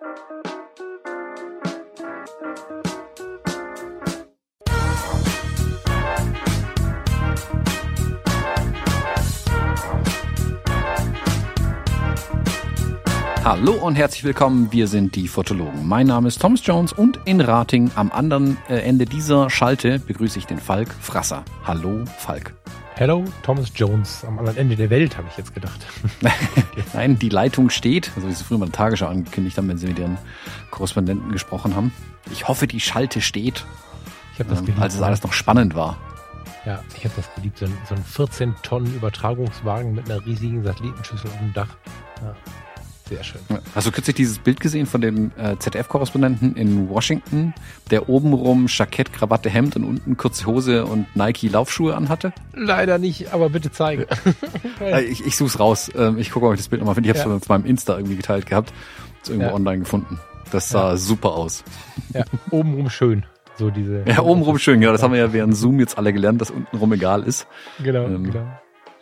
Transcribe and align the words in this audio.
Thank 0.00 0.18
you. 2.86 2.87
Hallo 13.48 13.72
und 13.72 13.94
herzlich 13.94 14.24
willkommen, 14.24 14.70
wir 14.72 14.86
sind 14.88 15.16
die 15.16 15.26
Fotologen. 15.26 15.88
Mein 15.88 16.06
Name 16.06 16.28
ist 16.28 16.38
Thomas 16.38 16.60
Jones 16.66 16.92
und 16.92 17.18
in 17.24 17.40
Rating 17.40 17.90
am 17.94 18.12
anderen 18.12 18.58
äh, 18.68 18.80
Ende 18.80 19.06
dieser 19.06 19.48
Schalte 19.48 20.00
begrüße 20.00 20.38
ich 20.38 20.44
den 20.44 20.58
Falk 20.58 20.92
Frasser. 21.00 21.46
Hallo 21.64 22.04
Falk. 22.18 22.52
Hello, 22.96 23.24
Thomas 23.42 23.72
Jones. 23.74 24.22
Am 24.26 24.38
anderen 24.38 24.58
Ende 24.58 24.76
der 24.76 24.90
Welt, 24.90 25.16
habe 25.16 25.28
ich 25.30 25.38
jetzt 25.38 25.54
gedacht. 25.54 25.86
Nein, 26.92 27.18
die 27.18 27.30
Leitung 27.30 27.70
steht, 27.70 28.12
also 28.16 28.28
wie 28.28 28.34
sie 28.34 28.44
früher 28.44 28.58
mal 28.58 28.68
Tagesschau 28.68 29.06
angekündigt 29.06 29.56
haben, 29.56 29.66
wenn 29.68 29.78
sie 29.78 29.86
mit 29.86 29.98
ihren 29.98 30.18
Korrespondenten 30.70 31.32
gesprochen 31.32 31.74
haben. 31.74 31.90
Ich 32.30 32.48
hoffe, 32.48 32.66
die 32.66 32.80
Schalte 32.80 33.22
steht, 33.22 33.64
Ich 34.34 34.40
habe 34.40 34.50
das 34.50 34.58
ähm, 34.58 34.66
geliebt. 34.66 34.82
als 34.82 34.94
es 34.94 35.00
alles 35.00 35.22
noch 35.22 35.32
spannend 35.32 35.74
war. 35.74 35.96
Ja, 36.66 36.82
ich 36.94 37.04
habe 37.06 37.14
das 37.16 37.34
geliebt. 37.34 37.56
So 37.56 37.64
ein, 37.64 37.72
so 37.88 37.94
ein 37.94 38.04
14 38.04 38.56
Tonnen 38.62 38.94
Übertragungswagen 38.94 39.94
mit 39.94 40.10
einer 40.10 40.26
riesigen 40.26 40.62
Satellitenschüssel 40.62 41.30
auf 41.30 41.38
dem 41.38 41.54
Dach. 41.54 41.78
Ja, 42.20 42.34
sehr 43.08 43.24
schön. 43.24 43.40
Hast 43.74 43.86
du 43.86 43.90
kürzlich 43.92 44.16
dieses 44.16 44.38
Bild 44.38 44.60
gesehen 44.60 44.86
von 44.86 45.00
dem 45.00 45.30
äh, 45.38 45.56
ZDF-Korrespondenten 45.58 46.56
in 46.56 46.88
Washington, 46.90 47.54
der 47.90 48.08
obenrum 48.08 48.66
Jackett, 48.68 49.12
Krawatte, 49.12 49.48
Hemd 49.50 49.76
und 49.76 49.84
unten 49.84 50.16
kurze 50.16 50.46
Hose 50.46 50.84
und 50.84 51.06
Nike-Laufschuhe 51.16 51.96
anhatte? 51.96 52.32
Leider 52.54 52.98
nicht, 52.98 53.32
aber 53.32 53.48
bitte 53.50 53.70
zeigen. 53.72 54.04
Äh, 54.80 55.02
ich 55.04 55.26
ich 55.26 55.36
suche 55.36 55.48
es 55.48 55.58
raus. 55.60 55.90
Ähm, 55.96 56.18
ich 56.18 56.30
gucke, 56.30 56.46
ob 56.46 56.52
ich 56.54 56.60
das 56.60 56.68
Bild 56.68 56.80
nochmal 56.80 56.94
finde. 56.94 57.08
Ich 57.08 57.16
habe 57.16 57.18
es 57.28 57.30
Ja. 57.32 57.36
auf 57.36 57.48
meinem 57.48 57.64
Insta 57.66 57.96
irgendwie 57.96 58.16
geteilt 58.16 58.46
gehabt. 58.46 58.72
Ist 59.22 59.28
irgendwo 59.30 59.48
Ja. 59.48 59.54
online 59.54 59.80
gefunden. 59.80 60.20
Das 60.52 60.68
sah 60.70 60.96
super 60.96 61.32
aus. 61.32 61.64
ja, 62.14 62.24
obenrum 62.50 62.88
schön. 62.90 63.24
So 63.56 63.70
diese. 63.70 64.04
Ja, 64.06 64.20
obenrum 64.22 64.58
schön, 64.58 64.80
ja. 64.82 64.92
Das 64.92 65.02
haben 65.02 65.12
wir 65.12 65.18
ja 65.18 65.32
während 65.32 65.56
Zoom 65.56 65.80
jetzt 65.80 65.98
alle 65.98 66.12
gelernt, 66.12 66.40
dass 66.40 66.50
untenrum 66.52 66.92
egal 66.92 67.24
ist. 67.24 67.46
Genau, 67.82 68.04
Ähm, 68.04 68.24
genau. 68.30 68.46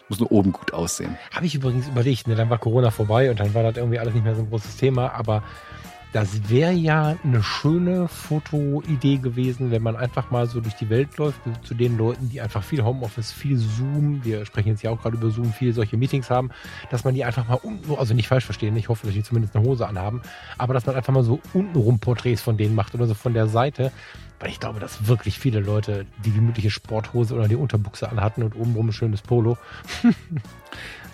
Muss 0.09 0.21
nur 0.21 0.31
oben 0.31 0.53
gut 0.53 0.73
aussehen. 0.73 1.17
Habe 1.33 1.47
ich 1.47 1.55
übrigens 1.55 1.89
überlegt, 1.89 2.29
ne? 2.29 2.37
dann 2.37 2.49
war 2.49 2.59
Corona 2.59 2.91
vorbei 2.91 3.31
und 3.31 3.41
dann 3.41 3.55
war 3.55 3.62
das 3.62 3.77
irgendwie 3.77 3.99
alles 3.99 4.15
nicht 4.15 4.25
mehr 4.25 4.35
so 4.35 4.43
ein 4.43 4.48
großes 4.48 4.77
Thema, 4.77 5.13
aber 5.13 5.43
das 6.17 6.48
wäre 6.48 6.73
ja 6.73 7.15
eine 7.25 7.43
schöne 7.43 8.09
Fotoidee 8.09 9.19
gewesen, 9.19 9.71
wenn 9.71 9.83
man 9.83 9.97
einfach 9.97 10.31
mal 10.31 10.47
so 10.47 10.61
durch 10.61 10.75
die 10.75 10.89
Welt 10.89 11.19
läuft, 11.19 11.41
zu 11.63 11.75
den 11.75 11.98
Leuten, 11.98 12.31
die 12.31 12.41
einfach 12.41 12.63
viel 12.63 12.83
Homeoffice, 12.83 13.33
viel 13.33 13.59
Zoom, 13.59 14.25
wir 14.25 14.47
sprechen 14.47 14.69
jetzt 14.69 14.83
ja 14.83 14.91
auch 14.91 15.03
gerade 15.03 15.17
über 15.17 15.31
Zoom, 15.31 15.53
viele 15.53 15.75
solche 15.75 15.98
Meetings 15.98 16.31
haben, 16.31 16.51
dass 16.91 17.05
man 17.05 17.15
die 17.15 17.23
einfach 17.23 17.47
mal 17.48 17.59
unten, 17.63 17.95
also 17.97 18.15
nicht 18.15 18.29
falsch 18.29 18.47
verstehen, 18.47 18.75
ich 18.77 18.89
hoffe, 18.89 19.07
dass 19.07 19.15
die 19.15 19.23
zumindest 19.23 19.55
eine 19.57 19.67
Hose 19.67 19.87
anhaben, 19.87 20.23
aber 20.57 20.73
dass 20.73 20.87
man 20.87 20.97
einfach 20.97 21.13
mal 21.13 21.23
so 21.23 21.39
untenrum 21.53 21.98
Porträts 21.98 22.41
von 22.41 22.57
denen 22.57 22.75
macht 22.75 22.95
oder 22.95 23.07
so 23.07 23.13
von 23.13 23.35
der 23.35 23.48
Seite, 23.48 23.93
weil 24.41 24.51
ich 24.51 24.61
glaube, 24.61 24.81
dass 24.81 25.09
wirklich 25.09 25.39
viele 25.39 25.61
Leute 25.61 26.06
die 26.25 26.33
gemütliche 26.33 26.70
Sporthose 26.70 27.34
oder 27.34 27.48
die 27.48 27.56
Unterbuchse 27.56 28.09
anhatten 28.09 28.42
und 28.42 28.55
obenrum 28.56 28.89
ein 28.89 28.92
schönes 28.92 29.23
Polo. 29.23 29.56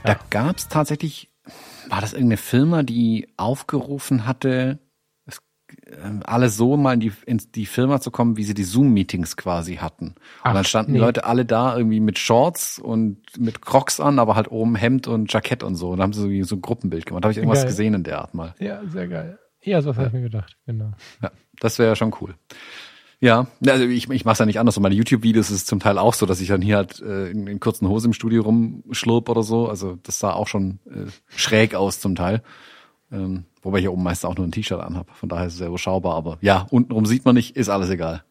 Da 0.05 0.17
gab's 0.31 0.69
tatsächlich, 0.69 1.31
war 1.89 2.01
das 2.01 2.13
irgendeine 2.13 2.37
Firma, 2.37 2.83
die 2.83 3.29
aufgerufen 3.37 4.27
hatte, 4.27 4.79
es, 5.27 5.41
ähm, 5.87 6.23
alle 6.25 6.49
so 6.49 6.77
mal 6.77 6.95
in 6.95 7.01
die, 7.01 7.13
in 7.27 7.41
die 7.55 7.67
Firma 7.67 8.01
zu 8.01 8.11
kommen, 8.11 8.37
wie 8.37 8.45
sie 8.45 8.55
die 8.55 8.65
Zoom-Meetings 8.65 9.37
quasi 9.37 9.77
hatten. 9.77 10.07
Und 10.09 10.17
Ach, 10.43 10.55
dann 10.55 10.65
standen 10.65 10.93
nee. 10.93 10.99
die 10.99 11.05
Leute 11.05 11.25
alle 11.25 11.45
da 11.45 11.77
irgendwie 11.77 12.01
mit 12.01 12.19
Shorts 12.19 12.79
und 12.79 13.19
mit 13.39 13.63
Crocs 13.63 14.01
an, 14.01 14.19
aber 14.19 14.35
halt 14.35 14.51
oben 14.51 14.75
Hemd 14.75 15.07
und 15.07 15.33
Jackett 15.33 15.63
und 15.63 15.77
so. 15.77 15.91
Und 15.91 15.99
dann 15.99 16.05
haben 16.05 16.13
sie 16.13 16.43
so, 16.43 16.49
so 16.49 16.57
ein 16.57 16.63
Gruppenbild 16.63 17.07
gemacht. 17.07 17.23
Da 17.23 17.27
habe 17.27 17.33
ich 17.33 17.39
irgendwas 17.39 17.61
Geil. 17.61 17.69
gesehen 17.69 17.95
in 17.95 18.03
der 18.03 18.19
Art 18.21 18.35
mal. 18.35 18.55
Ja, 18.59 18.81
sehr 18.87 19.07
geil. 19.07 19.39
Ja, 19.65 19.81
so 19.81 19.91
was 19.91 19.99
habe 19.99 20.09
ich 20.09 20.13
mir 20.13 20.23
gedacht, 20.23 20.57
genau. 20.67 20.91
Ja, 21.23 21.31
das 21.61 21.79
wäre 21.79 21.91
ja 21.91 21.97
schon 21.97 22.13
cool. 22.21 22.35
Ja, 23.25 23.47
also 23.65 23.85
ich, 23.85 24.11
ich 24.11 24.25
mache 24.25 24.33
es 24.33 24.39
ja 24.41 24.47
nicht 24.47 24.59
anders. 24.59 24.77
Und 24.77 24.83
meine 24.83 24.97
YouTube-Videos 24.97 25.51
ist 25.51 25.57
es 25.59 25.65
zum 25.65 25.79
Teil 25.79 25.97
auch 25.97 26.13
so, 26.13 26.27
dass 26.27 26.41
ich 26.41 26.49
dann 26.49 26.61
hier 26.61 26.77
halt 26.77 27.01
äh, 27.01 27.31
in, 27.31 27.47
in 27.47 27.61
kurzen 27.61 27.89
Hosen 27.89 28.09
im 28.09 28.13
Studio 28.15 28.43
rumschlurp 28.43 29.29
oder 29.29 29.45
so. 29.45 29.69
Also 29.69 29.97
das 30.03 30.19
sah 30.19 30.33
auch 30.33 30.49
schon 30.49 30.81
äh, 30.87 31.07
schräg 31.37 31.77
aus 31.77 32.01
zum 32.01 32.17
Teil. 32.17 32.43
Ähm, 33.13 33.45
wobei 33.63 33.79
ich 33.79 33.83
hier 33.85 33.93
oben 33.93 34.03
meist 34.03 34.27
auch 34.27 34.35
nur 34.35 34.45
ein 34.45 34.51
T-Shirt 34.51 34.81
anhab. 34.81 35.09
Von 35.17 35.29
daher 35.29 35.47
ist 35.47 35.53
es 35.53 35.59
sehr 35.61 35.69
überschaubar. 35.69 36.17
Aber 36.17 36.39
ja, 36.41 36.67
untenrum 36.71 37.07
sieht 37.07 37.25
man 37.25 37.37
nicht, 37.37 37.57
ist 37.57 37.69
alles 37.69 37.91
egal. 37.91 38.25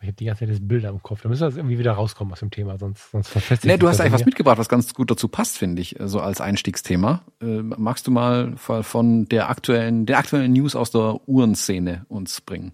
Ich 0.00 0.08
habe 0.08 0.12
die 0.16 0.26
ganze 0.26 0.40
Zeit 0.40 0.50
das 0.50 0.60
Bilder 0.60 0.90
im 0.90 1.02
Kopf. 1.02 1.22
Da 1.22 1.28
müssen 1.30 1.40
wir 1.40 1.48
jetzt 1.48 1.56
irgendwie 1.56 1.78
wieder 1.78 1.92
rauskommen 1.92 2.32
aus 2.32 2.40
dem 2.40 2.50
Thema, 2.50 2.78
sonst, 2.78 3.10
sonst 3.10 3.28
verfestigt 3.28 3.72
Nee, 3.72 3.78
du 3.78 3.88
hast 3.88 4.00
eigentlich 4.00 4.12
was 4.12 4.26
mitgebracht, 4.26 4.58
was 4.58 4.68
ganz 4.68 4.92
gut 4.92 5.10
dazu 5.10 5.28
passt, 5.28 5.56
finde 5.56 5.80
ich, 5.80 5.96
so 5.98 6.20
als 6.20 6.42
Einstiegsthema. 6.42 7.22
Äh, 7.40 7.62
magst 7.62 8.06
du 8.06 8.10
mal 8.10 8.52
von- 8.56 8.84
von 8.84 9.24
der 9.30 9.48
aktuellen, 9.48 10.04
der 10.04 10.18
aktuellen 10.18 10.52
News 10.52 10.76
aus 10.76 10.90
der 10.90 11.26
Uhrenszene 11.26 12.04
uns 12.08 12.42
bringen? 12.42 12.72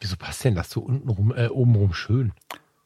Wieso 0.00 0.16
passt 0.16 0.44
denn 0.44 0.54
das 0.54 0.70
so 0.70 0.80
untenrum, 0.80 1.34
äh, 1.34 1.48
obenrum 1.48 1.94
schön? 1.94 2.32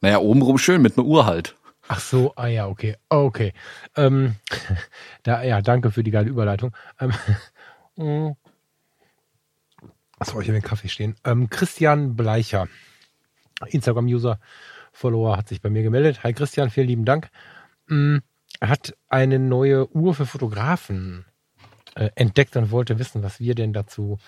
Naja, 0.01 0.19
obenrum 0.19 0.57
schön 0.57 0.81
mit 0.81 0.97
einer 0.97 1.05
Uhr 1.05 1.25
halt. 1.25 1.55
Ach 1.87 1.99
so, 1.99 2.33
ah 2.35 2.47
ja, 2.47 2.67
okay. 2.67 2.95
Okay. 3.09 3.53
Ähm, 3.95 4.35
da, 5.23 5.43
ja, 5.43 5.61
danke 5.61 5.91
für 5.91 6.03
die 6.03 6.11
geile 6.11 6.29
Überleitung. 6.29 6.75
Ähm, 6.99 7.13
mm. 7.97 8.35
Achso, 10.19 10.39
ich 10.39 10.47
habe 10.47 10.59
den 10.59 10.61
Kaffee 10.61 10.87
stehen. 10.87 11.15
Ähm, 11.25 11.49
Christian 11.49 12.15
Bleicher, 12.15 12.67
Instagram-User, 13.65 14.39
Follower, 14.91 15.35
hat 15.35 15.49
sich 15.49 15.61
bei 15.61 15.69
mir 15.69 15.83
gemeldet. 15.83 16.23
Hi 16.23 16.33
Christian, 16.33 16.69
vielen 16.69 16.87
lieben 16.87 17.05
Dank. 17.05 17.29
Mm, 17.87 18.17
Er 18.59 18.69
hat 18.69 18.95
eine 19.09 19.39
neue 19.39 19.89
Uhr 19.95 20.13
für 20.13 20.25
Fotografen 20.27 21.25
äh, 21.95 22.09
entdeckt 22.15 22.55
und 22.55 22.71
wollte 22.71 22.99
wissen, 22.99 23.23
was 23.23 23.39
wir 23.39 23.55
denn 23.55 23.73
dazu 23.73 24.19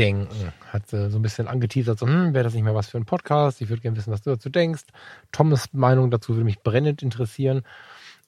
denken. 0.00 0.52
Hat 0.72 0.92
äh, 0.92 1.10
so 1.10 1.18
ein 1.18 1.22
bisschen 1.22 1.46
angeteasert, 1.46 1.98
so, 1.98 2.06
hm, 2.06 2.34
wäre 2.34 2.44
das 2.44 2.54
nicht 2.54 2.64
mal 2.64 2.74
was 2.74 2.88
für 2.88 2.98
ein 2.98 3.04
Podcast? 3.04 3.60
Ich 3.60 3.68
würde 3.68 3.82
gerne 3.82 3.96
wissen, 3.96 4.12
was 4.12 4.22
du 4.22 4.30
dazu 4.30 4.48
denkst. 4.48 4.84
Thomas 5.32 5.72
Meinung 5.72 6.10
dazu 6.10 6.34
würde 6.34 6.44
mich 6.44 6.60
brennend 6.60 7.02
interessieren. 7.02 7.62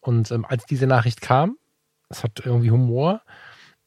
Und 0.00 0.30
ähm, 0.30 0.44
als 0.44 0.66
diese 0.66 0.86
Nachricht 0.86 1.20
kam, 1.20 1.56
es 2.08 2.22
hat 2.22 2.42
irgendwie 2.44 2.70
Humor, 2.70 3.22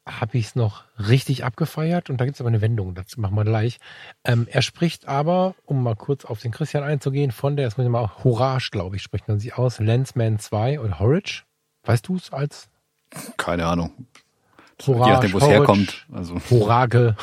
habe 0.07 0.37
ich 0.37 0.47
es 0.47 0.55
noch 0.55 0.83
richtig 0.99 1.43
abgefeiert 1.43 2.09
und 2.09 2.21
da 2.21 2.25
gibt 2.25 2.35
es 2.35 2.41
aber 2.41 2.49
eine 2.49 2.61
Wendung, 2.61 2.93
das 2.93 3.17
machen 3.17 3.35
wir 3.35 3.43
gleich. 3.43 3.79
Ähm, 4.23 4.47
er 4.49 4.61
spricht 4.61 5.07
aber, 5.07 5.55
um 5.65 5.81
mal 5.81 5.95
kurz 5.95 6.25
auf 6.25 6.39
den 6.39 6.51
Christian 6.51 6.83
einzugehen, 6.83 7.31
von 7.31 7.55
der, 7.55 7.65
das 7.65 7.77
muss 7.77 7.85
ich 7.85 7.91
mal, 7.91 8.11
Horage, 8.23 8.69
glaube 8.71 8.95
ich, 8.97 9.01
spricht 9.01 9.27
man 9.27 9.39
sie 9.39 9.53
aus, 9.53 9.79
Lensman 9.79 10.37
2 10.37 10.79
oder 10.79 10.99
Horage. 10.99 11.43
Weißt 11.83 12.07
du 12.07 12.17
es 12.17 12.31
als 12.31 12.69
Keine 13.37 13.65
Ahnung. 13.65 13.91
Horage, 14.85 15.05
Je 15.05 15.13
nachdem, 15.13 15.33
wo 15.33 15.37
es 15.39 15.47
herkommt. 15.47 16.05
Also 16.11 16.39
Horage? 16.49 17.15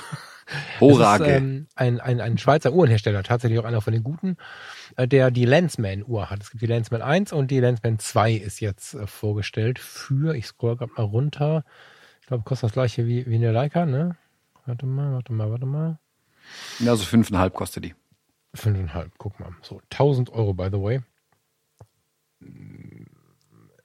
Horage. 0.81 1.25
Ist, 1.25 1.31
ähm, 1.31 1.67
ein, 1.75 2.01
ein, 2.01 2.21
ein 2.21 2.39
Schweizer 2.39 2.73
Uhrenhersteller, 2.73 3.23
tatsächlich 3.23 3.59
auch 3.59 3.65
einer 3.65 3.81
von 3.81 3.93
den 3.93 4.03
guten, 4.03 4.37
äh, 4.97 5.07
der 5.07 5.31
die 5.31 5.45
Lensman-Uhr 5.45 6.31
hat. 6.31 6.43
Es 6.43 6.51
gibt 6.51 6.63
die 6.63 6.67
Lensman 6.67 7.03
1 7.03 7.33
und 7.33 7.51
die 7.51 7.61
Lensman 7.61 7.99
2 7.99 8.33
ist 8.33 8.61
jetzt 8.61 8.95
äh, 8.95 9.07
vorgestellt 9.07 9.79
für, 9.79 10.35
ich 10.35 10.47
scroll 10.47 10.77
gerade 10.77 10.93
mal 10.97 11.05
runter, 11.05 11.65
ich 12.21 12.27
glaube, 12.27 12.45
kostet 12.45 12.69
das 12.69 12.73
gleiche 12.73 13.07
wie, 13.07 13.27
wie 13.27 13.35
eine 13.35 13.53
Leica, 13.53 13.87
ne? 13.87 14.17
Warte 14.65 14.87
mal, 14.87 15.13
warte 15.13 15.33
mal, 15.33 15.51
warte 15.51 15.67
mal. 15.67 15.99
ja, 16.79 16.95
so 16.95 17.05
fünfeinhalb 17.05 17.55
kostet 17.55 17.85
die. 17.85 17.95
Fünfeinhalb, 18.55 19.13
guck 19.19 19.41
mal. 19.41 19.51
So, 19.63 19.81
1000 19.91 20.31
Euro, 20.31 20.55
by 20.55 20.69
the 20.71 20.81
way. 20.81 21.01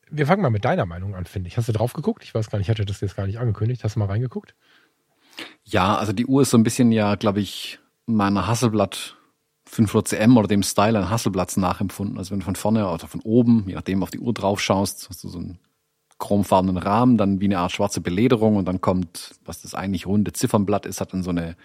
Wir 0.10 0.28
fangen 0.28 0.42
mal 0.42 0.50
mit 0.50 0.66
deiner 0.66 0.86
Meinung 0.86 1.16
an, 1.16 1.26
finde 1.26 1.48
ich. 1.48 1.58
Hast 1.58 1.68
du 1.68 1.74
drauf 1.74 1.94
geguckt? 1.94 2.24
Ich 2.24 2.34
weiß 2.34 2.50
gar 2.50 2.58
nicht, 2.58 2.68
ich 2.68 2.70
hatte 2.70 2.86
das 2.86 3.02
jetzt 3.02 3.16
gar 3.16 3.28
nicht 3.28 3.40
angekündigt. 3.40 3.84
Hast 3.84 3.96
du 3.96 4.00
mal 4.00 4.06
reingeguckt? 4.06 4.56
Ja, 5.64 5.98
also 5.98 6.14
die 6.14 6.26
Uhr 6.26 6.42
ist 6.42 6.52
so 6.52 6.58
ein 6.58 6.64
bisschen 6.64 6.92
ja, 6.92 7.16
glaube 7.16 7.42
ich, 7.42 7.80
meiner 8.06 8.48
Hasselblatt 8.48 9.18
500 9.70 10.08
cm 10.08 10.38
oder 10.38 10.48
dem 10.48 10.64
Style 10.64 10.98
an 10.98 11.10
Hasselblatts 11.10 11.58
nachempfunden. 11.58 12.18
Also 12.18 12.32
wenn 12.32 12.40
du 12.40 12.46
von 12.46 12.56
vorne 12.56 12.90
oder 12.90 13.08
von 13.08 13.22
oben, 13.22 13.66
je 13.68 13.76
nachdem 13.76 14.02
auf 14.02 14.12
die 14.12 14.20
Uhr 14.20 14.34
drauf 14.34 14.62
schaust, 14.62 15.10
hast 15.10 15.24
du 15.24 15.30
so 15.30 15.40
einen 15.40 15.60
chromfarbenen 16.20 16.78
Rahmen, 16.78 17.18
dann 17.18 17.42
wie 17.42 17.46
eine 17.46 17.60
Art 17.60 17.72
schwarze 17.72 18.02
Belederung 18.02 18.56
und 18.56 18.66
dann 18.66 18.82
kommt, 18.82 19.36
was 19.46 19.62
das 19.62 19.76
eigentlich 19.76 20.08
runde 20.08 20.34
Ziffernblatt 20.34 20.86
ist, 20.86 21.02
hat 21.02 21.14
dann 21.14 21.22
so 21.22 21.30
eine 21.30 21.56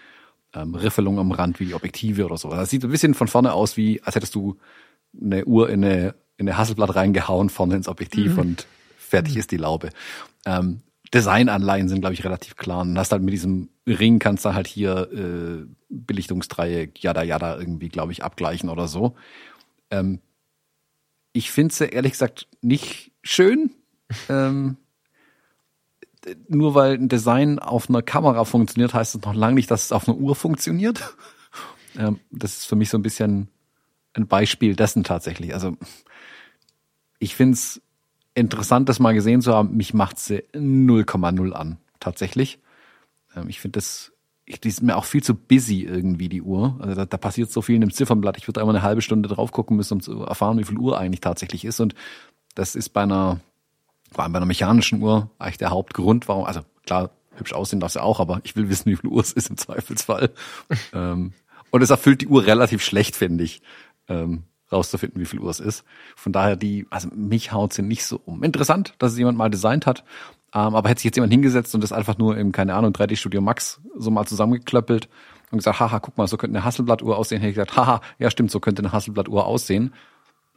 ähm, 0.53 0.75
Riffelung 0.75 1.17
am 1.17 1.31
Rand 1.31 1.59
wie 1.59 1.65
die 1.65 1.73
Objektive 1.73 2.25
oder 2.25 2.37
so. 2.37 2.49
Das 2.49 2.69
sieht 2.69 2.83
ein 2.83 2.91
bisschen 2.91 3.13
von 3.13 3.27
vorne 3.27 3.53
aus 3.53 3.77
wie, 3.77 4.01
als 4.03 4.15
hättest 4.15 4.35
du 4.35 4.57
eine 5.19 5.45
Uhr 5.45 5.69
in 5.69 5.83
eine, 5.83 6.15
in 6.37 6.47
eine 6.47 6.57
Hasselblatt 6.57 6.95
reingehauen, 6.95 7.49
vorne 7.49 7.75
ins 7.75 7.87
Objektiv 7.87 8.37
und 8.37 8.67
fertig 8.97 9.37
ist 9.37 9.51
die 9.51 9.57
Laube. 9.57 9.89
Ähm, 10.45 10.81
Designanleihen 11.13 11.89
sind, 11.89 12.01
glaube 12.01 12.13
ich, 12.13 12.23
relativ 12.23 12.55
klar. 12.55 12.81
Und 12.81 12.97
hast 12.97 13.11
halt 13.11 13.21
mit 13.21 13.33
diesem 13.33 13.69
Ring 13.85 14.19
kannst 14.19 14.45
du 14.45 14.53
halt 14.53 14.67
hier 14.67 15.09
äh, 15.11 15.65
Belichtungsdreieck, 15.89 17.03
jada 17.03 17.23
jada 17.23 17.57
irgendwie, 17.57 17.89
glaube 17.89 18.11
ich, 18.11 18.23
abgleichen 18.23 18.69
oder 18.69 18.87
so. 18.87 19.15
Ähm, 19.91 20.21
ich 21.33 21.51
finde 21.51 21.73
sie 21.73 21.85
ehrlich 21.85 22.13
gesagt 22.13 22.47
nicht 22.61 23.11
schön. 23.21 23.71
ähm, 24.29 24.77
nur 26.47 26.73
weil 26.73 26.93
ein 26.93 27.09
Design 27.09 27.59
auf 27.59 27.89
einer 27.89 28.01
Kamera 28.01 28.45
funktioniert, 28.45 28.93
heißt 28.93 29.15
es 29.15 29.21
noch 29.21 29.33
lange 29.33 29.55
nicht, 29.55 29.69
dass 29.69 29.85
es 29.85 29.91
auf 29.91 30.07
einer 30.07 30.17
Uhr 30.17 30.35
funktioniert. 30.35 31.15
ähm, 31.97 32.19
das 32.31 32.59
ist 32.59 32.65
für 32.65 32.75
mich 32.75 32.89
so 32.89 32.97
ein 32.97 33.03
bisschen 33.03 33.49
ein 34.13 34.27
Beispiel 34.27 34.75
dessen 34.75 35.03
tatsächlich. 35.03 35.53
Also 35.53 35.75
ich 37.19 37.35
finde 37.35 37.53
es 37.53 37.81
interessant, 38.35 38.89
das 38.89 38.99
mal 38.99 39.13
gesehen 39.13 39.41
zu 39.41 39.53
haben. 39.53 39.75
Mich 39.75 39.93
macht 39.93 40.19
sie 40.19 40.43
0,0 40.53 41.51
an, 41.51 41.77
tatsächlich. 41.99 42.59
Ähm, 43.35 43.49
ich 43.49 43.59
finde 43.59 43.77
das, 43.77 44.11
ich, 44.45 44.59
die 44.59 44.69
ist 44.69 44.81
mir 44.81 44.97
auch 44.97 45.05
viel 45.05 45.23
zu 45.23 45.35
busy 45.35 45.83
irgendwie, 45.83 46.29
die 46.29 46.41
Uhr. 46.41 46.77
Also 46.79 46.95
da, 46.95 47.05
da 47.05 47.17
passiert 47.17 47.51
so 47.51 47.61
viel 47.61 47.75
in 47.75 47.81
dem 47.81 47.91
Ziffernblatt. 47.91 48.37
Ich 48.37 48.47
würde 48.47 48.61
einmal 48.61 48.75
eine 48.75 48.83
halbe 48.83 49.01
Stunde 49.01 49.29
drauf 49.29 49.51
gucken 49.51 49.77
müssen, 49.77 49.95
um 49.95 50.01
zu 50.01 50.23
erfahren, 50.23 50.57
wie 50.57 50.63
viel 50.63 50.77
Uhr 50.77 50.97
eigentlich 50.97 51.21
tatsächlich 51.21 51.65
ist. 51.65 51.79
Und 51.79 51.95
das 52.55 52.75
ist 52.75 52.89
bei 52.89 53.03
einer, 53.03 53.39
vor 54.11 54.23
allem 54.23 54.33
bei 54.33 54.37
einer 54.37 54.45
mechanischen 54.45 55.01
Uhr 55.01 55.29
eigentlich 55.39 55.57
der 55.57 55.69
Hauptgrund, 55.69 56.27
warum, 56.27 56.45
also 56.45 56.61
klar, 56.85 57.11
hübsch 57.35 57.53
aussehen 57.53 57.79
darf 57.79 57.91
sie 57.91 58.01
auch, 58.01 58.19
aber 58.19 58.41
ich 58.43 58.55
will 58.55 58.69
wissen, 58.69 58.91
wie 58.91 58.95
viel 58.95 59.09
Uhr 59.09 59.21
es 59.21 59.31
ist 59.31 59.49
im 59.49 59.57
Zweifelsfall. 59.57 60.31
ähm, 60.93 61.33
und 61.71 61.81
es 61.81 61.89
erfüllt 61.89 62.21
die 62.21 62.27
Uhr 62.27 62.45
relativ 62.45 62.83
schlecht, 62.83 63.15
finde 63.15 63.43
ich, 63.43 63.61
ähm, 64.07 64.43
rauszufinden, 64.73 65.21
wie 65.21 65.25
viel 65.25 65.39
Uhr 65.39 65.49
es 65.49 65.59
ist. 65.59 65.83
Von 66.15 66.33
daher 66.33 66.55
die, 66.55 66.85
also 66.89 67.09
mich 67.15 67.51
haut 67.51 67.73
sie 67.73 67.81
nicht 67.81 68.05
so 68.05 68.19
um. 68.25 68.43
Interessant, 68.43 68.95
dass 68.99 69.13
es 69.13 69.17
jemand 69.17 69.37
mal 69.37 69.49
designt 69.49 69.85
hat. 69.85 70.03
Ähm, 70.53 70.75
aber 70.75 70.89
hätte 70.89 70.99
sich 70.99 71.05
jetzt 71.05 71.15
jemand 71.15 71.33
hingesetzt 71.33 71.73
und 71.73 71.81
das 71.81 71.91
einfach 71.91 72.17
nur 72.17 72.37
im, 72.37 72.51
keine 72.51 72.75
Ahnung, 72.75 72.91
3D 72.91 73.15
Studio 73.15 73.41
Max 73.41 73.81
so 73.95 74.11
mal 74.11 74.25
zusammengeklöppelt 74.25 75.09
und 75.51 75.57
gesagt, 75.59 75.79
haha, 75.79 75.99
guck 75.99 76.17
mal, 76.17 76.27
so 76.27 76.37
könnte 76.37 76.57
eine 76.57 76.65
Hasselblatt-Uhr 76.65 77.17
aussehen, 77.17 77.39
hätte 77.39 77.49
ich 77.49 77.55
gesagt, 77.55 77.75
haha, 77.75 78.01
ja 78.19 78.29
stimmt, 78.29 78.51
so 78.51 78.59
könnte 78.59 78.81
eine 78.81 78.91
Hasselblatt-Uhr 78.91 79.45
aussehen. 79.45 79.93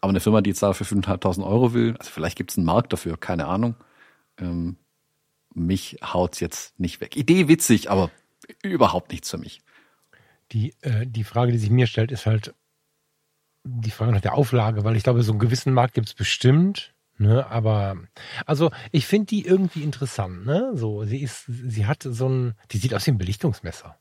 Aber 0.01 0.11
eine 0.11 0.21
Firma, 0.21 0.43
die 0.43 0.51
jetzt 0.51 0.63
da 0.63 0.73
für 0.75 0.85
5.500 0.85 1.45
Euro 1.45 1.73
will, 1.73 1.97
also 1.99 2.11
vielleicht 2.11 2.37
gibt 2.37 2.51
es 2.51 2.59
einen 2.59 2.67
Markt 2.67 2.93
dafür, 2.93 3.17
keine 3.17 3.47
Ahnung. 3.47 3.77
Ähm, 4.39 4.77
mich 5.55 5.99
haut's 6.03 6.41
jetzt 6.41 6.79
nicht 6.79 7.01
weg. 7.01 7.17
Idee 7.17 7.49
witzig, 7.49 7.91
aber 7.91 8.11
überhaupt 8.63 9.11
nichts 9.11 9.31
für 9.31 9.39
mich. 9.39 9.63
Die, 10.53 10.75
äh, 10.83 11.07
die 11.07 11.25
Frage, 11.25 11.53
die 11.53 11.59
sich 11.59 11.71
mir 11.71 11.87
stellt, 11.87 12.13
ist 12.13 12.27
halt 12.27 12.55
die 13.67 13.91
Frage 13.91 14.13
nach 14.13 14.21
der 14.21 14.35
Auflage, 14.35 14.85
weil 14.85 14.97
ich 14.97 15.03
glaube, 15.03 15.23
so 15.23 15.33
einen 15.33 15.39
gewissen 15.39 15.73
Markt 15.73 15.95
gibt's 15.95 16.15
bestimmt. 16.15 16.93
Ne, 17.19 17.47
aber 17.47 17.97
also 18.45 18.71
ich 18.93 19.07
finde 19.07 19.29
die 19.29 19.47
irgendwie 19.47 19.83
interessant, 19.83 20.45
ne? 20.45 20.73
So, 20.75 21.05
sie 21.05 21.23
ist, 21.23 21.45
sie 21.47 21.87
hat 21.87 22.03
so 22.03 22.29
ein, 22.29 22.55
die 22.73 22.77
sieht 22.77 22.93
aus 22.93 23.07
wie 23.07 23.13
ein 23.13 23.17
Belichtungsmesser. 23.17 23.97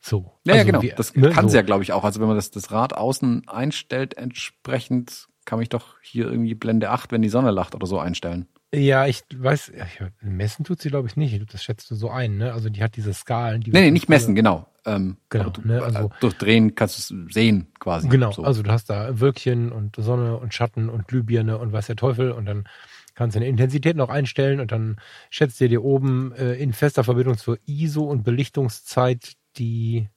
So. 0.00 0.32
Ja, 0.44 0.54
also 0.54 0.58
ja 0.58 0.64
genau. 0.64 0.82
Wie, 0.82 0.90
das 0.96 1.14
ne, 1.14 1.30
kann 1.30 1.44
so. 1.44 1.50
sie 1.50 1.56
ja, 1.56 1.62
glaube 1.62 1.84
ich, 1.84 1.92
auch. 1.92 2.02
Also 2.02 2.20
wenn 2.20 2.26
man 2.26 2.36
das, 2.36 2.50
das 2.50 2.72
Rad 2.72 2.94
außen 2.94 3.46
einstellt, 3.48 4.16
entsprechend 4.16 5.28
kann 5.44 5.62
ich 5.62 5.68
doch 5.68 5.94
hier 6.02 6.26
irgendwie 6.26 6.56
Blende 6.56 6.90
8, 6.90 7.12
wenn 7.12 7.22
die 7.22 7.28
Sonne 7.28 7.52
lacht 7.52 7.76
oder 7.76 7.86
so 7.86 7.98
einstellen. 7.98 8.48
Ja, 8.74 9.06
ich 9.06 9.22
weiß, 9.34 9.72
messen 10.20 10.64
tut 10.64 10.80
sie, 10.80 10.88
glaube 10.88 11.08
ich, 11.08 11.16
nicht. 11.16 11.40
Das 11.52 11.62
schätzt 11.62 11.90
du 11.90 11.94
so 11.94 12.10
ein, 12.10 12.36
ne? 12.36 12.52
Also 12.52 12.68
die 12.68 12.82
hat 12.82 12.96
diese 12.96 13.14
Skalen, 13.14 13.60
die 13.60 13.70
Nee, 13.70 13.82
nee, 13.82 13.90
nicht 13.92 14.08
messen, 14.08 14.34
genau. 14.34 14.68
Ähm, 14.86 15.16
Genau, 15.30 15.50
du, 15.50 15.60
ne, 15.66 15.82
also- 15.82 16.06
äh, 16.06 16.08
durch 16.20 16.34
Drehen 16.38 16.74
kannst 16.74 17.10
du 17.10 17.26
es 17.26 17.34
sehen 17.34 17.66
quasi. 17.80 18.08
Genau, 18.08 18.30
So. 18.32 18.44
also 18.44 18.62
du 18.62 18.70
hast 18.70 18.88
da 18.88 19.20
Wölkchen 19.20 19.72
und 19.72 19.96
Sonne 19.96 20.36
und 20.38 20.54
Schatten 20.54 20.88
und 20.88 21.08
Glühbirne 21.08 21.58
und 21.58 21.72
weiß 21.72 21.86
der 21.88 21.96
Teufel 21.96 22.30
und 22.30 22.46
dann 22.46 22.68
kannst 23.14 23.34
du 23.34 23.40
eine 23.40 23.48
Intensität 23.48 23.96
noch 23.96 24.10
einstellen 24.10 24.60
und 24.60 24.70
dann 24.72 24.96
schätzt 25.30 25.60
ihr 25.60 25.68
dir 25.68 25.82
oben 25.84 26.32
äh, 26.32 26.54
in 26.54 26.72
fester 26.72 27.02
Verbindung 27.02 27.36
zur 27.36 27.58
ISO 27.66 28.04
und 28.04 28.22
Belichtungszeit 28.22 29.32
die 29.56 30.08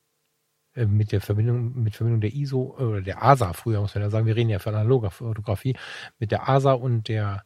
äh, 0.76 0.86
mit 0.86 1.12
der 1.12 1.22
Verbindung 1.22 1.82
mit 1.82 1.96
Verbindung 1.96 2.22
der 2.22 2.34
ISO 2.34 2.76
äh, 2.78 2.84
oder 2.84 3.02
der 3.02 3.24
ASA 3.24 3.54
früher 3.54 3.80
muss 3.82 3.96
man 3.96 4.04
ja 4.04 4.10
sagen, 4.10 4.28
wir 4.28 4.36
reden 4.36 4.50
ja 4.50 4.60
von 4.60 4.76
analoger 4.76 5.10
Fotografie 5.12 5.76
mit 6.20 6.32
der 6.32 6.48
ASA 6.50 6.74
und 6.74 7.08
der 7.08 7.44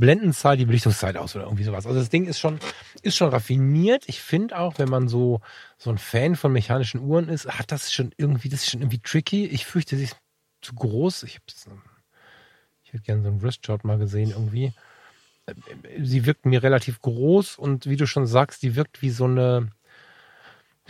Blendenzahl 0.00 0.56
die 0.56 0.64
Belichtungszeit 0.64 1.16
aus 1.16 1.36
oder 1.36 1.44
irgendwie 1.44 1.64
sowas. 1.64 1.86
Also 1.86 1.98
das 1.98 2.08
Ding 2.08 2.26
ist 2.26 2.40
schon 2.40 2.58
ist 3.02 3.16
schon 3.16 3.28
raffiniert. 3.28 4.04
Ich 4.08 4.20
finde 4.20 4.58
auch, 4.58 4.78
wenn 4.78 4.88
man 4.88 5.08
so 5.08 5.40
so 5.76 5.90
ein 5.90 5.98
Fan 5.98 6.34
von 6.34 6.52
mechanischen 6.52 7.00
Uhren 7.00 7.28
ist, 7.28 7.46
hat 7.46 7.70
das 7.70 7.92
schon 7.92 8.12
irgendwie 8.16 8.48
das 8.48 8.62
ist 8.62 8.70
schon 8.70 8.80
irgendwie 8.80 8.98
tricky. 8.98 9.46
Ich 9.46 9.66
fürchte, 9.66 9.96
sie 9.96 10.04
ist 10.04 10.16
zu 10.62 10.74
groß. 10.74 11.22
Ich 11.24 11.38
ich 12.82 12.92
hätte 12.92 13.04
gerne 13.04 13.22
so 13.22 13.28
einen 13.28 13.42
Wristshot 13.42 13.84
mal 13.84 13.98
gesehen 13.98 14.30
irgendwie. 14.30 14.72
Äh, 15.46 15.54
Sie 16.02 16.26
wirkt 16.26 16.46
mir 16.46 16.62
relativ 16.62 17.00
groß 17.00 17.58
und 17.58 17.86
wie 17.86 17.96
du 17.96 18.06
schon 18.06 18.26
sagst, 18.26 18.62
die 18.62 18.74
wirkt 18.74 19.02
wie 19.02 19.10
so 19.10 19.26
eine 19.26 19.70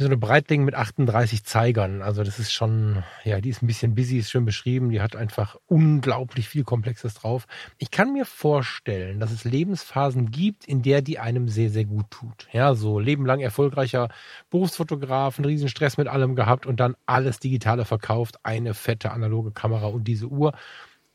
so 0.01 0.07
eine 0.07 0.17
Breitling 0.17 0.65
mit 0.65 0.75
38 0.75 1.45
Zeigern. 1.45 2.03
Also 2.03 2.25
das 2.25 2.39
ist 2.39 2.53
schon, 2.53 3.03
ja, 3.25 3.41
die 3.41 3.51
ist 3.51 3.63
ein 3.63 3.67
bisschen 3.67 3.95
busy, 3.95 4.19
ist 4.19 4.31
schön 4.31 4.45
beschrieben. 4.45 4.91
Die 4.91 5.01
hat 5.01 5.15
einfach 5.15 5.57
unglaublich 5.67 6.49
viel 6.49 6.65
Komplexes 6.65 7.15
drauf. 7.15 7.47
Ich 7.79 7.91
kann 7.91 8.13
mir 8.13 8.25
vorstellen, 8.25 9.21
dass 9.21 9.31
es 9.31 9.45
Lebensphasen 9.45 10.31
gibt, 10.31 10.65
in 10.65 10.83
der 10.83 11.03
die 11.03 11.19
einem 11.19 11.49
sehr, 11.49 11.71
sehr 11.71 11.85
gut 11.85 12.11
tut. 12.11 12.49
Ja, 12.53 12.75
so 12.75 12.99
lebenlang 12.99 13.41
erfolgreicher 13.41 14.09
Berufsfotograf, 14.51 15.39
einen 15.39 15.47
riesen 15.47 15.69
Stress 15.69 15.99
mit 15.99 16.09
allem 16.09 16.35
gehabt 16.35 16.67
und 16.67 16.81
dann 16.81 16.97
alles 17.07 17.39
Digitale 17.39 17.85
verkauft, 17.85 18.37
eine 18.43 18.75
fette 18.75 19.13
analoge 19.13 19.53
Kamera 19.53 19.87
und 19.87 20.05
diese 20.05 20.27
Uhr. 20.27 20.53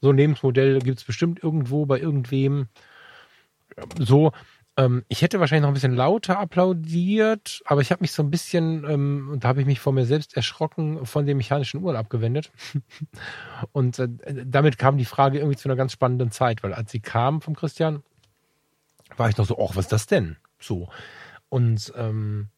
So 0.02 0.12
ein 0.12 0.18
Lebensmodell 0.18 0.80
gibt 0.80 1.00
es 1.00 1.04
bestimmt 1.04 1.42
irgendwo 1.42 1.86
bei 1.86 2.00
irgendwem. 2.00 2.68
So, 3.98 4.32
ähm, 4.78 5.06
ich 5.08 5.22
hätte 5.22 5.40
wahrscheinlich 5.40 5.62
noch 5.62 5.70
ein 5.70 5.74
bisschen 5.74 5.96
lauter 5.96 6.40
applaudiert, 6.40 7.62
aber 7.66 7.82
ich 7.82 7.92
habe 7.92 8.02
mich 8.02 8.12
so 8.12 8.24
ein 8.24 8.30
bisschen, 8.30 8.84
ähm, 8.90 9.30
und 9.32 9.44
da 9.44 9.50
habe 9.50 9.62
ich 9.62 9.68
mich 9.68 9.80
vor 9.80 9.94
mir 9.94 10.06
selbst 10.06 10.36
erschrocken, 10.36 11.06
von 11.06 11.26
den 11.26 11.38
mechanischen 11.38 11.82
Uhren 11.82 11.96
abgewendet. 11.96 12.52
und 13.72 14.00
äh, 14.00 14.10
damit 14.46 14.78
kam 14.78 14.98
die 14.98 15.06
Frage 15.06 15.40
irgendwie 15.40 15.58
zu 15.58 15.70
einer 15.70 15.78
ganz 15.78 15.94
spannenden 15.94 16.32
Zeit, 16.32 16.64
weil 16.64 16.74
als 16.74 16.92
sie 16.92 17.00
kam 17.00 17.42
vom 17.42 17.56
Christian, 17.56 18.04
war 19.16 19.30
ich 19.30 19.38
noch 19.38 19.46
so, 19.46 19.58
ach, 19.58 19.76
was 19.76 19.86
ist 19.86 19.92
das 19.92 20.08
denn? 20.08 20.38
So. 20.60 20.90
Und 21.50 21.94
ähm, 21.96 22.50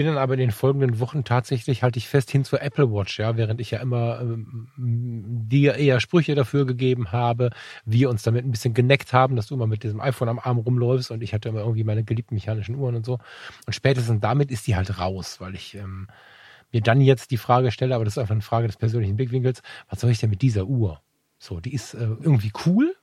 bin 0.00 0.06
dann 0.06 0.16
aber 0.16 0.32
in 0.32 0.40
den 0.40 0.50
folgenden 0.50 0.98
Wochen 0.98 1.24
tatsächlich, 1.24 1.82
halte 1.82 1.98
ich 1.98 2.08
fest, 2.08 2.30
hin 2.30 2.42
zur 2.42 2.62
Apple 2.62 2.90
Watch, 2.90 3.18
ja, 3.18 3.36
während 3.36 3.60
ich 3.60 3.72
ja 3.72 3.80
immer 3.80 4.22
ähm, 4.22 4.66
dir 4.78 5.74
eher 5.74 6.00
Sprüche 6.00 6.34
dafür 6.34 6.64
gegeben 6.64 7.12
habe, 7.12 7.50
wir 7.84 8.08
uns 8.08 8.22
damit 8.22 8.46
ein 8.46 8.50
bisschen 8.50 8.72
geneckt 8.72 9.12
haben, 9.12 9.36
dass 9.36 9.48
du 9.48 9.54
immer 9.56 9.66
mit 9.66 9.82
diesem 9.82 10.00
iPhone 10.00 10.30
am 10.30 10.38
Arm 10.38 10.56
rumläufst 10.56 11.10
und 11.10 11.22
ich 11.22 11.34
hatte 11.34 11.50
immer 11.50 11.60
irgendwie 11.60 11.84
meine 11.84 12.02
geliebten 12.02 12.34
mechanischen 12.34 12.76
Uhren 12.76 12.94
und 12.94 13.04
so. 13.04 13.18
Und 13.66 13.74
spätestens 13.74 14.22
damit 14.22 14.50
ist 14.50 14.66
die 14.66 14.74
halt 14.74 14.98
raus, 14.98 15.38
weil 15.38 15.54
ich 15.54 15.74
ähm, 15.74 16.08
mir 16.72 16.80
dann 16.80 17.02
jetzt 17.02 17.30
die 17.30 17.36
Frage 17.36 17.70
stelle, 17.70 17.94
aber 17.94 18.06
das 18.06 18.14
ist 18.14 18.18
einfach 18.20 18.32
eine 18.32 18.40
Frage 18.40 18.68
des 18.68 18.78
persönlichen 18.78 19.16
Blickwinkels, 19.16 19.60
was 19.90 20.00
soll 20.00 20.12
ich 20.12 20.18
denn 20.18 20.30
mit 20.30 20.40
dieser 20.40 20.64
Uhr? 20.64 21.02
So, 21.36 21.60
die 21.60 21.74
ist 21.74 21.92
äh, 21.92 21.98
irgendwie 21.98 22.52
cool, 22.64 22.96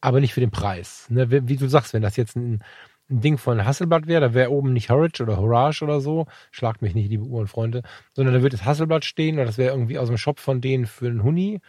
aber 0.00 0.20
nicht 0.20 0.32
für 0.32 0.40
den 0.40 0.52
Preis. 0.52 1.04
Ne? 1.10 1.30
Wie, 1.30 1.48
wie 1.48 1.56
du 1.56 1.68
sagst, 1.68 1.92
wenn 1.92 2.00
das 2.00 2.16
jetzt 2.16 2.34
ein, 2.34 2.64
ein 3.12 3.20
Ding 3.20 3.38
von 3.38 3.64
Hasselblad 3.64 4.06
wäre, 4.06 4.20
da 4.20 4.34
wäre 4.34 4.50
oben 4.50 4.72
nicht 4.72 4.90
Horridge 4.90 5.22
oder 5.22 5.36
Horage 5.36 5.82
oder 5.84 6.00
so, 6.00 6.26
schlagt 6.50 6.82
mich 6.82 6.94
nicht, 6.94 7.08
liebe 7.10 7.24
Uhrenfreunde, 7.24 7.82
sondern 8.14 8.34
da 8.34 8.42
würde 8.42 8.56
das 8.56 8.64
Hasselblad 8.66 9.04
stehen 9.04 9.36
oder 9.36 9.44
das 9.44 9.58
wäre 9.58 9.74
irgendwie 9.74 9.98
aus 9.98 10.08
dem 10.08 10.16
Shop 10.18 10.40
von 10.40 10.60
denen 10.60 10.86
für 10.86 11.06
einen 11.06 11.22
Huni. 11.22 11.60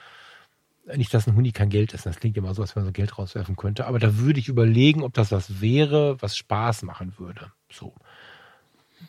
Nicht, 0.95 1.13
dass 1.13 1.27
ein 1.27 1.35
Huni 1.35 1.51
kein 1.53 1.69
Geld 1.69 1.93
ist, 1.93 2.05
das 2.05 2.19
klingt 2.19 2.35
immer 2.37 2.53
so, 2.53 2.61
als 2.61 2.75
wenn 2.75 2.83
man 2.83 2.87
so 2.89 2.93
Geld 2.93 3.17
rauswerfen 3.17 3.55
könnte, 3.55 3.85
aber 3.87 3.99
da 3.99 4.17
würde 4.17 4.39
ich 4.39 4.49
überlegen, 4.49 5.01
ob 5.03 5.13
das 5.13 5.31
was 5.31 5.61
wäre, 5.61 6.21
was 6.21 6.35
Spaß 6.35 6.83
machen 6.83 7.13
würde. 7.17 7.51
So. 7.71 7.93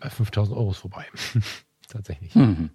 Bei 0.01 0.11
5000 0.11 0.57
Euro 0.57 0.71
ist 0.71 0.79
vorbei. 0.79 1.05
Tatsächlich. 1.89 2.35
Mhm. 2.35 2.71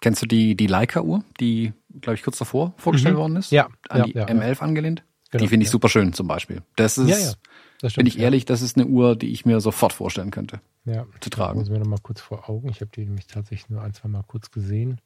Kennst 0.00 0.22
du 0.22 0.26
die, 0.26 0.56
die 0.56 0.66
Leica-Uhr, 0.66 1.22
die, 1.38 1.72
glaube 2.00 2.14
ich, 2.14 2.22
kurz 2.22 2.38
davor 2.38 2.74
vorgestellt 2.76 3.14
Mhm. 3.14 3.18
worden 3.18 3.36
ist? 3.36 3.52
Ja, 3.52 3.68
An 3.88 3.98
ja, 3.98 4.04
die 4.04 4.12
ja, 4.14 4.24
M11 4.26 4.60
angelehnt? 4.60 5.04
Genau, 5.30 5.42
die 5.44 5.48
finde 5.48 5.62
ich 5.64 5.68
ja. 5.68 5.72
super 5.72 5.88
schön 5.88 6.12
zum 6.12 6.26
Beispiel. 6.26 6.62
Das 6.76 6.98
ist, 6.98 7.38
Das 7.82 7.94
bin 7.94 8.06
ich 8.06 8.14
ja. 8.14 8.22
ehrlich, 8.22 8.44
das 8.44 8.62
ist 8.62 8.76
eine 8.76 8.86
Uhr, 8.86 9.16
die 9.16 9.32
ich 9.32 9.44
mir 9.44 9.60
sofort 9.60 9.92
vorstellen 9.92 10.30
könnte. 10.30 10.60
ja. 10.84 11.04
zu 11.20 11.30
tragen. 11.30 11.58
Muss 11.58 11.68
mir 11.68 11.80
noch 11.80 11.86
mal 11.86 11.98
kurz 12.00 12.20
vor 12.20 12.48
Augen. 12.48 12.68
Ich 12.68 12.80
habe 12.80 12.90
die 12.94 13.04
nämlich 13.04 13.26
tatsächlich 13.26 13.68
nur 13.68 13.82
ein, 13.82 13.92
zwei 13.92 14.08
Mal 14.08 14.22
kurz 14.26 14.50
gesehen. 14.52 15.00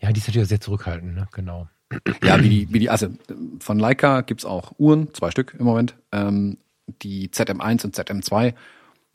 Ja, 0.00 0.12
die 0.12 0.18
ist 0.18 0.26
natürlich 0.26 0.48
sehr 0.48 0.60
zurückhaltend, 0.60 1.14
ne? 1.14 1.28
Genau. 1.32 1.68
Ja, 2.22 2.42
wie 2.42 2.48
die, 2.48 2.72
wie 2.72 2.80
die, 2.80 2.90
also 2.90 3.06
von 3.60 3.78
Leica 3.78 4.22
gibt's 4.22 4.44
auch 4.44 4.72
Uhren, 4.78 5.14
zwei 5.14 5.30
Stück 5.30 5.54
im 5.56 5.64
Moment, 5.64 5.94
ähm, 6.10 6.58
die 7.02 7.28
ZM1 7.28 7.84
und 7.84 7.96
ZM2, 7.96 8.54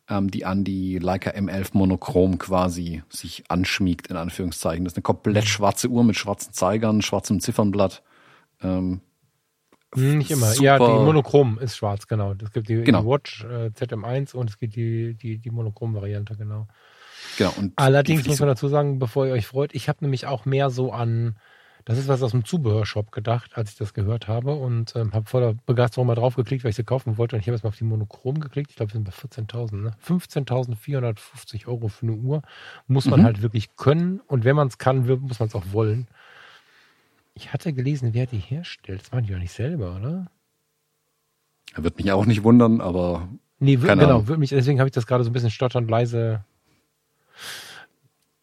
ähm, 0.07 0.31
die 0.31 0.45
an 0.45 0.63
die 0.63 0.97
Leica 0.97 1.31
M11 1.31 1.71
Monochrom 1.73 2.37
quasi 2.37 3.03
sich 3.09 3.43
anschmiegt, 3.49 4.07
in 4.07 4.15
Anführungszeichen. 4.15 4.85
Das 4.85 4.93
ist 4.93 4.97
eine 4.97 5.03
komplett 5.03 5.45
schwarze 5.45 5.89
Uhr 5.89 6.05
mit 6.05 6.15
schwarzen 6.15 6.53
Zeigern, 6.53 7.01
schwarzem 7.01 7.41
Ziffernblatt. 7.41 8.01
Ähm, 8.61 8.69
Hm, 8.91 9.01
Nicht 9.95 10.31
immer. 10.31 10.47
Super. 10.47 10.63
Ja, 10.63 10.77
die 10.77 10.83
Monochrom 11.05 11.57
ist 11.59 11.75
schwarz, 11.77 12.07
genau. 12.07 12.33
Es 12.43 12.51
gibt 12.51 12.69
die, 12.69 12.83
Genau. 12.83 13.01
die 13.01 13.07
Watch 13.07 13.43
äh, 13.43 13.71
ZM1 13.75 14.35
und 14.35 14.49
es 14.49 14.57
gibt 14.57 14.75
die, 14.75 15.15
die, 15.15 15.37
die 15.39 15.49
Monochrom-Variante, 15.51 16.35
genau. 16.35 16.67
genau. 17.37 17.53
Und 17.57 17.73
Allerdings 17.75 18.27
muss 18.27 18.39
man 18.39 18.49
dazu 18.49 18.67
sagen, 18.67 18.99
bevor 18.99 19.25
ihr 19.25 19.33
euch 19.33 19.47
freut, 19.47 19.73
ich 19.73 19.89
habe 19.89 19.99
nämlich 20.01 20.27
auch 20.27 20.45
mehr 20.45 20.69
so 20.69 20.91
an, 20.91 21.37
das 21.85 21.97
ist 21.97 22.07
was 22.07 22.21
aus 22.21 22.31
dem 22.31 22.45
Zubehörshop 22.45 23.11
gedacht, 23.11 23.51
als 23.57 23.71
ich 23.71 23.77
das 23.77 23.95
gehört 23.95 24.27
habe 24.27 24.53
und 24.53 24.95
ähm, 24.95 25.11
habe 25.13 25.27
voller 25.27 25.55
Begeisterung 25.65 26.05
mal 26.05 26.13
draufgeklickt, 26.13 26.63
weil 26.63 26.69
ich 26.69 26.75
sie 26.75 26.83
kaufen 26.83 27.17
wollte 27.17 27.35
und 27.35 27.39
ich 27.39 27.47
habe 27.47 27.55
jetzt 27.55 27.63
mal 27.63 27.69
auf 27.69 27.77
die 27.77 27.83
Monochrom 27.85 28.39
geklickt. 28.39 28.69
Ich 28.69 28.75
glaube, 28.75 28.91
wir 28.93 29.01
sind 29.01 29.05
bei 29.05 29.11
14.000, 29.11 29.75
ne? 29.77 29.95
15.450 30.05 31.67
Euro 31.67 31.87
für 31.87 32.03
eine 32.05 32.13
Uhr. 32.15 32.41
Muss 32.87 33.05
man 33.05 33.21
Mhm. 33.21 33.25
halt 33.25 33.41
wirklich 33.41 33.75
können 33.75 34.21
und 34.27 34.43
wenn 34.43 34.55
man 34.55 34.67
es 34.67 34.77
kann, 34.77 35.07
muss 35.21 35.39
man 35.39 35.47
es 35.47 35.55
auch 35.55 35.65
wollen. 35.71 36.07
Ich 37.39 37.53
hatte 37.53 37.71
gelesen, 37.71 38.13
wer 38.13 38.25
die 38.25 38.37
herstellt. 38.37 39.01
Das 39.01 39.11
machen 39.13 39.23
die 39.25 39.31
ja 39.31 39.39
nicht 39.39 39.53
selber, 39.53 39.95
oder? 39.95 40.29
wird 41.75 41.95
mich 41.97 42.11
auch 42.11 42.25
nicht 42.25 42.43
wundern, 42.43 42.81
aber 42.81 43.29
Nee, 43.59 43.77
wür- 43.77 43.87
Keine 43.87 44.01
genau, 44.01 44.27
würde 44.27 44.39
mich, 44.39 44.49
deswegen 44.49 44.79
habe 44.79 44.89
ich 44.89 44.93
das 44.93 45.07
gerade 45.07 45.23
so 45.23 45.29
ein 45.29 45.33
bisschen 45.33 45.49
stotternd 45.51 45.89
leise. 45.89 46.43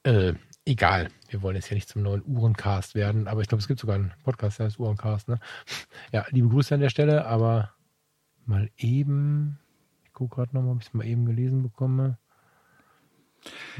Äh, 0.04 0.32
egal, 0.64 1.08
wir 1.28 1.42
wollen 1.42 1.56
jetzt 1.56 1.68
ja 1.68 1.74
nicht 1.74 1.88
zum 1.88 2.02
neuen 2.02 2.22
Uhrencast 2.26 2.94
werden, 2.94 3.28
aber 3.28 3.42
ich 3.42 3.48
glaube, 3.48 3.60
es 3.60 3.68
gibt 3.68 3.80
sogar 3.80 3.96
einen 3.96 4.12
Podcast, 4.24 4.58
der 4.58 4.66
heißt 4.66 4.78
Uhrencast, 4.78 5.28
ne? 5.28 5.40
Ja, 6.12 6.24
liebe 6.30 6.48
Grüße 6.48 6.74
an 6.74 6.80
der 6.80 6.88
Stelle, 6.90 7.26
aber 7.26 7.72
mal 8.46 8.70
eben, 8.78 9.58
ich 10.04 10.12
gucke 10.14 10.36
gerade 10.36 10.54
nochmal, 10.54 10.72
ob 10.76 10.80
ich 10.80 10.86
es 10.88 10.94
mal 10.94 11.04
eben 11.06 11.26
gelesen 11.26 11.62
bekomme. 11.62 12.16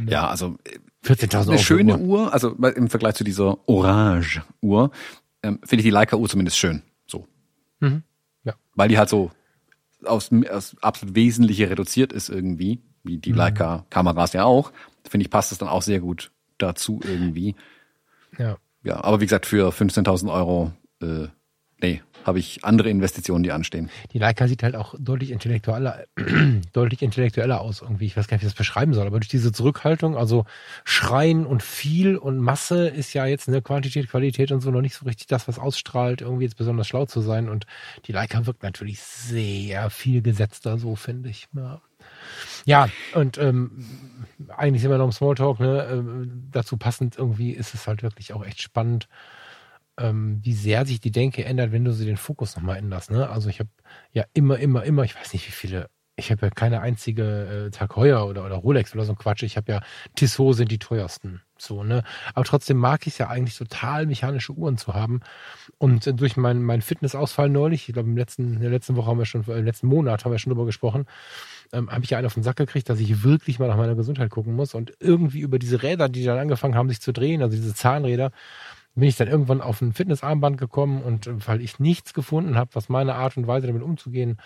Ja, 0.07 0.29
also 0.29 0.59
14.000 1.07 1.35
Euro. 1.39 1.51
eine 1.51 1.59
schöne 1.59 1.99
Uhr. 1.99 2.33
also 2.33 2.51
im 2.51 2.89
Vergleich 2.89 3.15
zu 3.15 3.25
dieser 3.25 3.59
Orange-Uhr, 3.69 4.91
ähm, 5.43 5.59
finde 5.65 5.81
ich 5.81 5.85
die 5.85 5.91
Leica-Uhr 5.91 6.29
zumindest 6.29 6.59
schön. 6.59 6.83
So. 7.07 7.27
Mhm. 7.81 8.03
Ja. 8.45 8.55
Weil 8.75 8.89
die 8.89 8.99
halt 8.99 9.09
so 9.09 9.31
aus, 10.05 10.31
aus 10.51 10.77
absolut 10.81 11.15
Wesentliche 11.15 11.69
reduziert 11.71 12.13
ist 12.13 12.29
irgendwie, 12.29 12.81
wie 13.03 13.19
die 13.19 13.33
Mhm. 13.33 13.39
Leica-Kameras 13.39 14.33
ja 14.33 14.45
auch. 14.45 14.73
Finde 15.09 15.25
ich, 15.25 15.31
passt 15.31 15.51
das 15.53 15.59
dann 15.59 15.69
auch 15.69 15.83
sehr 15.83 16.01
gut 16.01 16.31
dazu 16.59 17.01
irgendwie. 17.05 17.55
Ja. 18.39 18.57
Ja, 18.83 19.03
aber 19.03 19.21
wie 19.21 19.27
gesagt, 19.27 19.47
für 19.47 19.73
15.000 19.73 20.33
Euro, 20.33 20.73
äh, 21.03 21.27
nee, 21.81 22.03
habe 22.25 22.39
ich 22.39 22.65
andere 22.65 22.91
Investitionen, 22.91 23.45
die 23.45 23.53
anstehen. 23.53 23.91
Die 24.13 24.19
Leica 24.19 24.49
sieht 24.49 24.63
halt 24.63 24.75
auch 24.75 24.95
deutlich 24.99 25.31
intellektueller, 25.31 26.05
deutlich 26.73 27.03
intellektueller 27.03 27.61
aus 27.61 27.83
irgendwie. 27.83 28.07
Ich 28.07 28.17
weiß 28.17 28.27
gar 28.27 28.37
nicht, 28.37 28.43
wie 28.43 28.47
ich 28.47 28.53
das 28.53 28.59
beschreiben 28.59 28.95
soll, 28.95 29.07
aber 29.07 29.21
durch 29.21 29.29
diese 29.29 29.53
Zurückhaltung, 29.53 30.17
also 30.17 30.45
Schreien 30.85 31.47
und 31.47 31.63
viel 31.63 32.17
und 32.17 32.39
Masse 32.39 32.89
ist 32.89 33.13
ja 33.15 33.27
jetzt 33.27 33.49
eine 33.49 33.63
Quantität, 33.63 34.09
Qualität 34.09 34.51
und 34.53 34.61
so 34.61 34.71
noch 34.71 34.81
nicht 34.81 34.95
so 34.95 35.05
richtig 35.05 35.29
das, 35.29 35.47
was 35.47 35.59
ausstrahlt, 35.59 36.21
irgendwie 36.21 36.45
jetzt 36.45 36.57
besonders 36.57 36.89
schlau 36.89 37.07
zu 37.07 37.21
sein. 37.21 37.49
Und 37.49 37.67
die 38.07 38.13
Leica 38.13 38.47
wirkt 38.47 38.63
natürlich 38.63 39.01
sehr 39.01 39.91
viel 39.91 40.23
gesetzter, 40.23 40.79
so 40.79 40.97
finde 40.97 41.29
ich. 41.29 41.49
Ja. 41.55 41.81
Ja, 42.65 42.89
und 43.15 43.39
ähm, 43.39 43.85
eigentlich 44.49 44.83
sind 44.83 44.91
wir 44.91 44.99
noch 44.99 45.07
im 45.07 45.13
Smalltalk, 45.13 45.61
ne? 45.61 45.87
Ähm, 45.91 46.49
dazu 46.51 46.77
passend 46.77 47.17
irgendwie 47.17 47.53
ist 47.53 47.75
es 47.75 47.87
halt 47.87 48.03
wirklich 48.03 48.33
auch 48.33 48.45
echt 48.45 48.61
spannend, 48.61 49.09
ähm, 49.99 50.41
wie 50.43 50.53
sehr 50.53 50.87
sich 50.87 51.01
die 51.01 51.11
Denke 51.11 51.45
ändert, 51.45 51.73
wenn 51.73 51.85
du 51.85 51.93
sie 51.93 52.07
den 52.07 52.17
Fokus 52.17 52.57
nochmal 52.57 52.77
änderst. 52.77 53.11
Ne? 53.11 53.29
Also 53.29 53.49
ich 53.49 53.61
habe 53.61 53.71
ja 54.13 54.25
immer, 54.35 54.59
immer, 54.59 54.85
immer, 54.85 55.05
ich 55.05 55.15
weiß 55.15 55.33
nicht 55.33 55.47
wie 55.47 55.53
viele, 55.53 55.89
ich 56.17 56.31
habe 56.31 56.47
ja 56.47 56.51
keine 56.51 56.81
einzige 56.81 57.67
äh, 57.67 57.71
Tag 57.71 57.97
Heuer 57.97 58.27
oder, 58.27 58.45
oder 58.45 58.57
Rolex 58.57 58.95
oder 58.95 59.05
so 59.05 59.13
ein 59.13 59.19
Quatsch. 59.19 59.43
Ich 59.43 59.57
habe 59.57 59.71
ja 59.73 59.81
Tissot 60.15 60.57
sind 60.57 60.71
die 60.71 60.79
teuersten. 60.79 61.43
So, 61.59 61.83
ne? 61.83 62.03
Aber 62.35 62.45
trotzdem 62.45 62.77
mag 62.77 63.07
ich 63.07 63.15
es 63.15 63.19
ja 63.19 63.29
eigentlich 63.29 63.57
total, 63.57 64.07
mechanische 64.07 64.53
Uhren 64.53 64.77
zu 64.77 64.95
haben. 64.95 65.21
Und 65.79 66.07
äh, 66.07 66.15
durch 66.15 66.37
meinen 66.37 66.63
mein 66.63 66.83
Fitnessausfall 66.83 67.49
neulich, 67.49 67.89
ich 67.89 67.95
glaube 67.95 68.09
im 68.09 68.17
letzten, 68.17 68.55
in 68.55 68.61
der 68.61 68.71
letzten 68.71 68.97
Woche 68.97 69.11
haben 69.11 69.19
wir 69.19 69.27
schon, 69.27 69.47
äh, 69.49 69.59
im 69.59 69.65
letzten 69.65 69.87
Monat 69.87 70.25
haben 70.25 70.33
wir 70.33 70.39
schon 70.39 70.51
drüber 70.51 70.67
gesprochen, 70.67 71.07
ähm, 71.73 71.91
habe 71.91 72.05
ich 72.05 72.11
ja 72.11 72.19
einen 72.19 72.27
auf 72.27 72.35
den 72.35 72.43
Sack 72.43 72.57
gekriegt, 72.57 72.89
dass 72.89 73.01
ich 73.01 73.23
wirklich 73.23 73.59
mal 73.59 73.69
nach 73.69 73.77
meiner 73.77 73.95
Gesundheit 73.95 74.31
gucken 74.31 74.55
muss. 74.55 74.75
Und 74.75 74.93
irgendwie 75.01 75.41
über 75.41 75.59
diese 75.59 75.83
Räder, 75.83 76.09
die 76.09 76.25
dann 76.25 76.39
angefangen 76.39 76.75
haben, 76.75 76.89
sich 76.89 77.01
zu 77.01 77.13
drehen, 77.13 77.43
also 77.43 77.57
diese 77.57 77.75
Zahnräder, 77.75 78.33
bin 78.97 79.09
ich 79.09 79.17
dann 79.17 79.29
irgendwann 79.29 79.61
auf 79.61 79.81
ein 79.81 79.93
Fitnessarmband 79.93 80.59
gekommen 80.59 81.03
und 81.03 81.27
äh, 81.27 81.47
weil 81.47 81.61
ich 81.61 81.79
nichts 81.79 82.15
gefunden 82.15 82.57
habe, 82.57 82.71
was 82.75 82.89
meine 82.89 83.15
Art 83.15 83.37
und 83.37 83.47
Weise 83.47 83.67
damit 83.69 83.83
umzugehen 83.83 84.39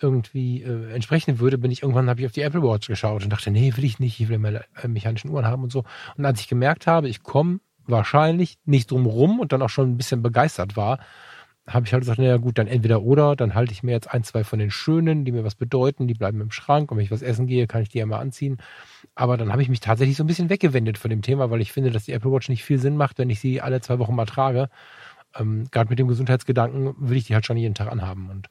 irgendwie 0.00 0.62
äh, 0.62 0.92
entsprechen 0.92 1.38
würde, 1.38 1.58
bin 1.58 1.70
ich 1.70 1.82
irgendwann 1.82 2.08
habe 2.08 2.20
ich 2.20 2.26
auf 2.26 2.32
die 2.32 2.40
Apple 2.40 2.62
Watch 2.62 2.88
geschaut 2.88 3.22
und 3.22 3.30
dachte, 3.30 3.50
nee, 3.50 3.72
will 3.76 3.84
ich 3.84 4.00
nicht, 4.00 4.18
ich 4.18 4.28
will 4.28 4.38
meine 4.38 4.64
äh, 4.82 4.88
mechanischen 4.88 5.30
Uhren 5.30 5.46
haben 5.46 5.62
und 5.62 5.70
so. 5.70 5.84
Und 6.16 6.24
als 6.24 6.40
ich 6.40 6.48
gemerkt 6.48 6.86
habe, 6.86 7.08
ich 7.08 7.22
komme 7.22 7.60
wahrscheinlich 7.86 8.58
nicht 8.64 8.90
drum 8.90 9.06
rum 9.06 9.38
und 9.38 9.52
dann 9.52 9.62
auch 9.62 9.68
schon 9.68 9.90
ein 9.90 9.96
bisschen 9.96 10.22
begeistert 10.22 10.76
war, 10.76 10.98
habe 11.66 11.86
ich 11.86 11.92
halt 11.92 12.02
gesagt, 12.02 12.18
naja 12.18 12.38
gut, 12.38 12.58
dann 12.58 12.66
entweder 12.66 13.02
oder, 13.02 13.36
dann 13.36 13.54
halte 13.54 13.72
ich 13.72 13.82
mir 13.82 13.92
jetzt 13.92 14.12
ein, 14.12 14.24
zwei 14.24 14.42
von 14.42 14.58
den 14.58 14.70
schönen, 14.70 15.24
die 15.24 15.32
mir 15.32 15.44
was 15.44 15.54
bedeuten, 15.54 16.08
die 16.08 16.14
bleiben 16.14 16.40
im 16.40 16.50
Schrank 16.50 16.90
und 16.90 16.98
wenn 16.98 17.04
ich 17.04 17.10
was 17.12 17.22
essen 17.22 17.46
gehe, 17.46 17.66
kann 17.66 17.82
ich 17.82 17.88
die 17.88 17.98
ja 17.98 18.06
mal 18.06 18.18
anziehen. 18.18 18.58
Aber 19.14 19.36
dann 19.36 19.52
habe 19.52 19.62
ich 19.62 19.68
mich 19.68 19.80
tatsächlich 19.80 20.16
so 20.16 20.24
ein 20.24 20.26
bisschen 20.26 20.50
weggewendet 20.50 20.98
von 20.98 21.10
dem 21.10 21.22
Thema, 21.22 21.50
weil 21.50 21.60
ich 21.60 21.72
finde, 21.72 21.90
dass 21.90 22.04
die 22.04 22.12
Apple 22.12 22.32
Watch 22.32 22.48
nicht 22.48 22.64
viel 22.64 22.78
Sinn 22.78 22.96
macht, 22.96 23.18
wenn 23.18 23.30
ich 23.30 23.40
sie 23.40 23.60
alle 23.60 23.80
zwei 23.80 23.98
Wochen 24.00 24.14
mal 24.14 24.26
trage. 24.26 24.70
Ähm, 25.36 25.66
Gerade 25.70 25.90
mit 25.90 25.98
dem 25.98 26.08
Gesundheitsgedanken 26.08 26.94
will 26.98 27.16
ich 27.16 27.26
die 27.26 27.34
halt 27.34 27.46
schon 27.46 27.56
jeden 27.56 27.74
Tag 27.74 27.90
anhaben. 27.90 28.28
Und 28.30 28.48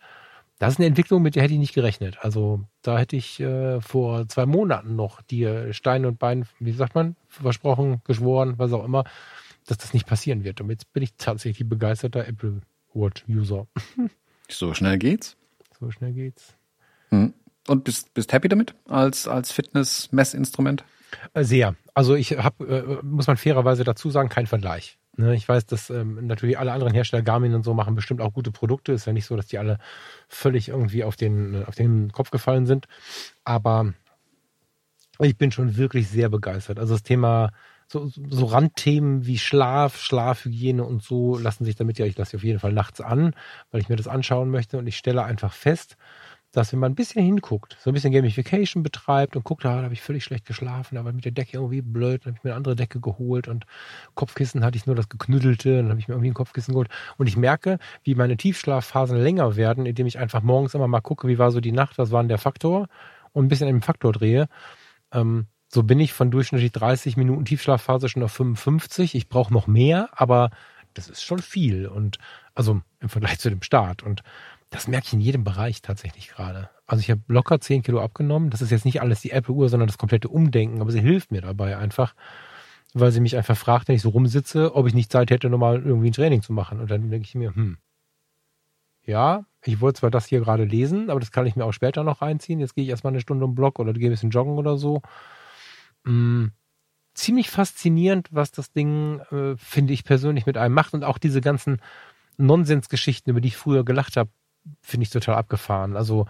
das 0.59 0.73
ist 0.73 0.79
eine 0.79 0.87
Entwicklung, 0.87 1.21
mit 1.21 1.35
der 1.35 1.43
hätte 1.43 1.53
ich 1.53 1.59
nicht 1.59 1.73
gerechnet. 1.73 2.19
Also 2.21 2.61
da 2.81 2.97
hätte 2.97 3.15
ich 3.15 3.39
äh, 3.39 3.81
vor 3.81 4.27
zwei 4.29 4.45
Monaten 4.45 4.95
noch 4.95 5.21
dir 5.21 5.73
Stein 5.73 6.05
und 6.05 6.19
Bein, 6.19 6.45
wie 6.59 6.71
sagt 6.71 6.95
man, 6.95 7.15
versprochen, 7.27 8.01
geschworen, 8.05 8.53
was 8.57 8.71
auch 8.71 8.85
immer, 8.85 9.03
dass 9.65 9.79
das 9.79 9.93
nicht 9.93 10.07
passieren 10.07 10.43
wird. 10.43 10.61
Und 10.61 10.69
jetzt 10.69 10.93
bin 10.93 11.03
ich 11.03 11.15
tatsächlich 11.17 11.67
begeisterter 11.67 12.27
Apple 12.27 12.61
Watch-User. 12.93 13.67
So 14.49 14.73
schnell 14.73 14.97
geht's. 14.97 15.37
So 15.79 15.91
schnell 15.91 16.13
geht's. 16.13 16.53
Hm. 17.09 17.33
Und 17.67 17.83
bist, 17.83 18.13
bist 18.13 18.33
happy 18.33 18.49
damit 18.49 18.73
als, 18.87 19.27
als 19.27 19.51
Fitness-Messinstrument? 19.51 20.83
Äh, 21.33 21.43
Sehr. 21.43 21.75
Also 21.93 22.15
ich 22.15 22.37
habe, 22.37 22.99
äh, 23.01 23.05
muss 23.05 23.27
man 23.27 23.37
fairerweise 23.37 23.83
dazu 23.83 24.09
sagen, 24.09 24.29
kein 24.29 24.47
Vergleich. 24.47 24.97
Ne, 25.17 25.35
Ich 25.35 25.47
weiß, 25.47 25.65
dass 25.65 25.89
ähm, 25.89 26.25
natürlich 26.25 26.57
alle 26.57 26.71
anderen 26.71 26.93
Hersteller, 26.93 27.21
Garmin 27.21 27.53
und 27.53 27.63
so, 27.63 27.73
machen 27.73 27.95
bestimmt 27.95 28.21
auch 28.21 28.33
gute 28.33 28.51
Produkte. 28.51 28.93
Ist 28.93 29.05
ja 29.05 29.13
nicht 29.13 29.25
so, 29.25 29.35
dass 29.35 29.47
die 29.47 29.57
alle 29.57 29.77
völlig 30.27 30.69
irgendwie 30.69 31.03
auf 31.03 31.15
den, 31.17 31.65
auf 31.65 31.75
den 31.75 32.11
Kopf 32.11 32.31
gefallen 32.31 32.65
sind. 32.65 32.87
Aber 33.43 33.93
ich 35.19 35.37
bin 35.37 35.51
schon 35.51 35.75
wirklich 35.77 36.07
sehr 36.07 36.29
begeistert. 36.29 36.79
Also 36.79 36.93
das 36.93 37.03
Thema, 37.03 37.51
so, 37.91 38.07
so 38.07 38.45
Randthemen 38.45 39.25
wie 39.25 39.37
Schlaf, 39.37 39.99
Schlafhygiene 39.99 40.83
und 40.83 41.03
so 41.03 41.37
lassen 41.37 41.65
sich 41.65 41.75
damit 41.75 41.99
ja, 41.99 42.05
ich 42.05 42.17
lasse 42.17 42.31
sie 42.31 42.37
auf 42.37 42.43
jeden 42.43 42.59
Fall 42.59 42.73
nachts 42.73 43.01
an, 43.01 43.35
weil 43.69 43.81
ich 43.81 43.89
mir 43.89 43.97
das 43.97 44.07
anschauen 44.07 44.49
möchte. 44.49 44.77
Und 44.77 44.87
ich 44.87 44.97
stelle 44.97 45.23
einfach 45.23 45.53
fest, 45.53 45.97
dass 46.53 46.71
wenn 46.71 46.79
man 46.79 46.91
ein 46.91 46.95
bisschen 46.95 47.23
hinguckt, 47.23 47.77
so 47.79 47.89
ein 47.89 47.93
bisschen 47.93 48.11
Gamification 48.11 48.83
betreibt 48.83 49.35
und 49.35 49.43
guckt, 49.43 49.65
ah, 49.65 49.77
da 49.77 49.83
habe 49.83 49.93
ich 49.93 50.01
völlig 50.01 50.23
schlecht 50.23 50.45
geschlafen, 50.45 50.97
aber 50.97 51.13
mit 51.13 51.25
der 51.25 51.31
Decke 51.31 51.57
irgendwie 51.57 51.81
blöd, 51.81 52.25
dann 52.25 52.31
habe 52.31 52.37
ich 52.39 52.43
mir 52.43 52.51
eine 52.51 52.57
andere 52.57 52.75
Decke 52.75 52.99
geholt 52.99 53.47
und 53.47 53.65
Kopfkissen 54.15 54.63
hatte 54.63 54.77
ich 54.77 54.85
nur 54.85 54.95
das 54.95 55.07
geknüddelte, 55.07 55.77
dann 55.77 55.89
habe 55.89 55.99
ich 55.99 56.07
mir 56.07 56.13
irgendwie 56.15 56.31
ein 56.31 56.33
Kopfkissen 56.33 56.73
geholt 56.73 56.89
und 57.17 57.27
ich 57.27 57.37
merke, 57.37 57.77
wie 58.03 58.15
meine 58.15 58.35
Tiefschlafphasen 58.35 59.17
länger 59.17 59.55
werden, 59.55 59.85
indem 59.85 60.07
ich 60.07 60.19
einfach 60.19 60.41
morgens 60.41 60.73
immer 60.73 60.87
mal 60.87 61.01
gucke, 61.01 61.27
wie 61.29 61.39
war 61.39 61.51
so 61.51 61.61
die 61.61 61.71
Nacht, 61.71 61.97
was 61.97 62.11
war 62.11 62.21
denn 62.21 62.29
der 62.29 62.37
Faktor 62.37 62.87
und 63.31 63.45
ein 63.45 63.47
bisschen 63.47 63.67
an 63.67 63.75
dem 63.75 63.81
Faktor 63.81 64.11
drehe. 64.11 64.47
Ähm, 65.13 65.47
so 65.73 65.83
bin 65.83 65.99
ich 65.99 66.13
von 66.13 66.31
durchschnittlich 66.31 66.71
30 66.71 67.17
Minuten 67.17 67.45
Tiefschlafphase 67.45 68.09
schon 68.09 68.23
auf 68.23 68.31
55. 68.33 69.15
Ich 69.15 69.29
brauche 69.29 69.53
noch 69.53 69.67
mehr, 69.67 70.09
aber 70.13 70.49
das 70.93 71.09
ist 71.09 71.23
schon 71.23 71.39
viel 71.39 71.87
und 71.87 72.17
also 72.55 72.81
im 72.99 73.09
Vergleich 73.09 73.39
zu 73.39 73.49
dem 73.49 73.61
Start 73.61 74.03
und 74.03 74.23
das 74.71 74.87
merke 74.87 75.07
ich 75.07 75.13
in 75.13 75.21
jedem 75.21 75.43
Bereich 75.43 75.81
tatsächlich 75.81 76.29
gerade. 76.29 76.69
Also 76.87 77.01
ich 77.01 77.11
habe 77.11 77.21
locker 77.27 77.59
10 77.59 77.83
Kilo 77.83 78.01
abgenommen. 78.01 78.49
Das 78.49 78.61
ist 78.61 78.71
jetzt 78.71 78.85
nicht 78.85 79.01
alles 79.01 79.19
die 79.21 79.31
Apple-Uhr, 79.31 79.67
sondern 79.67 79.87
das 79.87 79.97
komplette 79.97 80.29
Umdenken. 80.29 80.81
Aber 80.81 80.91
sie 80.91 81.01
hilft 81.01 81.29
mir 81.29 81.41
dabei 81.41 81.77
einfach, 81.77 82.15
weil 82.93 83.11
sie 83.11 83.19
mich 83.19 83.35
einfach 83.35 83.57
fragt, 83.57 83.89
wenn 83.89 83.95
ich 83.95 84.01
so 84.01 84.09
rumsitze, 84.09 84.73
ob 84.73 84.87
ich 84.87 84.93
nicht 84.93 85.11
Zeit 85.11 85.29
hätte, 85.29 85.49
nochmal 85.49 85.81
irgendwie 85.83 86.09
ein 86.09 86.13
Training 86.13 86.41
zu 86.41 86.53
machen. 86.53 86.79
Und 86.79 86.89
dann 86.89 87.09
denke 87.09 87.27
ich 87.27 87.35
mir, 87.35 87.53
hm, 87.53 87.77
ja, 89.05 89.45
ich 89.63 89.81
wollte 89.81 89.99
zwar 89.99 90.11
das 90.11 90.27
hier 90.27 90.39
gerade 90.39 90.63
lesen, 90.63 91.09
aber 91.09 91.19
das 91.19 91.31
kann 91.31 91.45
ich 91.45 91.57
mir 91.57 91.65
auch 91.65 91.73
später 91.73 92.03
noch 92.03 92.21
reinziehen. 92.21 92.59
Jetzt 92.59 92.75
gehe 92.75 92.83
ich 92.85 92.89
erstmal 92.89 93.11
eine 93.11 93.21
Stunde 93.21 93.45
im 93.45 93.55
Block 93.55 93.77
oder 93.77 93.91
gehe 93.91 94.09
ein 94.09 94.11
bisschen 94.11 94.29
joggen 94.29 94.57
oder 94.57 94.77
so. 94.77 95.01
Hm, 96.05 96.51
ziemlich 97.13 97.49
faszinierend, 97.49 98.29
was 98.31 98.51
das 98.51 98.71
Ding, 98.71 99.19
äh, 99.31 99.55
finde 99.57 99.93
ich 99.93 100.03
persönlich, 100.03 100.45
mit 100.45 100.57
einem 100.57 100.73
macht. 100.73 100.93
Und 100.93 101.03
auch 101.03 101.17
diese 101.17 101.41
ganzen 101.41 101.81
Nonsensgeschichten, 102.37 103.31
über 103.31 103.41
die 103.41 103.49
ich 103.49 103.57
früher 103.57 103.83
gelacht 103.83 104.17
habe, 104.17 104.29
finde 104.81 105.03
ich 105.03 105.09
total 105.09 105.35
abgefahren. 105.35 105.95
Also 105.95 106.25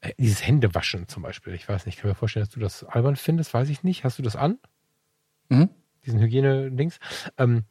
äh, 0.00 0.12
dieses 0.18 0.46
Händewaschen 0.46 1.08
zum 1.08 1.22
Beispiel. 1.22 1.54
Ich 1.54 1.68
weiß 1.68 1.86
nicht, 1.86 1.96
ich 1.96 2.02
kann 2.02 2.10
mir 2.10 2.14
vorstellen, 2.14 2.44
dass 2.46 2.54
du 2.54 2.60
das 2.60 2.84
albern 2.84 3.16
findest, 3.16 3.54
weiß 3.54 3.68
ich 3.68 3.82
nicht. 3.82 4.04
Hast 4.04 4.18
du 4.18 4.22
das 4.22 4.36
an? 4.36 4.58
Mhm. 5.48 5.70
Diesen 6.04 6.20
Hygiene-Dings. 6.20 6.98
Ähm, 7.38 7.64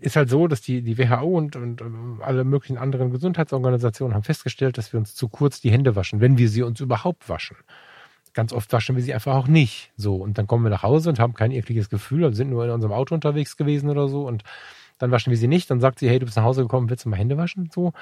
ist 0.00 0.16
halt 0.16 0.30
so, 0.30 0.46
dass 0.46 0.60
die, 0.60 0.82
die 0.82 0.98
WHO 0.98 1.26
und, 1.26 1.56
und 1.56 1.80
ähm, 1.80 2.20
alle 2.22 2.44
möglichen 2.44 2.78
anderen 2.78 3.10
Gesundheitsorganisationen 3.10 4.14
haben 4.14 4.22
festgestellt, 4.22 4.78
dass 4.78 4.92
wir 4.92 4.98
uns 4.98 5.14
zu 5.14 5.28
kurz 5.28 5.60
die 5.60 5.72
Hände 5.72 5.96
waschen, 5.96 6.20
wenn 6.20 6.38
wir 6.38 6.48
sie 6.48 6.62
uns 6.62 6.80
überhaupt 6.80 7.28
waschen. 7.28 7.56
Ganz 8.34 8.52
oft 8.52 8.72
waschen 8.72 8.96
wir 8.96 9.02
sie 9.02 9.14
einfach 9.14 9.34
auch 9.34 9.46
nicht. 9.46 9.92
So, 9.96 10.16
und 10.16 10.38
dann 10.38 10.46
kommen 10.46 10.64
wir 10.64 10.70
nach 10.70 10.82
Hause 10.82 11.10
und 11.10 11.18
haben 11.18 11.34
kein 11.34 11.50
ekliges 11.50 11.90
Gefühl 11.90 12.24
und 12.24 12.34
sind 12.34 12.50
nur 12.50 12.64
in 12.64 12.70
unserem 12.70 12.92
Auto 12.92 13.14
unterwegs 13.14 13.56
gewesen 13.56 13.90
oder 13.90 14.08
so 14.08 14.26
und 14.26 14.42
dann 14.98 15.10
waschen 15.10 15.30
wir 15.30 15.36
sie 15.36 15.48
nicht. 15.48 15.70
Dann 15.70 15.80
sagt 15.80 15.98
sie, 15.98 16.08
hey, 16.08 16.18
du 16.18 16.26
bist 16.26 16.36
nach 16.36 16.44
Hause 16.44 16.62
gekommen, 16.62 16.88
willst 16.88 17.04
du 17.04 17.08
mal 17.08 17.16
Hände 17.16 17.36
waschen? 17.36 17.70
So. 17.74 17.92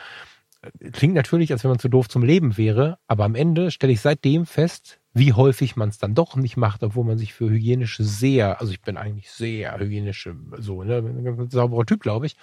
Klingt 0.92 1.14
natürlich, 1.14 1.52
als 1.52 1.64
wenn 1.64 1.70
man 1.70 1.78
zu 1.78 1.88
doof 1.88 2.08
zum 2.08 2.22
Leben 2.22 2.58
wäre, 2.58 2.98
aber 3.06 3.24
am 3.24 3.34
Ende 3.34 3.70
stelle 3.70 3.94
ich 3.94 4.02
seitdem 4.02 4.44
fest, 4.44 5.00
wie 5.14 5.32
häufig 5.32 5.74
man 5.74 5.88
es 5.88 5.98
dann 5.98 6.14
doch 6.14 6.36
nicht 6.36 6.58
macht, 6.58 6.82
obwohl 6.82 7.04
man 7.04 7.16
sich 7.16 7.32
für 7.32 7.48
hygienische 7.48 8.04
sehr, 8.04 8.60
also 8.60 8.70
ich 8.70 8.82
bin 8.82 8.98
eigentlich 8.98 9.30
sehr 9.30 9.78
hygienische, 9.78 10.36
so, 10.58 10.82
ne, 10.84 10.98
ein 10.98 11.24
ganz 11.24 11.52
sauberer 11.52 11.86
Typ, 11.86 12.02
glaube 12.02 12.26
ich. 12.26 12.36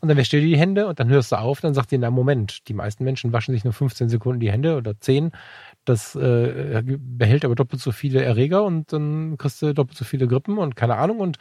Und 0.00 0.08
dann 0.08 0.18
wäschst 0.18 0.32
du 0.34 0.40
dir 0.40 0.46
die 0.46 0.58
Hände 0.58 0.86
und 0.86 1.00
dann 1.00 1.08
hörst 1.08 1.32
du 1.32 1.36
auf, 1.36 1.62
dann 1.62 1.72
sagt 1.72 1.90
dir, 1.90 1.98
na 1.98 2.10
Moment, 2.10 2.68
die 2.68 2.74
meisten 2.74 3.04
Menschen 3.04 3.32
waschen 3.32 3.54
sich 3.54 3.64
nur 3.64 3.72
15 3.72 4.10
Sekunden 4.10 4.40
die 4.40 4.52
Hände 4.52 4.76
oder 4.76 5.00
10. 5.00 5.32
Das 5.88 6.14
äh, 6.14 6.82
behält 6.86 7.46
aber 7.46 7.54
doppelt 7.54 7.80
so 7.80 7.92
viele 7.92 8.22
Erreger 8.22 8.62
und 8.62 8.92
dann 8.92 9.38
kriegst 9.38 9.62
du 9.62 9.72
doppelt 9.72 9.96
so 9.96 10.04
viele 10.04 10.28
Grippen 10.28 10.58
und 10.58 10.76
keine 10.76 10.96
Ahnung 10.96 11.18
und 11.18 11.38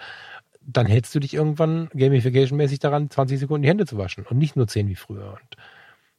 dann 0.62 0.86
hältst 0.86 1.14
du 1.14 1.20
dich 1.20 1.34
irgendwann 1.34 1.90
gamification-mäßig 1.90 2.80
daran, 2.80 3.10
20 3.10 3.40
Sekunden 3.40 3.64
die 3.64 3.68
Hände 3.68 3.86
zu 3.86 3.98
waschen 3.98 4.26
und 4.26 4.38
nicht 4.38 4.56
nur 4.56 4.66
10 4.66 4.88
wie 4.88 4.96
früher. 4.96 5.34
Und 5.34 5.58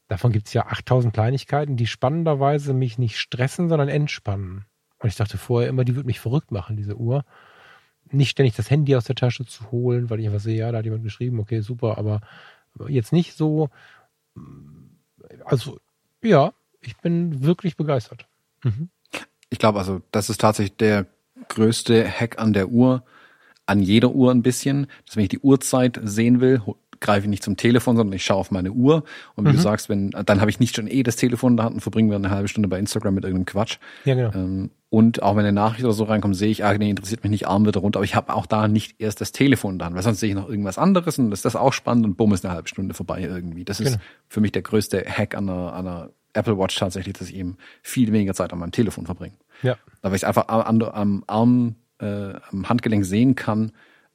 davon 0.09 0.31
gibt 0.31 0.49
es 0.49 0.53
ja 0.53 0.67
8000 0.67 1.15
Kleinigkeiten, 1.15 1.77
die 1.77 1.87
spannenderweise 1.87 2.75
mich 2.75 2.99
nicht 2.99 3.19
stressen, 3.19 3.71
sondern 3.71 3.89
entspannen. 3.89 4.67
Und 4.99 5.09
ich 5.09 5.17
dachte 5.17 5.39
vorher 5.39 5.71
immer, 5.71 5.87
die 5.87 5.97
würde 5.97 6.07
mich 6.07 6.21
verrückt 6.21 6.51
machen, 6.51 6.77
diese 6.77 6.97
Uhr. 6.97 7.25
Nicht 8.11 8.31
ständig 8.31 8.57
das 8.57 8.69
Handy 8.69 8.95
aus 8.95 9.05
der 9.05 9.17
Tasche 9.17 9.47
zu 9.47 9.71
holen, 9.71 10.11
weil 10.11 10.21
ich 10.21 10.27
einfach 10.27 10.41
sehe, 10.41 10.59
ja, 10.59 10.71
da 10.71 10.79
hat 10.79 10.85
jemand 10.85 11.05
geschrieben, 11.05 11.41
okay, 11.41 11.61
super, 11.61 11.97
aber 11.97 12.21
jetzt 12.89 13.15
nicht 13.15 13.39
so. 13.39 13.71
Also, 15.47 15.79
ja, 16.23 16.53
ich 16.83 16.97
bin 16.99 17.43
wirklich 17.43 17.77
begeistert. 17.77 18.27
Mhm. 18.63 18.89
Ich 19.51 19.59
glaube, 19.59 19.79
also 19.79 20.03
das 20.13 20.31
ist 20.31 20.41
tatsächlich 20.41 20.77
der 20.77 21.07
größte 21.49 22.07
Hack 22.09 22.39
an 22.39 22.53
der 22.53 22.69
Uhr, 22.69 23.03
an 23.67 23.81
jeder 23.81 24.11
Uhr 24.11 24.31
ein 24.31 24.43
bisschen, 24.43 24.87
dass 25.07 25.17
wenn 25.17 25.25
ich 25.25 25.31
die 25.31 25.41
Uhrzeit 25.41 26.01
sehen 26.03 26.41
will, 26.41 26.63
greife 27.01 27.25
ich 27.25 27.31
nicht 27.31 27.43
zum 27.43 27.57
Telefon, 27.57 27.97
sondern 27.97 28.15
ich 28.15 28.25
schaue 28.25 28.39
auf 28.39 28.51
meine 28.51 28.73
Uhr. 28.73 29.05
Und 29.35 29.45
wie 29.47 29.51
mhm. 29.51 29.57
du 29.57 29.61
sagst, 29.61 29.89
wenn, 29.89 30.11
dann 30.11 30.41
habe 30.41 30.51
ich 30.51 30.61
nicht 30.61 30.75
schon 30.75 30.89
eh 30.89 31.03
das 31.03 31.17
Telefon 31.17 31.53
in 31.53 31.57
der 31.59 31.67
Hand 31.67 31.75
und 31.75 31.81
verbringen 31.81 32.11
wir 32.11 32.17
eine 32.17 32.31
halbe 32.31 32.49
Stunde 32.49 32.69
bei 32.69 32.79
Instagram 32.79 33.15
mit 33.15 33.25
irgendeinem 33.25 33.47
Quatsch. 33.47 33.79
Ja, 34.05 34.15
genau. 34.15 34.33
Ähm, 34.35 34.71
und 34.91 35.23
auch 35.23 35.37
wenn 35.37 35.45
eine 35.45 35.53
Nachricht 35.53 35.85
oder 35.85 35.93
so 35.93 36.05
reinkommt, 36.05 36.35
sehe 36.35 36.49
ich, 36.49 36.65
ah, 36.65 36.73
nee, 36.73 36.89
interessiert 36.89 37.23
mich 37.23 37.31
nicht, 37.31 37.47
Arm 37.47 37.67
wird 37.67 37.77
runter. 37.77 37.99
Aber 37.99 38.05
ich 38.05 38.15
habe 38.15 38.35
auch 38.35 38.47
da 38.47 38.69
nicht 38.69 38.95
erst 38.99 39.21
das 39.21 39.33
Telefon 39.33 39.79
dann, 39.79 39.95
weil 39.95 40.03
sonst 40.03 40.21
sehe 40.21 40.31
ich 40.31 40.35
noch 40.35 40.49
irgendwas 40.49 40.79
anderes 40.79 41.19
und 41.19 41.31
das 41.31 41.41
ist 41.41 41.45
das 41.45 41.57
auch 41.57 41.75
spannend 41.75 42.07
und 42.07 42.17
bumm 42.17 42.33
ist 42.33 42.45
eine 42.45 42.55
halbe 42.55 42.69
Stunde 42.69 42.95
vorbei 42.95 43.21
irgendwie. 43.23 43.67
Das 43.67 43.81
ist 43.81 43.93
genau. 43.93 44.03
für 44.29 44.41
mich 44.41 44.53
der 44.53 44.63
größte 44.63 45.05
Hack 45.05 45.37
an 45.37 45.51
einer, 45.51 45.73
an 45.75 45.87
einer 45.87 46.11
Apple 46.33 46.59
Watch 46.59 46.77
tatsächlich, 46.77 47.15
dass 47.15 47.29
ich 47.29 47.37
eben 47.37 47.57
viel 47.83 48.13
weniger 48.13 48.35
Zeit 48.35 48.53
an 48.53 48.59
meinem 48.59 48.73
Telefon 48.73 49.07
verbringe. 49.07 49.37
Ja. 49.63 49.77
Da 50.03 50.11
weil 50.11 50.17
ich 50.17 50.27
einfach 50.27 50.49
am, 50.49 50.83
am 50.83 51.25
Arm, 51.27 51.77
äh, 51.99 52.35
am 52.51 52.69
Handgelenk 52.69 53.05
sehen 53.05 53.35
kann, 53.35 53.73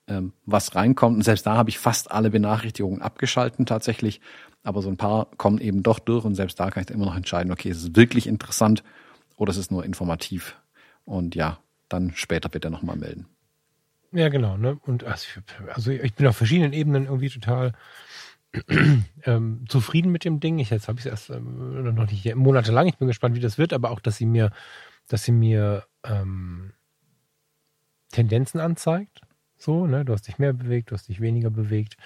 ähm, 0.07 0.33
was 0.45 0.75
reinkommt. 0.75 1.17
Und 1.17 1.23
selbst 1.23 1.45
da 1.45 1.55
habe 1.55 1.69
ich 1.69 1.79
fast 1.79 2.11
alle 2.11 2.29
Benachrichtigungen 2.29 3.01
abgeschalten 3.01 3.65
tatsächlich. 3.65 4.21
Aber 4.63 4.81
so 4.81 4.89
ein 4.89 4.97
paar 4.97 5.27
kommen 5.37 5.59
eben 5.59 5.83
doch 5.83 5.99
durch 5.99 6.23
und 6.23 6.35
selbst 6.35 6.59
da 6.59 6.71
kann 6.71 6.83
ich 6.83 6.89
immer 6.89 7.05
noch 7.05 7.17
entscheiden, 7.17 7.51
okay, 7.51 7.69
ist 7.69 7.83
es 7.83 7.95
wirklich 7.95 8.27
interessant 8.27 8.83
oder 9.35 9.51
ist 9.51 9.57
es 9.57 9.71
nur 9.71 9.83
informativ? 9.83 10.55
Und 11.03 11.35
ja, 11.35 11.59
dann 11.89 12.13
später 12.15 12.47
bitte 12.47 12.69
nochmal 12.69 12.95
melden. 12.95 13.27
Ja, 14.13 14.29
genau. 14.29 14.57
Ne? 14.57 14.77
Und 14.85 15.03
also 15.03 15.91
ich 15.91 16.13
bin 16.13 16.27
auf 16.27 16.37
verschiedenen 16.37 16.71
Ebenen 16.71 17.05
irgendwie 17.05 17.29
total 17.29 17.73
ähm, 19.25 19.65
zufrieden 19.67 20.11
mit 20.11 20.25
dem 20.25 20.39
Ding. 20.39 20.59
Ich 20.59 20.69
jetzt 20.69 20.87
habe 20.87 20.99
ich 20.99 21.05
es 21.05 21.11
erst 21.11 21.29
ähm, 21.29 21.95
noch 21.95 22.09
nicht 22.09 22.35
monatelang. 22.35 22.87
Ich 22.87 22.97
bin 22.97 23.07
gespannt, 23.07 23.35
wie 23.35 23.39
das 23.39 23.57
wird, 23.57 23.73
aber 23.73 23.91
auch, 23.91 23.99
dass 23.99 24.17
sie 24.17 24.25
mir, 24.25 24.51
dass 25.07 25.23
sie 25.23 25.31
mir 25.31 25.85
ähm, 26.03 26.73
Tendenzen 28.11 28.59
anzeigt. 28.59 29.21
So, 29.57 29.87
ne, 29.87 30.05
du 30.05 30.13
hast 30.13 30.27
dich 30.27 30.39
mehr 30.39 30.53
bewegt, 30.53 30.91
du 30.91 30.95
hast 30.95 31.07
dich 31.07 31.21
weniger 31.21 31.49
bewegt, 31.49 31.97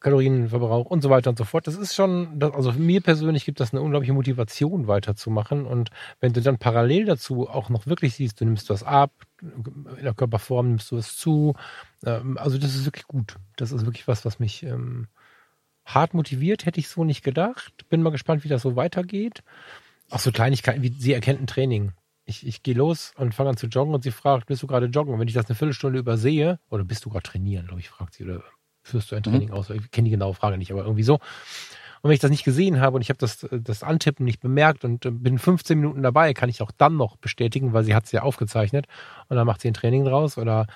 Kalorienverbrauch 0.00 0.86
und 0.86 1.00
so 1.00 1.10
weiter 1.10 1.30
und 1.30 1.38
so 1.38 1.44
fort. 1.44 1.66
Das 1.66 1.76
ist 1.76 1.94
schon, 1.94 2.42
also 2.42 2.72
mir 2.72 3.00
persönlich 3.00 3.44
gibt 3.44 3.60
das 3.60 3.72
eine 3.72 3.80
unglaubliche 3.80 4.12
Motivation 4.12 4.88
weiterzumachen. 4.88 5.64
Und 5.64 5.90
wenn 6.20 6.32
du 6.32 6.42
dann 6.42 6.58
parallel 6.58 7.04
dazu 7.04 7.48
auch 7.48 7.68
noch 7.68 7.86
wirklich 7.86 8.16
siehst, 8.16 8.40
du 8.40 8.44
nimmst 8.44 8.68
was 8.68 8.82
ab, 8.82 9.12
in 9.40 10.02
der 10.02 10.14
Körperform 10.14 10.70
nimmst 10.70 10.90
du 10.90 10.96
was 10.96 11.16
zu. 11.16 11.54
Ähm, 12.04 12.36
also 12.36 12.58
das 12.58 12.74
ist 12.74 12.84
wirklich 12.84 13.06
gut. 13.06 13.36
Das 13.56 13.70
ist 13.70 13.86
wirklich 13.86 14.08
was, 14.08 14.24
was 14.24 14.40
mich 14.40 14.64
ähm, 14.64 15.06
hart 15.84 16.14
motiviert, 16.14 16.66
hätte 16.66 16.80
ich 16.80 16.88
so 16.88 17.04
nicht 17.04 17.22
gedacht. 17.22 17.88
Bin 17.88 18.02
mal 18.02 18.10
gespannt, 18.10 18.44
wie 18.44 18.48
das 18.48 18.62
so 18.62 18.76
weitergeht. 18.76 19.42
Auch 20.10 20.20
so 20.20 20.32
Kleinigkeiten 20.32 20.82
wie 20.82 20.92
sie 20.92 21.12
erkennt 21.12 21.40
ein 21.40 21.46
Training 21.46 21.92
ich, 22.24 22.46
ich 22.46 22.62
gehe 22.62 22.74
los 22.74 23.12
und 23.16 23.34
fange 23.34 23.50
an 23.50 23.56
zu 23.56 23.66
joggen 23.66 23.94
und 23.94 24.02
sie 24.02 24.10
fragt, 24.10 24.46
bist 24.46 24.62
du 24.62 24.66
gerade 24.66 24.86
joggen? 24.86 25.12
Und 25.12 25.20
wenn 25.20 25.28
ich 25.28 25.34
das 25.34 25.46
eine 25.46 25.54
Viertelstunde 25.54 25.98
übersehe, 25.98 26.58
oder 26.70 26.84
bist 26.84 27.04
du 27.04 27.10
gerade 27.10 27.22
trainieren, 27.22 27.66
glaube 27.66 27.80
ich, 27.80 27.88
fragt 27.88 28.14
sie, 28.14 28.24
oder 28.24 28.42
führst 28.82 29.10
du 29.10 29.16
ein 29.16 29.22
Training 29.22 29.48
mhm. 29.48 29.54
aus? 29.54 29.70
Ich 29.70 29.90
kenne 29.90 30.06
die 30.06 30.12
genaue 30.12 30.34
Frage 30.34 30.58
nicht, 30.58 30.70
aber 30.70 30.82
irgendwie 30.82 31.02
so. 31.02 31.14
Und 31.14 32.08
wenn 32.08 32.14
ich 32.14 32.20
das 32.20 32.30
nicht 32.30 32.44
gesehen 32.44 32.80
habe 32.80 32.96
und 32.96 33.02
ich 33.02 33.10
habe 33.10 33.18
das, 33.18 33.46
das 33.50 33.82
Antippen 33.82 34.24
nicht 34.24 34.40
bemerkt 34.40 34.84
und 34.84 35.06
äh, 35.06 35.10
bin 35.10 35.38
15 35.38 35.78
Minuten 35.78 36.02
dabei, 36.02 36.34
kann 36.34 36.48
ich 36.48 36.62
auch 36.62 36.72
dann 36.76 36.96
noch 36.96 37.16
bestätigen, 37.16 37.72
weil 37.72 37.84
sie 37.84 37.94
hat 37.94 38.04
es 38.04 38.12
ja 38.12 38.22
aufgezeichnet 38.22 38.86
und 39.28 39.36
dann 39.36 39.46
macht 39.46 39.60
sie 39.60 39.68
ein 39.68 39.74
Training 39.74 40.04
draus. 40.04 40.36
Oder 40.36 40.66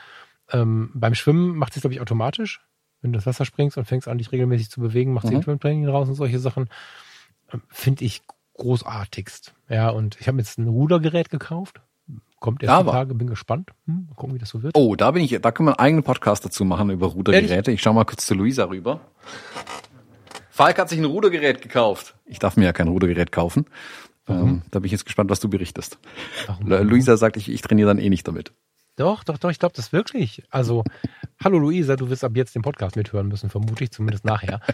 ähm, 0.53 0.91
beim 0.95 1.15
Schwimmen 1.15 1.57
macht 1.57 1.73
sie 1.73 1.79
es, 1.79 1.83
glaube 1.83 1.95
ich, 1.95 2.01
automatisch. 2.01 2.61
Wenn 3.03 3.13
du 3.13 3.19
ins 3.19 3.27
Wasser 3.27 3.45
springst 3.45 3.77
und 3.77 3.85
fängst 3.85 4.09
an, 4.09 4.19
dich 4.19 4.33
regelmäßig 4.33 4.71
zu 4.71 4.81
bewegen, 4.81 5.13
macht 5.13 5.27
mhm. 5.31 5.85
draus 5.87 6.09
und 6.09 6.15
solche 6.15 6.39
Sachen. 6.39 6.69
Ähm, 7.53 7.63
Finde 7.69 8.05
ich 8.05 8.23
großartigst. 8.55 9.55
Ja, 9.69 9.91
und 9.91 10.19
ich 10.21 10.29
habe 10.29 10.39
jetzt 10.39 10.59
ein 10.59 10.69
Rudergerät 10.69 11.31
gekauft. 11.31 11.81
Kommt 12.39 12.63
erst 12.63 12.83
die 12.83 12.91
Tage, 12.91 13.15
bin 13.15 13.29
gespannt. 13.29 13.71
Hm, 13.87 14.07
mal 14.09 14.15
gucken, 14.15 14.35
wie 14.35 14.39
das 14.39 14.51
so 14.51 14.63
wird. 14.63 14.77
Oh, 14.77 14.95
da 14.95 15.11
bin 15.11 15.23
ich, 15.23 15.39
da 15.41 15.53
können 15.53 15.69
wir 15.69 15.79
einen 15.79 15.87
eigenen 15.87 16.05
Podcast 16.05 16.45
dazu 16.45 16.65
machen 16.65 16.91
über 16.91 17.07
Rudergeräte. 17.09 17.73
Ich 17.73 17.83
schau 17.83 17.93
mal 17.93 18.05
kurz 18.05 18.27
zu 18.27 18.35
Luisa 18.35 18.65
rüber. 18.65 19.01
Falk 20.51 20.79
hat 20.79 20.89
sich 20.89 20.99
ein 20.99 21.05
Rudergerät 21.05 21.61
gekauft. 21.61 22.15
Ich 22.25 22.39
darf 22.39 22.57
mir 22.57 22.65
ja 22.65 22.73
kein 22.73 22.89
Rudergerät 22.89 23.33
kaufen. 23.33 23.67
Ähm, 24.29 24.63
da 24.71 24.81
bin 24.81 24.87
ich 24.87 24.93
jetzt 24.93 25.05
gespannt, 25.05 25.31
was 25.31 25.41
du 25.41 25.49
berichtest. 25.49 25.99
Warum? 26.47 26.89
Luisa 26.89 27.17
sagt, 27.17 27.37
ich, 27.37 27.49
ich 27.49 27.63
trainiere 27.63 27.89
dann 27.89 27.99
eh 27.99 28.11
nicht 28.11 28.27
damit. 28.27 28.53
Doch, 28.97 29.25
doch, 29.25 29.37
doch, 29.37 29.51
ich 29.51 29.59
glaube 29.59 29.75
das 29.77 29.93
wirklich. 29.93 30.43
Also, 30.51 30.83
hallo 31.45 31.59
Luisa, 31.59 31.97
du 31.97 32.09
wirst 32.09 32.25
ab 32.25 32.33
jetzt 32.35 32.55
den 32.55 32.63
Podcast 32.63 32.97
mithören 32.97 33.29
müssen, 33.29 33.51
vermutlich, 33.51 33.91
zumindest 33.93 34.25
nachher. 34.25 34.61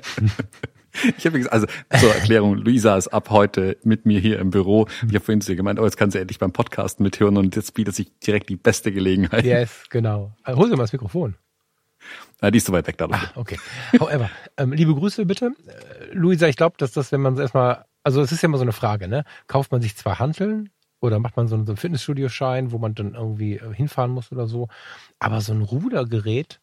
Ich 1.16 1.24
habe 1.24 1.38
gesagt, 1.38 1.54
also 1.54 1.66
zur 1.98 2.14
Erklärung, 2.14 2.54
Luisa 2.54 2.98
ist 2.98 3.08
ab 3.08 3.30
heute 3.30 3.78
mit 3.82 4.04
mir 4.04 4.20
hier 4.20 4.38
im 4.38 4.50
Büro. 4.50 4.88
Ich 5.08 5.14
habe 5.14 5.20
vorhin 5.20 5.40
zu 5.40 5.52
ihr 5.52 5.56
gemeint, 5.56 5.80
oh, 5.80 5.85
jetzt 5.85 5.96
kann 5.96 6.11
sie 6.11 6.18
endlich 6.18 6.38
beim 6.38 6.52
Podcast 6.52 7.00
mithören 7.00 7.38
und 7.38 7.56
jetzt 7.56 7.72
bietet 7.72 7.94
sich 7.94 8.12
direkt 8.18 8.50
die 8.50 8.56
beste 8.56 8.92
Gelegenheit. 8.92 9.42
Yes, 9.42 9.85
genau. 9.88 10.32
Also, 10.42 10.61
hol 10.61 10.68
sie 10.68 10.76
mal 10.76 10.82
das 10.82 10.92
Mikrofon. 10.92 11.37
Na, 12.42 12.50
die 12.50 12.58
ist 12.58 12.66
so 12.66 12.74
weit 12.74 12.87
weg 12.88 12.98
dadurch. 12.98 13.18
Ah, 13.22 13.32
okay. 13.37 13.58
However, 13.98 14.30
ähm, 14.58 14.72
liebe 14.72 14.94
Grüße 14.94 15.24
bitte. 15.24 15.52
Äh, 15.66 16.12
Luisa, 16.12 16.46
ich 16.46 16.56
glaube, 16.56 16.76
dass 16.76 16.92
das, 16.92 17.11
wenn 17.11 17.22
man 17.22 17.35
es 17.35 17.40
erstmal, 17.40 17.87
also 18.02 18.20
es 18.20 18.30
ist 18.30 18.42
ja 18.42 18.48
immer 18.48 18.58
so 18.58 18.62
eine 18.62 18.72
Frage, 18.72 19.08
ne? 19.08 19.24
Kauft 19.46 19.72
man 19.72 19.80
sich 19.80 19.96
zwei 19.96 20.16
Hanteln 20.16 20.68
oder 21.02 21.18
macht 21.18 21.36
man 21.36 21.48
so 21.48 21.56
einen, 21.56 21.66
so 21.66 21.76
Fitnessstudio-Schein, 21.76 22.72
wo 22.72 22.78
man 22.78 22.94
dann 22.94 23.14
irgendwie 23.14 23.56
äh, 23.56 23.74
hinfahren 23.74 24.12
muss 24.12 24.32
oder 24.32 24.46
so. 24.46 24.68
Aber 25.18 25.40
so 25.40 25.52
ein 25.52 25.62
Rudergerät, 25.62 26.60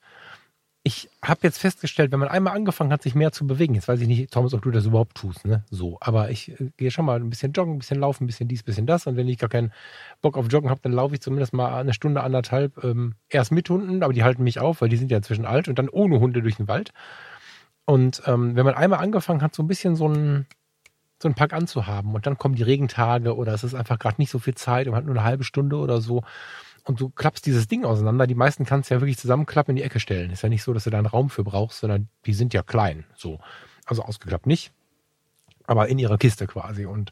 ich 0.83 1.09
habe 1.21 1.41
jetzt 1.43 1.59
festgestellt, 1.59 2.11
wenn 2.13 2.19
man 2.19 2.29
einmal 2.29 2.55
angefangen 2.55 2.93
hat, 2.93 3.01
sich 3.01 3.13
mehr 3.13 3.33
zu 3.33 3.45
bewegen, 3.45 3.75
jetzt 3.75 3.89
weiß 3.89 3.99
ich 3.99 4.07
nicht, 4.07 4.31
Thomas, 4.31 4.53
ob 4.53 4.61
du 4.61 4.71
das 4.71 4.85
überhaupt 4.85 5.15
tust, 5.15 5.45
ne? 5.45 5.65
So, 5.69 5.97
aber 5.99 6.31
ich 6.31 6.51
äh, 6.59 6.71
gehe 6.77 6.89
schon 6.89 7.05
mal 7.05 7.19
ein 7.19 7.29
bisschen 7.29 7.51
joggen, 7.51 7.75
ein 7.75 7.79
bisschen 7.79 7.99
laufen, 7.99 8.23
ein 8.23 8.27
bisschen 8.27 8.47
dies, 8.47 8.61
ein 8.61 8.65
bisschen 8.65 8.87
das. 8.87 9.05
Und 9.05 9.17
wenn 9.17 9.27
ich 9.27 9.37
gar 9.37 9.49
keinen 9.49 9.73
Bock 10.21 10.37
auf 10.37 10.49
Joggen 10.49 10.69
habe, 10.69 10.79
dann 10.81 10.93
laufe 10.93 11.15
ich 11.15 11.21
zumindest 11.21 11.53
mal 11.53 11.77
eine 11.77 11.93
Stunde, 11.93 12.23
anderthalb, 12.23 12.81
ähm, 12.83 13.15
erst 13.27 13.51
mit 13.51 13.69
Hunden, 13.69 14.03
aber 14.03 14.13
die 14.13 14.23
halten 14.23 14.43
mich 14.43 14.59
auf, 14.59 14.79
weil 14.81 14.89
die 14.89 14.97
sind 14.97 15.11
ja 15.11 15.17
inzwischen 15.17 15.45
alt 15.45 15.67
und 15.67 15.77
dann 15.77 15.89
ohne 15.89 16.19
Hunde 16.21 16.41
durch 16.41 16.55
den 16.55 16.69
Wald. 16.69 16.91
Und 17.85 18.21
ähm, 18.25 18.55
wenn 18.55 18.65
man 18.65 18.75
einmal 18.75 18.99
angefangen 18.99 19.41
hat, 19.41 19.53
so 19.53 19.63
ein 19.63 19.67
bisschen 19.67 19.95
so 19.95 20.07
ein 20.07 20.45
so 21.21 21.27
einen 21.27 21.35
Pack 21.35 21.53
anzuhaben 21.53 22.13
und 22.13 22.25
dann 22.25 22.37
kommen 22.37 22.55
die 22.55 22.63
Regentage 22.63 23.35
oder 23.35 23.53
es 23.53 23.63
ist 23.63 23.75
einfach 23.75 23.99
gerade 23.99 24.15
nicht 24.19 24.31
so 24.31 24.39
viel 24.39 24.55
Zeit 24.55 24.87
und 24.87 24.95
hat 24.95 25.05
nur 25.05 25.15
eine 25.15 25.23
halbe 25.23 25.43
Stunde 25.43 25.77
oder 25.77 26.01
so 26.01 26.23
und 26.89 26.99
du 26.99 27.09
klappst 27.09 27.45
dieses 27.45 27.67
Ding 27.67 27.85
auseinander. 27.85 28.25
Die 28.25 28.35
meisten 28.35 28.65
kannst 28.65 28.89
du 28.89 28.95
ja 28.95 29.01
wirklich 29.01 29.17
zusammenklappen 29.19 29.73
in 29.73 29.75
die 29.75 29.83
Ecke 29.83 29.99
stellen. 29.99 30.31
Ist 30.31 30.41
ja 30.41 30.49
nicht 30.49 30.63
so, 30.63 30.73
dass 30.73 30.85
du 30.85 30.89
da 30.89 30.97
einen 30.97 31.07
Raum 31.07 31.29
für 31.29 31.43
brauchst, 31.43 31.79
sondern 31.79 32.09
die 32.25 32.33
sind 32.33 32.53
ja 32.53 32.63
klein. 32.63 33.05
So. 33.15 33.39
Also 33.85 34.03
ausgeklappt 34.03 34.47
nicht, 34.47 34.71
aber 35.65 35.87
in 35.87 35.99
ihrer 35.99 36.17
Kiste 36.17 36.47
quasi. 36.47 36.85
Und 36.85 37.11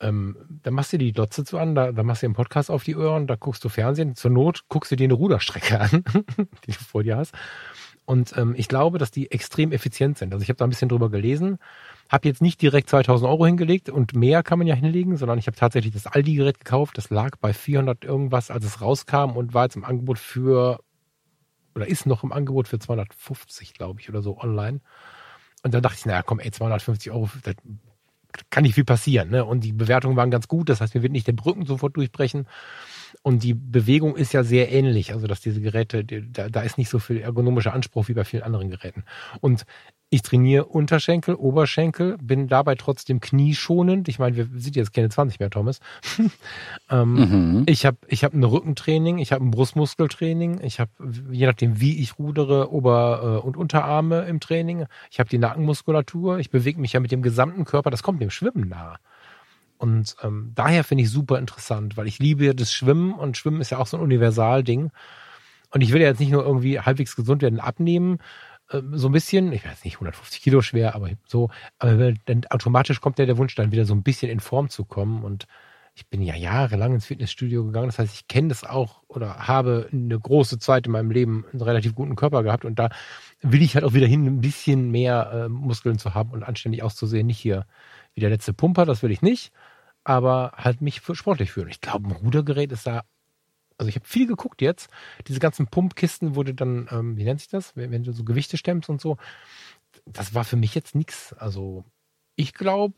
ähm, 0.00 0.36
da 0.62 0.70
machst 0.70 0.92
du 0.92 0.98
die 0.98 1.12
Glotze 1.12 1.44
zu 1.44 1.58
an, 1.58 1.74
da, 1.74 1.92
da 1.92 2.02
machst 2.02 2.22
du 2.22 2.26
den 2.26 2.34
Podcast 2.34 2.70
auf 2.70 2.84
die 2.84 2.96
Ohren, 2.96 3.26
da 3.26 3.36
guckst 3.36 3.64
du 3.64 3.68
Fernsehen. 3.68 4.16
Zur 4.16 4.30
Not 4.30 4.64
guckst 4.68 4.92
du 4.92 4.96
dir 4.96 5.04
eine 5.04 5.14
Ruderstrecke 5.14 5.80
an, 5.80 6.04
die 6.66 6.72
du 6.72 6.78
vor 6.78 7.02
dir 7.02 7.16
hast. 7.16 7.34
Und 8.04 8.36
ähm, 8.36 8.54
ich 8.56 8.68
glaube, 8.68 8.98
dass 8.98 9.10
die 9.10 9.30
extrem 9.30 9.72
effizient 9.72 10.18
sind. 10.18 10.32
Also 10.32 10.42
ich 10.42 10.48
habe 10.48 10.56
da 10.56 10.66
ein 10.66 10.70
bisschen 10.70 10.88
drüber 10.88 11.10
gelesen. 11.10 11.58
Habe 12.10 12.26
jetzt 12.28 12.42
nicht 12.42 12.60
direkt 12.60 12.90
2000 12.90 13.30
Euro 13.30 13.46
hingelegt 13.46 13.88
und 13.88 14.14
mehr 14.14 14.42
kann 14.42 14.58
man 14.58 14.66
ja 14.66 14.74
hinlegen, 14.74 15.16
sondern 15.16 15.38
ich 15.38 15.46
habe 15.46 15.56
tatsächlich 15.56 15.92
das 15.92 16.08
Aldi-Gerät 16.08 16.58
gekauft. 16.58 16.98
Das 16.98 17.08
lag 17.08 17.36
bei 17.40 17.52
400 17.52 18.04
irgendwas, 18.04 18.50
als 18.50 18.64
es 18.64 18.80
rauskam 18.80 19.36
und 19.36 19.54
war 19.54 19.64
jetzt 19.64 19.76
im 19.76 19.84
Angebot 19.84 20.18
für, 20.18 20.80
oder 21.76 21.86
ist 21.86 22.06
noch 22.06 22.24
im 22.24 22.32
Angebot 22.32 22.66
für 22.66 22.80
250, 22.80 23.74
glaube 23.74 24.00
ich, 24.00 24.08
oder 24.08 24.22
so 24.22 24.38
online. 24.38 24.80
Und 25.62 25.72
dann 25.72 25.82
dachte 25.82 25.98
ich, 25.98 26.06
naja, 26.06 26.22
komm, 26.22 26.40
ey, 26.40 26.50
250 26.50 27.12
Euro, 27.12 27.30
das 27.44 27.54
kann 28.50 28.62
nicht 28.62 28.74
viel 28.74 28.84
passieren. 28.84 29.30
Ne? 29.30 29.44
Und 29.44 29.60
die 29.60 29.72
Bewertungen 29.72 30.16
waren 30.16 30.30
ganz 30.30 30.48
gut. 30.48 30.68
Das 30.68 30.80
heißt, 30.80 30.94
mir 30.94 31.02
wird 31.02 31.12
nicht 31.12 31.26
der 31.26 31.32
Brücken 31.32 31.66
sofort 31.66 31.96
durchbrechen. 31.96 32.46
Und 33.22 33.42
die 33.42 33.54
Bewegung 33.54 34.16
ist 34.16 34.32
ja 34.32 34.42
sehr 34.42 34.72
ähnlich. 34.72 35.12
Also, 35.12 35.26
dass 35.26 35.40
diese 35.40 35.60
Geräte, 35.60 36.04
da, 36.04 36.48
da 36.48 36.60
ist 36.62 36.78
nicht 36.78 36.88
so 36.88 36.98
viel 36.98 37.18
ergonomischer 37.18 37.72
Anspruch 37.72 38.08
wie 38.08 38.14
bei 38.14 38.24
vielen 38.24 38.42
anderen 38.42 38.70
Geräten. 38.70 39.04
Und 39.40 39.64
ich 40.12 40.22
trainiere 40.22 40.64
Unterschenkel, 40.64 41.36
Oberschenkel, 41.36 42.18
bin 42.20 42.48
dabei 42.48 42.74
trotzdem 42.74 43.20
knieschonend. 43.20 44.08
Ich 44.08 44.18
meine, 44.18 44.36
wir 44.36 44.48
sind 44.56 44.74
jetzt 44.74 44.92
keine 44.92 45.08
20 45.08 45.38
mehr, 45.38 45.50
Thomas. 45.50 45.78
ähm, 46.90 47.14
mhm. 47.14 47.62
Ich 47.66 47.86
habe 47.86 47.98
ich 48.08 48.24
hab 48.24 48.34
ein 48.34 48.42
Rückentraining, 48.42 49.18
ich 49.18 49.30
habe 49.32 49.44
ein 49.44 49.52
Brustmuskeltraining, 49.52 50.60
ich 50.64 50.80
habe, 50.80 50.90
je 51.30 51.46
nachdem, 51.46 51.80
wie 51.80 52.00
ich 52.00 52.18
rudere, 52.18 52.72
Ober- 52.72 53.40
äh, 53.40 53.46
und 53.46 53.56
Unterarme 53.56 54.22
im 54.22 54.40
Training. 54.40 54.86
Ich 55.12 55.20
habe 55.20 55.30
die 55.30 55.38
Nackenmuskulatur, 55.38 56.40
ich 56.40 56.50
bewege 56.50 56.80
mich 56.80 56.92
ja 56.92 57.00
mit 57.00 57.12
dem 57.12 57.22
gesamten 57.22 57.64
Körper, 57.64 57.90
das 57.90 58.02
kommt 58.02 58.20
dem 58.20 58.30
Schwimmen 58.30 58.68
nahe. 58.68 58.96
Und 59.78 60.16
ähm, 60.24 60.50
daher 60.56 60.82
finde 60.82 61.04
ich 61.04 61.10
super 61.10 61.38
interessant, 61.38 61.96
weil 61.96 62.08
ich 62.08 62.18
liebe 62.18 62.52
das 62.56 62.72
Schwimmen 62.72 63.12
und 63.14 63.36
Schwimmen 63.36 63.60
ist 63.60 63.70
ja 63.70 63.78
auch 63.78 63.86
so 63.86 63.96
ein 63.96 64.02
Universalding. 64.02 64.90
Und 65.72 65.80
ich 65.82 65.92
will 65.92 66.02
ja 66.02 66.08
jetzt 66.08 66.18
nicht 66.18 66.32
nur 66.32 66.44
irgendwie 66.44 66.80
halbwegs 66.80 67.14
gesund 67.14 67.42
werden, 67.42 67.60
abnehmen, 67.60 68.18
so 68.92 69.08
ein 69.08 69.12
bisschen, 69.12 69.52
ich 69.52 69.64
weiß 69.64 69.84
nicht, 69.84 69.96
150 69.96 70.42
Kilo 70.42 70.62
schwer, 70.62 70.94
aber 70.94 71.10
so, 71.26 71.50
aber 71.78 72.12
dann 72.26 72.42
automatisch 72.50 73.00
kommt 73.00 73.18
ja 73.18 73.26
der 73.26 73.38
Wunsch 73.38 73.54
dann 73.54 73.72
wieder 73.72 73.84
so 73.84 73.94
ein 73.94 74.02
bisschen 74.02 74.30
in 74.30 74.40
Form 74.40 74.68
zu 74.68 74.84
kommen. 74.84 75.24
Und 75.24 75.46
ich 75.94 76.08
bin 76.08 76.22
ja 76.22 76.36
jahrelang 76.36 76.94
ins 76.94 77.06
Fitnessstudio 77.06 77.64
gegangen, 77.64 77.88
das 77.88 77.98
heißt, 77.98 78.14
ich 78.14 78.28
kenne 78.28 78.48
das 78.48 78.64
auch 78.64 79.02
oder 79.08 79.48
habe 79.48 79.88
eine 79.92 80.18
große 80.18 80.58
Zeit 80.58 80.86
in 80.86 80.92
meinem 80.92 81.10
Leben 81.10 81.44
einen 81.52 81.62
relativ 81.62 81.94
guten 81.94 82.14
Körper 82.14 82.42
gehabt. 82.44 82.64
Und 82.64 82.78
da 82.78 82.90
will 83.40 83.62
ich 83.62 83.74
halt 83.74 83.84
auch 83.84 83.94
wieder 83.94 84.06
hin, 84.06 84.24
ein 84.26 84.40
bisschen 84.40 84.90
mehr 84.90 85.30
äh, 85.32 85.48
Muskeln 85.48 85.98
zu 85.98 86.14
haben 86.14 86.30
und 86.30 86.44
anständig 86.44 86.82
auszusehen, 86.82 87.26
nicht 87.26 87.38
hier 87.38 87.66
wie 88.14 88.20
der 88.20 88.30
letzte 88.30 88.52
Pumper, 88.52 88.86
das 88.86 89.02
will 89.02 89.10
ich 89.10 89.22
nicht, 89.22 89.52
aber 90.04 90.52
halt 90.56 90.80
mich 90.80 91.02
sportlich 91.12 91.52
fühlen. 91.52 91.68
Ich 91.68 91.80
glaube, 91.80 92.08
ein 92.08 92.12
Rudergerät 92.12 92.72
ist 92.72 92.86
da 92.86 93.02
also 93.80 93.88
ich 93.88 93.96
habe 93.96 94.06
viel 94.06 94.26
geguckt 94.26 94.60
jetzt, 94.60 94.90
diese 95.26 95.40
ganzen 95.40 95.66
Pumpkisten, 95.66 96.36
du 96.44 96.54
dann, 96.54 96.86
ähm, 96.92 97.16
wie 97.16 97.24
nennt 97.24 97.40
sich 97.40 97.48
das, 97.48 97.74
wenn, 97.76 97.90
wenn, 97.90 98.04
du 98.04 98.12
so 98.12 98.24
Gewichte 98.24 98.58
stemmst 98.58 98.90
und 98.90 99.00
so, 99.00 99.16
das 100.04 100.34
war 100.34 100.44
für 100.44 100.56
mich 100.56 100.74
jetzt 100.74 100.94
nichts. 100.94 101.32
Also 101.32 101.86
ich 102.36 102.52
glaube, 102.52 102.96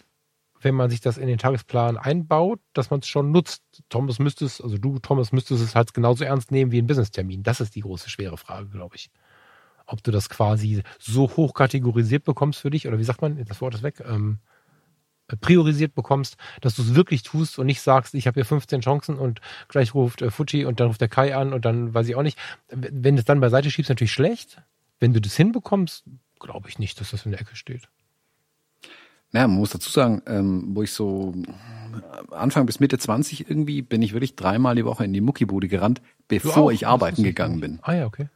wenn 0.61 0.75
man 0.75 0.90
sich 0.90 1.01
das 1.01 1.18
in 1.18 1.29
den 1.29 1.38
Tagesplan 1.38 1.99
einbaut, 1.99 2.59
dass 2.73 2.90
man 2.90 2.99
es 2.99 3.07
schon 3.07 3.31
nutzt. 3.31 3.62
Thomas 3.90 4.18
müsstest, 4.18 4.61
also 4.61 4.77
du, 4.77 4.99
Thomas, 4.99 5.31
müsstest 5.31 5.62
es 5.62 5.77
halt 5.77 5.95
genauso 5.95 6.25
ernst 6.25 6.51
nehmen 6.51 6.73
wie 6.73 6.83
ein 6.83 6.88
Business-Termin. 6.88 7.45
Das 7.45 7.61
ist 7.61 7.77
die 7.77 7.83
große, 7.83 8.11
schwere 8.11 8.37
Frage, 8.37 8.68
glaube 8.68 8.97
ich. 8.97 9.09
Ob 9.87 10.03
du 10.03 10.11
das 10.11 10.29
quasi 10.29 10.83
so 10.99 11.31
hoch 11.37 11.55
kategorisiert 11.55 12.25
bekommst 12.25 12.59
für 12.59 12.71
dich, 12.71 12.88
oder 12.88 12.99
wie 12.99 13.05
sagt 13.05 13.23
man, 13.23 13.45
das 13.45 13.61
Wort 13.61 13.77
ist 13.77 13.85
weg, 13.85 14.03
ähm, 14.05 14.40
priorisiert 15.37 15.95
bekommst, 15.95 16.37
dass 16.61 16.77
du 16.77 16.83
es 16.83 16.95
wirklich 16.95 17.23
tust 17.23 17.59
und 17.59 17.66
nicht 17.66 17.81
sagst, 17.81 18.14
ich 18.14 18.27
habe 18.27 18.35
hier 18.35 18.45
15 18.45 18.81
Chancen 18.81 19.16
und 19.16 19.40
gleich 19.68 19.95
ruft 19.95 20.23
äh, 20.23 20.31
Fuji 20.31 20.64
und 20.64 20.81
dann 20.81 20.88
ruft 20.88 21.01
der 21.01 21.09
Kai 21.09 21.35
an 21.37 21.53
und 21.53 21.64
dann 21.64 21.95
weiß 21.95 22.09
ich 22.09 22.16
auch 22.16 22.23
nicht. 22.23 22.38
Wenn 22.68 23.16
du 23.16 23.21
es 23.21 23.25
dann 23.25 23.40
beiseite 23.40 23.71
schiebst, 23.71 23.88
natürlich 23.88 24.12
schlecht. 24.12 24.62
Wenn 25.01 25.12
du 25.12 25.21
das 25.21 25.35
hinbekommst, 25.37 26.05
glaube 26.38 26.68
ich 26.68 26.79
nicht, 26.79 27.01
dass 27.01 27.11
das 27.11 27.25
in 27.25 27.33
der 27.33 27.40
Ecke 27.40 27.57
steht. 27.57 27.88
Naja, 29.33 29.49
man 29.49 29.59
muss 29.59 29.71
dazu 29.71 29.90
sagen, 29.90 30.23
ähm, 30.27 30.77
wo 30.77 30.83
ich 30.83 30.92
so 30.92 31.35
Anfang 32.31 32.66
bis 32.66 32.81
Mitte 32.81 32.99
20 32.99 33.49
irgendwie 33.49 33.81
bin 33.83 34.03
ich 34.03 34.12
wirklich 34.12 34.37
dreimal 34.37 34.75
die 34.75 34.85
Woche 34.85 35.05
in 35.05 35.12
die 35.12 35.23
Muckibude 35.23 35.68
gerannt, 35.68 36.03
bevor 36.29 36.71
ich 36.71 36.87
arbeiten 36.87 37.23
gegangen 37.23 37.61
bin. 37.61 37.79
Ah 37.83 37.95
ja, 37.95 38.07
okay. 38.07 38.29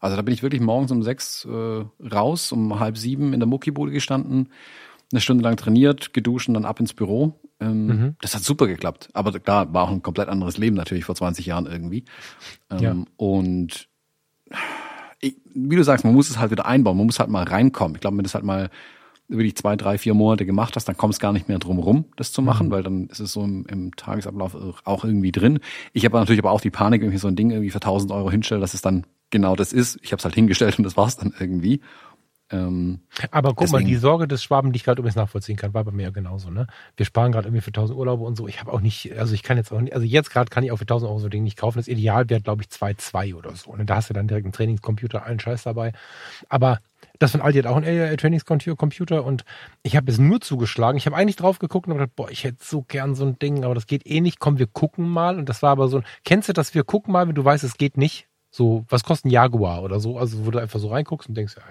Also 0.00 0.16
da 0.16 0.22
bin 0.22 0.34
ich 0.34 0.42
wirklich 0.42 0.60
morgens 0.60 0.90
um 0.90 1.02
sechs 1.02 1.46
äh, 1.46 1.84
raus, 2.06 2.52
um 2.52 2.78
halb 2.78 2.98
sieben 2.98 3.32
in 3.32 3.40
der 3.40 3.46
Muckibude 3.46 3.90
gestanden, 3.90 4.50
eine 5.14 5.20
Stunde 5.20 5.44
lang 5.44 5.56
trainiert, 5.56 6.12
geduscht 6.12 6.48
und 6.48 6.54
dann 6.54 6.64
ab 6.64 6.80
ins 6.80 6.92
Büro. 6.92 7.38
Ähm, 7.60 7.86
mhm. 7.86 8.16
Das 8.20 8.34
hat 8.34 8.42
super 8.42 8.66
geklappt. 8.66 9.08
Aber 9.12 9.32
klar, 9.38 9.72
war 9.72 9.84
auch 9.84 9.90
ein 9.90 10.02
komplett 10.02 10.28
anderes 10.28 10.58
Leben 10.58 10.76
natürlich 10.76 11.04
vor 11.04 11.14
20 11.14 11.46
Jahren 11.46 11.66
irgendwie. 11.66 12.04
Ähm, 12.70 12.78
ja. 12.80 12.96
Und 13.16 13.88
ich, 15.20 15.36
wie 15.54 15.76
du 15.76 15.84
sagst, 15.84 16.04
man 16.04 16.14
muss 16.14 16.30
es 16.30 16.38
halt 16.38 16.50
wieder 16.50 16.66
einbauen, 16.66 16.96
man 16.96 17.06
muss 17.06 17.20
halt 17.20 17.30
mal 17.30 17.44
reinkommen. 17.44 17.94
Ich 17.94 18.00
glaube, 18.00 18.16
wenn 18.16 18.24
das 18.24 18.34
halt 18.34 18.44
mal 18.44 18.70
wirklich 19.28 19.56
zwei, 19.56 19.76
drei, 19.76 19.96
vier 19.96 20.14
Monate 20.14 20.44
gemacht 20.44 20.76
hast, 20.76 20.86
dann 20.86 20.96
kommst 20.96 21.20
gar 21.20 21.32
nicht 21.32 21.48
mehr 21.48 21.58
drum 21.58 21.78
rum, 21.78 22.04
das 22.16 22.32
zu 22.32 22.42
machen, 22.42 22.66
mhm. 22.66 22.70
weil 22.72 22.82
dann 22.82 23.06
ist 23.06 23.20
es 23.20 23.32
so 23.32 23.42
im, 23.42 23.64
im, 23.66 23.96
Tagesablauf 23.96 24.54
auch 24.84 25.04
irgendwie 25.04 25.32
drin. 25.32 25.60
Ich 25.92 26.04
habe 26.04 26.18
natürlich 26.18 26.40
aber 26.40 26.50
auch 26.50 26.60
die 26.60 26.70
Panik, 26.70 27.02
wenn 27.02 27.12
ich 27.12 27.20
so 27.20 27.28
ein 27.28 27.36
Ding 27.36 27.50
irgendwie 27.50 27.70
für 27.70 27.78
1000 27.78 28.12
Euro 28.12 28.30
hinstelle, 28.30 28.60
dass 28.60 28.74
es 28.74 28.82
dann 28.82 29.06
genau 29.30 29.56
das 29.56 29.72
ist. 29.72 29.98
Ich 30.02 30.12
habe 30.12 30.18
es 30.18 30.24
halt 30.24 30.34
hingestellt 30.34 30.76
und 30.78 30.84
das 30.84 30.96
war's 30.96 31.16
dann 31.16 31.32
irgendwie. 31.38 31.80
Ähm, 32.50 33.00
Aber 33.30 33.54
guck 33.54 33.70
mal, 33.70 33.82
die 33.82 33.96
Sorge 33.96 34.28
des 34.28 34.42
Schwaben, 34.42 34.72
die 34.72 34.76
ich 34.76 34.84
gerade 34.84 35.00
übrigens 35.00 35.16
nachvollziehen 35.16 35.56
kann, 35.56 35.72
war 35.72 35.82
bei 35.84 35.92
mir 35.92 36.04
ja 36.04 36.10
genauso. 36.10 36.50
Ne? 36.50 36.66
Wir 36.96 37.06
sparen 37.06 37.32
gerade 37.32 37.48
irgendwie 37.48 37.62
für 37.62 37.68
1000 37.68 37.98
Urlaube 37.98 38.24
und 38.24 38.36
so. 38.36 38.46
Ich 38.46 38.60
habe 38.60 38.72
auch 38.72 38.80
nicht, 38.80 39.16
also 39.18 39.34
ich 39.34 39.42
kann 39.42 39.56
jetzt 39.56 39.72
auch 39.72 39.80
nicht, 39.80 39.94
also 39.94 40.06
jetzt 40.06 40.30
gerade 40.30 40.50
kann 40.50 40.62
ich 40.62 40.70
auch 40.70 40.76
für 40.76 40.82
1000 40.82 41.08
Euro 41.08 41.18
so 41.20 41.28
ein 41.28 41.30
Ding 41.30 41.42
nicht 41.42 41.56
kaufen. 41.56 41.78
Das 41.78 41.88
Ideal 41.88 42.28
wäre, 42.28 42.42
glaube 42.42 42.62
ich, 42.62 42.68
2,2 42.68 43.34
oder 43.34 43.54
so. 43.56 43.70
Und 43.70 43.78
ne? 43.78 43.84
da 43.86 43.96
hast 43.96 44.10
du 44.10 44.14
dann 44.14 44.28
direkt 44.28 44.44
einen 44.44 44.52
Trainingscomputer, 44.52 45.24
allen 45.24 45.40
Scheiß 45.40 45.62
dabei. 45.62 45.92
Aber 46.48 46.80
das 47.18 47.30
von 47.30 47.40
Aldi 47.40 47.58
hat 47.58 47.66
auch 47.66 47.76
einen 47.76 48.16
Trainingscomputer 48.16 49.24
und 49.24 49.44
ich 49.82 49.96
habe 49.96 50.10
es 50.10 50.18
nur 50.18 50.40
zugeschlagen. 50.40 50.98
Ich 50.98 51.06
habe 51.06 51.16
eigentlich 51.16 51.36
drauf 51.36 51.58
geguckt 51.58 51.86
und 51.86 51.94
gedacht, 51.94 52.14
boah, 52.16 52.30
ich 52.30 52.44
hätte 52.44 52.58
so 52.60 52.82
gern 52.82 53.14
so 53.14 53.24
ein 53.24 53.38
Ding, 53.38 53.64
aber 53.64 53.74
das 53.74 53.86
geht 53.86 54.06
eh 54.06 54.20
nicht. 54.20 54.38
Komm, 54.38 54.58
wir 54.58 54.66
gucken 54.66 55.08
mal. 55.08 55.38
Und 55.38 55.48
das 55.48 55.62
war 55.62 55.70
aber 55.70 55.88
so 55.88 55.98
ein, 55.98 56.04
kennst 56.24 56.48
du 56.48 56.52
das, 56.52 56.74
wir 56.74 56.84
gucken 56.84 57.12
mal, 57.12 57.26
wenn 57.28 57.34
du 57.34 57.44
weißt, 57.44 57.64
es 57.64 57.78
geht 57.78 57.96
nicht? 57.96 58.26
So, 58.50 58.84
was 58.88 59.02
kostet 59.02 59.26
ein 59.26 59.30
Jaguar 59.30 59.82
oder 59.82 59.98
so? 59.98 60.18
Also, 60.18 60.46
wo 60.46 60.50
du 60.50 60.58
einfach 60.58 60.78
so 60.78 60.88
reinguckst 60.88 61.28
und 61.28 61.34
denkst, 61.36 61.56
ja, 61.56 61.62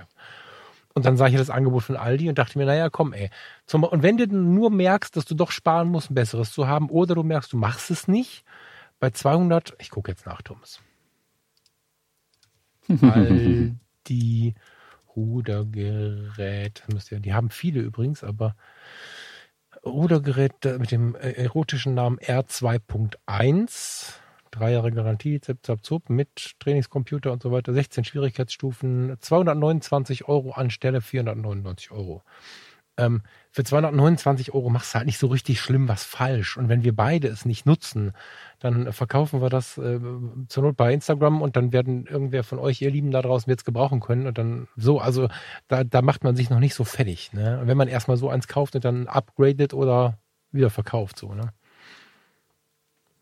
und 0.94 1.06
dann 1.06 1.18
sah 1.18 1.28
ich 1.28 1.36
das 1.36 1.50
Angebot 1.50 1.84
von 1.84 1.98
Aldi 1.98 2.30
und 2.30 2.38
dachte 2.38 2.58
mir, 2.58 2.66
naja, 2.66 2.90
komm, 2.90 3.14
ey. 3.14 3.30
Zum, 3.66 3.84
und 3.84 4.04
wenn 4.04 4.18
du 4.18 4.28
nur 4.28 4.70
merkst, 4.70 5.16
dass 5.18 5.26
du 5.26 5.34
doch 5.36 5.52
sparen 5.52 5.88
musst, 5.90 6.12
ein 6.12 6.16
besseres 6.16 6.52
zu 6.52 6.68
haben, 6.68 6.90
oder 6.90 7.16
du 7.16 7.24
merkst, 7.24 7.52
du 7.54 7.58
machst 7.58 7.90
es 7.90 8.08
nicht, 8.08 8.46
bei 9.00 9.10
200, 9.10 9.74
ich 9.80 9.90
gucke 9.90 10.12
jetzt 10.12 10.26
nach, 10.26 10.42
Thomas. 10.42 10.82
Aldi 13.02 14.54
Rudergerät, 15.16 16.84
die 17.10 17.34
haben 17.34 17.50
viele 17.50 17.82
übrigens, 17.82 18.24
aber 18.24 18.56
Rudergerät 19.86 20.54
mit 20.80 20.92
dem 20.92 21.16
äh, 21.16 21.32
erotischen 21.32 21.94
Namen 21.94 22.18
R2.1 22.20 24.14
drei 24.54 24.72
Jahre 24.72 24.92
Garantie, 24.92 25.42
zip, 25.42 25.60
zap, 25.64 25.84
zup, 25.84 26.10
mit 26.10 26.56
Trainingscomputer 26.60 27.32
und 27.32 27.42
so 27.42 27.52
weiter, 27.52 27.74
16 27.74 28.04
Schwierigkeitsstufen, 28.04 29.18
229 29.20 30.28
Euro 30.28 30.52
anstelle 30.52 31.02
499 31.02 31.92
Euro. 31.92 32.24
Ähm, 32.96 33.24
für 33.50 33.64
229 33.64 34.54
Euro 34.54 34.70
machst 34.70 34.94
du 34.94 34.98
halt 34.98 35.08
nicht 35.08 35.18
so 35.18 35.28
richtig 35.28 35.60
schlimm 35.60 35.88
was 35.88 36.04
falsch. 36.04 36.58
Und 36.58 36.70
wenn 36.70 36.84
wir 36.84 36.96
beide 36.96 37.28
es 37.28 37.46
nicht 37.46 37.66
nutzen, 37.66 38.14
dann 38.60 38.94
verkaufen 38.94 39.42
wir 39.42 39.50
das 39.50 39.78
äh, 39.80 40.00
zur 40.48 40.64
Not 40.64 40.78
bei 40.78 40.94
Instagram 40.94 41.42
und 41.42 41.56
dann 41.56 41.74
werden 41.74 42.06
irgendwer 42.06 42.44
von 42.44 42.60
euch, 42.60 42.82
ihr 42.82 42.92
Lieben 42.92 43.10
da 43.10 43.24
draußen, 43.24 43.50
jetzt 43.50 43.66
gebrauchen 43.66 44.00
können. 44.00 44.28
Und 44.28 44.38
dann 44.38 44.68
so, 44.76 45.00
also 45.00 45.28
da, 45.68 45.84
da 45.84 46.04
macht 46.04 46.24
man 46.24 46.36
sich 46.36 46.52
noch 46.52 46.60
nicht 46.60 46.76
so 46.76 46.84
fertig. 46.84 47.34
Ne? 47.34 47.62
wenn 47.66 47.78
man 47.78 47.88
erstmal 47.88 48.18
so 48.18 48.30
eins 48.30 48.48
kauft 48.48 48.76
und 48.76 48.86
dann 48.86 49.08
upgradet 49.08 49.74
oder 49.74 50.20
wieder 50.52 50.70
verkauft, 50.70 51.18
so, 51.18 51.34
ne? 51.34 51.52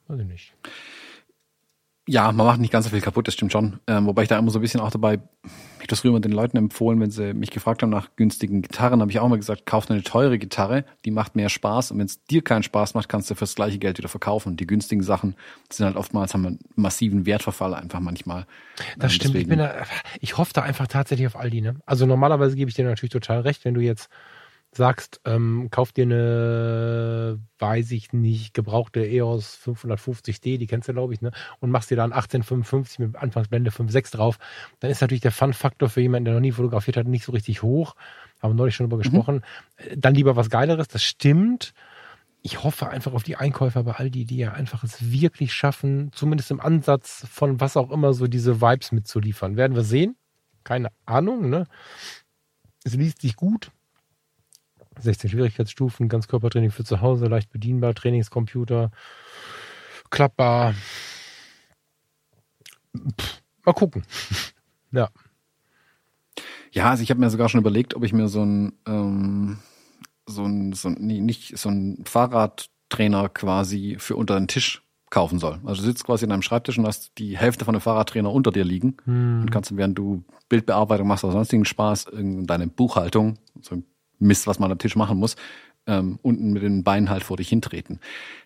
Weiß 0.08 0.20
ich 0.20 0.28
nicht. 0.28 0.54
Ja, 2.12 2.30
man 2.34 2.46
macht 2.46 2.60
nicht 2.60 2.74
ganz 2.74 2.84
so 2.84 2.92
viel 2.92 3.00
kaputt, 3.00 3.26
das 3.28 3.36
stimmt 3.36 3.54
schon. 3.54 3.80
Ähm, 3.88 4.06
wobei 4.06 4.24
ich 4.24 4.28
da 4.28 4.38
immer 4.38 4.52
so 4.52 4.60
ein 4.60 4.62
bisschen 4.62 4.82
auch 4.82 4.92
dabei, 4.92 5.20
ich 5.80 5.88
das 5.88 6.02
früher 6.02 6.20
den 6.20 6.34
Leuten 6.34 6.58
empfohlen, 6.58 7.00
wenn 7.00 7.10
sie 7.10 7.34
mich 7.34 7.52
gefragt 7.52 7.82
haben 7.82 7.90
nach 7.90 8.10
günstigen 8.18 8.62
Gitarren, 8.62 9.00
habe 9.00 9.10
ich 9.10 9.20
auch 9.22 9.28
immer 9.28 9.38
gesagt, 9.38 9.66
kauf 9.66 9.90
eine 9.90 10.04
teure 10.04 10.38
Gitarre, 10.38 10.84
die 11.06 11.12
macht 11.12 11.38
mehr 11.38 11.48
Spaß 11.48 11.92
und 11.92 12.00
wenn 12.00 12.08
es 12.08 12.22
dir 12.26 12.44
keinen 12.44 12.64
Spaß 12.64 12.96
macht, 12.96 13.08
kannst 13.08 13.32
du 13.32 13.36
fürs 13.36 13.56
gleiche 13.56 13.80
Geld 13.80 13.98
wieder 13.98 14.10
verkaufen. 14.10 14.58
Die 14.58 14.68
günstigen 14.68 15.04
Sachen 15.04 15.38
sind 15.72 15.86
halt 15.86 15.96
oftmals, 15.96 16.34
haben 16.34 16.46
einen 16.46 16.60
massiven 16.76 17.26
Wertverfall 17.26 17.74
einfach 17.74 18.02
manchmal. 18.02 18.46
Das 18.98 19.14
ähm, 19.14 19.16
stimmt, 19.16 19.36
ich, 19.36 19.48
bin 19.48 19.60
da, 19.60 19.74
ich 20.20 20.38
hoffe 20.38 20.52
da 20.54 20.64
einfach 20.64 20.88
tatsächlich 20.88 21.28
auf 21.28 21.38
Aldi. 21.38 21.62
Ne? 21.62 21.78
Also 21.86 22.06
normalerweise 22.06 22.58
gebe 22.58 22.68
ich 22.68 22.76
dir 22.76 22.84
natürlich 22.84 23.14
total 23.14 23.40
recht, 23.40 23.64
wenn 23.64 23.74
du 23.74 23.80
jetzt 23.80 24.10
sagst, 24.74 25.20
ähm, 25.26 25.68
kauf 25.70 25.92
dir 25.92 26.04
eine, 26.04 27.40
weiß 27.60 27.92
ich 27.92 28.14
nicht, 28.14 28.54
gebrauchte 28.54 29.06
EOS 29.06 29.60
550D, 29.66 30.58
die 30.58 30.68
kennst 30.68 30.88
du, 30.88 30.94
glaube 30.94 31.14
ich, 31.14 31.22
ne? 31.22 31.32
Und 31.60 31.72
machst 31.72 31.92
dir 31.92 31.98
dann 31.98 32.14
1855 32.14 33.00
mit 33.00 33.16
Anfangsblende 33.18 33.72
5.6 33.72 34.12
drauf, 34.14 34.40
dann 34.80 34.90
ist 34.90 35.02
natürlich 35.02 35.22
der 35.22 35.34
Fun-Faktor 35.34 35.90
für 35.90 36.02
jemanden, 36.02 36.26
der 36.26 36.34
noch 36.36 36.42
nie 36.42 36.54
fotografiert 36.54 36.96
hat, 36.96 37.06
nicht 37.06 37.26
so 37.26 37.34
richtig 37.34 37.64
hoch. 37.64 37.96
Haben 38.42 38.52
wir 38.52 38.56
neulich 38.56 38.76
schon 38.76 38.86
drüber 38.86 38.98
mhm. 38.98 39.02
gesprochen. 39.02 39.42
Dann 39.98 40.16
lieber 40.16 40.38
was 40.38 40.50
Geileres, 40.50 40.88
das 40.88 41.04
stimmt. 41.04 41.74
Ich 42.42 42.64
hoffe 42.64 42.90
einfach 42.90 43.14
auf 43.14 43.24
die 43.24 43.36
Einkäufer 43.36 43.84
bei 43.84 43.92
Aldi, 43.92 44.26
die 44.26 44.38
ja 44.38 44.54
einfach 44.54 44.84
es 44.84 45.12
wirklich 45.12 45.54
schaffen, 45.54 46.12
zumindest 46.14 46.50
im 46.50 46.62
Ansatz 46.62 47.28
von 47.30 47.60
was 47.60 47.76
auch 47.76 47.92
immer 47.92 48.14
so 48.14 48.28
diese 48.28 48.62
Vibes 48.62 48.94
mitzuliefern. 48.94 49.58
Werden 49.58 49.76
wir 49.76 49.84
sehen. 49.84 50.16
Keine 50.64 50.90
Ahnung, 51.06 51.50
ne? 51.50 51.68
Es 52.84 52.96
liest 52.96 53.22
sich 53.22 53.36
gut 53.36 53.72
16 55.04 55.30
Schwierigkeitsstufen, 55.30 56.10
Ganzkörpertraining 56.10 56.72
für 56.72 56.84
zu 56.84 57.02
Hause, 57.02 57.26
leicht 57.26 57.52
bedienbar, 57.52 57.94
Trainingscomputer, 57.94 58.92
klappbar. 60.10 60.74
Pff, 62.96 63.42
mal 63.66 63.74
gucken. 63.74 64.04
ja. 64.92 65.10
Ja, 66.72 66.90
also 66.90 67.04
ich 67.04 67.10
habe 67.10 67.20
mir 67.20 67.30
sogar 67.30 67.50
schon 67.50 67.60
überlegt, 67.60 67.96
ob 67.96 68.04
ich 68.04 68.14
mir 68.14 68.28
so 68.28 68.44
ein, 68.44 68.74
ähm, 68.88 69.60
so 70.26 70.46
ein, 70.46 70.74
so 70.74 70.88
ein 70.90 70.98
nee, 71.00 71.20
nicht 71.20 71.58
so 71.58 71.70
ein 71.70 72.04
Fahrradtrainer 72.06 73.30
quasi 73.30 73.98
für 74.00 74.16
unter 74.16 74.40
den 74.40 74.48
Tisch 74.48 74.82
kaufen 75.12 75.40
soll. 75.40 75.60
Also 75.66 75.82
du 75.82 75.90
sitzt 75.90 76.06
quasi 76.06 76.26
in 76.26 76.32
einem 76.32 76.42
Schreibtisch 76.42 76.78
und 76.78 76.88
hast 76.88 77.12
die 77.18 77.38
Hälfte 77.38 77.66
von 77.66 77.74
dem 77.74 77.82
Fahrradtrainer 77.82 78.32
unter 78.32 78.52
dir 78.52 78.64
liegen 78.64 78.98
hm. 79.04 79.42
und 79.42 79.52
kannst, 79.52 79.76
während 79.76 79.98
du 79.98 80.24
Bildbearbeitung 80.48 81.08
machst 81.08 81.24
oder 81.24 81.34
sonstigen 81.34 81.66
Spaß, 81.66 82.06
in 82.06 82.48
deine 82.48 82.68
Buchhaltung, 82.68 83.38
so 83.62 83.76
ein 83.76 83.86
Mist, 84.22 84.48
was 84.48 84.60
man 84.60 84.72
am 84.72 84.78
Tisch 84.78 84.96
machen 84.96 85.18
muss, 85.18 85.36
ähm, 85.88 86.20
unten 86.22 86.54
mit 86.54 86.64
den 86.64 86.84
Beinen 86.84 87.10
halt 87.10 87.24
vor 87.24 87.38
dich 87.38 87.50
hintreten. 87.50 88.00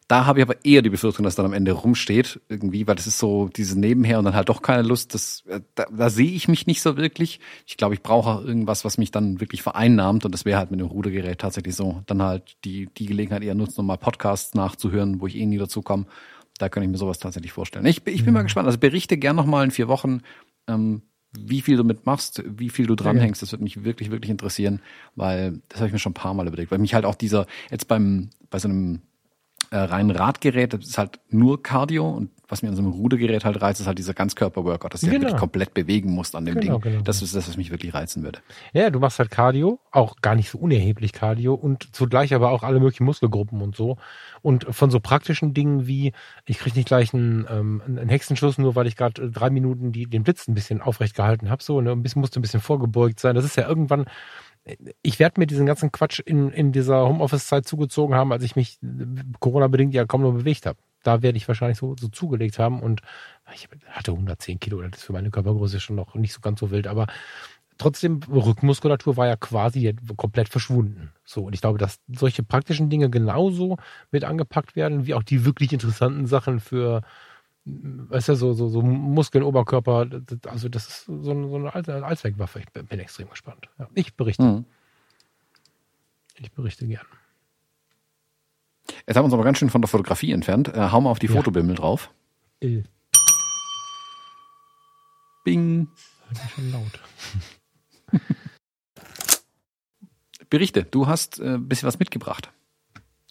Da 0.08 0.26
habe 0.26 0.40
ich 0.40 0.44
aber 0.44 0.64
eher 0.64 0.84
die 0.84 0.90
Befürchtung, 0.90 1.24
dass 1.24 1.36
dann 1.36 1.48
am 1.48 1.54
Ende 1.54 1.72
rumsteht, 1.72 2.40
irgendwie, 2.48 2.88
weil 2.88 2.96
das 2.96 3.08
ist 3.08 3.18
so 3.18 3.50
dieses 3.50 3.76
Nebenher 3.76 4.20
und 4.20 4.26
dann 4.26 4.36
halt 4.36 4.50
doch 4.50 4.62
keine 4.62 4.84
Lust. 4.84 5.14
Das, 5.14 5.44
äh, 5.48 5.62
da, 5.74 5.86
da 5.92 6.10
sehe 6.10 6.32
ich 6.32 6.48
mich 6.48 6.68
nicht 6.68 6.82
so 6.82 6.96
wirklich. 6.96 7.40
Ich 7.66 7.76
glaube, 7.76 7.96
ich 7.96 8.04
brauche 8.04 8.30
auch 8.30 8.44
irgendwas, 8.44 8.86
was 8.86 8.98
mich 8.98 9.12
dann 9.12 9.42
wirklich 9.42 9.64
vereinnahmt 9.64 10.24
und 10.24 10.32
das 10.32 10.46
wäre 10.46 10.60
halt 10.60 10.72
mit 10.72 10.80
dem 10.80 10.88
Rudergerät 10.88 11.40
tatsächlich 11.40 11.76
so. 11.76 12.04
Dann 12.06 12.22
halt 12.22 12.56
die, 12.64 12.88
die 12.98 13.08
Gelegenheit 13.08 13.44
eher 13.44 13.56
nutzen, 13.56 13.82
um 13.82 13.88
mal 13.88 13.98
Podcasts 13.98 14.54
nachzuhören, 14.54 15.20
wo 15.20 15.28
ich 15.28 15.36
eh 15.36 15.46
nie 15.46 15.58
dazu 15.58 15.82
komme. 15.82 16.06
Da 16.58 16.70
kann 16.70 16.84
ich 16.84 16.90
mir 16.90 16.98
sowas 16.98 17.20
tatsächlich 17.20 17.52
vorstellen. 17.52 17.86
Ich, 17.86 18.06
ich 18.06 18.24
bin 18.24 18.28
mhm. 18.28 18.34
mal 18.34 18.44
gespannt. 18.44 18.68
Also 18.68 18.78
berichte 18.78 19.18
gern 19.18 19.36
nochmal 19.36 19.66
in 19.66 19.72
vier 19.72 19.88
Wochen, 19.88 20.22
ähm, 20.68 21.02
wie 21.39 21.62
viel 21.62 21.78
du 21.78 21.84
mitmachst, 21.84 22.43
wie 22.45 22.69
viel 22.69 22.88
du 22.88 22.95
dranhängst, 22.95 23.41
das 23.41 23.52
würde 23.52 23.63
mich 23.63 23.84
wirklich, 23.84 24.12
wirklich 24.12 24.32
interessieren, 24.32 24.82
weil 25.15 25.62
das 25.69 25.80
habe 25.80 25.88
ich 25.88 25.93
mir 25.93 26.00
schon 26.00 26.12
ein 26.12 26.15
paar 26.15 26.34
Mal 26.34 26.48
überlegt, 26.48 26.71
weil 26.71 26.80
mich 26.80 26.93
halt 26.93 27.06
auch 27.06 27.15
dieser, 27.15 27.48
jetzt 27.71 27.88
beim, 27.88 28.30
bei 28.50 28.60
so 28.60 28.67
einem 28.67 29.02
äh, 29.71 29.78
reinen 29.78 30.12
Radgerät, 30.12 30.74
das 30.74 30.86
ist 30.86 30.98
halt 30.98 31.19
nur 31.30 31.62
Cardio 31.63 32.10
und 32.10 32.30
was 32.48 32.62
mir 32.62 32.70
an 32.70 32.76
so 32.76 32.82
einem 32.82 32.92
Rudergerät 32.92 33.46
halt 33.46 33.62
reizt, 33.62 33.82
ist 33.82 33.88
halt 33.88 33.98
dieser 33.98 34.14
Ganzkörper-Workout, 34.14 34.94
dass 34.94 35.02
du 35.02 35.10
genau. 35.10 35.30
halt 35.30 35.38
komplett 35.38 35.74
bewegen 35.74 36.12
musst 36.12 36.36
an 36.36 36.46
dem 36.46 36.56
genau, 36.56 36.80
Ding. 36.80 36.92
Genau, 36.92 37.04
das 37.04 37.22
ist 37.22 37.36
das, 37.36 37.48
was 37.48 37.58
mich 37.58 37.72
wirklich 37.72 37.94
reizen 37.94 38.24
würde. 38.24 38.40
Ja, 38.74 38.90
du 38.90 39.00
machst 39.00 39.20
halt 39.20 39.32
Cardio, 39.32 39.80
auch 39.92 40.18
gar 40.22 40.36
nicht 40.36 40.50
so 40.50 40.58
unerheblich 40.58 41.14
Cardio 41.14 41.54
und 41.54 41.96
zugleich 41.96 42.34
aber 42.34 42.52
auch 42.52 42.64
alle 42.64 42.80
möglichen 42.80 43.06
Muskelgruppen 43.06 43.62
und 43.62 43.76
so. 43.76 43.98
Und 44.42 44.66
von 44.70 44.92
so 44.92 45.00
praktischen 45.00 45.54
Dingen 45.54 45.88
wie, 45.88 46.14
ich 46.46 46.60
krieg 46.60 46.76
nicht 46.76 46.88
gleich 46.88 47.14
einen, 47.14 47.48
ähm, 47.50 47.82
einen 47.86 48.10
Hexenschuss, 48.10 48.58
nur 48.58 48.76
weil 48.76 48.88
ich 48.88 48.96
gerade 48.96 49.32
drei 49.32 49.50
Minuten 49.50 49.92
die, 49.92 50.06
den 50.06 50.24
Blitz 50.24 50.48
ein 50.48 50.54
bisschen 50.54 50.82
aufrecht 50.82 51.16
gehalten 51.16 51.50
habe, 51.50 51.64
so, 51.64 51.82
ne, 51.82 51.92
ein 51.92 52.04
bisschen, 52.04 52.20
musste 52.22 52.40
ein 52.40 52.42
bisschen 52.42 52.62
vorgebeugt 52.62 53.20
sein. 53.20 53.36
Das 53.36 53.46
ist 53.46 53.58
ja 53.58 53.68
irgendwann, 53.68 54.06
ich 55.02 55.20
werde 55.20 55.40
mir 55.40 55.48
diesen 55.48 55.66
ganzen 55.66 55.92
Quatsch 55.92 56.20
in, 56.20 56.50
in 56.50 56.72
dieser 56.72 57.08
Homeoffice-Zeit 57.08 57.68
zugezogen 57.68 58.16
haben, 58.16 58.32
als 58.32 58.44
ich 58.44 58.56
mich 58.56 58.80
Corona-bedingt 59.40 59.94
ja 59.94 60.06
kaum 60.06 60.22
noch 60.22 60.34
bewegt 60.34 60.66
habe. 60.66 60.80
Da 61.06 61.22
werde 61.22 61.38
ich 61.38 61.48
wahrscheinlich 61.48 61.78
so, 61.78 61.96
so 62.00 62.08
zugelegt 62.08 62.58
haben 62.58 62.82
und 62.82 63.02
ich 63.54 63.70
hatte 63.89 64.12
110 64.12 64.60
Kilo, 64.60 64.82
das 64.82 64.98
ist 64.98 65.04
für 65.04 65.13
meine 65.13 65.30
Körpergröße 65.30 65.80
schon 65.80 65.96
noch 65.96 66.15
nicht 66.15 66.34
so 66.34 66.41
ganz 66.41 66.60
so 66.60 66.72
wild, 66.72 66.88
aber 66.88 67.06
trotzdem, 67.78 68.22
Rückmuskulatur 68.28 69.15
war 69.15 69.28
ja 69.28 69.36
quasi 69.36 69.96
komplett 70.18 70.50
verschwunden. 70.50 71.12
So, 71.24 71.44
und 71.44 71.54
ich 71.54 71.62
glaube, 71.62 71.78
dass 71.78 72.00
solche 72.08 72.41
praktischen 72.41 72.89
Dinge 72.89 73.12
genauso 73.12 73.78
mit 74.12 74.24
angepackt 74.24 74.76
werden, 74.76 75.06
wie 75.06 75.13
auch 75.13 75.22
die 75.22 75.46
wirklich 75.46 75.74
interessanten 75.74 76.26
Sachen 76.26 76.60
für, 76.60 77.04
weißt 77.65 78.30
du, 78.30 78.36
so, 78.36 78.54
so, 78.54 78.68
so 78.68 78.82
Muskeln, 78.82 79.44
Oberkörper, 79.44 80.08
also 80.48 80.70
das 80.70 80.88
ist 80.88 81.06
so 81.06 81.32
eine, 81.32 81.48
so 81.48 81.56
eine 81.56 82.04
Allzweckwaffe. 82.04 82.62
Ich 82.62 82.72
bin, 82.72 83.00
extrem 83.00 83.30
gespannt. 83.30 83.70
Ja, 83.78 83.88
ich 83.94 84.15
berichte. 84.15 84.44
Mhm. 84.44 84.65
Ich 86.38 86.52
berichte 86.52 86.88
gern. 86.88 87.06
Jetzt 89.08 89.18
haben 89.18 89.24
wir 89.24 89.26
uns 89.26 89.34
aber 89.34 89.44
ganz 89.44 89.60
schön 89.60 89.70
von 89.70 89.82
der 89.82 89.88
Fotografie 89.88 90.32
entfernt. 90.32 90.70
Äh, 90.70 90.89
hau 90.91 91.00
mal 91.02 91.12
auf 91.12 91.20
die 91.20 91.28
ja. 91.28 91.34
Fotobimmel 91.34 91.76
drauf. 91.76 92.12
Ill. 92.60 92.84
Bing. 95.44 95.89
Das 96.30 96.44
ist 96.44 96.52
schon 96.52 96.72
laut. 96.72 97.00
Berichte, 100.50 100.84
du 100.84 101.08
hast 101.08 101.39
ein 101.39 101.56
äh, 101.56 101.58
bisschen 101.60 101.88
was 101.88 102.00
mitgebracht. 102.00 102.52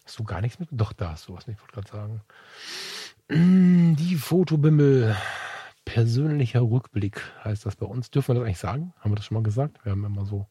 Hast 0.04 0.18
du 0.18 0.24
gar 0.24 0.40
nichts 0.40 0.60
mit? 0.60 0.68
Doch, 0.70 0.92
da 0.92 1.10
hast 1.10 1.28
du 1.28 1.34
was, 1.34 1.48
ich 1.48 1.58
wollte 1.58 1.72
gerade 1.72 1.90
sagen. 1.90 2.20
Mm, 3.28 3.96
die 3.96 4.16
Fotobimmel. 4.16 5.16
Persönlicher 5.84 6.60
Rückblick 6.62 7.20
heißt 7.44 7.66
das 7.66 7.76
bei 7.76 7.86
uns. 7.86 8.10
Dürfen 8.10 8.28
wir 8.28 8.34
das 8.36 8.44
eigentlich 8.44 8.58
sagen? 8.58 8.94
Haben 9.00 9.10
wir 9.10 9.16
das 9.16 9.26
schon 9.26 9.34
mal 9.34 9.42
gesagt? 9.42 9.84
Wir 9.84 9.92
haben 9.92 10.04
immer 10.04 10.24
so 10.24 10.46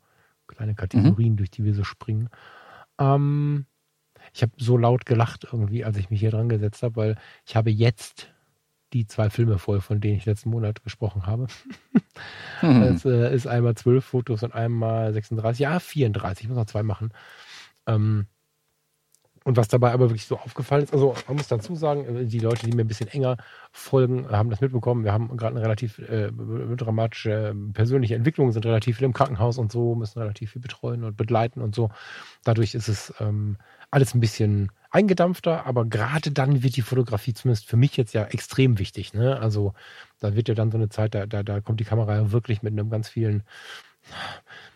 kleine 0.48 0.76
Kategorien, 0.76 1.34
mhm. 1.34 1.38
durch 1.38 1.50
die 1.50 1.64
wir 1.64 1.74
so 1.74 1.84
springen. 1.84 2.30
Ähm, 3.00 3.66
ich 4.34 4.42
habe 4.42 4.52
so 4.58 4.78
laut 4.78 5.06
gelacht 5.06 5.48
irgendwie, 5.52 5.86
als 5.86 5.98
ich 5.98 6.10
mich 6.10 6.20
hier 6.20 6.32
dran 6.32 6.50
gesetzt 6.50 6.84
habe, 6.84 6.96
weil 6.96 7.16
ich 7.46 7.56
habe 7.56 7.70
jetzt 7.70 8.34
die 8.94 9.08
zwei 9.08 9.30
Filme 9.30 9.58
voll, 9.58 9.82
von 9.82 10.00
denen 10.00 10.18
ich 10.18 10.26
letzten 10.26 10.50
Monat 10.50 10.84
gesprochen 10.84 11.26
habe. 11.26 11.48
mhm. 12.62 12.82
Das 12.82 13.06
äh, 13.06 13.34
ist 13.34 13.48
einmal 13.48 13.76
zwölf 13.76 14.06
Fotos 14.06 14.44
und 14.44 14.54
einmal 14.54 15.14
36, 15.14 15.60
ja 15.62 15.80
34, 15.80 16.44
ich 16.44 16.50
muss 16.50 16.58
noch 16.58 16.66
zwei 16.66 16.84
machen. 16.84 17.12
Ähm, 17.88 18.28
und 19.46 19.58
was 19.58 19.68
dabei 19.68 19.92
aber 19.92 20.10
wirklich 20.10 20.26
so 20.26 20.38
aufgefallen 20.38 20.84
ist, 20.84 20.94
also 20.94 21.16
man 21.28 21.36
muss 21.36 21.48
dazu 21.48 21.76
sagen, 21.76 22.06
äh, 22.06 22.26
die 22.26 22.40
Leute, 22.40 22.66
die 22.66 22.76
mir 22.76 22.84
ein 22.84 22.88
bisschen 22.88 23.10
enger 23.10 23.38
folgen, 23.72 24.30
haben 24.30 24.50
das 24.50 24.62
mitbekommen. 24.62 25.04
Wir 25.04 25.12
haben 25.12 25.36
gerade 25.36 25.56
eine 25.56 25.64
relativ 25.64 26.00
äh, 26.00 26.32
dramatische 26.32 27.50
ähm, 27.50 27.74
persönliche 27.74 28.16
Entwicklung, 28.16 28.52
sind 28.52 28.66
relativ 28.66 28.98
viel 28.98 29.06
im 29.06 29.14
Krankenhaus 29.14 29.58
und 29.58 29.72
so, 29.72 29.96
müssen 29.96 30.20
relativ 30.20 30.52
viel 30.52 30.62
betreuen 30.62 31.04
und 31.04 31.18
begleiten 31.18 31.62
und 31.62 31.76
so. 31.76 31.90
Dadurch 32.44 32.74
ist 32.74 32.88
es 32.88 33.14
ähm, 33.20 33.58
alles 33.94 34.14
ein 34.14 34.20
bisschen 34.20 34.72
eingedampfter, 34.92 35.66
aber 35.66 35.86
gerade 35.86 36.32
dann 36.32 36.64
wird 36.64 36.76
die 36.76 36.82
Fotografie 36.82 37.34
zumindest 37.34 37.68
für 37.68 37.78
mich 37.78 37.98
jetzt 37.98 38.14
ja 38.14 38.26
extrem 38.26 38.80
wichtig. 38.80 39.14
Ne? 39.14 39.40
Also 39.40 39.74
da 40.20 40.36
wird 40.36 40.50
ja 40.50 40.56
dann 40.56 40.72
so 40.72 40.78
eine 40.78 40.90
Zeit, 40.90 41.16
da, 41.16 41.26
da, 41.26 41.44
da 41.44 41.62
kommt 41.62 41.80
die 41.80 41.86
Kamera 41.86 42.16
ja 42.16 42.32
wirklich 42.32 42.62
mit 42.62 42.74
einem 42.74 42.90
ganz 42.90 43.10
vielen 43.10 43.44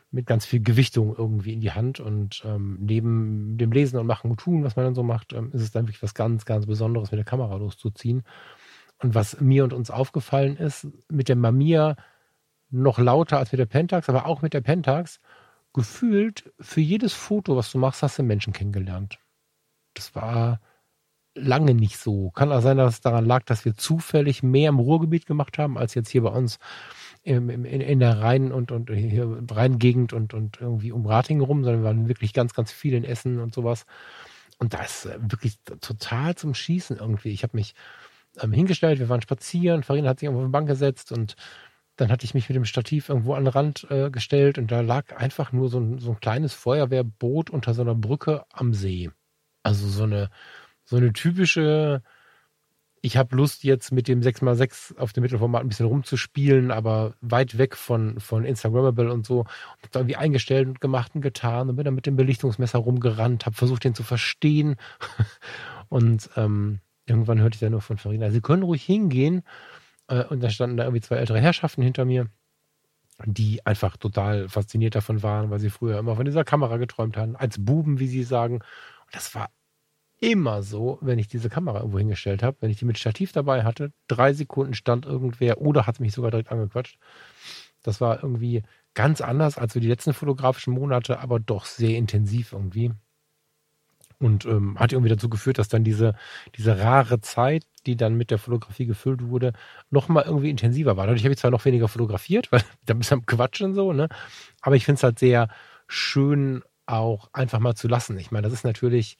mit 0.09 0.25
ganz 0.25 0.45
viel 0.45 0.61
Gewichtung 0.61 1.13
irgendwie 1.15 1.53
in 1.53 1.61
die 1.61 1.71
Hand. 1.71 1.99
Und 1.99 2.41
ähm, 2.45 2.77
neben 2.79 3.57
dem 3.57 3.71
Lesen 3.71 3.99
und 3.99 4.07
Machen 4.07 4.31
und 4.31 4.39
Tun, 4.39 4.63
was 4.63 4.75
man 4.75 4.85
dann 4.85 4.95
so 4.95 5.03
macht, 5.03 5.33
ähm, 5.33 5.51
ist 5.53 5.61
es 5.61 5.71
dann 5.71 5.85
wirklich 5.85 6.03
was 6.03 6.13
ganz, 6.13 6.45
ganz 6.45 6.65
Besonderes, 6.65 7.11
mit 7.11 7.17
der 7.17 7.25
Kamera 7.25 7.55
loszuziehen. 7.57 8.23
Und 8.99 9.15
was 9.15 9.41
mir 9.41 9.63
und 9.63 9.73
uns 9.73 9.91
aufgefallen 9.91 10.57
ist, 10.57 10.87
mit 11.09 11.29
der 11.29 11.35
Mamiya 11.35 11.95
noch 12.69 12.99
lauter 12.99 13.37
als 13.37 13.51
mit 13.51 13.59
der 13.59 13.65
Pentax, 13.65 14.09
aber 14.09 14.25
auch 14.25 14.41
mit 14.41 14.53
der 14.53 14.61
Pentax, 14.61 15.19
gefühlt 15.77 16.51
für 16.59 16.81
jedes 16.81 17.13
Foto, 17.13 17.55
was 17.55 17.71
du 17.71 17.77
machst, 17.77 18.01
hast 18.01 18.17
du 18.17 18.23
Menschen 18.23 18.51
kennengelernt. 18.51 19.19
Das 19.93 20.15
war 20.15 20.59
lange 21.35 21.75
nicht 21.75 21.97
so. 21.97 22.31
Kann 22.31 22.51
auch 22.51 22.61
sein, 22.61 22.77
dass 22.77 22.95
es 22.95 23.01
daran 23.01 23.25
lag, 23.25 23.43
dass 23.43 23.63
wir 23.63 23.75
zufällig 23.75 24.41
mehr 24.41 24.69
im 24.69 24.79
Ruhrgebiet 24.79 25.27
gemacht 25.27 25.59
haben, 25.59 25.77
als 25.77 25.93
jetzt 25.93 26.09
hier 26.09 26.23
bei 26.23 26.31
uns 26.31 26.57
im, 27.21 27.51
in, 27.51 27.63
in, 27.63 27.99
der 27.99 28.21
Rhein- 28.21 28.51
und, 28.51 28.71
und 28.71 28.89
hier 28.89 29.43
Rheingegend 29.51 30.13
und, 30.13 30.33
und 30.33 30.59
irgendwie 30.59 30.91
um 30.91 31.05
Ratingen 31.05 31.43
rum, 31.43 31.63
sondern 31.63 31.83
wir 31.83 31.87
waren 31.87 32.07
wirklich 32.07 32.33
ganz, 32.33 32.55
ganz 32.55 32.71
viel 32.71 32.95
in 32.95 33.03
Essen 33.03 33.39
und 33.39 33.53
sowas. 33.53 33.85
Und 34.57 34.73
da 34.73 34.81
ist 34.81 35.05
äh, 35.05 35.19
wirklich 35.21 35.59
total 35.79 36.33
zum 36.33 36.55
Schießen 36.55 36.97
irgendwie. 36.97 37.29
Ich 37.29 37.43
habe 37.43 37.55
mich 37.55 37.75
ähm, 38.41 38.51
hingestellt, 38.51 38.97
wir 38.97 39.09
waren 39.09 39.21
spazieren, 39.21 39.83
Farina 39.83 40.09
hat 40.09 40.21
sich 40.21 40.29
auf 40.29 40.43
die 40.43 40.49
Bank 40.49 40.67
gesetzt 40.67 41.11
und 41.11 41.35
dann 41.97 42.11
hatte 42.11 42.25
ich 42.25 42.33
mich 42.33 42.47
mit 42.47 42.55
dem 42.55 42.65
Stativ 42.65 43.09
irgendwo 43.09 43.33
an 43.33 43.45
den 43.45 43.51
Rand 43.51 43.87
äh, 43.89 44.09
gestellt 44.09 44.57
und 44.57 44.71
da 44.71 44.81
lag 44.81 45.15
einfach 45.17 45.51
nur 45.51 45.69
so 45.69 45.79
ein, 45.79 45.99
so 45.99 46.11
ein 46.11 46.19
kleines 46.19 46.53
Feuerwehrboot 46.53 47.49
unter 47.49 47.73
so 47.73 47.81
einer 47.81 47.95
Brücke 47.95 48.45
am 48.51 48.73
See. 48.73 49.09
Also 49.63 49.87
so 49.87 50.03
eine, 50.03 50.29
so 50.85 50.95
eine 50.95 51.11
typische 51.13 52.01
ich 53.01 53.15
habe 53.15 53.35
Lust 53.35 53.63
jetzt 53.63 53.91
mit 53.91 54.07
dem 54.07 54.21
6x6 54.21 54.97
auf 54.97 55.13
dem 55.13 55.21
Mittelformat 55.21 55.61
ein 55.61 55.69
bisschen 55.69 55.85
rumzuspielen, 55.85 56.71
aber 56.71 57.13
weit 57.21 57.57
weg 57.57 57.75
von, 57.75 58.19
von 58.19 58.43
Instagrammable 58.43 59.11
und 59.11 59.25
so. 59.25 59.41
Und 59.41 59.47
hab 59.83 59.91
da 59.91 59.99
irgendwie 59.99 60.15
eingestellt 60.15 60.67
und 60.67 60.81
gemacht 60.81 61.13
und 61.15 61.21
getan 61.21 61.69
und 61.69 61.75
bin 61.75 61.85
dann 61.85 61.95
mit 61.95 62.05
dem 62.05 62.15
Belichtungsmesser 62.15 62.79
rumgerannt, 62.79 63.45
habe 63.45 63.55
versucht, 63.55 63.83
den 63.83 63.95
zu 63.95 64.03
verstehen. 64.03 64.75
und 65.89 66.29
ähm, 66.35 66.79
irgendwann 67.05 67.39
hörte 67.39 67.55
ich 67.55 67.59
dann 67.59 67.71
nur 67.71 67.81
von 67.81 67.97
Farina, 67.97 68.31
Sie 68.31 68.41
können 68.41 68.63
ruhig 68.63 68.83
hingehen. 68.83 69.43
Äh, 70.07 70.23
und 70.25 70.41
da 70.41 70.49
standen 70.49 70.77
da 70.77 70.83
irgendwie 70.83 71.01
zwei 71.01 71.17
ältere 71.17 71.39
Herrschaften 71.39 71.81
hinter 71.81 72.05
mir, 72.05 72.27
die 73.25 73.65
einfach 73.65 73.97
total 73.97 74.47
fasziniert 74.49 74.95
davon 74.95 75.23
waren, 75.23 75.49
weil 75.49 75.59
sie 75.59 75.69
früher 75.69 75.99
immer 75.99 76.15
von 76.15 76.25
dieser 76.25 76.43
Kamera 76.43 76.77
geträumt 76.77 77.17
haben, 77.17 77.35
als 77.35 77.63
Buben, 77.63 77.99
wie 77.99 78.07
sie 78.07 78.23
sagen. 78.23 78.55
Und 78.55 79.15
das 79.15 79.33
war 79.33 79.49
immer 80.19 80.63
so, 80.63 80.97
wenn 81.01 81.19
ich 81.19 81.27
diese 81.27 81.49
Kamera 81.49 81.79
irgendwo 81.79 81.99
hingestellt 81.99 82.43
habe, 82.43 82.57
wenn 82.61 82.71
ich 82.71 82.77
die 82.77 82.85
mit 82.85 82.97
Stativ 82.97 83.31
dabei 83.31 83.63
hatte, 83.63 83.91
drei 84.07 84.33
Sekunden 84.33 84.73
stand 84.73 85.05
irgendwer 85.05 85.61
oder 85.61 85.87
hat 85.87 85.99
mich 85.99 86.13
sogar 86.13 86.31
direkt 86.31 86.51
angequatscht. 86.51 86.97
Das 87.83 88.01
war 88.01 88.23
irgendwie 88.23 88.63
ganz 88.93 89.21
anders 89.21 89.57
als 89.57 89.73
so 89.73 89.79
die 89.79 89.87
letzten 89.87 90.13
fotografischen 90.13 90.73
Monate, 90.73 91.19
aber 91.19 91.39
doch 91.39 91.65
sehr 91.65 91.97
intensiv 91.97 92.53
irgendwie. 92.53 92.91
Und 94.19 94.45
ähm, 94.45 94.79
hat 94.79 94.91
irgendwie 94.91 95.11
dazu 95.11 95.29
geführt, 95.29 95.59
dass 95.59 95.67
dann 95.67 95.83
diese, 95.83 96.15
diese 96.55 96.79
rare 96.79 97.21
Zeit, 97.21 97.67
die 97.87 97.95
dann 97.95 98.15
mit 98.15 98.29
der 98.29 98.37
Fotografie 98.37 98.85
gefüllt 98.85 99.27
wurde, 99.27 99.53
nochmal 99.89 100.25
irgendwie 100.25 100.49
intensiver 100.49 100.97
war. 100.97 101.07
Dadurch 101.07 101.23
habe 101.23 101.33
ich 101.33 101.39
zwar 101.39 101.51
noch 101.51 101.65
weniger 101.65 101.87
fotografiert, 101.87 102.51
weil 102.51 102.61
da 102.85 102.93
bist 102.93 103.11
du 103.11 103.15
am 103.15 103.25
Quatschen 103.25 103.73
so, 103.73 103.93
ne? 103.93 104.09
Aber 104.61 104.75
ich 104.75 104.85
finde 104.85 104.97
es 104.97 105.03
halt 105.03 105.19
sehr 105.19 105.47
schön, 105.87 106.63
auch 106.85 107.29
einfach 107.33 107.59
mal 107.59 107.75
zu 107.75 107.87
lassen. 107.87 108.17
Ich 108.17 108.31
meine, 108.31 108.43
das 108.43 108.53
ist 108.53 108.63
natürlich, 108.63 109.17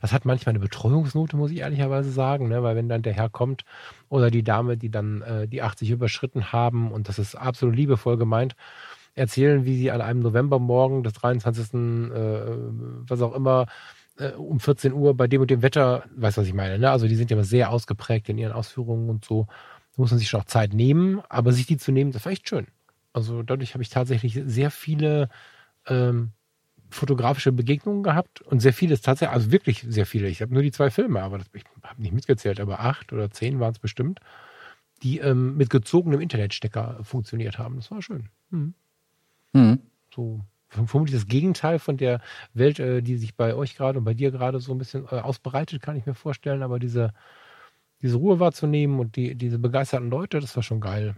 das 0.00 0.12
hat 0.12 0.24
manchmal 0.24 0.52
eine 0.52 0.60
Betreuungsnote, 0.60 1.36
muss 1.36 1.50
ich 1.50 1.58
ehrlicherweise 1.58 2.10
sagen, 2.10 2.48
ne? 2.48 2.62
weil 2.62 2.76
wenn 2.76 2.88
dann 2.88 3.02
der 3.02 3.12
Herr 3.12 3.28
kommt 3.28 3.64
oder 4.08 4.30
die 4.30 4.42
Dame, 4.42 4.76
die 4.76 4.90
dann 4.90 5.22
äh, 5.22 5.48
die 5.48 5.62
80 5.62 5.90
überschritten 5.90 6.52
haben 6.52 6.92
und 6.92 7.08
das 7.08 7.18
ist 7.18 7.34
absolut 7.34 7.76
liebevoll 7.76 8.16
gemeint, 8.16 8.56
erzählen, 9.14 9.64
wie 9.64 9.76
sie 9.76 9.90
an 9.90 10.00
einem 10.00 10.20
Novembermorgen 10.20 11.02
des 11.02 11.12
23. 11.14 11.74
Äh, 11.74 12.40
was 13.06 13.20
auch 13.22 13.34
immer 13.34 13.66
äh, 14.20 14.32
um 14.32 14.60
14 14.60 14.92
Uhr 14.92 15.16
bei 15.16 15.26
dem 15.26 15.40
und 15.40 15.50
dem 15.50 15.62
Wetter, 15.62 16.04
weißt 16.16 16.36
du, 16.36 16.42
was 16.42 16.48
ich 16.48 16.54
meine, 16.54 16.78
ne? 16.78 16.90
also 16.90 17.08
die 17.08 17.16
sind 17.16 17.30
ja 17.30 17.36
immer 17.36 17.44
sehr 17.44 17.70
ausgeprägt 17.70 18.28
in 18.28 18.38
ihren 18.38 18.52
Ausführungen 18.52 19.08
und 19.08 19.24
so, 19.24 19.46
da 19.96 20.02
muss 20.02 20.10
man 20.10 20.18
sich 20.18 20.28
schon 20.28 20.40
auch 20.40 20.46
Zeit 20.46 20.72
nehmen, 20.72 21.22
aber 21.28 21.52
sich 21.52 21.66
die 21.66 21.76
zu 21.76 21.92
nehmen, 21.92 22.12
das 22.12 22.24
war 22.24 22.32
echt 22.32 22.48
schön. 22.48 22.66
Also 23.12 23.42
dadurch 23.42 23.74
habe 23.74 23.82
ich 23.82 23.88
tatsächlich 23.88 24.40
sehr 24.44 24.70
viele 24.70 25.28
ähm, 25.86 26.30
fotografische 26.90 27.52
Begegnungen 27.52 28.02
gehabt 28.02 28.40
und 28.42 28.60
sehr 28.60 28.72
viele 28.72 29.00
tatsächlich, 29.00 29.34
also 29.34 29.52
wirklich 29.52 29.84
sehr 29.88 30.06
viele. 30.06 30.28
Ich 30.28 30.42
habe 30.42 30.52
nur 30.52 30.62
die 30.62 30.72
zwei 30.72 30.90
Filme, 30.90 31.22
aber 31.22 31.38
das, 31.38 31.48
ich 31.52 31.64
habe 31.82 32.02
nicht 32.02 32.14
mitgezählt, 32.14 32.60
aber 32.60 32.80
acht 32.80 33.12
oder 33.12 33.30
zehn 33.30 33.60
waren 33.60 33.72
es 33.72 33.78
bestimmt, 33.78 34.20
die 35.02 35.18
ähm, 35.18 35.56
mit 35.56 35.70
gezogenem 35.70 36.20
Internetstecker 36.20 36.98
funktioniert 37.02 37.58
haben. 37.58 37.76
Das 37.76 37.90
war 37.90 38.02
schön. 38.02 38.28
Mhm. 38.50 38.74
Mhm. 39.52 39.78
So 40.14 40.40
vermutlich 40.70 41.18
das 41.18 41.26
Gegenteil 41.26 41.78
von 41.78 41.96
der 41.96 42.20
Welt, 42.54 42.78
äh, 42.78 43.02
die 43.02 43.16
sich 43.16 43.36
bei 43.36 43.54
euch 43.54 43.76
gerade 43.76 43.98
und 43.98 44.04
bei 44.04 44.14
dir 44.14 44.30
gerade 44.30 44.60
so 44.60 44.72
ein 44.72 44.78
bisschen 44.78 45.04
äh, 45.10 45.16
ausbreitet, 45.16 45.82
kann 45.82 45.96
ich 45.96 46.06
mir 46.06 46.14
vorstellen. 46.14 46.62
Aber 46.62 46.78
diese, 46.78 47.12
diese 48.02 48.16
Ruhe 48.16 48.40
wahrzunehmen 48.40 48.98
und 49.00 49.16
die, 49.16 49.34
diese 49.34 49.58
begeisterten 49.58 50.10
Leute, 50.10 50.40
das 50.40 50.54
war 50.56 50.62
schon 50.62 50.80
geil. 50.80 51.16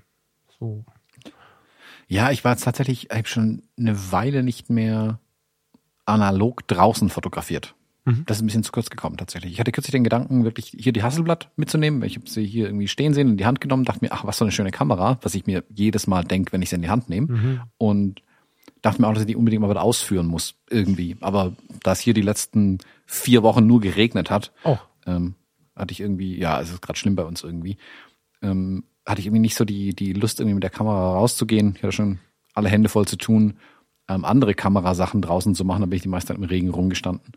So. 0.58 0.84
Ja, 2.08 2.30
ich 2.30 2.44
war 2.44 2.52
jetzt 2.52 2.64
tatsächlich, 2.64 3.10
ich 3.10 3.16
habe 3.16 3.28
schon 3.28 3.62
eine 3.78 4.12
Weile 4.12 4.42
nicht 4.42 4.70
mehr 4.70 5.18
analog 6.04 6.66
draußen 6.66 7.10
fotografiert. 7.10 7.74
Mhm. 8.04 8.24
Das 8.26 8.38
ist 8.38 8.42
ein 8.42 8.46
bisschen 8.46 8.64
zu 8.64 8.72
kurz 8.72 8.90
gekommen 8.90 9.16
tatsächlich. 9.16 9.52
Ich 9.52 9.60
hatte 9.60 9.70
kürzlich 9.70 9.92
den 9.92 10.02
Gedanken, 10.02 10.44
wirklich 10.44 10.74
hier 10.76 10.92
die 10.92 11.02
Hasselblatt 11.02 11.50
mitzunehmen. 11.56 12.02
Ich 12.02 12.16
habe 12.16 12.28
sie 12.28 12.44
hier 12.44 12.66
irgendwie 12.66 12.88
stehen 12.88 13.14
sehen, 13.14 13.28
in 13.28 13.36
die 13.36 13.46
Hand 13.46 13.60
genommen, 13.60 13.84
dachte 13.84 14.04
mir, 14.04 14.12
ach, 14.12 14.24
was 14.24 14.38
für 14.38 14.44
eine 14.44 14.50
schöne 14.50 14.72
Kamera, 14.72 15.18
was 15.22 15.34
ich 15.34 15.46
mir 15.46 15.62
jedes 15.68 16.06
Mal 16.06 16.24
denke, 16.24 16.52
wenn 16.52 16.62
ich 16.62 16.70
sie 16.70 16.76
in 16.76 16.82
die 16.82 16.90
Hand 16.90 17.08
nehme. 17.08 17.32
Mhm. 17.32 17.60
Und 17.78 18.22
dachte 18.82 19.00
mir 19.00 19.08
auch, 19.08 19.12
dass 19.12 19.22
ich 19.22 19.28
die 19.28 19.36
unbedingt 19.36 19.62
mal 19.62 19.70
wieder 19.70 19.82
ausführen 19.82 20.26
muss, 20.26 20.56
irgendwie. 20.68 21.16
Aber 21.20 21.52
da 21.82 21.92
es 21.92 22.00
hier 22.00 22.14
die 22.14 22.22
letzten 22.22 22.78
vier 23.06 23.42
Wochen 23.42 23.66
nur 23.66 23.80
geregnet 23.80 24.30
hat, 24.30 24.52
oh. 24.64 24.76
ähm, 25.06 25.34
hatte 25.74 25.92
ich 25.92 26.00
irgendwie, 26.00 26.38
ja, 26.38 26.60
es 26.60 26.70
ist 26.70 26.82
gerade 26.82 26.98
schlimm 26.98 27.16
bei 27.16 27.24
uns 27.24 27.42
irgendwie, 27.42 27.78
ähm, 28.42 28.84
hatte 29.06 29.20
ich 29.20 29.26
irgendwie 29.26 29.40
nicht 29.40 29.56
so 29.56 29.64
die, 29.64 29.94
die 29.94 30.12
Lust, 30.12 30.40
irgendwie 30.40 30.54
mit 30.54 30.62
der 30.62 30.70
Kamera 30.70 31.14
rauszugehen. 31.14 31.74
Ich 31.76 31.82
hatte 31.82 31.92
schon 31.92 32.18
alle 32.54 32.68
Hände 32.68 32.88
voll 32.88 33.06
zu 33.06 33.16
tun, 33.16 33.54
ähm, 34.08 34.24
andere 34.24 34.54
Kamerasachen 34.54 35.22
draußen 35.22 35.54
zu 35.54 35.64
machen, 35.64 35.80
da 35.80 35.86
bin 35.86 35.96
ich 35.96 36.02
die 36.02 36.08
meiste 36.08 36.28
Zeit 36.28 36.36
im 36.36 36.44
Regen 36.44 36.70
rumgestanden. 36.70 37.32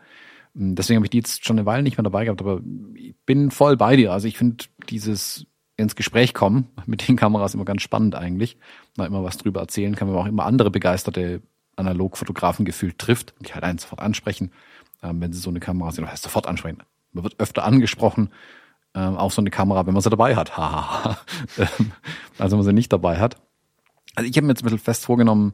Ähm, 0.55 0.75
deswegen 0.75 0.97
habe 0.97 1.05
ich 1.05 1.11
die 1.11 1.17
jetzt 1.17 1.45
schon 1.45 1.57
eine 1.57 1.65
Weile 1.65 1.83
nicht 1.83 1.97
mehr 1.97 2.03
dabei 2.03 2.25
gehabt, 2.25 2.41
aber 2.41 2.61
ich 2.95 3.15
bin 3.25 3.51
voll 3.51 3.77
bei 3.77 3.95
dir. 3.95 4.11
Also 4.11 4.27
ich 4.27 4.37
finde 4.37 4.65
dieses 4.89 5.45
ins 5.77 5.95
Gespräch 5.95 6.33
kommen 6.33 6.69
mit 6.85 7.07
den 7.07 7.15
Kameras 7.15 7.53
immer 7.53 7.65
ganz 7.65 7.81
spannend 7.81 8.15
eigentlich. 8.15 8.57
Mal 8.97 9.07
immer 9.07 9.23
was 9.23 9.37
drüber 9.37 9.61
erzählen 9.61 9.95
kann, 9.95 10.07
wenn 10.07 10.15
man 10.15 10.23
auch 10.23 10.29
immer 10.29 10.45
andere 10.45 10.71
begeisterte 10.71 11.41
Analogfotografen 11.75 12.65
gefühlt 12.65 12.97
trifft, 12.97 13.33
die 13.41 13.53
halt 13.53 13.63
einen 13.63 13.79
sofort 13.79 14.01
ansprechen, 14.01 14.51
ähm, 15.03 15.19
wenn 15.21 15.33
sie 15.33 15.39
so 15.39 15.49
eine 15.49 15.59
Kamera 15.59 15.91
sehen, 15.91 16.03
oder 16.03 16.13
heißt 16.13 16.23
sofort 16.23 16.47
ansprechen. 16.47 16.79
Man 17.11 17.23
wird 17.23 17.39
öfter 17.39 17.63
angesprochen 17.63 18.29
ähm, 18.93 19.17
auf 19.17 19.33
so 19.33 19.41
eine 19.41 19.49
Kamera, 19.49 19.85
wenn 19.85 19.93
man 19.93 20.01
sie 20.01 20.09
dabei 20.09 20.35
hat. 20.35 20.53
Ähm, 21.57 21.91
also 22.37 22.51
wenn 22.51 22.59
man 22.59 22.65
sie 22.65 22.73
nicht 22.73 22.91
dabei 22.91 23.17
hat. 23.19 23.37
Also 24.15 24.29
ich 24.29 24.35
habe 24.35 24.45
mir 24.45 24.51
jetzt 24.51 24.61
ein 24.61 24.65
bisschen 24.65 24.79
fest 24.79 25.05
vorgenommen, 25.05 25.53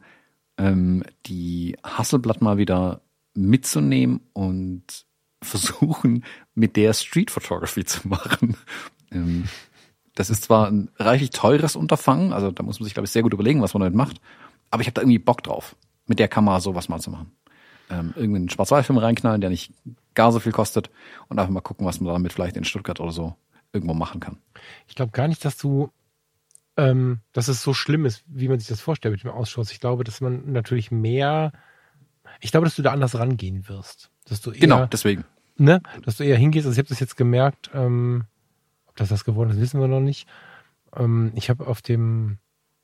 ähm, 0.57 1.03
die 1.25 1.75
Hasselblatt 1.83 2.41
mal 2.41 2.57
wieder 2.57 3.01
mitzunehmen 3.33 4.21
und 4.33 5.05
versuchen, 5.43 6.23
mit 6.53 6.75
der 6.75 6.93
Street 6.93 7.31
Photography 7.31 7.83
zu 7.85 8.07
machen. 8.07 8.55
Ähm, 9.11 9.45
das 10.15 10.29
ist 10.29 10.43
zwar 10.43 10.67
ein 10.67 10.89
reichlich 10.97 11.29
teures 11.29 11.75
Unterfangen, 11.75 12.33
also 12.33 12.51
da 12.51 12.63
muss 12.63 12.79
man 12.79 12.85
sich, 12.85 12.93
glaube 12.93 13.05
ich, 13.05 13.11
sehr 13.11 13.23
gut 13.23 13.33
überlegen, 13.33 13.61
was 13.61 13.73
man 13.73 13.81
damit 13.81 13.95
macht, 13.95 14.21
aber 14.69 14.81
ich 14.81 14.87
habe 14.87 14.95
da 14.95 15.01
irgendwie 15.01 15.19
Bock 15.19 15.43
drauf, 15.43 15.75
mit 16.07 16.19
der 16.19 16.27
Kamera 16.27 16.59
sowas 16.59 16.89
mal 16.89 16.99
zu 16.99 17.11
machen. 17.11 17.31
Ähm, 17.89 18.13
irgendeinen 18.15 18.49
Schwarz-Weiß-Film 18.49 18.97
reinknallen, 18.97 19.41
der 19.41 19.49
nicht 19.49 19.73
gar 20.13 20.31
so 20.31 20.39
viel 20.39 20.51
kostet 20.51 20.89
und 21.27 21.39
einfach 21.39 21.51
mal 21.51 21.61
gucken, 21.61 21.85
was 21.85 21.99
man 21.99 22.13
damit 22.13 22.33
vielleicht 22.33 22.55
in 22.55 22.63
Stuttgart 22.63 22.99
oder 22.99 23.11
so 23.11 23.35
irgendwo 23.73 23.93
machen 23.93 24.19
kann. 24.19 24.37
Ich 24.87 24.95
glaube 24.95 25.11
gar 25.11 25.27
nicht, 25.27 25.43
dass 25.43 25.57
du, 25.57 25.91
ähm, 26.77 27.19
dass 27.33 27.47
es 27.47 27.61
so 27.61 27.73
schlimm 27.73 28.05
ist, 28.05 28.23
wie 28.27 28.47
man 28.47 28.59
sich 28.59 28.67
das 28.67 28.81
vorstellt 28.81 29.13
mit 29.13 29.23
dem 29.23 29.31
Ausschuss. 29.31 29.71
Ich 29.71 29.79
glaube, 29.79 30.03
dass 30.03 30.21
man 30.21 30.51
natürlich 30.51 30.91
mehr, 30.91 31.51
ich 32.39 32.51
glaube, 32.51 32.65
dass 32.65 32.75
du 32.75 32.81
da 32.81 32.91
anders 32.91 33.17
rangehen 33.17 33.67
wirst. 33.67 34.09
Dass 34.25 34.41
du 34.41 34.51
eher, 34.51 34.59
genau, 34.59 34.85
deswegen. 34.85 35.25
Ne, 35.57 35.81
dass 36.03 36.17
du 36.17 36.23
eher 36.23 36.37
hingehst. 36.37 36.65
Also 36.65 36.73
ich 36.73 36.79
habe 36.79 36.89
das 36.89 36.99
jetzt 36.99 37.17
gemerkt, 37.17 37.69
ähm, 37.73 38.25
ob 38.91 38.97
das 38.97 39.09
das 39.09 39.25
geworden 39.25 39.49
ist, 39.49 39.59
wissen 39.59 39.79
wir 39.79 39.87
noch 39.87 39.99
nicht. 39.99 40.27
Ähm, 40.95 41.31
ich 41.35 41.49
habe 41.49 41.65
auf 41.67 41.81
dem, 41.81 42.37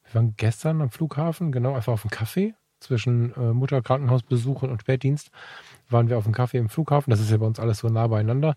wir 0.05 0.15
waren 0.15 0.33
gestern 0.37 0.81
am 0.81 0.89
Flughafen, 0.89 1.51
genau, 1.51 1.75
einfach 1.75 1.93
auf 1.93 2.01
dem 2.01 2.11
Kaffee 2.11 2.53
zwischen 2.79 3.33
äh, 3.35 3.53
Mutterkrankenhausbesuchen 3.53 4.69
und 4.69 4.81
Spätdienst 4.81 5.31
waren 5.89 6.09
wir 6.09 6.17
auf 6.17 6.25
dem 6.25 6.33
Kaffee 6.33 6.57
im 6.57 6.69
Flughafen. 6.69 7.09
Das 7.09 7.19
ist 7.19 7.31
ja 7.31 7.37
bei 7.37 7.45
uns 7.45 7.59
alles 7.59 7.79
so 7.79 7.89
nah 7.89 8.07
beieinander 8.07 8.55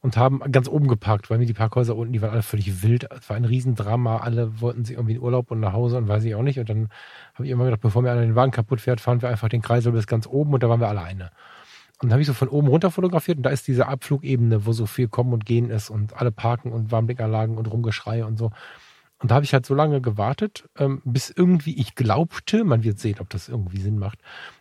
und 0.00 0.16
haben 0.16 0.40
ganz 0.50 0.68
oben 0.68 0.88
geparkt, 0.88 1.30
weil 1.30 1.38
mir 1.38 1.46
die 1.46 1.52
Parkhäuser 1.52 1.94
unten, 1.94 2.12
die 2.12 2.22
waren 2.22 2.30
alle 2.30 2.42
völlig 2.42 2.82
wild. 2.82 3.06
Es 3.10 3.28
war 3.28 3.36
ein 3.36 3.44
Riesendrama. 3.44 4.18
Alle 4.18 4.60
wollten 4.60 4.84
sich 4.84 4.96
irgendwie 4.96 5.14
in 5.14 5.20
Urlaub 5.20 5.50
und 5.50 5.60
nach 5.60 5.72
Hause 5.72 5.98
und 5.98 6.08
weiß 6.08 6.24
ich 6.24 6.34
auch 6.34 6.42
nicht. 6.42 6.58
Und 6.58 6.68
dann 6.68 6.88
habe 7.34 7.44
ich 7.44 7.50
immer 7.50 7.64
gedacht, 7.64 7.82
bevor 7.82 8.02
mir 8.02 8.10
einer 8.10 8.22
den 8.22 8.34
Wagen 8.34 8.50
kaputt 8.50 8.80
fährt, 8.80 9.00
fahren 9.00 9.22
wir 9.22 9.28
einfach 9.28 9.48
den 9.48 9.62
Kreisel 9.62 9.92
bis 9.92 10.06
ganz 10.06 10.26
oben 10.26 10.52
und 10.54 10.62
da 10.62 10.68
waren 10.68 10.80
wir 10.80 10.88
alleine. 10.88 11.30
Und 12.02 12.12
habe 12.12 12.22
ich 12.22 12.26
so 12.26 12.32
von 12.32 12.48
oben 12.48 12.68
runter 12.68 12.90
fotografiert 12.90 13.36
und 13.36 13.42
da 13.42 13.50
ist 13.50 13.68
diese 13.68 13.86
Abflugebene, 13.86 14.64
wo 14.64 14.72
so 14.72 14.86
viel 14.86 15.08
Kommen 15.08 15.34
und 15.34 15.44
Gehen 15.44 15.68
ist 15.68 15.90
und 15.90 16.16
alle 16.16 16.32
parken 16.32 16.72
und 16.72 16.90
Warnblickanlagen 16.90 17.58
und 17.58 17.70
Rumgeschrei 17.70 18.24
und 18.24 18.38
so. 18.38 18.50
Und 19.20 19.30
da 19.30 19.34
habe 19.34 19.44
ich 19.44 19.52
halt 19.52 19.66
so 19.66 19.74
lange 19.74 20.00
gewartet, 20.00 20.64
ähm, 20.78 21.02
bis 21.04 21.28
irgendwie 21.28 21.78
ich 21.78 21.94
glaubte, 21.94 22.64
man 22.64 22.84
wird 22.84 22.98
sehen, 22.98 23.16
ob 23.20 23.28
das 23.28 23.50
irgendwie 23.50 23.80
Sinn 23.80 23.98
macht, 23.98 24.18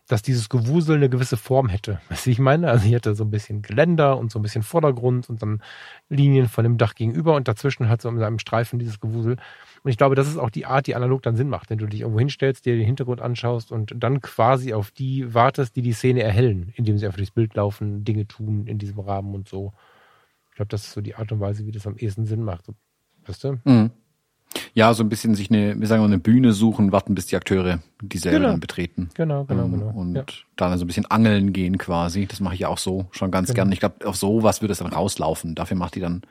dass 0.08 0.22
dieses 0.22 0.50
Gewusel 0.50 0.98
eine 0.98 1.10
gewisse 1.10 1.38
Form 1.38 1.70
hätte. 1.70 2.02
Weißt 2.10 2.26
du, 2.26 2.30
ich 2.30 2.40
meine? 2.40 2.70
Also 2.70 2.86
ich 2.86 2.94
hatte 2.94 3.16
so 3.16 3.24
ein 3.24 3.32
bisschen 3.32 3.62
Geländer 3.62 4.18
und 4.18 4.32
so 4.32 4.40
ein 4.40 4.42
bisschen 4.42 4.64
Vordergrund 4.64 5.30
und 5.30 5.42
dann 5.42 5.62
Linien 6.10 6.50
von 6.50 6.66
dem 6.66 6.78
Dach 6.78 6.94
gegenüber 6.94 7.36
und 7.36 7.48
dazwischen 7.48 7.88
halt 7.88 8.02
so 8.02 8.10
in 8.10 8.20
seinem 8.20 8.40
Streifen 8.40 8.80
dieses 8.80 9.00
Gewusel. 9.00 9.38
Und 9.84 9.92
ich 9.92 9.98
glaube, 9.98 10.16
das 10.16 10.28
ist 10.28 10.38
auch 10.38 10.50
die 10.50 10.66
Art, 10.66 10.88
die 10.88 10.96
analog 10.96 11.22
dann 11.24 11.36
Sinn 11.36 11.50
macht, 11.50 11.70
wenn 11.70 11.78
du 11.78 11.86
dich 11.86 12.02
irgendwo 12.02 12.20
hinstellst, 12.20 12.66
dir 12.66 12.76
den 12.76 12.86
Hintergrund 12.86 13.22
anschaust 13.22 13.72
und 13.72 13.94
dann 13.98 14.22
quasi 14.22 14.74
auf 14.74 14.92
die 14.92 15.34
wartest, 15.34 15.76
die 15.76 15.82
die 15.82 15.94
Szene 15.94 16.22
erhellen, 16.24 16.74
indem 16.76 16.98
sie 16.98 17.06
einfach 17.06 17.18
durchs 17.18 17.32
Bild 17.32 17.54
laufen, 17.56 18.04
Dinge 18.04 18.28
tun 18.28 18.68
in 18.68 18.78
diesem 18.78 19.00
Rahmen 19.00 19.34
und 19.34 19.48
so. 19.48 19.74
Ich 20.52 20.56
glaube, 20.56 20.70
das 20.70 20.84
ist 20.86 20.92
so 20.94 21.02
die 21.02 21.16
Art 21.16 21.32
und 21.32 21.40
Weise, 21.40 21.66
wie 21.66 21.72
das 21.72 21.88
am 21.88 21.96
ehesten 21.98 22.26
Sinn 22.26 22.44
macht. 22.44 22.66
Weißt 23.26 23.44
du? 23.46 23.58
Mhm. 23.64 23.92
Ja, 24.74 24.94
so 24.94 25.04
ein 25.04 25.10
bisschen 25.10 25.36
sich 25.36 25.50
eine, 25.52 25.80
wir 25.80 25.88
sagen 25.88 26.02
mal, 26.02 26.08
eine 26.08 26.18
Bühne 26.18 26.54
suchen, 26.54 26.92
warten, 26.92 27.14
bis 27.16 27.28
die 27.28 27.36
Akteure 27.36 27.80
dieselbe 28.02 28.40
Genau. 28.40 28.50
dann 28.52 28.60
betreten. 28.60 29.10
Genau, 29.14 29.46
genau, 29.46 29.66
Ähm, 29.66 29.72
genau. 29.72 29.90
Und 29.92 30.16
Ja. 30.16 30.24
dann 30.56 30.78
so 30.78 30.84
ein 30.84 30.88
bisschen 30.88 31.06
angeln 31.06 31.54
gehen 31.54 31.78
quasi. 31.78 32.26
Das 32.26 32.40
mache 32.40 32.56
ich 32.56 32.62
ja 32.62 32.68
auch 32.68 32.80
so 32.80 33.06
schon 33.12 33.30
ganz 33.32 33.50
Genau. 33.50 33.56
gern. 33.58 33.72
Ich 33.72 33.80
glaube, 33.80 34.06
auf 34.08 34.16
sowas 34.16 34.62
würde 34.62 34.72
es 34.72 34.80
dann 34.80 34.88
rauslaufen. 34.92 35.54
Dafür 35.56 35.78
macht 35.78 35.96
die 35.96 36.00
dann, 36.00 36.22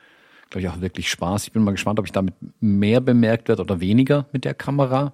glaube 0.49 0.61
ich, 0.61 0.69
auch 0.69 0.81
wirklich 0.81 1.09
Spaß. 1.09 1.43
Ich 1.45 1.51
bin 1.51 1.63
mal 1.63 1.71
gespannt, 1.71 1.99
ob 1.99 2.05
ich 2.05 2.11
damit 2.11 2.33
mehr 2.59 3.01
bemerkt 3.01 3.47
werde 3.47 3.61
oder 3.61 3.79
weniger 3.79 4.25
mit 4.31 4.45
der 4.45 4.53
Kamera. 4.53 5.13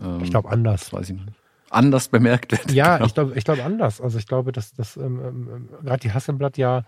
Ähm, 0.00 0.20
Ich 0.22 0.30
glaube 0.30 0.50
anders. 0.50 0.92
weiß 0.92 1.10
ich 1.10 1.16
nicht. 1.16 1.32
Anders 1.70 2.08
bemerkt 2.08 2.52
wird. 2.52 2.72
Ja, 2.72 2.96
Genau. 2.96 3.06
ich 3.06 3.14
glaube, 3.14 3.32
ich 3.36 3.44
glaube 3.44 3.62
anders. 3.64 4.00
Also 4.00 4.18
ich 4.18 4.26
glaube, 4.26 4.52
dass 4.52 4.72
das 4.72 4.96
ähm, 4.96 5.20
ähm, 5.24 5.68
gerade 5.84 6.00
die 6.00 6.12
Hasselblatt 6.12 6.56
ja, 6.58 6.84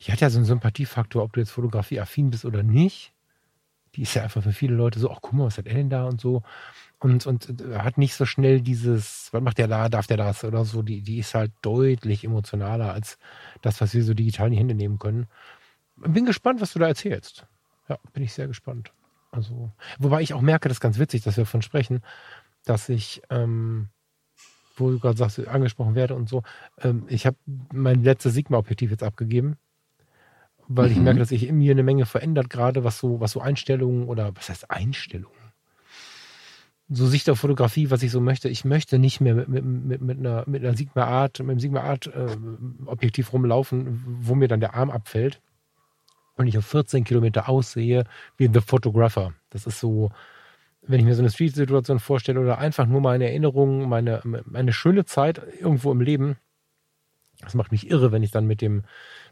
die 0.00 0.12
hat 0.12 0.20
ja 0.20 0.30
so 0.30 0.38
einen 0.38 0.46
Sympathiefaktor, 0.46 1.22
ob 1.22 1.32
du 1.32 1.40
jetzt 1.40 1.50
fotografieaffin 1.50 2.30
bist 2.30 2.44
oder 2.44 2.62
nicht. 2.62 3.12
Die 3.94 4.02
ist 4.02 4.14
ja 4.14 4.22
einfach 4.22 4.42
für 4.42 4.52
viele 4.52 4.74
Leute 4.74 4.98
so, 4.98 5.10
ach 5.10 5.18
guck 5.22 5.32
mal, 5.32 5.46
was 5.46 5.58
hat 5.58 5.66
Ellen 5.66 5.88
da 5.90 6.04
und 6.06 6.20
so. 6.20 6.42
Und, 6.98 7.26
und 7.26 7.60
äh, 7.60 7.78
hat 7.78 7.98
nicht 7.98 8.14
so 8.14 8.26
schnell 8.26 8.60
dieses, 8.60 9.28
was 9.32 9.42
macht 9.42 9.58
der 9.58 9.68
da, 9.68 9.88
darf 9.88 10.06
der 10.06 10.16
das 10.16 10.44
oder 10.44 10.64
so. 10.64 10.82
Die, 10.82 11.00
die 11.02 11.18
ist 11.18 11.34
halt 11.34 11.52
deutlich 11.62 12.24
emotionaler 12.24 12.92
als 12.92 13.18
das, 13.62 13.80
was 13.80 13.94
wir 13.94 14.02
so 14.02 14.12
digital 14.12 14.48
in 14.48 14.52
die 14.52 14.58
Hände 14.58 14.74
nehmen 14.74 14.98
können. 14.98 15.26
Bin 15.96 16.26
gespannt, 16.26 16.60
was 16.60 16.72
du 16.72 16.78
da 16.78 16.86
erzählst. 16.88 17.46
Ja, 17.88 17.98
bin 18.12 18.22
ich 18.22 18.32
sehr 18.32 18.46
gespannt. 18.46 18.92
Also, 19.30 19.70
wobei 19.98 20.22
ich 20.22 20.34
auch 20.34 20.40
merke, 20.40 20.68
das 20.68 20.76
ist 20.78 20.80
ganz 20.82 20.98
witzig, 20.98 21.22
dass 21.22 21.36
wir 21.36 21.44
davon 21.44 21.62
sprechen, 21.62 22.00
dass 22.64 22.88
ich, 22.88 23.22
ähm, 23.30 23.88
wo 24.76 24.90
du 24.90 24.98
gerade 24.98 25.16
sagst, 25.16 25.46
angesprochen 25.46 25.94
werde 25.94 26.14
und 26.14 26.28
so, 26.28 26.42
ähm, 26.80 27.04
ich 27.08 27.26
habe 27.26 27.36
mein 27.72 28.02
letztes 28.02 28.34
Sigma-Objektiv 28.34 28.90
jetzt 28.90 29.02
abgegeben, 29.02 29.56
weil 30.68 30.90
ich 30.90 30.98
Mhm. 30.98 31.04
merke, 31.04 31.20
dass 31.20 31.28
sich 31.30 31.46
in 31.46 31.58
mir 31.58 31.72
eine 31.72 31.82
Menge 31.82 32.06
verändert, 32.06 32.50
gerade 32.50 32.84
was 32.84 32.98
so, 32.98 33.20
was 33.20 33.32
so 33.32 33.40
Einstellungen 33.40 34.08
oder 34.08 34.34
was 34.36 34.48
heißt 34.48 34.70
Einstellungen? 34.70 35.36
So 36.88 37.06
Sicht 37.06 37.28
auf 37.30 37.40
Fotografie, 37.40 37.90
was 37.90 38.02
ich 38.02 38.12
so 38.12 38.20
möchte. 38.20 38.48
Ich 38.48 38.64
möchte 38.64 38.98
nicht 38.98 39.20
mehr 39.20 39.34
mit, 39.34 39.48
mit, 39.48 39.64
mit, 39.64 40.00
mit 40.00 40.18
einer, 40.18 40.44
mit 40.46 40.64
einer 40.64 40.76
Sigma 40.76 41.04
Art, 41.04 41.40
mit 41.40 41.50
einem 41.50 41.60
Sigma 41.60 41.80
Art 41.80 42.06
äh, 42.06 42.36
Objektiv 42.86 43.32
rumlaufen, 43.32 44.04
wo 44.20 44.34
mir 44.36 44.46
dann 44.46 44.60
der 44.60 44.74
Arm 44.74 44.90
abfällt 44.90 45.40
und 46.36 46.46
ich 46.46 46.58
auf 46.58 46.66
14 46.66 47.04
Kilometer 47.04 47.48
aussehe 47.48 48.04
wie 48.36 48.48
The 48.52 48.60
Photographer. 48.60 49.32
Das 49.50 49.66
ist 49.66 49.80
so, 49.80 50.10
wenn 50.82 51.00
ich 51.00 51.06
mir 51.06 51.14
so 51.14 51.22
eine 51.22 51.30
Street-Situation 51.30 51.98
vorstelle 51.98 52.40
oder 52.40 52.58
einfach 52.58 52.86
nur 52.86 53.00
meine 53.00 53.26
Erinnerungen, 53.26 53.88
meine, 53.88 54.20
meine 54.24 54.72
schöne 54.72 55.04
Zeit 55.04 55.40
irgendwo 55.60 55.90
im 55.90 56.00
Leben, 56.00 56.36
das 57.40 57.54
macht 57.54 57.72
mich 57.72 57.90
irre, 57.90 58.12
wenn 58.12 58.22
ich 58.22 58.30
dann 58.30 58.46
mit 58.46 58.60
dem, 58.60 58.84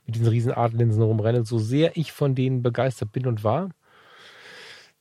mit 0.07 0.17
diesen 0.17 0.29
riesen 0.29 0.53
Artlinsen 0.53 1.03
rumrenne, 1.03 1.45
so 1.45 1.59
sehr 1.59 1.97
ich 1.97 2.13
von 2.13 2.35
denen 2.35 2.63
begeistert 2.63 3.13
bin 3.13 3.27
und 3.27 3.45
war. 3.45 3.71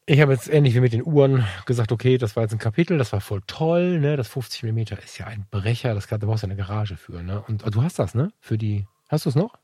Ich 0.05 0.19
habe 0.19 0.33
jetzt 0.33 0.49
ähnlich 0.49 0.75
wie 0.75 0.81
mit 0.81 0.91
den 0.91 1.05
Uhren 1.05 1.45
gesagt, 1.65 1.93
okay, 1.93 2.17
das 2.17 2.35
war 2.35 2.43
jetzt 2.43 2.51
ein 2.51 2.59
Kapitel, 2.59 2.97
das 2.97 3.13
war 3.13 3.21
voll 3.21 3.41
toll, 3.47 3.99
ne? 3.99 4.17
Das 4.17 4.27
50 4.27 4.63
mm 4.63 4.79
ist 5.03 5.17
ja 5.17 5.27
ein 5.27 5.45
Brecher, 5.49 5.93
das 5.95 6.07
kann, 6.07 6.19
da 6.19 6.27
brauchst 6.27 6.43
du 6.43 6.47
eine 6.47 6.57
Garage 6.57 6.97
für, 6.97 7.23
ne? 7.23 7.41
Und 7.47 7.63
du 7.73 7.83
hast 7.83 7.99
das, 7.99 8.13
ne? 8.13 8.31
Für 8.39 8.57
die. 8.57 8.85
Hast 9.07 9.25
du 9.25 9.29
es 9.29 9.35
noch? 9.35 9.62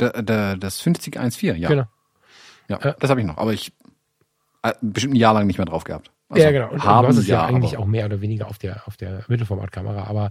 Da, 0.00 0.22
da, 0.22 0.56
das 0.56 0.80
5014, 0.80 1.56
ja. 1.56 1.68
Genau. 1.68 1.84
Ja, 2.68 2.78
Ja. 2.82 2.94
das 2.98 3.10
habe 3.10 3.20
ich 3.20 3.26
noch. 3.26 3.36
Aber 3.38 3.52
ich 3.52 3.72
äh, 4.62 4.72
bestimmt 4.80 5.14
ein 5.14 5.16
Jahr 5.18 5.34
lang 5.34 5.46
nicht 5.46 5.58
mehr 5.58 5.66
drauf 5.66 5.84
gehabt. 5.84 6.10
Also, 6.28 6.42
ja, 6.44 6.52
genau. 6.52 6.70
Und 6.70 6.84
haben, 6.84 7.02
du 7.04 7.08
hast 7.08 7.16
es 7.18 7.26
ja, 7.26 7.40
ja 7.42 7.46
eigentlich 7.46 7.74
aber- 7.74 7.82
auch 7.82 7.86
mehr 7.88 8.06
oder 8.06 8.20
weniger 8.20 8.46
auf 8.48 8.58
der, 8.58 8.82
auf 8.86 8.96
der 8.96 9.24
Mittelformatkamera, 9.28 10.04
aber 10.04 10.30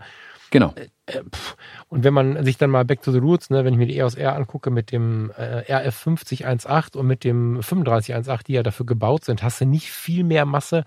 Genau. 0.52 0.74
äh, 1.06 1.22
pff. 1.32 1.56
und 1.90 2.04
wenn 2.04 2.14
man 2.14 2.44
sich 2.44 2.58
dann 2.58 2.70
mal 2.72 2.84
Back 2.86 3.04
to 3.04 3.12
the 3.12 3.20
Roots, 3.20 3.50
ne, 3.52 3.64
wenn 3.66 3.74
ich 3.74 3.78
mir 3.80 3.86
die 3.86 3.98
EOS 3.98 4.16
R 4.16 4.36
angucke 4.36 4.72
mit 4.72 4.92
dem 4.92 5.32
äh, 5.38 5.72
RF 5.72 5.94
5018 5.96 7.00
und 7.00 7.06
mit 7.06 7.24
dem 7.24 7.62
3518, 7.62 8.46
die 8.48 8.54
ja 8.54 8.64
dafür 8.64 8.86
gebaut 8.88 9.26
sind, 9.26 9.44
hast 9.44 9.62
du 9.62 9.66
nicht 9.66 9.92
viel 9.92 10.24
mehr 10.24 10.46
Masse 10.46 10.86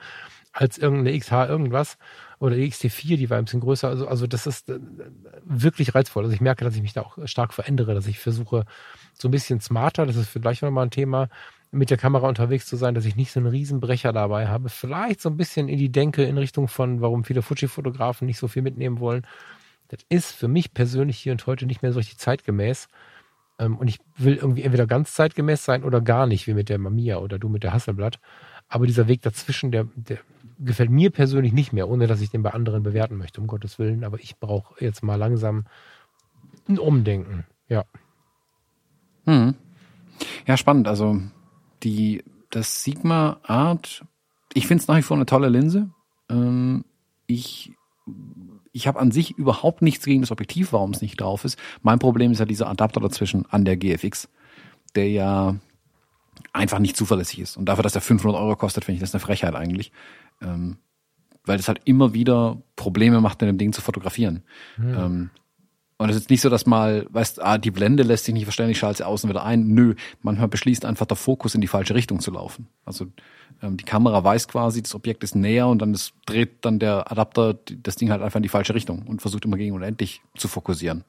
als 0.53 0.79
irgendeine 0.79 1.17
XH 1.19 1.47
irgendwas 1.49 1.97
oder 2.43 2.57
die 2.57 2.69
XT4, 2.69 3.17
die 3.17 3.31
war 3.31 3.39
ein 3.39 3.45
bisschen 3.45 3.61
größer. 3.61 3.89
Also, 3.89 4.09
also 4.09 4.27
das 4.27 4.49
ist 4.49 4.69
äh, 4.69 4.81
wirklich 5.45 5.95
reizvoll. 5.95 6.25
Also 6.25 6.35
ich 6.35 6.41
merke, 6.41 6.65
dass 6.65 6.75
ich 6.75 6.83
mich 6.83 6.93
da 6.93 7.03
auch 7.03 7.17
stark 7.25 7.55
verändere, 7.55 7.95
dass 7.95 8.09
ich 8.09 8.19
versuche, 8.19 8.65
so 9.15 9.29
ein 9.29 9.31
bisschen 9.31 9.61
smarter, 9.61 10.07
das 10.07 10.17
ist 10.17 10.29
vielleicht 10.29 10.61
nochmal 10.63 10.87
ein 10.87 10.91
Thema, 10.91 11.29
mit 11.71 11.91
der 11.91 11.99
Kamera 11.99 12.29
unterwegs 12.29 12.67
zu 12.67 12.75
sein, 12.75 12.97
dass 12.97 13.05
ich 13.05 13.15
nicht 13.15 13.31
so 13.31 13.39
einen 13.39 13.47
Riesenbrecher 13.47 14.13
dabei 14.13 14.49
habe. 14.49 14.71
Vielleicht 14.71 15.21
so 15.21 15.29
ein 15.29 15.37
bisschen 15.37 15.69
in 15.69 15.79
die 15.79 15.93
Denke 15.93 16.25
in 16.25 16.37
Richtung 16.37 16.67
von, 16.67 17.01
warum 17.01 17.23
viele 17.23 17.43
Fuji-Fotografen 17.43 18.27
nicht 18.27 18.39
so 18.39 18.49
viel 18.49 18.63
mitnehmen 18.63 18.99
wollen. 18.99 19.25
Das 19.87 20.01
ist 20.09 20.33
für 20.33 20.49
mich 20.49 20.75
persönlich 20.75 21.19
hier 21.19 21.31
und 21.31 21.47
heute 21.47 21.67
nicht 21.67 21.83
mehr 21.83 21.93
so 21.93 22.01
richtig 22.01 22.19
zeitgemäß. 22.19 22.89
Ähm, 23.61 23.79
und 23.79 23.87
ich 23.87 24.01
will 24.17 24.35
irgendwie 24.35 24.63
entweder 24.63 24.89
ganz 24.89 25.15
zeitgemäß 25.15 25.65
sein 25.65 25.85
oder 25.85 26.01
gar 26.01 26.27
nicht, 26.27 26.49
wie 26.49 26.55
mit 26.55 26.69
der 26.69 26.79
Mamiya 26.79 27.19
oder 27.19 27.39
du 27.39 27.49
mit 27.49 27.63
der 27.63 27.73
Hasselblatt. 27.73 28.19
Aber 28.69 28.89
dieser 28.89 29.07
Weg 29.07 29.23
dazwischen, 29.23 29.71
der, 29.71 29.87
der 29.95 30.19
gefällt 30.65 30.91
mir 30.91 31.11
persönlich 31.11 31.53
nicht 31.53 31.73
mehr, 31.73 31.89
ohne 31.89 32.07
dass 32.07 32.21
ich 32.21 32.31
den 32.31 32.43
bei 32.43 32.51
anderen 32.51 32.83
bewerten 32.83 33.17
möchte, 33.17 33.41
um 33.41 33.47
Gottes 33.47 33.79
Willen. 33.79 34.05
Aber 34.05 34.19
ich 34.21 34.39
brauche 34.39 34.83
jetzt 34.85 35.03
mal 35.03 35.17
langsam 35.17 35.67
ein 36.69 36.79
Umdenken. 36.79 37.45
Ja. 37.69 37.85
Hm. 39.27 39.55
Ja, 40.47 40.57
spannend. 40.57 40.89
Also 40.89 41.21
die, 41.83 42.25
das 42.51 42.85
Sigma 42.85 43.39
Art, 43.43 44.05
ich 44.55 44.67
finde 44.67 44.83
es 44.83 44.89
nach 44.89 44.97
wie 44.97 45.03
vor 45.03 45.17
eine 45.17 45.27
tolle 45.27 45.49
Linse. 45.49 45.91
Ähm, 46.29 46.85
ich 47.27 47.73
ich 48.73 48.87
habe 48.87 48.99
an 48.99 49.11
sich 49.11 49.33
überhaupt 49.33 49.83
nichts 49.83 50.05
gegen 50.05 50.23
das 50.23 50.31
Objektiv, 50.31 50.73
warum 50.73 50.91
es 50.93 51.03
nicht 51.03 51.21
drauf 51.21 51.45
ist. 51.45 51.59
Mein 51.83 51.99
Problem 51.99 52.33
ist 52.33 52.39
ja 52.39 52.47
dieser 52.47 52.69
Adapter 52.69 53.01
dazwischen 53.01 53.45
an 53.51 53.65
der 53.65 53.77
GFX, 53.77 54.29
der 54.95 55.11
ja 55.11 55.57
einfach 56.53 56.79
nicht 56.79 56.97
zuverlässig 56.97 57.41
ist. 57.41 57.57
Und 57.57 57.67
dafür, 57.67 57.83
dass 57.83 57.93
der 57.93 58.03
500 58.03 58.41
Euro 58.41 58.57
kostet, 58.57 58.85
finde 58.85 58.97
ich 58.97 59.01
das 59.01 59.15
eine 59.15 59.21
Frechheit 59.21 59.55
eigentlich. 59.55 59.93
Ähm, 60.41 60.79
weil 61.45 61.57
das 61.57 61.69
halt 61.69 61.81
immer 61.85 62.15
wieder 62.15 62.63
Probleme 62.77 63.21
macht, 63.21 63.41
mit 63.41 63.49
dem 63.49 63.59
Ding 63.59 63.73
zu 63.73 63.81
fotografieren. 63.81 64.43
Mhm. 64.77 64.95
Ähm, 64.95 65.31
und 65.99 66.09
es 66.09 66.17
ist 66.17 66.31
nicht 66.31 66.41
so, 66.41 66.49
dass 66.49 66.67
mal, 66.67 67.07
weißt, 67.11 67.41
ah, 67.41 67.59
die 67.59 67.71
Blende 67.71 68.03
lässt 68.03 68.25
sich 68.25 68.35
nicht 68.35 68.45
verstellen, 68.45 68.71
ich 68.71 68.79
schalte 68.79 68.99
sie 68.99 69.07
außen 69.07 69.31
wieder 69.31 69.45
ein. 69.45 69.69
Nö, 69.69 69.95
manchmal 70.21 70.49
beschließt 70.49 70.85
einfach 70.85 71.07
der 71.07 71.17
Fokus 71.17 71.55
in 71.55 71.61
die 71.61 71.69
falsche 71.69 71.95
Richtung 71.95 72.19
zu 72.19 72.33
laufen. 72.33 72.67
Also 72.85 73.07
ähm, 73.63 73.77
die 73.77 73.85
Kamera 73.85 74.25
weiß 74.25 74.49
quasi, 74.49 74.83
das 74.83 74.97
Objekt 74.97 75.23
ist 75.23 75.37
näher 75.37 75.69
und 75.69 75.81
dann 75.81 75.95
ist, 75.95 76.15
dreht 76.27 76.65
dann 76.65 76.81
der 76.81 77.11
Adapter 77.13 77.55
das 77.55 77.95
Ding 77.97 78.11
halt 78.11 78.21
einfach 78.21 78.39
in 78.39 78.43
die 78.43 78.49
falsche 78.49 78.75
Richtung 78.75 79.03
und 79.07 79.21
versucht 79.21 79.45
immer 79.45 79.57
gegen 79.57 79.75
unendlich 79.77 80.23
zu 80.37 80.49
fokussieren. 80.49 81.05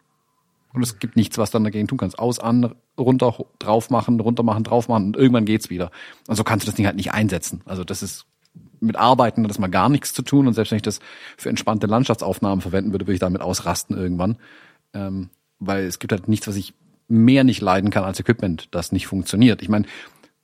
Und 0.73 0.81
es 0.81 0.97
gibt 0.97 1.15
nichts, 1.15 1.37
was 1.37 1.51
dann 1.51 1.63
dagegen 1.63 1.87
tun 1.87 1.99
kannst. 1.99 2.17
Aus, 2.17 2.39
an, 2.39 2.73
runter, 2.97 3.45
drauf 3.59 3.89
machen, 3.91 4.19
runter 4.19 4.43
machen, 4.43 4.63
drauf 4.63 4.87
machen 4.87 5.07
und 5.07 5.17
irgendwann 5.17 5.45
geht's 5.45 5.69
wieder. 5.69 5.91
Und 6.27 6.35
so 6.35 6.43
kannst 6.43 6.65
du 6.65 6.71
das 6.71 6.75
Ding 6.75 6.87
halt 6.87 6.95
nicht 6.95 7.13
einsetzen. 7.13 7.61
Also 7.65 7.83
das 7.83 8.01
ist 8.01 8.25
mit 8.79 8.97
Arbeiten 8.97 9.43
hat 9.43 9.49
das 9.49 9.59
mal 9.59 9.69
gar 9.69 9.87
nichts 9.87 10.13
zu 10.13 10.23
tun 10.23 10.45
und 10.45 10.53
selbst 10.53 10.71
wenn 10.71 10.77
ich 10.77 10.83
das 10.83 10.99
für 11.37 11.49
entspannte 11.49 11.87
Landschaftsaufnahmen 11.87 12.61
verwenden 12.61 12.91
würde, 12.91 13.05
würde 13.07 13.13
ich 13.13 13.19
damit 13.19 13.41
ausrasten 13.41 13.97
irgendwann. 13.97 14.37
Ähm, 14.93 15.29
weil 15.59 15.85
es 15.85 15.99
gibt 15.99 16.11
halt 16.11 16.27
nichts, 16.27 16.47
was 16.47 16.55
ich 16.55 16.73
mehr 17.07 17.43
nicht 17.43 17.61
leiden 17.61 17.91
kann 17.91 18.03
als 18.03 18.19
Equipment, 18.19 18.67
das 18.71 18.91
nicht 18.91 19.07
funktioniert. 19.07 19.61
Ich 19.61 19.69
meine, 19.69 19.85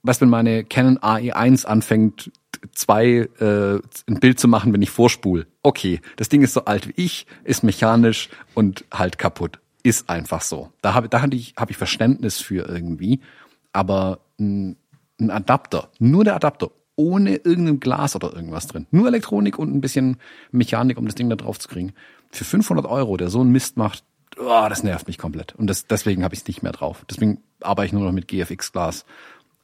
was 0.03 0.21
wenn 0.21 0.29
meine 0.29 0.63
Canon 0.63 0.97
AE1 0.99 1.65
anfängt, 1.65 2.31
zwei 2.71 3.27
äh, 3.39 3.79
ein 4.07 4.19
Bild 4.19 4.39
zu 4.39 4.47
machen, 4.47 4.73
wenn 4.73 4.81
ich 4.81 4.89
vorspul. 4.89 5.47
Okay, 5.61 5.99
das 6.15 6.29
Ding 6.29 6.41
ist 6.41 6.53
so 6.53 6.65
alt 6.65 6.87
wie 6.87 6.93
ich, 6.95 7.27
ist 7.43 7.63
mechanisch 7.63 8.29
und 8.53 8.85
halt 8.91 9.17
kaputt 9.17 9.59
ist 9.83 10.09
einfach 10.09 10.41
so. 10.41 10.71
Da 10.81 10.93
habe 10.93 11.09
da 11.09 11.21
hab 11.21 11.33
ich, 11.33 11.53
hab 11.55 11.69
ich 11.69 11.77
Verständnis 11.77 12.39
für 12.39 12.67
irgendwie. 12.67 13.21
Aber 13.71 14.19
ein, 14.39 14.77
ein 15.19 15.31
Adapter, 15.31 15.89
nur 15.99 16.23
der 16.23 16.35
Adapter, 16.35 16.71
ohne 16.95 17.35
irgendein 17.37 17.79
Glas 17.79 18.15
oder 18.15 18.33
irgendwas 18.33 18.67
drin. 18.67 18.87
Nur 18.91 19.07
Elektronik 19.07 19.57
und 19.57 19.73
ein 19.73 19.81
bisschen 19.81 20.17
Mechanik, 20.51 20.97
um 20.97 21.05
das 21.05 21.15
Ding 21.15 21.29
da 21.29 21.35
drauf 21.35 21.59
zu 21.59 21.69
kriegen. 21.69 21.93
Für 22.31 22.43
500 22.43 22.85
Euro, 22.85 23.15
der 23.15 23.29
so 23.29 23.39
einen 23.39 23.51
Mist 23.51 23.77
macht, 23.77 24.03
oh, 24.37 24.65
das 24.67 24.83
nervt 24.83 25.07
mich 25.07 25.17
komplett. 25.17 25.55
Und 25.55 25.67
das, 25.67 25.87
deswegen 25.87 26.23
habe 26.23 26.35
ich 26.35 26.41
es 26.41 26.47
nicht 26.47 26.61
mehr 26.61 26.73
drauf. 26.73 27.05
Deswegen 27.09 27.41
arbeite 27.61 27.87
ich 27.87 27.93
nur 27.93 28.03
noch 28.03 28.11
mit 28.11 28.27
GFX-Glas 28.27 29.05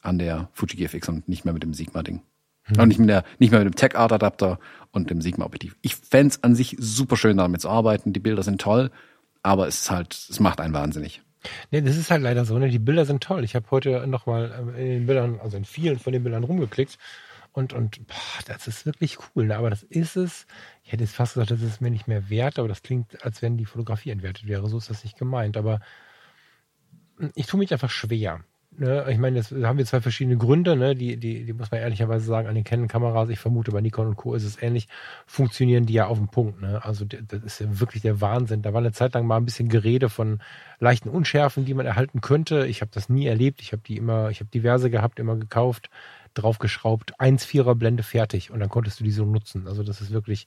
an 0.02 0.18
der 0.18 0.48
Fuji 0.52 0.76
GFX 0.76 1.08
und 1.08 1.28
nicht 1.28 1.44
mehr 1.44 1.52
mit 1.52 1.62
dem 1.62 1.74
Sigma-Ding. 1.74 2.22
Hm. 2.62 2.80
Und 2.80 2.88
nicht, 2.88 2.98
mit 2.98 3.08
der, 3.08 3.24
nicht 3.38 3.50
mehr 3.50 3.62
mit 3.62 3.72
dem 3.72 3.76
Tech-Art-Adapter 3.76 4.58
und 4.92 5.10
dem 5.10 5.20
Sigma-Objektiv. 5.20 5.76
Ich 5.82 5.96
fände 5.96 6.36
an 6.42 6.54
sich 6.54 6.76
super 6.78 7.16
schön, 7.16 7.36
damit 7.36 7.60
zu 7.60 7.68
arbeiten. 7.68 8.12
Die 8.12 8.20
Bilder 8.20 8.42
sind 8.42 8.60
toll 8.60 8.90
aber 9.46 9.68
es 9.68 9.82
ist 9.82 9.90
halt, 9.90 10.12
es 10.12 10.40
macht 10.40 10.60
einen 10.60 10.74
wahnsinnig. 10.74 11.22
Nee, 11.70 11.80
das 11.80 11.96
ist 11.96 12.10
halt 12.10 12.22
leider 12.22 12.44
so. 12.44 12.58
Ne? 12.58 12.68
Die 12.68 12.80
Bilder 12.80 13.04
sind 13.04 13.22
toll. 13.22 13.44
Ich 13.44 13.54
habe 13.54 13.70
heute 13.70 14.06
nochmal 14.08 14.52
ähm, 14.58 14.74
in 14.74 14.86
den 14.86 15.06
Bildern, 15.06 15.40
also 15.40 15.56
in 15.56 15.64
vielen 15.64 15.98
von 16.00 16.12
den 16.12 16.24
Bildern 16.24 16.42
rumgeklickt 16.42 16.98
und, 17.52 17.72
und 17.72 18.04
boah, 18.08 18.42
das 18.46 18.66
ist 18.66 18.84
wirklich 18.84 19.18
cool. 19.18 19.46
Ne? 19.46 19.56
Aber 19.56 19.70
das 19.70 19.84
ist 19.84 20.16
es. 20.16 20.46
Ich 20.82 20.90
hätte 20.90 21.04
jetzt 21.04 21.14
fast 21.14 21.34
gesagt, 21.34 21.52
das 21.52 21.62
ist 21.62 21.80
mir 21.80 21.92
nicht 21.92 22.08
mehr 22.08 22.28
wert, 22.28 22.58
aber 22.58 22.66
das 22.66 22.82
klingt, 22.82 23.24
als 23.24 23.40
wenn 23.40 23.56
die 23.56 23.66
Fotografie 23.66 24.10
entwertet 24.10 24.48
wäre. 24.48 24.68
So 24.68 24.78
ist 24.78 24.90
das 24.90 25.04
nicht 25.04 25.16
gemeint. 25.16 25.56
Aber 25.56 25.80
ich 27.34 27.46
tue 27.46 27.58
mich 27.58 27.72
einfach 27.72 27.90
schwer. 27.90 28.40
Ne, 28.78 29.06
ich 29.08 29.16
meine, 29.16 29.38
das 29.38 29.52
haben 29.52 29.78
wir 29.78 29.86
zwei 29.86 30.02
verschiedene 30.02 30.36
Gründe, 30.36 30.76
ne, 30.76 30.94
die, 30.94 31.16
die, 31.16 31.44
die 31.44 31.52
muss 31.54 31.70
man 31.70 31.80
ehrlicherweise 31.80 32.26
sagen, 32.26 32.46
an 32.46 32.54
den 32.54 32.64
Canon-Kameras, 32.64 33.30
ich 33.30 33.38
vermute 33.38 33.70
bei 33.70 33.80
Nikon 33.80 34.08
und 34.08 34.16
Co. 34.16 34.34
ist 34.34 34.44
es 34.44 34.60
ähnlich, 34.62 34.86
funktionieren 35.26 35.86
die 35.86 35.94
ja 35.94 36.08
auf 36.08 36.18
dem 36.18 36.28
Punkt. 36.28 36.60
Ne? 36.60 36.84
Also 36.84 37.06
das 37.06 37.42
ist 37.42 37.60
ja 37.60 37.80
wirklich 37.80 38.02
der 38.02 38.20
Wahnsinn. 38.20 38.60
Da 38.60 38.74
war 38.74 38.80
eine 38.80 38.92
Zeit 38.92 39.14
lang 39.14 39.26
mal 39.26 39.38
ein 39.38 39.46
bisschen 39.46 39.70
Gerede 39.70 40.10
von 40.10 40.40
leichten 40.78 41.08
Unschärfen, 41.08 41.64
die 41.64 41.72
man 41.72 41.86
erhalten 41.86 42.20
könnte. 42.20 42.66
Ich 42.66 42.82
habe 42.82 42.90
das 42.92 43.08
nie 43.08 43.26
erlebt. 43.26 43.62
Ich 43.62 43.72
habe 43.72 43.82
die 43.86 43.96
immer, 43.96 44.28
ich 44.28 44.40
habe 44.40 44.50
diverse 44.50 44.90
gehabt, 44.90 45.18
immer 45.20 45.36
gekauft, 45.36 45.88
draufgeschraubt, 46.34 47.18
1,4er 47.18 47.74
Blende 47.76 48.02
fertig 48.02 48.50
und 48.50 48.60
dann 48.60 48.68
konntest 48.68 49.00
du 49.00 49.04
die 49.04 49.10
so 49.10 49.24
nutzen. 49.24 49.68
Also 49.68 49.84
das 49.84 50.02
ist 50.02 50.10
wirklich, 50.10 50.46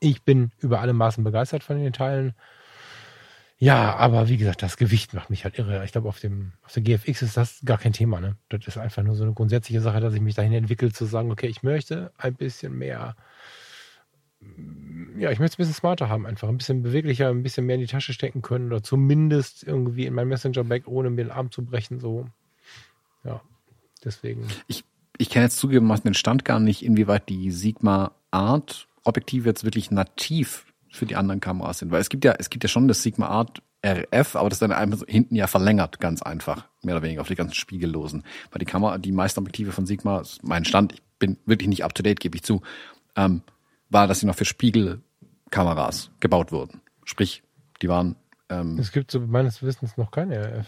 ich 0.00 0.22
bin 0.22 0.52
über 0.60 0.80
alle 0.80 0.94
Maßen 0.94 1.22
begeistert 1.22 1.64
von 1.64 1.78
den 1.78 1.92
Teilen. 1.92 2.34
Ja, 3.60 3.96
aber 3.96 4.28
wie 4.28 4.36
gesagt, 4.36 4.62
das 4.62 4.76
Gewicht 4.76 5.14
macht 5.14 5.30
mich 5.30 5.42
halt 5.42 5.58
irre. 5.58 5.84
Ich 5.84 5.90
glaube, 5.90 6.08
auf 6.08 6.20
dem, 6.20 6.52
auf 6.62 6.72
der 6.72 6.82
GFX 6.82 7.22
ist 7.22 7.36
das 7.36 7.60
gar 7.64 7.76
kein 7.76 7.92
Thema, 7.92 8.20
ne? 8.20 8.36
Das 8.50 8.66
ist 8.68 8.78
einfach 8.78 9.02
nur 9.02 9.16
so 9.16 9.24
eine 9.24 9.32
grundsätzliche 9.32 9.80
Sache, 9.80 9.98
dass 9.98 10.14
ich 10.14 10.20
mich 10.20 10.36
dahin 10.36 10.52
entwickle, 10.52 10.92
zu 10.92 11.06
sagen, 11.06 11.32
okay, 11.32 11.48
ich 11.48 11.64
möchte 11.64 12.12
ein 12.18 12.34
bisschen 12.34 12.78
mehr, 12.78 13.16
ja, 15.18 15.32
ich 15.32 15.40
möchte 15.40 15.54
es 15.54 15.54
ein 15.54 15.62
bisschen 15.62 15.74
smarter 15.74 16.08
haben, 16.08 16.24
einfach 16.24 16.48
ein 16.48 16.56
bisschen 16.56 16.84
beweglicher, 16.84 17.30
ein 17.30 17.42
bisschen 17.42 17.66
mehr 17.66 17.74
in 17.74 17.80
die 17.80 17.88
Tasche 17.88 18.12
stecken 18.12 18.42
können 18.42 18.68
oder 18.68 18.84
zumindest 18.84 19.64
irgendwie 19.64 20.06
in 20.06 20.14
mein 20.14 20.28
Messenger-Bag, 20.28 20.86
ohne 20.86 21.10
mir 21.10 21.24
den 21.24 21.32
Arm 21.32 21.50
zu 21.50 21.64
brechen, 21.64 21.98
so. 21.98 22.28
Ja, 23.24 23.42
deswegen. 24.04 24.46
Ich, 24.68 24.84
ich 25.16 25.30
kann 25.30 25.42
jetzt 25.42 25.58
zugeben, 25.58 25.92
den 26.04 26.14
Stand 26.14 26.44
gar 26.44 26.60
nicht, 26.60 26.84
inwieweit 26.84 27.28
die 27.28 27.50
Sigma 27.50 28.12
Art 28.30 28.86
Objektive 29.02 29.48
jetzt 29.48 29.64
wirklich 29.64 29.90
nativ 29.90 30.67
für 30.90 31.06
die 31.06 31.16
anderen 31.16 31.40
Kameras 31.40 31.78
sind. 31.78 31.90
Weil 31.90 32.00
es 32.00 32.08
gibt 32.08 32.24
ja, 32.24 32.34
es 32.38 32.50
gibt 32.50 32.64
ja 32.64 32.68
schon 32.68 32.88
das 32.88 33.02
Sigma 33.02 33.26
Art 33.26 33.62
RF, 33.84 34.36
aber 34.36 34.48
das 34.48 34.56
ist 34.56 34.62
dann 34.62 34.72
einfach 34.72 35.06
hinten 35.06 35.36
ja 35.36 35.46
verlängert, 35.46 36.00
ganz 36.00 36.22
einfach, 36.22 36.66
mehr 36.82 36.96
oder 36.96 37.04
weniger 37.04 37.20
auf 37.20 37.28
die 37.28 37.36
ganzen 37.36 37.54
Spiegellosen. 37.54 38.24
Weil 38.50 38.58
die 38.58 38.64
Kamera, 38.64 38.98
die 38.98 39.12
meisten 39.12 39.40
Objektive 39.40 39.72
von 39.72 39.86
Sigma, 39.86 40.22
mein 40.42 40.64
Stand, 40.64 40.94
ich 40.94 41.02
bin 41.18 41.36
wirklich 41.46 41.68
nicht 41.68 41.84
up 41.84 41.94
to 41.94 42.02
date, 42.02 42.20
gebe 42.20 42.36
ich 42.36 42.42
zu, 42.42 42.62
ähm, 43.16 43.42
war, 43.88 44.06
dass 44.06 44.20
sie 44.20 44.26
noch 44.26 44.34
für 44.34 44.44
Spiegelkameras 44.44 46.10
gebaut 46.20 46.52
wurden. 46.52 46.80
Sprich, 47.04 47.42
die 47.80 47.88
waren. 47.88 48.16
Ähm, 48.48 48.78
es 48.78 48.92
gibt 48.92 49.10
so 49.10 49.20
meines 49.20 49.62
Wissens 49.62 49.96
noch 49.96 50.10
keine 50.10 50.36
RF. 50.36 50.66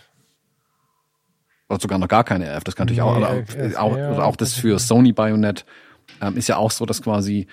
Oder 1.68 1.80
sogar 1.80 1.98
noch 1.98 2.08
gar 2.08 2.24
keine 2.24 2.46
RF. 2.56 2.64
Das 2.64 2.76
kann 2.76 2.86
natürlich 2.86 3.02
nee, 3.02 3.76
auch, 3.76 3.78
auch, 3.78 3.96
auch, 3.96 4.18
auch 4.18 4.36
das 4.36 4.54
für 4.54 4.78
Sony 4.78 5.12
Bayonet 5.12 5.64
ähm, 6.20 6.36
ist 6.36 6.48
ja 6.48 6.56
auch 6.56 6.70
so, 6.70 6.86
dass 6.86 7.02
quasi 7.02 7.46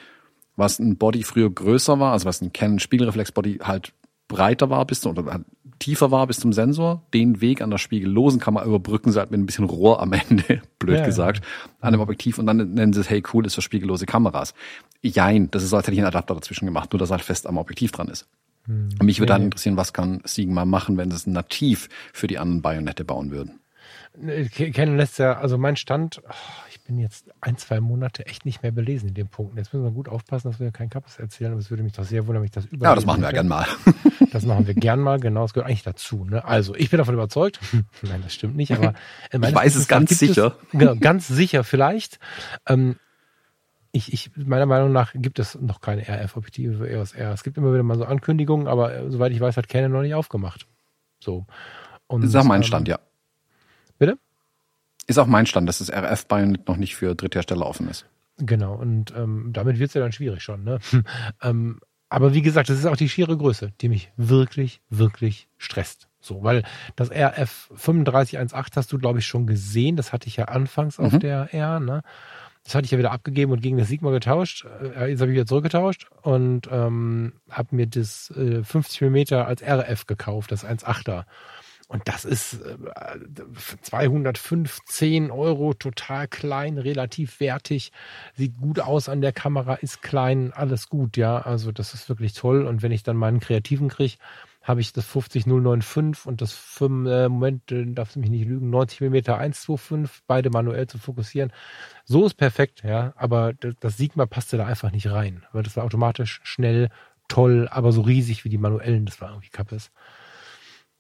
was 0.58 0.80
ein 0.80 0.98
Body 0.98 1.24
früher 1.24 1.50
größer 1.50 2.00
war, 2.00 2.12
also 2.12 2.26
was 2.26 2.42
ein 2.42 2.52
Canon 2.52 2.80
Spiegelreflex 2.80 3.32
Body 3.32 3.60
halt 3.64 3.94
breiter 4.28 4.70
war 4.70 4.86
bis 4.86 5.02
zum, 5.02 5.18
oder 5.18 5.32
halt 5.32 5.46
tiefer 5.80 6.12
war 6.12 6.28
bis 6.28 6.40
zum 6.40 6.52
Sensor, 6.52 7.04
den 7.14 7.40
Weg 7.40 7.62
an 7.62 7.70
der 7.70 7.78
spiegellosen 7.78 8.40
Kamera 8.40 8.66
überbrücken 8.66 9.12
sie 9.12 9.20
halt 9.20 9.32
mit 9.32 9.40
ein 9.40 9.46
bisschen 9.46 9.66
Rohr 9.66 10.02
am 10.02 10.14
Ende, 10.30 10.62
blöd 10.80 11.00
ja, 11.00 11.06
gesagt, 11.06 11.40
ja. 11.40 11.72
an 11.82 11.94
dem 11.94 12.02
Objektiv 12.02 12.38
und 12.40 12.48
dann 12.48 12.74
nennen 12.74 12.94
sie 12.94 13.00
es, 13.00 13.10
hey 13.10 13.24
cool, 13.34 13.46
ist 13.46 13.56
für 13.56 13.62
spiegellose 13.62 14.06
Kameras. 14.06 14.54
Jein, 15.02 15.50
das 15.52 15.64
ist 15.64 15.70
so, 15.70 15.78
als 15.78 15.86
hätte 15.86 15.94
ich 15.94 16.00
einen 16.00 16.08
Adapter 16.08 16.34
dazwischen 16.34 16.66
gemacht, 16.66 16.92
nur 16.92 17.00
dass 17.00 17.10
er 17.10 17.18
halt 17.18 17.24
fest 17.24 17.48
am 17.48 17.58
Objektiv 17.58 17.92
dran 17.92 18.08
ist. 18.08 18.28
Hm. 18.66 18.90
Mich 19.02 19.20
würde 19.20 19.34
dann 19.34 19.44
interessieren, 19.44 19.78
was 19.78 19.94
kann 19.94 20.22
Sigma 20.26 20.66
machen, 20.66 20.98
wenn 20.98 21.12
sie 21.12 21.16
es 21.16 21.28
nativ 21.28 21.88
für 22.12 22.28
die 22.28 22.40
anderen 22.40 22.62
Bayonette 22.62 23.06
bauen 23.06 23.32
würden. 23.32 23.60
Canon 24.74 24.98
lässt 24.98 25.20
ja, 25.20 25.38
also 25.38 25.58
mein 25.58 25.76
Stand, 25.76 26.22
oh, 26.28 26.34
ich 26.70 26.82
bin 26.82 26.98
jetzt 26.98 27.30
ein, 27.42 27.58
zwei 27.58 27.80
Monate 27.80 28.26
echt 28.26 28.46
nicht 28.46 28.64
mehr 28.64 28.72
belesen 28.72 29.10
in 29.10 29.14
dem 29.14 29.28
Punkt. 29.28 29.56
Jetzt 29.58 29.74
müssen 29.74 29.84
wir 29.84 29.92
gut 29.92 30.10
aufpassen, 30.10 30.50
dass 30.50 30.60
wir 30.60 30.72
kein 30.72 30.90
Kappes 30.90 31.20
erzählen, 31.20 31.52
aber 31.52 31.60
es 31.60 31.70
würde 31.70 31.84
mich 31.84 31.94
doch 31.94 32.04
sehr 32.04 32.26
wundern, 32.26 32.42
wenn 32.42 32.48
ich 32.48 32.52
das 32.52 32.66
über. 32.66 32.88
Ja, 32.88 32.96
das 32.96 33.06
machen 33.06 33.22
wir 33.22 33.32
gern 33.32 33.48
mal. 33.48 33.68
das 34.32 34.46
machen 34.46 34.66
wir 34.66 34.74
gern 34.74 35.00
mal, 35.00 35.20
genau, 35.20 35.44
das 35.44 35.54
gehört 35.54 35.70
eigentlich 35.70 35.84
dazu. 35.84 36.26
Ne? 36.26 36.44
Also, 36.44 36.74
ich 36.76 36.90
bin 36.90 36.98
davon 36.98 37.14
überzeugt. 37.14 37.60
Nein, 38.02 38.22
das 38.24 38.34
stimmt 38.34 38.56
nicht, 38.56 38.72
aber 38.72 38.94
ich 39.32 39.40
weiß 39.42 39.76
es 39.76 39.88
ganz 39.88 40.18
sicher. 40.18 40.56
Es, 40.72 40.72
genau, 40.80 40.96
ganz 40.96 41.28
sicher 41.28 41.64
vielleicht. 41.64 42.20
Ähm, 42.68 42.96
ich, 43.92 44.14
ich, 44.14 44.32
meiner 44.36 44.66
Meinung 44.66 44.92
nach 44.92 45.14
gibt 45.14 45.40
es 45.40 45.56
noch 45.60 45.82
keine 45.82 46.04
RF-Objektive 46.08 46.78
für 46.78 46.90
EOS 46.90 47.14
R. 47.14 47.34
Es 47.34 47.44
gibt 47.44 47.58
immer 47.58 47.72
wieder 47.72 47.84
mal 47.84 47.98
so 47.98 48.06
Ankündigungen, 48.06 48.68
aber 48.68 48.94
äh, 48.94 49.12
soweit 49.12 49.32
ich 49.32 49.40
weiß, 49.40 49.58
hat 49.58 49.70
Canon 49.70 49.92
noch 49.92 50.02
nicht 50.02 50.14
aufgemacht. 50.14 50.68
So. 51.20 51.46
Und, 52.08 52.22
das 52.22 52.30
ist 52.30 52.36
auch 52.36 52.44
mein 52.44 52.62
ähm, 52.62 52.68
Stand, 52.68 52.88
ja. 52.88 53.00
Ist 55.08 55.18
auch 55.18 55.26
mein 55.26 55.46
Stand, 55.46 55.68
dass 55.68 55.80
das 55.80 55.90
RF-Bayonet 55.90 56.68
noch 56.68 56.78
nicht 56.78 56.96
für 56.96 57.16
Dritthersteller 57.16 57.66
offen 57.66 57.88
ist. 57.90 58.06
Genau, 58.38 58.76
und 58.76 59.14
ähm, 59.16 59.50
damit 59.54 59.80
wird 59.80 59.90
es 59.90 59.94
ja 59.94 60.02
dann 60.02 60.12
schwierig 60.12 60.44
schon. 60.44 60.64
Ne? 60.64 60.80
ähm, 61.42 61.80
aber 62.10 62.34
wie 62.34 62.42
gesagt, 62.42 62.70
das 62.70 62.78
ist 62.78 62.86
auch 62.86 62.96
die 62.98 63.10
schiere 63.10 63.36
Größe, 63.36 63.72
die 63.82 63.90
mich 63.90 64.12
wirklich, 64.16 64.82
wirklich 64.90 65.48
stresst. 65.58 66.08
So, 66.20 66.44
weil 66.44 66.64
das 66.96 67.10
RF 67.10 67.70
3518 67.76 68.76
hast 68.76 68.92
du, 68.92 68.98
glaube 68.98 69.20
ich, 69.20 69.26
schon 69.26 69.48
gesehen. 69.48 69.96
Das 69.96 70.14
hatte 70.14 70.28
ich 70.28 70.38
ja 70.38 70.46
anfangs 70.46 70.98
mhm. 70.98 71.06
auf 71.06 71.20
der 71.20 71.54
R. 71.54 71.80
Ne? 71.80 72.04
Das 72.64 72.76
hatte 72.76 72.86
ich 72.86 72.92
ja 72.92 72.98
wieder 72.98 73.12
abgegeben 73.12 73.54
und 73.54 73.62
gegen 73.62 73.78
das 73.78 73.88
Sigma 73.88 74.12
getauscht. 74.12 74.66
Äh, 74.82 75.12
jetzt 75.12 75.22
habe 75.22 75.32
ich 75.32 75.36
wieder 75.36 75.46
zurückgetauscht 75.46 76.08
und 76.22 76.68
ähm, 76.70 77.34
habe 77.50 77.76
mir 77.76 77.88
das 77.88 78.30
äh, 78.32 78.64
50 78.64 79.02
mm 79.02 79.36
als 79.36 79.62
RF 79.62 80.06
gekauft, 80.06 80.52
das 80.52 80.66
1.8er. 80.66 81.24
Und 81.88 82.08
das 82.10 82.26
ist 82.26 82.62
äh, 82.62 82.76
215 83.82 85.32
Euro, 85.32 85.74
total 85.74 86.28
klein, 86.28 86.78
relativ 86.78 87.40
wertig, 87.40 87.94
sieht 88.36 88.58
gut 88.58 88.80
aus 88.82 89.08
an 89.08 89.22
der 89.22 89.32
Kamera, 89.32 89.76
ist 89.76 90.02
klein, 90.02 90.52
alles 90.54 90.90
gut, 90.90 91.16
ja. 91.16 91.40
Also 91.40 91.72
das 91.72 91.94
ist 91.94 92.10
wirklich 92.10 92.34
toll. 92.34 92.66
Und 92.66 92.82
wenn 92.82 92.92
ich 92.92 93.04
dann 93.04 93.16
meinen 93.16 93.40
Kreativen 93.40 93.88
kriege, 93.88 94.16
habe 94.68 94.82
ich 94.82 94.92
das 94.92 95.06
50095 95.06 96.26
und 96.26 96.42
das 96.42 96.52
5, 96.52 97.08
äh, 97.08 97.30
Moment, 97.30 97.72
äh, 97.72 97.86
darf 97.86 98.18
mich 98.18 98.30
nicht 98.30 98.46
lügen, 98.46 98.70
90 98.70 99.00
mm 99.00 99.16
125, 99.30 100.24
beide 100.28 100.50
manuell 100.50 100.88
zu 100.88 100.98
fokussieren. 100.98 101.54
So 102.04 102.26
ist 102.26 102.34
perfekt, 102.34 102.84
ja, 102.84 103.14
aber 103.16 103.54
das, 103.54 103.76
das 103.80 103.96
Sigma 103.96 104.26
passte 104.26 104.58
da 104.58 104.66
einfach 104.66 104.92
nicht 104.92 105.10
rein, 105.10 105.46
weil 105.54 105.64
das 105.64 105.78
war 105.78 105.86
automatisch 105.86 106.42
schnell, 106.44 106.90
toll, 107.30 107.70
aber 107.72 107.94
so 107.94 108.02
riesig 108.02 108.44
wie 108.44 108.50
die 108.50 108.58
manuellen, 108.58 109.06
das 109.06 109.22
war 109.22 109.30
irgendwie 109.30 109.50
Kappes. 109.50 109.92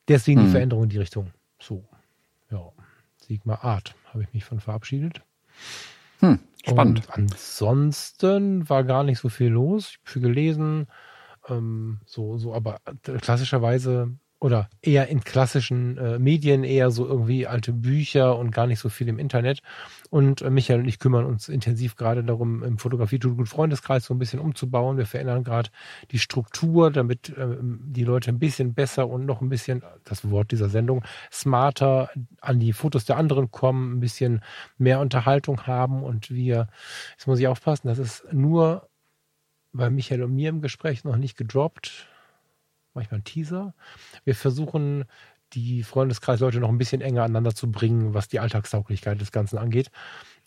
Deswegen 0.07 0.39
hm. 0.39 0.45
die 0.47 0.51
Veränderung 0.51 0.83
in 0.83 0.89
die 0.89 0.97
Richtung. 0.97 1.31
So, 1.59 1.83
ja, 2.51 2.71
Sigma 3.25 3.55
Art 3.55 3.95
habe 4.13 4.23
ich 4.23 4.33
mich 4.33 4.45
von 4.45 4.59
verabschiedet. 4.59 5.21
Hm, 6.19 6.39
spannend. 6.65 7.07
Und 7.07 7.13
ansonsten 7.13 8.69
war 8.69 8.83
gar 8.83 9.03
nicht 9.03 9.19
so 9.19 9.29
viel 9.29 9.49
los. 9.49 9.89
Ich 9.89 9.97
habe 9.97 10.11
viel 10.11 10.21
gelesen, 10.21 10.87
ähm, 11.49 11.99
so, 12.05 12.37
so, 12.37 12.53
aber 12.53 12.79
klassischerweise 13.21 14.17
oder 14.39 14.69
eher 14.81 15.07
in 15.07 15.23
klassischen 15.23 15.97
äh, 15.97 16.19
Medien, 16.19 16.63
eher 16.63 16.91
so 16.91 17.07
irgendwie 17.07 17.47
alte 17.47 17.73
Bücher 17.73 18.37
und 18.37 18.51
gar 18.51 18.67
nicht 18.67 18.79
so 18.79 18.89
viel 18.89 19.07
im 19.07 19.17
Internet. 19.17 19.61
Und 20.11 20.43
äh, 20.43 20.51
Michael 20.51 20.81
und 20.81 20.87
ich 20.87 20.99
kümmern 20.99 21.25
uns 21.25 21.49
intensiv 21.49 21.95
gerade 21.95 22.23
darum, 22.23 22.63
im 22.63 22.77
Fotografie 22.77 23.17
tut 23.17 23.35
gut 23.35 23.49
Freundeskreis 23.49 24.05
so 24.05 24.13
ein 24.13 24.19
bisschen 24.19 24.39
umzubauen. 24.39 24.97
Wir 24.97 25.07
verändern 25.07 25.43
gerade 25.43 25.71
die 26.11 26.19
Struktur, 26.19 26.91
damit 26.91 27.29
äh, 27.29 27.57
die 27.61 28.03
Leute 28.03 28.29
ein 28.29 28.37
bisschen 28.37 28.75
besser 28.75 29.07
und 29.09 29.25
noch 29.25 29.41
ein 29.41 29.49
bisschen, 29.49 29.81
das 30.03 30.29
Wort 30.29 30.51
dieser 30.51 30.69
Sendung, 30.69 31.03
smarter 31.31 32.11
an 32.39 32.59
die 32.59 32.73
Fotos 32.73 33.05
der 33.05 33.17
anderen 33.17 33.49
kommen, 33.49 33.97
ein 33.97 33.99
bisschen 33.99 34.41
mehr 34.77 34.99
Unterhaltung 34.99 35.65
haben 35.65 36.03
und 36.03 36.29
wir, 36.29 36.67
jetzt 37.17 37.25
muss 37.25 37.39
ich 37.39 37.47
aufpassen, 37.47 37.87
das 37.87 37.97
ist 37.97 38.31
nur 38.31 38.87
bei 39.73 39.89
Michael 39.89 40.23
und 40.23 40.35
mir 40.35 40.49
im 40.49 40.61
Gespräch 40.61 41.03
noch 41.03 41.17
nicht 41.17 41.37
gedroppt. 41.37 42.07
Manchmal 42.97 43.19
ein 43.19 43.23
Teaser. 43.23 43.73
Wir 44.25 44.35
versuchen, 44.35 45.05
die 45.53 45.83
Freundeskreisleute 45.83 46.59
noch 46.59 46.69
ein 46.69 46.79
bisschen 46.79 47.01
enger 47.01 47.23
aneinander 47.23 47.53
zu 47.53 47.71
bringen, 47.71 48.13
was 48.13 48.27
die 48.27 48.39
Alltagstauglichkeit 48.39 49.21
des 49.21 49.31
Ganzen 49.31 49.57
angeht. 49.57 49.91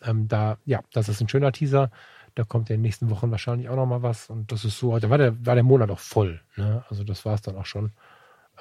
Ähm, 0.03 0.27
da, 0.29 0.59
ja, 0.65 0.81
das 0.93 1.09
ist 1.09 1.21
ein 1.21 1.29
schöner 1.29 1.53
Teaser. 1.53 1.91
Da 2.35 2.45
kommt 2.45 2.69
in 2.69 2.75
den 2.75 2.83
nächsten 2.83 3.09
Wochen 3.09 3.31
wahrscheinlich 3.31 3.69
auch 3.69 3.77
noch 3.77 3.87
mal 3.87 4.03
was. 4.03 4.29
Und 4.31 4.51
das 4.53 4.65
ist 4.65 4.79
so, 4.79 4.99
da 4.99 5.09
war 5.11 5.19
der, 5.19 5.47
war 5.47 5.55
der 5.55 5.65
Monat 5.65 5.91
auch 5.91 6.01
voll. 6.01 6.41
Ne? 6.57 6.85
Also 6.89 7.05
das 7.05 7.25
war 7.25 7.35
es 7.35 7.43
dann 7.43 7.57
auch 7.57 7.67
schon. 7.67 7.93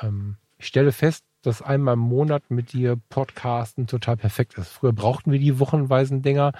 Ähm, 0.02 0.38
ich 0.58 0.68
stelle 0.68 0.92
fest, 0.92 1.26
dass 1.42 1.62
einmal 1.62 1.96
im 1.96 2.00
Monat 2.00 2.50
mit 2.50 2.74
dir 2.74 2.96
Podcasten 3.10 3.88
total 3.88 4.18
perfekt 4.18 4.56
ist. 4.58 4.70
Früher 4.70 4.94
brauchten 4.94 5.32
wir 5.32 5.40
die 5.40 5.60
wochenweisen 5.60 6.22
Dinger. 6.22 6.52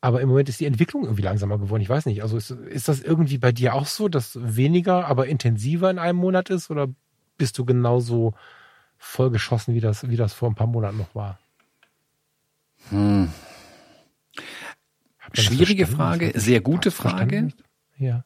Aber 0.00 0.20
im 0.20 0.28
Moment 0.28 0.48
ist 0.48 0.60
die 0.60 0.66
Entwicklung 0.66 1.04
irgendwie 1.04 1.22
langsamer 1.22 1.58
geworden. 1.58 1.82
Ich 1.82 1.88
weiß 1.88 2.06
nicht. 2.06 2.22
Also 2.22 2.36
ist, 2.38 2.50
ist 2.50 2.88
das 2.88 3.02
irgendwie 3.02 3.38
bei 3.38 3.52
dir 3.52 3.74
auch 3.74 3.86
so, 3.86 4.08
dass 4.08 4.38
weniger, 4.40 5.06
aber 5.06 5.26
intensiver 5.26 5.90
in 5.90 5.98
einem 5.98 6.18
Monat 6.18 6.48
ist? 6.48 6.70
Oder 6.70 6.88
bist 7.36 7.58
du 7.58 7.66
genauso 7.66 8.34
vollgeschossen, 8.96 9.74
wie 9.74 9.80
das, 9.80 10.08
wie 10.08 10.16
das 10.16 10.32
vor 10.32 10.48
ein 10.48 10.54
paar 10.54 10.66
Monaten 10.66 10.96
noch 10.96 11.14
war? 11.14 11.38
Hm. 12.88 13.30
Schwierige 15.34 15.86
Frage, 15.86 16.32
sehr 16.34 16.60
gute 16.60 16.90
Frage. 16.90 17.52
Ja. 17.98 18.24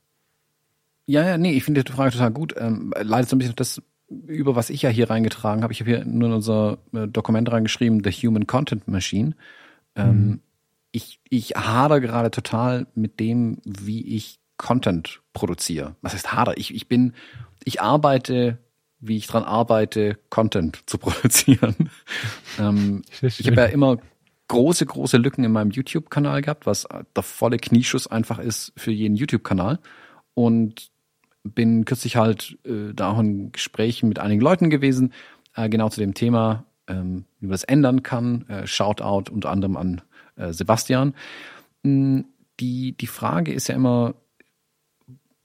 Ja, 1.06 1.26
ja, 1.26 1.38
nee, 1.38 1.52
ich 1.52 1.64
finde 1.64 1.82
die 1.82 1.92
Frage 1.92 2.12
total 2.12 2.30
gut. 2.30 2.54
Ähm, 2.56 2.94
leidet 2.98 3.28
so 3.28 3.36
ein 3.36 3.40
bisschen 3.40 3.56
das 3.56 3.82
über, 4.08 4.54
was 4.54 4.70
ich 4.70 4.82
ja 4.82 4.90
hier 4.90 5.10
reingetragen 5.10 5.64
habe. 5.64 5.72
Ich 5.72 5.80
habe 5.80 5.90
hier 5.90 6.04
nur 6.04 6.28
in 6.28 6.34
unser 6.36 6.78
äh, 6.92 7.08
Dokument 7.08 7.50
reingeschrieben, 7.50 8.02
The 8.04 8.10
Human 8.10 8.46
Content 8.46 8.86
Machine. 8.86 9.34
Ähm, 9.96 10.26
mhm 10.26 10.40
ich, 10.94 11.18
ich 11.28 11.56
hader 11.56 12.00
gerade 12.00 12.30
total 12.30 12.86
mit 12.94 13.18
dem, 13.18 13.58
wie 13.64 14.14
ich 14.14 14.38
Content 14.56 15.22
produziere. 15.32 15.96
Was 16.02 16.14
heißt 16.14 16.32
hader? 16.32 16.56
Ich, 16.56 16.72
ich 16.72 16.86
bin, 16.86 17.14
ich 17.64 17.80
arbeite, 17.80 18.58
wie 19.00 19.16
ich 19.16 19.26
dran 19.26 19.42
arbeite, 19.42 20.16
Content 20.30 20.78
zu 20.86 20.98
produzieren. 20.98 21.90
ähm, 22.60 23.02
ich 23.20 23.44
habe 23.46 23.56
ja 23.56 23.64
immer 23.64 23.98
große, 24.46 24.86
große 24.86 25.16
Lücken 25.16 25.42
in 25.42 25.50
meinem 25.50 25.72
YouTube-Kanal 25.72 26.42
gehabt, 26.42 26.64
was 26.64 26.86
der 27.16 27.22
volle 27.24 27.56
Knieschuss 27.56 28.06
einfach 28.06 28.38
ist 28.38 28.72
für 28.76 28.92
jeden 28.92 29.16
YouTube-Kanal. 29.16 29.80
Und 30.34 30.92
bin 31.42 31.84
kürzlich 31.84 32.16
halt 32.16 32.56
äh, 32.64 32.94
da 32.94 33.10
auch 33.10 33.18
in 33.18 33.50
Gesprächen 33.50 34.08
mit 34.08 34.20
einigen 34.20 34.40
Leuten 34.40 34.70
gewesen, 34.70 35.12
äh, 35.56 35.68
genau 35.68 35.88
zu 35.88 35.98
dem 35.98 36.14
Thema, 36.14 36.66
ähm, 36.86 37.24
wie 37.40 37.46
man 37.46 37.52
das 37.52 37.64
ändern 37.64 38.04
kann. 38.04 38.48
Äh, 38.48 38.68
Shoutout 38.68 39.32
unter 39.32 39.50
anderem 39.50 39.76
an 39.76 40.02
äh, 40.36 40.52
Sebastian. 40.52 41.14
Mm, 41.82 42.20
die, 42.60 42.92
die 42.92 43.06
Frage 43.06 43.52
ist 43.52 43.68
ja 43.68 43.74
immer, 43.74 44.14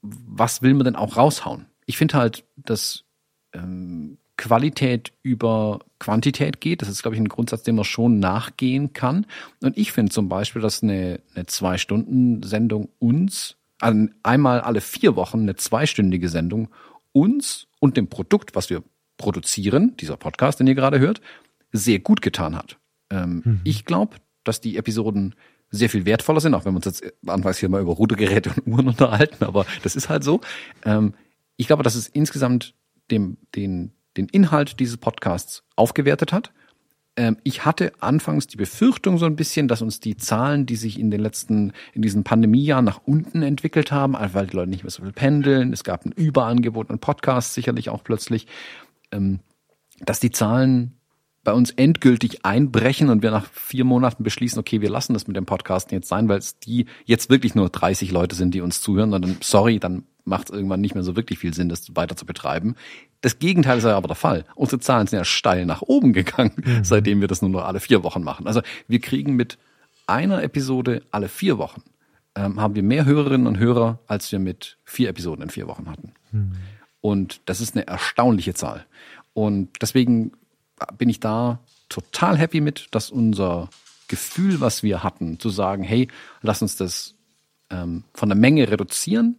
was 0.02 0.62
will 0.62 0.74
man 0.74 0.84
denn 0.84 0.96
auch 0.96 1.16
raushauen? 1.16 1.66
Ich 1.86 1.96
finde 1.96 2.16
halt, 2.16 2.44
dass 2.56 3.04
ähm, 3.52 4.18
Qualität 4.36 5.12
über 5.22 5.80
Quantität 5.98 6.62
geht. 6.62 6.80
Das 6.80 6.88
ist, 6.88 7.02
glaube 7.02 7.14
ich, 7.14 7.20
ein 7.20 7.28
Grundsatz, 7.28 7.62
dem 7.62 7.76
man 7.76 7.84
schon 7.84 8.20
nachgehen 8.20 8.94
kann. 8.94 9.26
Und 9.62 9.76
ich 9.76 9.92
finde 9.92 10.12
zum 10.12 10.30
Beispiel, 10.30 10.62
dass 10.62 10.82
eine, 10.82 11.20
eine 11.34 11.44
Zwei-Stunden-Sendung 11.44 12.88
uns, 12.98 13.56
also 13.80 14.08
einmal 14.22 14.60
alle 14.60 14.80
vier 14.80 15.14
Wochen 15.14 15.40
eine 15.40 15.56
zweistündige 15.56 16.30
Sendung 16.30 16.68
uns 17.12 17.66
und 17.80 17.98
dem 17.98 18.08
Produkt, 18.08 18.54
was 18.54 18.70
wir 18.70 18.82
produzieren, 19.18 19.94
dieser 19.98 20.16
Podcast, 20.16 20.58
den 20.58 20.66
ihr 20.68 20.74
gerade 20.74 21.00
hört, 21.00 21.20
sehr 21.72 21.98
gut 21.98 22.22
getan 22.22 22.56
hat. 22.56 22.78
Ähm, 23.10 23.42
mhm. 23.44 23.60
Ich 23.64 23.84
glaube, 23.84 24.16
dass 24.44 24.60
die 24.60 24.76
Episoden 24.76 25.34
sehr 25.70 25.88
viel 25.88 26.04
wertvoller 26.04 26.40
sind, 26.40 26.54
auch 26.54 26.64
wenn 26.64 26.72
wir 26.72 26.76
uns 26.76 26.86
jetzt 26.86 27.04
anfangs 27.26 27.58
hier 27.58 27.68
mal 27.68 27.80
über 27.80 27.92
Rudergeräte 27.92 28.50
und 28.50 28.66
Uhren 28.66 28.88
unterhalten, 28.88 29.44
aber 29.44 29.66
das 29.82 29.96
ist 29.96 30.08
halt 30.08 30.24
so. 30.24 30.40
Ähm, 30.84 31.14
ich 31.56 31.66
glaube, 31.66 31.82
dass 31.82 31.94
es 31.94 32.08
insgesamt 32.08 32.74
dem, 33.10 33.36
den, 33.54 33.92
den 34.16 34.26
Inhalt 34.28 34.80
dieses 34.80 34.96
Podcasts 34.96 35.62
aufgewertet 35.76 36.32
hat. 36.32 36.52
Ähm, 37.16 37.36
ich 37.44 37.64
hatte 37.64 37.92
anfangs 38.00 38.46
die 38.46 38.56
Befürchtung 38.56 39.18
so 39.18 39.26
ein 39.26 39.36
bisschen, 39.36 39.68
dass 39.68 39.82
uns 39.82 40.00
die 40.00 40.16
Zahlen, 40.16 40.66
die 40.66 40.76
sich 40.76 40.98
in 40.98 41.10
den 41.10 41.20
letzten, 41.20 41.72
in 41.92 42.02
diesen 42.02 42.24
Pandemiejahren 42.24 42.84
nach 42.84 43.00
unten 43.04 43.42
entwickelt 43.42 43.92
haben, 43.92 44.14
weil 44.14 44.46
die 44.46 44.56
Leute 44.56 44.70
nicht 44.70 44.84
mehr 44.84 44.90
so 44.90 45.02
viel 45.02 45.12
pendeln, 45.12 45.72
es 45.72 45.84
gab 45.84 46.04
ein 46.04 46.12
Überangebot 46.12 46.90
an 46.90 46.98
Podcasts 46.98 47.54
sicherlich 47.54 47.90
auch 47.90 48.04
plötzlich, 48.04 48.46
ähm, 49.12 49.40
dass 50.00 50.20
die 50.20 50.30
Zahlen 50.30 50.99
bei 51.50 51.56
uns 51.56 51.72
endgültig 51.72 52.44
einbrechen 52.44 53.08
und 53.08 53.24
wir 53.24 53.32
nach 53.32 53.50
vier 53.50 53.82
Monaten 53.84 54.22
beschließen, 54.22 54.60
okay, 54.60 54.80
wir 54.80 54.88
lassen 54.88 55.14
das 55.14 55.26
mit 55.26 55.36
dem 55.36 55.46
Podcasten 55.46 55.96
jetzt 55.96 56.06
sein, 56.06 56.28
weil 56.28 56.38
es 56.38 56.60
die 56.60 56.86
jetzt 57.06 57.28
wirklich 57.28 57.56
nur 57.56 57.68
30 57.68 58.12
Leute 58.12 58.36
sind, 58.36 58.54
die 58.54 58.60
uns 58.60 58.80
zuhören, 58.80 59.12
und 59.12 59.22
dann, 59.24 59.36
sorry, 59.40 59.80
dann 59.80 60.04
macht 60.24 60.48
es 60.48 60.54
irgendwann 60.54 60.80
nicht 60.80 60.94
mehr 60.94 61.02
so 61.02 61.16
wirklich 61.16 61.40
viel 61.40 61.52
Sinn, 61.52 61.68
das 61.68 61.96
weiter 61.96 62.14
zu 62.14 62.24
betreiben. 62.24 62.76
Das 63.20 63.40
Gegenteil 63.40 63.78
ist 63.78 63.84
ja 63.84 63.96
aber 63.96 64.06
der 64.06 64.14
Fall. 64.14 64.44
Unsere 64.54 64.78
Zahlen 64.78 65.08
sind 65.08 65.18
ja 65.18 65.24
steil 65.24 65.66
nach 65.66 65.82
oben 65.82 66.12
gegangen, 66.12 66.52
mhm. 66.56 66.84
seitdem 66.84 67.20
wir 67.20 67.26
das 67.26 67.42
nur 67.42 67.50
noch 67.50 67.64
alle 67.64 67.80
vier 67.80 68.04
Wochen 68.04 68.22
machen. 68.22 68.46
Also 68.46 68.62
wir 68.86 69.00
kriegen 69.00 69.34
mit 69.34 69.58
einer 70.06 70.44
Episode 70.44 71.02
alle 71.10 71.28
vier 71.28 71.58
Wochen, 71.58 71.82
ähm, 72.36 72.60
haben 72.60 72.76
wir 72.76 72.84
mehr 72.84 73.06
Hörerinnen 73.06 73.48
und 73.48 73.58
Hörer, 73.58 73.98
als 74.06 74.30
wir 74.30 74.38
mit 74.38 74.78
vier 74.84 75.08
Episoden 75.08 75.42
in 75.42 75.50
vier 75.50 75.66
Wochen 75.66 75.90
hatten. 75.90 76.12
Mhm. 76.30 76.52
Und 77.00 77.40
das 77.46 77.60
ist 77.60 77.74
eine 77.74 77.88
erstaunliche 77.88 78.54
Zahl. 78.54 78.86
Und 79.32 79.70
deswegen 79.82 80.32
bin 80.98 81.08
ich 81.08 81.20
da 81.20 81.60
total 81.88 82.38
happy 82.38 82.60
mit, 82.60 82.88
dass 82.92 83.10
unser 83.10 83.68
Gefühl, 84.08 84.60
was 84.60 84.82
wir 84.82 85.02
hatten, 85.02 85.38
zu 85.38 85.50
sagen, 85.50 85.82
hey, 85.82 86.08
lass 86.42 86.62
uns 86.62 86.76
das 86.76 87.14
ähm, 87.70 88.04
von 88.14 88.28
der 88.28 88.36
Menge 88.36 88.70
reduzieren 88.70 89.36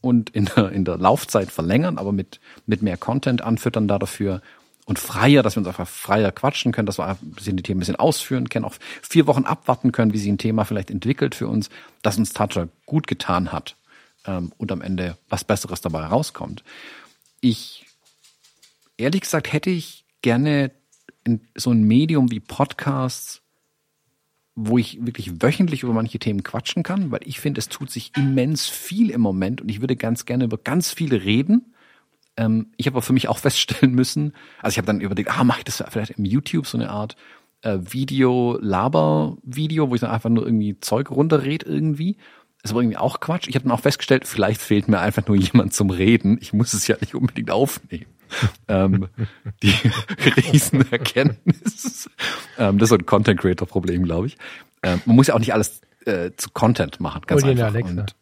und 0.00 0.30
in 0.30 0.46
der, 0.46 0.70
in 0.70 0.84
der 0.84 0.96
Laufzeit 0.96 1.50
verlängern, 1.50 1.98
aber 1.98 2.12
mit, 2.12 2.40
mit 2.66 2.82
mehr 2.82 2.96
Content 2.96 3.42
anfüttern 3.42 3.88
da 3.88 3.98
dafür 3.98 4.40
und 4.86 4.98
freier, 4.98 5.42
dass 5.42 5.56
wir 5.56 5.60
uns 5.60 5.68
einfach 5.68 5.88
freier 5.88 6.30
quatschen 6.30 6.72
können, 6.72 6.86
dass 6.86 6.98
wir 6.98 7.06
ein 7.06 7.16
bisschen 7.32 7.56
die 7.56 7.62
Themen 7.62 7.78
ein 7.78 7.80
bisschen 7.80 7.96
ausführen 7.96 8.48
können, 8.48 8.66
auch 8.66 8.74
vier 9.02 9.26
Wochen 9.26 9.44
abwarten 9.44 9.92
können, 9.92 10.12
wie 10.12 10.18
sich 10.18 10.28
ein 10.28 10.38
Thema 10.38 10.64
vielleicht 10.64 10.90
entwickelt 10.90 11.34
für 11.34 11.48
uns, 11.48 11.70
das 12.02 12.18
uns 12.18 12.32
total 12.32 12.68
gut 12.84 13.06
getan 13.06 13.50
hat 13.52 13.76
ähm, 14.26 14.52
und 14.58 14.72
am 14.72 14.82
Ende 14.82 15.16
was 15.28 15.44
Besseres 15.44 15.80
dabei 15.80 16.04
rauskommt. 16.04 16.64
Ich, 17.40 17.86
ehrlich 18.96 19.22
gesagt, 19.22 19.52
hätte 19.52 19.70
ich 19.70 20.04
gerne 20.22 20.70
so 21.54 21.70
ein 21.70 21.84
Medium 21.84 22.30
wie 22.30 22.40
Podcasts, 22.40 23.42
wo 24.54 24.78
ich 24.78 25.04
wirklich 25.04 25.42
wöchentlich 25.42 25.82
über 25.82 25.92
manche 25.92 26.18
Themen 26.18 26.42
quatschen 26.42 26.82
kann, 26.82 27.10
weil 27.10 27.20
ich 27.24 27.40
finde, 27.40 27.58
es 27.58 27.68
tut 27.68 27.90
sich 27.90 28.12
immens 28.16 28.68
viel 28.68 29.10
im 29.10 29.20
Moment 29.20 29.60
und 29.60 29.68
ich 29.68 29.80
würde 29.80 29.96
ganz 29.96 30.26
gerne 30.26 30.44
über 30.44 30.58
ganz 30.58 30.92
viele 30.92 31.24
reden. 31.24 31.74
Ähm, 32.36 32.68
ich 32.76 32.86
habe 32.86 32.96
aber 32.96 33.02
für 33.02 33.12
mich 33.12 33.28
auch 33.28 33.38
feststellen 33.38 33.94
müssen, 33.94 34.32
also 34.62 34.74
ich 34.74 34.78
habe 34.78 34.86
dann 34.86 35.00
überlegt, 35.00 35.36
ah, 35.36 35.44
mache 35.44 35.60
ich 35.60 35.64
das 35.64 35.82
vielleicht 35.88 36.18
im 36.18 36.24
YouTube 36.24 36.66
so 36.66 36.78
eine 36.78 36.90
Art 36.90 37.16
äh, 37.62 37.78
Video-Laber-Video, 37.80 39.90
wo 39.90 39.94
ich 39.94 40.00
dann 40.00 40.10
einfach 40.10 40.30
nur 40.30 40.46
irgendwie 40.46 40.78
Zeug 40.80 41.10
runterred 41.10 41.64
irgendwie. 41.64 42.16
Ist 42.62 42.70
aber 42.70 42.80
irgendwie 42.80 42.96
auch 42.96 43.20
Quatsch. 43.20 43.48
Ich 43.48 43.56
habe 43.56 43.64
dann 43.64 43.72
auch 43.72 43.80
festgestellt, 43.80 44.26
vielleicht 44.26 44.62
fehlt 44.62 44.88
mir 44.88 45.00
einfach 45.00 45.26
nur 45.26 45.36
jemand 45.36 45.74
zum 45.74 45.90
Reden. 45.90 46.38
Ich 46.40 46.52
muss 46.52 46.72
es 46.72 46.86
ja 46.86 46.96
nicht 47.00 47.14
unbedingt 47.14 47.50
aufnehmen. 47.50 48.06
ähm, 48.68 49.08
die 49.62 49.72
Riesenerkenntnis. 50.52 52.10
ähm, 52.58 52.78
das 52.78 52.86
ist 52.86 52.90
so 52.90 52.96
ein 52.96 53.06
Content 53.06 53.40
Creator 53.40 53.66
Problem, 53.66 54.04
glaube 54.04 54.28
ich. 54.28 54.36
Ähm, 54.82 55.00
man 55.06 55.16
muss 55.16 55.28
ja 55.28 55.34
auch 55.34 55.38
nicht 55.38 55.52
alles 55.52 55.80
äh, 56.06 56.30
zu 56.36 56.50
Content 56.50 57.00
machen, 57.00 57.22
ganz 57.26 57.42
Hol 57.42 57.50
einfach. 57.50 57.66
Alexa. 57.66 57.90
Und, 57.90 58.14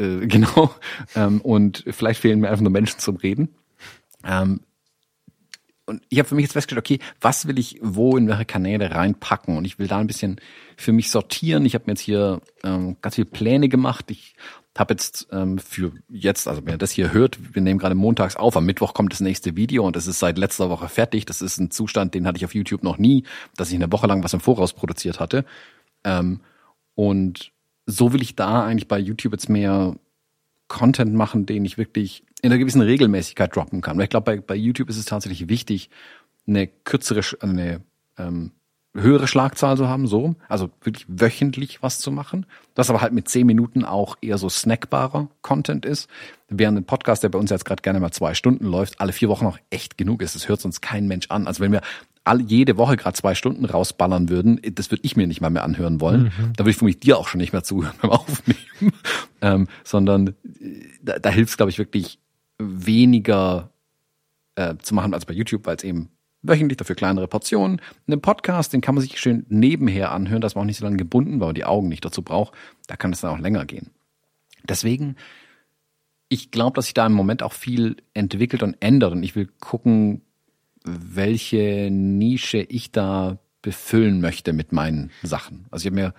äh, 0.00 0.26
genau. 0.26 0.74
Ähm, 1.14 1.40
und 1.40 1.84
vielleicht 1.90 2.20
fehlen 2.20 2.40
mir 2.40 2.50
einfach 2.50 2.62
nur 2.62 2.72
Menschen 2.72 2.98
zum 2.98 3.16
Reden. 3.16 3.54
Ähm, 4.24 4.60
und 5.86 6.02
ich 6.08 6.18
habe 6.18 6.28
für 6.28 6.34
mich 6.34 6.44
jetzt 6.44 6.52
festgestellt, 6.52 6.84
okay, 6.84 6.98
was 7.20 7.46
will 7.46 7.58
ich 7.58 7.78
wo 7.82 8.16
in 8.16 8.26
welche 8.26 8.46
Kanäle 8.46 8.90
reinpacken? 8.90 9.58
Und 9.58 9.66
ich 9.66 9.78
will 9.78 9.86
da 9.86 9.98
ein 9.98 10.06
bisschen 10.06 10.40
für 10.76 10.92
mich 10.92 11.10
sortieren. 11.10 11.66
Ich 11.66 11.74
habe 11.74 11.84
mir 11.86 11.92
jetzt 11.92 12.00
hier 12.00 12.40
ähm, 12.62 12.96
ganz 13.02 13.16
viele 13.16 13.26
Pläne 13.26 13.68
gemacht. 13.68 14.10
Ich 14.10 14.34
habe 14.78 14.94
jetzt 14.94 15.28
ähm, 15.30 15.58
für 15.58 15.92
jetzt, 16.08 16.48
also 16.48 16.64
wenn 16.64 16.74
ihr 16.74 16.78
das 16.78 16.90
hier 16.90 17.12
hört, 17.12 17.54
wir 17.54 17.62
nehmen 17.62 17.78
gerade 17.78 17.94
montags 17.94 18.36
auf, 18.36 18.56
am 18.56 18.66
Mittwoch 18.66 18.92
kommt 18.92 19.12
das 19.12 19.20
nächste 19.20 19.56
Video 19.56 19.86
und 19.86 19.94
das 19.94 20.06
ist 20.06 20.18
seit 20.18 20.36
letzter 20.36 20.68
Woche 20.70 20.88
fertig. 20.88 21.26
Das 21.26 21.42
ist 21.42 21.58
ein 21.58 21.70
Zustand, 21.70 22.14
den 22.14 22.26
hatte 22.26 22.38
ich 22.38 22.44
auf 22.44 22.54
YouTube 22.54 22.82
noch 22.82 22.98
nie, 22.98 23.24
dass 23.56 23.70
ich 23.70 23.76
eine 23.76 23.92
Woche 23.92 24.06
lang 24.06 24.24
was 24.24 24.34
im 24.34 24.40
Voraus 24.40 24.72
produziert 24.72 25.20
hatte. 25.20 25.44
Ähm, 26.02 26.40
und 26.94 27.52
so 27.86 28.12
will 28.12 28.22
ich 28.22 28.34
da 28.34 28.64
eigentlich 28.64 28.88
bei 28.88 28.98
YouTube 28.98 29.32
jetzt 29.32 29.48
mehr 29.48 29.94
Content 30.68 31.14
machen, 31.14 31.46
den 31.46 31.64
ich 31.64 31.78
wirklich 31.78 32.24
in 32.42 32.50
einer 32.50 32.58
gewissen 32.58 32.80
Regelmäßigkeit 32.80 33.54
droppen 33.54 33.80
kann. 33.80 33.96
Weil 33.96 34.04
ich 34.04 34.10
glaube, 34.10 34.24
bei, 34.24 34.40
bei 34.40 34.56
YouTube 34.56 34.88
ist 34.88 34.98
es 34.98 35.04
tatsächlich 35.04 35.48
wichtig, 35.48 35.90
eine 36.46 36.66
kürzere, 36.66 37.22
eine 37.40 37.80
ähm, 38.18 38.52
höhere 38.94 39.26
Schlagzahl 39.26 39.76
zu 39.76 39.88
haben, 39.88 40.06
so, 40.06 40.36
also 40.48 40.70
wirklich 40.82 41.04
wöchentlich 41.08 41.82
was 41.82 41.98
zu 41.98 42.12
machen, 42.12 42.46
das 42.74 42.90
aber 42.90 43.00
halt 43.00 43.12
mit 43.12 43.28
zehn 43.28 43.46
Minuten 43.46 43.84
auch 43.84 44.16
eher 44.20 44.38
so 44.38 44.48
snackbarer 44.48 45.28
Content 45.42 45.84
ist, 45.84 46.08
während 46.48 46.78
ein 46.78 46.84
Podcast, 46.84 47.22
der 47.22 47.28
bei 47.28 47.38
uns 47.38 47.50
jetzt 47.50 47.64
gerade 47.64 47.82
gerne 47.82 47.98
mal 47.98 48.12
zwei 48.12 48.34
Stunden 48.34 48.64
läuft, 48.64 49.00
alle 49.00 49.12
vier 49.12 49.28
Wochen 49.28 49.44
noch 49.44 49.58
echt 49.70 49.98
genug 49.98 50.22
ist. 50.22 50.36
Das 50.36 50.48
hört 50.48 50.60
sonst 50.60 50.80
kein 50.80 51.08
Mensch 51.08 51.26
an. 51.30 51.48
Also 51.48 51.60
wenn 51.60 51.72
wir 51.72 51.80
alle, 52.22 52.42
jede 52.42 52.76
Woche 52.76 52.96
gerade 52.96 53.16
zwei 53.16 53.34
Stunden 53.34 53.64
rausballern 53.64 54.28
würden, 54.28 54.60
das 54.74 54.90
würde 54.90 55.02
ich 55.04 55.16
mir 55.16 55.26
nicht 55.26 55.40
mal 55.40 55.50
mehr 55.50 55.64
anhören 55.64 56.00
wollen. 56.00 56.24
Mhm. 56.24 56.52
Da 56.56 56.64
würde 56.64 56.70
ich 56.70 56.76
für 56.76 56.84
mich 56.84 57.00
dir 57.00 57.18
auch 57.18 57.28
schon 57.28 57.40
nicht 57.40 57.52
mehr 57.52 57.64
zuhören 57.64 57.94
beim 58.00 58.10
Aufnehmen, 58.12 58.92
ähm, 59.42 59.68
sondern 59.82 60.28
äh, 60.28 60.32
da, 61.02 61.18
da 61.18 61.30
hilft 61.30 61.50
es, 61.50 61.56
glaube 61.56 61.70
ich, 61.70 61.78
wirklich 61.78 62.18
weniger 62.58 63.70
äh, 64.54 64.76
zu 64.80 64.94
machen 64.94 65.12
als 65.14 65.26
bei 65.26 65.34
YouTube, 65.34 65.66
weil 65.66 65.76
es 65.76 65.84
eben 65.84 66.10
wöchentlich 66.44 66.76
dafür 66.76 66.94
kleinere 66.94 67.26
Portionen. 67.26 67.80
Einen 68.06 68.20
Podcast, 68.20 68.72
den 68.72 68.80
kann 68.80 68.94
man 68.94 69.02
sich 69.02 69.18
schön 69.18 69.44
nebenher 69.48 70.12
anhören, 70.12 70.40
dass 70.40 70.54
man 70.54 70.62
auch 70.62 70.66
nicht 70.66 70.78
so 70.78 70.84
lange 70.84 70.98
gebunden, 70.98 71.40
weil 71.40 71.48
man 71.48 71.54
die 71.54 71.64
Augen 71.64 71.88
nicht 71.88 72.04
dazu 72.04 72.22
braucht. 72.22 72.54
Da 72.86 72.96
kann 72.96 73.12
es 73.12 73.20
dann 73.20 73.32
auch 73.32 73.38
länger 73.38 73.64
gehen. 73.64 73.90
Deswegen, 74.68 75.16
ich 76.28 76.50
glaube, 76.50 76.76
dass 76.76 76.86
sich 76.86 76.94
da 76.94 77.06
im 77.06 77.12
Moment 77.12 77.42
auch 77.42 77.52
viel 77.52 77.96
entwickelt 78.12 78.62
und 78.62 78.76
ändert 78.80 79.12
und 79.12 79.22
ich 79.22 79.34
will 79.34 79.48
gucken, 79.60 80.22
welche 80.84 81.88
Nische 81.90 82.58
ich 82.58 82.92
da 82.92 83.38
befüllen 83.62 84.20
möchte 84.20 84.52
mit 84.52 84.72
meinen 84.72 85.10
Sachen. 85.22 85.66
Also 85.70 85.84
ich 85.84 85.86
habe 85.86 86.00
mir 86.00 86.14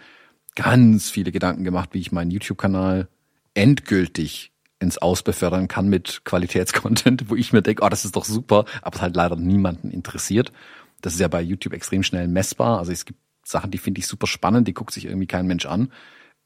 ganz 0.56 1.10
viele 1.12 1.32
Gedanken 1.32 1.64
gemacht, 1.64 1.90
wie 1.94 2.00
ich 2.00 2.12
meinen 2.12 2.32
YouTube-Kanal 2.32 3.08
endgültig 3.54 4.52
ins 4.80 4.98
Aus 4.98 5.24
befördern 5.24 5.68
kann 5.68 5.88
mit 5.88 6.22
Qualitätscontent, 6.26 7.30
wo 7.30 7.36
ich 7.36 7.54
mir 7.54 7.62
denke, 7.62 7.84
oh, 7.84 7.90
das 7.90 8.06
ist 8.06 8.16
doch 8.16 8.26
super, 8.26 8.66
aber 8.82 8.96
es 8.96 9.02
halt 9.02 9.16
leider 9.16 9.36
niemanden 9.36 9.90
interessiert. 9.90 10.52
Das 11.02 11.14
ist 11.14 11.20
ja 11.20 11.28
bei 11.28 11.42
YouTube 11.42 11.74
extrem 11.74 12.04
schnell 12.04 12.28
messbar. 12.28 12.80
Also 12.80 12.92
es 12.92 13.06
gibt 13.06 13.20
Sachen, 13.44 13.72
die 13.72 13.78
finde 13.78 14.00
ich 14.00 14.08
super 14.08 14.28
spannend, 14.28 14.68
die 14.68 14.74
guckt 14.74 14.94
sich 14.94 15.06
irgendwie 15.06 15.28
kein 15.28 15.48
Mensch 15.48 15.66
an. 15.66 15.92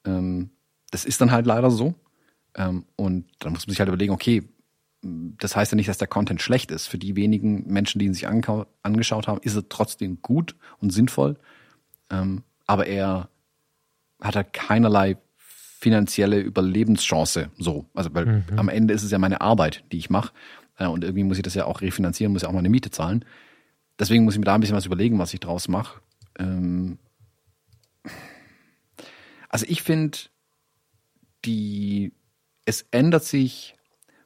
Ähm, 0.06 0.52
das 0.92 1.06
ist 1.06 1.22
dann 1.22 1.32
halt 1.32 1.46
leider 1.46 1.72
so. 1.72 1.96
Ähm, 2.56 2.86
und 2.96 3.26
dann 3.40 3.54
muss 3.54 3.66
man 3.66 3.72
sich 3.72 3.80
halt 3.80 3.88
überlegen, 3.88 4.14
okay, 4.14 4.44
das 5.02 5.56
heißt 5.56 5.72
ja 5.72 5.76
nicht, 5.76 5.88
dass 5.88 5.98
der 5.98 6.08
Content 6.08 6.42
schlecht 6.42 6.72
ist. 6.72 6.88
Für 6.88 6.98
die 6.98 7.16
wenigen 7.16 7.66
Menschen, 7.68 8.00
die 8.00 8.06
ihn 8.06 8.14
sich 8.14 8.28
angeschaut 8.28 9.28
haben, 9.28 9.40
ist 9.42 9.56
er 9.56 9.70
trotzdem 9.70 10.22
gut 10.22 10.56
und 10.80 10.92
sinnvoll. 10.92 11.38
Ähm, 12.10 12.44
aber 12.66 12.88
er 12.88 13.30
hat 14.22 14.36
halt 14.36 14.54
keinerlei 14.54 15.18
finanzielle 15.80 16.40
Überlebenschance. 16.42 17.50
So, 17.58 17.86
also 17.94 18.14
weil 18.14 18.26
mhm. 18.26 18.44
am 18.58 18.68
Ende 18.68 18.94
ist 18.94 19.04
es 19.04 19.12
ja 19.12 19.18
meine 19.18 19.40
Arbeit, 19.40 19.86
die 19.94 19.98
ich 19.98 20.10
mache. 20.10 20.34
Äh, 20.78 20.88
und 20.88 21.06
irgendwie 21.06 21.24
muss 21.24 21.38
ich 21.38 21.44
das 21.44 21.54
ja 21.54 21.66
auch 21.66 21.80
refinanzieren, 21.80 22.34
muss 22.34 22.42
ja 22.42 22.50
auch 22.50 22.54
meine 22.54 22.70
Miete 22.70 22.92
zahlen. 22.92 23.24
Deswegen 23.98 24.26
muss 24.26 24.34
ich 24.34 24.40
mir 24.40 24.46
da 24.46 24.56
ein 24.56 24.60
bisschen 24.60 24.76
was 24.76 24.86
überlegen, 24.86 25.20
was 25.20 25.34
ich 25.34 25.40
draus 25.40 25.70
mache. 25.70 26.02
Ähm 26.38 26.98
also 29.48 29.66
ich 29.70 29.82
finde, 29.82 30.18
die 31.46 32.12
es 32.66 32.86
ändert 32.92 33.24
sich. 33.24 33.76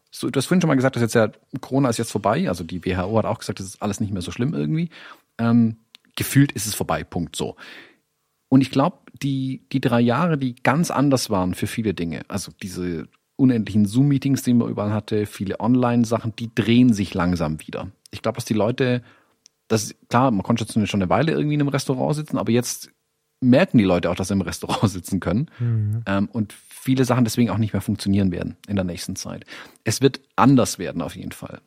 So, 0.09 0.31
du 0.31 0.37
hast 0.37 0.47
vorhin 0.47 0.61
schon 0.61 0.69
mal 0.69 0.75
gesagt, 0.75 0.95
dass 0.95 1.03
jetzt 1.03 1.13
ja 1.13 1.31
Corona 1.61 1.89
ist 1.89 1.97
jetzt 1.97 2.11
vorbei. 2.11 2.49
Also 2.49 2.63
die 2.63 2.83
WHO 2.83 3.17
hat 3.19 3.25
auch 3.25 3.39
gesagt, 3.39 3.59
das 3.59 3.67
ist 3.67 3.81
alles 3.81 3.99
nicht 3.99 4.11
mehr 4.11 4.23
so 4.23 4.31
schlimm 4.31 4.55
irgendwie. 4.55 4.89
Ähm, 5.37 5.77
gefühlt 6.15 6.51
ist 6.51 6.65
es 6.65 6.73
vorbei. 6.73 7.03
Punkt. 7.03 7.35
So. 7.35 7.55
Und 8.49 8.61
ich 8.61 8.71
glaube, 8.71 8.97
die, 9.23 9.61
die 9.71 9.81
drei 9.81 10.01
Jahre, 10.01 10.37
die 10.37 10.55
ganz 10.55 10.91
anders 10.91 11.29
waren 11.29 11.53
für 11.53 11.67
viele 11.67 11.93
Dinge, 11.93 12.21
also 12.27 12.51
diese 12.61 13.07
unendlichen 13.35 13.85
Zoom-Meetings, 13.85 14.43
die 14.43 14.53
man 14.53 14.69
überall 14.69 14.93
hatte, 14.93 15.25
viele 15.25 15.59
Online-Sachen, 15.59 16.35
die 16.35 16.53
drehen 16.53 16.93
sich 16.93 17.13
langsam 17.13 17.59
wieder. 17.65 17.89
Ich 18.11 18.21
glaube, 18.21 18.35
dass 18.35 18.45
die 18.45 18.53
Leute, 18.53 19.01
das 19.67 19.95
klar, 20.09 20.29
man 20.31 20.43
konnte 20.43 20.63
jetzt 20.63 20.73
schon 20.89 21.01
eine 21.01 21.09
Weile 21.09 21.31
irgendwie 21.31 21.55
in 21.55 21.61
einem 21.61 21.69
Restaurant 21.69 22.15
sitzen, 22.15 22.37
aber 22.37 22.51
jetzt 22.51 22.91
merken 23.41 23.77
die 23.77 23.83
Leute 23.83 24.09
auch, 24.09 24.15
dass 24.15 24.27
sie 24.27 24.33
im 24.33 24.41
Restaurant 24.41 24.89
sitzen 24.91 25.19
können. 25.19 25.49
Mhm. 25.59 26.03
Ähm, 26.05 26.29
und 26.31 26.53
viele 26.53 27.05
Sachen 27.05 27.23
deswegen 27.23 27.49
auch 27.49 27.57
nicht 27.57 27.73
mehr 27.73 27.81
funktionieren 27.81 28.31
werden 28.31 28.55
in 28.67 28.75
der 28.75 28.85
nächsten 28.85 29.15
Zeit. 29.15 29.45
Es 29.83 30.01
wird 30.01 30.21
anders 30.35 30.79
werden 30.79 31.01
auf 31.01 31.15
jeden 31.15 31.31
Fall. 31.31 31.61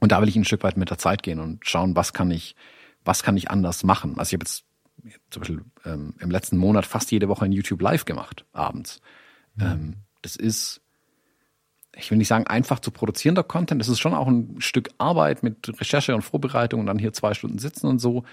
Und 0.00 0.12
da 0.12 0.20
will 0.20 0.28
ich 0.28 0.36
ein 0.36 0.44
Stück 0.44 0.62
weit 0.62 0.76
mit 0.76 0.90
der 0.90 0.98
Zeit 0.98 1.22
gehen 1.22 1.38
und 1.38 1.66
schauen, 1.68 1.96
was 1.96 2.12
kann 2.12 2.30
ich, 2.30 2.56
was 3.04 3.22
kann 3.22 3.36
ich 3.36 3.50
anders 3.50 3.84
machen. 3.84 4.18
Also 4.18 4.30
ich 4.30 4.34
habe 4.34 4.44
jetzt 4.44 4.64
zum 5.30 5.40
Beispiel 5.40 5.64
ähm, 5.84 6.14
im 6.20 6.30
letzten 6.30 6.56
Monat 6.56 6.86
fast 6.86 7.10
jede 7.10 7.28
Woche 7.28 7.44
ein 7.44 7.52
YouTube 7.52 7.82
Live 7.82 8.04
gemacht, 8.04 8.44
abends. 8.52 9.00
Mhm. 9.56 9.64
Ähm, 9.64 9.94
das 10.22 10.36
ist, 10.36 10.80
ich 11.96 12.10
will 12.10 12.18
nicht 12.18 12.28
sagen, 12.28 12.46
einfach 12.46 12.80
zu 12.80 12.90
produzierender 12.90 13.42
Content. 13.42 13.80
Das 13.80 13.88
ist 13.88 14.00
schon 14.00 14.14
auch 14.14 14.26
ein 14.26 14.60
Stück 14.60 14.90
Arbeit 14.98 15.42
mit 15.42 15.80
Recherche 15.80 16.14
und 16.14 16.22
Vorbereitung 16.22 16.80
und 16.80 16.86
dann 16.86 16.98
hier 16.98 17.12
zwei 17.12 17.34
Stunden 17.34 17.58
sitzen 17.58 17.86
und 17.86 17.98
so. 17.98 18.24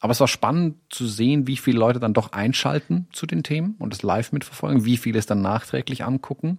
Aber 0.00 0.12
es 0.12 0.20
war 0.20 0.28
spannend 0.28 0.76
zu 0.88 1.06
sehen, 1.06 1.46
wie 1.46 1.56
viele 1.56 1.78
Leute 1.78 2.00
dann 2.00 2.14
doch 2.14 2.32
einschalten 2.32 3.06
zu 3.12 3.26
den 3.26 3.42
Themen 3.42 3.76
und 3.78 3.92
das 3.92 4.02
live 4.02 4.32
mitverfolgen, 4.32 4.84
wie 4.84 4.96
viele 4.96 5.18
es 5.18 5.26
dann 5.26 5.42
nachträglich 5.42 6.04
angucken 6.04 6.58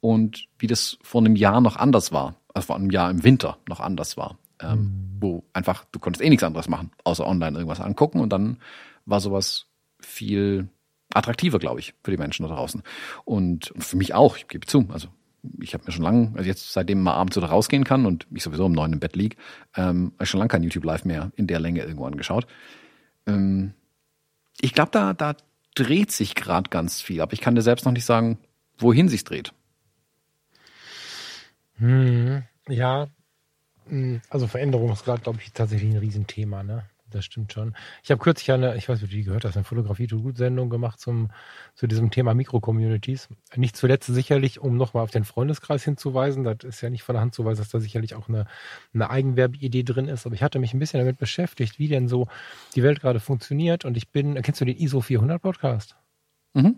und 0.00 0.46
wie 0.58 0.66
das 0.66 0.98
vor 1.02 1.20
einem 1.20 1.36
Jahr 1.36 1.60
noch 1.60 1.76
anders 1.76 2.10
war, 2.10 2.34
also 2.54 2.66
vor 2.66 2.76
einem 2.76 2.90
Jahr 2.90 3.10
im 3.10 3.22
Winter 3.22 3.58
noch 3.68 3.80
anders 3.80 4.16
war 4.16 4.38
ähm, 4.62 4.78
mhm. 4.78 5.16
wo 5.20 5.44
einfach, 5.52 5.84
du 5.92 5.98
konntest 5.98 6.24
eh 6.24 6.28
nichts 6.28 6.44
anderes 6.44 6.68
machen, 6.68 6.90
außer 7.04 7.26
online 7.26 7.56
irgendwas 7.56 7.80
angucken 7.80 8.20
und 8.20 8.30
dann 8.30 8.58
war 9.06 9.20
sowas 9.20 9.66
viel 10.00 10.68
attraktiver, 11.12 11.58
glaube 11.58 11.80
ich, 11.80 11.94
für 12.02 12.10
die 12.10 12.16
Menschen 12.16 12.46
da 12.46 12.54
draußen. 12.54 12.82
Und 13.24 13.72
für 13.78 13.96
mich 13.96 14.14
auch, 14.14 14.36
ich 14.36 14.48
gebe 14.48 14.66
zu, 14.66 14.88
also 14.92 15.08
ich 15.60 15.74
habe 15.74 15.84
mir 15.86 15.92
schon 15.92 16.02
lange, 16.02 16.32
also 16.34 16.48
jetzt 16.48 16.72
seitdem 16.72 17.02
mal 17.02 17.14
abends 17.14 17.36
wieder 17.36 17.46
rausgehen 17.46 17.84
kann 17.84 18.06
und 18.06 18.26
ich 18.34 18.42
sowieso 18.42 18.66
um 18.66 18.72
neun 18.72 18.92
im 18.92 19.00
Bett 19.00 19.16
lieg, 19.16 19.36
ähm, 19.76 20.12
habe 20.14 20.24
ich 20.24 20.30
schon 20.30 20.38
lange 20.38 20.48
kein 20.48 20.62
YouTube 20.62 20.84
Live 20.84 21.04
mehr 21.04 21.30
in 21.36 21.46
der 21.46 21.60
Länge 21.60 21.82
irgendwo 21.82 22.06
angeschaut. 22.06 22.46
Ähm, 23.26 23.74
ich 24.60 24.74
glaube, 24.74 24.90
da, 24.90 25.14
da 25.14 25.36
dreht 25.74 26.10
sich 26.10 26.34
gerade 26.34 26.70
ganz 26.70 27.00
viel, 27.00 27.20
aber 27.20 27.32
ich 27.32 27.40
kann 27.40 27.54
dir 27.54 27.62
selbst 27.62 27.84
noch 27.84 27.92
nicht 27.92 28.04
sagen, 28.04 28.38
wohin 28.76 29.08
sich 29.08 29.24
dreht. 29.24 29.52
Hm, 31.76 32.42
ja, 32.68 33.06
also 34.30 34.46
Veränderung 34.46 34.92
ist 34.92 35.04
gerade, 35.04 35.22
glaube 35.22 35.38
ich, 35.42 35.52
tatsächlich 35.52 35.92
ein 35.92 35.98
Riesenthema, 35.98 36.62
ne? 36.62 36.84
Das 37.10 37.24
stimmt 37.24 37.52
schon. 37.52 37.74
Ich 38.02 38.10
habe 38.10 38.22
kürzlich 38.22 38.52
eine, 38.52 38.76
ich 38.76 38.88
weiß 38.88 39.00
nicht, 39.00 39.10
wie 39.10 39.14
du 39.14 39.20
die 39.20 39.24
gehört 39.24 39.44
hast, 39.44 39.56
eine 39.56 39.64
Fotografie 39.64 40.06
to 40.06 40.20
gut 40.20 40.36
Sendung 40.36 40.68
gemacht 40.68 41.00
zum, 41.00 41.30
zu 41.74 41.86
diesem 41.86 42.10
Thema 42.10 42.34
Mikrocommunities. 42.34 43.28
Nicht 43.56 43.76
zuletzt 43.76 44.06
sicherlich, 44.08 44.60
um 44.60 44.76
nochmal 44.76 45.04
auf 45.04 45.10
den 45.10 45.24
Freundeskreis 45.24 45.84
hinzuweisen. 45.84 46.44
Das 46.44 46.58
ist 46.64 46.80
ja 46.82 46.90
nicht 46.90 47.02
von 47.02 47.14
der 47.14 47.22
Hand 47.22 47.34
zu 47.34 47.44
weisen, 47.44 47.62
dass 47.62 47.70
da 47.70 47.80
sicherlich 47.80 48.14
auch 48.14 48.28
eine, 48.28 48.46
eine 48.92 49.08
Eigenwerbeidee 49.08 49.84
drin 49.84 50.06
ist. 50.06 50.26
Aber 50.26 50.34
ich 50.34 50.42
hatte 50.42 50.58
mich 50.58 50.74
ein 50.74 50.78
bisschen 50.78 51.00
damit 51.00 51.18
beschäftigt, 51.18 51.78
wie 51.78 51.88
denn 51.88 52.08
so 52.08 52.28
die 52.74 52.82
Welt 52.82 53.00
gerade 53.00 53.20
funktioniert. 53.20 53.84
Und 53.86 53.96
ich 53.96 54.10
bin, 54.10 54.40
kennst 54.42 54.60
du 54.60 54.66
den 54.66 54.76
ISO 54.76 55.00
400 55.00 55.40
Podcast? 55.40 55.96
Mhm. 56.52 56.76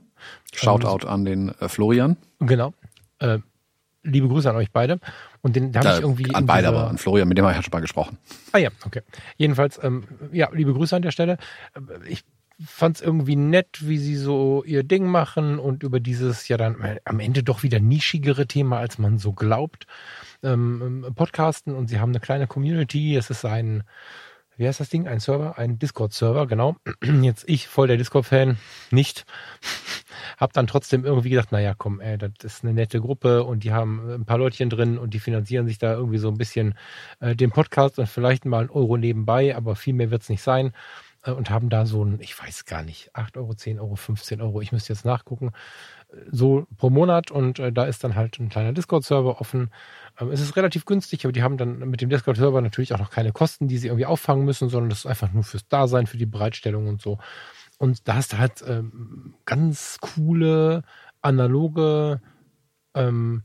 Shoutout 0.55 1.07
ähm, 1.07 1.13
an 1.13 1.25
den 1.25 1.49
äh, 1.61 1.69
Florian. 1.69 2.17
Genau. 2.39 2.73
Äh, 3.19 3.39
liebe 4.03 4.29
Grüße 4.29 4.49
an 4.49 4.57
euch 4.57 4.71
beide. 4.71 4.99
Und 5.43 5.57
den 5.57 5.75
habe 5.77 5.89
ich 5.89 6.01
irgendwie. 6.01 6.35
An 6.35 6.47
beide, 6.47 6.69
aber 6.69 6.89
an 6.89 6.99
Florian, 6.99 7.29
mit 7.29 7.39
dem 7.39 7.45
habe 7.45 7.53
ich 7.53 7.59
ja 7.59 7.63
schon 7.63 7.73
mal 7.73 7.81
gesprochen. 7.81 8.19
Ah 8.53 8.59
ja, 8.59 8.71
okay. 8.85 9.03
Jedenfalls, 9.37 9.81
ähm, 9.83 10.05
ja, 10.33 10.49
liebe 10.53 10.73
Grüße 10.73 10.95
an 10.95 11.03
der 11.03 11.11
Stelle. 11.11 11.39
Ich 12.09 12.25
fand 12.65 12.97
es 12.97 13.03
irgendwie 13.03 13.37
nett, 13.37 13.79
wie 13.87 13.99
sie 13.99 14.17
so 14.17 14.63
ihr 14.65 14.83
Ding 14.83 15.07
machen 15.07 15.59
und 15.59 15.83
über 15.83 15.99
dieses 15.99 16.49
ja 16.49 16.57
dann 16.57 16.77
am 17.05 17.21
Ende 17.21 17.43
doch 17.43 17.63
wieder 17.63 17.81
nischigere 17.81 18.47
Thema, 18.47 18.79
als 18.79 18.99
man 18.99 19.19
so 19.19 19.33
glaubt, 19.33 19.87
ähm, 20.43 21.07
podcasten. 21.15 21.75
Und 21.75 21.89
sie 21.89 22.01
haben 22.01 22.11
eine 22.11 22.21
kleine 22.21 22.47
Community. 22.47 23.17
Es 23.17 23.31
ist 23.31 23.45
ein 23.45 23.85
wie 24.61 24.69
heißt 24.69 24.79
das 24.79 24.91
Ding? 24.91 25.09
Ein 25.09 25.21
Server, 25.21 25.57
ein 25.57 25.79
Discord-Server, 25.79 26.47
genau. 26.47 26.77
Jetzt 27.23 27.49
ich, 27.49 27.67
voll 27.67 27.89
der 27.89 27.97
Discord-Fan, 27.97 28.59
nicht. 28.91 29.25
Hab 30.37 30.53
dann 30.53 30.67
trotzdem 30.67 31.07
irgendwie 31.07 31.31
gedacht, 31.31 31.51
naja, 31.51 31.75
komm, 31.77 31.99
ey, 32.01 32.19
das 32.19 32.31
ist 32.45 32.63
eine 32.63 32.75
nette 32.75 33.01
Gruppe 33.01 33.45
und 33.45 33.65
die 33.65 33.73
haben 33.73 34.11
ein 34.11 34.27
paar 34.27 34.37
Leutchen 34.37 34.69
drin 34.69 34.99
und 34.99 35.15
die 35.15 35.19
finanzieren 35.19 35.67
sich 35.67 35.79
da 35.79 35.95
irgendwie 35.95 36.19
so 36.19 36.29
ein 36.29 36.37
bisschen 36.37 36.75
äh, 37.21 37.35
den 37.35 37.51
Podcast 37.51 37.99
und 37.99 38.07
vielleicht 38.07 38.45
mal 38.45 38.61
einen 38.61 38.71
Euro 38.71 38.99
nebenbei, 38.99 39.57
aber 39.57 39.77
viel 39.77 39.95
mehr 39.95 40.11
wird's 40.11 40.29
nicht 40.29 40.43
sein. 40.43 40.73
Äh, 41.23 41.33
und 41.33 41.51
haben 41.51 41.69
da 41.69 41.87
so 41.87 42.05
ein, 42.05 42.21
ich 42.21 42.39
weiß 42.39 42.65
gar 42.67 42.83
nicht, 42.83 43.11
8 43.15 43.37
Euro, 43.37 43.55
10 43.55 43.81
Euro, 43.81 43.97
15 43.97 44.41
Euro, 44.41 44.61
ich 44.61 44.73
müsste 44.73 44.93
jetzt 44.93 45.05
nachgucken, 45.05 45.53
so 46.31 46.67
pro 46.77 46.91
Monat 46.91 47.31
und 47.31 47.59
äh, 47.59 47.73
da 47.73 47.85
ist 47.85 48.05
dann 48.05 48.15
halt 48.15 48.39
ein 48.39 48.49
kleiner 48.49 48.73
Discord-Server 48.73 49.41
offen. 49.41 49.71
Ähm, 50.19 50.31
es 50.31 50.41
ist 50.41 50.57
relativ 50.57 50.85
günstig, 50.85 51.25
aber 51.25 51.33
die 51.33 51.43
haben 51.43 51.57
dann 51.57 51.79
mit 51.89 52.01
dem 52.01 52.11
Discord-Server 52.11 52.61
natürlich 52.61 52.93
auch 52.93 52.99
noch 52.99 53.11
keine 53.11 53.33
Kosten, 53.33 53.69
die 53.69 53.79
sie 53.79 53.89
irgendwie 53.89 54.07
auffangen 54.07 54.45
müssen, 54.45 54.69
sondern 54.69 54.91
das 54.91 55.01
ist 55.01 55.07
einfach 55.07 55.33
nur 55.33 55.45
fürs 55.45 55.69
Dasein, 55.69 56.07
für 56.07 56.19
die 56.19 56.27
Bereitstellung 56.27 56.89
und 56.89 57.01
so. 57.01 57.19
Und 57.79 58.09
da 58.09 58.17
hast 58.17 58.33
du 58.33 58.39
halt 58.39 58.63
ähm, 58.67 59.35
ganz 59.45 59.99
coole, 60.01 60.83
analoge, 61.23 62.21
ähm, 62.95 63.45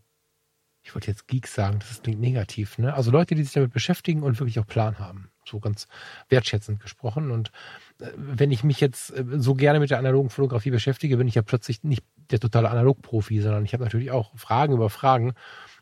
ich 0.86 0.94
wollte 0.94 1.08
jetzt 1.08 1.28
Geeks 1.28 1.56
sagen, 1.56 1.80
das 1.80 2.04
klingt 2.04 2.20
negativ, 2.20 2.78
ne? 2.78 2.94
Also 2.94 3.10
Leute, 3.10 3.34
die 3.34 3.44
sich 3.44 3.54
damit 3.54 3.74
beschäftigen 3.74 4.22
und 4.22 4.40
wirklich 4.40 4.60
auch 4.60 4.68
Plan 4.68 5.00
haben. 5.00 5.32
So 5.44 5.60
ganz 5.60 5.88
wertschätzend 6.30 6.80
gesprochen. 6.80 7.32
Und 7.32 7.52
äh, 8.00 8.12
wenn 8.16 8.52
ich 8.52 8.64
mich 8.64 8.80
jetzt 8.82 9.10
äh, 9.10 9.26
so 9.38 9.56
gerne 9.56 9.80
mit 9.80 9.90
der 9.90 9.98
analogen 9.98 10.30
Fotografie 10.30 10.70
beschäftige, 10.70 11.18
bin 11.18 11.28
ich 11.28 11.36
ja 11.36 11.42
plötzlich 11.42 11.84
nicht 11.84 12.04
der 12.32 12.40
totale 12.40 12.70
Analogprofi, 12.70 13.42
sondern 13.42 13.66
ich 13.66 13.74
habe 13.74 13.84
natürlich 13.84 14.12
auch 14.12 14.32
Fragen 14.36 14.74
über 14.74 14.90
Fragen. 14.90 15.34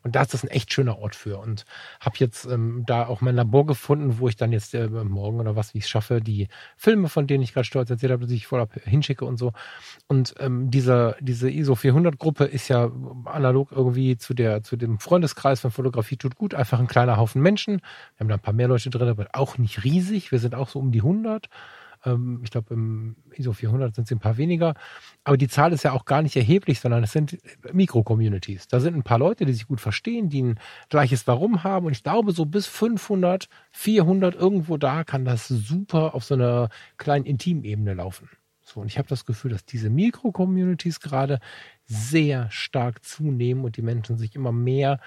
Und 0.04 0.16
da 0.16 0.22
ist 0.22 0.34
das 0.34 0.44
ein 0.44 0.50
echt 0.50 0.74
schöner 0.74 1.00
Ort 1.00 1.16
für. 1.16 1.40
Und 1.40 1.64
habe 2.02 2.18
jetzt 2.20 2.46
ähm, 2.46 2.84
da 2.86 3.08
auch 3.08 3.22
mein 3.22 3.36
Labor 3.36 3.66
gefunden, 3.66 4.20
wo 4.20 4.28
ich 4.28 4.36
dann 4.36 4.52
jetzt 4.52 4.74
äh, 4.76 4.88
morgen 4.88 5.40
oder 5.40 5.56
was, 5.56 5.74
wie 5.74 5.78
ich 5.78 5.86
es 5.86 5.90
schaffe, 5.90 6.20
die 6.20 6.50
Filme, 6.76 7.08
von 7.08 7.26
denen 7.26 7.42
ich 7.42 7.54
gerade 7.54 7.66
stolz 7.66 7.90
erzählt 7.90 8.12
habe, 8.12 8.28
die 8.28 8.36
ich 8.36 8.48
voll 8.48 8.68
hinschicke 8.84 9.24
und 9.24 9.38
so. 9.38 9.54
Und 10.08 10.36
ähm, 10.40 10.70
dieser, 10.70 11.16
diese 11.22 11.50
ISO 11.50 11.76
400 11.76 12.20
Gruppe 12.20 12.44
ist 12.44 12.68
ja 12.68 12.92
analog 13.26 13.72
irgendwie 13.72 14.18
zu 14.18 14.34
der, 14.34 14.62
zu 14.62 14.76
dem 14.76 15.00
Freundeskreis 15.00 15.62
von 15.62 15.72
Fotografie 15.72 16.18
tut 16.18 16.36
gut. 16.36 16.54
Einfach 16.54 16.80
ein 16.80 16.88
kleiner 16.88 17.16
Haufen 17.16 17.42
Menschen. 17.42 17.80
Wir 18.18 18.20
haben 18.20 18.28
da 18.28 18.36
ein 18.36 18.42
paar 18.42 18.54
mehr 18.54 18.68
Leute 18.68 18.90
drin, 18.90 19.08
aber 19.08 19.28
auch 19.32 19.58
nicht 19.58 19.86
riesig. 19.86 20.34
Wir 20.34 20.40
sind 20.40 20.54
auch 20.54 20.68
so 20.68 20.80
um 20.80 20.92
die 20.92 21.00
100. 21.00 21.48
Ähm, 22.06 22.42
ich 22.44 22.52
glaube, 22.52 22.74
im 22.74 23.16
ISO 23.36 23.54
400 23.54 23.96
sind 23.96 24.06
es 24.06 24.12
ein 24.12 24.20
paar 24.20 24.38
weniger. 24.38 24.76
Aber 25.24 25.38
die 25.38 25.48
Zahl 25.48 25.74
ist 25.74 25.84
ja 25.84 25.92
auch 25.94 26.06
gar 26.06 26.22
nicht 26.22 26.36
erheblich, 26.36 26.80
sondern 26.80 27.04
es 27.04 27.12
sind 27.12 27.38
Mikro-Communities. 27.72 28.68
Da 28.68 28.80
sind 28.80 28.96
ein 28.96 29.04
paar 29.04 29.20
Leute, 29.20 29.46
die 29.46 29.54
sich 29.54 29.68
gut 29.68 29.82
verstehen, 29.82 30.30
die 30.30 30.44
ein 30.44 30.60
gleiches 30.90 31.28
Warum 31.28 31.64
haben. 31.64 31.88
Und 31.88 31.94
ich 31.94 32.04
glaube, 32.04 32.32
so 32.32 32.46
bis 32.46 32.68
500, 32.68 33.48
400 33.72 34.36
irgendwo 34.36 34.78
da 34.78 35.04
kann 35.04 35.26
das 35.26 35.48
super 35.48 36.16
auf 36.16 36.24
so 36.24 36.36
einer 36.36 36.70
kleinen 36.98 37.26
Intimebene 37.26 37.94
laufen. 37.94 38.30
So, 38.66 38.80
und 38.80 38.88
ich 38.88 38.98
habe 38.98 39.10
das 39.10 39.26
Gefühl, 39.26 39.52
dass 39.52 39.66
diese 39.66 39.90
Mikro-Communities 39.90 41.00
gerade 41.00 41.40
sehr 41.86 42.50
stark 42.50 43.04
zunehmen 43.04 43.66
und 43.66 43.78
die 43.78 43.82
Menschen 43.82 44.18
sich 44.18 44.36
immer 44.36 44.52
mehr, 44.52 45.00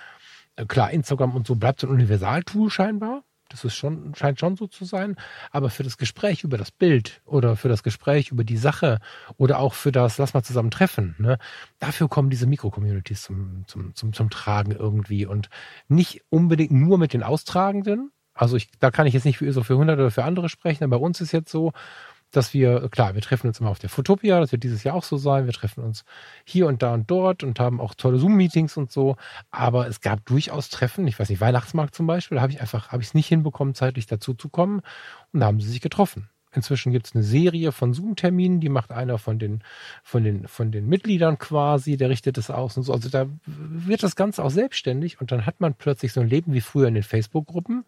äh, 0.57 0.67
klar, 0.67 0.91
Instagram 0.91 1.35
und 1.35 1.47
so 1.47 1.55
bleibt 1.55 1.81
so 1.81 1.87
ein 1.87 1.95
Universaltool 1.95 2.71
scheinbar, 2.71 3.25
das 3.49 3.65
ist 3.65 3.75
schon, 3.75 4.15
scheint 4.15 4.41
schon 4.41 4.57
so 4.57 4.67
zu 4.67 4.85
sein. 4.85 5.17
Aber 5.51 5.71
für 5.71 5.83
das 5.83 5.99
Gespräch 5.99 6.45
über 6.45 6.59
das 6.59 6.71
Bild 6.71 7.21
oder 7.25 7.57
für 7.57 7.69
das 7.69 7.83
Gespräch 7.83 8.31
über 8.31 8.45
die 8.45 8.57
Sache 8.57 8.99
oder 9.37 9.59
auch 9.59 9.75
für 9.75 9.93
das 9.93 10.19
Lass 10.19 10.35
mal 10.35 10.43
zusammen 10.43 10.71
treffen, 10.71 11.15
ne, 11.19 11.39
dafür 11.79 12.09
kommen 12.09 12.31
diese 12.31 12.47
Mikro-Communities 12.47 13.23
zum, 13.23 13.65
zum, 13.67 13.95
zum, 13.95 14.13
zum 14.13 14.31
Tragen 14.31 14.73
irgendwie 14.73 15.27
und 15.27 15.49
nicht 15.89 16.23
unbedingt 16.29 16.73
nur 16.73 16.99
mit 16.99 17.13
den 17.13 17.23
Austragenden. 17.23 18.11
Also 18.35 18.57
ich, 18.57 18.69
da 18.79 18.91
kann 18.91 19.07
ich 19.07 19.15
jetzt 19.15 19.25
nicht 19.25 19.39
für 19.39 19.47
ISO 19.47 19.63
für 19.63 19.75
100 19.75 19.99
oder 19.99 20.11
für 20.11 20.25
andere 20.25 20.49
sprechen, 20.49 20.85
aber 20.85 20.99
bei 20.99 21.05
uns 21.05 21.21
ist 21.21 21.33
jetzt 21.33 21.51
so, 21.51 21.73
dass 22.31 22.53
wir, 22.53 22.89
klar, 22.91 23.15
wir 23.15 23.23
treffen 23.23 23.49
uns 23.49 23.61
immer 23.61 23.71
auf 23.71 23.79
der 23.79 23.91
Fotopia, 23.91 24.41
das 24.41 24.53
wird 24.53 24.63
dieses 24.63 24.85
Jahr 24.85 24.95
auch 24.95 25.05
so 25.05 25.17
sein. 25.17 25.47
Wir 25.47 25.53
treffen 25.53 25.83
uns 25.83 26.05
hier 26.45 26.67
und 26.67 26.83
da 26.83 26.95
und 26.95 27.11
dort 27.11 27.43
und 27.43 27.59
haben 27.61 27.81
auch 27.81 27.95
tolle 27.95 28.19
Zoom-Meetings 28.19 28.77
und 28.77 28.91
so. 28.91 29.17
Aber 29.51 29.89
es 29.89 30.01
gab 30.01 30.25
durchaus 30.27 30.69
Treffen, 30.69 31.07
ich 31.07 31.19
weiß 31.19 31.31
nicht, 31.31 31.41
Weihnachtsmarkt 31.41 31.95
zum 31.95 32.07
Beispiel, 32.07 32.37
da 32.37 32.43
habe 32.43 32.53
ich 32.53 32.61
einfach, 32.61 32.93
habe 32.93 33.03
ich 33.03 33.09
es 33.09 33.15
nicht 33.15 33.29
hinbekommen, 33.29 33.75
zeitlich 33.75 34.07
dazu 34.07 34.35
zu 34.35 34.49
kommen. 34.49 34.81
Und 35.33 35.41
da 35.41 35.47
haben 35.47 35.61
sie 35.61 35.71
sich 35.71 35.81
getroffen. 35.81 36.29
Inzwischen 36.57 36.91
gibt 36.91 37.07
es 37.07 37.15
eine 37.15 37.23
Serie 37.23 37.71
von 37.71 37.93
Zoom-Terminen, 37.93 38.61
die 38.61 38.71
macht 38.71 38.91
einer 38.91 39.19
von 39.19 39.39
den, 39.39 39.63
von, 40.03 40.25
den, 40.25 40.49
von 40.49 40.73
den 40.73 40.89
Mitgliedern 40.89 41.39
quasi, 41.39 41.99
der 41.99 42.09
richtet 42.09 42.39
es 42.39 42.51
aus 42.51 42.79
und 42.79 42.83
so. 42.83 42.95
Also 42.95 43.11
da 43.11 43.27
wird 43.45 44.03
das 44.03 44.17
Ganze 44.17 44.43
auch 44.43 44.51
selbstständig 44.51 45.21
und 45.21 45.33
dann 45.33 45.45
hat 45.45 45.61
man 45.61 45.75
plötzlich 45.75 46.15
so 46.15 46.21
ein 46.21 46.29
Leben 46.29 46.55
wie 46.55 46.63
früher 46.63 46.89
in 46.89 46.95
den 46.95 47.03
Facebook-Gruppen 47.03 47.85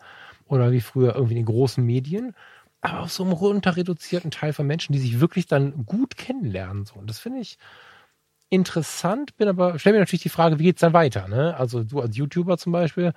oder 0.46 0.70
wie 0.70 0.82
früher 0.82 1.14
irgendwie 1.14 1.34
in 1.34 1.40
den 1.40 1.46
großen 1.46 1.82
Medien 1.84 2.34
aber 2.80 3.00
auch 3.00 3.08
so 3.08 3.24
einem 3.24 3.32
runter 3.32 3.76
reduzierten 3.76 4.30
Teil 4.30 4.52
von 4.52 4.66
Menschen, 4.66 4.92
die 4.92 4.98
sich 4.98 5.20
wirklich 5.20 5.46
dann 5.46 5.84
gut 5.84 6.16
kennenlernen. 6.16 6.84
So. 6.84 6.94
Und 6.94 7.10
das 7.10 7.18
finde 7.18 7.40
ich 7.40 7.58
interessant, 8.50 9.36
bin 9.36 9.48
aber, 9.48 9.78
stell 9.78 9.92
mir 9.92 9.98
natürlich 9.98 10.22
die 10.22 10.28
Frage, 10.28 10.58
wie 10.58 10.64
geht's 10.64 10.80
dann 10.80 10.92
weiter? 10.92 11.28
Ne? 11.28 11.56
Also 11.56 11.84
du 11.84 12.00
als 12.00 12.16
YouTuber 12.16 12.56
zum 12.58 12.72
Beispiel 12.72 13.12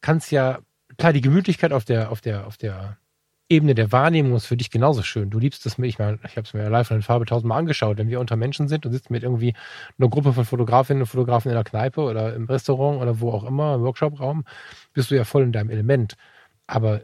kannst 0.00 0.30
ja, 0.30 0.58
klar, 0.98 1.12
die 1.12 1.20
Gemütlichkeit 1.20 1.72
auf 1.72 1.84
der, 1.84 2.10
auf 2.10 2.20
der, 2.20 2.46
auf 2.46 2.56
der 2.56 2.98
Ebene 3.50 3.74
der 3.74 3.92
Wahrnehmung 3.92 4.36
ist 4.36 4.44
für 4.44 4.58
dich 4.58 4.70
genauso 4.70 5.02
schön. 5.02 5.30
Du 5.30 5.38
liebst 5.38 5.64
es 5.64 5.78
mir, 5.78 5.86
ich 5.86 5.98
meine, 5.98 6.18
ich 6.26 6.36
habe 6.36 6.42
es 6.46 6.52
mir 6.52 6.68
live 6.68 6.90
in 6.90 7.00
Farbe 7.00 7.24
tausendmal 7.24 7.58
angeschaut, 7.58 7.96
wenn 7.96 8.10
wir 8.10 8.20
unter 8.20 8.36
Menschen 8.36 8.68
sind 8.68 8.84
und 8.84 8.92
sitzen 8.92 9.12
mit 9.12 9.22
irgendwie 9.22 9.54
einer 9.98 10.10
Gruppe 10.10 10.34
von 10.34 10.44
Fotografinnen 10.44 11.02
und 11.02 11.06
Fotografen 11.06 11.48
in 11.48 11.54
der 11.54 11.64
Kneipe 11.64 12.02
oder 12.02 12.34
im 12.34 12.44
Restaurant 12.44 13.00
oder 13.00 13.20
wo 13.20 13.30
auch 13.30 13.44
immer, 13.44 13.76
im 13.76 13.82
Workshopraum, 13.82 14.44
bist 14.92 15.10
du 15.10 15.14
ja 15.14 15.24
voll 15.24 15.44
in 15.44 15.52
deinem 15.52 15.70
Element. 15.70 16.16
Aber 16.66 17.02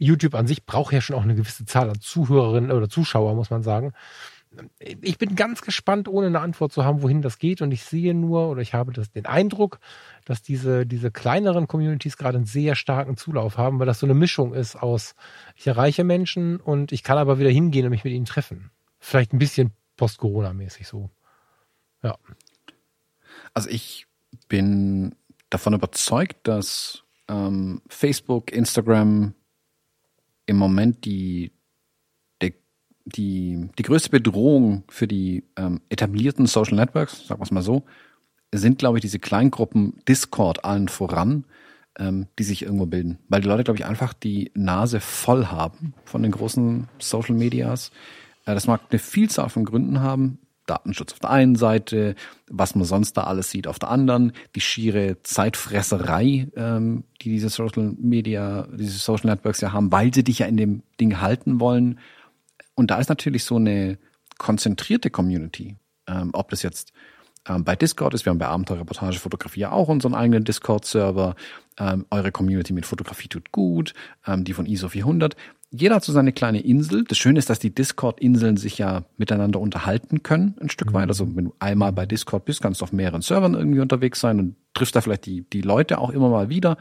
YouTube 0.00 0.34
an 0.34 0.46
sich 0.46 0.64
braucht 0.64 0.92
ja 0.92 1.00
schon 1.00 1.14
auch 1.14 1.22
eine 1.22 1.34
gewisse 1.34 1.66
Zahl 1.66 1.90
an 1.90 2.00
Zuhörerinnen 2.00 2.72
oder 2.72 2.88
Zuschauer, 2.88 3.34
muss 3.34 3.50
man 3.50 3.62
sagen. 3.62 3.92
Ich 4.80 5.18
bin 5.18 5.36
ganz 5.36 5.60
gespannt, 5.62 6.08
ohne 6.08 6.26
eine 6.26 6.40
Antwort 6.40 6.72
zu 6.72 6.84
haben, 6.84 7.02
wohin 7.02 7.22
das 7.22 7.38
geht. 7.38 7.62
Und 7.62 7.70
ich 7.70 7.84
sehe 7.84 8.14
nur 8.14 8.48
oder 8.48 8.62
ich 8.62 8.74
habe 8.74 8.92
das, 8.92 9.12
den 9.12 9.26
Eindruck, 9.26 9.78
dass 10.24 10.42
diese, 10.42 10.86
diese 10.86 11.10
kleineren 11.12 11.68
Communities 11.68 12.16
gerade 12.16 12.38
einen 12.38 12.46
sehr 12.46 12.74
starken 12.74 13.16
Zulauf 13.16 13.58
haben, 13.58 13.78
weil 13.78 13.86
das 13.86 14.00
so 14.00 14.06
eine 14.06 14.14
Mischung 14.14 14.54
ist 14.54 14.74
aus, 14.74 15.14
ich 15.54 15.66
erreiche 15.66 16.02
Menschen 16.02 16.56
und 16.56 16.90
ich 16.90 17.04
kann 17.04 17.18
aber 17.18 17.38
wieder 17.38 17.50
hingehen 17.50 17.84
und 17.84 17.90
mich 17.90 18.02
mit 18.02 18.14
ihnen 18.14 18.24
treffen. 18.24 18.70
Vielleicht 18.98 19.32
ein 19.32 19.38
bisschen 19.38 19.72
post-Corona-mäßig 19.96 20.88
so. 20.88 21.10
Ja. 22.02 22.16
Also 23.54 23.68
ich 23.68 24.06
bin 24.48 25.14
davon 25.50 25.74
überzeugt, 25.74 26.48
dass 26.48 27.04
ähm, 27.28 27.82
Facebook, 27.88 28.50
Instagram, 28.50 29.34
im 30.50 30.56
Moment 30.56 31.04
die, 31.04 31.52
die, 32.42 32.54
die, 33.04 33.68
die 33.78 33.82
größte 33.84 34.10
Bedrohung 34.10 34.82
für 34.88 35.06
die 35.06 35.44
ähm, 35.56 35.80
etablierten 35.88 36.46
Social 36.46 36.74
Networks, 36.74 37.28
sagen 37.28 37.40
wir 37.40 37.44
es 37.44 37.52
mal 37.52 37.62
so, 37.62 37.84
sind, 38.52 38.80
glaube 38.80 38.98
ich, 38.98 39.02
diese 39.02 39.20
Kleingruppen 39.20 40.02
Discord 40.08 40.64
allen 40.64 40.88
voran, 40.88 41.44
ähm, 42.00 42.26
die 42.36 42.42
sich 42.42 42.62
irgendwo 42.62 42.86
bilden. 42.86 43.20
Weil 43.28 43.42
die 43.42 43.46
Leute, 43.46 43.62
glaube 43.62 43.78
ich, 43.78 43.84
einfach 43.84 44.12
die 44.12 44.50
Nase 44.54 44.98
voll 44.98 45.46
haben 45.46 45.94
von 46.04 46.24
den 46.24 46.32
großen 46.32 46.88
Social 46.98 47.36
Medias. 47.36 47.92
Äh, 48.44 48.54
das 48.54 48.66
mag 48.66 48.80
eine 48.90 48.98
Vielzahl 48.98 49.50
von 49.50 49.64
Gründen 49.64 50.00
haben. 50.00 50.40
Datenschutz 50.70 51.12
auf 51.12 51.18
der 51.18 51.30
einen 51.30 51.56
Seite, 51.56 52.14
was 52.48 52.74
man 52.74 52.84
sonst 52.84 53.16
da 53.16 53.24
alles 53.24 53.50
sieht 53.50 53.66
auf 53.66 53.78
der 53.78 53.90
anderen, 53.90 54.32
die 54.54 54.60
schiere 54.60 55.16
Zeitfresserei, 55.22 56.48
ähm, 56.56 57.04
die 57.20 57.30
diese 57.30 57.48
Social 57.48 57.94
Media, 57.98 58.66
diese 58.72 58.98
Social 58.98 59.30
Networks 59.30 59.60
ja 59.60 59.72
haben, 59.72 59.90
weil 59.92 60.14
sie 60.14 60.24
dich 60.24 60.38
ja 60.38 60.46
in 60.46 60.56
dem 60.56 60.82
Ding 61.00 61.20
halten 61.20 61.60
wollen. 61.60 61.98
Und 62.74 62.90
da 62.90 62.98
ist 62.98 63.08
natürlich 63.08 63.44
so 63.44 63.56
eine 63.56 63.98
konzentrierte 64.38 65.10
Community, 65.10 65.76
ähm, 66.06 66.30
ob 66.32 66.50
das 66.50 66.62
jetzt 66.62 66.92
ähm, 67.48 67.64
bei 67.64 67.76
Discord 67.76 68.14
ist, 68.14 68.24
wir 68.24 68.30
haben 68.30 68.38
bei 68.38 68.46
Abenteuerreportage 68.46 69.18
Fotografie 69.18 69.60
ja 69.60 69.72
auch 69.72 69.88
unseren 69.88 70.14
eigenen 70.14 70.44
Discord-Server, 70.44 71.34
ähm, 71.78 72.06
eure 72.10 72.32
Community 72.32 72.72
mit 72.72 72.86
Fotografie 72.86 73.28
tut 73.28 73.52
gut, 73.52 73.94
ähm, 74.26 74.44
die 74.44 74.52
von 74.52 74.66
ISO 74.66 74.88
400 74.88 75.36
jeder 75.72 75.96
hat 75.96 76.04
so 76.04 76.12
seine 76.12 76.32
kleine 76.32 76.60
Insel. 76.60 77.04
Das 77.04 77.18
Schöne 77.18 77.38
ist, 77.38 77.48
dass 77.48 77.60
die 77.60 77.72
Discord-Inseln 77.72 78.56
sich 78.56 78.78
ja 78.78 79.04
miteinander 79.16 79.60
unterhalten 79.60 80.22
können, 80.22 80.56
ein 80.60 80.68
Stück 80.68 80.90
mhm. 80.90 80.94
weit. 80.94 81.08
Also 81.08 81.36
wenn 81.36 81.46
du 81.46 81.54
einmal 81.60 81.92
bei 81.92 82.06
Discord 82.06 82.44
bist, 82.44 82.60
kannst 82.60 82.80
du 82.80 82.84
auf 82.84 82.92
mehreren 82.92 83.22
Servern 83.22 83.54
irgendwie 83.54 83.80
unterwegs 83.80 84.20
sein 84.20 84.38
und 84.40 84.56
triffst 84.74 84.96
da 84.96 85.00
vielleicht 85.00 85.26
die, 85.26 85.42
die 85.42 85.60
Leute 85.60 85.98
auch 85.98 86.10
immer 86.10 86.28
mal 86.28 86.48
wieder. 86.48 86.76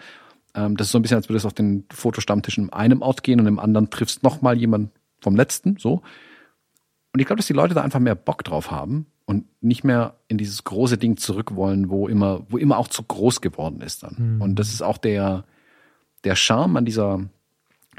Ähm, 0.55 0.75
das 0.75 0.87
ist 0.87 0.91
so 0.91 0.99
ein 0.99 1.03
bisschen, 1.03 1.17
als 1.17 1.29
würdest 1.29 1.45
du 1.45 1.47
auf 1.47 1.53
den 1.53 1.85
Fotostammtisch 1.91 2.57
in 2.57 2.73
einem 2.73 3.01
Ort 3.01 3.23
gehen 3.23 3.39
und 3.39 3.45
im 3.45 3.59
anderen 3.59 3.91
triffst 3.91 4.23
noch 4.23 4.41
mal 4.41 4.57
jemand 4.57 4.91
vom 5.21 5.35
letzten, 5.35 5.77
so. 5.77 6.01
Und 7.11 7.19
ich 7.19 7.25
glaube, 7.25 7.37
dass 7.37 7.47
die 7.47 7.53
Leute 7.53 7.73
da 7.73 7.81
einfach 7.81 7.99
mehr 7.99 8.15
Bock 8.15 8.43
drauf 8.43 8.69
haben 8.69 9.07
und 9.25 9.45
nicht 9.61 9.83
mehr 9.83 10.15
in 10.27 10.37
dieses 10.37 10.63
große 10.63 10.97
Ding 10.97 11.17
zurück 11.17 11.55
wollen, 11.55 11.89
wo 11.89 12.07
immer, 12.07 12.45
wo 12.49 12.57
immer 12.57 12.77
auch 12.77 12.87
zu 12.87 13.03
groß 13.03 13.41
geworden 13.41 13.81
ist 13.81 14.03
dann. 14.03 14.35
Mhm. 14.35 14.41
Und 14.41 14.55
das 14.59 14.69
ist 14.69 14.81
auch 14.81 14.97
der, 14.97 15.43
der 16.23 16.35
Charme 16.35 16.77
an 16.77 16.85
dieser, 16.85 17.29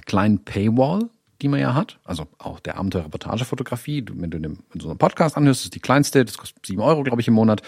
kleinen 0.02 0.44
Paywall, 0.44 1.08
die 1.42 1.48
man 1.48 1.60
ja 1.60 1.74
hat, 1.74 1.98
also 2.04 2.26
auch 2.38 2.60
der 2.60 2.76
Abenteuer-Reportage-Fotografie. 2.76 4.04
Wenn 4.12 4.30
du 4.30 4.36
in, 4.36 4.58
so 4.78 4.88
einem 4.88 4.98
Podcast 4.98 5.36
anhörst, 5.36 5.64
ist 5.64 5.74
die 5.74 5.80
kleinste, 5.80 6.24
das 6.24 6.36
kostet 6.36 6.64
sieben 6.66 6.82
Euro, 6.82 7.02
glaube 7.02 7.20
ich, 7.20 7.28
im 7.28 7.34
Monat. 7.34 7.62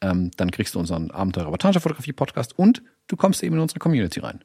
Ähm, 0.00 0.32
dann 0.36 0.50
kriegst 0.50 0.74
du 0.74 0.80
unseren 0.80 1.10
Abenteuer-Reportage-Fotografie-Podcast 1.12 2.58
und 2.58 2.82
du 3.06 3.16
kommst 3.16 3.42
eben 3.44 3.54
in 3.54 3.62
unsere 3.62 3.78
Community 3.78 4.20
rein. 4.20 4.40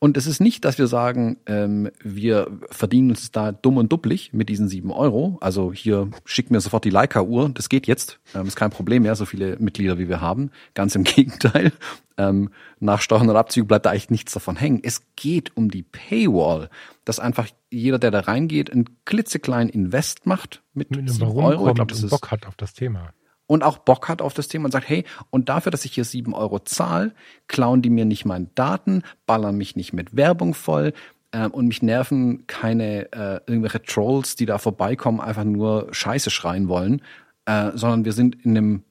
Und 0.00 0.16
es 0.16 0.26
ist 0.26 0.40
nicht, 0.40 0.64
dass 0.64 0.78
wir 0.78 0.86
sagen, 0.86 1.38
ähm, 1.46 1.90
wir 2.02 2.48
verdienen 2.70 3.10
uns 3.10 3.32
da 3.32 3.50
dumm 3.50 3.78
und 3.78 3.90
dupplig 3.90 4.32
mit 4.32 4.48
diesen 4.48 4.68
sieben 4.68 4.92
Euro. 4.92 5.38
Also 5.40 5.72
hier 5.72 6.08
schickt 6.24 6.52
mir 6.52 6.60
sofort 6.60 6.84
die 6.84 6.90
Leica-Uhr, 6.90 7.48
das 7.48 7.68
geht 7.68 7.88
jetzt, 7.88 8.20
ähm, 8.34 8.46
ist 8.46 8.54
kein 8.54 8.70
Problem 8.70 9.02
mehr, 9.02 9.16
so 9.16 9.24
viele 9.24 9.56
Mitglieder 9.58 9.98
wie 9.98 10.08
wir 10.08 10.20
haben. 10.20 10.50
Ganz 10.74 10.94
im 10.94 11.02
Gegenteil. 11.04 11.72
Ähm, 12.16 12.50
nach 12.78 13.00
Steuern 13.00 13.28
und 13.28 13.36
Abzügen 13.36 13.66
bleibt 13.66 13.86
da 13.86 13.90
eigentlich 13.90 14.10
nichts 14.10 14.32
davon 14.32 14.56
hängen. 14.56 14.80
Es 14.82 15.02
geht 15.16 15.56
um 15.56 15.68
die 15.70 15.82
Paywall, 15.82 16.70
dass 17.04 17.18
einfach 17.18 17.48
jeder, 17.70 17.98
der 17.98 18.12
da 18.12 18.20
reingeht, 18.20 18.72
einen 18.72 18.84
klitzekleinen 19.04 19.68
Invest 19.68 20.26
macht 20.26 20.62
mit, 20.74 20.90
Mit 20.90 21.10
sieben 21.10 21.26
Euro. 21.26 21.68
Ich 21.68 21.74
glaube, 21.74 21.92
das 21.92 22.04
ist 22.04 22.10
Bock 22.10 22.30
hat 22.30 22.46
auf 22.46 22.54
das 22.56 22.72
Thema. 22.72 23.12
Und 23.48 23.64
auch 23.64 23.78
Bock 23.78 24.08
hat 24.08 24.22
auf 24.22 24.34
das 24.34 24.46
Thema 24.46 24.66
und 24.66 24.72
sagt, 24.72 24.88
hey, 24.88 25.04
und 25.30 25.48
dafür, 25.48 25.72
dass 25.72 25.84
ich 25.84 25.92
hier 25.92 26.04
sieben 26.04 26.34
Euro 26.34 26.60
zahle, 26.60 27.14
klauen 27.48 27.82
die 27.82 27.90
mir 27.90 28.04
nicht 28.04 28.24
meine 28.24 28.48
Daten, 28.54 29.02
ballern 29.26 29.56
mich 29.56 29.74
nicht 29.74 29.92
mit 29.92 30.14
Werbung 30.14 30.54
voll 30.54 30.92
ähm, 31.32 31.50
und 31.50 31.66
mich 31.66 31.82
nerven 31.82 32.46
keine 32.46 33.10
äh, 33.12 33.40
irgendwelche 33.46 33.82
Trolls, 33.82 34.36
die 34.36 34.46
da 34.46 34.58
vorbeikommen, 34.58 35.20
einfach 35.20 35.44
nur 35.44 35.88
Scheiße 35.90 36.30
schreien 36.30 36.68
wollen, 36.68 37.00
äh, 37.46 37.70
sondern 37.74 38.04
wir 38.04 38.12
sind 38.12 38.36
in 38.44 38.56
einem, 38.56 38.82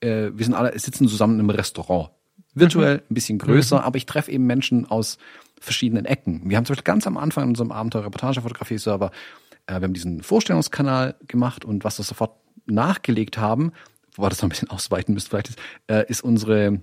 äh, 0.00 0.30
wir 0.32 0.44
sind 0.46 0.54
alle 0.54 0.76
sitzen 0.78 1.06
zusammen 1.08 1.34
in 1.34 1.40
einem 1.40 1.50
Restaurant. 1.50 2.10
Virtuell 2.54 3.02
ein 3.10 3.14
bisschen 3.14 3.36
größer, 3.36 3.84
aber 3.84 3.98
ich 3.98 4.06
treffe 4.06 4.32
eben 4.32 4.46
Menschen 4.46 4.86
aus 4.86 5.18
verschiedenen 5.60 6.06
Ecken. 6.06 6.40
Wir 6.48 6.56
haben 6.56 6.64
zum 6.64 6.72
Beispiel 6.72 6.84
ganz 6.84 7.06
am 7.06 7.18
Anfang 7.18 7.44
in 7.44 7.50
unserem 7.50 7.70
Abenteuer-Reportage-Fotografie-Server, 7.70 9.10
äh, 9.66 9.74
wir 9.74 9.82
haben 9.82 9.92
diesen 9.92 10.22
Vorstellungskanal 10.22 11.16
gemacht 11.28 11.66
und 11.66 11.84
was 11.84 11.98
wir 11.98 12.04
sofort 12.04 12.32
nachgelegt 12.64 13.38
haben, 13.38 13.72
wobei 14.16 14.28
das 14.28 14.38
noch 14.38 14.46
ein 14.46 14.50
bisschen 14.50 14.70
ausweiten 14.70 15.14
müsste 15.14 15.30
vielleicht, 15.30 15.48
ist, 15.48 15.58
äh, 15.88 16.04
ist 16.08 16.22
unsere, 16.22 16.80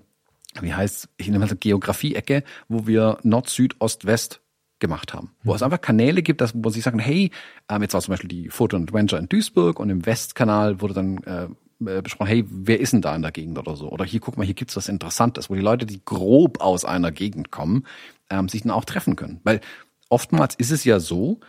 wie 0.62 0.74
heißt 0.74 1.10
ich 1.18 1.28
nenne 1.28 1.40
mal 1.40 1.50
so 1.50 1.56
Geografie-Ecke, 1.56 2.44
wo 2.68 2.88
wir 2.88 3.18
Nord, 3.24 3.50
Süd, 3.50 3.76
Ost, 3.80 4.06
West 4.06 4.42
gemacht 4.80 5.14
haben. 5.14 5.32
Wo 5.44 5.56
es 5.56 5.64
einfach 5.64 5.80
Kanäle 5.82 6.22
gibt, 6.22 6.42
dass, 6.42 6.54
wo 6.56 6.70
sie 6.70 6.82
sagen, 6.82 7.00
hey, 7.00 7.32
ähm, 7.70 7.82
jetzt 7.82 7.94
war 7.94 8.02
zum 8.02 8.12
Beispiel 8.12 8.28
die 8.28 8.50
Photo 8.50 8.76
Adventure 8.78 9.22
in 9.22 9.30
Duisburg 9.30 9.80
und 9.80 9.90
im 9.90 10.06
Westkanal 10.06 10.82
wurde 10.82 10.94
dann 10.94 11.18
äh, 11.24 11.48
äh, 11.86 12.02
besprochen, 12.02 12.28
hey, 12.28 12.46
wer 12.50 12.80
ist 12.80 12.94
denn 12.94 13.02
da 13.02 13.16
in 13.16 13.22
der 13.22 13.32
Gegend 13.32 13.58
oder 13.58 13.76
so? 13.76 13.90
Oder 13.90 14.06
hier, 14.06 14.20
guck 14.20 14.38
mal, 14.38 14.46
hier 14.46 14.54
gibt's 14.54 14.76
was 14.76 14.90
Interessantes, 14.90 15.50
wo 15.50 15.56
die 15.56 15.62
Leute, 15.62 15.86
die 15.86 16.04
grob 16.04 16.62
aus 16.62 16.86
einer 16.86 17.12
Gegend 17.12 17.52
kommen, 17.52 17.86
ähm, 18.30 18.50
sich 18.50 18.64
dann 18.64 18.72
auch 18.72 18.86
treffen 18.86 19.16
können. 19.16 19.40
Weil 19.44 19.62
oftmals 20.10 20.56
ist 20.56 20.72
es 20.72 20.84
ja 20.84 21.00
so, 21.00 21.40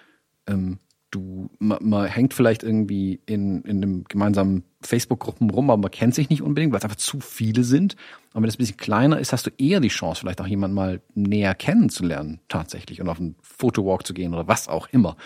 ähm, 0.47 0.78
du, 1.14 1.50
man, 1.58 1.78
man 1.80 2.06
hängt 2.06 2.34
vielleicht 2.34 2.62
irgendwie 2.62 3.20
in, 3.26 3.62
in 3.62 3.78
einem 3.78 4.04
gemeinsamen 4.04 4.64
Facebook-Gruppen 4.82 5.50
rum, 5.50 5.70
aber 5.70 5.80
man 5.80 5.90
kennt 5.90 6.14
sich 6.14 6.28
nicht 6.28 6.42
unbedingt, 6.42 6.72
weil 6.72 6.78
es 6.78 6.84
einfach 6.84 6.96
zu 6.96 7.20
viele 7.20 7.64
sind. 7.64 7.94
Und 8.32 8.42
wenn 8.42 8.48
es 8.48 8.56
ein 8.56 8.58
bisschen 8.58 8.76
kleiner 8.76 9.18
ist, 9.18 9.32
hast 9.32 9.46
du 9.46 9.50
eher 9.56 9.80
die 9.80 9.88
Chance, 9.88 10.20
vielleicht 10.20 10.40
auch 10.40 10.46
jemanden 10.46 10.74
mal 10.74 11.00
näher 11.14 11.54
kennenzulernen, 11.54 12.40
tatsächlich, 12.48 13.00
und 13.00 13.08
auf 13.08 13.18
einen 13.18 13.36
Fotowalk 13.42 14.06
zu 14.06 14.14
gehen 14.14 14.34
oder 14.34 14.48
was 14.48 14.68
auch 14.68 14.88
immer. 14.88 15.16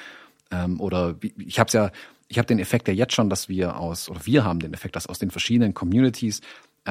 Ähm, 0.50 0.80
oder 0.80 1.16
ich 1.38 1.58
habe 1.58 1.70
ja, 1.72 1.90
ich 2.28 2.38
habe 2.38 2.46
den 2.46 2.58
Effekt 2.58 2.88
ja 2.88 2.94
jetzt 2.94 3.14
schon, 3.14 3.30
dass 3.30 3.48
wir 3.48 3.78
aus, 3.78 4.10
oder 4.10 4.26
wir 4.26 4.44
haben 4.44 4.60
den 4.60 4.74
Effekt, 4.74 4.96
dass 4.96 5.06
aus 5.06 5.18
den 5.18 5.30
verschiedenen 5.30 5.74
Communities 5.74 6.42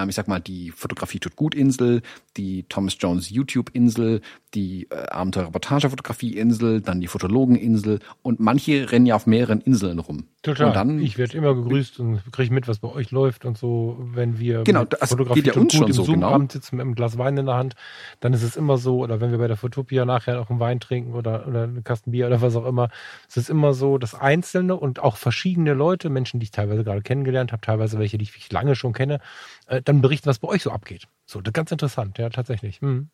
ich 0.08 0.16
sag 0.16 0.28
mal, 0.28 0.40
die 0.40 0.72
Fotografie 0.72 1.20
tut 1.20 1.36
gut 1.36 1.56
Insel, 1.56 2.02
die 2.38 2.64
Thomas 2.70 2.96
Jones 3.00 3.30
YouTube 3.30 3.72
Insel, 3.74 4.22
die 4.54 4.88
äh, 4.90 5.08
Abenteuer-Reportage-Fotografie 5.10 6.38
Insel, 6.38 6.82
dann 6.82 7.02
die 7.02 7.08
Fotologen-Insel 7.08 8.00
und 8.22 8.40
manche 8.40 8.92
rennen 8.92 9.06
ja 9.06 9.16
auf 9.16 9.28
mehreren 9.28 9.62
Inseln 9.62 10.00
rum. 10.00 10.26
Total. 10.48 10.68
Und 10.68 10.76
dann, 10.76 11.00
ich 11.00 11.18
werde 11.18 11.38
immer 11.38 11.54
gegrüßt 11.54 12.00
und 12.00 12.22
kriege 12.32 12.54
mit, 12.54 12.68
was 12.68 12.80
bei 12.80 12.88
euch 12.88 13.12
läuft 13.12 13.44
und 13.44 13.58
so, 13.58 13.98
wenn 14.00 14.40
wir 14.40 14.64
Genau, 14.64 14.86
das 14.86 15.10
Fotografie 15.10 15.42
geht 15.42 15.56
ja 15.56 15.62
uns 15.62 15.74
gut 15.74 15.80
schon 15.80 15.88
im 15.88 15.94
so, 15.94 16.04
genau. 16.04 16.28
Zoom-Abend 16.28 16.52
sitzen 16.54 16.78
mit 16.78 16.84
einem 16.86 16.96
Glas 16.96 17.18
Wein 17.18 17.36
in 17.38 17.46
der 17.46 17.56
Hand, 17.56 17.76
dann 18.22 18.34
ist 18.34 18.44
es 18.44 18.56
immer 18.56 18.78
so, 18.78 19.00
oder 19.00 19.20
wenn 19.20 19.32
wir 19.32 19.38
bei 19.38 19.48
der 19.48 19.58
Fotopia 19.58 20.06
nachher 20.06 20.40
auch 20.40 20.50
einen 20.50 20.60
Wein 20.60 20.80
trinken 20.80 21.14
oder, 21.14 21.48
oder 21.48 21.64
einen 21.64 21.84
Kasten 21.84 22.12
Bier 22.12 22.28
oder 22.28 22.42
was 22.42 22.56
auch 22.56 22.66
immer, 22.66 22.90
es 23.28 23.38
ist 23.38 23.50
immer 23.50 23.74
so, 23.74 23.98
dass 23.98 24.16
einzelne 24.16 24.76
und 24.76 25.00
auch 25.00 25.18
verschiedene 25.18 25.74
Leute, 25.74 26.10
Menschen, 26.10 26.40
die 26.40 26.46
ich 26.46 26.52
teilweise 26.52 26.84
gerade 26.84 27.02
kennengelernt 27.02 27.52
habe, 27.52 27.62
teilweise 27.62 28.00
welche, 28.00 28.18
die 28.18 28.24
ich 28.24 28.52
lange 28.52 28.76
schon 28.76 28.94
kenne, 28.94 29.20
äh, 29.68 29.82
dann 29.82 30.02
berichten, 30.02 30.30
was 30.30 30.40
bei 30.40 30.48
euch 30.48 30.64
so 30.64 30.72
abgeht. 30.72 31.08
So, 31.26 31.42
das 31.42 31.50
ist 31.50 31.54
ganz 31.54 31.72
interessant, 31.72 32.18
ja, 32.18 32.30
tatsächlich. 32.30 32.80
Hm. 32.82 33.10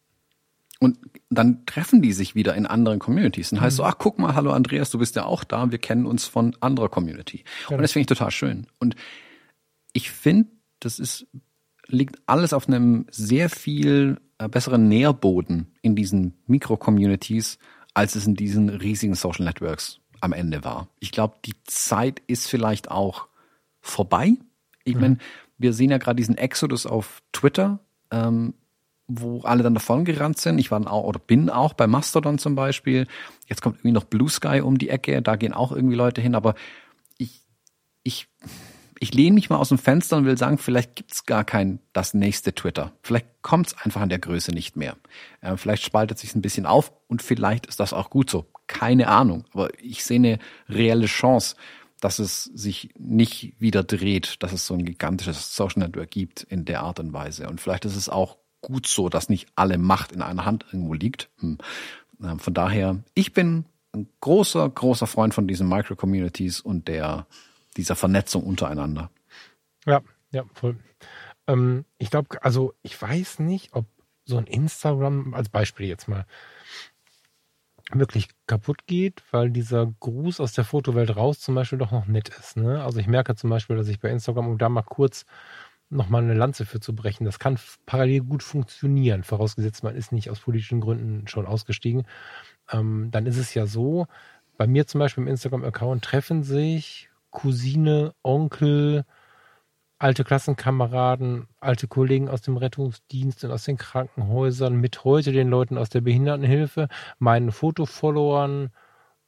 Und 0.84 0.98
dann 1.30 1.66
treffen 1.66 2.02
die 2.02 2.14
sich 2.14 2.36
wieder 2.36 2.56
in 2.56 2.66
anderen 2.66 3.00
Communities. 3.00 3.52
Und 3.52 3.60
Mhm. 3.60 3.64
heißt 3.64 3.78
so, 3.78 3.84
ach 3.84 3.98
guck 3.98 4.20
mal, 4.20 4.36
hallo 4.36 4.52
Andreas, 4.52 4.92
du 4.92 5.00
bist 5.00 5.16
ja 5.16 5.26
auch 5.26 5.44
da, 5.44 5.72
wir 5.72 5.78
kennen 5.80 6.06
uns 6.06 6.26
von 6.26 6.56
anderer 6.60 6.90
Community. 6.90 7.44
Genau. 7.68 7.78
Und 7.78 7.82
das 7.82 7.92
finde 7.94 8.02
ich 8.02 8.08
total 8.18 8.32
schön. 8.32 8.68
Und 8.80 8.96
ich 9.94 10.12
finde, 10.12 10.50
das 10.80 11.00
ist, 11.00 11.26
liegt 11.88 12.18
alles 12.26 12.54
auf 12.54 12.68
einem 12.68 13.06
sehr 13.10 13.50
viel 13.50 14.20
äh, 14.38 14.48
besseren 14.48 14.88
Nährboden 14.88 15.68
in 15.82 15.96
diesen 15.96 16.34
Mikro-Communities, 16.48 17.58
als 17.94 18.16
es 18.16 18.26
in 18.26 18.36
diesen 18.36 18.70
riesigen 18.70 19.16
Social 19.16 19.46
Networks 19.46 20.00
am 20.22 20.34
Ende 20.34 20.64
war. 20.64 20.88
Ich 21.00 21.12
glaube, 21.12 21.36
die 21.46 21.54
Zeit 21.66 22.22
ist 22.28 22.48
vielleicht 22.48 22.90
auch 22.90 23.28
vorbei. 23.82 24.34
Ich 24.86 24.96
meine, 24.96 25.18
wir 25.58 25.74
sehen 25.74 25.92
ja 25.92 25.98
gerade 25.98 26.16
diesen 26.16 26.38
Exodus 26.38 26.86
auf 26.86 27.22
Twitter, 27.34 27.80
ähm, 28.12 28.54
wo 29.20 29.42
alle 29.42 29.64
dann 29.64 29.74
davon 29.74 30.06
gerannt 30.06 30.40
sind. 30.40 30.58
Ich 30.58 30.72
war 30.72 30.80
dann 30.80 30.88
auch 30.88 31.04
oder 31.04 31.20
bin 31.20 31.50
auch 31.50 31.74
bei 31.74 31.88
Mastodon 31.88 32.38
zum 32.38 32.56
Beispiel. 32.56 33.08
Jetzt 33.48 33.62
kommt 33.62 33.78
irgendwie 33.78 33.92
noch 33.92 34.06
Blue 34.06 34.30
Sky 34.30 34.62
um 34.62 34.78
die 34.78 34.90
Ecke, 34.90 35.22
da 35.22 35.36
gehen 35.36 35.54
auch 35.54 35.72
irgendwie 35.72 35.96
Leute 35.96 36.22
hin, 36.22 36.36
aber 36.36 36.56
ich, 37.18 37.42
ich, 38.04 38.28
ich 39.00 39.14
lehne 39.14 39.36
mich 39.36 39.50
mal 39.50 39.58
aus 39.58 39.70
dem 39.70 39.78
Fenster 39.78 40.18
und 40.18 40.26
will 40.26 40.38
sagen, 40.38 40.58
vielleicht 40.58 40.96
gibt's 40.96 41.26
gar 41.26 41.44
kein 41.44 41.80
das 41.92 42.14
nächste 42.14 42.54
Twitter. 42.54 42.94
Vielleicht 43.02 43.28
kommt's 43.42 43.76
einfach 43.78 44.02
an 44.02 44.10
der 44.10 44.20
Größe 44.20 44.52
nicht 44.52 44.76
mehr. 44.76 44.96
Äh, 45.42 45.58
vielleicht 45.58 45.84
spaltet 45.84 46.20
sich's 46.20 46.36
ein 46.36 46.42
bisschen 46.42 46.66
auf 46.66 46.94
und 47.08 47.22
vielleicht 47.22 47.66
ist 47.66 47.80
das 47.80 47.94
auch 47.94 48.10
gut 48.10 48.30
so. 48.30 48.46
Keine 48.68 49.10
Ahnung. 49.10 49.46
Aber 49.54 49.70
ich 49.82 50.04
sehe 50.04 50.18
eine 50.18 50.40
reelle 50.70 51.08
Chance, 51.08 51.56
dass 52.00 52.20
es 52.20 52.46
sich 52.46 52.90
nicht 52.98 53.54
wieder 53.60 53.84
dreht, 53.84 54.44
dass 54.44 54.52
es 54.52 54.68
so 54.68 54.74
ein 54.74 54.84
gigantisches 54.84 55.56
Social 55.56 55.84
Network 55.84 56.12
gibt 56.12 56.44
in 56.44 56.66
der 56.66 56.82
Art 56.82 57.00
und 57.00 57.14
Weise. 57.14 57.48
Und 57.48 57.62
vielleicht 57.62 57.86
ist 57.86 57.96
es 57.96 58.10
auch 58.10 58.38
gut 58.64 58.88
so, 58.88 59.10
dass 59.10 59.30
nicht 59.30 59.48
alle 59.56 59.78
Macht 59.78 60.12
in 60.12 60.24
einer 60.24 60.46
Hand 60.46 60.66
irgendwo 60.72 60.94
liegt. 60.94 61.30
Hm. 61.40 61.60
Ähm, 62.24 62.40
Von 62.40 62.54
daher, 62.54 63.04
ich 63.14 63.34
bin 63.34 63.66
ein 63.94 64.10
großer, 64.22 64.68
großer 64.68 65.06
Freund 65.06 65.34
von 65.34 65.48
diesen 65.48 65.68
Micro-Communities 65.70 66.62
und 66.62 66.88
der, 66.88 67.28
dieser 67.78 67.96
Vernetzung 67.96 68.44
untereinander. 68.44 69.12
Ja, 69.86 70.02
ja, 70.32 70.46
voll. 70.54 70.78
Ähm, 71.48 71.86
ich 71.98 72.10
glaube, 72.10 72.44
also 72.44 72.74
ich 72.82 73.00
weiß 73.00 73.40
nicht, 73.40 73.74
ob 73.74 73.86
so 74.26 74.38
ein 74.38 74.48
Instagram, 74.48 75.34
als 75.34 75.50
Beispiel 75.50 75.88
jetzt 75.88 76.08
mal, 76.08 76.26
wirklich 77.92 78.30
kaputt 78.48 78.88
geht, 78.88 79.24
weil 79.32 79.52
dieser 79.52 79.94
Gruß 80.00 80.40
aus 80.40 80.54
der 80.54 80.64
Fotowelt 80.64 81.16
raus 81.16 81.40
zum 81.40 81.54
Beispiel 81.54 81.78
doch 81.78 81.92
noch 81.92 82.08
nett 82.08 82.30
ist. 82.30 82.58
Ne? 82.58 82.82
Also 82.84 83.00
ich 83.00 83.08
merke 83.08 83.36
zum 83.36 83.50
Beispiel, 83.50 83.76
dass 83.76 83.90
ich 83.90 84.00
bei 84.00 84.10
Instagram, 84.10 84.48
um 84.48 84.58
da 84.58 84.70
mal 84.70 84.84
kurz 84.84 85.26
nochmal 85.94 86.24
eine 86.24 86.34
Lanze 86.34 86.66
für 86.66 86.80
zu 86.80 86.96
brechen, 86.96 87.26
das 87.26 87.40
kann 87.40 87.58
parallel 87.86 88.22
gut 88.22 88.44
funktionieren, 88.44 89.24
vorausgesetzt 89.24 89.84
man 89.84 89.96
ist 89.96 90.12
nicht 90.12 90.30
aus 90.30 90.40
politischen 90.40 90.82
Gründen 90.82 91.28
schon 91.28 91.46
ausgestiegen. 91.46 92.04
Ähm, 92.72 93.10
dann 93.12 93.26
ist 93.26 93.38
es 93.38 93.54
ja 93.54 93.66
so, 93.66 94.08
bei 94.58 94.68
mir 94.68 94.88
zum 94.88 95.00
Beispiel 95.00 95.24
im 95.24 95.30
Instagram-Account 95.30 96.04
treffen 96.04 96.44
sich 96.44 97.10
Cousine, 97.32 98.14
Onkel, 98.24 99.06
alte 99.98 100.24
Klassenkameraden, 100.24 101.48
alte 101.60 101.88
Kollegen 101.88 102.30
aus 102.30 102.42
dem 102.42 102.58
Rettungsdienst 102.58 103.44
und 103.46 103.52
aus 103.52 103.64
den 103.64 103.78
Krankenhäusern, 103.78 104.76
mit 104.76 105.04
heute 105.04 105.32
den 105.32 105.50
Leuten 105.50 105.78
aus 105.78 105.90
der 105.90 106.02
Behindertenhilfe, 106.02 106.90
meinen 107.20 107.52
Fotofollowern 107.52 108.72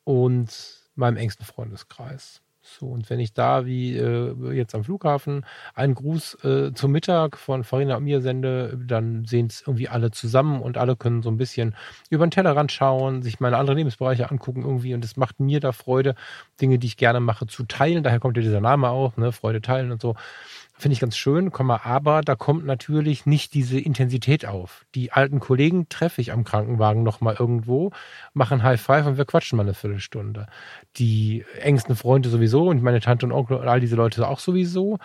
und 0.03 0.89
meinem 0.95 1.17
engsten 1.17 1.45
Freundeskreis. 1.45 2.41
So, 2.67 2.87
und 2.87 3.07
wenn 3.11 3.19
ich 3.19 3.33
da 3.33 3.67
wie 3.67 3.95
äh, 3.95 4.33
jetzt 4.53 4.73
am 4.73 4.83
Flughafen 4.83 5.45
einen 5.75 5.93
Gruß 5.93 6.43
äh, 6.43 6.73
zum 6.73 6.91
Mittag 6.91 7.37
von 7.37 7.63
Farina 7.63 7.95
und 7.97 8.03
mir 8.03 8.21
sende, 8.21 8.75
dann 8.87 9.23
sehen 9.25 9.45
es 9.47 9.61
irgendwie 9.61 9.87
alle 9.87 10.09
zusammen 10.09 10.61
und 10.61 10.75
alle 10.75 10.95
können 10.95 11.21
so 11.21 11.29
ein 11.29 11.37
bisschen 11.37 11.75
über 12.09 12.25
den 12.25 12.31
Tellerrand 12.31 12.71
schauen, 12.71 13.21
sich 13.21 13.39
meine 13.39 13.57
anderen 13.57 13.77
Lebensbereiche 13.77 14.31
angucken 14.31 14.63
irgendwie 14.63 14.95
und 14.95 15.05
es 15.05 15.15
macht 15.15 15.39
mir 15.39 15.59
da 15.59 15.73
Freude, 15.73 16.15
Dinge, 16.59 16.79
die 16.79 16.87
ich 16.87 16.97
gerne 16.97 17.19
mache, 17.19 17.45
zu 17.45 17.65
teilen. 17.65 18.03
Daher 18.03 18.19
kommt 18.19 18.35
ja 18.35 18.41
dieser 18.41 18.61
Name 18.61 18.89
auch, 18.89 19.15
ne, 19.15 19.31
Freude 19.31 19.61
teilen 19.61 19.91
und 19.91 20.01
so. 20.01 20.15
Finde 20.77 20.93
ich 20.93 20.99
ganz 20.99 21.15
schön, 21.15 21.53
aber 21.53 22.21
da 22.21 22.35
kommt 22.35 22.65
natürlich 22.65 23.25
nicht 23.25 23.53
diese 23.53 23.79
Intensität 23.79 24.45
auf. 24.45 24.85
Die 24.93 25.13
alten 25.13 25.39
Kollegen 25.39 25.87
treffe 25.87 26.19
ich 26.19 26.33
am 26.33 26.43
Krankenwagen 26.43 27.01
nochmal 27.01 27.37
irgendwo, 27.39 27.91
machen 28.33 28.61
High 28.61 28.81
Five 28.81 29.05
und 29.05 29.17
wir 29.17 29.23
quatschen 29.23 29.55
mal 29.55 29.63
eine 29.63 29.73
Viertelstunde. 29.73 30.47
Die 30.97 31.45
engsten 31.61 31.95
Freunde 31.95 32.27
sowieso 32.27 32.67
und 32.67 32.83
meine 32.83 32.99
Tante 32.99 33.25
und 33.25 33.31
Onkel 33.31 33.57
und 33.57 33.69
all 33.69 33.79
diese 33.79 33.95
Leute 33.95 34.27
auch 34.27 34.39
sowieso. 34.39 34.97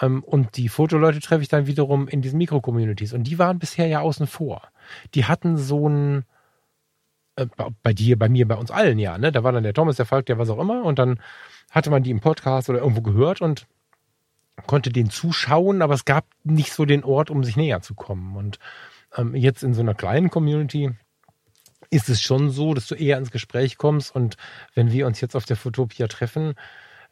Ähm, 0.00 0.22
Und 0.24 0.56
die 0.56 0.68
Fotoleute 0.70 1.20
treffe 1.20 1.42
ich 1.42 1.48
dann 1.48 1.66
wiederum 1.66 2.08
in 2.08 2.22
diesen 2.22 2.38
Mikro-Communities. 2.38 3.12
Und 3.12 3.24
die 3.24 3.38
waren 3.38 3.58
bisher 3.58 3.86
ja 3.86 4.00
außen 4.00 4.26
vor. 4.26 4.62
Die 5.14 5.26
hatten 5.26 5.58
so 5.58 5.88
ein, 5.88 6.24
äh, 7.36 7.46
bei 7.82 7.92
dir, 7.92 8.18
bei 8.18 8.28
mir, 8.28 8.48
bei 8.48 8.56
uns 8.56 8.70
allen 8.70 8.98
ja, 8.98 9.18
ne? 9.18 9.32
Da 9.32 9.44
war 9.44 9.52
dann 9.52 9.62
der 9.64 9.74
Thomas, 9.74 9.96
der 9.96 10.06
Falk, 10.06 10.26
der 10.26 10.38
was 10.38 10.50
auch 10.50 10.58
immer. 10.58 10.84
Und 10.84 10.98
dann 10.98 11.20
hatte 11.70 11.90
man 11.90 12.02
die 12.02 12.10
im 12.10 12.20
Podcast 12.20 12.70
oder 12.70 12.80
irgendwo 12.80 13.02
gehört 13.02 13.40
und 13.42 13.66
konnte 14.60 14.90
den 14.90 15.10
zuschauen, 15.10 15.82
aber 15.82 15.94
es 15.94 16.04
gab 16.04 16.26
nicht 16.44 16.72
so 16.72 16.84
den 16.84 17.04
Ort, 17.04 17.30
um 17.30 17.44
sich 17.44 17.56
näher 17.56 17.80
zu 17.82 17.94
kommen. 17.94 18.36
Und 18.36 18.58
ähm, 19.16 19.34
jetzt 19.34 19.62
in 19.62 19.74
so 19.74 19.80
einer 19.80 19.94
kleinen 19.94 20.30
Community 20.30 20.90
ist 21.90 22.08
es 22.08 22.22
schon 22.22 22.50
so, 22.50 22.74
dass 22.74 22.86
du 22.86 22.94
eher 22.94 23.18
ins 23.18 23.30
Gespräch 23.30 23.76
kommst 23.76 24.14
und 24.14 24.36
wenn 24.74 24.92
wir 24.92 25.06
uns 25.06 25.20
jetzt 25.20 25.34
auf 25.34 25.44
der 25.44 25.56
Fotopia 25.56 26.06
treffen, 26.06 26.54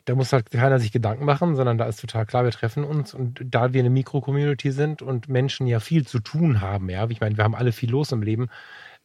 da 0.04 0.14
muss 0.14 0.32
halt 0.32 0.50
keiner 0.50 0.78
sich 0.78 0.92
Gedanken 0.92 1.24
machen, 1.24 1.56
sondern 1.56 1.76
da 1.76 1.84
ist 1.84 2.00
total 2.00 2.24
klar, 2.24 2.44
wir 2.44 2.50
treffen 2.52 2.84
uns 2.84 3.12
und 3.12 3.42
da 3.44 3.72
wir 3.72 3.80
eine 3.80 3.90
Mikro-Community 3.90 4.70
sind 4.70 5.02
und 5.02 5.28
Menschen 5.28 5.66
ja 5.66 5.80
viel 5.80 6.06
zu 6.06 6.20
tun 6.20 6.60
haben, 6.60 6.88
ja, 6.88 7.08
ich 7.10 7.20
meine, 7.20 7.36
wir 7.36 7.44
haben 7.44 7.54
alle 7.54 7.72
viel 7.72 7.90
los 7.90 8.12
im 8.12 8.22
Leben, 8.22 8.48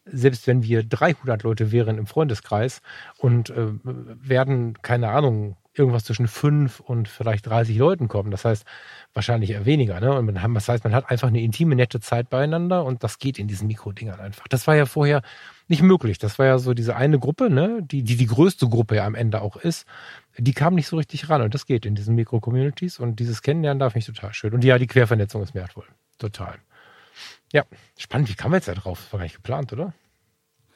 selbst 0.04 0.46
wenn 0.46 0.62
wir 0.62 0.82
300 0.82 1.42
Leute 1.42 1.72
wären 1.72 1.98
im 1.98 2.06
Freundeskreis 2.06 2.82
und 3.18 3.50
äh, 3.50 3.68
werden, 3.82 4.80
keine 4.82 5.08
Ahnung, 5.08 5.56
irgendwas 5.76 6.04
zwischen 6.04 6.28
fünf 6.28 6.80
und 6.80 7.08
vielleicht 7.08 7.46
30 7.46 7.76
Leuten 7.76 8.08
kommen. 8.08 8.30
Das 8.30 8.44
heißt, 8.44 8.64
wahrscheinlich 9.12 9.50
eher 9.50 9.66
weniger. 9.66 10.00
Ne? 10.00 10.12
Und 10.16 10.26
man 10.26 10.54
das 10.54 10.68
heißt, 10.68 10.84
man 10.84 10.94
hat 10.94 11.10
einfach 11.10 11.28
eine 11.28 11.40
intime, 11.40 11.74
nette 11.74 12.00
Zeit 12.00 12.30
beieinander 12.30 12.84
und 12.84 13.02
das 13.02 13.18
geht 13.18 13.38
in 13.38 13.48
diesen 13.48 13.66
Mikrodingern 13.66 14.20
einfach. 14.20 14.46
Das 14.48 14.66
war 14.66 14.76
ja 14.76 14.86
vorher 14.86 15.22
nicht 15.66 15.82
möglich. 15.82 16.18
Das 16.18 16.38
war 16.38 16.46
ja 16.46 16.58
so 16.58 16.74
diese 16.74 16.94
eine 16.94 17.18
Gruppe, 17.18 17.50
ne, 17.50 17.80
die, 17.82 18.02
die 18.04 18.16
die 18.16 18.26
größte 18.26 18.68
Gruppe 18.68 18.96
ja 18.96 19.06
am 19.06 19.14
Ende 19.14 19.40
auch 19.40 19.56
ist. 19.56 19.86
Die 20.38 20.52
kam 20.52 20.74
nicht 20.74 20.86
so 20.86 20.96
richtig 20.96 21.28
ran 21.28 21.42
und 21.42 21.54
das 21.54 21.66
geht 21.66 21.86
in 21.86 21.94
diesen 21.94 22.14
Mikro-Communities 22.14 23.00
und 23.00 23.18
dieses 23.18 23.42
Kennenlernen 23.42 23.80
darf 23.80 23.96
ich 23.96 24.06
total 24.06 24.32
schön. 24.32 24.54
Und 24.54 24.64
ja, 24.64 24.78
die 24.78 24.86
Quervernetzung 24.86 25.42
ist 25.42 25.54
wertvoll. 25.54 25.86
Total. 26.18 26.54
Ja, 27.52 27.64
spannend. 27.96 28.28
Wie 28.28 28.34
kam 28.34 28.52
wir 28.52 28.56
jetzt 28.56 28.68
da 28.68 28.74
drauf? 28.74 29.00
Das 29.02 29.12
war 29.12 29.18
gar 29.18 29.24
nicht 29.24 29.36
geplant, 29.36 29.72
oder? 29.72 29.92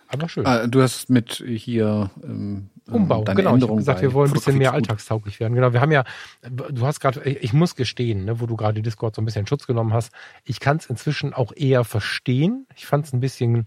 Aber 0.09 0.29
schön. 0.29 0.47
Ah, 0.47 0.67
du 0.67 0.81
hast 0.81 1.11
mit 1.11 1.45
hier 1.47 2.11
ähm, 2.23 2.71
Umbau, 2.91 3.25
deine 3.25 3.37
genau. 3.37 3.55
Änderung 3.55 3.79
ich 3.81 3.87
habe 3.87 3.97
gesagt, 3.97 4.03
wir 4.03 4.15
wollen 4.15 4.31
ein 4.31 4.35
bisschen 4.35 4.57
mehr 4.57 4.73
alltagstauglich 4.73 5.39
werden. 5.39 5.55
Genau, 5.55 5.73
wir 5.75 5.81
haben 5.81 5.93
ja, 5.93 6.05
du 6.43 6.87
hast 6.87 7.01
gerade, 7.01 7.23
ich 7.25 7.53
muss 7.53 7.77
gestehen, 7.77 8.25
ne, 8.25 8.41
wo 8.41 8.47
du 8.47 8.57
gerade 8.57 8.81
Discord 8.81 9.15
so 9.15 9.23
ein 9.23 9.27
bisschen 9.27 9.41
in 9.41 9.47
Schutz 9.47 9.67
genommen 9.67 9.93
hast, 9.93 10.13
ich 10.45 10.61
kann 10.61 10.79
es 10.79 10.87
inzwischen 10.87 11.35
auch 11.35 11.53
eher 11.55 11.85
verstehen. 11.85 12.67
Ich 12.75 12.87
fand 12.87 13.07
es 13.07 13.13
ein 13.13 13.21
bisschen 13.21 13.67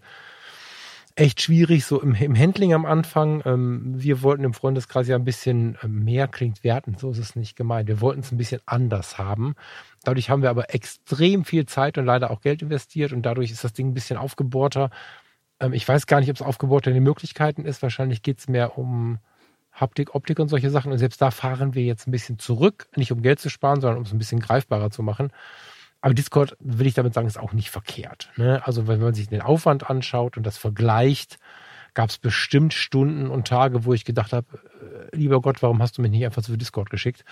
echt 1.16 1.42
schwierig, 1.42 1.86
so 1.86 2.02
im, 2.02 2.16
im 2.16 2.38
Handling 2.38 2.74
am 2.74 2.86
Anfang. 2.86 3.44
Ähm, 3.46 3.94
wir 4.02 4.24
wollten 4.24 4.44
im 4.44 4.54
Freundeskreis 4.54 5.08
ja 5.08 5.16
ein 5.16 5.26
bisschen 5.26 5.78
äh, 5.84 5.88
mehr 5.88 6.28
klingt 6.28 6.64
werten, 6.64 6.96
so 6.98 7.12
ist 7.12 7.20
es 7.20 7.36
nicht 7.36 7.56
gemeint. 7.56 7.88
Wir 7.88 8.02
wollten 8.02 8.22
es 8.22 8.32
ein 8.32 8.38
bisschen 8.38 8.62
anders 8.66 9.20
haben. 9.20 9.56
Dadurch 10.04 10.30
haben 10.30 10.42
wir 10.42 10.50
aber 10.50 10.74
extrem 10.74 11.46
viel 11.46 11.66
Zeit 11.66 11.98
und 11.98 12.06
leider 12.06 12.32
auch 12.32 12.42
Geld 12.42 12.62
investiert 12.62 13.14
und 13.14 13.22
dadurch 13.22 13.52
ist 13.52 13.64
das 13.64 13.74
Ding 13.74 13.90
ein 13.90 13.94
bisschen 13.94 14.18
aufgebohrter. 14.18 14.90
Ähm, 15.60 15.74
ich 15.74 15.88
weiß 15.88 16.08
gar 16.08 16.20
nicht, 16.20 16.30
ob 16.30 16.36
es 16.36 16.42
aufgebaut 16.42 16.88
in 16.88 16.94
den 16.94 17.04
Möglichkeiten 17.04 17.66
ist. 17.66 17.82
Wahrscheinlich 17.84 18.24
geht 18.24 18.40
es 18.40 18.48
mehr 18.48 18.78
um 18.78 19.20
Haptik, 19.72 20.16
Optik 20.16 20.40
und 20.40 20.50
solche 20.50 20.70
Sachen. 20.70 20.92
Und 20.92 20.98
selbst 20.98 21.22
da 21.22 21.32
fahren 21.32 21.76
wir 21.76 21.84
jetzt 21.84 22.08
ein 22.08 22.12
bisschen 22.12 22.40
zurück, 22.40 22.88
nicht 22.96 23.12
um 23.12 23.22
Geld 23.22 23.40
zu 23.40 23.50
sparen, 23.50 23.80
sondern 23.80 23.98
um 23.98 24.04
es 24.04 24.12
ein 24.12 24.18
bisschen 24.18 24.40
greifbarer 24.40 24.92
zu 24.92 25.04
machen. 25.04 25.32
Aber 26.02 26.16
Discord, 26.16 26.58
will 26.60 26.88
ich 26.88 26.96
damit 26.96 27.14
sagen, 27.14 27.28
ist 27.28 27.40
auch 27.40 27.54
nicht 27.54 27.70
verkehrt. 27.70 28.32
Ne? 28.36 28.62
Also 28.66 28.88
wenn 28.88 29.00
man 29.00 29.14
sich 29.14 29.30
den 29.30 29.42
Aufwand 29.42 29.90
anschaut 29.90 30.36
und 30.36 30.46
das 30.46 30.58
vergleicht, 30.58 31.38
gab 31.94 32.10
es 32.10 32.18
bestimmt 32.18 32.74
Stunden 32.74 33.30
und 33.30 33.48
Tage, 33.48 33.86
wo 33.86 33.94
ich 33.94 34.06
gedacht 34.06 34.34
habe, 34.34 34.48
äh, 35.12 35.16
lieber 35.16 35.42
Gott, 35.42 35.62
warum 35.62 35.82
hast 35.82 35.98
du 35.98 36.02
mich 36.02 36.12
nicht 36.12 36.26
einfach 36.26 36.42
zu 36.42 36.58
Discord 36.58 36.90
geschickt? 36.90 37.26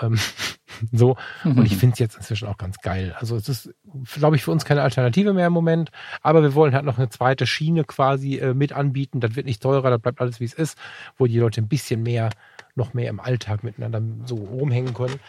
Ähm, 0.00 0.18
so. 0.92 1.16
Und 1.44 1.64
ich 1.64 1.76
finde 1.76 1.94
es 1.94 1.98
jetzt 1.98 2.16
inzwischen 2.16 2.48
auch 2.48 2.58
ganz 2.58 2.78
geil. 2.78 3.14
Also 3.18 3.36
es 3.36 3.48
ist, 3.48 3.74
glaube 4.14 4.36
ich, 4.36 4.44
für 4.44 4.50
uns 4.50 4.64
keine 4.64 4.82
Alternative 4.82 5.32
mehr 5.32 5.46
im 5.46 5.52
Moment. 5.52 5.90
Aber 6.22 6.42
wir 6.42 6.54
wollen 6.54 6.74
halt 6.74 6.84
noch 6.84 6.98
eine 6.98 7.08
zweite 7.08 7.46
Schiene 7.46 7.84
quasi 7.84 8.36
äh, 8.36 8.54
mit 8.54 8.72
anbieten. 8.72 9.20
Das 9.20 9.36
wird 9.36 9.46
nicht 9.46 9.62
teurer, 9.62 9.90
das 9.90 10.00
bleibt 10.00 10.20
alles 10.20 10.40
wie 10.40 10.44
es 10.44 10.54
ist, 10.54 10.78
wo 11.16 11.26
die 11.26 11.38
Leute 11.38 11.60
ein 11.60 11.68
bisschen 11.68 12.02
mehr, 12.02 12.30
noch 12.74 12.94
mehr 12.94 13.08
im 13.08 13.20
Alltag 13.20 13.64
miteinander 13.64 14.02
so 14.26 14.36
rumhängen 14.36 14.94
können. 14.94 15.20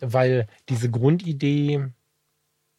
Weil 0.00 0.48
diese 0.68 0.90
Grundidee, 0.90 1.88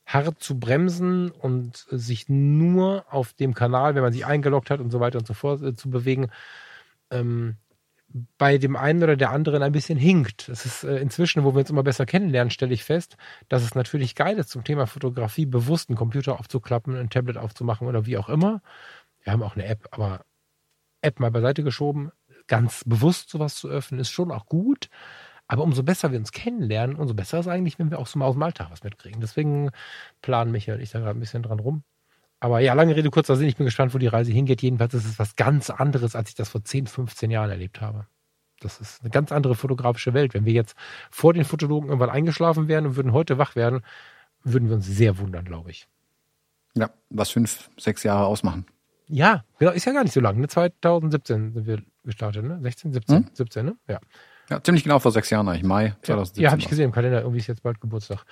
hart 0.06 0.42
zu 0.42 0.60
bremsen 0.60 1.32
und 1.32 1.86
sich 1.90 2.30
nur 2.30 3.06
auf 3.10 3.34
dem 3.34 3.54
Kanal, 3.54 3.96
wenn 3.96 4.04
man 4.04 4.14
sich 4.14 4.26
eingeloggt 4.26 4.70
hat 4.70 4.80
und 4.80 4.92
so 4.92 5.00
weiter 5.00 5.20
und 5.20 5.28
so 5.28 5.34
fort, 5.34 5.62
äh, 5.62 5.76
zu 5.76 5.90
bewegen, 5.90 6.30
ähm, 7.10 7.58
bei 8.38 8.58
dem 8.58 8.76
einen 8.76 9.04
oder 9.04 9.18
der 9.18 9.32
anderen 9.32 9.64
ein 9.64 9.72
bisschen 9.72 9.98
hinkt. 9.98 10.48
Es 10.48 10.66
ist 10.66 10.84
äh, 10.84 10.98
inzwischen, 10.98 11.44
wo 11.44 11.54
wir 11.54 11.60
uns 11.60 11.70
immer 11.70 11.84
besser 11.84 12.06
kennenlernen, 12.06 12.52
stelle 12.52 12.74
ich 12.74 12.84
fest, 12.84 13.18
dass 13.50 13.64
es 13.64 13.76
natürlich 13.76 14.16
geil 14.16 14.38
ist, 14.38 14.50
zum 14.50 14.64
Thema 14.64 14.86
Fotografie 14.88 15.46
bewusst 15.46 15.90
einen 15.90 15.98
Computer 15.98 16.40
aufzuklappen, 16.40 16.96
ein 16.96 17.10
Tablet 17.10 17.38
aufzumachen 17.38 17.88
oder 17.88 18.06
wie 18.06 18.18
auch 18.18 18.30
immer. 18.30 18.62
Wir 19.24 19.34
haben 19.34 19.44
auch 19.44 19.56
eine 19.56 19.66
App, 19.66 19.88
aber 19.92 20.22
App 21.02 21.20
mal 21.20 21.32
beiseite 21.32 21.64
geschoben, 21.64 22.12
ganz 22.48 22.84
bewusst 22.86 23.30
sowas 23.30 23.56
zu 23.56 23.68
öffnen, 23.68 24.00
ist 24.00 24.12
schon 24.12 24.32
auch 24.32 24.46
gut. 24.46 24.90
Aber 25.48 25.64
umso 25.64 25.84
besser 25.84 26.12
wir 26.12 26.20
uns 26.20 26.32
kennenlernen, 26.32 26.96
umso 26.96 27.14
besser 27.14 27.40
ist 27.40 27.48
eigentlich, 27.48 27.78
wenn 27.78 27.92
wir 27.92 28.00
auch 28.00 28.08
so 28.08 28.18
mal 28.18 28.26
aus 28.26 28.36
dem 28.36 28.44
Alltag 28.44 28.72
was 28.72 28.84
mitkriegen. 28.84 29.22
Deswegen 29.22 29.70
planen 30.22 30.52
Michael 30.52 30.78
und 30.78 30.84
ich 30.84 30.92
da 30.92 31.00
gerade 31.00 31.18
ein 31.18 31.20
bisschen 31.20 31.44
dran 31.44 31.60
rum. 31.60 31.84
Aber 32.40 32.60
ja, 32.60 32.74
lange 32.74 32.96
Rede, 32.96 33.10
kurzer 33.10 33.36
Sinn, 33.36 33.48
ich 33.48 33.56
bin 33.56 33.66
gespannt, 33.66 33.94
wo 33.94 33.98
die 33.98 34.08
Reise 34.08 34.32
hingeht. 34.32 34.62
Jedenfalls 34.62 34.94
ist 34.94 35.06
es 35.06 35.20
was 35.20 35.36
ganz 35.36 35.70
anderes, 35.70 36.16
als 36.16 36.30
ich 36.30 36.36
das 36.36 36.50
vor 36.50 36.64
10, 36.64 36.88
15 36.88 37.32
Jahren 37.32 37.50
erlebt 37.50 37.82
habe. 37.82 38.08
Das 38.60 38.80
ist 38.80 39.02
eine 39.02 39.10
ganz 39.10 39.32
andere 39.32 39.56
fotografische 39.56 40.14
Welt. 40.14 40.34
Wenn 40.34 40.46
wir 40.46 40.54
jetzt 40.54 40.76
vor 41.12 41.34
den 41.34 41.46
Fotologen 41.46 41.90
irgendwann 41.90 42.10
eingeschlafen 42.10 42.68
wären 42.68 42.86
und 42.88 42.96
würden 42.96 43.14
heute 43.14 43.38
wach 43.38 43.56
werden, 43.56 43.82
würden 44.44 44.70
wir 44.70 44.76
uns 44.76 44.86
sehr 44.86 45.18
wundern, 45.18 45.46
glaube 45.46 45.72
ich. 45.72 45.88
Ja, 46.76 46.90
was 47.10 47.30
fünf, 47.32 47.70
sechs 47.78 48.04
Jahre 48.04 48.26
ausmachen. 48.26 48.66
Ja, 49.08 49.44
genau, 49.60 49.72
ist 49.72 49.86
ja 49.86 49.94
gar 49.94 50.04
nicht 50.04 50.14
so 50.14 50.20
lang. 50.20 50.40
Ne? 50.40 50.48
2017 50.48 51.54
sind 51.54 51.68
wir 51.68 51.82
gestartet, 52.04 52.44
ne? 52.44 52.60
16, 52.62 52.94
17, 52.94 53.16
hm? 53.18 53.30
17, 53.34 53.66
ne? 53.66 53.76
Ja. 53.88 54.00
Ja, 54.50 54.62
ziemlich 54.64 54.84
genau 54.84 55.00
vor 55.00 55.12
sechs 55.12 55.30
Jahren 55.30 55.48
eigentlich, 55.48 55.64
Mai 55.64 55.96
2017. 56.04 56.44
Ja, 56.44 56.52
habe 56.52 56.62
ich 56.62 56.68
gesehen 56.68 56.86
im 56.86 56.92
Kalender, 56.92 57.22
irgendwie 57.22 57.40
ist 57.40 57.48
jetzt 57.48 57.64
bald 57.64 57.82
Geburtstag. 57.82 58.26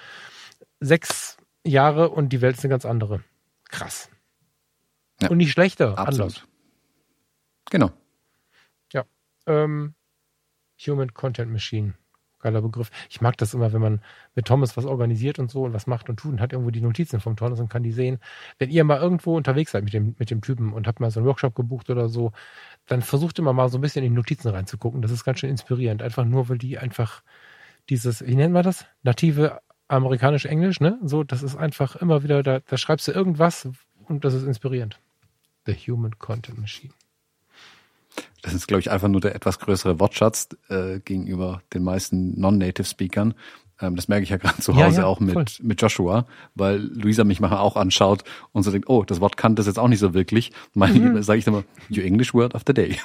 Sechs 0.79 1.37
Jahre 1.63 2.09
und 2.09 2.29
die 2.29 2.41
Welt 2.41 2.57
ist 2.57 2.63
eine 2.63 2.71
ganz 2.71 2.85
andere. 2.85 3.23
Krass. 3.69 4.09
Ja, 5.21 5.29
und 5.29 5.37
nicht 5.37 5.51
schlechter, 5.51 5.97
absolut. 5.97 6.21
anders. 6.21 6.47
Genau. 7.71 7.91
Ja. 8.91 9.05
Ähm, 9.47 9.95
Human 10.85 11.13
Content 11.13 11.51
Machine. 11.51 11.93
Geiler 12.43 12.61
Begriff. 12.61 12.91
Ich 13.09 13.21
mag 13.21 13.37
das 13.37 13.53
immer, 13.53 13.73
wenn 13.73 13.81
man 13.81 14.01
mit 14.35 14.45
Thomas 14.45 14.77
was 14.77 14.85
organisiert 14.85 15.39
und 15.39 15.49
so 15.49 15.63
und 15.63 15.73
was 15.73 15.87
macht 15.87 16.09
und 16.09 16.17
tut 16.17 16.33
und 16.33 16.41
hat 16.41 16.53
irgendwo 16.53 16.71
die 16.71 16.81
Notizen 16.81 17.19
vom 17.19 17.35
Thomas 17.35 17.59
und 17.59 17.69
kann 17.69 17.83
die 17.83 17.91
sehen. 17.91 18.19
Wenn 18.59 18.69
ihr 18.69 18.83
mal 18.83 18.99
irgendwo 18.99 19.35
unterwegs 19.35 19.71
seid 19.71 19.83
mit 19.83 19.93
dem, 19.93 20.15
mit 20.19 20.29
dem 20.29 20.41
Typen 20.41 20.73
und 20.73 20.87
habt 20.87 20.99
mal 20.99 21.09
so 21.09 21.19
einen 21.19 21.27
Workshop 21.27 21.55
gebucht 21.55 21.89
oder 21.89 22.09
so, 22.09 22.31
dann 22.85 23.01
versucht 23.01 23.39
immer 23.39 23.53
mal 23.53 23.69
so 23.69 23.77
ein 23.77 23.81
bisschen 23.81 24.03
in 24.03 24.11
die 24.11 24.15
Notizen 24.15 24.49
reinzugucken. 24.49 25.01
Das 25.01 25.11
ist 25.11 25.23
ganz 25.23 25.39
schön 25.39 25.49
inspirierend. 25.49 26.03
Einfach 26.03 26.25
nur, 26.25 26.49
weil 26.49 26.57
die 26.57 26.77
einfach 26.77 27.23
dieses, 27.89 28.25
wie 28.25 28.35
nennen 28.35 28.53
wir 28.53 28.63
das? 28.63 28.85
Native 29.01 29.59
amerikanisch-englisch, 29.87 30.79
ne? 30.79 30.99
So, 31.03 31.23
das 31.23 31.43
ist 31.43 31.55
einfach 31.55 31.95
immer 31.95 32.23
wieder, 32.23 32.43
da, 32.43 32.59
da 32.59 32.77
schreibst 32.77 33.07
du 33.07 33.11
irgendwas 33.11 33.67
und 34.05 34.25
das 34.25 34.33
ist 34.33 34.43
inspirierend. 34.43 34.99
The 35.65 35.73
Human 35.73 36.17
Content 36.19 36.59
Machine. 36.59 36.93
Das 38.41 38.53
ist, 38.53 38.67
glaube 38.67 38.81
ich, 38.81 38.91
einfach 38.91 39.07
nur 39.07 39.21
der 39.21 39.35
etwas 39.35 39.59
größere 39.59 39.99
Wortschatz 39.99 40.49
äh, 40.69 40.99
gegenüber 40.99 41.61
den 41.73 41.83
meisten 41.83 42.39
Non-Native-Speakern. 42.39 43.33
Ähm, 43.81 43.95
das 43.95 44.07
merke 44.07 44.23
ich 44.23 44.29
ja 44.29 44.37
gerade 44.37 44.57
zu 44.61 44.75
Hause 44.75 44.97
ja, 44.97 45.01
ja, 45.01 45.05
auch 45.05 45.19
mit, 45.19 45.61
mit 45.63 45.81
Joshua, 45.81 46.25
weil 46.55 46.77
Luisa 46.77 47.23
mich 47.23 47.39
manchmal 47.39 47.59
auch 47.59 47.75
anschaut 47.75 48.23
und 48.51 48.63
so 48.63 48.71
denkt, 48.71 48.89
oh, 48.89 49.03
das 49.03 49.19
Wort 49.19 49.37
kannte 49.37 49.61
es 49.61 49.67
jetzt 49.67 49.79
auch 49.79 49.87
nicht 49.87 49.99
so 49.99 50.13
wirklich. 50.13 50.51
Meine 50.73 50.99
mhm. 50.99 51.23
sage 51.23 51.39
ich 51.39 51.45
dann 51.45 51.55
mal, 51.55 51.63
your 51.89 52.03
English 52.03 52.33
word 52.33 52.55
of 52.55 52.63
the 52.67 52.73
day. 52.73 52.97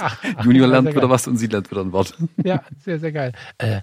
Ach, 0.00 0.44
Junior 0.44 0.66
lernt 0.66 0.88
wieder 0.88 1.02
geil. 1.02 1.10
was 1.10 1.26
und 1.26 1.36
sie 1.36 1.46
lernt 1.46 1.70
wieder 1.70 1.82
ein 1.82 1.92
Wort. 1.92 2.16
Ja, 2.42 2.62
sehr, 2.78 2.98
sehr 2.98 3.12
geil. 3.12 3.32
Äh, 3.58 3.80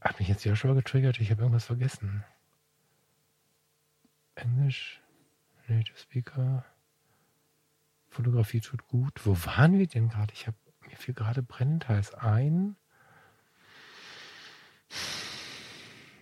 hat 0.00 0.18
mich 0.18 0.28
jetzt 0.28 0.44
Joshua 0.44 0.74
getriggert? 0.74 1.20
Ich 1.20 1.30
habe 1.30 1.42
irgendwas 1.42 1.64
vergessen. 1.64 2.24
Englisch, 4.34 5.00
Native 5.68 5.96
Speaker, 5.96 6.64
Fotografie 8.14 8.60
tut 8.60 8.86
gut. 8.86 9.20
Wo 9.24 9.36
waren 9.44 9.78
wir 9.78 9.86
denn 9.86 10.08
gerade? 10.08 10.32
Ich 10.32 10.46
habe 10.46 10.56
mir 10.88 10.96
fiel 10.96 11.14
gerade 11.14 11.42
brennend 11.42 11.88
heiß 11.88 12.14
ein. 12.14 12.76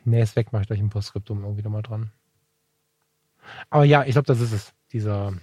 Nee, 0.05 0.23
ist 0.23 0.35
weg, 0.35 0.53
mache 0.53 0.63
ich 0.63 0.69
gleich 0.69 0.81
im 0.81 0.89
Postskriptum 0.89 1.45
irgendwie 1.45 1.63
nochmal 1.63 1.83
dran. 1.83 2.11
Aber 3.71 3.85
ja, 3.85 4.05
ich 4.05 4.13
glaube, 4.13 4.27
das 4.27 4.41
ist 4.41 4.53
es. 4.53 4.73
Dieser, 4.93 5.35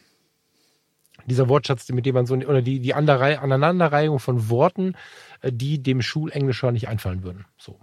dieser 1.25 1.49
Wortschatz, 1.49 1.87
mit 1.89 2.05
dem 2.05 2.15
man 2.15 2.25
so, 2.25 2.35
oder 2.35 2.61
die, 2.61 2.79
die 2.79 2.93
Aneinanderreihung 2.93 4.19
von 4.19 4.49
Worten, 4.49 4.95
äh, 5.41 5.51
die 5.51 5.81
dem 5.81 6.01
Schulenglischer 6.01 6.71
nicht 6.71 6.87
einfallen 6.87 7.23
würden. 7.23 7.45
So. 7.57 7.79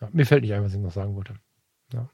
Ja, 0.00 0.08
mir 0.12 0.26
fällt 0.26 0.42
nicht 0.42 0.54
ein, 0.54 0.62
was 0.62 0.72
ich 0.72 0.80
noch 0.80 0.92
sagen 0.92 1.14
wollte. 1.16 1.34
Ja. 1.92 2.08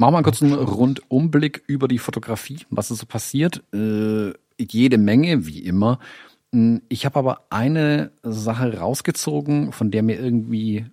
Machen 0.00 0.14
wir 0.14 0.18
mal 0.20 0.22
kurz 0.22 0.42
einen 0.42 0.54
Rundumblick 0.54 1.62
über 1.66 1.86
die 1.86 1.98
Fotografie, 1.98 2.60
was 2.70 2.90
ist 2.90 3.00
so 3.00 3.06
passiert. 3.06 3.62
Äh, 3.74 4.32
jede 4.58 4.96
Menge, 4.96 5.46
wie 5.46 5.58
immer. 5.58 5.98
Hm, 6.54 6.80
ich 6.88 7.04
habe 7.04 7.18
aber 7.18 7.42
eine 7.50 8.10
Sache 8.22 8.78
rausgezogen, 8.78 9.72
von 9.72 9.90
der 9.90 10.02
mir 10.02 10.18
irgendwie 10.18 10.86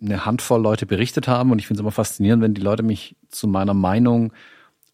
eine 0.00 0.24
Handvoll 0.24 0.62
Leute 0.62 0.86
berichtet 0.86 1.28
haben. 1.28 1.52
Und 1.52 1.58
ich 1.58 1.66
finde 1.66 1.80
es 1.80 1.82
immer 1.82 1.90
faszinierend, 1.90 2.42
wenn 2.42 2.54
die 2.54 2.62
Leute 2.62 2.82
mich 2.82 3.14
zu 3.28 3.46
meiner 3.46 3.74
Meinung 3.74 4.32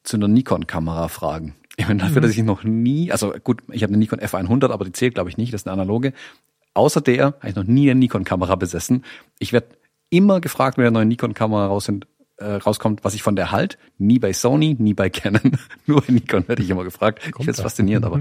zu 0.03 0.17
einer 0.17 0.27
Nikon-Kamera 0.27 1.07
fragen. 1.07 1.55
Ich 1.77 1.87
meine, 1.87 2.01
dafür, 2.01 2.23
mhm. 2.23 2.23
dass 2.23 2.33
ich 2.33 2.43
noch 2.43 2.65
nie, 2.65 3.13
also 3.13 3.33
gut, 3.45 3.63
ich 3.71 3.85
habe 3.85 3.93
eine 3.93 3.99
Nikon 3.99 4.19
F100, 4.19 4.73
aber 4.73 4.85
die 4.85 4.93
zählt, 4.93 5.15
glaube 5.15 5.31
ich, 5.31 5.37
nicht, 5.37 5.55
das 5.55 5.61
ist 5.61 5.69
eine 5.69 5.75
analoge. 5.75 6.15
Außer 6.75 7.01
der 7.01 7.27
habe 7.27 7.49
ich 7.49 7.55
noch 7.55 7.63
nie 7.63 7.89
eine 7.93 8.01
Nikon-Kamera 8.01 8.57
besessen. 8.57 9.05
Ich 9.39 9.53
werde 9.53 9.69
immer 10.09 10.41
gefragt, 10.41 10.79
wenn 10.79 10.87
eine 10.87 10.95
neue 10.95 11.07
Nikon-Kamera 11.07 11.69
raus 11.69 11.85
sind, 11.85 12.09
äh, 12.41 12.55
rauskommt, 12.55 13.05
was 13.05 13.15
ich 13.15 13.23
von 13.23 13.37
der 13.37 13.53
halt. 13.53 13.79
Nie 13.99 14.19
bei 14.19 14.33
Sony, 14.33 14.77
nie 14.79 14.95
bei 14.95 15.11
Canon. 15.11 15.59
Nur 15.87 16.03
bei 16.03 16.13
Nikon 16.13 16.49
werde 16.49 16.63
ich 16.63 16.71
immer 16.71 16.85
gefragt. 16.85 17.21
Kommt 17.23 17.29
ich 17.29 17.37
finde 17.37 17.51
es 17.53 17.61
faszinierend, 17.61 18.07
aber 18.07 18.21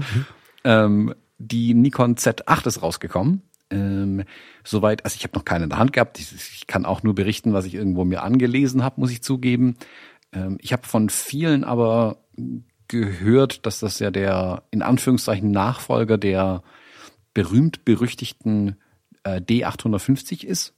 ähm, 0.64 1.14
die 1.38 1.74
Nikon 1.74 2.16
Z8 2.16 2.66
ist 2.66 2.82
rausgekommen. 2.82 3.42
Ähm, 3.70 4.24
soweit, 4.64 5.04
also 5.04 5.16
ich 5.16 5.22
habe 5.24 5.36
noch 5.36 5.44
keine 5.44 5.64
in 5.64 5.70
der 5.70 5.78
Hand 5.78 5.92
gehabt. 5.92 6.18
Ich, 6.18 6.32
ich, 6.32 6.66
kann 6.66 6.84
auch 6.84 7.02
nur 7.02 7.14
berichten, 7.14 7.52
was 7.52 7.64
ich 7.64 7.74
irgendwo 7.74 8.04
mir 8.04 8.22
angelesen 8.22 8.82
habe, 8.82 9.00
muss 9.00 9.10
ich 9.10 9.22
zugeben. 9.22 9.76
Ähm, 10.32 10.58
ich 10.60 10.72
habe 10.72 10.86
von 10.86 11.08
vielen 11.08 11.64
aber 11.64 12.18
gehört, 12.88 13.66
dass 13.66 13.80
das 13.80 14.00
ja 14.00 14.10
der 14.10 14.64
in 14.70 14.82
Anführungszeichen 14.82 15.50
Nachfolger 15.50 16.18
der 16.18 16.62
berühmt 17.32 17.84
berüchtigten 17.84 18.76
äh, 19.22 19.40
D850 19.40 20.44
ist 20.44 20.74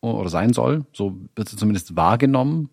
oder 0.00 0.28
sein 0.30 0.52
soll. 0.52 0.84
So 0.92 1.18
wird 1.34 1.48
es 1.48 1.56
zumindest 1.56 1.96
wahrgenommen. 1.96 2.70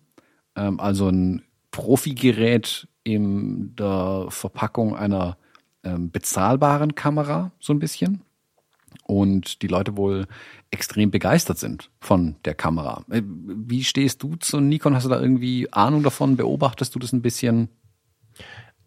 Ähm, 0.56 0.80
also 0.80 1.08
ein 1.08 1.42
Profigerät 1.70 2.88
in 3.04 3.74
der 3.76 4.26
Verpackung 4.28 4.96
einer 4.96 5.36
ähm, 5.84 6.10
bezahlbaren 6.10 6.94
Kamera, 6.94 7.52
so 7.60 7.72
ein 7.72 7.78
bisschen. 7.78 8.22
Und 9.04 9.62
die 9.62 9.68
Leute 9.68 9.96
wohl 9.96 10.26
extrem 10.70 11.10
begeistert 11.10 11.58
sind 11.58 11.90
von 12.00 12.36
der 12.44 12.54
Kamera. 12.54 13.04
Äh, 13.10 13.22
wie 13.24 13.84
stehst 13.84 14.22
du 14.22 14.36
zu 14.36 14.60
Nikon? 14.60 14.94
Hast 14.94 15.04
du 15.04 15.10
da 15.10 15.20
irgendwie 15.20 15.72
Ahnung 15.72 16.02
davon? 16.02 16.36
Beobachtest 16.36 16.94
du 16.94 16.98
das 16.98 17.12
ein 17.12 17.22
bisschen? 17.22 17.68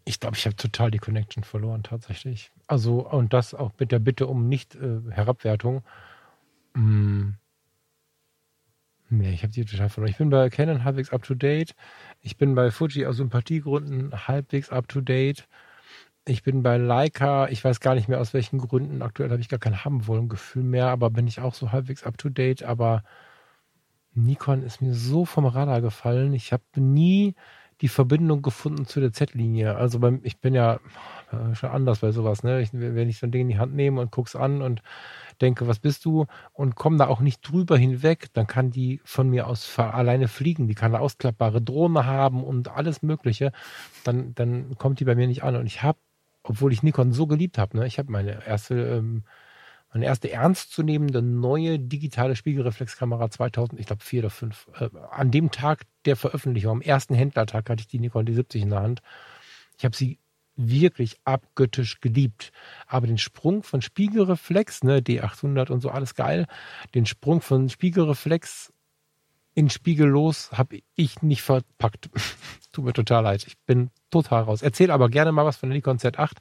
Ich 0.04 0.18
glaube, 0.18 0.36
ich 0.36 0.46
habe 0.46 0.56
total 0.56 0.90
die 0.90 0.98
Connection 0.98 1.44
verloren 1.44 1.82
tatsächlich. 1.82 2.50
Also 2.66 3.08
und 3.08 3.32
das 3.32 3.54
auch 3.54 3.72
mit 3.78 3.92
der 3.92 4.00
Bitte 4.00 4.26
um 4.26 4.48
nicht 4.48 4.74
äh, 4.74 5.00
Herabwertung. 5.10 5.82
Hm. 6.74 7.36
Nee, 9.12 9.34
ich 9.34 9.42
habe 9.42 9.52
die 9.52 9.66
total 9.66 9.90
verloren. 9.90 10.10
Ich 10.10 10.16
bin 10.16 10.30
bei 10.30 10.48
Canon 10.48 10.84
halbwegs 10.84 11.12
up 11.12 11.22
to 11.22 11.34
date. 11.34 11.74
Ich 12.22 12.38
bin 12.38 12.54
bei 12.54 12.70
Fuji 12.70 13.04
aus 13.04 13.18
Sympathiegründen 13.18 14.26
halbwegs 14.26 14.70
up 14.70 14.88
to 14.88 15.02
date. 15.02 15.46
Ich 16.26 16.42
bin 16.42 16.62
bei 16.62 16.78
Leica, 16.78 17.48
ich 17.48 17.62
weiß 17.62 17.80
gar 17.80 17.94
nicht 17.94 18.08
mehr 18.08 18.20
aus 18.22 18.32
welchen 18.32 18.58
Gründen. 18.58 19.02
Aktuell 19.02 19.30
habe 19.30 19.42
ich 19.42 19.50
gar 19.50 19.58
kein 19.58 19.84
haben 19.84 20.06
wollen 20.06 20.30
Gefühl 20.30 20.62
mehr, 20.62 20.86
aber 20.86 21.10
bin 21.10 21.26
ich 21.26 21.40
auch 21.40 21.52
so 21.52 21.72
halbwegs 21.72 22.04
up 22.04 22.16
to 22.16 22.30
date. 22.30 22.62
Aber 22.62 23.04
Nikon 24.14 24.62
ist 24.62 24.80
mir 24.80 24.94
so 24.94 25.26
vom 25.26 25.44
Radar 25.44 25.82
gefallen. 25.82 26.32
Ich 26.32 26.54
habe 26.54 26.64
nie 26.76 27.34
die 27.82 27.88
Verbindung 27.88 28.40
gefunden 28.40 28.86
zu 28.86 29.00
der 29.00 29.12
Z-Linie. 29.12 29.76
Also 29.76 29.98
beim, 29.98 30.20
ich 30.22 30.38
bin 30.40 30.54
ja 30.54 30.80
äh, 31.32 31.54
schon 31.54 31.70
anders 31.70 31.98
bei 31.98 32.12
sowas, 32.12 32.44
ne? 32.44 32.62
Ich, 32.62 32.70
wenn 32.72 33.10
ich 33.10 33.18
so 33.18 33.26
ein 33.26 33.32
Ding 33.32 33.42
in 33.42 33.48
die 33.48 33.58
Hand 33.58 33.74
nehme 33.74 34.00
und 34.00 34.10
guck's 34.10 34.36
an 34.36 34.62
und 34.62 34.82
denke, 35.42 35.66
was 35.66 35.78
bist 35.80 36.04
du? 36.04 36.26
Und 36.52 36.76
komme 36.76 36.96
da 36.96 37.08
auch 37.08 37.20
nicht 37.20 37.40
drüber 37.42 37.76
hinweg, 37.76 38.28
dann 38.32 38.46
kann 38.46 38.70
die 38.70 39.00
von 39.04 39.28
mir 39.28 39.46
aus 39.46 39.78
alleine 39.78 40.28
fliegen. 40.28 40.68
Die 40.68 40.74
kann 40.74 40.94
eine 40.94 41.02
ausklappbare 41.02 41.60
Drohne 41.60 42.06
haben 42.06 42.44
und 42.44 42.68
alles 42.68 43.02
Mögliche. 43.02 43.52
Dann, 44.04 44.34
dann 44.34 44.76
kommt 44.78 45.00
die 45.00 45.04
bei 45.04 45.14
mir 45.14 45.26
nicht 45.26 45.42
an. 45.42 45.56
Und 45.56 45.66
ich 45.66 45.82
habe, 45.82 45.98
obwohl 46.42 46.72
ich 46.72 46.82
Nikon 46.82 47.12
so 47.12 47.26
geliebt 47.26 47.58
habe, 47.58 47.76
ne? 47.76 47.86
Ich 47.86 47.98
habe 47.98 48.10
meine 48.10 48.46
erste 48.46 48.74
ähm, 48.74 49.24
meine 49.92 50.06
erste 50.06 50.30
ernstzunehmende 50.30 51.20
neue 51.20 51.78
digitale 51.78 52.34
Spiegelreflexkamera 52.34 53.30
2000, 53.30 53.78
ich 53.78 53.86
glaube 53.86 54.02
vier 54.02 54.20
oder 54.20 54.30
fünf. 54.30 54.66
Äh, 54.78 54.88
an 55.10 55.30
dem 55.30 55.50
Tag 55.50 55.82
der 56.06 56.16
Veröffentlichung, 56.16 56.72
am 56.72 56.80
ersten 56.80 57.14
Händlertag, 57.14 57.68
hatte 57.68 57.82
ich 57.82 57.88
die 57.88 57.98
Nikon 57.98 58.24
D70 58.24 58.62
in 58.62 58.70
der 58.70 58.80
Hand. 58.80 59.02
Ich 59.76 59.84
habe 59.84 59.94
sie 59.94 60.18
wirklich 60.56 61.18
abgöttisch 61.24 62.00
geliebt. 62.00 62.52
Aber 62.86 63.06
den 63.06 63.18
Sprung 63.18 63.62
von 63.62 63.82
Spiegelreflex, 63.82 64.84
ne, 64.84 65.00
D800 65.00 65.70
und 65.70 65.80
so, 65.80 65.90
alles 65.90 66.14
geil, 66.14 66.46
den 66.94 67.06
Sprung 67.06 67.40
von 67.40 67.68
Spiegelreflex 67.68 68.72
in 69.54 69.68
Spiegellos 69.68 70.52
habe 70.52 70.78
ich 70.94 71.20
nicht 71.22 71.42
verpackt. 71.42 72.10
Tut 72.72 72.84
mir 72.84 72.94
total 72.94 73.24
leid. 73.24 73.44
Ich 73.46 73.58
bin 73.66 73.90
total 74.10 74.44
raus. 74.44 74.62
Erzähl 74.62 74.90
aber 74.90 75.10
gerne 75.10 75.32
mal 75.32 75.44
was 75.44 75.58
von 75.58 75.68
der 75.68 75.76
Nikon 75.76 75.98
Z8 75.98 76.36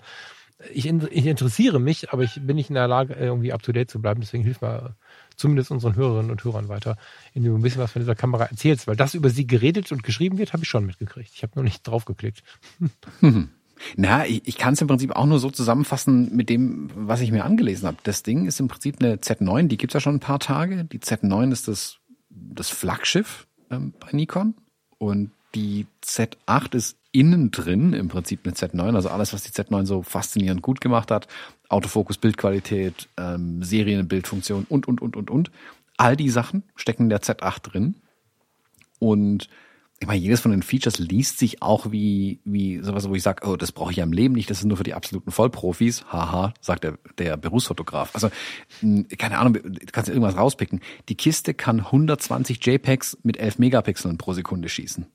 ich, 0.73 0.85
ich 0.85 1.25
interessiere 1.25 1.79
mich, 1.79 2.11
aber 2.11 2.23
ich 2.23 2.39
bin 2.41 2.55
nicht 2.55 2.69
in 2.69 2.75
der 2.75 2.87
Lage, 2.87 3.13
irgendwie 3.13 3.53
up 3.53 3.63
to 3.63 3.71
date 3.71 3.89
zu 3.89 4.01
bleiben. 4.01 4.21
Deswegen 4.21 4.43
hilf 4.43 4.61
mal 4.61 4.95
zumindest 5.35 5.71
unseren 5.71 5.95
Hörerinnen 5.95 6.31
und 6.31 6.43
Hörern 6.43 6.67
weiter, 6.67 6.97
indem 7.33 7.53
du 7.53 7.59
ein 7.59 7.61
bisschen 7.61 7.81
was 7.81 7.91
von 7.91 8.01
dieser 8.01 8.15
Kamera 8.15 8.45
erzählst, 8.45 8.87
weil 8.87 8.95
das 8.95 9.13
über 9.13 9.29
sie 9.29 9.47
geredet 9.47 9.91
und 9.91 10.03
geschrieben 10.03 10.37
wird, 10.37 10.53
habe 10.53 10.63
ich 10.63 10.69
schon 10.69 10.85
mitgekriegt. 10.85 11.31
Ich 11.33 11.43
habe 11.43 11.53
nur 11.55 11.63
nicht 11.63 11.83
draufgeklickt. 11.83 12.43
Na, 13.95 14.25
ich, 14.25 14.41
ich 14.45 14.57
kann 14.57 14.73
es 14.73 14.81
im 14.81 14.87
Prinzip 14.87 15.15
auch 15.15 15.25
nur 15.25 15.39
so 15.39 15.49
zusammenfassen 15.49 16.35
mit 16.35 16.49
dem, 16.49 16.89
was 16.95 17.21
ich 17.21 17.31
mir 17.31 17.45
angelesen 17.45 17.87
habe. 17.87 17.97
Das 18.03 18.23
Ding 18.23 18.45
ist 18.45 18.59
im 18.59 18.67
Prinzip 18.67 18.97
eine 18.99 19.17
Z9, 19.17 19.67
die 19.67 19.77
gibt's 19.77 19.93
ja 19.93 19.99
schon 19.99 20.15
ein 20.15 20.19
paar 20.19 20.39
Tage. 20.39 20.85
Die 20.85 20.99
Z9 20.99 21.51
ist 21.51 21.67
das, 21.67 21.97
das 22.29 22.69
Flaggschiff 22.69 23.47
ähm, 23.69 23.93
bei 23.99 24.09
Nikon. 24.11 24.55
Und 24.97 25.31
die 25.55 25.87
Z8 26.03 26.75
ist 26.75 26.97
innen 27.11 27.51
drin 27.51 27.93
im 27.93 28.07
Prinzip 28.07 28.41
eine 28.45 28.53
Z9, 28.53 28.95
also 28.95 29.09
alles, 29.09 29.33
was 29.33 29.43
die 29.43 29.51
Z9 29.51 29.85
so 29.85 30.01
faszinierend 30.01 30.61
gut 30.61 30.79
gemacht 30.79 31.11
hat. 31.11 31.27
Autofokus, 31.67 32.17
Bildqualität, 32.17 33.09
ähm, 33.17 33.63
Serienbildfunktion 33.63 34.65
und, 34.69 34.87
und, 34.87 35.01
und, 35.01 35.15
und, 35.15 35.29
und. 35.29 35.51
All 35.97 36.15
die 36.15 36.29
Sachen 36.29 36.63
stecken 36.75 37.03
in 37.03 37.09
der 37.09 37.21
Z8 37.21 37.63
drin. 37.63 37.95
Und 38.99 39.49
ich 40.01 40.07
meine, 40.07 40.19
jedes 40.19 40.39
von 40.39 40.49
den 40.49 40.63
Features 40.63 40.97
liest 40.97 41.37
sich 41.37 41.61
auch 41.61 41.91
wie, 41.91 42.39
wie 42.43 42.79
sowas, 42.79 43.07
wo 43.07 43.13
ich 43.13 43.21
sage, 43.21 43.47
oh, 43.47 43.55
das 43.55 43.71
brauche 43.71 43.91
ich 43.91 43.97
ja 43.97 44.03
im 44.03 44.13
Leben 44.13 44.33
nicht, 44.33 44.49
das 44.49 44.57
ist 44.57 44.65
nur 44.65 44.77
für 44.77 44.83
die 44.83 44.95
absoluten 44.95 45.29
Vollprofis. 45.29 46.05
Haha, 46.11 46.55
sagt 46.59 46.83
der, 46.83 46.97
der 47.19 47.37
Berufsfotograf. 47.37 48.09
Also, 48.15 48.31
keine 49.19 49.37
Ahnung, 49.37 49.53
du 49.53 49.61
kannst 49.91 50.09
irgendwas 50.09 50.35
rauspicken. 50.35 50.81
Die 51.07 51.13
Kiste 51.13 51.53
kann 51.53 51.81
120 51.81 52.65
JPEGs 52.65 53.19
mit 53.21 53.37
11 53.37 53.59
Megapixeln 53.59 54.17
pro 54.17 54.33
Sekunde 54.33 54.69
schießen. 54.69 55.05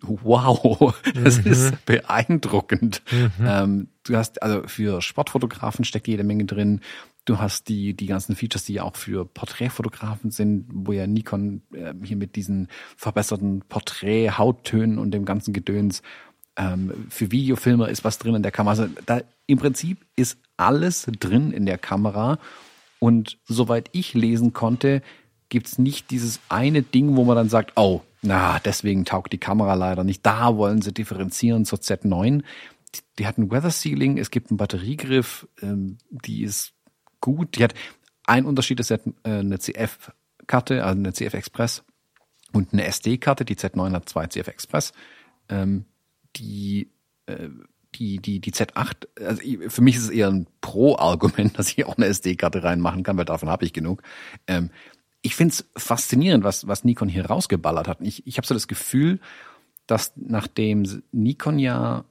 Wow, 0.00 0.94
das 1.22 1.44
mhm. 1.44 1.52
ist 1.52 1.84
beeindruckend. 1.84 3.02
Mhm. 3.10 3.30
Ähm, 3.46 3.88
du 4.04 4.16
hast, 4.16 4.42
also 4.42 4.62
für 4.66 5.02
Sportfotografen 5.02 5.84
steckt 5.84 6.08
jede 6.08 6.24
Menge 6.24 6.46
drin. 6.46 6.80
Du 7.30 7.38
hast 7.38 7.68
die, 7.68 7.94
die 7.94 8.06
ganzen 8.06 8.34
Features, 8.34 8.64
die 8.64 8.72
ja 8.72 8.82
auch 8.82 8.96
für 8.96 9.24
Porträtfotografen 9.24 10.32
sind, 10.32 10.66
wo 10.72 10.90
ja 10.90 11.06
Nikon 11.06 11.62
äh, 11.72 11.94
hier 12.02 12.16
mit 12.16 12.34
diesen 12.34 12.66
verbesserten 12.96 13.62
Porträt-Hauttönen 13.68 14.98
und 14.98 15.12
dem 15.12 15.24
ganzen 15.24 15.52
Gedöns 15.52 16.02
ähm, 16.56 17.06
für 17.08 17.30
Videofilmer 17.30 17.88
ist 17.88 18.02
was 18.02 18.18
drin 18.18 18.34
in 18.34 18.42
der 18.42 18.50
Kamera. 18.50 18.70
Also 18.72 18.92
da 19.06 19.20
im 19.46 19.58
Prinzip 19.58 20.04
ist 20.16 20.38
alles 20.56 21.06
drin 21.20 21.52
in 21.52 21.66
der 21.66 21.78
Kamera. 21.78 22.40
Und 22.98 23.38
soweit 23.44 23.90
ich 23.92 24.12
lesen 24.14 24.52
konnte, 24.52 25.00
gibt's 25.50 25.78
nicht 25.78 26.10
dieses 26.10 26.40
eine 26.48 26.82
Ding, 26.82 27.14
wo 27.14 27.22
man 27.22 27.36
dann 27.36 27.48
sagt, 27.48 27.74
oh, 27.76 28.00
na, 28.22 28.58
deswegen 28.58 29.04
taugt 29.04 29.32
die 29.32 29.38
Kamera 29.38 29.74
leider 29.74 30.02
nicht. 30.02 30.26
Da 30.26 30.56
wollen 30.56 30.82
sie 30.82 30.92
differenzieren 30.92 31.64
zur 31.64 31.78
Z9. 31.78 32.42
Die, 32.96 33.00
die 33.20 33.26
hat 33.28 33.38
ein 33.38 33.52
Weather 33.52 33.70
Sealing, 33.70 34.18
es 34.18 34.32
gibt 34.32 34.50
einen 34.50 34.56
Batteriegriff, 34.58 35.46
ähm, 35.62 35.98
die 36.10 36.42
ist 36.42 36.72
gut. 37.20 37.56
Die 37.56 37.64
hat 37.64 37.74
ein 38.24 38.44
Unterschied, 38.44 38.80
ist 38.80 38.90
äh, 38.90 38.98
eine 39.24 39.58
CF-Karte, 39.58 40.84
also 40.84 40.98
eine 40.98 41.12
CF 41.12 41.34
Express 41.34 41.84
und 42.52 42.72
eine 42.72 42.84
SD-Karte. 42.84 43.44
Die 43.44 43.56
Z9 43.56 43.92
hat 43.92 44.08
zwei 44.08 44.26
CF 44.26 44.48
Express. 44.48 44.92
Ähm, 45.48 45.84
die 46.36 46.90
äh, 47.26 47.48
die, 47.96 48.18
die, 48.18 48.40
die 48.40 48.52
Z8, 48.52 49.08
also 49.20 49.42
für 49.68 49.82
mich 49.82 49.96
ist 49.96 50.04
es 50.04 50.10
eher 50.10 50.28
ein 50.28 50.46
Pro-Argument, 50.60 51.58
dass 51.58 51.70
ich 51.70 51.84
auch 51.86 51.96
eine 51.96 52.06
SD-Karte 52.06 52.62
reinmachen 52.62 53.02
kann, 53.02 53.16
weil 53.16 53.24
davon 53.24 53.48
habe 53.48 53.64
ich 53.64 53.72
genug. 53.72 54.02
Ähm, 54.46 54.70
ich 55.22 55.34
finde 55.34 55.52
es 55.52 55.68
faszinierend, 55.76 56.44
was, 56.44 56.66
was 56.66 56.84
Nikon 56.84 57.08
hier 57.08 57.26
rausgeballert 57.26 57.88
hat. 57.88 58.00
Ich, 58.00 58.26
ich 58.26 58.38
habe 58.38 58.46
so 58.46 58.54
das 58.54 58.68
Gefühl, 58.68 59.20
dass 59.86 60.12
nachdem 60.16 61.02
Nikon 61.12 61.58
ja 61.58 62.04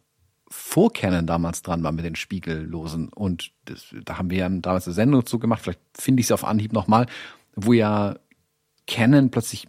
vor 0.50 0.92
Canon 0.92 1.28
damals 1.28 1.62
dran 1.62 1.84
war 1.84 1.92
mit 1.92 2.06
den 2.06 2.16
Spiegellosen. 2.16 3.10
Und 3.10 3.52
das, 3.66 3.94
da 4.04 4.18
haben 4.18 4.30
wir 4.30 4.38
ja 4.40 4.50
damals 4.50 4.88
eine 4.88 4.94
Sendung 4.94 5.26
zu 5.26 5.40
gemacht, 5.40 5.62
vielleicht 5.62 5.82
finde 5.94 6.22
ich 6.22 6.28
sie 6.28 6.34
auf 6.34 6.44
Anhieb 6.44 6.74
nochmal, 6.74 7.06
wo 7.56 7.74
ja 7.74 8.16
Canon 8.88 9.30
plötzlich 9.30 9.68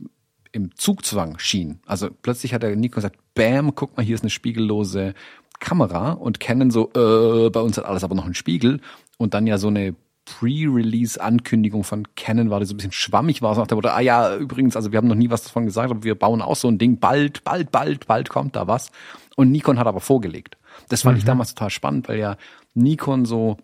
im 0.52 0.74
Zugzwang 0.76 1.38
schien. 1.38 1.80
Also 1.86 2.08
plötzlich 2.10 2.54
hat 2.54 2.62
der 2.62 2.74
Nikon 2.74 2.96
gesagt, 2.96 3.18
bam, 3.34 3.74
guck 3.74 3.96
mal, 3.96 4.02
hier 4.02 4.14
ist 4.14 4.22
eine 4.22 4.30
spiegellose 4.30 5.14
Kamera. 5.60 6.12
Und 6.12 6.40
Canon 6.40 6.70
so, 6.70 6.90
äh, 6.94 7.50
bei 7.50 7.60
uns 7.60 7.76
hat 7.76 7.84
alles 7.84 8.02
aber 8.02 8.14
noch 8.14 8.24
einen 8.24 8.34
Spiegel. 8.34 8.80
Und 9.18 9.34
dann 9.34 9.46
ja 9.46 9.58
so 9.58 9.68
eine 9.68 9.94
Pre-Release-Ankündigung 10.24 11.84
von 11.84 12.06
Canon 12.14 12.50
war, 12.50 12.60
die 12.60 12.66
so 12.66 12.74
ein 12.74 12.76
bisschen 12.76 12.92
schwammig 12.92 13.42
war, 13.42 13.54
so 13.54 13.60
nach 13.60 13.66
der 13.66 13.76
Motto, 13.76 13.88
ah 13.88 14.00
ja, 14.00 14.36
übrigens, 14.36 14.76
also 14.76 14.92
wir 14.92 14.98
haben 14.98 15.08
noch 15.08 15.14
nie 15.16 15.30
was 15.30 15.42
davon 15.42 15.66
gesagt, 15.66 15.90
aber 15.90 16.04
wir 16.04 16.14
bauen 16.14 16.40
auch 16.40 16.56
so 16.56 16.68
ein 16.68 16.78
Ding, 16.78 16.98
bald, 16.98 17.42
bald, 17.44 17.70
bald, 17.70 18.06
bald 18.06 18.28
kommt 18.28 18.56
da 18.56 18.66
was. 18.66 18.92
Und 19.36 19.50
Nikon 19.50 19.78
hat 19.78 19.86
aber 19.86 20.00
vorgelegt. 20.00 20.56
Das 20.88 21.02
fand 21.02 21.16
mhm. 21.16 21.18
ich 21.18 21.24
damals 21.24 21.54
total 21.54 21.70
spannend, 21.70 22.08
weil 22.08 22.18
ja 22.18 22.36
Nikon 22.74 23.24
so 23.24 23.58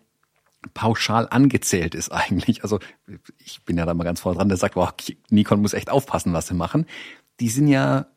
pauschal 0.73 1.27
angezählt 1.29 1.95
ist 1.95 2.11
eigentlich. 2.11 2.63
Also 2.63 2.79
ich 3.37 3.63
bin 3.63 3.77
ja 3.77 3.85
da 3.85 3.93
mal 3.93 4.03
ganz 4.03 4.21
voll 4.21 4.35
dran, 4.35 4.49
der 4.49 4.57
sagt, 4.57 4.75
boah, 4.75 4.93
Nikon 5.29 5.61
muss 5.61 5.73
echt 5.73 5.89
aufpassen, 5.89 6.33
was 6.33 6.47
sie 6.47 6.53
machen. 6.53 6.85
Die 7.39 7.49
sind 7.49 7.67
ja 7.67 8.07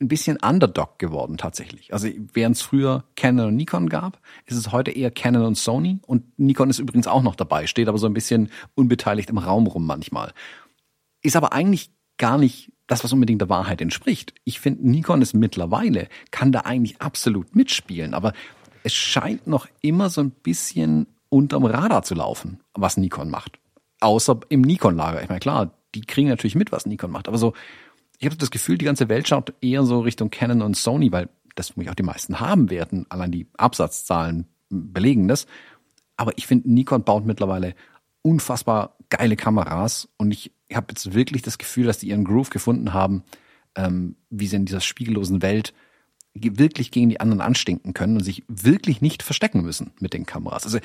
ein 0.00 0.08
bisschen 0.08 0.38
Underdog 0.38 0.98
geworden 0.98 1.36
tatsächlich. 1.36 1.92
Also 1.92 2.08
während 2.32 2.56
es 2.56 2.62
früher 2.62 3.04
Canon 3.16 3.48
und 3.48 3.56
Nikon 3.56 3.88
gab, 3.88 4.20
ist 4.44 4.56
es 4.56 4.72
heute 4.72 4.90
eher 4.90 5.10
Canon 5.10 5.46
und 5.46 5.56
Sony 5.56 6.00
und 6.06 6.38
Nikon 6.38 6.68
ist 6.68 6.80
übrigens 6.80 7.06
auch 7.06 7.22
noch 7.22 7.36
dabei, 7.36 7.66
steht 7.66 7.88
aber 7.88 7.98
so 7.98 8.06
ein 8.06 8.14
bisschen 8.14 8.50
unbeteiligt 8.74 9.30
im 9.30 9.38
Raum 9.38 9.66
rum 9.66 9.86
manchmal. 9.86 10.32
Ist 11.22 11.36
aber 11.36 11.52
eigentlich 11.52 11.90
gar 12.18 12.38
nicht 12.38 12.72
das, 12.86 13.04
was 13.04 13.12
unbedingt 13.12 13.40
der 13.40 13.48
Wahrheit 13.48 13.80
entspricht. 13.80 14.34
Ich 14.44 14.60
finde, 14.60 14.88
Nikon 14.88 15.22
ist 15.22 15.34
mittlerweile, 15.34 16.08
kann 16.30 16.52
da 16.52 16.60
eigentlich 16.60 17.00
absolut 17.00 17.54
mitspielen, 17.54 18.14
aber 18.14 18.32
es 18.82 18.92
scheint 18.92 19.46
noch 19.46 19.66
immer 19.80 20.10
so 20.10 20.20
ein 20.20 20.30
bisschen 20.30 21.06
unterm 21.30 21.64
Radar 21.64 22.02
zu 22.02 22.14
laufen, 22.14 22.60
was 22.74 22.96
Nikon 22.96 23.30
macht. 23.30 23.58
Außer 24.00 24.40
im 24.50 24.60
Nikon-Lager. 24.60 25.22
Ich 25.22 25.28
meine, 25.28 25.40
klar, 25.40 25.70
die 25.94 26.02
kriegen 26.02 26.28
natürlich 26.28 26.54
mit, 26.54 26.72
was 26.72 26.84
Nikon 26.84 27.10
macht, 27.10 27.28
aber 27.28 27.38
so, 27.38 27.54
ich 28.18 28.26
habe 28.26 28.36
das 28.36 28.50
Gefühl, 28.50 28.78
die 28.78 28.84
ganze 28.84 29.08
Welt 29.08 29.26
schaut 29.26 29.54
eher 29.60 29.82
so 29.84 30.00
Richtung 30.00 30.30
Canon 30.30 30.62
und 30.62 30.76
Sony, 30.76 31.10
weil 31.10 31.28
das 31.54 31.76
muss 31.76 31.84
ich 31.84 31.90
auch 31.90 31.94
die 31.94 32.02
meisten 32.02 32.40
haben 32.40 32.70
werden. 32.70 33.06
Allein 33.08 33.32
die 33.32 33.46
Absatzzahlen 33.56 34.46
belegen 34.68 35.28
das. 35.28 35.46
Aber 36.16 36.32
ich 36.36 36.46
finde, 36.46 36.70
Nikon 36.70 37.04
baut 37.04 37.24
mittlerweile 37.24 37.74
unfassbar 38.22 38.96
geile 39.10 39.36
Kameras 39.36 40.08
und 40.16 40.32
ich 40.32 40.52
habe 40.76 40.86
jetzt 40.90 41.14
wirklich 41.14 41.42
das 41.42 41.58
Gefühl, 41.58 41.86
dass 41.86 41.98
die 41.98 42.08
ihren 42.08 42.24
Groove 42.24 42.50
gefunden 42.50 42.92
haben, 42.92 43.22
ähm, 43.74 44.16
wie 44.30 44.46
sie 44.46 44.56
in 44.56 44.66
dieser 44.66 44.80
spiegellosen 44.80 45.42
Welt 45.42 45.74
wirklich 46.34 46.90
gegen 46.90 47.08
die 47.08 47.20
anderen 47.20 47.40
anstinken 47.40 47.94
können 47.94 48.16
und 48.16 48.24
sich 48.24 48.42
wirklich 48.48 49.00
nicht 49.00 49.22
verstecken 49.22 49.62
müssen 49.62 49.92
mit 50.00 50.14
den 50.14 50.26
Kameras. 50.26 50.64
Also 50.64 50.78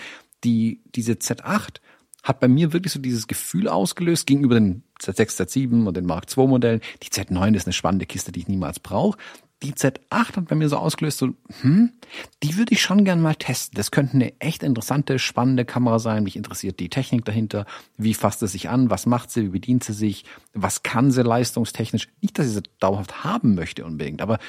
die, 0.43 0.81
diese 0.95 1.13
Z8 1.13 1.81
hat 2.23 2.39
bei 2.39 2.47
mir 2.47 2.73
wirklich 2.73 2.93
so 2.93 2.99
dieses 2.99 3.27
Gefühl 3.27 3.67
ausgelöst 3.67 4.27
gegenüber 4.27 4.55
den 4.55 4.83
Z6, 5.01 5.41
Z7 5.41 5.87
und 5.87 5.97
den 5.97 6.05
Mark 6.05 6.25
II 6.37 6.47
Modellen. 6.47 6.81
Die 7.01 7.07
Z9 7.07 7.55
ist 7.55 7.65
eine 7.65 7.73
spannende 7.73 8.05
Kiste, 8.05 8.31
die 8.31 8.41
ich 8.41 8.47
niemals 8.47 8.79
brauche. 8.79 9.17
Die 9.61 9.73
Z8 9.73 10.37
hat 10.37 10.47
bei 10.47 10.55
mir 10.55 10.69
so 10.69 10.77
ausgelöst, 10.77 11.17
so, 11.17 11.33
hm, 11.61 11.91
die 12.43 12.55
würde 12.57 12.73
ich 12.73 12.81
schon 12.81 13.03
gern 13.03 13.21
mal 13.21 13.35
testen. 13.35 13.75
Das 13.75 13.91
könnte 13.91 14.13
eine 14.13 14.39
echt 14.39 14.63
interessante, 14.63 15.19
spannende 15.19 15.65
Kamera 15.65 15.99
sein. 15.99 16.23
Mich 16.23 16.37
interessiert 16.37 16.79
die 16.79 16.89
Technik 16.89 17.25
dahinter. 17.25 17.65
Wie 17.97 18.13
fasst 18.13 18.41
es 18.41 18.53
sich 18.53 18.69
an? 18.69 18.89
Was 18.89 19.05
macht 19.05 19.31
sie? 19.31 19.43
Wie 19.43 19.49
bedient 19.49 19.83
sie 19.83 19.93
sich? 19.93 20.23
Was 20.53 20.83
kann 20.83 21.11
sie 21.11 21.23
leistungstechnisch? 21.23 22.07
Nicht, 22.21 22.39
dass 22.39 22.47
ich 22.47 22.53
sie 22.53 22.63
dauerhaft 22.79 23.25
haben 23.25 23.55
möchte 23.55 23.83
unbedingt, 23.83 24.21
aber 24.21 24.39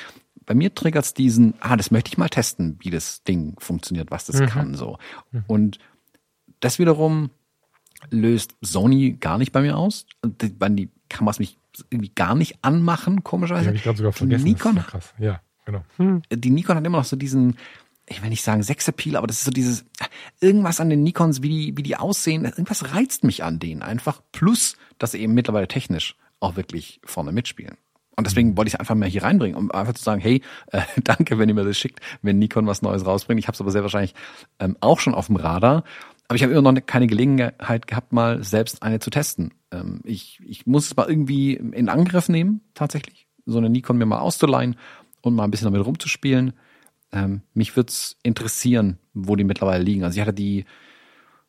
bei 0.46 0.54
mir 0.54 0.74
triggert 0.74 1.04
es 1.04 1.14
diesen, 1.14 1.54
ah, 1.60 1.76
das 1.76 1.90
möchte 1.90 2.08
ich 2.08 2.18
mal 2.18 2.28
testen, 2.28 2.76
wie 2.80 2.90
das 2.90 3.22
Ding 3.22 3.54
funktioniert, 3.58 4.10
was 4.10 4.26
das 4.26 4.40
mhm. 4.40 4.46
kann, 4.46 4.74
so. 4.74 4.98
Mhm. 5.30 5.44
Und 5.46 5.78
das 6.60 6.78
wiederum 6.78 7.30
löst 8.10 8.56
Sony 8.60 9.12
gar 9.12 9.38
nicht 9.38 9.52
bei 9.52 9.60
mir 9.60 9.76
aus. 9.76 10.06
Die, 10.24 10.52
die 10.58 10.90
Kameras 11.08 11.38
mich 11.38 11.59
irgendwie 11.90 12.12
gar 12.14 12.34
nicht 12.34 12.58
anmachen, 12.62 13.24
komischerweise. 13.24 13.64
Die 13.64 13.68
habe 13.68 13.76
ich 13.76 13.82
gerade 13.82 13.98
sogar 13.98 14.12
vergessen. 14.12 14.44
Die 14.44 14.52
Nikon, 14.52 14.76
krass. 14.76 15.14
Ja, 15.18 15.40
genau. 15.64 15.84
Hm. 15.96 16.22
Die 16.32 16.50
Nikon 16.50 16.76
hat 16.76 16.86
immer 16.86 16.98
noch 16.98 17.04
so 17.04 17.16
diesen, 17.16 17.56
ich 18.06 18.22
will 18.22 18.30
nicht 18.30 18.42
sagen 18.42 18.62
Sexappeal, 18.62 19.16
aber 19.16 19.26
das 19.26 19.38
ist 19.38 19.44
so 19.44 19.50
dieses, 19.50 19.84
irgendwas 20.40 20.80
an 20.80 20.90
den 20.90 21.02
Nikons, 21.02 21.42
wie 21.42 21.48
die, 21.48 21.76
wie 21.76 21.82
die 21.82 21.96
aussehen, 21.96 22.44
irgendwas 22.44 22.94
reizt 22.94 23.24
mich 23.24 23.44
an 23.44 23.58
denen 23.58 23.82
einfach. 23.82 24.20
Plus, 24.32 24.76
dass 24.98 25.12
sie 25.12 25.20
eben 25.20 25.34
mittlerweile 25.34 25.68
technisch 25.68 26.16
auch 26.40 26.56
wirklich 26.56 27.00
vorne 27.04 27.32
mitspielen. 27.32 27.76
Und 28.16 28.26
deswegen 28.26 28.50
mhm. 28.50 28.56
wollte 28.58 28.68
ich 28.68 28.74
es 28.74 28.80
einfach 28.80 28.94
mal 28.94 29.08
hier 29.08 29.22
reinbringen, 29.22 29.56
um 29.56 29.70
einfach 29.70 29.94
zu 29.94 30.02
sagen, 30.02 30.20
hey, 30.20 30.42
äh, 30.72 30.82
danke, 31.02 31.38
wenn 31.38 31.48
ihr 31.48 31.54
mir 31.54 31.64
das 31.64 31.78
schickt, 31.78 32.00
wenn 32.20 32.38
Nikon 32.38 32.66
was 32.66 32.82
Neues 32.82 33.06
rausbringt. 33.06 33.38
Ich 33.38 33.48
habe 33.48 33.54
es 33.54 33.60
aber 33.62 33.70
sehr 33.70 33.82
wahrscheinlich 33.82 34.14
ähm, 34.58 34.76
auch 34.80 35.00
schon 35.00 35.14
auf 35.14 35.28
dem 35.28 35.36
Radar. 35.36 35.84
Aber 36.30 36.36
ich 36.36 36.44
habe 36.44 36.52
immer 36.52 36.70
noch 36.70 36.86
keine 36.86 37.08
Gelegenheit 37.08 37.88
gehabt, 37.88 38.12
mal 38.12 38.44
selbst 38.44 38.84
eine 38.84 39.00
zu 39.00 39.10
testen. 39.10 39.52
Ähm, 39.72 40.00
ich, 40.04 40.40
ich 40.46 40.64
muss 40.64 40.86
es 40.86 40.96
mal 40.96 41.08
irgendwie 41.08 41.54
in 41.54 41.88
Angriff 41.88 42.28
nehmen, 42.28 42.60
tatsächlich, 42.72 43.26
so 43.46 43.58
eine 43.58 43.68
Nikon 43.68 43.98
mir 43.98 44.06
mal 44.06 44.20
auszuleihen 44.20 44.76
und 45.22 45.34
mal 45.34 45.42
ein 45.42 45.50
bisschen 45.50 45.72
damit 45.72 45.84
rumzuspielen. 45.84 46.52
Ähm, 47.10 47.42
mich 47.52 47.74
würde 47.74 47.88
es 47.88 48.16
interessieren, 48.22 49.00
wo 49.12 49.34
die 49.34 49.42
mittlerweile 49.42 49.82
liegen. 49.82 50.04
Also 50.04 50.18
ich 50.18 50.20
hatte 50.20 50.32
die, 50.32 50.66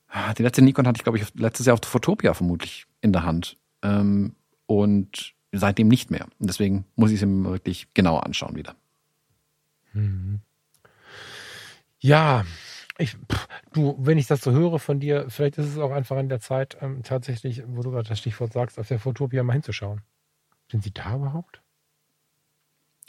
ah, 0.07 0.33
die 0.33 0.41
letzte 0.41 0.63
Nikon 0.63 0.87
hatte 0.87 0.97
ich, 0.97 1.03
glaube 1.03 1.19
ich, 1.19 1.31
letztes 1.35 1.67
Jahr 1.67 1.75
auf 1.75 1.81
der 1.81 1.91
Fotopia 1.91 2.33
vermutlich 2.33 2.87
in 3.01 3.13
der 3.13 3.21
Hand. 3.21 3.57
Ähm, 3.83 4.33
und 4.65 5.35
seitdem 5.51 5.89
nicht 5.89 6.09
mehr. 6.09 6.25
Und 6.39 6.49
deswegen 6.49 6.85
muss 6.95 7.11
ich 7.11 7.21
es 7.21 7.27
mir 7.27 7.51
wirklich 7.51 7.93
genauer 7.93 8.25
anschauen 8.25 8.55
wieder. 8.55 8.73
Mhm. 9.93 10.39
Ja, 11.99 12.45
ich, 13.01 13.17
pff, 13.31 13.47
du, 13.73 13.95
wenn 13.99 14.17
ich 14.17 14.27
das 14.27 14.41
so 14.41 14.51
höre 14.51 14.79
von 14.79 14.99
dir, 14.99 15.25
vielleicht 15.29 15.57
ist 15.57 15.67
es 15.67 15.77
auch 15.77 15.91
einfach 15.91 16.17
an 16.17 16.29
der 16.29 16.39
Zeit, 16.39 16.77
ähm, 16.81 17.03
tatsächlich, 17.03 17.63
wo 17.67 17.81
du 17.81 17.91
gerade 17.91 18.07
das 18.07 18.19
Stichwort 18.19 18.53
sagst, 18.53 18.79
auf 18.79 18.87
der 18.87 18.99
Fotopia 18.99 19.43
mal 19.43 19.53
hinzuschauen. 19.53 20.01
Sind 20.69 20.83
sie 20.83 20.93
da 20.93 21.15
überhaupt? 21.15 21.61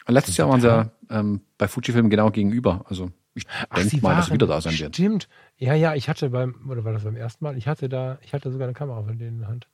Letztes 0.07 0.37
Jahr 0.37 0.49
waren 0.49 0.61
sie 0.61 0.67
ja 0.67 0.91
ähm, 1.11 1.43
bei 1.59 1.69
Fujifilm 1.69 2.11
genau 2.11 2.31
gegenüber. 2.31 2.85
Also 2.89 3.11
ich 3.35 3.47
denke 3.75 4.01
mal, 4.03 4.17
dass 4.17 4.27
sie 4.27 4.33
wieder 4.33 4.47
da 4.47 4.61
sein 4.61 4.79
werden. 4.79 4.93
Stimmt. 4.93 5.29
Ja, 5.57 5.75
ja, 5.75 5.95
ich 5.95 6.09
hatte 6.09 6.31
beim, 6.31 6.69
oder 6.69 6.85
war 6.85 6.93
das 6.93 7.05
beim 7.05 7.17
ersten 7.17 7.45
Mal? 7.45 7.57
Ich 7.57 7.69
hatte 7.69 7.89
da, 7.89 8.19
ich 8.23 8.35
hatte 8.35 8.51
sogar 8.51 8.67
eine 8.67 8.75
Kamera 8.75 9.03
von 9.03 9.19
denen 9.19 9.35
in 9.35 9.39
der 9.41 9.49
Hand. 9.49 9.69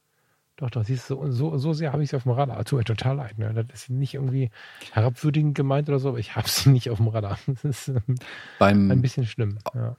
Doch, 0.56 0.70
doch, 0.70 0.84
siehst 0.84 1.08
du, 1.08 1.30
so, 1.30 1.56
so 1.56 1.72
sehr 1.72 1.92
habe 1.92 2.02
ich 2.02 2.10
sie 2.10 2.16
auf 2.16 2.24
dem 2.24 2.32
Radar. 2.32 2.64
Tut 2.64 2.80
mir 2.80 2.84
total 2.84 3.16
leid. 3.16 3.38
Ne? 3.38 3.52
Das 3.54 3.82
ist 3.82 3.90
nicht 3.90 4.14
irgendwie 4.14 4.50
herabwürdigend 4.92 5.54
gemeint 5.54 5.88
oder 5.88 6.00
so, 6.00 6.08
aber 6.10 6.18
ich 6.18 6.34
habe 6.34 6.48
sie 6.48 6.70
nicht 6.70 6.90
auf 6.90 6.98
dem 6.98 7.08
Radar. 7.08 7.38
Das 7.46 7.64
ist 7.64 7.88
ähm, 7.88 8.16
Beim, 8.58 8.90
ein 8.90 9.00
bisschen 9.00 9.24
schlimm. 9.24 9.58
Ja. 9.74 9.96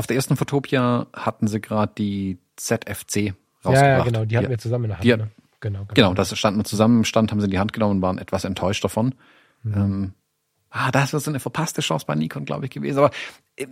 Auf 0.00 0.06
der 0.06 0.16
ersten 0.16 0.34
Fotopia 0.38 1.08
hatten 1.12 1.46
sie 1.46 1.60
gerade 1.60 1.92
die 1.98 2.38
ZFC 2.56 3.34
rausgebracht. 3.62 3.74
Ja, 3.74 3.86
ja, 3.86 4.02
genau, 4.02 4.24
die 4.24 4.34
hatten 4.38 4.46
die, 4.46 4.50
wir 4.50 4.58
zusammen 4.58 4.84
in 4.84 4.88
der 4.88 4.96
Hand. 4.96 5.04
Die, 5.04 5.10
ne? 5.10 5.30
genau, 5.60 5.80
genau. 5.80 5.92
genau, 5.92 6.14
das 6.14 6.38
standen 6.38 6.60
wir 6.60 6.64
zusammen 6.64 7.00
im 7.00 7.04
Stand, 7.04 7.30
haben 7.30 7.40
sie 7.40 7.44
in 7.44 7.50
die 7.50 7.58
Hand 7.58 7.74
genommen 7.74 7.96
und 7.96 8.02
waren 8.02 8.16
etwas 8.16 8.44
enttäuscht 8.44 8.82
davon. 8.82 9.14
Mhm. 9.62 9.74
Ähm, 9.74 10.12
ah, 10.70 10.90
das 10.90 11.12
wäre 11.12 11.20
so 11.20 11.30
eine 11.30 11.38
verpasste 11.38 11.82
Chance 11.82 12.06
bei 12.06 12.14
Nikon, 12.14 12.46
glaube 12.46 12.64
ich, 12.64 12.70
gewesen. 12.70 12.96
Aber 12.96 13.10
äh, 13.56 13.66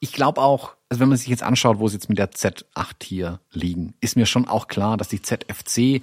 ich 0.00 0.12
glaube 0.12 0.42
auch, 0.42 0.76
also 0.90 1.00
wenn 1.00 1.08
man 1.08 1.16
sich 1.16 1.28
jetzt 1.28 1.42
anschaut, 1.42 1.78
wo 1.78 1.88
sie 1.88 1.94
jetzt 1.94 2.10
mit 2.10 2.18
der 2.18 2.30
Z8 2.30 3.02
hier 3.02 3.40
liegen, 3.50 3.94
ist 4.02 4.16
mir 4.16 4.26
schon 4.26 4.46
auch 4.46 4.68
klar, 4.68 4.98
dass 4.98 5.08
die 5.08 5.22
ZFC, 5.22 6.02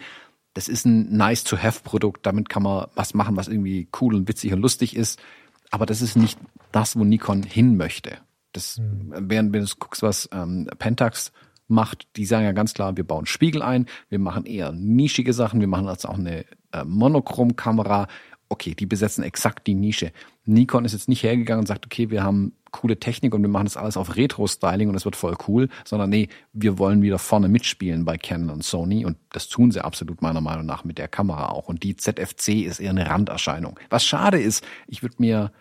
das 0.55 0.67
ist 0.67 0.88
ein 0.88 1.15
nice-to-have-Produkt, 1.15 2.26
damit 2.26 2.49
kann 2.49 2.63
man 2.63 2.88
was 2.95 3.13
machen, 3.13 3.35
was 3.35 3.47
irgendwie 3.47 3.89
cool 4.01 4.15
und 4.15 4.27
witzig 4.27 4.53
und 4.53 4.61
lustig 4.61 4.95
ist. 4.95 5.22
Aber 5.69 5.85
das 5.85 6.01
ist 6.01 6.15
nicht 6.15 6.39
das, 6.72 6.97
wo 6.97 7.03
Nikon 7.03 7.43
hin 7.43 7.77
möchte. 7.77 8.17
Das, 8.56 8.77
mhm. 8.77 9.14
während 9.30 9.53
wenn 9.53 9.64
du 9.64 9.72
guckst, 9.80 10.02
was 10.02 10.30
ähm, 10.32 10.68
Pentax 10.80 11.32
macht, 11.68 12.07
die 12.15 12.26
sagen 12.26 12.45
ja 12.45 12.52
ganz 12.52 12.73
klar, 12.73 12.95
wir 12.98 13.03
bauen 13.03 13.26
Spiegel 13.26 13.61
ein, 13.61 13.88
wir 14.10 14.19
machen 14.19 14.45
eher 14.45 14.72
nischige 14.72 15.34
Sachen, 15.34 15.60
wir 15.60 15.68
machen 15.68 15.88
jetzt 15.88 16.06
auch 16.06 16.18
eine 16.18 16.45
äh, 16.72 16.84
Monochrom-Kamera. 16.86 18.07
Okay, 18.48 18.76
die 18.76 18.86
besetzen 18.86 19.23
exakt 19.23 19.65
die 19.65 19.73
Nische. 19.73 20.11
Nikon 20.45 20.86
ist 20.86 20.94
jetzt 20.94 21.10
nicht 21.10 21.23
hergegangen 21.23 21.61
und 21.61 21.68
sagt, 21.68 21.86
okay, 21.86 22.11
wir 22.11 22.23
haben 22.23 22.53
coole 22.69 22.99
Technik 22.99 23.34
und 23.34 23.41
wir 23.41 23.49
machen 23.49 23.65
das 23.65 23.77
alles 23.77 23.98
auf 23.98 24.15
Retro-Styling 24.18 24.90
und 24.90 24.95
es 24.95 25.06
wird 25.06 25.15
voll 25.15 25.36
cool, 25.48 25.69
sondern 25.86 26.10
nee, 26.10 26.27
wir 26.53 26.77
wollen 26.77 27.02
wieder 27.02 27.18
vorne 27.18 27.48
mitspielen 27.48 28.06
bei 28.06 28.18
Canon 28.18 28.49
und 28.49 28.64
Sony 28.64 29.06
und 29.06 29.18
das 29.32 29.48
tun 29.48 29.72
sie 29.72 29.84
absolut 29.84 30.22
meiner 30.22 30.41
Meinung 30.41 30.65
nach 30.65 30.84
mit 30.84 30.98
der 30.98 31.07
Kamera 31.07 31.49
auch. 31.49 31.69
Und 31.69 31.84
die 31.84 31.95
ZFC 31.95 32.65
ist 32.65 32.80
eher 32.80 32.91
eine 32.91 33.10
Randerscheinung. 33.10 33.80
Was 33.90 34.06
schade 34.06 34.40
ist, 34.40 34.64
ich 34.88 35.02
würde 35.02 35.15
mir, 35.19 35.52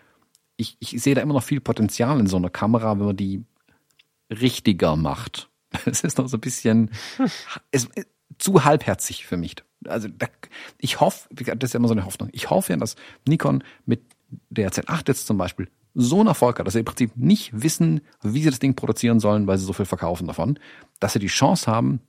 ich, 0.57 0.77
ich 0.79 1.01
sehe 1.01 1.15
da 1.15 1.21
immer 1.21 1.33
noch 1.33 1.43
viel 1.43 1.61
Potenzial 1.61 2.19
in 2.19 2.27
so 2.27 2.37
einer 2.37 2.49
Kamera, 2.49 2.97
wenn 2.97 3.05
man 3.05 3.17
die 3.17 3.43
richtiger 4.29 4.95
macht. 4.95 5.49
Es 5.85 6.03
ist 6.05 6.17
noch 6.17 6.29
so 6.29 6.37
ein 6.37 6.41
bisschen 6.41 6.89
es, 7.71 7.89
zu 8.37 8.63
halbherzig 8.63 9.25
für 9.25 9.35
mich. 9.35 9.55
Also 9.85 10.07
da, 10.07 10.27
ich 10.79 10.99
hoffe, 11.01 11.27
das 11.31 11.69
ist 11.69 11.73
ja 11.73 11.79
immer 11.79 11.89
so 11.89 11.93
eine 11.93 12.05
Hoffnung. 12.05 12.29
Ich 12.31 12.49
hoffe 12.49 12.73
ja, 12.73 12.77
dass 12.77 12.95
Nikon 13.27 13.63
mit 13.85 14.01
der 14.49 14.71
Z8 14.71 15.03
jetzt 15.07 15.27
zum 15.27 15.37
Beispiel 15.37 15.69
so 15.93 16.19
einen 16.19 16.27
Erfolg 16.27 16.59
hat, 16.59 16.67
dass 16.67 16.73
sie 16.73 16.79
im 16.79 16.85
Prinzip 16.85 17.15
nicht 17.15 17.61
wissen, 17.61 18.01
wie 18.21 18.41
sie 18.41 18.49
das 18.49 18.59
Ding 18.59 18.75
produzieren 18.75 19.19
sollen, 19.19 19.47
weil 19.47 19.57
sie 19.57 19.65
so 19.65 19.73
viel 19.73 19.85
verkaufen 19.85 20.27
davon, 20.27 20.59
dass 20.99 21.13
sie 21.13 21.19
die 21.19 21.27
Chance 21.27 21.71
haben, 21.71 22.01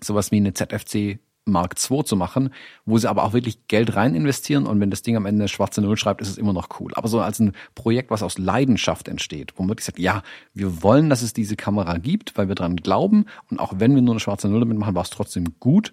sowas 0.00 0.30
wie 0.30 0.36
eine 0.36 0.54
ZFC 0.54 1.18
Mark 1.46 1.76
II 1.90 2.04
zu 2.04 2.16
machen, 2.16 2.50
wo 2.84 2.98
sie 2.98 3.08
aber 3.08 3.24
auch 3.24 3.32
wirklich 3.32 3.68
Geld 3.68 3.94
rein 3.94 4.14
investieren 4.14 4.66
und 4.66 4.80
wenn 4.80 4.90
das 4.90 5.02
Ding 5.02 5.16
am 5.16 5.26
Ende 5.26 5.48
schwarze 5.48 5.80
Null 5.80 5.96
schreibt, 5.96 6.20
ist 6.20 6.28
es 6.28 6.38
immer 6.38 6.52
noch 6.52 6.68
cool. 6.80 6.92
Aber 6.94 7.08
so 7.08 7.20
als 7.20 7.38
ein 7.38 7.52
Projekt, 7.74 8.10
was 8.10 8.22
aus 8.22 8.36
Leidenschaft 8.36 9.08
entsteht, 9.08 9.52
wo 9.56 9.62
man 9.62 9.70
wirklich 9.70 9.86
sagt, 9.86 9.98
ja, 9.98 10.22
wir 10.54 10.82
wollen, 10.82 11.08
dass 11.08 11.22
es 11.22 11.32
diese 11.32 11.56
Kamera 11.56 11.98
gibt, 11.98 12.36
weil 12.36 12.48
wir 12.48 12.56
dran 12.56 12.76
glauben 12.76 13.26
und 13.50 13.60
auch 13.60 13.74
wenn 13.78 13.94
wir 13.94 14.02
nur 14.02 14.14
eine 14.14 14.20
schwarze 14.20 14.48
Null 14.48 14.60
damit 14.60 14.76
machen, 14.76 14.94
war 14.94 15.02
es 15.02 15.10
trotzdem 15.10 15.54
gut. 15.60 15.92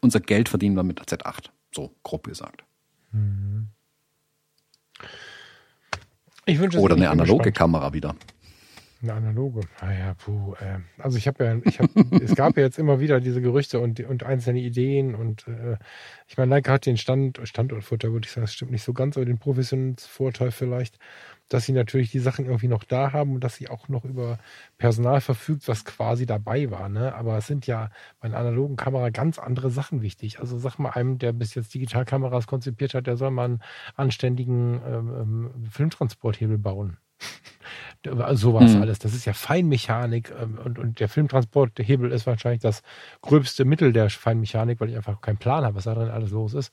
Unser 0.00 0.20
Geld 0.20 0.48
verdienen 0.48 0.76
wir 0.76 0.82
mit 0.82 0.98
der 0.98 1.06
Z8. 1.06 1.50
So 1.74 1.94
grob 2.02 2.24
gesagt. 2.24 2.64
Mhm. 3.12 3.68
Ich 6.46 6.58
wünsche 6.58 6.78
Oder 6.78 6.94
eine 6.94 7.10
analoge 7.10 7.50
gespannt. 7.50 7.56
Kamera 7.56 7.92
wieder. 7.92 8.14
Eine 9.08 9.28
analoge. 9.28 9.60
Naja, 9.80 10.10
ah 10.10 10.14
puh. 10.14 10.54
Äh, 10.54 10.80
also 10.98 11.16
ich 11.16 11.28
habe 11.28 11.44
ja, 11.44 11.56
ich 11.64 11.78
hab, 11.78 11.88
es 12.20 12.34
gab 12.34 12.56
ja 12.56 12.64
jetzt 12.64 12.78
immer 12.78 12.98
wieder 12.98 13.20
diese 13.20 13.40
Gerüchte 13.40 13.78
und, 13.78 14.00
und 14.00 14.24
einzelne 14.24 14.58
Ideen 14.58 15.14
und 15.14 15.46
äh, 15.46 15.76
ich 16.26 16.36
meine, 16.36 16.50
Leica 16.50 16.72
hat 16.72 16.86
den 16.86 16.96
Stand, 16.96 17.40
Standortvorteil, 17.44 18.12
würde 18.12 18.26
ich 18.26 18.32
sagen, 18.32 18.42
das 18.44 18.52
stimmt 18.52 18.72
nicht 18.72 18.82
so 18.82 18.92
ganz, 18.92 19.16
aber 19.16 19.24
den 19.24 19.38
professionellen 19.38 19.96
Vorteil 19.96 20.50
vielleicht, 20.50 20.98
dass 21.48 21.66
sie 21.66 21.72
natürlich 21.72 22.10
die 22.10 22.18
Sachen 22.18 22.46
irgendwie 22.46 22.66
noch 22.66 22.82
da 22.82 23.12
haben 23.12 23.34
und 23.34 23.44
dass 23.44 23.54
sie 23.54 23.68
auch 23.68 23.88
noch 23.88 24.04
über 24.04 24.38
Personal 24.76 25.20
verfügt, 25.20 25.68
was 25.68 25.84
quasi 25.84 26.26
dabei 26.26 26.70
war. 26.72 26.88
Ne? 26.88 27.14
Aber 27.14 27.38
es 27.38 27.46
sind 27.46 27.68
ja 27.68 27.90
bei 28.18 28.26
einer 28.26 28.38
analogen 28.38 28.74
Kamera 28.74 29.10
ganz 29.10 29.38
andere 29.38 29.70
Sachen 29.70 30.02
wichtig. 30.02 30.40
Also 30.40 30.58
sag 30.58 30.78
mal 30.78 30.90
einem, 30.90 31.18
der 31.18 31.32
bis 31.32 31.54
jetzt 31.54 31.72
Digitalkameras 31.74 32.48
konzipiert 32.48 32.94
hat, 32.94 33.06
der 33.06 33.16
soll 33.16 33.30
mal 33.30 33.44
einen 33.44 33.62
anständigen 33.94 34.80
ähm, 34.84 35.52
ähm 35.54 35.64
Filmtransporthebel 35.70 36.58
bauen. 36.58 36.98
Also 38.06 38.52
sowas 38.52 38.74
mhm. 38.74 38.82
alles. 38.82 39.00
Das 39.00 39.14
ist 39.14 39.24
ja 39.24 39.32
Feinmechanik 39.32 40.32
ähm, 40.40 40.60
und, 40.64 40.78
und 40.78 41.00
der 41.00 41.08
Filmtransporthebel 41.08 42.12
ist 42.12 42.24
wahrscheinlich 42.24 42.60
das 42.60 42.82
gröbste 43.20 43.64
Mittel 43.64 43.92
der 43.92 44.08
Feinmechanik, 44.10 44.78
weil 44.78 44.90
ich 44.90 44.96
einfach 44.96 45.20
keinen 45.20 45.38
Plan 45.38 45.64
habe, 45.64 45.74
was 45.74 45.84
da 45.84 45.94
drin 45.94 46.10
alles 46.10 46.30
los 46.30 46.54
ist. 46.54 46.72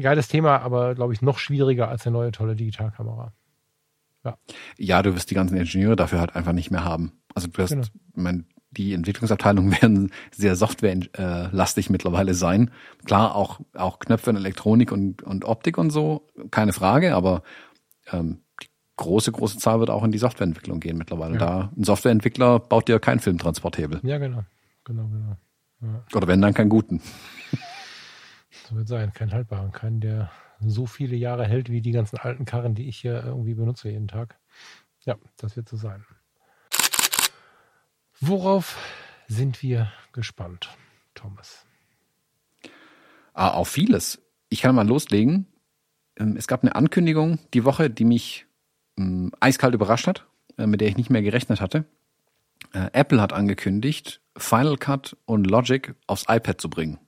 Geiles 0.00 0.28
Thema, 0.28 0.60
aber 0.62 0.94
glaube 0.94 1.12
ich 1.12 1.20
noch 1.20 1.38
schwieriger 1.38 1.88
als 1.88 2.06
eine 2.06 2.14
neue 2.14 2.32
tolle 2.32 2.56
Digitalkamera. 2.56 3.32
Ja. 4.24 4.38
ja, 4.78 5.02
du 5.02 5.14
wirst 5.14 5.30
die 5.30 5.34
ganzen 5.34 5.56
Ingenieure 5.56 5.96
dafür 5.96 6.20
halt 6.20 6.36
einfach 6.36 6.52
nicht 6.52 6.70
mehr 6.70 6.84
haben. 6.84 7.12
Also 7.34 7.48
du 7.48 7.58
wirst, 7.58 7.72
genau. 7.72 7.86
mein, 8.14 8.46
die 8.70 8.94
Entwicklungsabteilungen 8.94 9.72
werden 9.82 10.12
sehr 10.30 10.54
softwarelastig 10.54 11.90
mittlerweile 11.90 12.34
sein. 12.34 12.70
Klar, 13.04 13.34
auch, 13.34 13.60
auch 13.74 13.98
Knöpfe 13.98 14.30
und 14.30 14.36
Elektronik 14.36 14.92
und, 14.92 15.22
und 15.22 15.44
Optik 15.44 15.76
und 15.76 15.90
so, 15.90 16.28
keine 16.50 16.72
Frage, 16.72 17.16
aber 17.16 17.42
ähm, 18.12 18.42
große, 18.96 19.32
große 19.32 19.58
Zahl 19.58 19.80
wird 19.80 19.90
auch 19.90 20.04
in 20.04 20.12
die 20.12 20.18
Softwareentwicklung 20.18 20.80
gehen 20.80 20.98
mittlerweile. 20.98 21.34
Ja. 21.34 21.38
Da 21.38 21.72
ein 21.76 21.84
Softwareentwickler 21.84 22.58
baut 22.58 22.88
dir 22.88 22.98
keinen 23.00 23.20
Filmtransporthebel. 23.20 24.00
Ja, 24.02 24.18
genau. 24.18 24.44
Genau, 24.84 25.06
genau. 25.08 25.36
Ja. 25.80 26.04
Oder 26.14 26.28
wenn 26.28 26.40
dann 26.40 26.54
keinen 26.54 26.68
guten. 26.68 27.00
So 28.68 28.76
wird 28.76 28.88
sein, 28.88 29.12
kein 29.12 29.32
haltbaren, 29.32 29.72
keinen, 29.72 30.00
der 30.00 30.30
so 30.60 30.86
viele 30.86 31.16
Jahre 31.16 31.44
hält 31.44 31.70
wie 31.70 31.80
die 31.80 31.90
ganzen 31.90 32.18
alten 32.18 32.44
Karren, 32.44 32.74
die 32.74 32.88
ich 32.88 32.98
hier 32.98 33.22
irgendwie 33.24 33.54
benutze 33.54 33.90
jeden 33.90 34.08
Tag. 34.08 34.38
Ja, 35.04 35.16
das 35.36 35.56
wird 35.56 35.68
so 35.68 35.76
sein. 35.76 36.04
Worauf 38.20 38.78
sind 39.26 39.62
wir 39.62 39.90
gespannt, 40.12 40.68
Thomas? 41.14 41.66
Ah, 43.34 43.50
auf 43.50 43.68
vieles. 43.68 44.22
Ich 44.48 44.60
kann 44.60 44.74
mal 44.74 44.86
loslegen. 44.86 45.46
Ähm, 46.16 46.36
es 46.36 46.46
gab 46.46 46.62
eine 46.62 46.76
Ankündigung 46.76 47.38
die 47.54 47.64
Woche, 47.64 47.90
die 47.90 48.04
mich 48.04 48.46
ähm, 48.98 49.32
eiskalt 49.40 49.74
überrascht 49.74 50.06
hat, 50.06 50.26
äh, 50.58 50.66
mit 50.66 50.80
der 50.80 50.88
ich 50.88 50.96
nicht 50.96 51.10
mehr 51.10 51.22
gerechnet 51.22 51.60
hatte. 51.60 51.84
Äh, 52.72 52.90
Apple 52.92 53.20
hat 53.20 53.32
angekündigt, 53.32 54.20
Final 54.36 54.76
Cut 54.76 55.16
und 55.24 55.46
Logic 55.46 55.94
aufs 56.06 56.24
iPad 56.28 56.60
zu 56.60 56.70
bringen. 56.70 56.98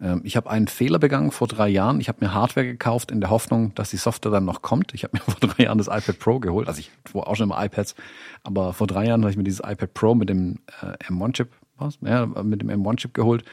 Ähm, 0.00 0.22
ich 0.24 0.36
habe 0.36 0.50
einen 0.50 0.68
Fehler 0.68 0.98
begangen 0.98 1.30
vor 1.30 1.48
drei 1.48 1.68
Jahren. 1.68 2.00
Ich 2.00 2.08
habe 2.08 2.24
mir 2.24 2.34
Hardware 2.34 2.66
gekauft 2.66 3.10
in 3.10 3.20
der 3.20 3.30
Hoffnung, 3.30 3.74
dass 3.74 3.90
die 3.90 3.96
Software 3.96 4.32
dann 4.32 4.44
noch 4.44 4.62
kommt. 4.62 4.94
Ich 4.94 5.04
habe 5.04 5.16
mir 5.16 5.20
vor 5.24 5.36
drei 5.40 5.64
Jahren 5.64 5.78
das 5.78 5.88
iPad 5.88 6.18
Pro 6.18 6.38
geholt. 6.40 6.68
Also 6.68 6.80
ich 6.80 6.90
war 7.12 7.28
auch 7.28 7.36
schon 7.36 7.50
immer 7.50 7.64
iPads, 7.64 7.94
aber 8.42 8.72
vor 8.72 8.86
drei 8.86 9.06
Jahren 9.06 9.22
habe 9.22 9.30
ich 9.30 9.36
mir 9.36 9.44
dieses 9.44 9.60
iPad 9.60 9.94
Pro 9.94 10.14
mit 10.14 10.28
dem 10.28 10.60
äh, 10.82 11.12
M1-Chip, 11.12 11.48
was? 11.78 11.98
Ja, 12.02 12.26
mit 12.26 12.60
dem 12.60 12.70
M1-Chip 12.70 13.14
geholt, 13.14 13.44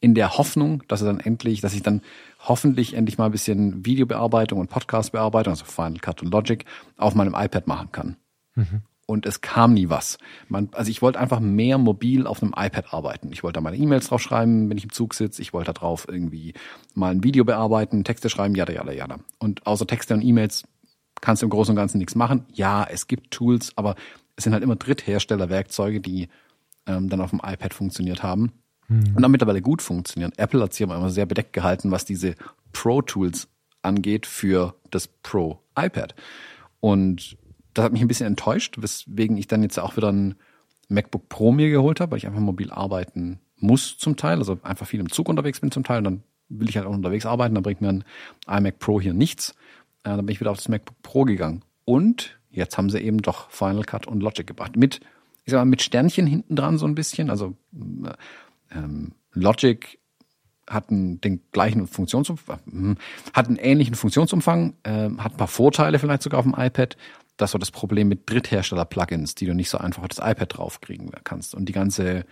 in 0.00 0.14
der 0.14 0.38
Hoffnung, 0.38 0.82
dass 0.88 1.02
er 1.02 1.06
dann 1.06 1.20
endlich, 1.20 1.60
dass 1.60 1.74
ich 1.74 1.82
dann 1.82 2.00
hoffentlich 2.38 2.94
endlich 2.94 3.18
mal 3.18 3.26
ein 3.26 3.32
bisschen 3.32 3.84
Videobearbeitung 3.84 4.58
und 4.58 4.70
Podcastbearbeitung, 4.70 5.52
also 5.52 5.64
Final 5.64 5.98
Cut 6.00 6.22
und 6.22 6.32
Logic, 6.32 6.64
auf 6.96 7.14
meinem 7.14 7.34
iPad 7.34 7.66
machen 7.66 7.92
kann. 7.92 8.16
Mhm 8.54 8.82
und 9.10 9.26
es 9.26 9.40
kam 9.40 9.74
nie 9.74 9.88
was. 9.88 10.18
Man, 10.48 10.68
also 10.72 10.88
ich 10.88 11.02
wollte 11.02 11.18
einfach 11.18 11.40
mehr 11.40 11.78
mobil 11.78 12.28
auf 12.28 12.44
einem 12.44 12.54
iPad 12.56 12.94
arbeiten. 12.94 13.32
Ich 13.32 13.42
wollte 13.42 13.54
da 13.54 13.60
meine 13.60 13.76
E-Mails 13.76 14.06
drauf 14.06 14.22
schreiben, 14.22 14.70
wenn 14.70 14.78
ich 14.78 14.84
im 14.84 14.92
Zug 14.92 15.14
sitze. 15.14 15.42
Ich 15.42 15.52
wollte 15.52 15.72
da 15.72 15.80
drauf 15.80 16.06
irgendwie 16.08 16.54
mal 16.94 17.10
ein 17.10 17.24
Video 17.24 17.44
bearbeiten, 17.44 18.04
Texte 18.04 18.30
schreiben, 18.30 18.54
jada, 18.54 18.72
jada, 18.72 18.92
jada. 18.92 19.18
Und 19.40 19.66
außer 19.66 19.84
Texte 19.84 20.14
und 20.14 20.22
E-Mails 20.22 20.62
kannst 21.20 21.42
du 21.42 21.46
im 21.46 21.50
Großen 21.50 21.72
und 21.72 21.76
Ganzen 21.76 21.98
nichts 21.98 22.14
machen. 22.14 22.46
Ja, 22.52 22.86
es 22.88 23.08
gibt 23.08 23.32
Tools, 23.32 23.72
aber 23.74 23.96
es 24.36 24.44
sind 24.44 24.52
halt 24.52 24.62
immer 24.62 24.76
Drittherstellerwerkzeuge, 24.76 26.00
die 26.00 26.28
ähm, 26.86 27.08
dann 27.08 27.20
auf 27.20 27.30
dem 27.30 27.40
iPad 27.44 27.74
funktioniert 27.74 28.22
haben 28.22 28.52
mhm. 28.90 29.16
und 29.16 29.22
dann 29.22 29.30
mittlerweile 29.30 29.62
gut 29.62 29.80
funktionieren. 29.80 30.32
Apple 30.36 30.62
hat 30.62 30.74
sich 30.74 30.82
aber 30.82 30.96
immer 30.96 31.08
sehr 31.08 31.26
bedeckt 31.26 31.54
gehalten, 31.54 31.90
was 31.90 32.04
diese 32.04 32.34
Pro-Tools 32.72 33.48
angeht 33.82 34.26
für 34.26 34.74
das 34.90 35.08
Pro 35.08 35.60
iPad. 35.76 36.14
Und 36.80 37.38
das 37.72 37.86
hat 37.86 37.92
mich 37.92 38.02
ein 38.02 38.08
bisschen 38.08 38.26
enttäuscht, 38.26 38.76
weswegen 38.78 39.38
ich 39.38 39.46
dann 39.46 39.62
jetzt 39.62 39.78
auch 39.78 39.96
wieder 39.96 40.12
ein 40.12 40.34
MacBook 40.88 41.28
Pro 41.28 41.52
mir 41.52 41.70
geholt 41.70 42.00
habe, 42.00 42.12
weil 42.12 42.18
ich 42.18 42.26
einfach 42.26 42.40
mobil 42.40 42.70
arbeiten 42.70 43.40
muss 43.56 43.98
zum 43.98 44.16
Teil, 44.16 44.38
also 44.38 44.58
einfach 44.62 44.86
viel 44.86 45.00
im 45.00 45.10
Zug 45.10 45.28
unterwegs 45.28 45.60
bin 45.60 45.70
zum 45.70 45.84
Teil 45.84 45.98
und 45.98 46.04
dann 46.04 46.22
will 46.48 46.68
ich 46.68 46.76
halt 46.76 46.86
auch 46.86 46.92
unterwegs 46.92 47.26
arbeiten, 47.26 47.54
dann 47.54 47.62
bringt 47.62 47.80
mir 47.80 47.88
ein 47.88 48.04
iMac 48.48 48.78
Pro 48.78 49.00
hier 49.00 49.14
nichts. 49.14 49.54
Äh, 50.02 50.16
dann 50.16 50.26
bin 50.26 50.30
ich 50.30 50.40
wieder 50.40 50.50
auf 50.50 50.56
das 50.56 50.68
MacBook 50.68 51.00
Pro 51.02 51.24
gegangen. 51.24 51.62
Und 51.84 52.38
jetzt 52.50 52.76
haben 52.76 52.90
sie 52.90 52.98
eben 52.98 53.22
doch 53.22 53.50
Final 53.50 53.84
Cut 53.84 54.06
und 54.06 54.22
Logic 54.22 54.46
gebracht. 54.46 54.76
Mit, 54.76 55.00
ich 55.44 55.52
sag 55.52 55.58
mal, 55.58 55.64
mit 55.66 55.82
Sternchen 55.82 56.26
hinten 56.26 56.56
dran 56.56 56.78
so 56.78 56.86
ein 56.86 56.94
bisschen. 56.94 57.30
Also 57.30 57.54
ähm, 58.70 59.12
Logic 59.32 59.98
hat 60.68 60.90
einen, 60.90 61.20
den 61.20 61.42
gleichen 61.50 61.86
Funktionsumfang, 61.86 62.60
hm, 62.70 62.96
hat 63.34 63.48
einen 63.48 63.56
ähnlichen 63.56 63.94
Funktionsumfang, 63.94 64.74
äh, 64.84 65.10
hat 65.18 65.32
ein 65.32 65.36
paar 65.36 65.48
Vorteile 65.48 65.98
vielleicht 65.98 66.22
sogar 66.22 66.38
auf 66.38 66.46
dem 66.46 66.54
iPad, 66.56 66.96
das 67.36 67.52
so 67.52 67.58
das 67.58 67.70
Problem 67.70 68.08
mit 68.08 68.30
Dritthersteller-Plugins, 68.30 69.34
die 69.34 69.46
du 69.46 69.54
nicht 69.54 69.70
so 69.70 69.78
einfach 69.78 70.02
auf 70.02 70.08
das 70.08 70.18
iPad 70.18 70.56
draufkriegen 70.56 71.10
kannst. 71.24 71.54
Und 71.54 71.66
die 71.66 71.72
ganze 71.72 72.24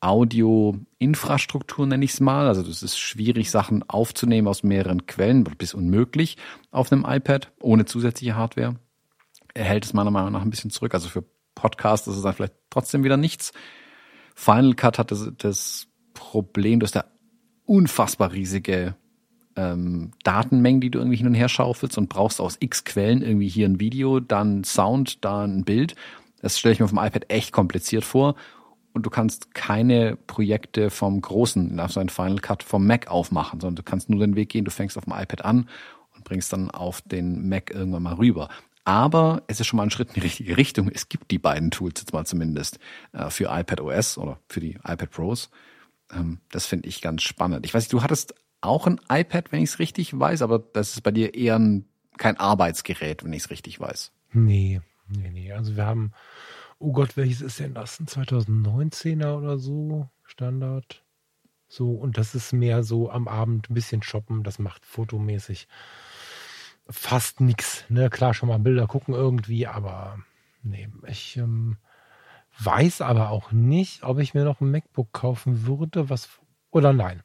Audio-Infrastruktur 0.00 1.86
nenne 1.86 2.04
ich 2.04 2.12
es 2.12 2.20
mal. 2.20 2.48
Also 2.48 2.62
das 2.62 2.82
ist 2.82 2.98
schwierig, 2.98 3.50
Sachen 3.50 3.88
aufzunehmen 3.88 4.48
aus 4.48 4.64
mehreren 4.64 5.06
Quellen, 5.06 5.44
bis 5.44 5.74
unmöglich 5.74 6.36
auf 6.72 6.90
einem 6.90 7.06
iPad 7.08 7.52
ohne 7.60 7.84
zusätzliche 7.84 8.34
Hardware. 8.34 8.76
Er 9.54 9.64
hält 9.64 9.84
es 9.84 9.92
meiner 9.92 10.10
Meinung 10.10 10.32
nach 10.32 10.42
ein 10.42 10.50
bisschen 10.50 10.70
zurück. 10.70 10.92
Also 10.94 11.08
für 11.08 11.24
Podcasts 11.54 12.08
ist 12.08 12.16
es 12.16 12.22
dann 12.22 12.34
vielleicht 12.34 12.54
trotzdem 12.68 13.04
wieder 13.04 13.16
nichts. 13.16 13.52
Final 14.34 14.74
Cut 14.74 14.98
hat 14.98 15.10
das, 15.10 15.30
das 15.38 15.86
Problem, 16.14 16.80
dass 16.80 16.92
der 16.92 17.06
unfassbar 17.64 18.32
riesige 18.32 18.94
ähm, 19.56 20.12
Datenmengen, 20.24 20.80
die 20.80 20.90
du 20.90 20.98
irgendwie 20.98 21.16
hin 21.16 21.26
und 21.26 21.34
her 21.34 21.48
schaufelst 21.48 21.98
und 21.98 22.08
brauchst 22.08 22.40
aus 22.40 22.56
x 22.60 22.84
Quellen 22.84 23.22
irgendwie 23.22 23.48
hier 23.48 23.66
ein 23.66 23.80
Video, 23.80 24.20
dann 24.20 24.64
Sound, 24.64 25.24
dann 25.24 25.58
ein 25.58 25.64
Bild. 25.64 25.94
Das 26.40 26.58
stelle 26.58 26.72
ich 26.72 26.80
mir 26.80 26.84
auf 26.84 26.90
dem 26.90 26.98
iPad 26.98 27.30
echt 27.30 27.52
kompliziert 27.52 28.04
vor. 28.04 28.34
Und 28.94 29.06
du 29.06 29.10
kannst 29.10 29.54
keine 29.54 30.16
Projekte 30.16 30.90
vom 30.90 31.20
großen, 31.20 31.80
auf 31.80 31.92
seinen 31.92 32.10
Final 32.10 32.40
Cut 32.40 32.62
vom 32.62 32.86
Mac 32.86 33.08
aufmachen, 33.08 33.60
sondern 33.60 33.76
du 33.76 33.82
kannst 33.82 34.10
nur 34.10 34.20
den 34.20 34.36
Weg 34.36 34.50
gehen, 34.50 34.66
du 34.66 34.70
fängst 34.70 34.98
auf 34.98 35.04
dem 35.04 35.14
iPad 35.14 35.44
an 35.44 35.68
und 36.14 36.24
bringst 36.24 36.52
dann 36.52 36.70
auf 36.70 37.00
den 37.00 37.48
Mac 37.48 37.70
irgendwann 37.70 38.02
mal 38.02 38.14
rüber. 38.14 38.50
Aber 38.84 39.42
es 39.46 39.60
ist 39.60 39.66
schon 39.66 39.76
mal 39.76 39.84
ein 39.84 39.90
Schritt 39.90 40.08
in 40.08 40.14
die 40.14 40.20
richtige 40.20 40.56
Richtung. 40.56 40.88
Es 40.88 41.08
gibt 41.08 41.30
die 41.30 41.38
beiden 41.38 41.70
Tools 41.70 42.00
jetzt 42.00 42.12
mal 42.12 42.26
zumindest 42.26 42.78
äh, 43.12 43.30
für 43.30 43.44
iPad 43.44 43.80
OS 43.80 44.18
oder 44.18 44.38
für 44.48 44.60
die 44.60 44.72
iPad 44.84 45.10
Pros. 45.10 45.50
Ähm, 46.12 46.40
das 46.50 46.66
finde 46.66 46.88
ich 46.88 47.00
ganz 47.00 47.22
spannend. 47.22 47.64
Ich 47.64 47.74
weiß 47.74 47.84
nicht, 47.84 47.92
du 47.92 48.02
hattest 48.02 48.34
auch 48.60 48.86
ein 48.86 49.00
iPad, 49.08 49.52
wenn 49.52 49.62
ich 49.62 49.70
es 49.70 49.78
richtig 49.78 50.18
weiß, 50.18 50.42
aber 50.42 50.58
das 50.58 50.94
ist 50.94 51.02
bei 51.02 51.10
dir 51.10 51.34
eher 51.34 51.58
ein, 51.58 51.86
kein 52.16 52.36
Arbeitsgerät, 52.36 53.24
wenn 53.24 53.32
ich 53.32 53.44
es 53.44 53.50
richtig 53.50 53.78
weiß. 53.78 54.12
Nee, 54.32 54.80
nee, 55.08 55.30
nee. 55.30 55.52
Also 55.52 55.76
wir 55.76 55.86
haben, 55.86 56.12
oh 56.78 56.92
Gott, 56.92 57.16
welches 57.16 57.40
ist 57.40 57.60
denn 57.60 57.74
das? 57.74 58.00
Ein 58.00 58.06
2019er 58.06 59.36
oder 59.36 59.58
so? 59.58 60.08
Standard. 60.24 61.04
So, 61.68 61.92
und 61.92 62.18
das 62.18 62.34
ist 62.34 62.52
mehr 62.52 62.82
so 62.82 63.10
am 63.10 63.28
Abend 63.28 63.70
ein 63.70 63.74
bisschen 63.74 64.02
shoppen, 64.02 64.42
das 64.42 64.58
macht 64.58 64.84
fotomäßig 64.84 65.68
fast 66.92 67.40
nichts. 67.40 67.84
Ne? 67.88 68.10
Klar, 68.10 68.34
schon 68.34 68.48
mal 68.48 68.58
Bilder 68.58 68.86
gucken 68.86 69.14
irgendwie, 69.14 69.66
aber 69.66 70.18
nee, 70.62 70.88
ich 71.06 71.36
ähm, 71.36 71.78
weiß 72.58 73.00
aber 73.00 73.30
auch 73.30 73.52
nicht, 73.52 74.04
ob 74.04 74.18
ich 74.18 74.34
mir 74.34 74.44
noch 74.44 74.60
ein 74.60 74.70
MacBook 74.70 75.12
kaufen 75.12 75.66
würde, 75.66 76.08
was 76.10 76.28
oder 76.70 76.92
nein 76.92 77.22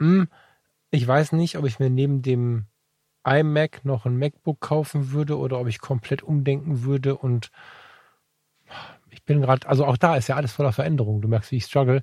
hm, 0.00 0.28
ich 0.90 1.06
weiß 1.06 1.32
nicht, 1.32 1.56
ob 1.58 1.66
ich 1.66 1.78
mir 1.78 1.90
neben 1.90 2.22
dem 2.22 2.66
iMac 3.24 3.84
noch 3.84 4.06
ein 4.06 4.16
MacBook 4.16 4.60
kaufen 4.60 5.12
würde 5.12 5.38
oder 5.38 5.60
ob 5.60 5.68
ich 5.68 5.80
komplett 5.80 6.22
umdenken 6.22 6.82
würde 6.82 7.16
und 7.16 7.52
ich 9.10 9.22
bin 9.24 9.42
gerade, 9.42 9.68
also 9.68 9.84
auch 9.84 9.98
da 9.98 10.16
ist 10.16 10.28
ja 10.28 10.36
alles 10.36 10.52
voller 10.52 10.72
Veränderung. 10.72 11.20
Du 11.20 11.28
merkst, 11.28 11.50
wie 11.50 11.56
ich 11.56 11.64
struggle. 11.64 12.02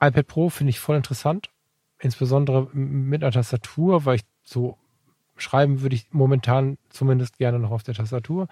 iPad 0.00 0.26
Pro 0.26 0.48
finde 0.48 0.70
ich 0.70 0.80
voll 0.80 0.96
interessant, 0.96 1.50
insbesondere 2.00 2.68
mit 2.72 3.22
einer 3.22 3.32
Tastatur, 3.32 4.04
weil 4.04 4.16
ich 4.16 4.22
so 4.42 4.78
schreiben 5.42 5.82
würde 5.82 5.94
ich 5.94 6.06
momentan 6.10 6.78
zumindest 6.90 7.38
gerne 7.38 7.58
noch 7.58 7.70
auf 7.70 7.82
der 7.82 7.94
Tastatur. 7.94 8.48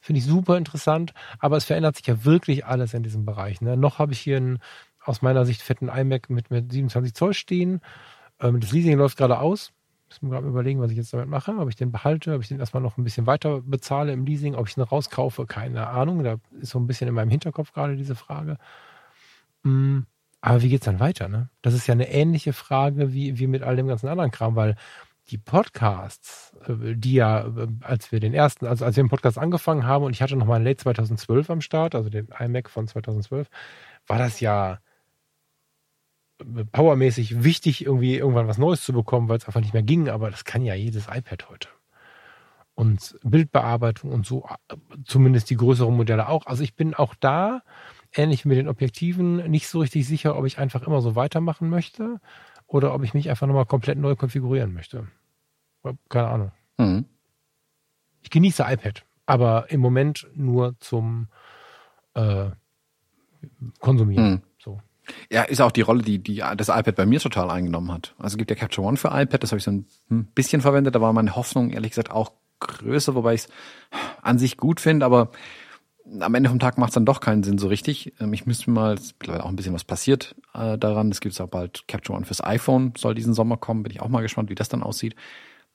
Finde 0.00 0.18
ich 0.18 0.26
super 0.26 0.56
interessant, 0.56 1.14
aber 1.38 1.56
es 1.56 1.64
verändert 1.64 1.96
sich 1.96 2.06
ja 2.06 2.24
wirklich 2.24 2.66
alles 2.66 2.94
in 2.94 3.02
diesem 3.02 3.24
Bereich. 3.24 3.60
Ne? 3.60 3.76
Noch 3.76 3.98
habe 3.98 4.12
ich 4.12 4.20
hier 4.20 4.36
einen 4.36 4.58
aus 5.04 5.22
meiner 5.22 5.44
Sicht 5.44 5.62
fetten 5.62 5.88
iMac 5.88 6.30
mit, 6.30 6.50
mit 6.50 6.70
27 6.70 7.14
Zoll 7.14 7.34
stehen. 7.34 7.80
Ähm, 8.40 8.60
das 8.60 8.72
Leasing 8.72 8.96
läuft 8.96 9.18
gerade 9.18 9.38
aus. 9.38 9.72
Ich 10.08 10.20
muss 10.20 10.22
mir 10.22 10.36
gerade 10.36 10.48
überlegen, 10.48 10.80
was 10.80 10.90
ich 10.90 10.96
jetzt 10.96 11.12
damit 11.12 11.28
mache. 11.28 11.52
Ob 11.56 11.68
ich 11.68 11.76
den 11.76 11.90
behalte, 11.90 12.34
ob 12.34 12.42
ich 12.42 12.48
den 12.48 12.60
erstmal 12.60 12.82
noch 12.82 12.98
ein 12.98 13.04
bisschen 13.04 13.26
weiter 13.26 13.62
bezahle 13.62 14.12
im 14.12 14.26
Leasing, 14.26 14.54
ob 14.54 14.68
ich 14.68 14.76
ihn 14.76 14.82
rauskaufe, 14.82 15.46
keine 15.46 15.86
Ahnung. 15.88 16.22
Da 16.22 16.36
ist 16.60 16.70
so 16.70 16.78
ein 16.78 16.86
bisschen 16.86 17.08
in 17.08 17.14
meinem 17.14 17.30
Hinterkopf 17.30 17.72
gerade 17.72 17.96
diese 17.96 18.14
Frage. 18.14 18.58
Mm, 19.62 20.00
aber 20.40 20.62
wie 20.62 20.68
geht's 20.68 20.84
dann 20.84 21.00
weiter? 21.00 21.28
Ne? 21.28 21.48
Das 21.62 21.72
ist 21.72 21.86
ja 21.86 21.92
eine 21.92 22.10
ähnliche 22.10 22.52
Frage 22.52 23.12
wie, 23.12 23.38
wie 23.38 23.46
mit 23.46 23.62
all 23.62 23.76
dem 23.76 23.86
ganzen 23.86 24.08
anderen 24.08 24.32
Kram, 24.32 24.56
weil 24.56 24.76
die 25.32 25.38
Podcasts, 25.38 26.54
äh, 26.66 26.94
die 26.94 27.14
ja, 27.14 27.46
äh, 27.46 27.68
als 27.80 28.12
wir 28.12 28.20
den 28.20 28.34
ersten, 28.34 28.66
also 28.66 28.84
als 28.84 28.96
wir 28.96 29.02
den 29.02 29.10
Podcast 29.10 29.38
angefangen 29.38 29.86
haben 29.86 30.04
und 30.04 30.12
ich 30.12 30.22
hatte 30.22 30.36
noch 30.36 30.46
mal 30.46 30.56
einen 30.56 30.64
Late 30.64 30.78
2012 30.78 31.50
am 31.50 31.60
Start, 31.60 31.94
also 31.94 32.10
den 32.10 32.28
iMac 32.38 32.70
von 32.70 32.86
2012, 32.86 33.48
war 34.06 34.18
das 34.18 34.40
ja 34.40 34.78
powermäßig 36.72 37.44
wichtig, 37.44 37.84
irgendwie 37.86 38.16
irgendwann 38.16 38.48
was 38.48 38.58
Neues 38.58 38.82
zu 38.84 38.92
bekommen, 38.92 39.28
weil 39.28 39.38
es 39.38 39.46
einfach 39.46 39.60
nicht 39.60 39.74
mehr 39.74 39.82
ging, 39.82 40.08
aber 40.08 40.30
das 40.30 40.44
kann 40.44 40.64
ja 40.64 40.74
jedes 40.74 41.06
iPad 41.06 41.48
heute. 41.48 41.68
Und 42.74 43.16
Bildbearbeitung 43.22 44.10
und 44.10 44.26
so, 44.26 44.48
zumindest 45.04 45.50
die 45.50 45.56
größeren 45.56 45.94
Modelle 45.94 46.28
auch. 46.28 46.46
Also 46.46 46.62
ich 46.62 46.74
bin 46.74 46.94
auch 46.94 47.14
da, 47.14 47.62
ähnlich 48.14 48.44
mit 48.44 48.56
den 48.56 48.68
Objektiven, 48.68 49.50
nicht 49.50 49.68
so 49.68 49.80
richtig 49.80 50.06
sicher, 50.06 50.36
ob 50.36 50.46
ich 50.46 50.58
einfach 50.58 50.86
immer 50.86 51.00
so 51.00 51.14
weitermachen 51.14 51.68
möchte 51.68 52.18
oder 52.66 52.94
ob 52.94 53.04
ich 53.04 53.14
mich 53.14 53.30
einfach 53.30 53.46
nochmal 53.46 53.66
komplett 53.66 53.98
neu 53.98 54.16
konfigurieren 54.16 54.72
möchte. 54.72 55.06
Keine 56.08 56.28
Ahnung. 56.28 56.52
Mhm. 56.78 57.04
Ich 58.22 58.30
genieße 58.30 58.64
iPad, 58.66 59.04
aber 59.26 59.70
im 59.70 59.80
Moment 59.80 60.28
nur 60.34 60.78
zum 60.80 61.28
äh, 62.14 62.50
Konsumieren. 63.80 64.30
Mhm. 64.30 64.42
So. 64.58 64.80
Ja, 65.30 65.42
ist 65.42 65.60
auch 65.60 65.72
die 65.72 65.80
Rolle, 65.80 66.02
die, 66.02 66.18
die 66.18 66.42
das 66.56 66.68
iPad 66.68 66.94
bei 66.94 67.06
mir 67.06 67.18
total 67.20 67.50
eingenommen 67.50 67.90
hat. 67.90 68.14
Also 68.18 68.34
es 68.34 68.38
gibt 68.38 68.50
ja 68.50 68.56
Capture 68.56 68.86
One 68.86 68.96
für 68.96 69.08
iPad, 69.08 69.42
das 69.42 69.50
habe 69.50 69.58
ich 69.58 69.64
so 69.64 69.72
ein 69.72 69.86
bisschen 70.34 70.62
verwendet. 70.62 70.94
Da 70.94 71.00
war 71.00 71.12
meine 71.12 71.34
Hoffnung 71.34 71.70
ehrlich 71.70 71.90
gesagt 71.90 72.10
auch 72.10 72.32
größer, 72.60 73.14
wobei 73.14 73.34
ich 73.34 73.42
es 73.42 73.48
an 74.22 74.38
sich 74.38 74.56
gut 74.56 74.80
finde, 74.80 75.04
aber 75.04 75.32
am 76.20 76.34
Ende 76.34 76.50
vom 76.50 76.58
Tag 76.58 76.78
macht 76.78 76.90
es 76.90 76.94
dann 76.94 77.06
doch 77.06 77.20
keinen 77.20 77.42
Sinn 77.42 77.58
so 77.58 77.68
richtig. 77.68 78.12
Ähm, 78.20 78.32
ich 78.32 78.46
müsste 78.46 78.70
mal, 78.70 78.94
es 78.94 79.12
ist 79.12 79.28
auch 79.28 79.46
ein 79.46 79.56
bisschen 79.56 79.74
was 79.74 79.84
passiert 79.84 80.34
äh, 80.54 80.76
daran. 80.78 81.10
Es 81.10 81.20
gibt 81.20 81.40
auch 81.40 81.48
bald 81.48 81.86
Capture 81.88 82.16
One 82.16 82.26
fürs 82.26 82.42
iPhone, 82.42 82.92
soll 82.96 83.14
diesen 83.14 83.34
Sommer 83.34 83.56
kommen. 83.56 83.82
Bin 83.82 83.92
ich 83.92 84.00
auch 84.00 84.08
mal 84.08 84.22
gespannt, 84.22 84.50
wie 84.50 84.54
das 84.54 84.68
dann 84.68 84.82
aussieht. 84.82 85.14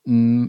Mm, 0.08 0.46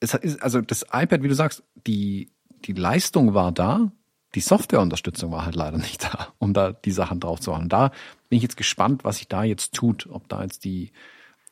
es 0.00 0.14
ist, 0.14 0.42
also 0.42 0.62
das 0.62 0.86
iPad, 0.90 1.22
wie 1.22 1.28
du 1.28 1.34
sagst, 1.34 1.62
die, 1.86 2.32
die 2.64 2.72
Leistung 2.72 3.34
war 3.34 3.52
da, 3.52 3.92
die 4.34 4.40
Softwareunterstützung 4.40 5.30
war 5.30 5.44
halt 5.44 5.56
leider 5.56 5.76
nicht 5.78 6.02
da, 6.04 6.28
um 6.38 6.54
da 6.54 6.72
die 6.72 6.90
Sachen 6.90 7.20
drauf 7.20 7.40
zu 7.40 7.50
machen. 7.50 7.68
Da 7.68 7.90
bin 8.30 8.38
ich 8.38 8.42
jetzt 8.42 8.56
gespannt, 8.56 9.04
was 9.04 9.18
sich 9.18 9.28
da 9.28 9.44
jetzt 9.44 9.74
tut, 9.74 10.08
ob 10.10 10.26
da 10.28 10.42
jetzt 10.42 10.64
die, 10.64 10.92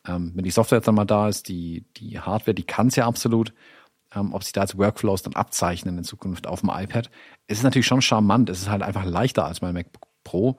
ähm, 0.07 0.33
wenn 0.35 0.45
die 0.45 0.51
Software 0.51 0.79
jetzt 0.79 0.89
dann 0.89 0.95
mal 0.95 1.05
da 1.05 1.29
ist, 1.29 1.49
die, 1.49 1.85
die 1.99 2.21
Hardware, 2.21 2.55
die 2.55 2.65
kann 2.65 2.87
es 2.87 2.97
ja 2.97 3.07
absolut, 3.07 3.53
ähm, 4.15 4.33
ob 4.33 4.43
sich 4.43 4.55
da 4.55 4.63
jetzt 4.63 4.79
Workflows 4.79 5.23
dann 5.23 5.35
abzeichnen 5.35 5.99
in 5.99 6.05
Zukunft 6.05 6.47
auf 6.47 6.61
dem 6.61 6.71
iPad. 6.71 7.11
Es 7.49 7.59
ist 7.59 7.65
natürlich 7.65 7.87
schon 7.87 8.01
charmant, 8.01 8.49
es 8.49 8.63
ist 8.63 8.71
halt 8.71 8.83
einfach 8.83 9.05
leichter 9.05 9.45
als 9.45 9.61
mein 9.61 9.75
MacBook 9.75 10.09
Pro. 10.25 10.59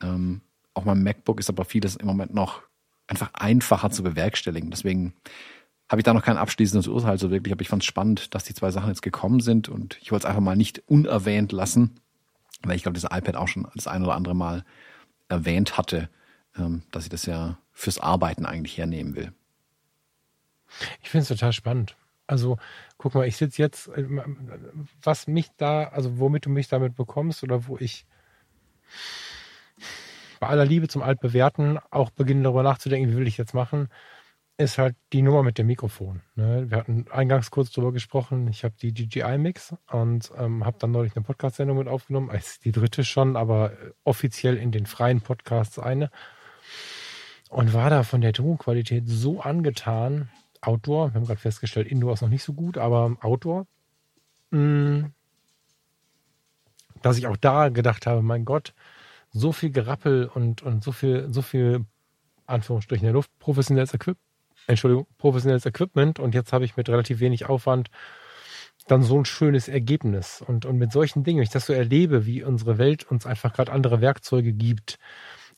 Ähm, 0.00 0.40
auch 0.72 0.84
mein 0.84 1.02
MacBook 1.02 1.40
ist 1.40 1.48
aber 1.48 1.64
vieles 1.64 1.96
im 1.96 2.06
Moment 2.06 2.32
noch 2.32 2.62
einfach 3.08 3.30
einfacher 3.34 3.90
zu 3.90 4.02
bewerkstelligen. 4.02 4.70
Deswegen 4.70 5.14
habe 5.88 6.00
ich 6.00 6.04
da 6.04 6.14
noch 6.14 6.24
kein 6.24 6.38
abschließendes 6.38 6.88
Urteil 6.88 7.18
so 7.18 7.30
wirklich, 7.30 7.52
aber 7.52 7.62
ich 7.62 7.68
fand 7.68 7.82
es 7.82 7.86
spannend, 7.86 8.34
dass 8.34 8.44
die 8.44 8.54
zwei 8.54 8.70
Sachen 8.70 8.88
jetzt 8.88 9.02
gekommen 9.02 9.40
sind 9.40 9.68
und 9.68 9.98
ich 10.00 10.12
wollte 10.12 10.24
es 10.24 10.28
einfach 10.28 10.42
mal 10.42 10.56
nicht 10.56 10.82
unerwähnt 10.86 11.52
lassen, 11.52 12.00
weil 12.62 12.76
ich 12.76 12.82
glaube, 12.82 12.98
das 12.98 13.10
iPad 13.10 13.36
auch 13.36 13.48
schon 13.48 13.68
das 13.74 13.86
ein 13.86 14.02
oder 14.02 14.14
andere 14.14 14.34
Mal 14.34 14.64
erwähnt 15.28 15.76
hatte, 15.76 16.08
ähm, 16.56 16.82
dass 16.90 17.04
ich 17.04 17.10
das 17.10 17.26
ja 17.26 17.58
fürs 17.72 17.98
Arbeiten 17.98 18.46
eigentlich 18.46 18.78
hernehmen 18.78 19.14
will. 19.14 19.32
Ich 21.02 21.10
finde 21.10 21.22
es 21.22 21.28
total 21.28 21.52
spannend. 21.52 21.96
Also, 22.26 22.56
guck 22.96 23.14
mal, 23.14 23.26
ich 23.26 23.36
sitze 23.36 23.60
jetzt, 23.60 23.88
äh, 23.88 24.06
was 25.02 25.26
mich 25.26 25.48
da, 25.58 25.84
also 25.84 26.18
womit 26.18 26.46
du 26.46 26.50
mich 26.50 26.68
damit 26.68 26.94
bekommst 26.94 27.42
oder 27.42 27.66
wo 27.66 27.76
ich 27.76 28.06
bei 30.40 30.46
aller 30.48 30.64
Liebe 30.64 30.88
zum 30.88 31.02
Altbewerten 31.02 31.78
auch 31.90 32.10
beginne 32.10 32.42
darüber 32.42 32.62
nachzudenken, 32.62 33.10
wie 33.10 33.16
will 33.16 33.26
ich 33.26 33.36
jetzt 33.36 33.54
machen, 33.54 33.88
ist 34.56 34.78
halt 34.78 34.96
die 35.12 35.22
Nummer 35.22 35.42
mit 35.42 35.58
dem 35.58 35.66
Mikrofon. 35.66 36.22
Ne? 36.36 36.70
Wir 36.70 36.78
hatten 36.78 37.06
eingangs 37.10 37.50
kurz 37.50 37.72
darüber 37.72 37.92
gesprochen. 37.92 38.46
Ich 38.48 38.62
habe 38.62 38.74
die 38.80 38.92
DJI-Mix 38.92 39.74
und 39.90 40.30
ähm, 40.36 40.64
habe 40.64 40.78
dann 40.78 40.92
neulich 40.92 41.16
eine 41.16 41.24
Podcast-Sendung 41.24 41.78
mit 41.78 41.88
aufgenommen. 41.88 42.30
Ist 42.30 42.64
die 42.64 42.70
dritte 42.70 43.04
schon, 43.04 43.36
aber 43.36 43.72
offiziell 44.04 44.56
in 44.56 44.70
den 44.70 44.86
freien 44.86 45.20
Podcasts 45.20 45.78
eine. 45.78 46.10
Und 47.48 47.72
war 47.74 47.90
da 47.90 48.04
von 48.04 48.20
der 48.20 48.32
Tonqualität 48.32 49.04
so 49.08 49.40
angetan. 49.40 50.28
Outdoor, 50.60 51.12
wir 51.12 51.14
haben 51.14 51.26
gerade 51.26 51.40
festgestellt, 51.40 51.88
Indoor 51.88 52.14
ist 52.14 52.22
noch 52.22 52.28
nicht 52.28 52.44
so 52.44 52.52
gut, 52.52 52.78
aber 52.78 53.16
Outdoor. 53.20 53.66
Mm, 54.50 55.06
dass 57.02 57.18
ich 57.18 57.26
auch 57.26 57.36
da 57.36 57.68
gedacht 57.68 58.06
habe, 58.06 58.22
mein 58.22 58.44
Gott, 58.44 58.72
so 59.30 59.52
viel 59.52 59.70
Gerappel 59.70 60.30
und, 60.32 60.62
und 60.62 60.84
so 60.84 60.92
viel, 60.92 61.26
so 61.32 61.42
viel 61.42 61.84
Anführungsstrichen 62.46 63.04
der 63.04 63.12
Luft, 63.12 63.36
professionelles 63.40 63.92
Equipment 63.92 64.23
Entschuldigung, 64.66 65.06
professionelles 65.18 65.66
Equipment 65.66 66.18
und 66.18 66.34
jetzt 66.34 66.52
habe 66.52 66.64
ich 66.64 66.76
mit 66.76 66.88
relativ 66.88 67.20
wenig 67.20 67.46
Aufwand 67.46 67.90
dann 68.86 69.02
so 69.02 69.18
ein 69.18 69.24
schönes 69.24 69.68
Ergebnis. 69.68 70.42
Und, 70.46 70.66
und 70.66 70.76
mit 70.76 70.92
solchen 70.92 71.24
Dingen, 71.24 71.38
wenn 71.38 71.44
ich 71.44 71.50
das 71.50 71.66
so 71.66 71.72
erlebe, 71.72 72.26
wie 72.26 72.42
unsere 72.42 72.78
Welt 72.78 73.04
uns 73.10 73.26
einfach 73.26 73.52
gerade 73.52 73.72
andere 73.72 74.00
Werkzeuge 74.00 74.52
gibt, 74.52 74.98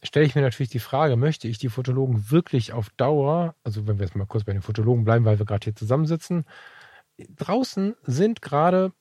stelle 0.02 0.26
ich 0.26 0.34
mir 0.34 0.42
natürlich 0.42 0.70
die 0.70 0.78
Frage, 0.78 1.16
möchte 1.16 1.48
ich 1.48 1.58
die 1.58 1.68
Fotologen 1.68 2.30
wirklich 2.30 2.72
auf 2.72 2.90
Dauer, 2.96 3.54
also 3.64 3.86
wenn 3.86 3.98
wir 3.98 4.06
jetzt 4.06 4.14
mal 4.14 4.26
kurz 4.26 4.44
bei 4.44 4.52
den 4.52 4.62
Fotologen 4.62 5.04
bleiben, 5.04 5.24
weil 5.24 5.38
wir 5.38 5.46
gerade 5.46 5.64
hier 5.64 5.74
zusammensitzen, 5.74 6.44
draußen 7.18 7.96
sind 8.02 8.42
gerade 8.42 8.92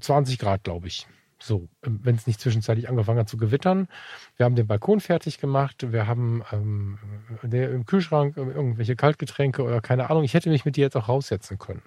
20 0.00 0.38
Grad, 0.38 0.64
glaube 0.64 0.88
ich. 0.88 1.06
So, 1.42 1.68
ähm, 1.84 2.00
wenn 2.02 2.14
es 2.14 2.26
nicht 2.26 2.40
zwischenzeitlich 2.40 2.88
angefangen 2.88 3.18
hat 3.18 3.28
zu 3.28 3.36
gewittern. 3.36 3.88
Wir 4.36 4.44
haben 4.44 4.54
den 4.54 4.66
Balkon 4.66 5.00
fertig 5.00 5.38
gemacht. 5.38 5.92
Wir 5.92 6.06
haben 6.06 6.42
ähm, 6.52 6.98
der, 7.42 7.70
im 7.72 7.84
Kühlschrank 7.84 8.36
irgendwelche 8.36 8.94
Kaltgetränke 8.94 9.62
oder 9.62 9.80
keine 9.80 10.08
Ahnung. 10.08 10.22
Ich 10.22 10.34
hätte 10.34 10.50
mich 10.50 10.64
mit 10.64 10.76
dir 10.76 10.82
jetzt 10.82 10.96
auch 10.96 11.08
raussetzen 11.08 11.58
können. 11.58 11.82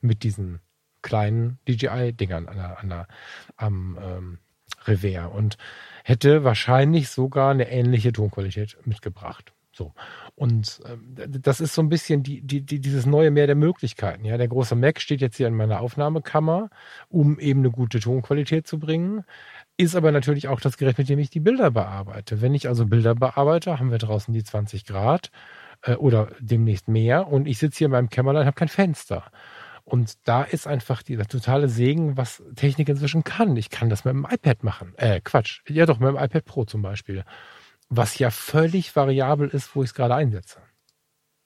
Mit 0.00 0.22
diesen 0.22 0.60
kleinen 1.02 1.58
DJI-Dingern 1.68 2.48
an 2.48 2.56
der, 2.56 2.78
an 2.78 2.88
der, 2.88 3.08
am 3.56 3.98
ähm, 4.00 4.38
Revers 4.84 5.32
und 5.32 5.56
hätte 6.04 6.44
wahrscheinlich 6.44 7.08
sogar 7.08 7.50
eine 7.50 7.68
ähnliche 7.68 8.12
Tonqualität 8.12 8.76
mitgebracht. 8.84 9.52
So. 9.76 9.92
Und 10.34 10.80
äh, 10.86 11.28
das 11.28 11.60
ist 11.60 11.74
so 11.74 11.82
ein 11.82 11.90
bisschen 11.90 12.22
die, 12.22 12.40
die, 12.40 12.62
die, 12.62 12.80
dieses 12.80 13.04
neue 13.04 13.30
Meer 13.30 13.46
der 13.46 13.56
Möglichkeiten. 13.56 14.24
Ja, 14.24 14.38
der 14.38 14.48
große 14.48 14.74
Mac 14.74 15.00
steht 15.00 15.20
jetzt 15.20 15.36
hier 15.36 15.48
in 15.48 15.54
meiner 15.54 15.80
Aufnahmekammer, 15.80 16.70
um 17.08 17.38
eben 17.38 17.60
eine 17.60 17.70
gute 17.70 18.00
Tonqualität 18.00 18.66
zu 18.66 18.78
bringen. 18.78 19.24
Ist 19.76 19.94
aber 19.94 20.12
natürlich 20.12 20.48
auch 20.48 20.60
das 20.60 20.78
Gerät, 20.78 20.96
mit 20.96 21.10
dem 21.10 21.18
ich 21.18 21.28
die 21.28 21.40
Bilder 21.40 21.70
bearbeite. 21.70 22.40
Wenn 22.40 22.54
ich 22.54 22.68
also 22.68 22.86
Bilder 22.86 23.14
bearbeite, 23.14 23.78
haben 23.78 23.90
wir 23.90 23.98
draußen 23.98 24.32
die 24.32 24.42
20 24.42 24.86
Grad 24.86 25.30
äh, 25.82 25.94
oder 25.94 26.30
demnächst 26.40 26.88
mehr 26.88 27.28
und 27.28 27.46
ich 27.46 27.58
sitze 27.58 27.78
hier 27.78 27.86
in 27.86 27.92
meinem 27.92 28.08
Kämmerlein 28.08 28.42
und 28.42 28.46
habe 28.46 28.56
kein 28.56 28.68
Fenster. 28.68 29.24
Und 29.84 30.26
da 30.26 30.42
ist 30.42 30.66
einfach 30.66 31.02
dieser 31.02 31.26
totale 31.26 31.68
Segen, 31.68 32.16
was 32.16 32.42
Technik 32.56 32.88
inzwischen 32.88 33.24
kann. 33.24 33.56
Ich 33.56 33.70
kann 33.70 33.90
das 33.90 34.04
mit 34.04 34.14
dem 34.14 34.26
iPad 34.28 34.64
machen. 34.64 34.94
Äh, 34.96 35.20
Quatsch. 35.20 35.60
Ja 35.68 35.84
doch, 35.86 36.00
mit 36.00 36.08
dem 36.08 36.16
iPad 36.16 36.44
Pro 36.46 36.64
zum 36.64 36.82
Beispiel 36.82 37.24
was 37.88 38.18
ja 38.18 38.30
völlig 38.30 38.94
variabel 38.96 39.48
ist, 39.48 39.74
wo 39.74 39.82
ich 39.82 39.90
es 39.90 39.94
gerade 39.94 40.14
einsetze. 40.14 40.60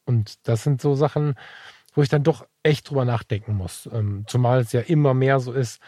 Und 0.05 0.47
das 0.49 0.65
sind 0.65 0.81
so 0.81 0.95
Sachen, 0.95 1.35
wo 1.95 2.03
ich 2.03 2.09
dann 2.09 2.23
doch 2.23 2.47
echt 2.63 2.89
drüber 2.89 3.05
nachdenken 3.05 3.55
muss. 3.55 3.89
Ähm, 3.93 4.25
zumal 4.27 4.61
es 4.61 4.73
ja 4.73 4.81
immer 4.81 5.15
mehr 5.15 5.41
so 5.41 5.53
ist, 5.53 5.81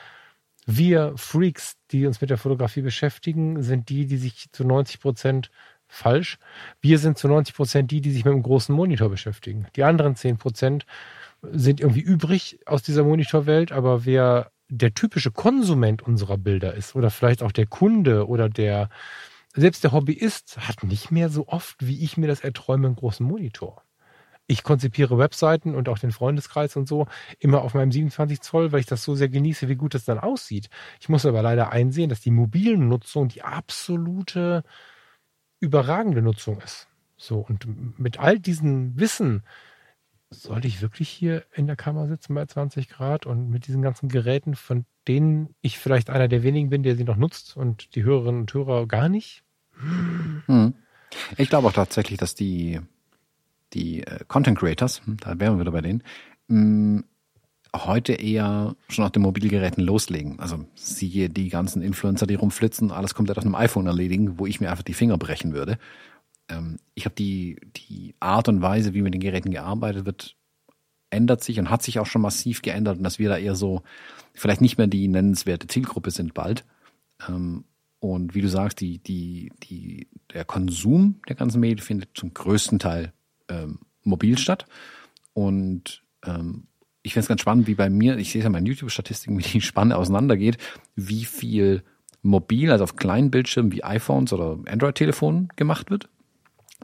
wir 0.66 1.15
Freaks, 1.16 1.77
die 1.91 2.07
uns 2.07 2.20
mit 2.20 2.31
der 2.31 2.39
Fotografie 2.39 2.83
beschäftigen, 2.83 3.62
sind 3.62 3.89
die, 3.89 4.07
die 4.07 4.16
sich 4.16 4.47
zu 4.53 4.65
90 4.65 5.01
Prozent 5.01 5.51
falsch. 5.89 6.39
Wir 6.81 6.99
sind 6.99 7.19
zu 7.19 7.29
90 7.29 7.55
Prozent 7.55 7.91
die, 7.91 8.01
die 8.01 8.12
sich 8.12 8.24
mit 8.24 8.33
einem 8.33 8.43
großen 8.43 8.74
Monitor 8.74 9.09
beschäftigen. 9.09 9.66
Die 9.77 9.83
anderen 9.83 10.15
10 10.16 10.39
Prozent 10.39 10.87
sind 11.43 11.81
irgendwie 11.81 12.01
übrig 12.01 12.61
aus 12.66 12.83
dieser 12.83 13.03
Monitorwelt, 13.03 13.73
aber 13.73 14.05
wer 14.05 14.53
der 14.69 14.95
typische 14.95 15.33
Konsument 15.33 16.03
unserer 16.03 16.39
Bilder 16.39 16.74
ist 16.74 16.95
oder 16.95 17.11
vielleicht 17.11 17.43
auch 17.43 17.53
der 17.53 17.66
Kunde 17.66 18.27
oder 18.27 18.49
der 18.49 18.89
selbst 19.55 19.85
der 19.85 19.93
Hobbyist 19.93 20.59
hat 20.66 20.83
nicht 20.83 21.11
mehr 21.11 21.29
so 21.29 21.49
oft, 21.49 21.87
wie 21.87 22.03
ich 22.03 22.16
mir 22.16 22.27
das 22.27 22.41
erträume, 22.41 22.87
einen 22.87 22.97
großen 22.97 23.27
Monitor. 23.27 23.83
Ich 24.47 24.65
konzipiere 24.65 25.19
Webseiten 25.19 25.74
und 25.74 25.89
auch 25.89 25.99
den 25.99 26.11
Freundeskreis 26.11 26.77
und 26.77 26.89
so 26.89 27.07
immer 27.39 27.62
auf 27.62 27.74
meinem 27.74 27.93
27 27.93 28.41
Zoll, 28.41 28.73
weil 28.73 28.81
ich 28.81 28.87
das 28.87 29.05
so 29.05 29.15
sehr 29.15 29.29
genieße, 29.29 29.69
wie 29.69 29.77
gut 29.77 29.95
das 29.95 30.05
dann 30.05 30.19
aussieht. 30.19 30.69
Ich 31.01 31.09
muss 31.09 31.27
aber 31.27 31.43
leider 31.43 31.70
einsehen, 31.70 32.11
dass 32.11 32.20
die 32.20 32.31
mobilen 32.31 32.89
Nutzung 32.89 33.29
die 33.29 33.43
absolute 33.43 34.65
überragende 35.61 36.23
Nutzung 36.23 36.61
ist. 36.61 36.89
So, 37.16 37.39
und 37.39 37.99
mit 37.99 38.19
all 38.19 38.41
diesem 38.41 38.99
Wissen 38.99 39.45
sollte 40.31 40.66
ich 40.66 40.83
wirklich 40.83 41.09
hier 41.09 41.45
in 41.55 41.66
der 41.66 41.77
Kammer 41.77 42.09
sitzen 42.09 42.35
bei 42.35 42.45
20 42.45 42.89
Grad 42.89 43.27
und 43.27 43.49
mit 43.49 43.66
diesen 43.66 43.83
ganzen 43.83 44.09
Geräten, 44.09 44.55
von 44.55 44.87
denen 45.07 45.55
ich 45.61 45.79
vielleicht 45.79 46.11
einer 46.11 46.29
der 46.29 46.43
wenigen 46.43 46.70
bin, 46.70 46.83
der 46.83 46.97
sie 46.97 47.05
noch 47.05 47.16
nutzt 47.16 47.57
und 47.57 47.95
die 47.95 48.03
Hörerinnen 48.03 48.43
und 48.43 48.55
Hörer 48.55 48.87
gar 48.87 49.09
nicht? 49.09 49.41
Hm. 49.78 50.74
Ich 51.36 51.49
glaube 51.49 51.69
auch 51.69 51.73
tatsächlich, 51.73 52.19
dass 52.19 52.35
die, 52.35 52.81
die 53.73 54.07
äh, 54.07 54.20
Content 54.28 54.59
Creators, 54.59 55.03
hm, 55.05 55.16
da 55.19 55.39
wären 55.39 55.57
wir 55.57 55.61
wieder 55.61 55.73
bei 55.73 55.81
denen, 55.81 56.03
hm, 56.49 57.05
heute 57.74 58.12
eher 58.12 58.77
schon 58.89 59.05
auf 59.05 59.12
den 59.12 59.23
Mobilgeräten 59.23 59.82
loslegen. 59.82 60.39
Also 60.40 60.66
siehe 60.74 61.31
die 61.31 61.49
ganzen 61.49 61.82
Influencer, 61.82 62.27
die 62.27 62.35
rumflitzen, 62.35 62.90
alles 62.90 63.15
komplett 63.15 63.39
auf 63.39 63.44
einem 63.44 63.55
iPhone 63.55 63.86
erledigen, 63.86 64.39
wo 64.39 64.47
ich 64.47 64.61
mir 64.61 64.70
einfach 64.70 64.82
die 64.82 64.94
Finger 64.94 65.16
brechen 65.16 65.55
würde. 65.55 65.78
Ähm, 66.49 66.78
ich 66.94 67.05
habe 67.07 67.15
die, 67.15 67.57
die 67.77 68.15
Art 68.20 68.49
und 68.49 68.62
Weise, 68.62 68.94
wie 68.94 69.03
mit 69.03 69.15
den 69.15 69.20
Geräten 69.20 69.51
gearbeitet 69.51 70.05
wird, 70.05 70.36
ändert 71.11 71.43
sich 71.43 71.59
und 71.59 71.70
hat 71.70 71.82
sich 71.82 71.99
auch 71.99 72.07
schon 72.07 72.23
massiv 72.23 72.62
geändert 72.62 72.99
und 72.99 73.05
dass 73.05 73.19
wir 73.19 73.28
da 73.28 73.36
eher 73.36 73.55
so 73.55 73.82
vielleicht 74.35 74.61
nicht 74.61 74.78
mehr 74.78 74.86
die 74.86 75.09
nennenswerte 75.09 75.66
Zielgruppe 75.66 76.11
sind 76.11 76.35
bald. 76.35 76.65
Ähm, 77.28 77.65
und 78.03 78.35
wie 78.35 78.41
du 78.41 78.49
sagst, 78.49 78.81
die, 78.81 78.99
die, 78.99 79.53
die, 79.62 80.09
der 80.33 80.45
Konsum 80.45 81.20
der 81.29 81.37
ganzen 81.37 81.61
Medien 81.61 81.79
findet 81.79 82.11
zum 82.15 82.35
größten 82.35 82.81
Teil 82.81 83.12
ähm, 83.49 83.79
mobil 84.03 84.37
statt. 84.39 84.66
Und 85.35 86.03
ähm, 86.27 86.65
ich 87.03 87.12
finde 87.12 87.23
es 87.23 87.29
ganz 87.29 87.43
spannend, 87.43 87.69
wie 87.69 87.77
bei 87.77 87.89
mir, 87.91 88.19
ich 88.19 88.33
sehe 88.33 88.41
es 88.41 88.43
ja 88.43 88.47
in 88.49 88.55
meinen 88.55 88.66
YouTube-Statistiken, 88.66 89.39
wie 89.45 89.45
die 89.45 89.61
Spanne 89.61 89.97
auseinandergeht, 89.97 90.59
wie 90.97 91.24
viel 91.24 91.85
mobil, 92.23 92.73
also 92.73 92.83
auf 92.83 92.97
kleinen 92.97 93.31
Bildschirmen 93.31 93.70
wie 93.70 93.85
iPhones 93.85 94.33
oder 94.33 94.59
Android-Telefonen 94.66 95.51
gemacht 95.55 95.93
wird. 95.93 96.09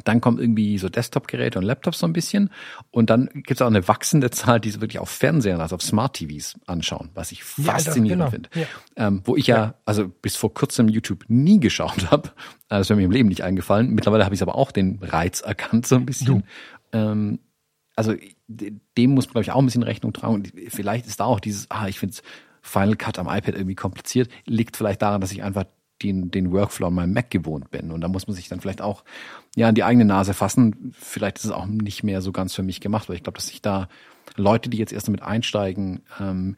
Dann 0.05 0.21
kommen 0.21 0.39
irgendwie 0.39 0.79
so 0.79 0.89
Desktop-Geräte 0.89 1.59
und 1.59 1.65
Laptops 1.65 1.99
so 1.99 2.07
ein 2.07 2.13
bisschen. 2.13 2.51
Und 2.91 3.11
dann 3.11 3.29
gibt 3.33 3.53
es 3.53 3.63
auch 3.63 3.67
eine 3.67 3.87
wachsende 3.89 4.31
Zahl, 4.31 4.61
die 4.61 4.71
sie 4.71 4.81
wirklich 4.81 4.99
auf 4.99 5.11
Fernsehern, 5.11 5.61
also 5.61 5.77
auf 5.77 5.83
Smart-TVs 5.83 6.59
anschauen, 6.67 7.11
was 7.15 7.33
ich 7.33 7.45
faszinierend 7.45 8.09
ja, 8.09 8.17
genau. 8.17 8.31
finde. 8.31 8.51
Ja. 8.55 9.07
Ähm, 9.07 9.23
wo 9.25 9.37
ich 9.37 9.47
ja, 9.47 9.57
ja, 9.57 9.75
also 9.85 10.09
bis 10.09 10.37
vor 10.37 10.53
kurzem 10.55 10.89
YouTube 10.89 11.25
nie 11.29 11.61
geschaut 11.61 12.11
habe. 12.11 12.31
Das 12.69 12.89
wäre 12.89 12.99
mir 12.99 13.05
im 13.05 13.11
Leben 13.11 13.29
nicht 13.29 13.43
eingefallen. 13.43 13.91
Mittlerweile 13.91 14.25
habe 14.25 14.35
ich 14.35 14.43
aber 14.43 14.55
auch 14.55 14.73
den 14.73 14.99
Reiz 15.03 15.41
erkannt, 15.41 15.87
so 15.87 15.97
ein 15.97 16.07
bisschen. 16.07 16.45
Ähm, 16.93 17.39
also 17.97 18.15
dem 18.49 19.11
muss 19.11 19.27
man, 19.27 19.33
glaube 19.33 19.43
ich, 19.43 19.53
auch 19.53 19.59
ein 19.59 19.65
bisschen 19.65 19.83
Rechnung 19.83 20.13
tragen. 20.13 20.35
Und 20.35 20.53
vielleicht 20.69 21.07
ist 21.07 21.21
da 21.21 21.25
auch 21.25 21.41
dieses, 21.41 21.71
ah, 21.71 21.89
ich 21.89 21.99
finde 21.99 22.17
Final 22.63 22.97
Cut 22.97 23.19
am 23.19 23.27
iPad 23.27 23.55
irgendwie 23.55 23.75
kompliziert, 23.75 24.31
liegt 24.45 24.77
vielleicht 24.77 25.03
daran, 25.03 25.21
dass 25.21 25.33
ich 25.33 25.43
einfach 25.43 25.65
den, 26.03 26.31
den 26.31 26.53
Workflow 26.53 26.89
an 26.89 26.95
meinem 26.95 27.13
Mac 27.13 27.31
gewohnt 27.31 27.71
bin. 27.71 27.91
Und 27.91 28.01
da 28.01 28.09
muss 28.09 28.27
man 28.27 28.37
sich 28.37 28.49
dann 28.49 28.61
vielleicht 28.61 28.81
auch 28.81 29.05
ja 29.57 29.69
an 29.69 29.75
die 29.75 29.85
eigene 29.85 30.05
Nase 30.05 30.35
fassen. 30.35 30.95
Vielleicht 30.99 31.39
ist 31.39 31.47
es 31.47 31.51
auch 31.51 31.67
nicht 31.67 32.03
mehr 32.03 32.23
so 32.23 32.33
ganz 32.33 32.55
für 32.55 32.63
mich 32.63 32.81
gemacht, 32.81 33.09
weil 33.09 33.17
ich 33.17 33.23
glaube, 33.23 33.37
dass 33.39 33.49
sich 33.49 33.63
da 33.63 33.89
Leute, 34.37 34.71
die 34.71 34.79
jetzt 34.79 34.93
erst 34.93 35.09
damit 35.09 35.23
einsteigen, 35.23 36.03
ähm, 36.21 36.57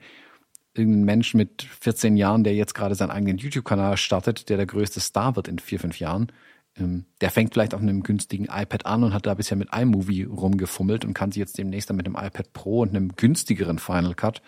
irgendein 0.75 1.05
Mensch 1.05 1.35
mit 1.35 1.63
14 1.63 2.17
Jahren, 2.17 2.45
der 2.45 2.55
jetzt 2.55 2.75
gerade 2.75 2.95
seinen 2.95 3.11
eigenen 3.11 3.39
YouTube-Kanal 3.39 3.97
startet, 3.97 4.49
der 4.49 4.57
der 4.57 4.67
größte 4.67 5.01
Star 5.01 5.37
wird 5.37 5.49
in 5.49 5.59
vier, 5.59 5.81
fünf 5.81 5.99
Jahren, 5.99 6.31
ähm, 6.77 7.07
der 7.21 7.31
fängt 7.31 7.53
vielleicht 7.53 7.75
auf 7.75 7.81
einem 7.81 8.03
günstigen 8.03 8.45
iPad 8.45 8.87
an 8.87 9.03
und 9.03 9.15
hat 9.15 9.27
da 9.27 9.35
bisher 9.35 9.57
mit 9.57 9.75
iMovie 9.75 10.25
rumgefummelt 10.25 11.05
und 11.05 11.15
kann 11.15 11.33
sich 11.33 11.41
jetzt 11.41 11.59
demnächst 11.59 11.91
dann 11.91 11.97
mit 11.97 12.07
einem 12.07 12.17
iPad 12.17 12.53
Pro 12.53 12.81
und 12.81 12.91
einem 12.91 13.17
günstigeren 13.17 13.79
Final 13.79 14.15
Cut 14.15 14.43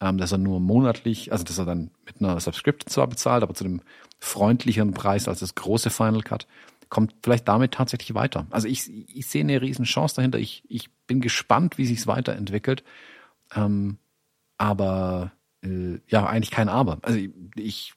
ähm, 0.00 0.18
dass 0.18 0.32
er 0.32 0.38
nur 0.38 0.60
monatlich, 0.60 1.32
also 1.32 1.44
dass 1.44 1.58
er 1.58 1.64
dann 1.64 1.90
mit 2.04 2.20
einer 2.20 2.38
Subscription 2.40 2.90
zwar 2.90 3.06
bezahlt, 3.06 3.42
aber 3.42 3.54
zu 3.54 3.64
einem 3.64 3.80
freundlicheren 4.18 4.92
Preis 4.92 5.28
als 5.28 5.40
das 5.40 5.54
große 5.54 5.90
Final 5.90 6.22
Cut, 6.22 6.46
kommt 6.88 7.14
vielleicht 7.22 7.48
damit 7.48 7.72
tatsächlich 7.72 8.14
weiter. 8.14 8.46
Also 8.50 8.68
ich, 8.68 8.90
ich 9.14 9.26
sehe 9.26 9.42
eine 9.42 9.60
riesen 9.60 9.84
Chance 9.84 10.16
dahinter. 10.16 10.38
Ich, 10.38 10.62
ich 10.68 10.90
bin 11.06 11.20
gespannt, 11.20 11.78
wie 11.78 11.86
sich 11.86 11.98
es 11.98 12.06
weiterentwickelt. 12.06 12.84
Ähm, 13.54 13.98
aber 14.56 15.32
äh, 15.62 15.98
ja, 16.08 16.26
eigentlich 16.26 16.50
kein 16.50 16.68
Aber. 16.68 16.98
Also 17.02 17.18
ich, 17.18 17.30
ich 17.56 17.94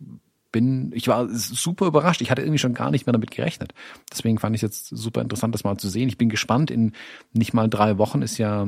bin, 0.51 0.91
ich 0.93 1.07
war 1.07 1.29
super 1.29 1.85
überrascht. 1.85 2.21
Ich 2.21 2.31
hatte 2.31 2.41
irgendwie 2.41 2.57
schon 2.57 2.73
gar 2.73 2.89
nicht 2.89 3.05
mehr 3.05 3.13
damit 3.13 3.31
gerechnet. 3.31 3.73
Deswegen 4.11 4.39
fand 4.39 4.55
ich 4.55 4.63
es 4.63 4.69
jetzt 4.69 4.87
super 4.87 5.21
interessant, 5.21 5.53
das 5.53 5.63
mal 5.63 5.77
zu 5.77 5.89
sehen. 5.89 6.09
Ich 6.09 6.17
bin 6.17 6.29
gespannt. 6.29 6.71
In 6.71 6.93
nicht 7.31 7.53
mal 7.53 7.69
drei 7.69 7.97
Wochen 7.97 8.21
ist 8.21 8.37
ja 8.37 8.67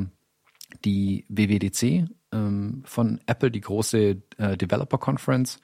die 0.86 1.26
WWDC 1.30 2.08
ähm, 2.32 2.84
von 2.86 3.20
Apple, 3.26 3.52
die 3.52 3.62
große 3.62 4.22
äh, 4.38 4.58
Developer 4.58 4.98
Conference, 4.98 5.60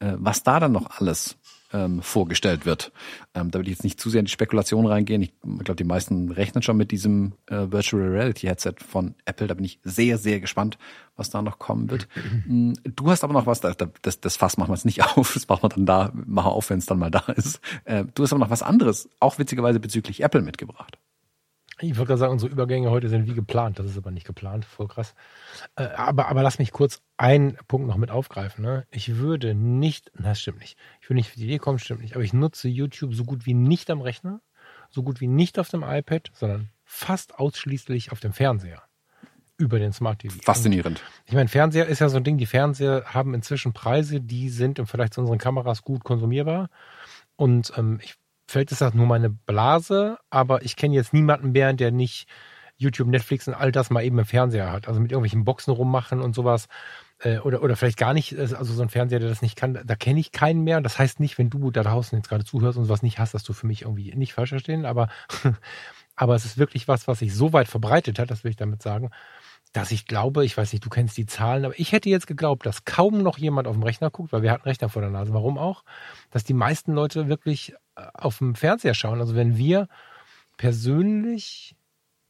äh, 0.00 0.14
was 0.16 0.42
da 0.42 0.60
dann 0.60 0.72
noch 0.72 0.98
alles 0.98 1.36
ähm, 1.74 2.02
vorgestellt 2.02 2.64
wird. 2.66 2.92
Ähm, 3.34 3.50
da 3.50 3.58
will 3.58 3.66
ich 3.66 3.72
jetzt 3.72 3.84
nicht 3.84 4.00
zu 4.00 4.08
sehr 4.08 4.20
in 4.20 4.26
die 4.26 4.30
Spekulation 4.30 4.86
reingehen. 4.86 5.22
Ich 5.22 5.32
glaube, 5.42 5.74
die 5.74 5.84
meisten 5.84 6.30
rechnen 6.30 6.62
schon 6.62 6.76
mit 6.76 6.92
diesem 6.92 7.32
äh, 7.46 7.66
Virtual 7.70 8.02
Reality 8.02 8.46
Headset 8.46 8.74
von 8.86 9.16
Apple. 9.24 9.48
Da 9.48 9.54
bin 9.54 9.64
ich 9.64 9.80
sehr, 9.82 10.16
sehr 10.16 10.38
gespannt, 10.38 10.78
was 11.16 11.30
da 11.30 11.42
noch 11.42 11.58
kommen 11.58 11.90
wird. 11.90 12.08
Mm, 12.46 12.74
du 12.84 13.10
hast 13.10 13.24
aber 13.24 13.32
noch 13.32 13.46
was, 13.46 13.60
das, 13.60 13.76
das, 14.02 14.20
das 14.20 14.36
Fass 14.36 14.58
machen 14.58 14.68
wir 14.68 14.74
jetzt 14.74 14.84
nicht 14.84 15.02
auf, 15.16 15.32
das 15.32 15.48
machen 15.48 15.62
wir 15.62 15.68
dann 15.70 15.86
da, 15.86 16.10
machen 16.12 16.46
wir 16.46 16.52
auf, 16.52 16.68
wenn 16.68 16.78
es 16.78 16.84
dann 16.84 16.98
mal 16.98 17.10
da 17.10 17.20
ist. 17.34 17.60
Äh, 17.84 18.04
du 18.14 18.22
hast 18.22 18.32
aber 18.32 18.40
noch 18.40 18.50
was 18.50 18.62
anderes, 18.62 19.08
auch 19.18 19.38
witzigerweise 19.38 19.80
bezüglich 19.80 20.22
Apple 20.22 20.42
mitgebracht. 20.42 20.98
Ich 21.80 21.96
würde 21.96 22.08
gerade 22.08 22.18
sagen, 22.18 22.32
unsere 22.32 22.52
Übergänge 22.52 22.90
heute 22.90 23.08
sind 23.08 23.26
wie 23.26 23.34
geplant. 23.34 23.78
Das 23.78 23.86
ist 23.86 23.98
aber 23.98 24.10
nicht 24.10 24.26
geplant, 24.26 24.64
voll 24.64 24.88
krass. 24.88 25.14
Äh, 25.76 25.84
aber, 25.84 26.28
aber 26.28 26.42
lass 26.42 26.58
mich 26.58 26.72
kurz 26.72 27.02
einen 27.16 27.56
Punkt 27.68 27.88
noch 27.88 27.96
mit 27.96 28.10
aufgreifen. 28.10 28.64
Ne? 28.64 28.86
Ich 28.90 29.16
würde 29.16 29.54
nicht, 29.54 30.12
das 30.16 30.40
stimmt 30.40 30.60
nicht. 30.60 30.78
Ich 31.00 31.08
würde 31.08 31.16
nicht 31.16 31.30
für 31.30 31.38
die 31.38 31.44
Idee 31.44 31.58
kommen, 31.58 31.78
stimmt 31.78 32.02
nicht. 32.02 32.14
Aber 32.14 32.24
ich 32.24 32.32
nutze 32.32 32.68
YouTube 32.68 33.14
so 33.14 33.24
gut 33.24 33.46
wie 33.46 33.54
nicht 33.54 33.90
am 33.90 34.00
Rechner, 34.00 34.40
so 34.90 35.02
gut 35.02 35.20
wie 35.20 35.26
nicht 35.26 35.58
auf 35.58 35.68
dem 35.68 35.82
iPad, 35.82 36.30
sondern 36.34 36.70
fast 36.84 37.38
ausschließlich 37.38 38.12
auf 38.12 38.20
dem 38.20 38.32
Fernseher. 38.32 38.82
Über 39.56 39.78
den 39.78 39.92
Smart 39.92 40.18
TV. 40.18 40.36
Faszinierend. 40.42 41.00
Und 41.00 41.28
ich 41.28 41.34
meine, 41.34 41.48
Fernseher 41.48 41.86
ist 41.86 42.00
ja 42.00 42.08
so 42.08 42.16
ein 42.16 42.24
Ding, 42.24 42.38
die 42.38 42.46
Fernseher 42.46 43.04
haben 43.06 43.34
inzwischen 43.34 43.72
Preise, 43.72 44.20
die 44.20 44.48
sind 44.48 44.80
im 44.80 44.86
Vergleich 44.88 45.12
zu 45.12 45.20
unseren 45.20 45.38
Kameras 45.38 45.82
gut 45.82 46.02
konsumierbar. 46.02 46.70
Und 47.36 47.72
ähm, 47.76 48.00
ich 48.02 48.16
vielleicht 48.46 48.72
ist 48.72 48.80
das 48.80 48.94
nur 48.94 49.06
meine 49.06 49.30
Blase, 49.30 50.18
aber 50.30 50.62
ich 50.62 50.76
kenne 50.76 50.94
jetzt 50.94 51.12
niemanden 51.12 51.52
mehr, 51.52 51.72
der 51.72 51.90
nicht 51.90 52.26
YouTube, 52.76 53.08
Netflix 53.08 53.46
und 53.48 53.54
all 53.54 53.72
das 53.72 53.90
mal 53.90 54.04
eben 54.04 54.18
im 54.18 54.24
Fernseher 54.24 54.72
hat. 54.72 54.88
Also 54.88 55.00
mit 55.00 55.12
irgendwelchen 55.12 55.44
Boxen 55.44 55.72
rummachen 55.72 56.20
und 56.20 56.34
sowas. 56.34 56.66
Äh, 57.18 57.38
oder, 57.38 57.62
oder 57.62 57.76
vielleicht 57.76 57.98
gar 57.98 58.14
nicht, 58.14 58.36
also 58.36 58.64
so 58.64 58.82
ein 58.82 58.88
Fernseher, 58.88 59.20
der 59.20 59.28
das 59.28 59.42
nicht 59.42 59.56
kann, 59.56 59.80
da 59.84 59.94
kenne 59.94 60.20
ich 60.20 60.32
keinen 60.32 60.64
mehr. 60.64 60.80
Das 60.80 60.98
heißt 60.98 61.20
nicht, 61.20 61.38
wenn 61.38 61.50
du 61.50 61.70
da 61.70 61.82
draußen 61.82 62.18
jetzt 62.18 62.28
gerade 62.28 62.44
zuhörst 62.44 62.76
und 62.76 62.84
sowas 62.84 63.02
nicht 63.02 63.18
hast, 63.18 63.34
dass 63.34 63.44
du 63.44 63.52
für 63.52 63.66
mich 63.66 63.82
irgendwie 63.82 64.14
nicht 64.14 64.34
falsch 64.34 64.50
verstehen, 64.50 64.84
aber, 64.84 65.08
aber 66.16 66.34
es 66.34 66.44
ist 66.44 66.58
wirklich 66.58 66.88
was, 66.88 67.06
was 67.06 67.20
sich 67.20 67.34
so 67.34 67.52
weit 67.52 67.68
verbreitet 67.68 68.18
hat, 68.18 68.30
das 68.30 68.42
will 68.42 68.50
ich 68.50 68.56
damit 68.56 68.82
sagen, 68.82 69.10
dass 69.72 69.90
ich 69.90 70.06
glaube, 70.06 70.44
ich 70.44 70.56
weiß 70.56 70.72
nicht, 70.72 70.84
du 70.84 70.90
kennst 70.90 71.16
die 71.16 71.26
Zahlen, 71.26 71.64
aber 71.64 71.78
ich 71.78 71.92
hätte 71.92 72.08
jetzt 72.08 72.28
geglaubt, 72.28 72.64
dass 72.64 72.84
kaum 72.84 73.22
noch 73.22 73.38
jemand 73.38 73.66
auf 73.66 73.74
dem 73.74 73.82
Rechner 73.82 74.10
guckt, 74.10 74.32
weil 74.32 74.42
wir 74.42 74.52
hatten 74.52 74.68
Rechner 74.68 74.88
vor 74.88 75.02
der 75.02 75.10
Nase. 75.10 75.32
Warum 75.34 75.58
auch? 75.58 75.82
Dass 76.30 76.44
die 76.44 76.54
meisten 76.54 76.92
Leute 76.92 77.28
wirklich 77.28 77.74
auf 77.96 78.38
dem 78.38 78.54
Fernseher 78.54 78.94
schauen. 78.94 79.20
Also 79.20 79.34
wenn 79.34 79.56
wir 79.56 79.88
persönlich 80.56 81.76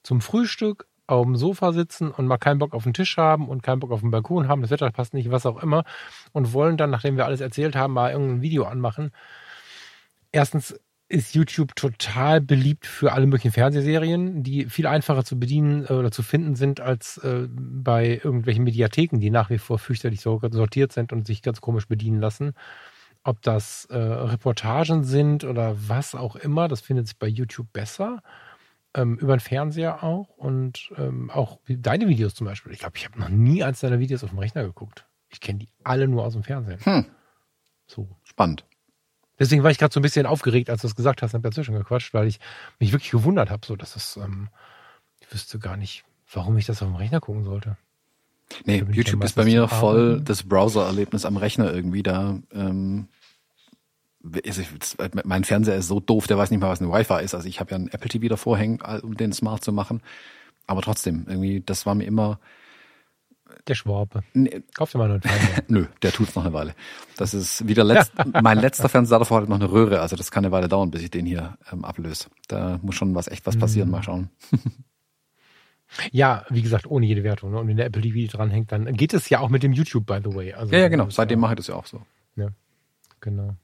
zum 0.02 0.20
Frühstück 0.20 0.86
auf 1.06 1.24
dem 1.24 1.36
Sofa 1.36 1.72
sitzen 1.72 2.10
und 2.10 2.26
mal 2.26 2.38
keinen 2.38 2.58
Bock 2.58 2.74
auf 2.74 2.84
den 2.84 2.94
Tisch 2.94 3.16
haben 3.16 3.48
und 3.48 3.62
keinen 3.62 3.80
Bock 3.80 3.90
auf 3.90 4.00
den 4.00 4.10
Balkon 4.10 4.48
haben, 4.48 4.62
das 4.62 4.70
Wetter 4.70 4.90
passt 4.90 5.12
nicht, 5.14 5.30
was 5.30 5.46
auch 5.46 5.62
immer, 5.62 5.84
und 6.32 6.52
wollen 6.52 6.76
dann, 6.76 6.90
nachdem 6.90 7.16
wir 7.16 7.26
alles 7.26 7.40
erzählt 7.40 7.76
haben, 7.76 7.92
mal 7.92 8.12
irgendein 8.12 8.42
Video 8.42 8.64
anmachen. 8.64 9.10
Erstens 10.32 10.78
ist 11.08 11.34
YouTube 11.34 11.76
total 11.76 12.40
beliebt 12.40 12.86
für 12.86 13.12
alle 13.12 13.26
möglichen 13.26 13.52
Fernsehserien, 13.52 14.42
die 14.42 14.64
viel 14.64 14.86
einfacher 14.86 15.24
zu 15.24 15.38
bedienen 15.38 15.84
äh, 15.84 15.92
oder 15.92 16.10
zu 16.10 16.22
finden 16.22 16.56
sind 16.56 16.80
als 16.80 17.18
äh, 17.18 17.46
bei 17.50 18.20
irgendwelchen 18.24 18.64
Mediatheken, 18.64 19.18
die 19.20 19.30
nach 19.30 19.50
wie 19.50 19.58
vor 19.58 19.78
fürchterlich 19.78 20.22
sortiert 20.22 20.92
sind 20.92 21.12
und 21.12 21.26
sich 21.26 21.42
ganz 21.42 21.60
komisch 21.60 21.86
bedienen 21.86 22.20
lassen 22.20 22.54
ob 23.24 23.42
das 23.42 23.86
äh, 23.86 23.96
Reportagen 23.96 25.02
sind 25.02 25.44
oder 25.44 25.76
was 25.88 26.14
auch 26.14 26.36
immer, 26.36 26.68
das 26.68 26.82
findet 26.82 27.08
sich 27.08 27.18
bei 27.18 27.26
YouTube 27.26 27.72
besser. 27.72 28.22
Ähm, 28.96 29.18
über 29.18 29.36
den 29.36 29.40
Fernseher 29.40 30.04
auch 30.04 30.28
und 30.36 30.92
ähm, 30.96 31.28
auch 31.30 31.58
deine 31.66 32.06
Videos 32.06 32.34
zum 32.34 32.46
Beispiel. 32.46 32.72
Ich 32.72 32.78
glaube, 32.78 32.96
ich 32.96 33.04
habe 33.04 33.18
noch 33.18 33.28
nie 33.28 33.64
eins 33.64 33.80
deiner 33.80 33.98
Videos 33.98 34.22
auf 34.22 34.30
dem 34.30 34.38
Rechner 34.38 34.62
geguckt. 34.62 35.04
Ich 35.30 35.40
kenne 35.40 35.58
die 35.58 35.68
alle 35.82 36.06
nur 36.06 36.24
aus 36.24 36.34
dem 36.34 36.44
Fernsehen. 36.44 36.78
Hm. 36.84 37.06
So. 37.88 38.08
Spannend. 38.22 38.64
Deswegen 39.38 39.64
war 39.64 39.72
ich 39.72 39.78
gerade 39.78 39.92
so 39.92 39.98
ein 39.98 40.02
bisschen 40.04 40.26
aufgeregt, 40.26 40.70
als 40.70 40.82
du 40.82 40.86
das 40.86 40.94
gesagt 40.94 41.22
hast, 41.22 41.34
und 41.34 41.38
habe 41.38 41.48
dazwischen 41.48 41.74
gequatscht, 41.74 42.14
weil 42.14 42.28
ich 42.28 42.38
mich 42.78 42.92
wirklich 42.92 43.10
gewundert 43.10 43.50
habe, 43.50 43.66
so 43.66 43.74
dass 43.74 43.94
das, 43.94 44.16
ähm, 44.16 44.48
ich 45.20 45.32
wüsste 45.32 45.58
gar 45.58 45.76
nicht, 45.76 46.04
warum 46.32 46.56
ich 46.56 46.66
das 46.66 46.80
auf 46.82 46.88
dem 46.88 46.96
Rechner 46.96 47.20
gucken 47.20 47.42
sollte. 47.42 47.76
Nee, 48.64 48.84
YouTube 48.90 49.24
ist 49.24 49.34
bei 49.34 49.44
mir 49.44 49.68
voll 49.68 50.20
das 50.20 50.42
Browser-Erlebnis 50.42 51.24
am 51.24 51.36
Rechner 51.36 51.72
irgendwie. 51.72 52.02
Da, 52.02 52.38
ähm, 52.52 53.08
mein 55.24 55.44
Fernseher 55.44 55.76
ist 55.76 55.88
so 55.88 56.00
doof, 56.00 56.26
der 56.26 56.38
weiß 56.38 56.50
nicht 56.50 56.60
mal, 56.60 56.70
was 56.70 56.80
eine 56.80 56.90
Wi-Fi 56.90 57.22
ist. 57.22 57.34
Also 57.34 57.48
ich 57.48 57.60
habe 57.60 57.72
ja 57.72 57.76
einen 57.76 57.88
Apple 57.88 58.08
TV 58.08 58.28
davor 58.28 58.56
hängen, 58.56 58.80
um 59.02 59.16
den 59.16 59.32
smart 59.32 59.64
zu 59.64 59.72
machen. 59.72 60.02
Aber 60.66 60.82
trotzdem, 60.82 61.26
irgendwie, 61.28 61.62
das 61.64 61.84
war 61.84 61.94
mir 61.94 62.04
immer. 62.04 62.38
Der 63.68 63.74
Schwabe. 63.74 64.22
Nee, 64.32 64.62
Kauf 64.74 64.92
dir 64.92 64.98
mal 64.98 65.10
einen 65.10 65.20
Fernseher. 65.20 65.64
Nö, 65.68 65.86
der 66.02 66.12
tut's 66.12 66.34
noch 66.34 66.44
eine 66.44 66.54
Weile. 66.54 66.74
Das 67.16 67.34
ist 67.34 67.68
wieder 67.68 67.84
letzt, 67.84 68.12
mein 68.42 68.58
letzter 68.58 68.88
Fernseher 68.88 69.18
davor 69.18 69.38
hatte 69.38 69.50
noch 69.50 69.60
eine 69.60 69.70
Röhre, 69.70 70.00
also 70.00 70.16
das 70.16 70.30
kann 70.30 70.44
eine 70.44 70.52
Weile 70.52 70.68
dauern, 70.68 70.90
bis 70.90 71.02
ich 71.02 71.10
den 71.10 71.26
hier 71.26 71.56
ähm, 71.70 71.84
ablöse. 71.84 72.26
Da 72.48 72.78
muss 72.82 72.94
schon 72.94 73.14
was 73.14 73.28
echt 73.28 73.46
was 73.46 73.58
passieren, 73.58 73.88
mhm. 73.88 73.92
mal 73.92 74.02
schauen. 74.02 74.30
Ja, 76.12 76.44
wie 76.50 76.62
gesagt, 76.62 76.86
ohne 76.86 77.06
jede 77.06 77.24
Wertung. 77.24 77.52
Ne? 77.52 77.58
Und 77.58 77.68
wenn 77.68 77.76
der 77.76 77.86
Apple 77.86 78.02
TV 78.02 78.30
dranhängt, 78.30 78.72
dann 78.72 78.92
geht 78.96 79.14
es 79.14 79.28
ja 79.28 79.40
auch 79.40 79.48
mit 79.48 79.62
dem 79.62 79.72
YouTube, 79.72 80.06
by 80.06 80.18
the 80.22 80.34
way. 80.34 80.52
Also, 80.52 80.72
ja, 80.72 80.80
ja, 80.80 80.88
genau. 80.88 81.10
Seitdem 81.10 81.40
mache 81.40 81.52
ich 81.52 81.58
das 81.58 81.66
ja 81.68 81.74
auch 81.74 81.86
so. 81.86 82.02
Ja, 82.36 82.48
genau. 83.20 83.54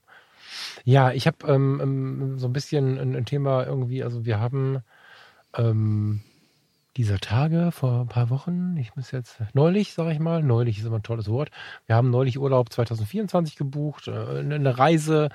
Ja, 0.85 1.13
ich 1.13 1.27
habe 1.27 1.47
ähm, 1.47 1.81
ähm, 1.83 2.39
so 2.39 2.47
ein 2.47 2.53
bisschen 2.53 2.99
ein, 2.99 3.15
ein, 3.17 3.25
Thema 3.25 3.65
irgendwie, 3.65 4.03
also 4.03 4.25
wir 4.25 4.41
haben 4.41 4.81
ähm, 5.57 6.23
dieser 6.97 7.19
Tage 7.19 7.71
vor 7.73 8.01
ein 8.03 8.09
paar 8.09 8.31
Wochen, 8.31 8.77
ich 8.77 8.97
muss 8.97 9.11
jetzt 9.11 9.41
neulich, 9.53 9.95
sage 9.95 10.13
ich 10.13 10.19
mal, 10.19 10.43
neulich 10.43 10.79
ist 10.79 10.87
immer 10.87 10.97
ein 10.97 11.03
tolles 11.03 11.29
Wort. 11.29 11.51
Wir 11.87 11.97
haben 11.97 12.11
neulich 12.11 12.39
Urlaub 12.39 12.73
2024 12.73 13.57
gebucht, 13.57 14.09
äh, 14.09 14.39
eine 14.39 14.79
Reise 14.79 15.29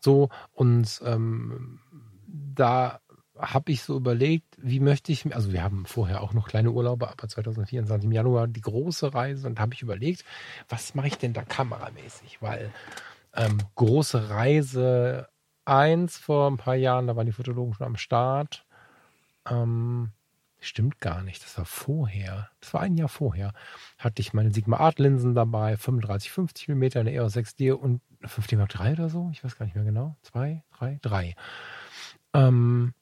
so 0.00 0.28
und 0.52 1.00
ähm, 1.04 1.80
da 2.26 3.00
habe 3.38 3.72
ich 3.72 3.82
so 3.82 3.96
überlegt, 3.96 4.46
wie 4.58 4.80
möchte 4.80 5.10
ich, 5.12 5.34
also 5.34 5.52
wir 5.52 5.62
haben 5.62 5.86
vorher 5.86 6.22
auch 6.22 6.32
noch 6.32 6.48
kleine 6.48 6.70
Urlaube, 6.70 7.10
aber 7.10 7.28
2024 7.28 8.04
im 8.04 8.12
Januar 8.12 8.46
die 8.46 8.60
große 8.60 9.12
Reise 9.12 9.48
und 9.48 9.58
habe 9.58 9.74
ich 9.74 9.82
überlegt, 9.82 10.24
was 10.68 10.94
mache 10.94 11.08
ich 11.08 11.18
denn 11.18 11.32
da 11.32 11.42
kameramäßig? 11.42 12.40
Weil 12.40 12.72
ähm, 13.34 13.58
große 13.74 14.30
Reise 14.30 15.28
1 15.64 16.18
vor 16.18 16.50
ein 16.50 16.56
paar 16.56 16.76
Jahren, 16.76 17.06
da 17.06 17.16
waren 17.16 17.26
die 17.26 17.32
Fotologen 17.32 17.74
schon 17.74 17.86
am 17.86 17.96
Start. 17.96 18.64
Ähm, 19.50 20.12
stimmt 20.60 21.00
gar 21.00 21.22
nicht, 21.22 21.44
das 21.44 21.58
war 21.58 21.64
vorher, 21.64 22.50
das 22.60 22.72
war 22.72 22.80
ein 22.80 22.96
Jahr 22.96 23.08
vorher, 23.08 23.52
hatte 23.98 24.22
ich 24.22 24.32
meine 24.32 24.52
Sigma 24.52 24.78
Art 24.78 24.98
Linsen 24.98 25.34
dabei, 25.34 25.76
35, 25.76 26.30
50 26.30 26.68
mm, 26.68 26.84
eine 26.94 27.12
EOS 27.12 27.36
6D 27.36 27.72
und 27.72 28.00
5D 28.22 28.56
Mark 28.56 28.74
III 28.78 28.92
oder 28.92 29.08
so, 29.10 29.28
ich 29.32 29.44
weiß 29.44 29.58
gar 29.58 29.66
nicht 29.66 29.74
mehr 29.74 29.84
genau, 29.84 30.16
zwei, 30.22 30.62
drei, 30.78 30.98
drei. 31.02 31.34
Ähm, 32.32 32.94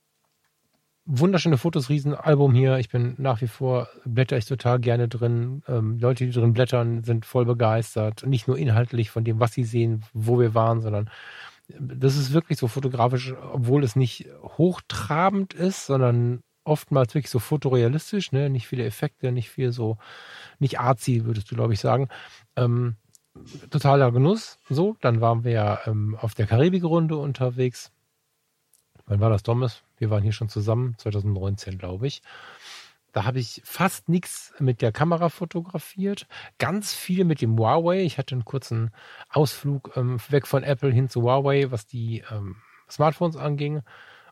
wunderschöne 1.05 1.59
Fotos, 1.59 1.89
Riesenalbum 1.89 2.55
hier. 2.55 2.79
Ich 2.79 2.89
bin 2.89 3.15
nach 3.19 3.41
wie 3.41 3.49
vor, 3.49 3.89
blätter 4.05 4.37
ich 4.37 4.47
total 4.47 4.79
gerne 4.79 5.09
drin. 5.09 5.63
Ähm, 5.69 5.99
Leute, 5.99 6.25
die 6.25 6.33
drin 6.33 6.53
blättern, 6.53 7.05
sind 7.05 7.27
voll 7.27 7.45
begeistert. 7.45 8.25
Nicht 8.27 8.49
nur 8.49 8.59
inhaltlich 8.59 9.11
von 9.11 9.25
dem, 9.25 9.41
was 9.41 9.53
sie 9.53 9.65
sehen, 9.65 10.05
wo 10.13 10.39
wir 10.39 10.55
waren, 10.55 10.81
sondern 10.81 11.11
das 11.79 12.17
ist 12.17 12.33
wirklich 12.33 12.59
so 12.59 12.69
fotografisch, 12.69 13.35
obwohl 13.53 13.85
es 13.85 13.97
nicht 13.97 14.27
hochtrabend 14.43 15.55
ist, 15.55 15.87
sondern 15.87 16.43
oftmals 16.65 17.15
wirklich 17.15 17.31
so 17.31 17.39
fotorealistisch, 17.39 18.33
ne? 18.33 18.51
Nicht 18.51 18.67
viele 18.67 18.85
Effekte, 18.85 19.33
nicht 19.33 19.51
viel 19.51 19.73
so, 19.73 19.99
nicht 20.59 20.81
artsy, 20.81 21.25
würdest 21.25 21.51
du, 21.51 21.55
glaube 21.57 21.73
ich, 21.73 21.81
sagen. 21.81 22.09
Ähm, 22.57 22.97
totaler 23.71 24.13
Genuss. 24.13 24.59
So, 24.69 24.97
dann 25.01 25.21
waren 25.21 25.45
wir 25.45 25.53
ja 25.53 25.79
ähm, 25.87 26.17
auf 26.21 26.35
der 26.35 26.47
Karibik-Runde 26.47 27.17
unterwegs. 27.17 27.91
Wann 29.07 29.21
war 29.21 29.31
das, 29.31 29.43
Thomas? 29.43 29.83
Wir 30.03 30.11
waren 30.11 30.25
hier 30.25 30.33
schon 30.33 30.49
zusammen, 30.49 30.97
2019, 30.99 31.79
glaube 31.79 32.09
ich. 32.09 32.23
Da 33.13 33.25
habe 33.25 33.39
ich 33.39 33.63
fast 33.65 34.09
nichts 34.09 34.53
mit 34.59 34.83
der 34.83 34.91
Kamera 34.91 35.29
fotografiert, 35.29 36.27
ganz 36.59 36.93
viel 36.93 37.25
mit 37.25 37.41
dem 37.41 37.57
Huawei. 37.57 38.03
Ich 38.03 38.19
hatte 38.19 38.35
einen 38.35 38.45
kurzen 38.45 38.91
Ausflug 39.29 39.93
ähm, 39.95 40.19
weg 40.29 40.49
von 40.49 40.65
Apple 40.65 40.91
hin 40.91 41.09
zu 41.09 41.23
Huawei, 41.23 41.71
was 41.71 41.87
die 41.87 42.25
ähm, 42.33 42.57
Smartphones 42.91 43.37
anging. 43.37 43.83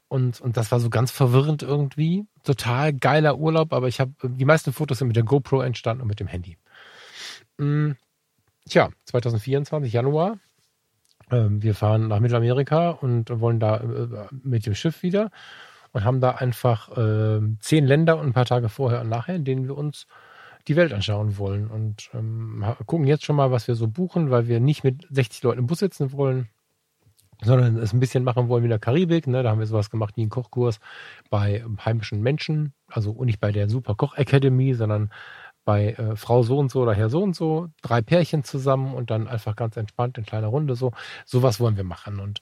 Und, 0.08 0.40
und 0.40 0.56
das 0.56 0.72
war 0.72 0.80
so 0.80 0.90
ganz 0.90 1.12
verwirrend 1.12 1.62
irgendwie. 1.62 2.26
Total 2.42 2.92
geiler 2.92 3.38
Urlaub, 3.38 3.72
aber 3.72 3.86
ich 3.86 4.00
habe 4.00 4.12
die 4.24 4.44
meisten 4.44 4.72
Fotos 4.72 4.98
sind 4.98 5.06
mit 5.06 5.14
der 5.14 5.22
GoPro 5.22 5.60
entstanden 5.60 6.02
und 6.02 6.08
mit 6.08 6.18
dem 6.18 6.26
Handy. 6.26 6.58
Mhm. 7.58 7.96
Tja, 8.68 8.90
2024, 9.04 9.92
Januar. 9.92 10.36
Ähm, 11.30 11.62
wir 11.62 11.74
fahren 11.74 12.08
nach 12.08 12.20
Mittelamerika 12.20 12.90
und 12.90 13.30
wollen 13.40 13.60
da 13.60 13.78
äh, 13.78 14.26
mit 14.42 14.66
dem 14.66 14.74
Schiff 14.74 15.02
wieder 15.02 15.30
und 15.92 16.04
haben 16.04 16.20
da 16.20 16.32
einfach 16.32 16.96
äh, 16.96 17.40
zehn 17.60 17.86
Länder 17.86 18.18
und 18.18 18.26
ein 18.26 18.32
paar 18.32 18.46
Tage 18.46 18.68
vorher 18.68 19.00
und 19.00 19.08
nachher, 19.08 19.36
in 19.36 19.44
denen 19.44 19.66
wir 19.66 19.76
uns 19.76 20.06
die 20.68 20.76
Welt 20.76 20.92
anschauen 20.92 21.38
wollen 21.38 21.68
und 21.68 22.10
ähm, 22.14 22.64
gucken 22.86 23.06
jetzt 23.06 23.24
schon 23.24 23.36
mal, 23.36 23.50
was 23.50 23.66
wir 23.66 23.74
so 23.74 23.88
buchen, 23.88 24.30
weil 24.30 24.46
wir 24.46 24.60
nicht 24.60 24.84
mit 24.84 25.06
60 25.10 25.42
Leuten 25.42 25.60
im 25.60 25.66
Bus 25.66 25.78
sitzen 25.78 26.12
wollen, 26.12 26.48
sondern 27.42 27.76
es 27.78 27.92
ein 27.92 28.00
bisschen 28.00 28.24
machen 28.24 28.48
wollen 28.48 28.62
wie 28.62 28.66
in 28.66 28.70
der 28.70 28.78
Karibik. 28.78 29.26
Ne? 29.26 29.42
Da 29.42 29.50
haben 29.50 29.58
wir 29.58 29.66
sowas 29.66 29.90
gemacht 29.90 30.16
wie 30.16 30.22
einen 30.22 30.30
Kochkurs 30.30 30.78
bei 31.30 31.64
heimischen 31.84 32.20
Menschen, 32.20 32.74
also 32.88 33.24
nicht 33.24 33.40
bei 33.40 33.52
der 33.52 33.68
Super 33.68 33.94
Koch 33.94 34.16
Academy, 34.16 34.74
sondern 34.74 35.10
bei 35.64 35.92
äh, 35.92 36.16
Frau 36.16 36.42
so 36.42 36.58
und 36.58 36.70
so 36.70 36.82
oder 36.82 36.94
Herr 36.94 37.10
so 37.10 37.22
und 37.22 37.36
so, 37.36 37.68
drei 37.82 38.02
Pärchen 38.02 38.44
zusammen 38.44 38.94
und 38.94 39.10
dann 39.10 39.28
einfach 39.28 39.56
ganz 39.56 39.76
entspannt 39.76 40.18
in 40.18 40.24
kleiner 40.24 40.48
Runde 40.48 40.74
so. 40.74 40.92
Sowas 41.24 41.60
wollen 41.60 41.76
wir 41.76 41.84
machen. 41.84 42.20
Und 42.20 42.40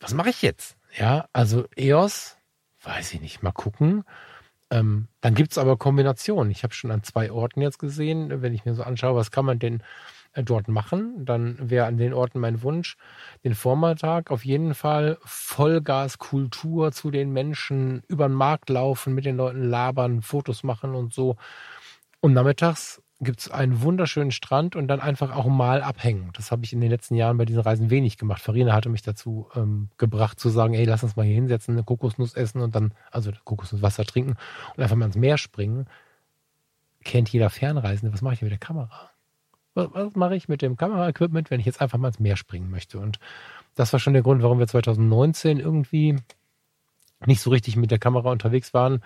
was 0.00 0.14
mache 0.14 0.30
ich 0.30 0.42
jetzt? 0.42 0.76
Ja, 0.96 1.26
also 1.32 1.64
EOS 1.76 2.36
weiß 2.82 3.14
ich 3.14 3.20
nicht, 3.20 3.42
mal 3.42 3.52
gucken. 3.52 4.04
Ähm, 4.70 5.08
dann 5.20 5.34
es 5.34 5.58
aber 5.58 5.76
Kombinationen. 5.76 6.50
Ich 6.50 6.62
habe 6.62 6.74
schon 6.74 6.90
an 6.90 7.02
zwei 7.02 7.30
Orten 7.30 7.60
jetzt 7.60 7.78
gesehen, 7.78 8.42
wenn 8.42 8.54
ich 8.54 8.64
mir 8.64 8.74
so 8.74 8.82
anschaue, 8.82 9.16
was 9.16 9.30
kann 9.30 9.44
man 9.44 9.58
denn 9.58 9.82
äh, 10.32 10.42
dort 10.42 10.68
machen, 10.68 11.24
dann 11.24 11.70
wäre 11.70 11.86
an 11.86 11.96
den 11.96 12.12
Orten 12.12 12.40
mein 12.40 12.62
Wunsch, 12.62 12.96
den 13.44 13.54
Vormittag 13.54 14.30
auf 14.30 14.44
jeden 14.44 14.74
Fall 14.74 15.18
Vollgaskultur 15.24 16.92
zu 16.92 17.10
den 17.10 17.32
Menschen, 17.32 18.02
über 18.08 18.28
den 18.28 18.34
Markt 18.34 18.68
laufen, 18.68 19.14
mit 19.14 19.24
den 19.24 19.36
Leuten 19.36 19.62
labern, 19.62 20.22
Fotos 20.22 20.64
machen 20.64 20.94
und 20.94 21.12
so. 21.14 21.36
Und 22.24 22.32
nachmittags 22.32 23.02
gibt 23.20 23.40
es 23.40 23.50
einen 23.50 23.82
wunderschönen 23.82 24.30
Strand 24.30 24.76
und 24.76 24.88
dann 24.88 24.98
einfach 24.98 25.36
auch 25.36 25.44
mal 25.44 25.82
abhängen. 25.82 26.30
Das 26.32 26.50
habe 26.50 26.64
ich 26.64 26.72
in 26.72 26.80
den 26.80 26.88
letzten 26.88 27.16
Jahren 27.16 27.36
bei 27.36 27.44
diesen 27.44 27.60
Reisen 27.60 27.90
wenig 27.90 28.16
gemacht. 28.16 28.40
Farina 28.40 28.72
hatte 28.72 28.88
mich 28.88 29.02
dazu 29.02 29.50
ähm, 29.54 29.90
gebracht 29.98 30.40
zu 30.40 30.48
sagen, 30.48 30.72
ey, 30.72 30.86
lass 30.86 31.02
uns 31.02 31.16
mal 31.16 31.26
hier 31.26 31.34
hinsetzen, 31.34 31.74
eine 31.74 31.84
Kokosnuss 31.84 32.32
essen 32.32 32.62
und 32.62 32.74
dann, 32.74 32.94
also 33.10 33.30
Kokosnusswasser 33.44 34.06
trinken 34.06 34.36
und 34.74 34.82
einfach 34.82 34.96
mal 34.96 35.04
ins 35.04 35.16
Meer 35.16 35.36
springen. 35.36 35.84
Kennt 37.04 37.28
jeder 37.28 37.50
Fernreisende, 37.50 38.14
was 38.14 38.22
mache 38.22 38.32
ich 38.32 38.40
mit 38.40 38.52
der 38.52 38.58
Kamera? 38.58 39.10
Was, 39.74 39.88
was 39.92 40.14
mache 40.14 40.34
ich 40.34 40.48
mit 40.48 40.62
dem 40.62 40.78
Kameraequipment, 40.78 41.50
wenn 41.50 41.60
ich 41.60 41.66
jetzt 41.66 41.82
einfach 41.82 41.98
mal 41.98 42.08
ins 42.08 42.20
Meer 42.20 42.38
springen 42.38 42.70
möchte? 42.70 42.98
Und 43.00 43.18
das 43.74 43.92
war 43.92 44.00
schon 44.00 44.14
der 44.14 44.22
Grund, 44.22 44.42
warum 44.42 44.58
wir 44.58 44.66
2019 44.66 45.60
irgendwie 45.60 46.16
nicht 47.26 47.40
so 47.40 47.50
richtig 47.50 47.76
mit 47.76 47.90
der 47.90 47.98
Kamera 47.98 48.30
unterwegs 48.30 48.74
waren. 48.74 49.02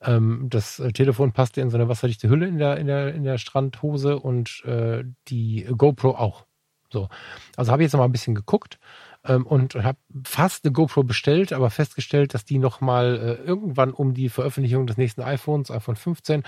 Ähm, 0.00 0.46
das 0.50 0.78
äh, 0.78 0.92
Telefon 0.92 1.32
passte 1.32 1.60
in 1.60 1.70
so 1.70 1.76
eine 1.76 1.88
wasserdichte 1.88 2.28
Hülle 2.28 2.46
in 2.46 2.58
der, 2.58 2.76
in 2.78 2.86
der, 2.86 3.14
in 3.14 3.24
der 3.24 3.38
Strandhose 3.38 4.18
und 4.18 4.64
äh, 4.64 5.04
die 5.28 5.66
GoPro 5.76 6.10
auch. 6.10 6.46
So. 6.90 7.08
Also 7.56 7.72
habe 7.72 7.82
ich 7.82 7.86
jetzt 7.86 7.92
noch 7.92 8.00
mal 8.00 8.06
ein 8.06 8.12
bisschen 8.12 8.34
geguckt 8.34 8.78
ähm, 9.24 9.46
und 9.46 9.74
habe 9.74 9.98
fast 10.24 10.64
eine 10.64 10.72
GoPro 10.72 11.02
bestellt, 11.02 11.52
aber 11.52 11.70
festgestellt, 11.70 12.34
dass 12.34 12.44
die 12.44 12.58
noch 12.58 12.80
mal 12.80 13.38
äh, 13.40 13.46
irgendwann 13.46 13.92
um 13.92 14.14
die 14.14 14.28
Veröffentlichung 14.28 14.86
des 14.86 14.96
nächsten 14.96 15.22
iPhones, 15.22 15.70
iPhone 15.70 15.96
15, 15.96 16.42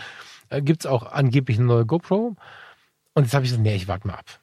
äh, 0.51 0.63
gibt 0.63 0.85
es 0.85 0.87
auch 0.87 1.05
angeblich 1.05 1.59
eine 1.59 1.67
neue 1.67 1.87
GoPro. 1.87 2.37
Und 3.15 3.25
jetzt 3.25 3.35
habe 3.35 3.45
ich 3.45 3.51
gesagt, 3.51 3.65
nee, 3.65 3.75
ich 3.75 3.89
warte 3.89 4.07
mal 4.07 4.15
ab 4.15 4.41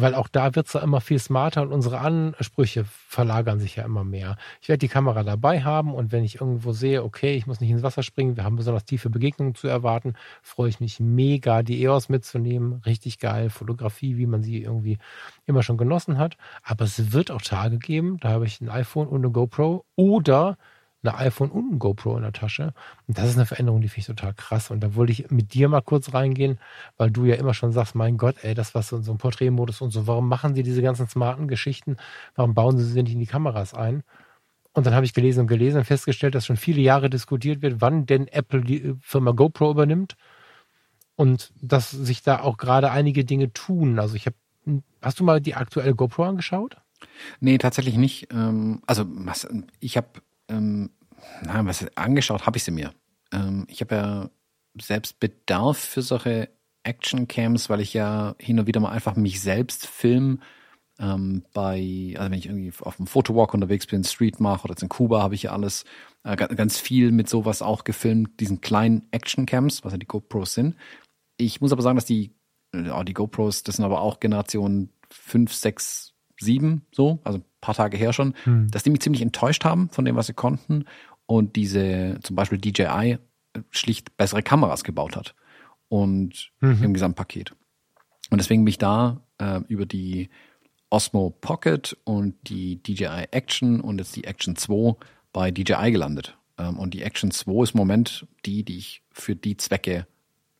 weil 0.00 0.14
auch 0.14 0.28
da 0.28 0.54
wird 0.54 0.66
es 0.66 0.72
ja 0.72 0.80
immer 0.80 1.00
viel 1.00 1.18
smarter 1.18 1.62
und 1.62 1.72
unsere 1.72 1.98
Ansprüche 1.98 2.84
verlagern 2.84 3.58
sich 3.58 3.76
ja 3.76 3.84
immer 3.84 4.04
mehr. 4.04 4.36
Ich 4.60 4.68
werde 4.68 4.78
die 4.78 4.88
Kamera 4.88 5.22
dabei 5.22 5.62
haben 5.62 5.94
und 5.94 6.12
wenn 6.12 6.24
ich 6.24 6.40
irgendwo 6.40 6.72
sehe, 6.72 7.02
okay, 7.02 7.34
ich 7.34 7.46
muss 7.46 7.60
nicht 7.60 7.70
ins 7.70 7.82
Wasser 7.82 8.02
springen, 8.02 8.36
wir 8.36 8.44
haben 8.44 8.56
besonders 8.56 8.84
tiefe 8.84 9.10
Begegnungen 9.10 9.54
zu 9.54 9.68
erwarten, 9.68 10.14
freue 10.42 10.68
ich 10.68 10.80
mich 10.80 11.00
mega, 11.00 11.62
die 11.62 11.82
EOS 11.82 12.08
mitzunehmen. 12.08 12.82
Richtig 12.86 13.18
geil, 13.18 13.50
Fotografie, 13.50 14.16
wie 14.16 14.26
man 14.26 14.42
sie 14.42 14.62
irgendwie 14.62 14.98
immer 15.46 15.62
schon 15.62 15.78
genossen 15.78 16.18
hat. 16.18 16.36
Aber 16.62 16.84
es 16.84 17.12
wird 17.12 17.30
auch 17.30 17.42
Tage 17.42 17.78
geben, 17.78 18.18
da 18.20 18.30
habe 18.30 18.46
ich 18.46 18.60
ein 18.60 18.68
iPhone 18.68 19.08
und 19.08 19.24
eine 19.24 19.30
GoPro 19.30 19.84
oder 19.96 20.56
eine 21.02 21.16
iPhone 21.16 21.50
und 21.50 21.72
ein 21.72 21.78
GoPro 21.78 22.16
in 22.16 22.22
der 22.22 22.32
Tasche. 22.32 22.74
Und 23.06 23.18
das 23.18 23.28
ist 23.28 23.36
eine 23.36 23.46
Veränderung, 23.46 23.80
die 23.80 23.88
finde 23.88 24.00
ich 24.00 24.06
total 24.06 24.34
krass. 24.34 24.70
Und 24.70 24.80
da 24.80 24.94
wollte 24.94 25.12
ich 25.12 25.30
mit 25.30 25.54
dir 25.54 25.68
mal 25.68 25.80
kurz 25.80 26.12
reingehen, 26.12 26.58
weil 26.96 27.10
du 27.10 27.24
ja 27.24 27.36
immer 27.36 27.54
schon 27.54 27.72
sagst, 27.72 27.94
mein 27.94 28.16
Gott, 28.16 28.36
ey, 28.42 28.54
das 28.54 28.74
was 28.74 28.88
so, 28.88 28.96
ein 28.96 29.18
Porträtmodus 29.18 29.80
und 29.80 29.90
so, 29.90 30.06
warum 30.06 30.28
machen 30.28 30.54
sie 30.54 30.62
diese 30.62 30.82
ganzen 30.82 31.08
smarten 31.08 31.46
Geschichten? 31.46 31.96
Warum 32.34 32.54
bauen 32.54 32.78
sie 32.78 32.84
sie 32.84 33.02
nicht 33.02 33.12
in 33.12 33.20
die 33.20 33.26
Kameras 33.26 33.74
ein? 33.74 34.02
Und 34.72 34.86
dann 34.86 34.94
habe 34.94 35.06
ich 35.06 35.14
gelesen 35.14 35.40
und 35.40 35.46
gelesen 35.46 35.78
und 35.78 35.84
festgestellt, 35.84 36.34
dass 36.34 36.46
schon 36.46 36.56
viele 36.56 36.80
Jahre 36.80 37.10
diskutiert 37.10 37.62
wird, 37.62 37.80
wann 37.80 38.06
denn 38.06 38.28
Apple 38.28 38.60
die 38.60 38.94
Firma 39.00 39.32
GoPro 39.32 39.70
übernimmt. 39.70 40.16
Und 41.16 41.52
dass 41.60 41.90
sich 41.90 42.22
da 42.22 42.40
auch 42.40 42.58
gerade 42.58 42.92
einige 42.92 43.24
Dinge 43.24 43.52
tun. 43.52 43.98
Also 43.98 44.14
ich 44.14 44.26
habe, 44.26 44.36
hast 45.02 45.18
du 45.18 45.24
mal 45.24 45.40
die 45.40 45.56
aktuelle 45.56 45.94
GoPro 45.94 46.24
angeschaut? 46.24 46.76
Nee, 47.40 47.58
tatsächlich 47.58 47.96
nicht. 47.96 48.32
Ähm, 48.32 48.82
also 48.86 49.04
ich 49.80 49.96
habe 49.96 50.08
ähm, 50.48 50.90
na, 51.42 51.64
was 51.66 51.86
angeschaut 51.96 52.46
habe 52.46 52.56
ich 52.56 52.64
sie 52.64 52.70
mir. 52.70 52.92
Ähm, 53.32 53.66
ich 53.68 53.80
habe 53.80 53.94
ja 53.94 54.30
selbst 54.80 55.20
Bedarf 55.20 55.78
für 55.78 56.02
solche 56.02 56.48
Action-Cams, 56.82 57.68
weil 57.68 57.80
ich 57.80 57.94
ja 57.94 58.34
hin 58.38 58.58
und 58.58 58.66
wieder 58.66 58.80
mal 58.80 58.90
einfach 58.90 59.16
mich 59.16 59.40
selbst 59.40 59.86
film. 59.86 60.40
Ähm, 61.00 61.44
bei, 61.52 62.14
also 62.16 62.30
wenn 62.30 62.38
ich 62.38 62.46
irgendwie 62.46 62.72
auf 62.80 62.96
dem 62.96 63.06
Fotowalk 63.06 63.54
unterwegs 63.54 63.86
bin, 63.86 64.02
Street 64.02 64.40
mache 64.40 64.64
oder 64.64 64.72
jetzt 64.72 64.82
in 64.82 64.88
Kuba, 64.88 65.22
habe 65.22 65.34
ich 65.34 65.44
ja 65.44 65.52
alles 65.52 65.84
äh, 66.24 66.36
ganz 66.36 66.78
viel 66.78 67.12
mit 67.12 67.28
sowas 67.28 67.62
auch 67.62 67.84
gefilmt, 67.84 68.40
diesen 68.40 68.60
kleinen 68.60 69.06
Action-Cams, 69.12 69.84
was 69.84 69.92
ja 69.92 69.98
die 69.98 70.06
GoPros 70.06 70.54
sind. 70.54 70.76
Ich 71.36 71.60
muss 71.60 71.70
aber 71.72 71.82
sagen, 71.82 71.96
dass 71.96 72.04
die, 72.04 72.34
äh, 72.72 73.04
die 73.04 73.14
GoPros, 73.14 73.62
das 73.62 73.76
sind 73.76 73.84
aber 73.84 74.00
auch 74.00 74.18
Generation 74.18 74.90
5, 75.10 75.52
6, 75.52 76.14
7, 76.40 76.82
so, 76.90 77.20
also 77.22 77.40
paar 77.60 77.74
Tage 77.74 77.96
her 77.96 78.12
schon, 78.12 78.34
hm. 78.44 78.70
dass 78.70 78.82
die 78.82 78.90
mich 78.90 79.00
ziemlich 79.00 79.22
enttäuscht 79.22 79.64
haben 79.64 79.88
von 79.90 80.04
dem, 80.04 80.16
was 80.16 80.26
sie 80.26 80.34
konnten 80.34 80.84
und 81.26 81.56
diese 81.56 82.18
zum 82.22 82.36
Beispiel 82.36 82.58
DJI 82.58 83.18
schlicht 83.70 84.16
bessere 84.16 84.42
Kameras 84.42 84.84
gebaut 84.84 85.16
hat 85.16 85.34
und 85.88 86.52
mhm. 86.60 86.82
im 86.82 86.94
Gesamtpaket. 86.94 87.54
Und 88.30 88.38
deswegen 88.38 88.64
bin 88.64 88.70
ich 88.70 88.78
da 88.78 89.20
äh, 89.38 89.60
über 89.68 89.86
die 89.86 90.28
Osmo 90.90 91.30
Pocket 91.30 91.96
und 92.04 92.34
die 92.48 92.82
DJI 92.82 93.26
Action 93.30 93.80
und 93.80 93.98
jetzt 93.98 94.16
die 94.16 94.24
Action 94.24 94.56
2 94.56 94.96
bei 95.32 95.50
DJI 95.50 95.90
gelandet. 95.90 96.36
Ähm, 96.58 96.78
und 96.78 96.94
die 96.94 97.02
Action 97.02 97.30
2 97.30 97.62
ist 97.62 97.74
im 97.74 97.78
Moment 97.78 98.26
die, 98.44 98.64
die 98.64 98.78
ich 98.78 99.02
für 99.12 99.36
die 99.36 99.56
Zwecke 99.56 100.06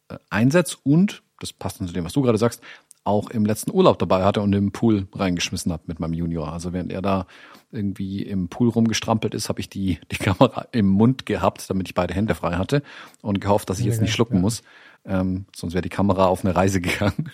äh, 0.09 0.19
einsetze 0.31 0.77
und, 0.83 1.23
das 1.41 1.53
passt 1.53 1.79
zu 1.79 1.85
dem, 1.87 2.05
was 2.05 2.13
du 2.13 2.23
gerade 2.23 2.39
sagst, 2.39 2.63
auch 3.09 3.31
im 3.31 3.45
letzten 3.45 3.73
Urlaub 3.73 3.99
dabei 3.99 4.23
hatte 4.25 4.41
und 4.41 4.53
im 4.53 4.71
Pool 4.71 5.09
reingeschmissen 5.13 5.73
hat 5.73 5.89
mit 5.89 5.99
meinem 5.99 6.13
Junior. 6.13 6.53
Also 6.53 6.73
während 6.73 6.93
er 6.93 7.03
da 7.03 7.27
irgendwie 7.73 8.23
im 8.23 8.49
Pool 8.49 8.69
rumgestrampelt 8.69 9.35
ist, 9.35 9.49
habe 9.49 9.61
ich 9.61 9.69
die, 9.69 9.99
die 10.11 10.17
Kamera 10.17 10.67
im 10.73 10.87
Mund 10.87 11.27
gehabt, 11.27 11.69
damit 11.69 11.89
ich 11.89 11.95
beide 11.95 12.15
Hände 12.15 12.35
frei 12.35 12.57
hatte 12.57 12.83
und 13.23 13.41
gehofft, 13.41 13.69
dass 13.71 13.79
ich 13.79 13.87
jetzt 13.87 14.01
nicht 14.01 14.13
schlucken 14.13 14.37
ja. 14.37 14.41
muss. 14.41 14.63
Ähm, 15.05 15.47
sonst 15.55 15.75
wäre 15.75 15.83
die 15.83 15.89
Kamera 15.89 16.27
auf 16.27 16.45
eine 16.45 16.55
Reise 16.55 16.81
gegangen. 16.83 17.31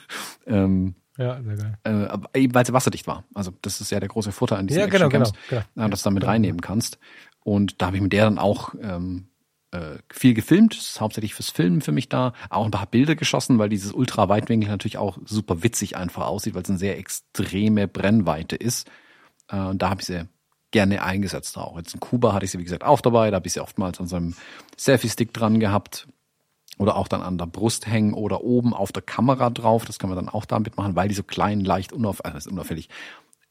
ähm, 0.47 0.95
ja, 1.19 1.41
sehr 1.43 1.57
geil. 1.57 1.79
Äh, 1.85 2.07
aber 2.09 2.29
eben 2.35 2.55
weil 2.55 2.67
sie 2.67 2.73
wasserdicht 2.73 3.07
war. 3.07 3.25
Also 3.35 3.53
das 3.63 3.81
ist 3.81 3.91
ja 3.91 4.01
der 4.01 4.09
große 4.09 4.33
Vorteil 4.33 4.59
an 4.59 4.67
diesen 4.67 4.81
ja, 4.81 4.87
genau, 4.87 5.07
Action 5.07 5.23
Camps, 5.23 5.33
genau, 5.49 5.63
genau. 5.75 5.89
dass 5.89 6.03
du 6.03 6.09
damit 6.09 6.23
genau. 6.23 6.33
reinnehmen 6.33 6.61
kannst. 6.61 6.99
Und 7.45 7.81
da 7.81 7.87
habe 7.87 7.97
ich 7.97 8.03
mit 8.03 8.13
der 8.13 8.25
dann 8.25 8.39
auch 8.39 8.75
ähm, 8.81 9.29
äh, 9.75 9.99
viel 10.09 10.35
gefilmt, 10.35 10.77
ist 10.77 11.01
hauptsächlich 11.01 11.35
fürs 11.35 11.51
Filmen 11.51 11.81
für 11.81 11.91
mich 11.91 12.09
da, 12.09 12.33
auch 12.49 12.65
ein 12.65 12.71
paar 12.71 12.87
Bilder 12.87 13.17
geschossen, 13.17 13.59
weil 13.59 13.69
dieses 13.69 13.93
Ultraweitwinkel 13.93 14.71
natürlich 14.71 14.99
auch 14.99 15.19
super 15.25 15.63
witzig 15.65 15.97
einfach 15.97 16.27
aussieht, 16.27 16.55
weil 16.55 16.63
es 16.63 16.71
eine 16.71 16.79
sehr 16.79 16.97
extreme 16.97 17.89
Brennweite 17.89 18.55
ist. 18.55 18.89
Äh, 19.49 19.59
und 19.59 19.83
da 19.83 19.91
habe 19.91 20.01
ich 20.01 20.07
sie 20.07 20.29
gerne 20.71 21.03
eingesetzt 21.03 21.59
auch. 21.59 21.77
Jetzt 21.77 21.95
in 21.95 22.01
Kuba 22.01 22.33
hatte 22.33 22.45
ich 22.45 22.53
sie, 22.53 22.59
wie 22.59 22.65
gesagt, 22.65 22.85
auch 22.85 23.01
dabei. 23.01 23.31
Da 23.31 23.37
habe 23.37 23.47
ich 23.47 23.53
sie 23.53 23.61
oftmals 23.61 24.01
an 24.01 24.07
so 24.07 24.17
einem 24.17 24.35
Selfie-Stick 24.77 25.33
dran 25.33 25.61
gehabt. 25.61 26.07
Oder 26.79 26.97
auch 26.97 27.07
dann 27.07 27.23
an 27.23 27.39
der 27.39 27.47
Brust 27.47 27.87
hängen 27.87 28.15
oder 28.15 28.43
oben 28.43 28.75
auf 28.75 28.91
der 28.91 29.03
Kamera 29.03 29.51
drauf. 29.51 29.85
Das 29.85 30.01
kann 30.01 30.11
man 30.11 30.17
dann 30.17 30.29
auch 30.29 30.45
damit 30.45 30.77
machen, 30.77 30.97
weil 30.97 31.09
die 31.09 31.15
so 31.15 31.23
klein, 31.23 31.61
leicht, 31.61 31.93
unauf, 31.93 32.25
also 32.25 32.51
unauffällig. 32.51 32.89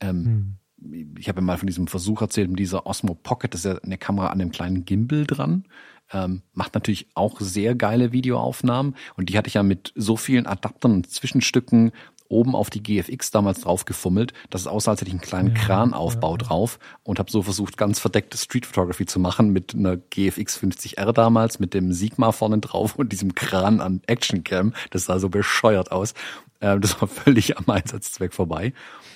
Ähm, 0.01 0.57
hm. 0.81 1.13
Ich 1.17 1.29
habe 1.29 1.39
mal 1.39 1.57
von 1.57 1.67
diesem 1.67 1.87
Versuch 1.87 2.21
erzählt, 2.21 2.49
mit 2.49 2.59
dieser 2.59 2.85
Osmo 2.85 3.13
Pocket, 3.15 3.53
das 3.53 3.63
ist 3.63 3.71
ja 3.71 3.77
eine 3.79 3.97
Kamera 3.97 4.27
an 4.27 4.41
einem 4.41 4.51
kleinen 4.51 4.83
Gimbal 4.83 5.25
dran. 5.25 5.63
Ähm, 6.11 6.43
macht 6.53 6.73
natürlich 6.73 7.07
auch 7.15 7.39
sehr 7.39 7.75
geile 7.75 8.11
Videoaufnahmen. 8.11 8.95
Und 9.15 9.29
die 9.29 9.37
hatte 9.37 9.47
ich 9.47 9.55
ja 9.55 9.63
mit 9.63 9.93
so 9.95 10.17
vielen 10.17 10.45
Adaptern 10.45 10.93
und 10.93 11.09
Zwischenstücken 11.09 11.91
oben 12.33 12.55
auf 12.55 12.69
die 12.69 12.81
GFX 12.81 13.31
damals 13.31 13.61
drauf 13.61 13.85
gefummelt, 13.85 14.33
dass 14.49 14.61
es 14.61 14.67
aussah, 14.67 14.91
als 14.91 15.01
hätte 15.01 15.09
ich 15.09 15.13
einen 15.13 15.21
kleinen 15.21 15.55
ja, 15.55 15.61
Kranaufbau 15.61 16.31
ja. 16.31 16.37
drauf 16.37 16.79
und 17.03 17.19
habe 17.19 17.31
so 17.31 17.43
versucht, 17.43 17.77
ganz 17.77 17.99
verdeckte 17.99 18.37
Street 18.37 18.65
Photography 18.65 19.05
zu 19.05 19.19
machen 19.19 19.51
mit 19.51 19.75
einer 19.75 19.97
GFX 19.97 20.59
50R 20.59 21.13
damals, 21.13 21.59
mit 21.59 21.73
dem 21.73 21.93
Sigma 21.93 22.31
vorne 22.31 22.57
drauf 22.57 22.95
und 22.95 23.11
diesem 23.11 23.35
Kran 23.35 23.79
an 23.79 24.01
Actioncam. 24.07 24.73
Das 24.89 25.05
sah 25.05 25.19
so 25.19 25.29
bescheuert 25.29 25.91
aus. 25.91 26.13
Äh, 26.59 26.79
das 26.79 26.99
war 26.99 27.07
völlig 27.07 27.57
am 27.57 27.69
Einsatzzweck 27.69 28.33
vorbei. 28.33 28.73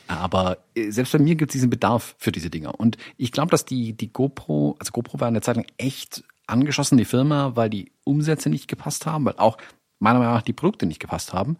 Aber 0.07 0.59
äh, 0.76 0.91
selbst 0.91 1.14
bei 1.14 1.19
mir 1.19 1.35
gibt 1.35 1.51
es 1.51 1.53
diesen 1.53 1.69
Bedarf 1.69 2.15
für 2.18 2.31
diese 2.31 2.49
Dinger. 2.49 2.80
Und 2.80 2.97
ich 3.18 3.31
glaube, 3.31 3.49
dass 3.51 3.65
die, 3.65 3.93
die 3.93 4.11
GoPro, 4.11 4.76
also 4.80 4.91
GoPro 4.91 5.19
war 5.19 5.27
eine 5.27 5.41
Zeit 5.41 5.55
lang 5.55 5.65
echt 5.77 6.23
angeschossen, 6.48 6.98
die 6.98 7.06
Firma, 7.06 7.56
weil 7.56 7.69
die 7.69 7.91
Umsätze 8.03 8.49
nicht 8.49 8.68
gepasst 8.68 9.06
haben, 9.06 9.26
weil 9.26 9.36
auch 9.38 9.57
meiner 9.99 10.19
Meinung 10.19 10.36
nach 10.36 10.41
die 10.41 10.53
Produkte 10.53 10.86
nicht 10.86 10.99
gepasst 10.99 11.34
haben. 11.34 11.57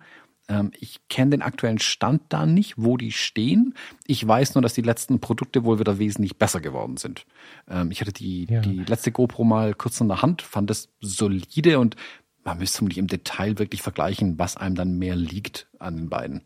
Ähm, 0.50 0.72
ich 0.80 1.00
kenne 1.10 1.32
den 1.32 1.42
aktuellen 1.42 1.80
Stand 1.80 2.22
da 2.30 2.46
nicht, 2.46 2.76
wo 2.78 2.98
die 2.98 3.12
stehen. 3.12 3.74
Ich 4.06 4.26
weiß 4.26 4.56
nur, 4.56 4.62
dass 4.62 4.74
die 4.74 4.82
letzten 4.82 5.20
Produkte 5.20 5.64
wohl 5.64 5.80
wieder 5.80 6.00
wesentlich 6.00 6.38
besser 6.38 6.62
geworden 6.62 6.98
sind. 6.98 7.26
Ähm, 7.70 7.92
ich 7.92 8.02
hatte 8.02 8.14
die, 8.14 8.46
ja. 8.46 8.62
die 8.62 8.84
letzte 8.84 9.12
GoPro 9.12 9.44
mal 9.44 9.74
kurz 9.74 10.00
in 10.00 10.08
der 10.08 10.22
Hand, 10.22 10.42
fand 10.42 10.72
es 10.72 10.90
solide 11.02 11.80
und 11.80 11.96
man 12.44 12.60
müsste 12.60 12.78
vermutlich 12.78 13.00
im 13.00 13.08
Detail 13.08 13.60
wirklich 13.60 13.82
vergleichen, 13.82 14.40
was 14.40 14.56
einem 14.56 14.76
dann 14.76 14.98
mehr 14.98 15.16
liegt 15.18 15.68
an 15.80 15.98
den 15.98 16.10
beiden. 16.10 16.42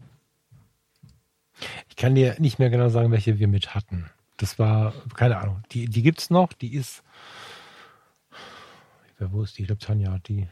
Ich 1.90 1.96
kann 1.96 2.16
dir 2.16 2.36
nicht 2.40 2.58
mehr 2.58 2.72
genau 2.72 2.90
sagen, 2.90 3.12
welche 3.12 3.38
wir 3.38 3.48
mit 3.48 3.76
hatten. 3.76 4.10
Das 4.38 4.58
war, 4.58 4.94
keine 5.14 5.38
Ahnung, 5.38 5.62
die, 5.72 5.86
die 5.86 6.02
gibt's 6.02 6.32
noch, 6.32 6.54
die 6.54 6.74
ist, 6.74 7.04
wo 9.32 9.44
ist 9.44 9.58
die? 9.58 9.64
Ich 9.64 9.68
glaube, 9.68 9.82
Tanja 9.82 10.18
die. 10.20 10.48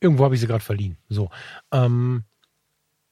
Irgendwo 0.00 0.24
habe 0.24 0.34
ich 0.34 0.40
sie 0.40 0.46
gerade 0.46 0.64
verliehen. 0.64 0.96
So. 1.08 1.30
Ähm, 1.72 2.24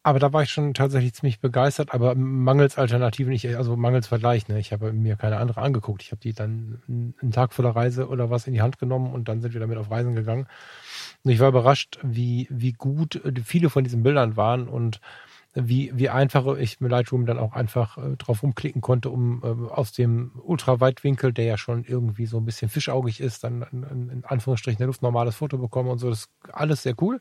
aber 0.02 0.20
da 0.20 0.32
war 0.32 0.42
ich 0.42 0.50
schon 0.50 0.72
tatsächlich 0.72 1.12
ziemlich 1.12 1.40
begeistert, 1.40 1.92
aber 1.92 2.14
mangels 2.14 2.78
Alternativen, 2.78 3.32
ich, 3.32 3.56
also 3.58 3.76
mangels 3.76 4.06
Vergleich, 4.06 4.48
ne? 4.48 4.58
Ich 4.58 4.72
habe 4.72 4.92
mir 4.92 5.16
keine 5.16 5.36
andere 5.36 5.60
angeguckt. 5.60 6.02
Ich 6.02 6.12
habe 6.12 6.20
die 6.20 6.32
dann 6.32 6.80
einen 6.88 7.32
Tag 7.32 7.52
vor 7.52 7.62
der 7.62 7.76
Reise 7.76 8.08
oder 8.08 8.30
was 8.30 8.46
in 8.46 8.54
die 8.54 8.62
Hand 8.62 8.78
genommen 8.78 9.12
und 9.12 9.28
dann 9.28 9.42
sind 9.42 9.52
wir 9.52 9.60
damit 9.60 9.76
auf 9.76 9.90
Reisen 9.90 10.14
gegangen. 10.14 10.46
Und 11.24 11.30
ich 11.30 11.40
war 11.40 11.48
überrascht, 11.48 11.98
wie, 12.02 12.46
wie 12.50 12.72
gut 12.72 13.20
viele 13.44 13.68
von 13.68 13.84
diesen 13.84 14.02
Bildern 14.02 14.36
waren 14.38 14.66
und 14.68 15.00
wie, 15.54 15.90
wie 15.94 16.08
einfach 16.08 16.46
ich 16.56 16.80
mit 16.80 16.90
Lightroom 16.90 17.26
dann 17.26 17.38
auch 17.38 17.52
einfach 17.52 17.98
äh, 17.98 18.16
drauf 18.16 18.42
rumklicken 18.42 18.80
konnte, 18.80 19.10
um 19.10 19.42
äh, 19.42 19.70
aus 19.70 19.92
dem 19.92 20.32
Ultraweitwinkel, 20.42 21.32
der 21.32 21.46
ja 21.46 21.58
schon 21.58 21.84
irgendwie 21.84 22.26
so 22.26 22.38
ein 22.38 22.44
bisschen 22.44 22.68
fischaugig 22.68 23.20
ist, 23.20 23.44
dann 23.44 23.62
in, 23.72 24.10
in 24.10 24.24
Anführungsstrichen 24.24 24.82
ein 24.82 24.86
luftnormales 24.86 25.36
Foto 25.36 25.58
bekommen 25.58 25.88
und 25.88 25.98
so. 25.98 26.10
Das 26.10 26.20
ist 26.20 26.30
alles 26.52 26.82
sehr 26.82 26.94
cool. 27.00 27.18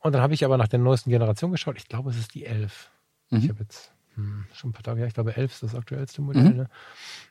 Und 0.00 0.12
dann 0.12 0.20
habe 0.20 0.34
ich 0.34 0.44
aber 0.44 0.58
nach 0.58 0.68
der 0.68 0.78
neuesten 0.78 1.10
Generation 1.10 1.50
geschaut. 1.50 1.76
Ich 1.78 1.88
glaube, 1.88 2.10
es 2.10 2.18
ist 2.18 2.34
die 2.34 2.44
11. 2.44 2.90
Mhm. 3.30 3.38
Ich 3.38 3.48
habe 3.48 3.60
jetzt 3.60 3.92
hm, 4.14 4.44
schon 4.52 4.70
ein 4.70 4.72
paar 4.74 4.82
Tage 4.82 4.98
her, 4.98 5.06
ich 5.06 5.14
glaube 5.14 5.36
11 5.36 5.52
ist 5.52 5.62
das 5.62 5.74
aktuellste 5.74 6.22
Modell. 6.22 6.42
Mhm. 6.50 6.56
Ne? 6.56 6.68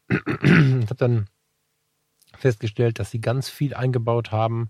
Ich 0.84 0.90
habe 0.90 0.96
dann 0.96 1.28
festgestellt, 2.38 3.00
dass 3.00 3.12
sie 3.12 3.22
ganz 3.22 3.48
viel 3.50 3.74
eingebaut 3.74 4.32
haben, 4.32 4.70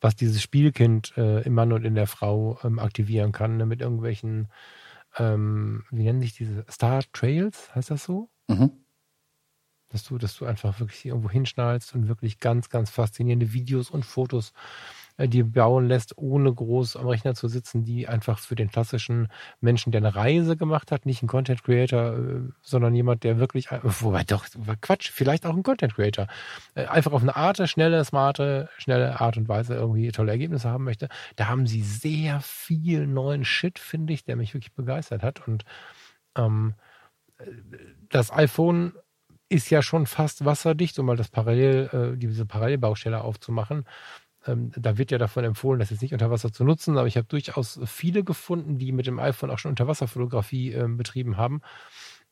was 0.00 0.16
dieses 0.16 0.42
Spielkind 0.42 1.16
äh, 1.16 1.42
im 1.42 1.54
Mann 1.54 1.72
und 1.72 1.84
in 1.84 1.94
der 1.94 2.06
Frau 2.06 2.58
ähm, 2.62 2.78
aktivieren 2.78 3.32
kann, 3.32 3.56
ne? 3.56 3.66
mit 3.66 3.80
irgendwelchen, 3.80 4.48
ähm, 5.16 5.84
wie 5.90 6.04
nennen 6.04 6.20
sich 6.20 6.34
diese 6.34 6.64
Star 6.70 7.02
Trails, 7.12 7.74
heißt 7.74 7.90
das 7.90 8.04
so? 8.04 8.30
Mhm. 8.48 8.70
Dass 9.88 10.04
du, 10.04 10.18
dass 10.18 10.36
du 10.36 10.44
einfach 10.44 10.80
wirklich 10.80 11.06
irgendwo 11.06 11.30
hinschnallst 11.30 11.94
und 11.94 12.08
wirklich 12.08 12.38
ganz, 12.38 12.68
ganz 12.68 12.90
faszinierende 12.90 13.52
Videos 13.52 13.90
und 13.90 14.04
Fotos 14.04 14.52
die 15.26 15.42
bauen 15.42 15.88
lässt, 15.88 16.16
ohne 16.16 16.52
groß 16.52 16.96
am 16.96 17.08
Rechner 17.08 17.34
zu 17.34 17.48
sitzen, 17.48 17.84
die 17.84 18.06
einfach 18.06 18.38
für 18.38 18.54
den 18.54 18.70
klassischen 18.70 19.28
Menschen, 19.60 19.90
der 19.90 20.00
eine 20.00 20.14
Reise 20.14 20.56
gemacht 20.56 20.92
hat, 20.92 21.06
nicht 21.06 21.22
ein 21.22 21.26
Content 21.28 21.64
Creator, 21.64 22.16
äh, 22.16 22.40
sondern 22.62 22.94
jemand, 22.94 23.24
der 23.24 23.38
wirklich, 23.38 23.70
äh, 23.72 23.80
wobei 23.82 24.22
doch, 24.24 24.46
Quatsch, 24.80 25.10
vielleicht 25.10 25.44
auch 25.44 25.56
ein 25.56 25.62
Content 25.62 25.94
Creator, 25.94 26.28
einfach 26.74 27.12
auf 27.12 27.22
eine 27.22 27.34
Art, 27.34 27.68
schnelle, 27.68 28.04
smarte, 28.04 28.68
schnelle 28.78 29.20
Art 29.20 29.36
und 29.36 29.48
Weise 29.48 29.74
irgendwie 29.74 30.12
tolle 30.12 30.30
Ergebnisse 30.30 30.70
haben 30.70 30.84
möchte. 30.84 31.08
Da 31.36 31.48
haben 31.48 31.66
sie 31.66 31.82
sehr 31.82 32.40
viel 32.40 33.06
neuen 33.06 33.44
Shit, 33.44 33.78
finde 33.78 34.12
ich, 34.12 34.24
der 34.24 34.36
mich 34.36 34.54
wirklich 34.54 34.74
begeistert 34.74 35.22
hat. 35.22 35.46
Und 35.48 35.64
ähm, 36.36 36.74
das 38.08 38.32
iPhone 38.32 38.92
ist 39.48 39.70
ja 39.70 39.82
schon 39.82 40.06
fast 40.06 40.44
wasserdicht, 40.44 40.98
um 40.98 41.06
mal 41.06 41.16
das 41.16 41.28
Parallel, 41.28 42.12
äh, 42.14 42.18
diese 42.18 42.46
Parallelbaustelle 42.46 43.22
aufzumachen. 43.22 43.84
Ähm, 44.46 44.70
da 44.76 44.98
wird 44.98 45.10
ja 45.10 45.18
davon 45.18 45.44
empfohlen, 45.44 45.80
das 45.80 45.90
jetzt 45.90 46.02
nicht 46.02 46.12
unter 46.12 46.30
Wasser 46.30 46.52
zu 46.52 46.64
nutzen, 46.64 46.96
aber 46.96 47.06
ich 47.08 47.16
habe 47.16 47.26
durchaus 47.26 47.80
viele 47.86 48.24
gefunden, 48.24 48.78
die 48.78 48.92
mit 48.92 49.06
dem 49.06 49.18
iPhone 49.18 49.50
auch 49.50 49.58
schon 49.58 49.70
Unterwasserfotografie 49.70 50.72
äh, 50.72 50.88
betrieben 50.88 51.36
haben. 51.36 51.60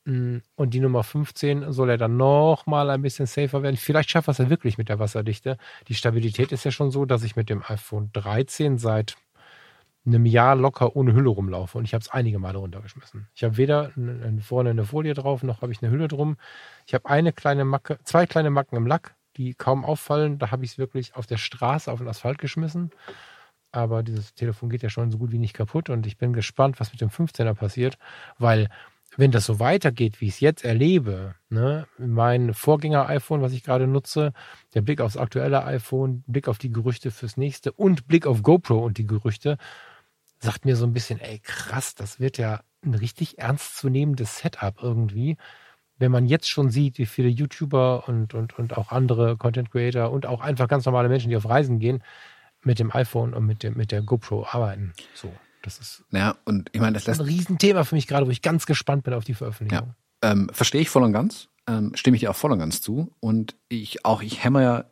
Mm, 0.05 0.37
und 0.55 0.73
die 0.73 0.79
Nummer 0.79 1.03
15 1.03 1.71
soll 1.71 1.89
ja 1.89 1.97
dann 1.97 2.17
noch 2.17 2.65
mal 2.65 2.89
ein 2.89 3.01
bisschen 3.01 3.25
safer 3.25 3.61
werden. 3.61 3.77
Vielleicht 3.77 4.09
schafft 4.09 4.29
es 4.29 4.37
ja 4.37 4.49
wirklich 4.49 4.77
mit 4.77 4.89
der 4.89 4.99
Wasserdichte. 4.99 5.57
Die 5.89 5.95
Stabilität 5.95 6.51
ist 6.51 6.63
ja 6.63 6.71
schon 6.71 6.91
so, 6.91 7.05
dass 7.05 7.23
ich 7.23 7.35
mit 7.35 7.49
dem 7.49 7.61
iPhone 7.67 8.09
13 8.13 8.77
seit 8.77 9.17
einem 10.07 10.25
Jahr 10.25 10.55
locker 10.55 10.95
ohne 10.95 11.13
Hülle 11.13 11.29
rumlaufe 11.29 11.77
und 11.77 11.83
ich 11.83 11.93
habe 11.93 12.01
es 12.01 12.09
einige 12.09 12.39
Male 12.39 12.57
runtergeschmissen. 12.57 13.27
Ich 13.35 13.43
habe 13.43 13.57
weder 13.57 13.91
vorne 14.41 14.69
eine 14.69 14.85
Folie 14.85 15.13
drauf, 15.13 15.43
noch 15.43 15.61
habe 15.61 15.71
ich 15.71 15.83
eine 15.83 15.91
Hülle 15.91 16.07
drum. 16.07 16.37
Ich 16.85 16.93
habe 16.93 17.09
eine 17.09 17.33
kleine 17.33 17.65
Macke, 17.65 17.99
zwei 18.03 18.25
kleine 18.25 18.49
Macken 18.49 18.77
im 18.77 18.87
Lack, 18.87 19.15
die 19.37 19.53
kaum 19.53 19.85
auffallen. 19.85 20.39
Da 20.39 20.51
habe 20.51 20.65
ich 20.65 20.71
es 20.71 20.77
wirklich 20.77 21.15
auf 21.15 21.27
der 21.27 21.37
Straße 21.37 21.91
auf 21.91 21.99
den 21.99 22.07
Asphalt 22.07 22.37
geschmissen. 22.39 22.91
Aber 23.71 24.03
dieses 24.03 24.33
Telefon 24.33 24.69
geht 24.69 24.83
ja 24.83 24.89
schon 24.89 25.11
so 25.11 25.17
gut 25.17 25.31
wie 25.31 25.39
nicht 25.39 25.53
kaputt 25.53 25.89
und 25.89 26.07
ich 26.07 26.17
bin 26.17 26.33
gespannt, 26.33 26.79
was 26.79 26.91
mit 26.91 27.01
dem 27.01 27.09
15er 27.09 27.53
passiert, 27.53 27.97
weil 28.39 28.69
wenn 29.15 29.31
das 29.31 29.45
so 29.45 29.59
weitergeht, 29.59 30.21
wie 30.21 30.27
ich 30.27 30.35
es 30.35 30.39
jetzt 30.39 30.65
erlebe, 30.65 31.35
ne, 31.49 31.87
mein 31.97 32.53
Vorgänger-iPhone, 32.53 33.41
was 33.41 33.53
ich 33.53 33.63
gerade 33.63 33.87
nutze, 33.87 34.33
der 34.73 34.81
Blick 34.81 35.01
aufs 35.01 35.17
aktuelle 35.17 35.63
iPhone, 35.65 36.23
Blick 36.27 36.47
auf 36.47 36.57
die 36.57 36.71
Gerüchte 36.71 37.11
fürs 37.11 37.37
nächste 37.37 37.71
und 37.71 38.07
Blick 38.07 38.27
auf 38.27 38.43
GoPro 38.43 38.77
und 38.77 38.97
die 38.97 39.07
Gerüchte, 39.07 39.57
sagt 40.39 40.65
mir 40.65 40.75
so 40.75 40.85
ein 40.85 40.93
bisschen, 40.93 41.19
ey 41.19 41.39
krass, 41.39 41.95
das 41.95 42.19
wird 42.19 42.37
ja 42.37 42.61
ein 42.83 42.93
richtig 42.93 43.39
ernstzunehmendes 43.39 44.37
Setup 44.39 44.81
irgendwie 44.81 45.37
wenn 45.99 46.11
man 46.11 46.25
jetzt 46.25 46.49
schon 46.49 46.69
sieht, 46.69 46.97
wie 46.97 47.05
viele 47.05 47.29
YouTuber 47.29 48.07
und, 48.07 48.33
und, 48.33 48.57
und 48.57 48.77
auch 48.77 48.91
andere 48.91 49.37
Content 49.37 49.71
Creator 49.71 50.11
und 50.11 50.25
auch 50.25 50.41
einfach 50.41 50.67
ganz 50.67 50.85
normale 50.85 51.09
Menschen, 51.09 51.29
die 51.29 51.37
auf 51.37 51.47
Reisen 51.47 51.79
gehen, 51.79 52.03
mit 52.63 52.79
dem 52.79 52.93
iPhone 52.93 53.33
und 53.33 53.45
mit, 53.45 53.63
dem, 53.63 53.75
mit 53.75 53.91
der 53.91 54.01
GoPro 54.01 54.45
arbeiten. 54.49 54.93
So, 55.13 55.31
das 55.61 55.79
ist 55.79 56.03
ja, 56.11 56.35
und 56.45 56.69
ich 56.73 56.81
meine, 56.81 56.93
das 56.93 57.07
lässt 57.07 57.19
ein 57.19 57.25
Riesenthema 57.25 57.83
für 57.83 57.95
mich 57.95 58.07
gerade, 58.07 58.27
wo 58.27 58.31
ich 58.31 58.41
ganz 58.41 58.65
gespannt 58.65 59.03
bin 59.03 59.13
auf 59.13 59.23
die 59.23 59.33
Veröffentlichung. 59.33 59.95
Ja, 60.23 60.31
ähm, 60.31 60.49
verstehe 60.53 60.81
ich 60.81 60.89
voll 60.89 61.03
und 61.03 61.13
ganz, 61.13 61.49
ähm, 61.67 61.91
stimme 61.95 62.15
ich 62.15 62.21
dir 62.21 62.31
auch 62.31 62.35
voll 62.35 62.51
und 62.51 62.59
ganz 62.59 62.81
zu. 62.81 63.11
Und 63.19 63.55
ich 63.69 64.05
auch, 64.05 64.21
ich 64.21 64.43
hämmer 64.43 64.61
ja 64.61 64.85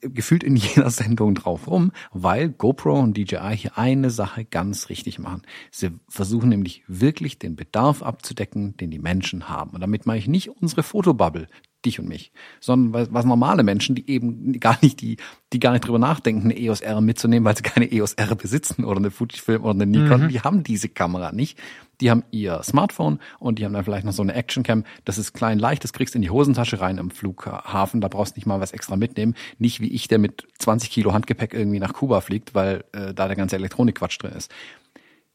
gefühlt 0.00 0.44
in 0.44 0.56
jeder 0.56 0.90
Sendung 0.90 1.34
drauf 1.34 1.68
rum, 1.68 1.92
weil 2.12 2.48
GoPro 2.48 2.98
und 2.98 3.16
DJI 3.16 3.56
hier 3.56 3.78
eine 3.78 4.10
Sache 4.10 4.44
ganz 4.44 4.88
richtig 4.88 5.18
machen. 5.18 5.42
Sie 5.70 5.90
versuchen 6.08 6.48
nämlich 6.48 6.82
wirklich 6.86 7.38
den 7.38 7.56
Bedarf 7.56 8.02
abzudecken, 8.02 8.76
den 8.76 8.90
die 8.90 8.98
Menschen 8.98 9.48
haben. 9.48 9.70
Und 9.70 9.80
damit 9.80 10.06
meine 10.06 10.18
ich 10.18 10.28
nicht 10.28 10.48
unsere 10.48 10.82
Fotobubble, 10.82 11.48
dich 11.84 11.98
und 11.98 12.08
mich, 12.08 12.32
sondern 12.60 13.08
was, 13.12 13.24
normale 13.24 13.62
Menschen, 13.62 13.94
die 13.94 14.08
eben 14.10 14.58
gar 14.60 14.78
nicht 14.82 15.00
die, 15.00 15.16
die 15.52 15.60
gar 15.60 15.72
nicht 15.72 15.86
drüber 15.86 15.98
nachdenken, 15.98 16.50
eine 16.50 16.58
EOS 16.58 16.80
R 16.80 17.00
mitzunehmen, 17.00 17.44
weil 17.44 17.56
sie 17.56 17.62
keine 17.62 17.90
EOS 17.90 18.14
R 18.14 18.34
besitzen 18.34 18.84
oder 18.84 18.98
eine 18.98 19.10
Fujifilm 19.10 19.62
oder 19.62 19.72
eine 19.72 19.86
Nikon, 19.86 20.24
mhm. 20.24 20.28
die 20.28 20.40
haben 20.40 20.62
diese 20.62 20.88
Kamera 20.88 21.32
nicht. 21.32 21.58
Die 22.00 22.10
haben 22.10 22.24
ihr 22.30 22.62
Smartphone 22.62 23.18
und 23.38 23.58
die 23.58 23.64
haben 23.64 23.74
dann 23.74 23.84
vielleicht 23.84 24.06
noch 24.06 24.12
so 24.12 24.22
eine 24.22 24.34
Actioncam. 24.34 24.84
Das 25.04 25.18
ist 25.18 25.34
klein, 25.34 25.58
leicht, 25.58 25.84
das 25.84 25.92
kriegst 25.92 26.14
du 26.14 26.18
in 26.18 26.22
die 26.22 26.30
Hosentasche 26.30 26.80
rein 26.80 26.96
im 26.96 27.10
Flughafen. 27.10 28.00
Da 28.00 28.08
brauchst 28.08 28.36
du 28.36 28.38
nicht 28.38 28.46
mal 28.46 28.58
was 28.58 28.72
extra 28.72 28.96
mitnehmen. 28.96 29.34
Nicht 29.58 29.80
wie 29.80 29.88
ich, 29.88 30.08
der 30.08 30.18
mit 30.18 30.46
20 30.58 30.90
Kilo 30.90 31.12
Handgepäck 31.12 31.52
irgendwie 31.52 31.78
nach 31.78 31.92
Kuba 31.92 32.22
fliegt, 32.22 32.54
weil 32.54 32.84
äh, 32.92 33.12
da 33.12 33.26
der 33.26 33.36
ganze 33.36 33.56
Elektronikquatsch 33.56 34.18
drin 34.18 34.32
ist. 34.32 34.50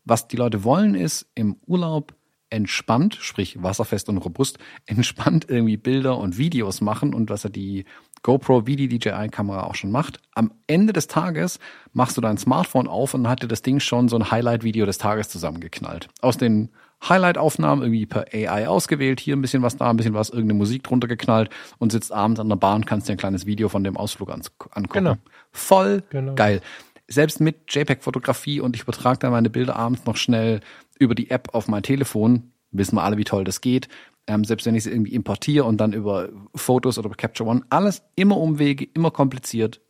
Was 0.06 0.28
die 0.28 0.38
Leute 0.38 0.64
wollen, 0.64 0.96
ist 0.96 1.28
im 1.36 1.58
Urlaub 1.68 2.16
entspannt, 2.50 3.18
sprich 3.20 3.62
wasserfest 3.62 4.10
und 4.10 4.18
robust, 4.18 4.58
entspannt 4.86 5.46
irgendwie 5.50 5.78
Bilder 5.78 6.18
und 6.18 6.38
Videos 6.38 6.82
machen 6.82 7.14
und 7.14 7.30
was 7.30 7.44
er 7.44 7.50
die 7.50 7.86
GoPro 8.24 8.66
wie 8.66 8.76
die 8.76 8.88
DJI-Kamera 8.88 9.64
auch 9.64 9.76
schon 9.76 9.92
macht. 9.92 10.20
Am 10.34 10.52
Ende 10.68 10.94
des 10.94 11.08
Tages 11.08 11.60
machst 11.94 12.18
du 12.18 12.22
dein 12.22 12.38
Smartphone 12.38 12.88
auf 12.88 13.14
und 13.14 13.24
dann 13.24 13.32
hat 13.32 13.44
dir 13.44 13.48
das 13.48 13.62
Ding 13.62 13.80
schon 13.80 14.10
so 14.10 14.16
ein 14.16 14.32
Highlight-Video 14.32 14.86
des 14.88 14.98
Tages 14.98 15.30
zusammengeknallt. 15.30 16.08
Aus 16.22 16.38
den 16.38 16.70
Highlight-Aufnahmen 17.08 17.84
irgendwie 17.84 18.06
per 18.08 18.26
AI 18.34 18.68
ausgewählt, 18.68 19.20
hier 19.20 19.36
ein 19.36 19.42
bisschen 19.42 19.62
was, 19.62 19.78
da 19.78 19.90
ein 19.90 19.98
bisschen 19.98 20.14
was, 20.16 20.30
irgendeine 20.30 20.58
Musik 20.58 20.84
drunter 20.84 21.08
geknallt 21.08 21.50
und 21.78 21.92
sitzt 21.92 22.12
abends 22.12 22.40
an 22.40 22.50
der 22.50 22.56
Bar 22.56 22.76
und 22.76 22.86
kannst 22.88 23.08
dir 23.08 23.14
ein 23.14 23.18
kleines 23.18 23.46
Video 23.46 23.70
von 23.70 23.84
dem 23.84 23.96
Ausflug 23.98 24.32
angucken. 24.32 24.88
Genau. 24.92 25.16
Voll 25.52 26.04
Genau. 26.10 26.34
geil. 26.34 26.62
Selbst 27.08 27.40
mit 27.40 27.72
JPEG-Fotografie 27.72 28.60
und 28.60 28.76
ich 28.76 28.82
übertrage 28.82 29.20
dann 29.20 29.32
meine 29.32 29.52
Bilder 29.52 29.76
abends 29.76 30.06
noch 30.06 30.18
schnell 30.18 30.62
über 31.00 31.16
die 31.16 31.30
App 31.30 31.50
auf 31.54 31.68
mein 31.68 31.84
Telefon, 31.84 32.52
wissen 32.72 32.96
wir 32.96 33.04
alle, 33.04 33.18
wie 33.18 33.24
toll 33.24 33.44
das 33.44 33.62
geht. 33.62 33.88
Ähm, 34.28 34.44
selbst 34.44 34.66
wenn 34.66 34.76
ich 34.76 34.84
sie 34.84 34.92
irgendwie 34.92 35.14
importiere 35.14 35.66
und 35.66 35.78
dann 35.78 35.94
über 35.94 36.30
Fotos 36.56 36.98
oder 36.98 37.10
Capture 37.10 37.50
One, 37.50 37.62
alles 37.70 38.02
immer 38.16 38.38
Umwege, 38.38 38.86
immer 38.94 39.12
kompliziert, 39.12 39.82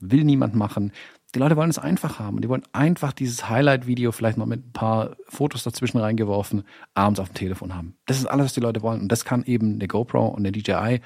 will 0.00 0.24
niemand 0.24 0.54
machen. 0.54 0.92
Die 1.34 1.38
Leute 1.38 1.56
wollen 1.56 1.70
es 1.70 1.78
einfach 1.78 2.18
haben. 2.18 2.40
Die 2.40 2.48
wollen 2.48 2.64
einfach 2.72 3.12
dieses 3.12 3.48
Highlight-Video 3.48 4.12
vielleicht 4.12 4.36
noch 4.36 4.46
mit 4.46 4.66
ein 4.66 4.72
paar 4.72 5.16
Fotos 5.28 5.62
dazwischen 5.62 5.98
reingeworfen, 5.98 6.64
abends 6.94 7.20
auf 7.20 7.28
dem 7.30 7.34
Telefon 7.34 7.74
haben. 7.74 7.96
Das 8.06 8.18
ist 8.18 8.26
alles, 8.26 8.46
was 8.46 8.52
die 8.52 8.60
Leute 8.60 8.82
wollen. 8.82 9.00
Und 9.00 9.08
das 9.08 9.24
kann 9.24 9.44
eben 9.44 9.74
eine 9.74 9.88
GoPro 9.88 10.26
und 10.26 10.40
eine 10.40 10.52
DJI 10.52 11.00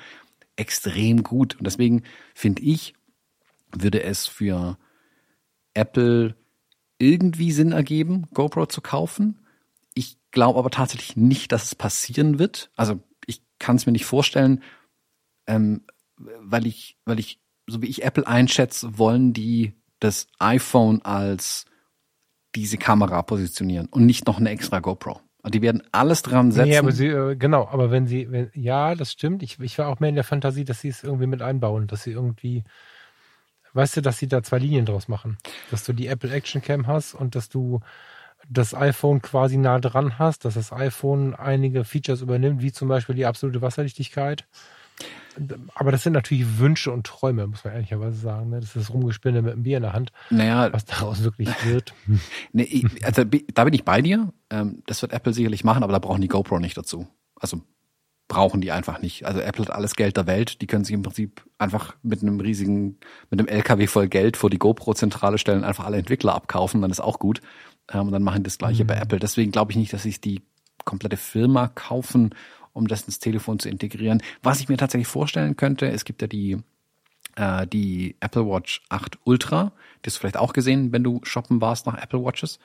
extrem 0.56 1.22
gut. 1.22 1.54
Und 1.56 1.64
deswegen 1.64 2.02
finde 2.34 2.62
ich, 2.62 2.94
würde 3.72 4.02
es 4.02 4.26
für 4.26 4.78
Apple 5.74 6.34
irgendwie 6.98 7.52
Sinn 7.52 7.72
ergeben, 7.72 8.26
GoPro 8.32 8.66
zu 8.66 8.80
kaufen. 8.80 9.45
Ich 9.98 10.18
glaube 10.30 10.58
aber 10.58 10.70
tatsächlich 10.70 11.16
nicht, 11.16 11.50
dass 11.52 11.64
es 11.64 11.74
passieren 11.74 12.38
wird. 12.38 12.70
Also 12.76 13.00
ich 13.26 13.40
kann 13.58 13.76
es 13.76 13.86
mir 13.86 13.92
nicht 13.92 14.04
vorstellen, 14.04 14.62
ähm, 15.46 15.86
weil 16.16 16.66
ich, 16.66 16.98
weil 17.06 17.18
ich, 17.18 17.40
so 17.66 17.80
wie 17.80 17.86
ich 17.86 18.04
Apple 18.04 18.26
einschätze, 18.26 18.98
wollen 18.98 19.32
die 19.32 19.72
das 19.98 20.28
iPhone 20.38 21.00
als 21.02 21.64
diese 22.54 22.76
Kamera 22.76 23.22
positionieren 23.22 23.86
und 23.86 24.04
nicht 24.04 24.26
noch 24.26 24.38
eine 24.38 24.50
extra 24.50 24.80
GoPro. 24.80 25.20
Und 25.42 25.54
die 25.54 25.62
werden 25.62 25.82
alles 25.92 26.22
dran 26.22 26.52
setzen. 26.52 26.68
Nee, 26.68 26.76
aber 26.76 26.92
sie, 26.92 27.06
äh, 27.06 27.36
genau, 27.36 27.68
aber 27.68 27.90
wenn 27.90 28.06
sie, 28.06 28.30
wenn, 28.30 28.50
ja, 28.52 28.94
das 28.94 29.12
stimmt. 29.12 29.42
Ich, 29.42 29.60
ich 29.60 29.78
war 29.78 29.88
auch 29.88 30.00
mehr 30.00 30.08
in 30.08 30.16
der 30.16 30.24
Fantasie, 30.24 30.64
dass 30.64 30.80
sie 30.80 30.88
es 30.88 31.04
irgendwie 31.04 31.26
mit 31.26 31.40
einbauen, 31.40 31.86
dass 31.86 32.02
sie 32.02 32.10
irgendwie, 32.10 32.64
weißt 33.72 33.96
du, 33.96 34.00
dass 34.02 34.18
sie 34.18 34.26
da 34.26 34.42
zwei 34.42 34.58
Linien 34.58 34.84
draus 34.84 35.08
machen. 35.08 35.38
Dass 35.70 35.84
du 35.84 35.92
die 35.92 36.08
Apple 36.08 36.32
Action 36.32 36.60
Cam 36.60 36.86
hast 36.86 37.14
und 37.14 37.34
dass 37.36 37.48
du 37.48 37.80
das 38.48 38.74
iPhone 38.74 39.22
quasi 39.22 39.56
nah 39.56 39.78
dran 39.78 40.18
hast, 40.18 40.44
dass 40.44 40.54
das 40.54 40.72
iPhone 40.72 41.34
einige 41.34 41.84
Features 41.84 42.20
übernimmt, 42.20 42.62
wie 42.62 42.72
zum 42.72 42.88
Beispiel 42.88 43.14
die 43.14 43.26
absolute 43.26 43.62
Wasserdichtigkeit. 43.62 44.46
Aber 45.74 45.92
das 45.92 46.02
sind 46.02 46.14
natürlich 46.14 46.58
Wünsche 46.58 46.90
und 46.90 47.06
Träume, 47.06 47.46
muss 47.46 47.64
man 47.64 47.74
ehrlicherweise 47.74 48.16
sagen. 48.16 48.50
Ne? 48.50 48.60
Das 48.60 48.70
ist 48.70 48.76
das 48.76 48.94
Rumgespinne 48.94 49.42
mit 49.42 49.52
einem 49.52 49.64
Bier 49.64 49.76
in 49.76 49.82
der 49.82 49.92
Hand, 49.92 50.10
naja, 50.30 50.72
was 50.72 50.86
daraus 50.86 51.22
wirklich 51.22 51.48
wird. 51.64 51.92
Nee, 52.52 52.86
also 53.02 53.22
da 53.24 53.64
bin 53.64 53.74
ich 53.74 53.84
bei 53.84 54.00
dir. 54.00 54.32
Ähm, 54.48 54.82
Das 54.86 55.02
wird 55.02 55.12
Apple 55.12 55.34
sicherlich 55.34 55.62
machen, 55.64 55.82
aber 55.82 55.92
da 55.92 55.98
brauchen 55.98 56.22
die 56.22 56.28
GoPro 56.28 56.58
nicht 56.58 56.76
dazu. 56.76 57.06
Also 57.38 57.60
brauchen 58.28 58.60
die 58.60 58.72
einfach 58.72 59.00
nicht. 59.00 59.26
Also 59.26 59.40
Apple 59.40 59.66
hat 59.66 59.72
alles 59.72 59.94
Geld 59.94 60.16
der 60.16 60.26
Welt. 60.26 60.60
Die 60.60 60.66
können 60.66 60.84
sich 60.84 60.94
im 60.94 61.02
Prinzip 61.02 61.44
einfach 61.58 61.94
mit 62.02 62.22
einem 62.22 62.40
riesigen, 62.40 62.98
mit 63.30 63.38
einem 63.38 63.48
LKW 63.48 63.86
voll 63.86 64.08
Geld 64.08 64.36
vor 64.36 64.50
die 64.50 64.58
GoPro-Zentrale 64.58 65.38
stellen, 65.38 65.64
einfach 65.64 65.84
alle 65.84 65.98
Entwickler 65.98 66.34
abkaufen, 66.34 66.80
dann 66.80 66.90
ist 66.90 67.00
auch 67.00 67.18
gut. 67.18 67.40
Ähm, 67.92 68.06
Und 68.06 68.12
dann 68.12 68.22
machen 68.22 68.42
das 68.42 68.58
Gleiche 68.58 68.84
bei 68.84 68.94
Apple. 68.96 69.18
Deswegen 69.18 69.52
glaube 69.52 69.72
ich 69.72 69.76
nicht, 69.78 69.92
dass 69.92 70.02
sich 70.04 70.20
die 70.20 70.42
komplette 70.84 71.16
Firma 71.16 71.68
kaufen, 71.68 72.34
um 72.72 72.88
das 72.88 73.02
ins 73.02 73.18
Telefon 73.18 73.58
zu 73.58 73.68
integrieren. 73.68 74.22
Was 74.42 74.60
ich 74.60 74.68
mir 74.68 74.76
tatsächlich 74.76 75.08
vorstellen 75.08 75.56
könnte, 75.56 75.88
es 75.90 76.04
gibt 76.04 76.22
ja 76.22 76.28
die 76.28 76.58
äh, 77.36 77.66
die 77.66 78.16
Apple 78.20 78.46
Watch 78.46 78.82
8 78.88 79.18
Ultra. 79.24 79.72
Die 80.04 80.08
hast 80.08 80.16
du 80.16 80.20
vielleicht 80.20 80.36
auch 80.36 80.52
gesehen, 80.52 80.92
wenn 80.92 81.04
du 81.04 81.20
shoppen 81.22 81.60
warst 81.60 81.86
nach 81.86 82.00
Apple 82.00 82.22
Watches. 82.24 82.58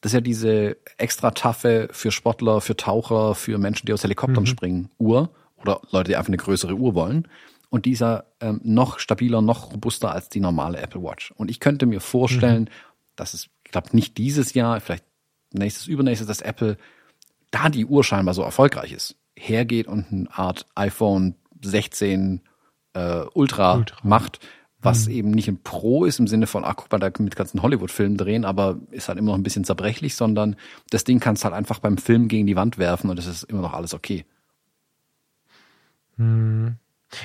Das 0.00 0.12
ist 0.12 0.14
ja 0.14 0.20
diese 0.20 0.76
extra 0.96 1.32
taffe 1.32 1.88
für 1.92 2.10
Sportler, 2.10 2.60
für 2.60 2.76
Taucher, 2.76 3.34
für 3.34 3.58
Menschen, 3.58 3.86
die 3.86 3.92
aus 3.92 4.02
Helikoptern 4.02 4.46
springen, 4.46 4.90
Uhr 4.98 5.30
oder 5.58 5.80
Leute, 5.90 6.10
die 6.10 6.16
einfach 6.16 6.28
eine 6.28 6.38
größere 6.38 6.74
Uhr 6.74 6.94
wollen. 6.94 7.28
Und 7.68 7.84
dieser 7.84 8.24
ähm, 8.40 8.60
noch 8.64 8.98
stabiler, 8.98 9.42
noch 9.42 9.72
robuster 9.72 10.12
als 10.12 10.28
die 10.28 10.40
normale 10.40 10.78
Apple 10.78 11.02
Watch. 11.02 11.32
Und 11.32 11.50
ich 11.50 11.60
könnte 11.60 11.86
mir 11.86 12.00
vorstellen, 12.00 12.70
dass 13.14 13.34
es, 13.34 13.48
ich 13.70 13.72
glaube 13.72 13.90
nicht 13.92 14.18
dieses 14.18 14.52
Jahr, 14.52 14.80
vielleicht 14.80 15.04
nächstes, 15.52 15.86
übernächstes, 15.86 16.26
dass 16.26 16.40
Apple, 16.40 16.76
da 17.52 17.68
die 17.68 17.86
Uhr 17.86 18.02
scheinbar 18.02 18.34
so 18.34 18.42
erfolgreich 18.42 18.90
ist, 18.90 19.14
hergeht 19.36 19.86
und 19.86 20.10
eine 20.10 20.28
Art 20.36 20.66
iPhone 20.74 21.36
16 21.62 22.40
äh, 22.94 23.22
Ultra, 23.32 23.76
Ultra. 23.76 23.96
macht, 24.02 24.40
was 24.80 25.06
eben 25.06 25.30
nicht 25.30 25.46
ein 25.46 25.62
Pro 25.62 26.04
ist 26.04 26.18
im 26.18 26.26
Sinne 26.26 26.48
von, 26.48 26.64
ach 26.64 26.74
guck 26.74 26.90
mal, 26.90 26.98
da 26.98 27.12
mit 27.22 27.36
ganzen 27.36 27.62
Hollywood-Filmen 27.62 28.16
drehen, 28.16 28.44
aber 28.44 28.80
ist 28.90 29.08
halt 29.08 29.20
immer 29.20 29.30
noch 29.30 29.38
ein 29.38 29.44
bisschen 29.44 29.62
zerbrechlich, 29.62 30.16
sondern 30.16 30.56
das 30.90 31.04
Ding 31.04 31.20
kannst 31.20 31.44
halt 31.44 31.54
einfach 31.54 31.78
beim 31.78 31.96
Film 31.96 32.26
gegen 32.26 32.48
die 32.48 32.56
Wand 32.56 32.76
werfen 32.76 33.08
und 33.08 33.20
es 33.20 33.26
ist 33.26 33.44
immer 33.44 33.62
noch 33.62 33.74
alles 33.74 33.94
okay. 33.94 34.24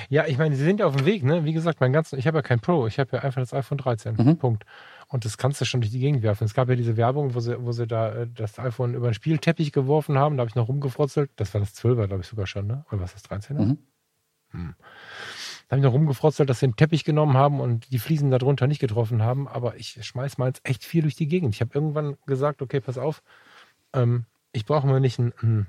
Ja, 0.08 0.26
ich 0.26 0.38
meine, 0.38 0.54
sie 0.54 0.62
sind 0.62 0.78
ja 0.78 0.86
auf 0.86 0.94
dem 0.94 1.06
Weg, 1.06 1.24
ne? 1.24 1.44
Wie 1.44 1.52
gesagt, 1.52 1.80
mein 1.80 1.92
ganzen, 1.92 2.20
ich 2.20 2.28
habe 2.28 2.38
ja 2.38 2.42
kein 2.42 2.60
Pro, 2.60 2.86
ich 2.86 3.00
habe 3.00 3.16
ja 3.16 3.22
einfach 3.24 3.40
das 3.40 3.52
iPhone 3.52 3.78
13. 3.78 4.14
Mhm. 4.16 4.36
Punkt. 4.36 4.64
Und 5.08 5.24
das 5.24 5.38
kannst 5.38 5.60
du 5.60 5.64
schon 5.64 5.80
durch 5.80 5.92
die 5.92 6.00
Gegend 6.00 6.22
werfen. 6.22 6.44
Es 6.44 6.54
gab 6.54 6.68
ja 6.68 6.74
diese 6.74 6.96
Werbung, 6.96 7.34
wo 7.34 7.40
sie, 7.40 7.62
wo 7.64 7.70
sie 7.72 7.86
da 7.86 8.12
äh, 8.12 8.26
das 8.32 8.58
iPhone 8.58 8.94
über 8.94 9.08
den 9.08 9.14
Spielteppich 9.14 9.72
geworfen 9.72 10.18
haben. 10.18 10.36
Da 10.36 10.40
habe 10.40 10.48
ich 10.48 10.56
noch 10.56 10.68
rumgefrotzelt. 10.68 11.30
Das 11.36 11.54
war 11.54 11.60
das 11.60 11.74
12er, 11.76 12.08
glaube 12.08 12.22
ich, 12.22 12.28
sogar 12.28 12.46
schon, 12.46 12.66
ne? 12.66 12.84
Oder 12.90 13.02
was 13.02 13.14
ist 13.14 13.30
das 13.30 13.50
13er? 13.50 13.64
Mhm. 13.64 13.78
Hm. 14.50 14.74
Da 15.68 15.74
habe 15.74 15.80
ich 15.80 15.84
noch 15.84 15.92
rumgefrotzelt, 15.92 16.48
dass 16.48 16.60
sie 16.60 16.66
den 16.66 16.76
Teppich 16.76 17.04
genommen 17.04 17.34
haben 17.34 17.60
und 17.60 17.92
die 17.92 17.98
Fliesen 17.98 18.30
darunter 18.30 18.66
nicht 18.66 18.80
getroffen 18.80 19.22
haben. 19.22 19.46
Aber 19.46 19.76
ich 19.76 20.04
schmeiß 20.04 20.38
mal 20.38 20.46
jetzt 20.46 20.66
echt 20.68 20.84
viel 20.84 21.02
durch 21.02 21.16
die 21.16 21.28
Gegend. 21.28 21.54
Ich 21.54 21.60
habe 21.60 21.70
irgendwann 21.74 22.16
gesagt, 22.26 22.62
okay, 22.62 22.80
pass 22.80 22.98
auf, 22.98 23.22
ähm, 23.92 24.26
ich 24.52 24.64
brauche 24.64 24.86
mir 24.86 25.00
nicht 25.00 25.18
ein, 25.18 25.32
ein, 25.42 25.66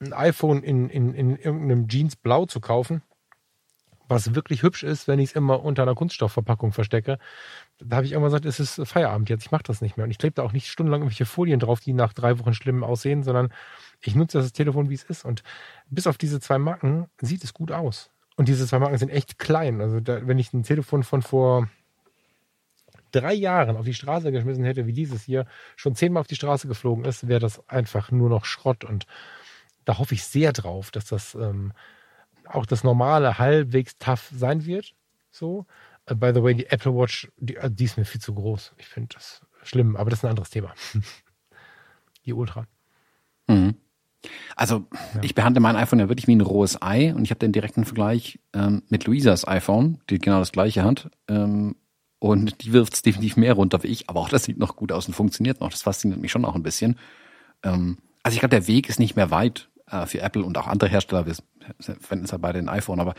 ein 0.00 0.12
iPhone 0.12 0.62
in, 0.62 0.88
in, 0.88 1.14
in 1.14 1.36
irgendeinem 1.36 1.88
Jeans-Blau 1.88 2.46
zu 2.46 2.60
kaufen, 2.60 3.02
was 4.08 4.34
wirklich 4.34 4.62
hübsch 4.62 4.82
ist, 4.82 5.08
wenn 5.08 5.18
ich 5.18 5.30
es 5.30 5.36
immer 5.36 5.62
unter 5.64 5.82
einer 5.82 5.94
Kunststoffverpackung 5.94 6.72
verstecke. 6.72 7.18
Da 7.82 7.96
habe 7.96 8.06
ich 8.06 8.12
irgendwann 8.12 8.30
gesagt, 8.30 8.44
es 8.46 8.60
ist 8.60 8.86
Feierabend 8.88 9.30
jetzt, 9.30 9.46
ich 9.46 9.50
mache 9.50 9.62
das 9.62 9.80
nicht 9.80 9.96
mehr. 9.96 10.04
Und 10.04 10.10
ich 10.10 10.18
klebe 10.18 10.34
da 10.34 10.42
auch 10.42 10.52
nicht 10.52 10.68
stundenlang 10.68 11.02
irgendwelche 11.02 11.26
Folien 11.26 11.60
drauf, 11.60 11.80
die 11.80 11.92
nach 11.92 12.12
drei 12.12 12.38
Wochen 12.38 12.54
schlimm 12.54 12.84
aussehen, 12.84 13.22
sondern 13.22 13.52
ich 14.00 14.14
nutze 14.14 14.38
das 14.38 14.52
Telefon, 14.52 14.90
wie 14.90 14.94
es 14.94 15.02
ist. 15.02 15.24
Und 15.24 15.42
bis 15.88 16.06
auf 16.06 16.18
diese 16.18 16.40
zwei 16.40 16.58
Marken 16.58 17.08
sieht 17.20 17.44
es 17.44 17.54
gut 17.54 17.72
aus. 17.72 18.10
Und 18.36 18.48
diese 18.48 18.66
zwei 18.66 18.78
Marken 18.78 18.98
sind 18.98 19.10
echt 19.10 19.38
klein. 19.38 19.80
Also 19.80 20.00
da, 20.00 20.26
wenn 20.26 20.38
ich 20.38 20.52
ein 20.52 20.62
Telefon 20.62 21.02
von 21.02 21.22
vor 21.22 21.68
drei 23.12 23.34
Jahren 23.34 23.76
auf 23.76 23.84
die 23.84 23.94
Straße 23.94 24.32
geschmissen 24.32 24.64
hätte, 24.64 24.86
wie 24.86 24.92
dieses 24.92 25.22
hier, 25.24 25.46
schon 25.76 25.94
zehnmal 25.94 26.20
auf 26.22 26.26
die 26.26 26.36
Straße 26.36 26.68
geflogen 26.68 27.04
ist, 27.04 27.28
wäre 27.28 27.40
das 27.40 27.66
einfach 27.68 28.10
nur 28.10 28.28
noch 28.28 28.44
Schrott. 28.44 28.84
Und 28.84 29.06
da 29.84 29.98
hoffe 29.98 30.14
ich 30.14 30.24
sehr 30.24 30.52
drauf, 30.52 30.90
dass 30.90 31.06
das 31.06 31.34
ähm, 31.34 31.72
auch 32.46 32.66
das 32.66 32.84
normale 32.84 33.38
halbwegs 33.38 33.98
tough 33.98 34.30
sein 34.34 34.64
wird. 34.64 34.94
So. 35.30 35.66
Äh, 36.10 36.14
by 36.14 36.32
the 36.34 36.42
way, 36.42 36.54
die 36.54 36.66
Apple 36.66 36.94
Watch, 36.94 37.28
die, 37.36 37.56
äh, 37.56 37.70
die 37.70 37.84
ist 37.84 37.96
mir 37.96 38.04
viel 38.04 38.20
zu 38.20 38.34
groß. 38.34 38.74
Ich 38.78 38.86
finde 38.86 39.14
das 39.14 39.42
schlimm, 39.62 39.96
aber 39.96 40.10
das 40.10 40.20
ist 40.20 40.24
ein 40.24 40.30
anderes 40.30 40.50
Thema. 40.50 40.74
die 42.26 42.32
Ultra. 42.32 42.66
Mhm. 43.46 43.76
Also 44.54 44.86
ich 45.22 45.34
behandle 45.34 45.60
mein 45.60 45.76
iPhone 45.76 45.98
ja 45.98 46.10
wirklich 46.10 46.26
wie 46.26 46.36
ein 46.36 46.42
rohes 46.42 46.82
Ei 46.82 47.14
und 47.14 47.24
ich 47.24 47.30
habe 47.30 47.38
den 47.38 47.52
direkten 47.52 47.86
Vergleich 47.86 48.38
ähm, 48.52 48.82
mit 48.90 49.06
Luisas 49.06 49.48
iPhone, 49.48 49.98
die 50.10 50.18
genau 50.18 50.40
das 50.40 50.52
gleiche 50.52 50.84
hat. 50.84 51.10
Ähm, 51.26 51.76
und 52.18 52.62
die 52.62 52.74
wirft 52.74 52.92
es 52.92 53.00
definitiv 53.00 53.38
mehr 53.38 53.54
runter 53.54 53.82
wie 53.82 53.86
ich, 53.86 54.10
aber 54.10 54.20
auch 54.20 54.28
das 54.28 54.44
sieht 54.44 54.58
noch 54.58 54.76
gut 54.76 54.92
aus 54.92 55.08
und 55.08 55.14
funktioniert 55.14 55.60
noch. 55.62 55.70
Das 55.70 55.82
fasziniert 55.82 56.20
mich 56.20 56.30
schon 56.30 56.44
auch 56.44 56.54
ein 56.54 56.62
bisschen. 56.62 56.98
Ähm, 57.62 57.96
also 58.22 58.34
ich 58.34 58.40
glaube, 58.40 58.54
der 58.54 58.66
Weg 58.66 58.90
ist 58.90 58.98
nicht 58.98 59.16
mehr 59.16 59.30
weit 59.30 59.70
äh, 59.86 60.04
für 60.04 60.20
Apple 60.20 60.44
und 60.44 60.58
auch 60.58 60.66
andere 60.66 60.90
Hersteller. 60.90 61.24
Wir 61.24 61.36
verwenden 61.78 62.26
es 62.26 62.32
halt 62.32 62.42
beide 62.42 62.58
ein 62.58 62.68
iPhone, 62.68 63.00
aber 63.00 63.14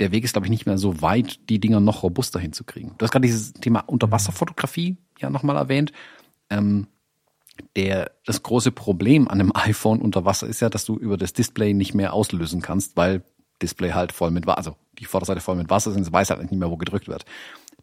der 0.00 0.12
Weg 0.12 0.24
ist, 0.24 0.32
glaube 0.32 0.46
ich, 0.46 0.50
nicht 0.50 0.66
mehr 0.66 0.78
so 0.78 1.02
weit, 1.02 1.48
die 1.48 1.60
Dinger 1.60 1.80
noch 1.80 2.02
robuster 2.02 2.40
hinzukriegen. 2.40 2.92
Du 2.98 3.04
hast 3.04 3.12
gerade 3.12 3.26
dieses 3.26 3.52
Thema 3.52 3.80
Unterwasserfotografie 3.80 4.96
ja 5.18 5.30
nochmal 5.30 5.56
erwähnt. 5.56 5.92
Ähm, 6.50 6.88
der, 7.76 8.10
das 8.26 8.42
große 8.42 8.72
Problem 8.72 9.28
an 9.28 9.40
einem 9.40 9.52
iPhone 9.54 10.00
unter 10.00 10.24
Wasser 10.24 10.46
ist 10.46 10.60
ja, 10.60 10.68
dass 10.68 10.84
du 10.84 10.96
über 10.96 11.16
das 11.16 11.32
Display 11.32 11.74
nicht 11.74 11.94
mehr 11.94 12.12
auslösen 12.12 12.62
kannst, 12.62 12.96
weil 12.96 13.22
Display 13.62 13.92
halt 13.92 14.12
voll 14.12 14.30
mit 14.30 14.46
Wasser, 14.46 14.58
also 14.58 14.76
die 14.98 15.04
Vorderseite 15.04 15.40
voll 15.40 15.56
mit 15.56 15.70
Wasser 15.70 15.90
ist 15.90 15.96
und 15.96 16.02
es 16.02 16.12
weiß 16.12 16.30
halt 16.30 16.42
nicht 16.42 16.52
mehr, 16.52 16.70
wo 16.70 16.76
gedrückt 16.76 17.08
wird. 17.08 17.24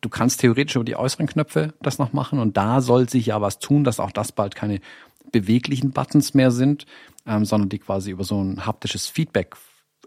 Du 0.01 0.09
kannst 0.09 0.41
theoretisch 0.41 0.75
über 0.75 0.85
die 0.85 0.95
äußeren 0.95 1.27
Knöpfe 1.27 1.73
das 1.81 1.99
noch 1.99 2.11
machen 2.11 2.39
und 2.39 2.57
da 2.57 2.81
soll 2.81 3.07
sich 3.07 3.27
ja 3.27 3.39
was 3.39 3.59
tun, 3.59 3.83
dass 3.83 3.99
auch 3.99 4.11
das 4.11 4.31
bald 4.31 4.55
keine 4.55 4.79
beweglichen 5.31 5.91
Buttons 5.91 6.33
mehr 6.33 6.51
sind, 6.51 6.85
ähm, 7.25 7.45
sondern 7.45 7.69
die 7.69 7.79
quasi 7.79 8.11
über 8.11 8.23
so 8.23 8.43
ein 8.43 8.65
haptisches 8.65 9.07
Feedback 9.07 9.55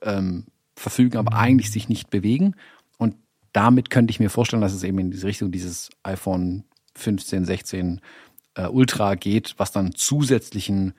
ähm, 0.02 0.47
verfügen, 0.76 1.18
aber 1.18 1.36
eigentlich 1.36 1.70
sich 1.70 1.88
nicht 1.88 2.10
bewegen. 2.10 2.55
Und 2.98 3.16
damit 3.52 3.90
könnte 3.90 4.10
ich 4.10 4.20
mir 4.20 4.30
vorstellen, 4.30 4.62
dass 4.62 4.74
es 4.74 4.82
eben 4.82 4.98
in 4.98 5.10
diese 5.10 5.26
Richtung 5.26 5.52
dieses 5.52 5.90
iPhone 6.02 6.64
15, 6.96 7.44
16 7.44 8.01
äh, 8.55 8.66
Ultra 8.66 9.14
geht, 9.14 9.55
was 9.59 9.72
dann 9.72 9.94
zusätzlichen 9.94 10.94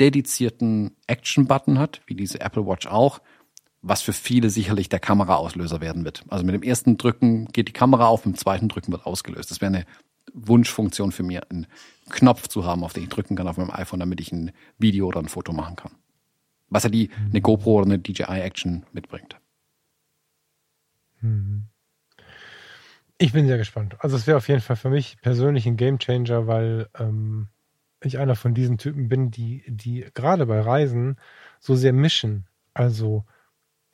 dedizierten 0.00 0.96
Action-Button 1.06 1.78
hat, 1.78 2.02
wie 2.06 2.14
diese 2.14 2.40
Apple 2.40 2.66
Watch 2.66 2.86
auch, 2.86 3.20
was 3.82 4.02
für 4.02 4.12
viele 4.12 4.50
sicherlich 4.50 4.88
der 4.88 4.98
Kameraauslöser 4.98 5.80
werden 5.80 6.04
wird. 6.04 6.24
Also 6.28 6.44
mit 6.44 6.54
dem 6.54 6.62
ersten 6.62 6.98
Drücken 6.98 7.46
geht 7.46 7.68
die 7.68 7.72
Kamera 7.72 8.06
auf, 8.06 8.26
mit 8.26 8.36
dem 8.36 8.38
zweiten 8.38 8.68
Drücken 8.68 8.92
wird 8.92 9.06
ausgelöst. 9.06 9.50
Das 9.50 9.60
wäre 9.60 9.74
eine 9.74 9.86
Wunschfunktion 10.34 11.12
für 11.12 11.22
mich, 11.22 11.40
einen 11.50 11.66
Knopf 12.10 12.48
zu 12.48 12.64
haben, 12.64 12.84
auf 12.84 12.92
den 12.92 13.04
ich 13.04 13.08
drücken 13.08 13.36
kann 13.36 13.48
auf 13.48 13.56
meinem 13.56 13.70
iPhone, 13.70 14.00
damit 14.00 14.20
ich 14.20 14.32
ein 14.32 14.52
Video 14.78 15.06
oder 15.06 15.20
ein 15.20 15.28
Foto 15.28 15.52
machen 15.52 15.76
kann. 15.76 15.92
Was 16.68 16.84
ja 16.84 16.90
die 16.90 17.10
eine 17.30 17.40
GoPro 17.40 17.78
oder 17.78 17.86
eine 17.86 17.98
DJI 17.98 18.40
Action 18.40 18.84
mitbringt. 18.92 19.38
Ich 23.18 23.32
bin 23.32 23.46
sehr 23.46 23.58
gespannt. 23.58 23.96
Also 24.00 24.16
es 24.16 24.26
wäre 24.26 24.36
auf 24.36 24.48
jeden 24.48 24.60
Fall 24.60 24.76
für 24.76 24.90
mich 24.90 25.20
persönlich 25.22 25.66
ein 25.66 25.76
Gamechanger, 25.76 26.46
weil 26.46 26.88
ähm, 26.98 27.48
ich 28.02 28.18
einer 28.18 28.36
von 28.36 28.54
diesen 28.54 28.78
Typen 28.78 29.08
bin, 29.08 29.30
die, 29.30 29.64
die 29.66 30.06
gerade 30.12 30.46
bei 30.46 30.60
Reisen 30.60 31.16
so 31.58 31.74
sehr 31.74 31.92
mischen. 31.92 32.46
Also 32.74 33.24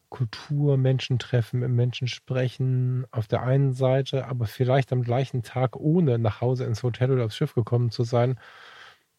Kultur, 0.09 0.77
Menschen 0.77 1.19
treffen, 1.19 1.61
mit 1.61 1.71
Menschen 1.71 2.09
sprechen 2.09 3.07
auf 3.13 3.29
der 3.29 3.43
einen 3.43 3.73
Seite, 3.73 4.27
aber 4.27 4.47
vielleicht 4.47 4.93
am 4.93 5.03
gleichen 5.03 5.43
Tag, 5.43 5.77
ohne 5.77 6.19
nach 6.19 6.41
Hause 6.41 6.65
ins 6.65 6.83
Hotel 6.83 7.13
oder 7.13 7.25
aufs 7.25 7.37
Schiff 7.37 7.55
gekommen 7.55 7.91
zu 7.91 8.03
sein, 8.03 8.39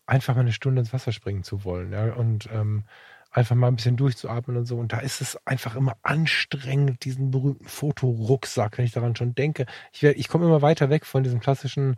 einfach 0.06 0.36
mal 0.36 0.42
eine 0.42 0.52
Stunde 0.52 0.82
ins 0.82 0.94
Wasser 0.94 1.12
springen 1.12 1.44
zu 1.44 1.64
wollen. 1.64 1.94
Ja? 1.94 2.14
Und 2.14 2.50
ähm, 2.52 2.84
einfach 3.34 3.56
mal 3.56 3.68
ein 3.68 3.76
bisschen 3.76 3.98
durchzuatmen 3.98 4.58
und 4.58 4.66
so. 4.66 4.78
Und 4.78 4.94
da 4.94 5.00
ist 5.00 5.22
es 5.22 5.38
einfach 5.46 5.76
immer 5.76 5.98
anstrengend, 6.04 7.04
diesen 7.04 7.32
berühmten 7.32 7.66
Fotorucksack, 7.66 8.78
wenn 8.78 8.86
ich 8.86 8.92
daran 8.92 9.16
schon 9.16 9.36
denke. 9.36 9.66
Ich, 9.92 10.04
ich 10.04 10.28
komme 10.30 10.46
immer 10.46 10.62
weiter 10.62 10.90
weg 10.90 11.06
von 11.06 11.24
diesem 11.24 11.40
klassischen 11.40 11.98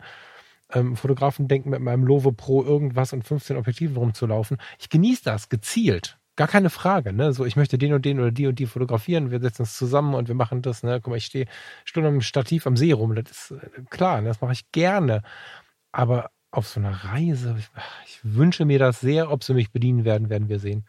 ähm, 0.72 0.96
Fotografen 0.96 1.46
denken, 1.46 1.70
mit 1.70 1.80
meinem 1.80 2.04
Love 2.04 2.32
Pro 2.32 2.64
irgendwas 2.64 3.12
und 3.12 3.22
15 3.22 3.56
Objektiven 3.56 3.96
rumzulaufen. 3.96 4.56
Ich 4.78 4.88
genieße 4.88 5.22
das 5.24 5.48
gezielt. 5.48 6.18
Gar 6.36 6.48
keine 6.48 6.70
Frage, 6.70 7.12
ne? 7.12 7.32
So, 7.32 7.46
ich 7.46 7.56
möchte 7.56 7.78
den 7.78 7.94
und 7.94 8.04
den 8.04 8.20
oder 8.20 8.30
die 8.30 8.46
und 8.46 8.58
die 8.58 8.66
fotografieren. 8.66 9.30
Wir 9.30 9.40
setzen 9.40 9.62
uns 9.62 9.76
zusammen 9.76 10.14
und 10.14 10.28
wir 10.28 10.34
machen 10.34 10.60
das, 10.62 10.82
ne? 10.82 11.00
Guck 11.00 11.12
mal, 11.12 11.16
ich 11.16 11.26
stehe 11.26 11.46
Stunden 11.84 12.08
am 12.08 12.20
Stativ 12.20 12.66
am 12.66 12.76
See 12.76 12.92
rum. 12.92 13.14
Das 13.14 13.30
ist 13.30 13.50
äh, 13.52 13.82
klar, 13.88 14.20
ne? 14.20 14.28
das 14.28 14.40
mache 14.40 14.52
ich 14.52 14.70
gerne. 14.72 15.22
Aber 15.92 16.30
auf 16.50 16.68
so 16.68 16.80
einer 16.80 16.92
Reise, 16.92 17.56
ich, 17.58 17.68
ich 18.06 18.20
wünsche 18.22 18.64
mir 18.66 18.78
das 18.78 19.00
sehr. 19.00 19.30
Ob 19.30 19.44
sie 19.44 19.54
mich 19.54 19.72
bedienen 19.72 20.04
werden, 20.04 20.28
werden 20.28 20.48
wir 20.48 20.58
sehen. 20.58 20.84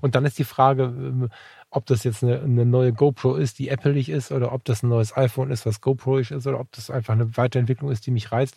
Und 0.00 0.14
dann 0.14 0.24
ist 0.24 0.38
die 0.38 0.44
Frage, 0.44 0.84
ähm, 0.84 1.28
ob 1.70 1.86
das 1.86 2.04
jetzt 2.04 2.22
eine, 2.22 2.40
eine 2.40 2.64
neue 2.64 2.92
GoPro 2.92 3.34
ist, 3.36 3.58
die 3.58 3.70
appleig 3.70 4.08
ist, 4.08 4.32
oder 4.32 4.52
ob 4.52 4.64
das 4.64 4.82
ein 4.82 4.88
neues 4.88 5.16
iPhone 5.16 5.50
ist, 5.50 5.66
was 5.66 5.80
GoPro-isch 5.80 6.30
ist, 6.30 6.46
oder 6.46 6.60
ob 6.60 6.72
das 6.72 6.90
einfach 6.90 7.14
eine 7.14 7.36
Weiterentwicklung 7.36 7.90
ist, 7.90 8.06
die 8.06 8.10
mich 8.10 8.32
reizt. 8.32 8.56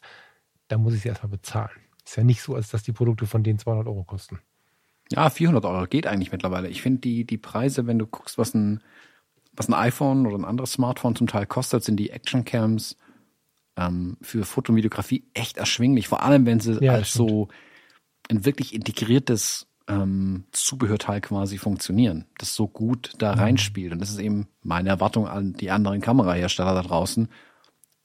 Da 0.67 0.77
muss 0.77 0.93
ich 0.93 1.01
sie 1.01 1.09
erstmal 1.09 1.31
bezahlen. 1.31 1.71
Ist 2.05 2.15
ja 2.15 2.23
nicht 2.23 2.41
so, 2.41 2.55
als 2.55 2.69
dass 2.69 2.83
die 2.83 2.91
Produkte 2.91 3.27
von 3.27 3.43
denen 3.43 3.59
200 3.59 3.87
Euro 3.87 4.03
kosten. 4.03 4.39
Ja, 5.11 5.29
400 5.29 5.65
Euro 5.65 5.85
geht 5.87 6.05
eigentlich 6.05 6.31
mittlerweile. 6.31 6.69
Ich 6.69 6.81
finde 6.81 7.01
die, 7.01 7.25
die 7.25 7.37
Preise, 7.37 7.87
wenn 7.87 7.97
du 7.97 8.05
guckst, 8.05 8.37
was 8.37 8.53
ein, 8.53 8.81
was 9.53 9.67
ein 9.67 9.73
iPhone 9.73 10.27
oder 10.27 10.37
ein 10.37 10.45
anderes 10.45 10.73
Smartphone 10.73 11.15
zum 11.15 11.27
Teil 11.27 11.47
kostet, 11.47 11.83
sind 11.83 11.97
die 11.97 12.11
Actioncams 12.11 12.95
ähm, 13.75 14.17
für 14.21 14.45
Foto 14.45 14.71
und 14.71 14.77
Videografie 14.77 15.25
echt 15.33 15.57
erschwinglich. 15.57 16.07
Vor 16.07 16.21
allem, 16.21 16.45
wenn 16.45 16.59
sie 16.59 16.83
ja, 16.83 16.93
als 16.93 17.13
so 17.13 17.47
ein 18.29 18.45
wirklich 18.45 18.75
integriertes 18.75 19.68
ähm, 19.89 20.45
Zubehörteil 20.51 21.19
quasi 21.19 21.57
funktionieren, 21.57 22.25
das 22.37 22.55
so 22.55 22.67
gut 22.67 23.13
da 23.17 23.33
mhm. 23.33 23.39
reinspielt. 23.39 23.91
Und 23.91 23.99
das 23.99 24.11
ist 24.11 24.19
eben 24.19 24.47
meine 24.61 24.89
Erwartung 24.89 25.27
an 25.27 25.53
die 25.53 25.71
anderen 25.71 25.99
Kamerahersteller 25.99 26.75
da 26.75 26.83
draußen, 26.83 27.27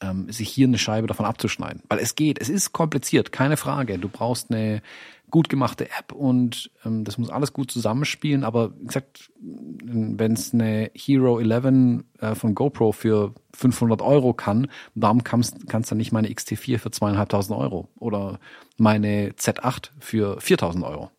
ähm, 0.01 0.31
sich 0.33 0.49
hier 0.49 0.67
eine 0.67 0.79
Scheibe 0.79 1.07
davon 1.07 1.27
abzuschneiden. 1.27 1.83
Weil 1.89 1.99
es 1.99 2.15
geht, 2.15 2.41
es 2.41 2.49
ist 2.49 2.73
kompliziert, 2.73 3.33
keine 3.33 3.57
Frage. 3.57 3.99
Du 3.99 4.09
brauchst 4.09 4.51
eine 4.51 4.83
gut 5.31 5.49
gemachte 5.49 5.87
App 5.87 6.13
und 6.13 6.71
ähm, 6.85 7.05
das 7.05 7.19
muss 7.19 7.29
alles 7.29 7.53
gut 7.53 7.71
zusammenspielen. 7.71 8.45
Aber 8.45 8.73
wie 8.79 8.87
gesagt, 8.87 9.31
wenn 9.41 10.33
es 10.33 10.55
eine 10.55 10.91
Hero 10.95 11.39
11 11.39 12.05
äh, 12.21 12.35
von 12.35 12.55
GoPro 12.55 12.93
für 12.93 13.35
500 13.53 14.01
Euro 14.01 14.33
kann, 14.33 14.69
warum 14.95 15.23
kannst 15.23 15.59
du 15.59 15.67
dann 15.69 15.99
nicht 15.99 16.13
meine 16.13 16.29
XT4 16.29 16.79
für 16.79 16.91
zweieinhalbtausend 16.91 17.59
Euro 17.59 17.89
oder 17.99 18.39
meine 18.79 19.31
Z8 19.33 19.91
für 19.99 20.41
4000 20.41 20.85
Euro? 20.85 21.11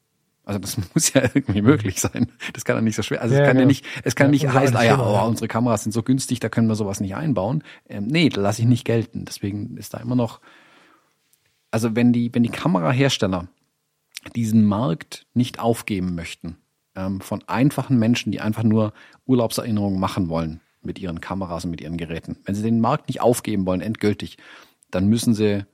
Also 0.45 0.59
das 0.59 0.77
muss 0.93 1.13
ja 1.13 1.23
irgendwie 1.23 1.61
möglich 1.61 1.99
sein. 1.99 2.31
Das 2.53 2.63
kann 2.63 2.75
ja 2.75 2.81
nicht 2.81 2.95
so 2.95 3.01
schwer. 3.01 3.21
Also 3.21 3.35
ja, 3.35 3.41
es 3.41 3.47
kann 3.47 3.57
ja, 3.57 3.61
ja 3.61 3.67
nicht, 3.67 3.85
es 4.03 4.15
kann 4.15 4.27
ja, 4.27 4.31
nicht 4.31 4.47
heißen, 4.47 4.77
ah 4.77 4.83
ja, 4.83 4.99
oh, 4.99 5.27
unsere 5.27 5.47
Kameras 5.47 5.83
sind 5.83 5.91
so 5.91 6.03
günstig, 6.03 6.39
da 6.39 6.49
können 6.49 6.67
wir 6.67 6.75
sowas 6.75 7.01
nicht 7.01 7.15
einbauen. 7.15 7.63
Ähm, 7.89 8.07
nee, 8.07 8.29
da 8.29 8.41
lasse 8.41 8.61
ich 8.61 8.67
nicht 8.67 8.85
gelten. 8.85 9.25
Deswegen 9.25 9.75
ist 9.77 9.93
da 9.93 9.97
immer 9.97 10.15
noch, 10.15 10.39
also 11.71 11.95
wenn 11.95 12.13
die, 12.13 12.33
wenn 12.33 12.43
die 12.43 12.49
Kamerahersteller 12.49 13.47
diesen 14.35 14.65
Markt 14.65 15.25
nicht 15.33 15.59
aufgeben 15.59 16.15
möchten, 16.15 16.57
ähm, 16.95 17.21
von 17.21 17.43
einfachen 17.47 17.97
Menschen, 17.97 18.31
die 18.31 18.39
einfach 18.39 18.63
nur 18.63 18.93
Urlaubserinnerungen 19.25 19.99
machen 19.99 20.29
wollen 20.29 20.61
mit 20.81 20.99
ihren 20.99 21.21
Kameras 21.21 21.65
und 21.65 21.71
mit 21.71 21.81
ihren 21.81 21.97
Geräten, 21.97 22.37
wenn 22.45 22.55
sie 22.55 22.63
den 22.63 22.79
Markt 22.79 23.07
nicht 23.07 23.21
aufgeben 23.21 23.65
wollen, 23.65 23.81
endgültig, 23.81 24.37
dann 24.91 25.07
müssen 25.07 25.33
sie 25.33 25.65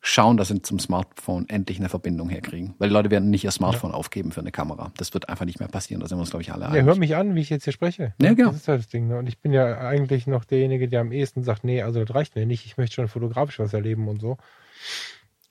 schauen, 0.00 0.36
dass 0.36 0.48
sie 0.48 0.62
zum 0.62 0.78
Smartphone 0.78 1.48
endlich 1.48 1.78
eine 1.78 1.88
Verbindung 1.88 2.28
herkriegen. 2.28 2.74
Weil 2.78 2.88
die 2.88 2.94
Leute 2.94 3.10
werden 3.10 3.30
nicht 3.30 3.44
ihr 3.44 3.50
Smartphone 3.50 3.90
ja. 3.90 3.96
aufgeben 3.96 4.30
für 4.30 4.40
eine 4.40 4.52
Kamera. 4.52 4.92
Das 4.96 5.12
wird 5.14 5.28
einfach 5.28 5.44
nicht 5.44 5.58
mehr 5.58 5.68
passieren. 5.68 6.00
Da 6.00 6.06
sind 6.06 6.18
wir 6.18 6.20
uns, 6.20 6.30
glaube 6.30 6.42
ich, 6.42 6.52
alle 6.52 6.66
einig. 6.66 6.78
Ja, 6.78 6.84
hör 6.84 6.96
mich 6.96 7.16
an, 7.16 7.34
wie 7.34 7.40
ich 7.40 7.50
jetzt 7.50 7.64
hier 7.64 7.72
spreche. 7.72 8.14
Ja, 8.20 8.34
genau. 8.34 8.50
Das 8.50 8.60
ist 8.60 8.68
halt 8.68 8.80
das 8.80 8.88
Ding. 8.88 9.08
Ne? 9.08 9.18
Und 9.18 9.28
ich 9.28 9.38
bin 9.38 9.52
ja 9.52 9.78
eigentlich 9.78 10.26
noch 10.26 10.44
derjenige, 10.44 10.88
der 10.88 11.00
am 11.00 11.12
ehesten 11.12 11.42
sagt, 11.42 11.64
nee, 11.64 11.82
also 11.82 12.04
das 12.04 12.14
reicht 12.14 12.36
mir 12.36 12.46
nicht. 12.46 12.66
Ich 12.66 12.76
möchte 12.76 12.94
schon 12.94 13.08
fotografisch 13.08 13.58
was 13.58 13.72
erleben 13.72 14.08
und 14.08 14.20
so. 14.20 14.36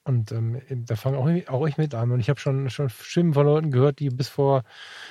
Und 0.04 0.30
ähm, 0.30 0.62
da 0.70 0.94
fange 0.94 1.18
auch, 1.18 1.28
auch 1.52 1.66
ich 1.66 1.78
mit 1.78 1.92
an. 1.92 2.12
Und 2.12 2.20
ich 2.20 2.30
habe 2.30 2.38
schon, 2.38 2.70
schon 2.70 2.88
Stimmen 2.88 3.34
von 3.34 3.44
Leuten 3.44 3.72
gehört, 3.72 3.98
die 3.98 4.08
bis 4.08 4.28
vor 4.28 4.62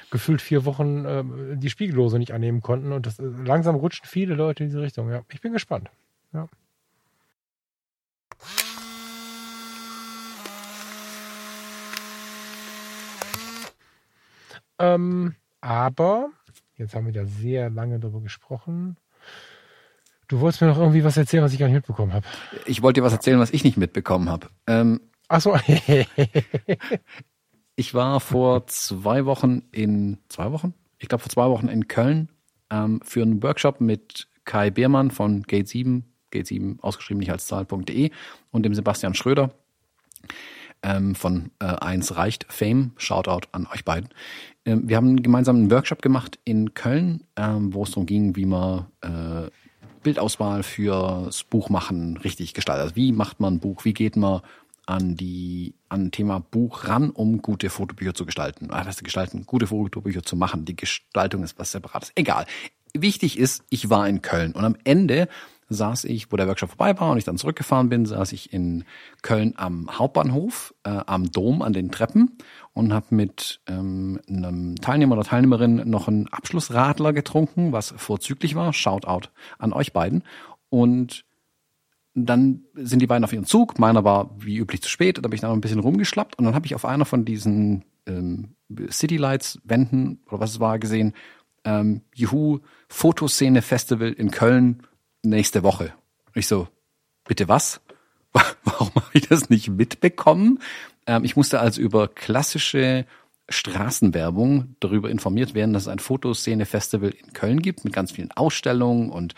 gefühlt 0.10 0.42
vier 0.42 0.64
Wochen 0.64 1.06
äh, 1.06 1.24
die 1.58 1.70
Spiegellose 1.70 2.18
nicht 2.18 2.32
annehmen 2.32 2.62
konnten. 2.62 2.94
Und 2.94 3.06
das, 3.06 3.20
äh, 3.20 3.24
langsam 3.24 3.76
rutschen 3.76 4.06
viele 4.08 4.36
Leute 4.36 4.64
in 4.64 4.70
diese 4.70 4.82
Richtung. 4.82 5.12
Ja, 5.12 5.22
ich 5.30 5.42
bin 5.42 5.52
gespannt. 5.52 5.90
Ja. 6.32 6.48
Ähm, 14.80 15.36
aber, 15.62 16.30
jetzt 16.78 16.96
haben 16.96 17.06
wir 17.06 17.14
da 17.14 17.26
sehr 17.26 17.70
lange 17.70 18.00
drüber 18.00 18.22
gesprochen. 18.22 18.98
Du 20.28 20.40
wolltest 20.40 20.62
mir 20.62 20.68
noch 20.68 20.78
irgendwie 20.78 21.04
was 21.04 21.18
erzählen, 21.18 21.44
was 21.44 21.54
ich 21.54 21.60
gar 21.60 21.68
nicht 21.68 21.76
mitbekommen 21.76 22.14
habe. 22.14 22.26
Ich 22.66 22.82
wollte 22.82 23.00
dir 23.00 23.06
was 23.06 23.14
erzählen, 23.14 23.40
was 23.40 23.52
ich 23.52 23.64
nicht 23.64 23.78
mitbekommen 23.78 24.30
habe. 24.30 24.48
Ähm, 24.68 25.02
Ach 25.28 25.42
so. 25.42 25.58
ich 27.76 27.94
war 27.94 28.20
vor 28.20 28.68
zwei 28.68 29.26
Wochen 29.26 29.64
in, 29.72 30.20
zwei 30.30 30.52
Wochen? 30.52 30.74
Ich 30.98 31.10
glaube 31.10 31.22
vor 31.22 31.30
zwei 31.30 31.50
Wochen 31.50 31.68
in 31.68 31.88
Köln 31.88 32.30
ähm, 32.72 33.02
für 33.04 33.22
einen 33.22 33.42
Workshop 33.44 33.82
mit 33.82 34.28
Kai 34.46 34.70
Beermann 34.70 35.12
von 35.12 35.44
Gate 35.44 35.68
7, 35.68 36.06
Gate 36.32 36.48
7 36.48 36.80
ausgeschrieben 36.82 37.20
nicht 37.20 37.32
als 37.32 37.48
Zahl.de 37.48 38.12
und 38.52 38.64
dem 38.64 38.74
Sebastian 38.74 39.14
Schröder 39.14 39.52
ähm, 40.84 41.16
von 41.16 41.52
äh, 41.60 41.66
1 41.66 42.16
reicht 42.16 42.46
Fame. 42.50 42.92
Shoutout 42.98 43.48
an 43.52 43.68
euch 43.74 43.86
beiden. 43.86 44.10
Ähm, 44.66 44.90
wir 44.90 44.98
haben 44.98 45.22
gemeinsam 45.22 45.58
einen 45.58 45.72
Workshop 45.72 46.02
gemacht 46.02 46.40
in 46.44 46.74
Köln, 46.74 47.24
ähm, 47.36 47.74
wo 47.74 47.84
es 47.84 47.92
darum 47.92 48.06
ging, 48.06 48.36
wie 48.36 48.46
man 48.46 48.88
äh, 49.02 49.50
Bildauswahl 50.04 50.64
fürs 50.64 51.44
Buchmachen 51.44 52.18
richtig 52.18 52.54
gestaltet. 52.54 52.84
Also 52.84 52.96
wie 52.96 53.12
macht 53.12 53.40
man 53.40 53.56
ein 53.56 53.60
Buch? 53.60 53.86
Wie 53.86 53.94
geht 53.94 54.16
man 54.16 54.42
an 54.86 55.16
die 55.16 55.74
an 55.90 56.12
Thema 56.12 56.40
Buch 56.40 56.88
ran, 56.88 57.10
um 57.10 57.42
gute 57.42 57.70
Fotobücher 57.70 58.14
zu 58.14 58.26
gestalten? 58.26 58.68
Ah, 58.72 58.86
was 58.86 59.02
gestalten, 59.04 59.46
gute 59.46 59.68
Fotobücher 59.68 60.24
zu 60.24 60.36
machen. 60.36 60.66
Die 60.66 60.76
Gestaltung 60.76 61.44
ist 61.44 61.58
was 61.58 61.72
separates. 61.72 62.12
Egal. 62.16 62.46
Wichtig 62.94 63.38
ist, 63.38 63.64
ich 63.70 63.90
war 63.90 64.08
in 64.08 64.22
Köln 64.22 64.54
und 64.54 64.64
am 64.64 64.78
Ende 64.84 65.28
saß 65.70 66.06
ich, 66.06 66.32
wo 66.32 66.38
der 66.38 66.48
Workshop 66.48 66.70
vorbei 66.70 67.00
war 67.00 67.12
und 67.12 67.18
ich 67.18 67.24
dann 67.24 67.38
zurückgefahren 67.38 67.90
bin, 67.90 68.06
saß 68.06 68.34
ich 68.34 68.54
in 68.54 68.84
Köln 69.22 69.54
am 69.58 69.90
Hauptbahnhof, 69.98 70.74
äh, 70.84 71.02
am 71.06 71.32
Dom, 71.32 71.62
an 71.62 71.74
den 71.74 71.92
Treppen 71.92 72.38
und 72.74 72.94
habe 72.94 73.08
mit 73.16 73.62
ähm, 73.68 74.20
einem 74.30 74.76
Teilnehmer 74.76 75.16
oder 75.16 75.24
Teilnehmerin 75.24 75.90
noch 75.90 76.08
einen 76.08 76.28
Abschlussradler 76.28 77.14
getrunken, 77.14 77.72
was 77.72 77.94
vorzüglich 77.98 78.56
war. 78.56 78.74
Shoutout 78.74 79.30
an 79.58 79.74
euch 79.74 79.94
beiden. 79.94 80.24
Und 80.70 81.26
dann 82.14 82.64
sind 82.76 83.02
die 83.02 83.08
beiden 83.08 83.24
auf 83.24 83.34
ihren 83.34 83.46
Zug. 83.46 83.78
Meiner 83.80 84.04
war 84.04 84.30
wie 84.38 84.58
üblich 84.58 84.82
zu 84.82 84.90
spät. 84.90 85.18
Da 85.18 85.22
bin 85.22 85.34
ich 85.34 85.42
dann 85.42 85.50
noch 85.50 85.58
ein 85.58 85.62
bisschen 85.62 85.80
rumgeschlappt 85.80 86.38
und 86.38 86.46
dann 86.46 86.56
habe 86.56 86.66
ich 86.66 86.76
auf 86.76 86.86
einer 86.86 87.06
von 87.06 87.26
diesen 87.26 87.84
ähm, 88.08 88.56
City 88.90 89.18
Lights 89.18 89.60
Wänden 89.64 90.20
oder 90.28 90.40
was 90.40 90.52
es 90.52 90.60
war 90.60 90.80
gesehen, 90.80 91.14
ähm, 91.66 92.02
Juhu 92.14 92.60
Fotoszene 92.88 93.62
Festival 93.62 94.14
in 94.14 94.32
Köln 94.32 94.84
nächste 95.26 95.64
Woche. 95.64 95.94
Ich 96.34 96.48
so, 96.48 96.68
bitte 97.28 97.48
was? 97.48 97.82
Warum 98.64 98.94
habe 98.96 99.10
ich 99.14 99.28
das 99.28 99.50
nicht 99.50 99.70
mitbekommen? 99.70 100.60
Ähm, 101.08 101.24
ich 101.24 101.36
musste 101.36 101.60
also 101.60 101.82
über 101.82 102.08
klassische 102.08 103.06
Straßenwerbung 103.48 104.76
darüber 104.80 105.10
informiert 105.10 105.54
werden, 105.54 105.74
dass 105.74 105.84
es 105.84 105.88
ein 105.88 106.00
Fotoszene-Festival 106.00 107.12
in 107.12 107.34
Köln 107.34 107.62
gibt 107.62 107.84
mit 107.84 107.94
ganz 107.94 108.12
vielen 108.12 108.32
Ausstellungen 108.32 109.12
und 109.12 109.36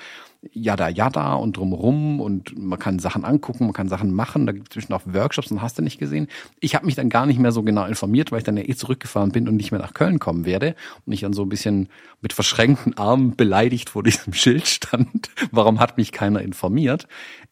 Yada 0.53 0.87
Yada 0.87 1.33
und 1.33 1.57
drumherum 1.57 2.21
und 2.21 2.57
man 2.57 2.79
kann 2.79 2.99
Sachen 2.99 3.25
angucken, 3.25 3.65
man 3.65 3.73
kann 3.73 3.89
Sachen 3.89 4.13
machen, 4.13 4.45
da 4.45 4.53
gibt 4.53 4.69
es 4.69 4.73
zwischen 4.73 4.93
auch 4.93 5.01
Workshops 5.05 5.51
und 5.51 5.61
hast 5.61 5.77
du 5.77 5.81
nicht 5.81 5.99
gesehen. 5.99 6.27
Ich 6.59 6.75
habe 6.75 6.85
mich 6.85 6.95
dann 6.95 7.09
gar 7.09 7.25
nicht 7.25 7.39
mehr 7.39 7.51
so 7.51 7.63
genau 7.63 7.85
informiert, 7.85 8.31
weil 8.31 8.39
ich 8.39 8.45
dann 8.45 8.55
ja 8.55 8.63
eh 8.63 8.75
zurückgefahren 8.75 9.31
bin 9.31 9.49
und 9.49 9.57
nicht 9.57 9.71
mehr 9.71 9.81
nach 9.81 9.93
Köln 9.93 10.19
kommen 10.19 10.45
werde 10.45 10.75
und 11.05 11.13
ich 11.13 11.21
dann 11.21 11.33
so 11.33 11.41
ein 11.41 11.49
bisschen 11.49 11.89
mit 12.21 12.33
verschränkten 12.33 12.97
Armen 12.97 13.35
beleidigt 13.35 13.89
vor 13.89 14.03
diesem 14.03 14.31
Schild 14.33 14.67
stand. 14.67 15.31
Warum 15.51 15.79
hat 15.79 15.97
mich 15.97 16.11
keiner 16.11 16.41
informiert? 16.41 17.07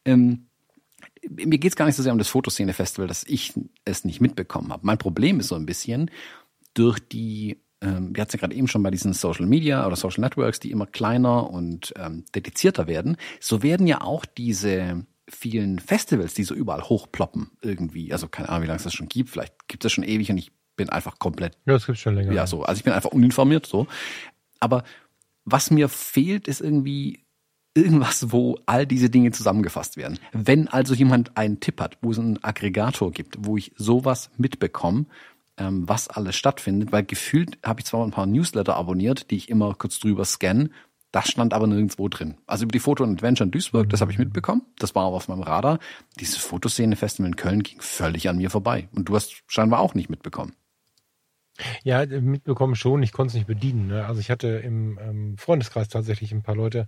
Ähm, 0.06 0.46
mir 1.30 1.58
geht's 1.58 1.76
gar 1.76 1.86
nicht 1.86 1.96
so 1.96 2.04
sehr 2.04 2.14
um 2.14 2.20
das 2.20 2.28
Fotoszene-Festival, 2.28 3.08
dass 3.08 3.24
ich 3.24 3.54
es 3.84 4.06
nicht 4.06 4.22
mitbekommen 4.22 4.72
habe. 4.72 4.86
Mein 4.86 4.98
Problem 4.98 5.40
ist 5.40 5.48
so 5.48 5.56
ein 5.56 5.66
bisschen 5.66 6.12
durch 6.76 7.00
die 7.00 7.62
ähm, 7.82 8.16
wir 8.16 8.22
hatten 8.22 8.38
ja 8.38 8.40
gerade 8.40 8.56
eben 8.56 8.68
schon 8.68 8.84
bei 8.84 8.92
diesen 8.92 9.14
Social 9.14 9.46
Media 9.46 9.86
oder 9.86 9.96
Social 9.96 10.22
Networks, 10.22 10.60
die 10.60 10.72
immer 10.72 10.86
kleiner 10.86 11.50
und 11.50 11.94
ähm, 11.98 12.24
dedizierter 12.34 12.88
werden, 12.88 13.18
so 13.40 13.64
werden 13.64 13.88
ja 13.88 14.02
auch 14.02 14.26
diese 14.26 15.06
vielen 15.28 15.80
Festivals, 15.80 16.34
die 16.34 16.44
so 16.44 16.54
überall 16.54 16.84
hochploppen 16.84 17.52
irgendwie. 17.62 18.14
Also 18.14 18.28
keine 18.28 18.50
Ahnung, 18.50 18.64
wie 18.64 18.68
lange 18.68 18.78
es 18.78 18.84
das 18.84 18.94
schon 18.94 19.10
gibt. 19.10 19.30
Vielleicht 19.30 19.68
gibt 19.68 19.84
es 19.84 19.88
das 19.88 19.92
schon 19.94 20.04
ewig 20.04 20.30
und 20.30 20.38
ich 20.38 20.52
bin 20.76 20.90
einfach 20.90 21.20
komplett. 21.20 21.58
Ja, 21.66 21.74
das 21.74 21.86
gibt's 21.86 22.02
schon 22.02 22.16
länger. 22.16 22.32
Ja, 22.32 22.48
so. 22.48 22.64
Also 22.64 22.80
ich 22.80 22.84
bin 22.84 22.94
einfach 22.94 23.12
uninformiert 23.12 23.66
so. 23.66 23.88
Aber 24.60 24.84
was 25.44 25.72
mir 25.72 25.90
fehlt, 25.90 26.48
ist 26.48 26.62
irgendwie 26.62 27.26
irgendwas, 27.74 28.32
wo 28.32 28.60
all 28.66 28.86
diese 28.86 29.10
Dinge 29.10 29.32
zusammengefasst 29.32 29.98
werden. 29.98 30.20
Wenn 30.32 30.68
also 30.68 30.94
jemand 30.94 31.38
einen 31.38 31.60
Tipp 31.60 31.82
hat, 31.82 31.98
wo 32.02 32.12
es 32.12 32.20
einen 32.20 32.42
Aggregator 32.44 33.12
gibt, 33.12 33.38
wo 33.40 33.58
ich 33.58 33.74
sowas 33.76 34.30
mitbekomme, 34.38 35.06
ähm, 35.58 35.88
was 35.88 36.08
alles 36.08 36.36
stattfindet, 36.36 36.92
weil 36.92 37.04
gefühlt 37.04 37.58
habe 37.64 37.80
ich 37.80 37.86
zwar 37.86 38.06
ein 38.06 38.12
paar 38.12 38.26
Newsletter 38.26 38.76
abonniert, 38.76 39.32
die 39.32 39.38
ich 39.38 39.50
immer 39.50 39.74
kurz 39.74 40.00
drüber 40.00 40.26
scanne, 40.26 40.70
das 41.16 41.30
stand 41.30 41.54
aber 41.54 41.66
nirgendwo 41.66 42.10
drin. 42.10 42.36
Also 42.46 42.64
über 42.64 42.74
die 42.74 42.80
Foto 42.80 43.06
und 43.06 43.14
Adventure 43.14 43.46
in 43.46 43.52
Duisburg, 43.52 43.90
das 43.90 44.02
habe 44.02 44.12
ich 44.12 44.18
mitbekommen. 44.18 44.64
Das 44.80 44.96
war 44.96 45.06
aber 45.06 45.16
auf 45.16 45.30
meinem 45.30 45.44
Radar. 45.44 45.80
Dieses 46.20 46.36
Fotoszene-Festival 46.36 47.30
in 47.30 47.38
Köln 47.38 47.64
ging 47.64 47.80
völlig 47.80 48.28
an 48.28 48.36
mir 48.36 48.50
vorbei. 48.50 48.90
Und 48.94 49.08
du 49.08 49.16
hast 49.16 49.44
scheinbar 49.48 49.80
auch 49.80 49.94
nicht 49.94 50.10
mitbekommen. 50.10 50.52
Ja, 51.84 52.06
mitbekommen 52.06 52.76
schon. 52.76 53.02
Ich 53.02 53.14
konnte 53.14 53.30
es 53.30 53.34
nicht 53.36 53.48
bedienen. 53.48 53.88
Ne? 53.88 54.06
Also 54.06 54.20
ich 54.20 54.30
hatte 54.30 54.48
im 54.48 55.00
ähm, 55.02 55.38
Freundeskreis 55.38 55.88
tatsächlich 55.88 56.34
ein 56.34 56.44
paar 56.44 56.56
Leute, 56.56 56.86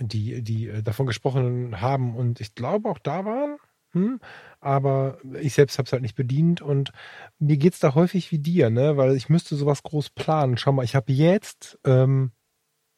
die, 0.00 0.42
die 0.42 0.68
äh, 0.68 0.82
davon 0.82 1.06
gesprochen 1.06 1.80
haben 1.80 2.16
und 2.16 2.40
ich 2.40 2.56
glaube 2.56 2.88
auch 2.88 2.98
da 2.98 3.24
waren. 3.24 3.58
Hm? 3.94 4.20
Aber 4.60 5.18
ich 5.40 5.54
selbst 5.54 5.78
habe 5.78 5.86
es 5.86 5.92
halt 5.92 6.02
nicht 6.02 6.16
bedient 6.16 6.60
und 6.62 6.92
mir 7.38 7.56
geht's 7.56 7.80
da 7.80 7.94
häufig 7.94 8.30
wie 8.32 8.38
dir, 8.38 8.70
ne? 8.70 8.96
Weil 8.96 9.16
ich 9.16 9.28
müsste 9.28 9.56
sowas 9.56 9.82
groß 9.82 10.10
planen. 10.10 10.56
Schau 10.56 10.72
mal, 10.72 10.84
ich 10.84 10.94
habe 10.94 11.12
jetzt 11.12 11.78
ähm, 11.84 12.32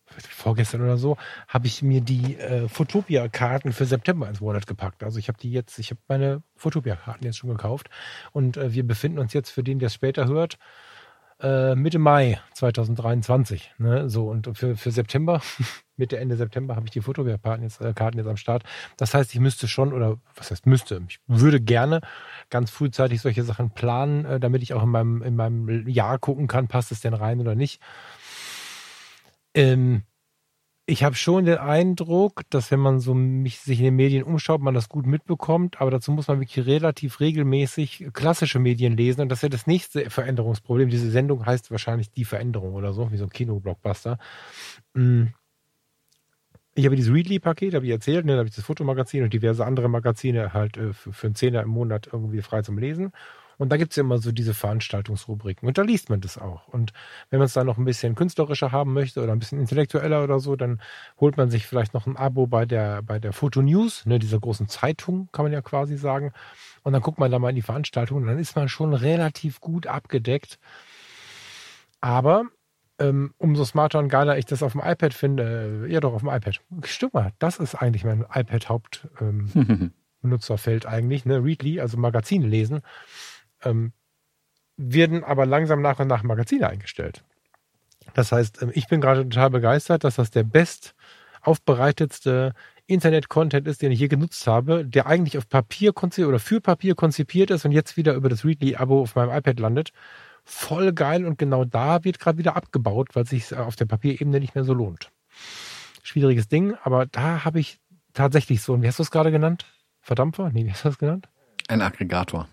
vorgestern 0.06 0.82
oder 0.82 0.96
so, 0.96 1.16
habe 1.48 1.66
ich 1.66 1.82
mir 1.82 2.00
die 2.00 2.36
äh, 2.36 2.68
Fotopia-Karten 2.68 3.72
für 3.72 3.86
September 3.86 4.28
ins 4.28 4.40
Wallet 4.40 4.66
gepackt. 4.66 5.02
Also 5.02 5.18
ich 5.18 5.28
habe 5.28 5.38
die 5.38 5.50
jetzt, 5.50 5.78
ich 5.78 5.90
habe 5.90 6.00
meine 6.08 6.42
Fotopia-Karten 6.56 7.24
jetzt 7.24 7.38
schon 7.38 7.50
gekauft 7.50 7.88
und 8.32 8.56
äh, 8.56 8.72
wir 8.72 8.86
befinden 8.86 9.18
uns 9.18 9.32
jetzt, 9.32 9.50
für 9.50 9.64
den, 9.64 9.78
der 9.78 9.88
es 9.88 9.94
später 9.94 10.26
hört, 10.26 10.58
äh, 11.40 11.74
Mitte 11.74 11.98
Mai 11.98 12.40
2023. 12.54 13.74
Ne? 13.78 14.08
So 14.08 14.28
und 14.28 14.56
für, 14.56 14.76
für 14.76 14.90
September, 14.90 15.40
Mitte, 15.96 16.18
Ende 16.18 16.36
September 16.36 16.76
habe 16.76 16.86
ich 16.86 16.92
die 16.92 17.00
Fotopia-Karten 17.00 17.62
jetzt, 17.62 17.80
äh, 17.80 17.94
jetzt 17.96 18.26
am 18.26 18.36
Start. 18.36 18.64
Das 18.96 19.14
heißt, 19.14 19.34
ich 19.34 19.40
müsste 19.40 19.68
schon, 19.68 19.92
oder 19.92 20.18
was 20.34 20.50
heißt 20.50 20.66
müsste, 20.66 21.02
ich 21.08 21.20
würde 21.26 21.60
gerne 21.60 22.00
ganz 22.50 22.70
frühzeitig 22.70 23.20
solche 23.20 23.42
Sachen 23.42 23.70
planen, 23.70 24.24
äh, 24.24 24.40
damit 24.40 24.62
ich 24.62 24.74
auch 24.74 24.82
in 24.82 24.90
meinem, 24.90 25.22
in 25.22 25.36
meinem 25.36 25.88
Jahr 25.88 26.18
gucken 26.18 26.46
kann, 26.46 26.68
passt 26.68 26.92
es 26.92 27.00
denn 27.00 27.14
rein 27.14 27.40
oder 27.40 27.54
nicht. 27.54 27.80
Ähm, 29.54 30.02
ich 30.88 31.02
habe 31.02 31.16
schon 31.16 31.44
den 31.44 31.58
Eindruck, 31.58 32.42
dass 32.48 32.70
wenn 32.70 32.78
man 32.78 33.00
so 33.00 33.12
mich, 33.12 33.58
sich 33.58 33.80
in 33.80 33.86
den 33.86 33.96
Medien 33.96 34.22
umschaut, 34.22 34.60
man 34.60 34.72
das 34.72 34.88
gut 34.88 35.04
mitbekommt, 35.04 35.80
aber 35.80 35.90
dazu 35.90 36.12
muss 36.12 36.28
man 36.28 36.38
wirklich 36.38 36.64
relativ 36.64 37.18
regelmäßig 37.18 38.10
klassische 38.12 38.60
Medien 38.60 38.96
lesen 38.96 39.22
und 39.22 39.28
das 39.28 39.38
ist 39.38 39.42
ja 39.42 39.48
das 39.48 39.66
nächste 39.66 40.08
Veränderungsproblem. 40.10 40.88
Diese 40.88 41.10
Sendung 41.10 41.44
heißt 41.44 41.72
wahrscheinlich 41.72 42.12
die 42.12 42.24
Veränderung 42.24 42.74
oder 42.74 42.92
so, 42.92 43.10
wie 43.10 43.16
so 43.16 43.24
ein 43.24 43.30
Kinoblockbuster. 43.30 44.18
Mm. 44.94 45.24
Ich 46.78 46.84
habe 46.84 46.94
dieses 46.94 47.12
Readly-Paket, 47.12 47.74
habe 47.74 47.86
ich 47.86 47.90
erzählt, 47.90 48.26
ne, 48.26 48.32
da 48.32 48.38
habe 48.38 48.48
ich 48.48 48.54
das 48.54 48.64
Fotomagazin 48.64 49.24
und 49.24 49.32
diverse 49.32 49.64
andere 49.64 49.88
Magazine 49.88 50.52
halt 50.52 50.76
äh, 50.76 50.92
für 50.92 51.26
einen 51.26 51.34
Zehner 51.34 51.62
im 51.62 51.70
Monat 51.70 52.10
irgendwie 52.12 52.42
frei 52.42 52.62
zum 52.62 52.78
Lesen. 52.78 53.12
Und 53.58 53.70
da 53.70 53.76
gibt's 53.76 53.96
ja 53.96 54.02
immer 54.02 54.18
so 54.18 54.32
diese 54.32 54.54
Veranstaltungsrubriken. 54.54 55.66
Und 55.66 55.78
da 55.78 55.82
liest 55.82 56.10
man 56.10 56.20
das 56.20 56.36
auch. 56.36 56.68
Und 56.68 56.92
wenn 57.30 57.38
man 57.38 57.46
es 57.46 57.54
dann 57.54 57.66
noch 57.66 57.78
ein 57.78 57.84
bisschen 57.84 58.14
künstlerischer 58.14 58.70
haben 58.70 58.92
möchte 58.92 59.22
oder 59.22 59.32
ein 59.32 59.38
bisschen 59.38 59.60
intellektueller 59.60 60.22
oder 60.22 60.40
so, 60.40 60.56
dann 60.56 60.80
holt 61.18 61.36
man 61.36 61.50
sich 61.50 61.66
vielleicht 61.66 61.94
noch 61.94 62.06
ein 62.06 62.16
Abo 62.16 62.46
bei 62.46 62.66
der, 62.66 63.02
bei 63.02 63.18
der 63.18 63.32
Foto 63.32 63.62
News, 63.62 64.04
ne, 64.04 64.18
dieser 64.18 64.38
großen 64.38 64.68
Zeitung, 64.68 65.28
kann 65.32 65.44
man 65.44 65.52
ja 65.52 65.62
quasi 65.62 65.96
sagen. 65.96 66.32
Und 66.82 66.92
dann 66.92 67.02
guckt 67.02 67.18
man 67.18 67.30
da 67.30 67.38
mal 67.38 67.50
in 67.50 67.56
die 67.56 67.62
Veranstaltung 67.62 68.18
und 68.18 68.26
dann 68.26 68.38
ist 68.38 68.56
man 68.56 68.68
schon 68.68 68.92
relativ 68.92 69.60
gut 69.60 69.86
abgedeckt. 69.86 70.58
Aber 72.00 72.44
ähm, 72.98 73.32
umso 73.38 73.64
smarter 73.64 73.98
und 73.98 74.08
geiler 74.08 74.38
ich 74.38 74.44
das 74.44 74.62
auf 74.62 74.72
dem 74.72 74.82
iPad 74.84 75.14
finde, 75.14 75.86
äh, 75.86 75.92
ja 75.92 76.00
doch 76.00 76.12
auf 76.12 76.22
dem 76.22 76.30
iPad. 76.30 76.60
Stimmt 76.84 77.14
mal, 77.14 77.32
das 77.38 77.58
ist 77.58 77.74
eigentlich 77.74 78.04
mein 78.04 78.24
iPad-Haupt. 78.32 79.08
Ähm, 79.20 79.92
eigentlich, 80.86 81.24
ne? 81.24 81.42
Readly, 81.42 81.80
also 81.80 81.96
Magazine 81.96 82.46
lesen 82.46 82.82
ähm, 83.62 83.92
werden 84.76 85.24
aber 85.24 85.46
langsam 85.46 85.80
nach 85.82 85.98
und 85.98 86.08
nach 86.08 86.22
Magazine 86.22 86.68
eingestellt. 86.68 87.24
Das 88.14 88.32
heißt, 88.32 88.62
ähm, 88.62 88.70
ich 88.74 88.88
bin 88.88 89.00
gerade 89.00 89.22
total 89.22 89.50
begeistert, 89.50 90.04
dass 90.04 90.16
das 90.16 90.30
der 90.30 90.44
best 90.44 90.94
aufbereitetste 91.42 92.52
Internet-Content 92.86 93.66
ist, 93.66 93.82
den 93.82 93.92
ich 93.92 94.00
je 94.00 94.08
genutzt 94.08 94.46
habe, 94.46 94.84
der 94.84 95.06
eigentlich 95.06 95.38
auf 95.38 95.48
Papier 95.48 95.92
konzipiert 95.92 96.28
oder 96.28 96.38
für 96.38 96.60
Papier 96.60 96.94
konzipiert 96.94 97.50
ist 97.50 97.64
und 97.64 97.72
jetzt 97.72 97.96
wieder 97.96 98.14
über 98.14 98.28
das 98.28 98.44
Readly-Abo 98.44 99.02
auf 99.02 99.14
meinem 99.14 99.36
iPad 99.36 99.58
landet. 99.60 99.90
Voll 100.44 100.92
geil 100.92 101.24
und 101.24 101.38
genau 101.38 101.64
da 101.64 102.04
wird 102.04 102.20
gerade 102.20 102.38
wieder 102.38 102.56
abgebaut, 102.56 103.10
weil 103.14 103.24
es 103.24 103.30
sich 103.30 103.54
auf 103.54 103.74
der 103.74 103.86
Papierebene 103.86 104.38
nicht 104.38 104.54
mehr 104.54 104.64
so 104.64 104.74
lohnt. 104.74 105.10
Schwieriges 106.02 106.46
Ding, 106.46 106.76
aber 106.84 107.06
da 107.06 107.44
habe 107.44 107.58
ich 107.58 107.80
tatsächlich 108.12 108.62
so, 108.62 108.80
wie 108.80 108.86
hast 108.86 109.00
du 109.00 109.02
es 109.02 109.10
gerade 109.10 109.32
genannt? 109.32 109.66
Verdampfer? 110.00 110.50
Nee, 110.52 110.64
wie 110.64 110.70
hast 110.70 110.84
du 110.84 110.88
das 110.88 110.98
genannt? 110.98 111.28
Ein 111.66 111.82
Aggregator. 111.82 112.48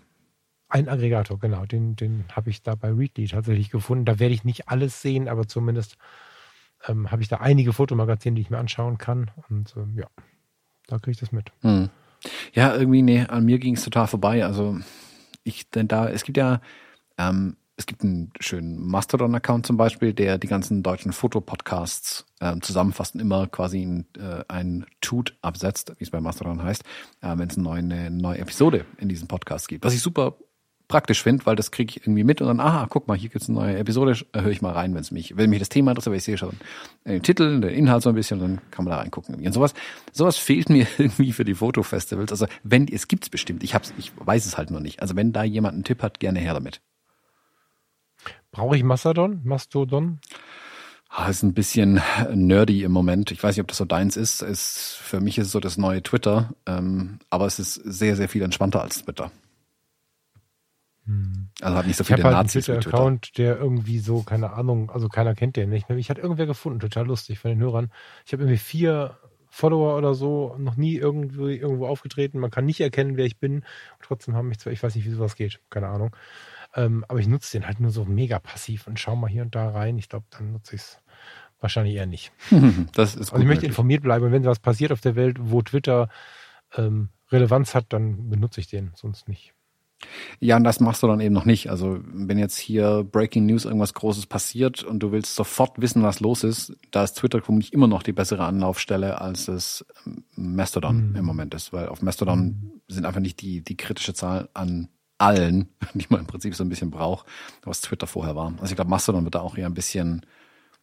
Ein 0.74 0.88
Aggregator, 0.88 1.38
genau. 1.38 1.64
Den, 1.66 1.94
den 1.94 2.24
habe 2.32 2.50
ich 2.50 2.60
da 2.64 2.74
bei 2.74 2.90
Readly 2.90 3.28
tatsächlich 3.28 3.70
gefunden. 3.70 4.04
Da 4.04 4.18
werde 4.18 4.34
ich 4.34 4.42
nicht 4.42 4.68
alles 4.68 5.00
sehen, 5.00 5.28
aber 5.28 5.46
zumindest 5.46 5.98
ähm, 6.88 7.12
habe 7.12 7.22
ich 7.22 7.28
da 7.28 7.36
einige 7.36 7.72
Fotomagazine, 7.72 8.34
die 8.34 8.42
ich 8.42 8.50
mir 8.50 8.58
anschauen 8.58 8.98
kann. 8.98 9.30
Und 9.48 9.72
ähm, 9.76 9.96
ja, 9.96 10.08
da 10.88 10.98
kriege 10.98 11.12
ich 11.12 11.20
das 11.20 11.30
mit. 11.30 11.52
Hm. 11.60 11.90
Ja, 12.54 12.74
irgendwie, 12.74 13.02
nee, 13.02 13.20
an 13.20 13.44
mir 13.44 13.60
ging 13.60 13.76
es 13.76 13.84
total 13.84 14.08
vorbei. 14.08 14.44
Also 14.44 14.76
ich, 15.44 15.70
denn 15.70 15.86
da, 15.86 16.08
es 16.08 16.24
gibt 16.24 16.38
ja, 16.38 16.60
ähm, 17.18 17.56
es 17.76 17.86
gibt 17.86 18.02
einen 18.02 18.32
schönen 18.40 18.84
Mastodon-Account 18.84 19.66
zum 19.66 19.76
Beispiel, 19.76 20.12
der 20.12 20.38
die 20.38 20.48
ganzen 20.48 20.82
deutschen 20.82 21.12
Fotopodcasts 21.12 22.26
ähm, 22.40 22.62
zusammenfasst 22.62 23.14
und 23.14 23.20
immer 23.20 23.46
quasi 23.46 23.80
ein, 23.80 24.06
äh, 24.18 24.42
ein 24.48 24.86
Tut 25.00 25.38
absetzt, 25.40 25.92
wie 25.98 26.02
es 26.02 26.10
bei 26.10 26.20
Mastodon 26.20 26.64
heißt, 26.64 26.82
äh, 27.20 27.38
wenn 27.38 27.48
es 27.48 27.56
eine 27.56 27.62
neue, 27.62 27.78
eine 27.78 28.10
neue 28.10 28.38
Episode 28.38 28.86
in 28.98 29.08
diesem 29.08 29.28
Podcast 29.28 29.68
gibt. 29.68 29.84
Was 29.84 29.94
ich 29.94 30.02
super 30.02 30.34
praktisch 30.88 31.22
finde, 31.22 31.46
weil 31.46 31.56
das 31.56 31.70
kriege 31.70 31.90
ich 31.90 32.02
irgendwie 32.02 32.24
mit 32.24 32.40
und 32.40 32.48
dann, 32.48 32.60
aha, 32.60 32.86
guck 32.88 33.08
mal, 33.08 33.16
hier 33.16 33.30
gibt's 33.30 33.48
eine 33.48 33.58
neue 33.58 33.76
Episode, 33.78 34.16
höre 34.34 34.50
ich 34.50 34.62
mal 34.62 34.72
rein, 34.72 34.94
wenn 34.94 35.00
es 35.00 35.10
mich, 35.10 35.36
wenn 35.36 35.50
mich 35.50 35.58
das 35.58 35.68
Thema 35.68 35.90
interessiert, 35.90 36.12
weil 36.12 36.18
ich 36.18 36.24
sehe 36.24 36.38
schon 36.38 36.52
den 37.04 37.22
Titel, 37.22 37.60
den 37.60 37.70
Inhalt 37.70 38.02
so 38.02 38.10
ein 38.10 38.14
bisschen, 38.14 38.38
dann 38.38 38.60
kann 38.70 38.84
man 38.84 38.92
da 38.92 38.98
reingucken. 38.98 39.34
Und 39.34 39.52
sowas, 39.52 39.74
sowas 40.12 40.36
fehlt 40.36 40.68
mir 40.68 40.86
irgendwie 40.98 41.32
für 41.32 41.44
die 41.44 41.54
Fotofestivals. 41.54 42.30
Also 42.30 42.46
wenn, 42.62 42.86
es 42.88 43.08
gibt's 43.08 43.30
bestimmt, 43.30 43.62
ich 43.62 43.74
hab's, 43.74 43.94
ich 43.98 44.12
weiß 44.16 44.46
es 44.46 44.58
halt 44.58 44.70
nur 44.70 44.80
nicht. 44.80 45.00
Also 45.00 45.16
wenn 45.16 45.32
da 45.32 45.42
jemand 45.42 45.74
einen 45.74 45.84
Tipp 45.84 46.02
hat, 46.02 46.20
gerne 46.20 46.40
her 46.40 46.54
damit. 46.54 46.80
Brauche 48.52 48.76
ich 48.76 48.84
Mastodon? 48.84 49.40
Mastodon? 49.44 50.20
Ah, 51.08 51.28
ist 51.28 51.44
ein 51.44 51.54
bisschen 51.54 52.00
nerdy 52.32 52.82
im 52.82 52.90
Moment. 52.90 53.30
Ich 53.30 53.42
weiß 53.42 53.56
nicht, 53.56 53.62
ob 53.62 53.68
das 53.68 53.76
so 53.76 53.84
deins 53.84 54.16
ist. 54.16 54.42
ist 54.42 54.96
für 55.00 55.20
mich 55.20 55.38
ist 55.38 55.46
es 55.46 55.52
so 55.52 55.60
das 55.60 55.78
neue 55.78 56.02
Twitter, 56.02 56.54
ähm, 56.66 57.20
aber 57.30 57.46
es 57.46 57.60
ist 57.60 57.74
sehr, 57.74 58.16
sehr 58.16 58.28
viel 58.28 58.42
entspannter 58.42 58.82
als 58.82 59.04
Twitter. 59.04 59.30
Hm. 61.06 61.48
Also 61.60 61.76
hat 61.76 61.86
nicht 61.86 61.96
so 61.96 62.04
viele 62.04 62.18
ich 62.18 62.24
halt 62.24 62.34
Nazis 62.34 62.68
einen 62.68 62.80
Twitter-Account, 62.80 63.38
der 63.38 63.58
irgendwie 63.58 63.98
so, 63.98 64.22
keine 64.22 64.52
Ahnung, 64.52 64.90
also 64.90 65.08
keiner 65.08 65.34
kennt 65.34 65.56
den 65.56 65.70
nicht. 65.70 65.88
Ich 65.90 66.10
hatte 66.10 66.20
irgendwer 66.20 66.46
gefunden, 66.46 66.80
total 66.80 67.06
lustig 67.06 67.38
von 67.38 67.50
den 67.50 67.60
Hörern. 67.60 67.90
Ich 68.24 68.32
habe 68.32 68.42
irgendwie 68.42 68.58
vier 68.58 69.18
Follower 69.50 69.96
oder 69.96 70.14
so, 70.14 70.56
noch 70.58 70.76
nie 70.76 70.96
irgendwie 70.96 71.56
irgendwo 71.56 71.86
aufgetreten. 71.86 72.40
Man 72.40 72.50
kann 72.50 72.64
nicht 72.64 72.80
erkennen, 72.80 73.16
wer 73.16 73.24
ich 73.24 73.38
bin. 73.38 73.64
Trotzdem 74.02 74.34
haben 74.34 74.48
mich 74.48 74.58
zwar, 74.58 74.72
ich 74.72 74.82
weiß 74.82 74.94
nicht, 74.96 75.04
wie 75.04 75.10
sowas 75.10 75.36
geht, 75.36 75.60
keine 75.70 75.88
Ahnung. 75.88 76.16
Ähm, 76.74 77.04
aber 77.06 77.20
ich 77.20 77.28
nutze 77.28 77.56
den 77.56 77.66
halt 77.66 77.78
nur 77.78 77.92
so 77.92 78.04
mega 78.04 78.40
passiv 78.40 78.86
und 78.86 78.98
schau 78.98 79.14
mal 79.14 79.30
hier 79.30 79.42
und 79.42 79.54
da 79.54 79.70
rein. 79.70 79.96
Ich 79.96 80.08
glaube, 80.08 80.26
dann 80.30 80.52
nutze 80.52 80.74
ich 80.74 80.82
es 80.82 80.98
wahrscheinlich 81.60 81.94
eher 81.94 82.06
nicht. 82.06 82.32
das 82.94 83.14
ist 83.14 83.32
also 83.32 83.42
ich 83.42 83.48
möchte 83.48 83.66
informiert 83.66 84.02
bleiben. 84.02 84.24
Und 84.24 84.32
wenn 84.32 84.44
was 84.44 84.58
passiert 84.58 84.90
auf 84.90 85.00
der 85.00 85.14
Welt, 85.14 85.36
wo 85.40 85.62
Twitter 85.62 86.08
ähm, 86.76 87.10
Relevanz 87.30 87.74
hat, 87.74 87.86
dann 87.90 88.30
benutze 88.30 88.60
ich 88.60 88.66
den, 88.66 88.90
sonst 88.96 89.28
nicht. 89.28 89.54
Ja, 90.40 90.56
und 90.56 90.64
das 90.64 90.80
machst 90.80 91.02
du 91.02 91.06
dann 91.06 91.20
eben 91.20 91.34
noch 91.34 91.44
nicht. 91.44 91.70
Also 91.70 92.00
wenn 92.04 92.38
jetzt 92.38 92.56
hier 92.56 93.04
Breaking 93.04 93.46
News 93.46 93.64
irgendwas 93.64 93.94
Großes 93.94 94.26
passiert 94.26 94.82
und 94.82 95.00
du 95.00 95.12
willst 95.12 95.34
sofort 95.34 95.80
wissen, 95.80 96.02
was 96.02 96.20
los 96.20 96.44
ist, 96.44 96.76
da 96.90 97.04
ist 97.04 97.14
Twitter 97.14 97.40
vermutlich 97.42 97.72
immer 97.72 97.86
noch 97.86 98.02
die 98.02 98.12
bessere 98.12 98.44
Anlaufstelle, 98.44 99.20
als 99.20 99.48
es 99.48 99.84
ähm, 100.06 100.24
Mastodon 100.34 101.10
mhm. 101.10 101.16
im 101.16 101.24
Moment 101.24 101.54
ist. 101.54 101.72
Weil 101.72 101.88
auf 101.88 102.02
Mastodon 102.02 102.40
mhm. 102.40 102.80
sind 102.88 103.06
einfach 103.06 103.20
nicht 103.20 103.40
die, 103.40 103.62
die 103.62 103.76
kritische 103.76 104.14
Zahl 104.14 104.48
an 104.54 104.88
allen, 105.18 105.68
die 105.94 106.06
man 106.08 106.20
im 106.20 106.26
Prinzip 106.26 106.54
so 106.54 106.64
ein 106.64 106.68
bisschen 106.68 106.90
braucht, 106.90 107.26
was 107.62 107.80
Twitter 107.80 108.06
vorher 108.06 108.36
war. 108.36 108.52
Also 108.60 108.72
ich 108.72 108.76
glaube, 108.76 108.90
Mastodon 108.90 109.24
wird 109.24 109.34
da 109.34 109.40
auch 109.40 109.56
eher 109.56 109.66
ein 109.66 109.74
bisschen 109.74 110.26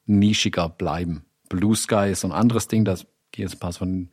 nischiger 0.06 0.70
bleiben. 0.70 1.26
Blue 1.50 1.76
Sky 1.76 2.10
ist 2.12 2.22
so 2.22 2.28
ein 2.28 2.34
anderes 2.34 2.68
Ding, 2.68 2.86
da 2.86 2.96
gehen 3.32 3.44
jetzt 3.44 3.56
ein 3.56 3.60
paar 3.60 3.74
von 3.74 4.10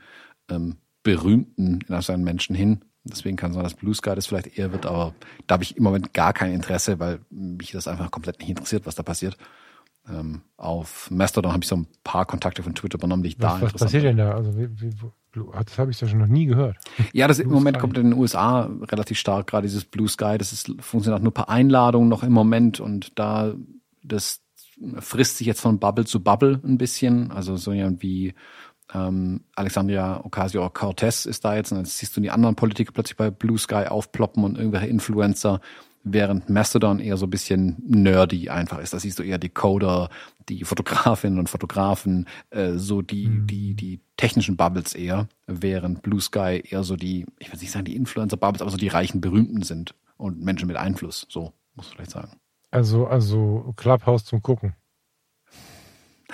ähm, 0.51 0.77
berühmten 1.03 1.81
in 1.89 2.25
Menschen 2.25 2.55
hin, 2.55 2.85
Deswegen 3.11 3.37
kann 3.37 3.51
es 3.51 3.55
sein, 3.55 3.65
dass 3.65 3.75
Blue 3.75 3.95
Sky 3.95 4.15
das 4.15 4.27
vielleicht 4.27 4.59
eher 4.59 4.73
wird, 4.73 4.87
aber 4.87 5.15
da 5.47 5.55
habe 5.55 5.65
ich 5.65 5.77
im 5.77 5.83
Moment 5.83 6.15
gar 6.15 6.33
kein 6.33 6.53
Interesse, 6.53 6.99
weil 6.99 7.21
mich 7.31 7.73
das 7.73 7.89
einfach 7.89 8.11
komplett 8.11 8.39
nicht 8.41 8.51
interessiert, 8.51 8.87
was 8.87 8.95
da 8.95 9.03
passiert. 9.03 9.37
Ähm, 10.09 10.43
auf 10.57 11.11
Mastodon 11.11 11.53
habe 11.53 11.63
ich 11.63 11.69
so 11.69 11.77
ein 11.77 11.87
paar 12.03 12.25
Kontakte 12.25 12.63
von 12.63 12.75
Twitter 12.75 12.99
übernommen, 12.99 13.23
die 13.23 13.31
ich 13.31 13.41
was, 13.41 13.61
da 13.61 13.63
was 13.63 13.73
passiert 13.75 14.05
denn 14.05 14.17
da? 14.17 14.33
Also 14.33 14.57
wie, 14.57 14.69
wie, 14.81 14.91
das 15.65 15.79
habe 15.79 15.91
ich 15.91 16.01
ja 16.01 16.09
schon 16.09 16.19
noch 16.19 16.27
nie 16.27 16.47
gehört. 16.47 16.77
Ja, 17.13 17.29
das 17.29 17.39
im 17.39 17.51
Moment 17.51 17.77
Sky. 17.77 17.81
kommt 17.81 17.99
in 17.99 18.11
den 18.11 18.19
USA 18.19 18.71
relativ 18.83 19.19
stark, 19.19 19.49
gerade 19.49 19.67
dieses 19.67 19.85
Blue 19.85 20.09
Sky. 20.09 20.37
Das 20.39 20.53
ist, 20.53 20.73
funktioniert 20.81 21.23
nur 21.23 21.35
per 21.35 21.49
Einladung 21.49 22.09
noch 22.09 22.23
im 22.23 22.33
Moment 22.33 22.81
und 22.81 23.19
da 23.19 23.55
das 24.03 24.41
frisst 24.99 25.39
sich 25.39 25.47
jetzt 25.47 25.61
von 25.61 25.79
Bubble 25.79 26.07
zu 26.07 26.23
Bubble 26.23 26.61
ein 26.65 26.79
bisschen. 26.79 27.31
Also 27.31 27.57
so 27.57 27.73
wie 27.73 28.35
ähm, 28.95 29.41
Alexandria 29.55 30.25
Ocasio-Cortez 30.25 31.27
ist 31.27 31.45
da 31.45 31.57
jetzt 31.57 31.73
und 31.73 31.79
jetzt 31.79 31.99
siehst 31.99 32.17
du 32.17 32.21
die 32.21 32.31
anderen 32.31 32.57
Politiker 32.57 32.93
plötzlich 32.93 33.17
bei 33.17 33.31
Blue 33.31 33.59
Sky 33.59 33.87
aufploppen 33.87 34.45
und 34.45 34.57
irgendwelche 34.57 34.87
Influencer, 34.87 35.61
während 36.05 36.49
Mastodon 36.49 37.01
eher 37.01 37.17
so 37.17 37.27
ein 37.27 37.31
bisschen 37.31 37.77
nerdy 37.87 38.49
einfach 38.49 38.79
ist. 38.79 38.95
Da 38.95 39.01
siehst 39.01 39.19
du 39.19 39.23
eher 39.23 39.39
die 39.39 39.49
Coder, 39.49 40.09
die 40.49 40.65
Fotografinnen 40.65 41.39
und 41.39 41.49
Fotografen, 41.49 42.27
äh, 42.51 42.75
so 42.75 43.03
die, 43.03 43.29
mhm. 43.29 43.47
die, 43.47 43.75
die 43.75 44.01
technischen 44.17 44.57
Bubbles 44.57 44.95
eher, 44.95 45.29
während 45.47 46.03
Blue 46.03 46.21
Sky 46.21 46.63
eher 46.65 46.83
so 46.83 46.97
die, 46.97 47.27
ich 47.39 47.53
will 47.53 47.61
nicht 47.61 47.73
sagen 47.73 47.85
die 47.85 47.97
Influencer-Bubbles, 47.97 48.63
aber 48.63 48.71
so 48.71 48.77
die 48.77 48.89
reichen 48.89 49.21
Berühmten 49.21 49.63
sind 49.63 49.95
und 50.17 50.41
Menschen 50.41 50.67
mit 50.67 50.77
Einfluss, 50.77 51.27
so 51.29 51.53
muss 51.75 51.89
ich 51.89 51.95
vielleicht 51.95 52.13
sagen. 52.13 52.33
Also, 52.71 53.07
also 53.07 53.73
Clubhouse 53.77 54.25
zum 54.25 54.43
Gucken. 54.43 54.75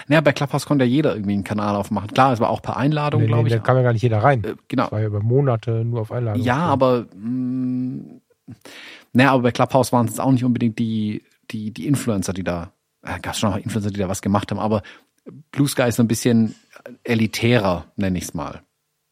Naja, 0.09 0.21
bei 0.21 0.33
Clubhouse 0.33 0.67
konnte 0.67 0.85
ja 0.85 0.91
jeder 0.91 1.15
irgendwie 1.15 1.35
einen 1.35 1.45
Kanal 1.45 1.77
aufmachen. 1.77 2.09
Klar, 2.09 2.33
es 2.33 2.41
war 2.41 2.51
auch 2.51 2.63
per 2.63 2.77
Einladung, 2.77 3.23
nee, 3.23 3.27
glaube 3.29 3.45
nee, 3.45 3.49
ich. 3.49 3.55
Da 3.55 3.61
kam 3.61 3.77
ja 3.77 3.83
gar 3.83 3.93
nicht 3.93 4.03
jeder 4.03 4.19
rein. 4.19 4.43
Äh, 4.43 4.55
genau. 4.69 4.85
Das 4.85 4.93
war 4.93 5.01
ja 5.01 5.07
über 5.07 5.23
Monate 5.23 5.85
nur 5.85 6.01
auf 6.01 6.13
Einladung. 6.13 6.43
Ja, 6.43 6.59
aber 6.59 7.07
mh, 7.15 7.29
mm, 7.29 8.21
naja, 9.13 9.33
aber 9.33 9.45
bei 9.45 9.53
Clubhouse 9.53 9.93
waren 9.93 10.07
es 10.07 10.19
auch 10.19 10.33
nicht 10.33 10.45
unbedingt 10.45 10.79
die, 10.79 11.23
die, 11.51 11.71
die 11.71 11.87
Influencer, 11.87 12.33
die 12.33 12.45
da, 12.45 12.73
äh, 13.03 13.21
gab 13.21 13.35
es 13.35 13.39
schon 13.39 13.51
noch 13.51 13.59
Influencer, 13.59 13.91
die 13.91 14.01
da 14.01 14.09
was 14.09 14.23
gemacht 14.23 14.51
haben, 14.51 14.59
aber 14.59 14.83
Blue 15.53 15.69
Sky 15.69 15.89
ist 15.89 15.97
so 15.97 16.03
ein 16.03 16.09
bisschen 16.09 16.55
elitärer, 17.05 17.87
nenne 17.97 18.19
ich 18.19 18.25
es 18.25 18.35
mal. 18.35 18.63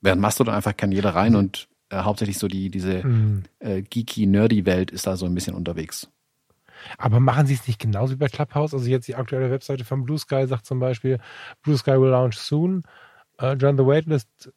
Während 0.01 0.21
Mastodon 0.21 0.55
einfach 0.55 0.77
kann 0.77 0.93
jeder 0.93 1.15
rein 1.15 1.33
mhm. 1.33 1.39
und 1.39 1.69
äh, 1.89 1.99
hauptsächlich 1.99 2.39
so 2.39 2.49
die, 2.49 2.71
diese 2.71 3.07
mhm. 3.07 3.45
äh, 3.61 3.83
geeky, 3.83 4.27
nerdy 4.27 4.67
Welt 4.67 4.91
ist 4.91 5.07
da 5.07 5.17
so 5.17 5.27
ein 5.27 5.35
bisschen 5.35 5.55
unterwegs. 5.55 6.09
Aber 6.99 7.21
machen 7.21 7.47
Sie 7.47 7.55
es 7.55 7.67
nicht 7.67 7.81
genauso 7.81 8.15
wie 8.15 8.19
bei 8.19 8.29
Clubhouse? 8.29 8.75
Also 8.75 8.87
jetzt 8.87 9.09
die 9.09 9.17
aktuelle 9.17 9.51
Webseite 9.51 9.85
von 9.85 10.05
Blue 10.05 10.19
Sky 10.19 10.47
sagt 10.47 10.67
zum 10.67 10.81
Beispiel, 10.81 11.19
Blue 11.63 11.77
Sky 11.77 11.93
will 11.93 12.11
launch 12.11 12.37
soon. 12.37 12.83
Uh, 13.41 13.53
join 13.53 13.77
the 13.77 13.85
waitlist 13.85 14.53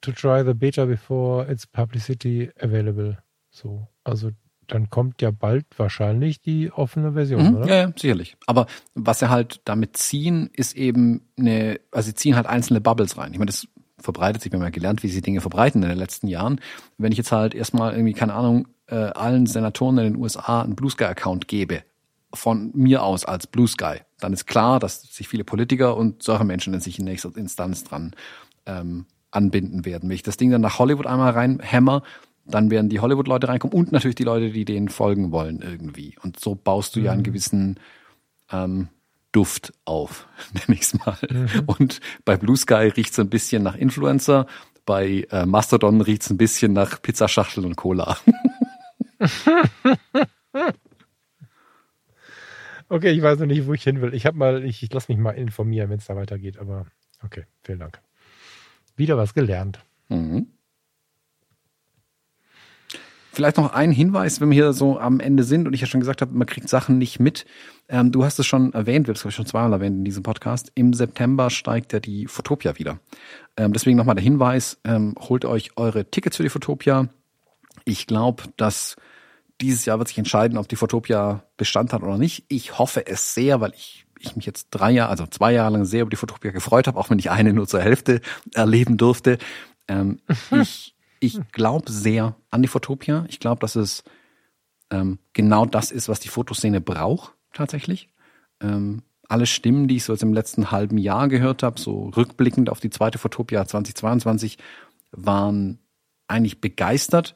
to 0.00 0.12
try 0.12 0.44
the 0.44 0.54
beta 0.54 0.84
before 0.84 1.50
its 1.50 1.66
publicity 1.66 2.50
available. 2.60 3.18
So, 3.50 3.88
also 4.04 4.30
dann 4.68 4.90
kommt 4.90 5.22
ja 5.22 5.30
bald 5.30 5.66
wahrscheinlich 5.76 6.40
die 6.40 6.70
offene 6.70 7.12
Version, 7.12 7.42
mhm, 7.42 7.56
oder? 7.56 7.66
Ja, 7.66 7.74
ja, 7.74 7.92
sicherlich. 7.96 8.36
Aber 8.46 8.66
was 8.94 9.18
sie 9.18 9.30
halt 9.30 9.60
damit 9.64 9.96
ziehen, 9.96 10.50
ist 10.52 10.76
eben 10.76 11.22
eine, 11.38 11.80
also 11.90 12.08
sie 12.08 12.14
ziehen 12.14 12.36
halt 12.36 12.46
einzelne 12.46 12.80
Bubbles 12.80 13.16
rein. 13.16 13.32
Ich 13.32 13.38
meine, 13.38 13.50
das 13.50 13.66
verbreitet 13.98 14.42
sich, 14.42 14.52
wir 14.52 14.58
haben 14.58 14.64
ja 14.64 14.70
gelernt, 14.70 15.02
wie 15.02 15.08
sie 15.08 15.22
Dinge 15.22 15.40
verbreiten 15.40 15.82
in 15.82 15.88
den 15.88 15.98
letzten 15.98 16.28
Jahren. 16.28 16.60
Wenn 16.98 17.12
ich 17.12 17.18
jetzt 17.18 17.32
halt 17.32 17.54
erstmal 17.54 17.94
irgendwie, 17.94 18.12
keine 18.12 18.34
Ahnung, 18.34 18.68
äh, 18.88 18.94
allen 18.94 19.46
Senatoren 19.46 19.98
in 19.98 20.12
den 20.12 20.16
USA 20.16 20.62
einen 20.62 20.76
Blue 20.76 20.90
Sky-Account 20.90 21.48
gebe, 21.48 21.82
von 22.34 22.70
mir 22.74 23.02
aus 23.02 23.24
als 23.24 23.46
Blue 23.46 23.68
Sky, 23.68 24.00
dann 24.20 24.32
ist 24.32 24.46
klar, 24.46 24.80
dass 24.80 25.02
sich 25.02 25.28
viele 25.28 25.44
Politiker 25.44 25.96
und 25.96 26.22
solche 26.22 26.44
Menschen 26.44 26.74
in 26.74 26.80
sich 26.80 26.98
in 26.98 27.04
nächster 27.04 27.34
Instanz 27.36 27.84
dran 27.84 28.14
ähm, 28.66 29.06
anbinden 29.30 29.84
werden. 29.84 30.08
Wenn 30.08 30.14
ich 30.14 30.22
das 30.22 30.36
Ding 30.36 30.50
dann 30.50 30.60
nach 30.60 30.78
Hollywood 30.78 31.06
einmal 31.06 31.32
reinhämmer, 31.32 32.02
dann 32.44 32.70
werden 32.70 32.88
die 32.88 33.00
Hollywood-Leute 33.00 33.48
reinkommen 33.48 33.76
und 33.76 33.92
natürlich 33.92 34.14
die 34.14 34.24
Leute, 34.24 34.50
die 34.50 34.64
denen 34.64 34.88
folgen 34.88 35.32
wollen 35.32 35.60
irgendwie. 35.62 36.16
Und 36.22 36.40
so 36.40 36.54
baust 36.54 36.96
du 36.96 37.00
mhm. 37.00 37.06
ja 37.06 37.12
einen 37.12 37.20
mhm. 37.20 37.24
gewissen 37.24 37.80
ähm, 38.50 38.88
Duft 39.32 39.72
auf, 39.84 40.26
nenne 40.52 40.78
ich 40.78 40.82
es 40.82 40.94
mal. 40.94 41.16
Mhm. 41.30 41.48
Und 41.66 42.00
bei 42.24 42.36
Blue 42.36 42.56
Sky 42.56 42.92
riecht 42.94 43.12
es 43.12 43.18
ein 43.18 43.30
bisschen 43.30 43.62
nach 43.62 43.74
Influencer, 43.74 44.46
bei 44.84 45.26
äh, 45.30 45.44
Mastodon 45.44 46.00
riecht 46.00 46.22
es 46.22 46.30
ein 46.30 46.38
bisschen 46.38 46.72
nach 46.72 47.02
Pizzaschachtel 47.02 47.66
und 47.66 47.76
Cola. 47.76 48.16
okay, 52.88 53.10
ich 53.10 53.22
weiß 53.22 53.38
noch 53.38 53.46
nicht, 53.46 53.66
wo 53.66 53.74
ich 53.74 53.82
hin 53.82 54.00
will. 54.00 54.14
Ich 54.14 54.26
habe 54.26 54.36
mal, 54.38 54.64
ich, 54.64 54.82
ich 54.82 54.92
lasse 54.92 55.10
mich 55.12 55.20
mal 55.20 55.32
informieren, 55.32 55.90
wenn 55.90 55.98
es 55.98 56.06
da 56.06 56.16
weitergeht, 56.16 56.58
aber 56.58 56.86
okay, 57.24 57.44
vielen 57.62 57.80
Dank. 57.80 58.00
Wieder 58.96 59.16
was 59.16 59.34
gelernt. 59.34 59.80
Mhm. 60.08 60.48
Vielleicht 63.38 63.56
noch 63.56 63.72
ein 63.72 63.92
Hinweis, 63.92 64.40
wenn 64.40 64.50
wir 64.50 64.54
hier 64.54 64.72
so 64.72 64.98
am 64.98 65.20
Ende 65.20 65.44
sind 65.44 65.68
und 65.68 65.72
ich 65.72 65.80
ja 65.80 65.86
schon 65.86 66.00
gesagt 66.00 66.22
habe, 66.22 66.36
man 66.36 66.48
kriegt 66.48 66.68
Sachen 66.68 66.98
nicht 66.98 67.20
mit. 67.20 67.46
Ähm, 67.88 68.10
du 68.10 68.24
hast 68.24 68.40
es 68.40 68.46
schon 68.46 68.72
erwähnt, 68.72 69.06
wir 69.06 69.12
haben 69.12 69.14
es 69.14 69.20
glaube 69.20 69.30
ich 69.30 69.36
schon 69.36 69.46
zweimal 69.46 69.74
erwähnt 69.74 69.96
in 69.96 70.04
diesem 70.04 70.24
Podcast. 70.24 70.72
Im 70.74 70.92
September 70.92 71.48
steigt 71.48 71.92
ja 71.92 72.00
die 72.00 72.26
Fotopia 72.26 72.76
wieder. 72.78 72.98
Ähm, 73.56 73.72
deswegen 73.72 73.96
nochmal 73.96 74.16
der 74.16 74.24
Hinweis, 74.24 74.80
ähm, 74.82 75.14
holt 75.20 75.44
euch 75.44 75.70
eure 75.76 76.10
Tickets 76.10 76.36
für 76.36 76.42
die 76.42 76.48
Fotopia. 76.48 77.10
Ich 77.84 78.08
glaube, 78.08 78.42
dass 78.56 78.96
dieses 79.60 79.84
Jahr 79.84 79.98
wird 79.98 80.08
sich 80.08 80.18
entscheiden, 80.18 80.58
ob 80.58 80.68
die 80.68 80.76
Fotopia 80.76 81.44
Bestand 81.56 81.92
hat 81.92 82.02
oder 82.02 82.18
nicht. 82.18 82.44
Ich 82.48 82.78
hoffe 82.78 83.06
es 83.06 83.34
sehr, 83.34 83.60
weil 83.60 83.72
ich 83.74 84.04
ich 84.20 84.34
mich 84.34 84.46
jetzt 84.46 84.68
drei 84.70 84.90
Jahre, 84.90 85.10
also 85.10 85.26
zwei 85.26 85.52
Jahre 85.52 85.72
lang 85.72 85.84
sehr 85.84 86.02
über 86.02 86.10
die 86.10 86.16
Fotopia 86.16 86.50
gefreut 86.50 86.88
habe, 86.88 86.98
auch 86.98 87.08
wenn 87.08 87.20
ich 87.20 87.30
eine 87.30 87.52
nur 87.52 87.68
zur 87.68 87.80
Hälfte 87.80 88.20
erleben 88.52 88.96
durfte. 88.96 89.38
Ähm, 89.86 90.18
ich 90.50 90.96
ich 91.20 91.38
glaube 91.52 91.90
sehr 91.90 92.36
an 92.50 92.62
die 92.62 92.68
Fotopia. 92.68 93.26
Ich 93.28 93.40
glaube, 93.40 93.60
dass 93.60 93.76
es 93.76 94.04
ähm, 94.90 95.18
genau 95.32 95.66
das 95.66 95.90
ist, 95.90 96.08
was 96.08 96.20
die 96.20 96.28
Fotoszene 96.28 96.80
braucht, 96.80 97.34
tatsächlich. 97.52 98.08
Ähm, 98.60 99.02
alle 99.28 99.46
Stimmen, 99.46 99.88
die 99.88 99.96
ich 99.96 100.04
so 100.04 100.12
jetzt 100.12 100.22
im 100.22 100.32
letzten 100.32 100.70
halben 100.70 100.96
Jahr 100.96 101.28
gehört 101.28 101.62
habe, 101.62 101.78
so 101.78 102.08
rückblickend 102.08 102.70
auf 102.70 102.80
die 102.80 102.90
zweite 102.90 103.18
Fotopia 103.18 103.66
2022, 103.66 104.58
waren 105.10 105.78
eigentlich 106.28 106.60
begeistert. 106.60 107.34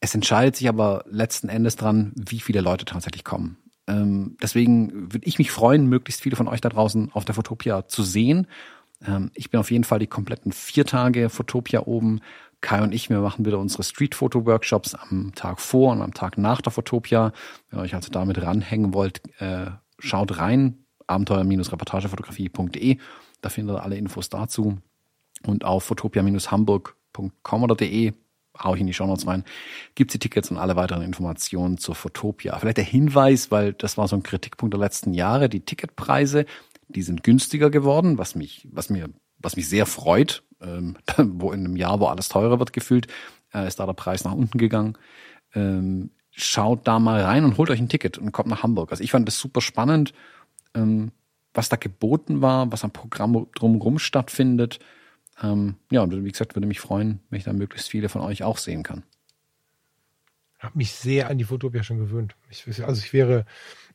Es 0.00 0.14
entscheidet 0.14 0.56
sich 0.56 0.68
aber 0.68 1.04
letzten 1.08 1.48
Endes 1.48 1.76
dran, 1.76 2.12
wie 2.14 2.40
viele 2.40 2.60
Leute 2.60 2.84
tatsächlich 2.84 3.24
kommen. 3.24 3.58
Ähm, 3.86 4.36
deswegen 4.42 5.12
würde 5.12 5.26
ich 5.26 5.38
mich 5.38 5.50
freuen, 5.50 5.86
möglichst 5.86 6.20
viele 6.20 6.36
von 6.36 6.48
euch 6.48 6.60
da 6.60 6.68
draußen 6.68 7.12
auf 7.12 7.24
der 7.24 7.34
Fotopia 7.34 7.88
zu 7.88 8.02
sehen. 8.02 8.46
Ähm, 9.06 9.30
ich 9.34 9.50
bin 9.50 9.60
auf 9.60 9.70
jeden 9.70 9.84
Fall 9.84 9.98
die 9.98 10.06
kompletten 10.06 10.52
vier 10.52 10.84
Tage 10.84 11.28
Fotopia 11.28 11.86
oben 11.86 12.20
Kai 12.60 12.82
und 12.82 12.92
ich, 12.92 13.10
wir 13.10 13.20
machen 13.20 13.44
wieder 13.44 13.58
unsere 13.58 13.82
Street-Foto-Workshops 13.82 14.94
am 14.94 15.32
Tag 15.34 15.60
vor 15.60 15.92
und 15.92 16.02
am 16.02 16.14
Tag 16.14 16.38
nach 16.38 16.60
der 16.60 16.72
Fotopia. 16.72 17.32
Wenn 17.70 17.78
ihr 17.78 17.82
euch 17.82 17.94
also 17.94 18.10
damit 18.10 18.42
ranhängen 18.42 18.94
wollt, 18.94 19.20
äh, 19.40 19.66
schaut 19.98 20.38
rein, 20.38 20.78
abenteuer-reportagefotografie.de. 21.06 22.98
Da 23.40 23.48
findet 23.50 23.76
ihr 23.76 23.82
alle 23.82 23.96
Infos 23.96 24.30
dazu. 24.30 24.78
Und 25.46 25.64
auf 25.64 25.84
fotopia-hamburg.com 25.84 27.62
oder 27.62 27.76
de 27.76 28.14
hau 28.58 28.74
ich 28.74 28.80
in 28.80 28.86
die 28.86 28.94
Shownotes 28.94 29.26
rein, 29.26 29.44
gibt's 29.94 30.12
die 30.12 30.18
Tickets 30.18 30.50
und 30.50 30.58
alle 30.58 30.76
weiteren 30.76 31.02
Informationen 31.02 31.78
zur 31.78 31.94
Fotopia. 31.94 32.58
Vielleicht 32.58 32.78
der 32.78 32.84
Hinweis, 32.84 33.50
weil 33.50 33.72
das 33.72 33.96
war 33.98 34.08
so 34.08 34.16
ein 34.16 34.22
Kritikpunkt 34.22 34.72
der 34.72 34.80
letzten 34.80 35.14
Jahre, 35.14 35.48
die 35.48 35.64
Ticketpreise, 35.64 36.46
die 36.88 37.02
sind 37.02 37.22
günstiger 37.22 37.70
geworden, 37.70 38.18
was 38.18 38.34
mich, 38.34 38.66
was 38.70 38.90
mir, 38.90 39.08
was 39.38 39.56
mich 39.56 39.68
sehr 39.68 39.86
freut, 39.86 40.42
ähm, 40.60 40.96
wo 41.16 41.52
in 41.52 41.64
einem 41.64 41.76
Jahr, 41.76 42.00
wo 42.00 42.06
alles 42.06 42.28
teurer 42.28 42.58
wird 42.58 42.72
gefühlt, 42.72 43.08
äh, 43.52 43.66
ist 43.66 43.80
da 43.80 43.86
der 43.86 43.92
Preis 43.92 44.24
nach 44.24 44.32
unten 44.32 44.58
gegangen. 44.58 44.96
Ähm, 45.54 46.10
schaut 46.30 46.86
da 46.86 46.98
mal 46.98 47.22
rein 47.22 47.44
und 47.44 47.56
holt 47.56 47.70
euch 47.70 47.80
ein 47.80 47.88
Ticket 47.88 48.18
und 48.18 48.32
kommt 48.32 48.48
nach 48.48 48.62
Hamburg. 48.62 48.90
Also 48.90 49.02
ich 49.02 49.10
fand 49.10 49.26
das 49.26 49.38
super 49.38 49.60
spannend, 49.60 50.12
ähm, 50.74 51.12
was 51.54 51.68
da 51.68 51.76
geboten 51.76 52.42
war, 52.42 52.70
was 52.70 52.84
am 52.84 52.90
Programm 52.90 53.46
drumherum 53.54 53.98
stattfindet. 53.98 54.78
Ähm, 55.42 55.76
ja, 55.90 56.02
und 56.02 56.24
wie 56.24 56.30
gesagt, 56.30 56.54
würde 56.54 56.66
mich 56.66 56.80
freuen, 56.80 57.20
wenn 57.30 57.38
ich 57.38 57.44
da 57.44 57.52
möglichst 57.52 57.90
viele 57.90 58.08
von 58.08 58.22
euch 58.22 58.42
auch 58.42 58.58
sehen 58.58 58.82
kann. 58.82 59.02
Ich 60.58 60.64
habe 60.64 60.78
mich 60.78 60.92
sehr 60.92 61.28
an 61.28 61.38
die 61.38 61.44
Fotopia 61.44 61.82
schon 61.82 61.98
gewöhnt. 61.98 62.34
Ich, 62.48 62.66
also 62.82 62.98
ich 62.98 63.12
wäre 63.12 63.44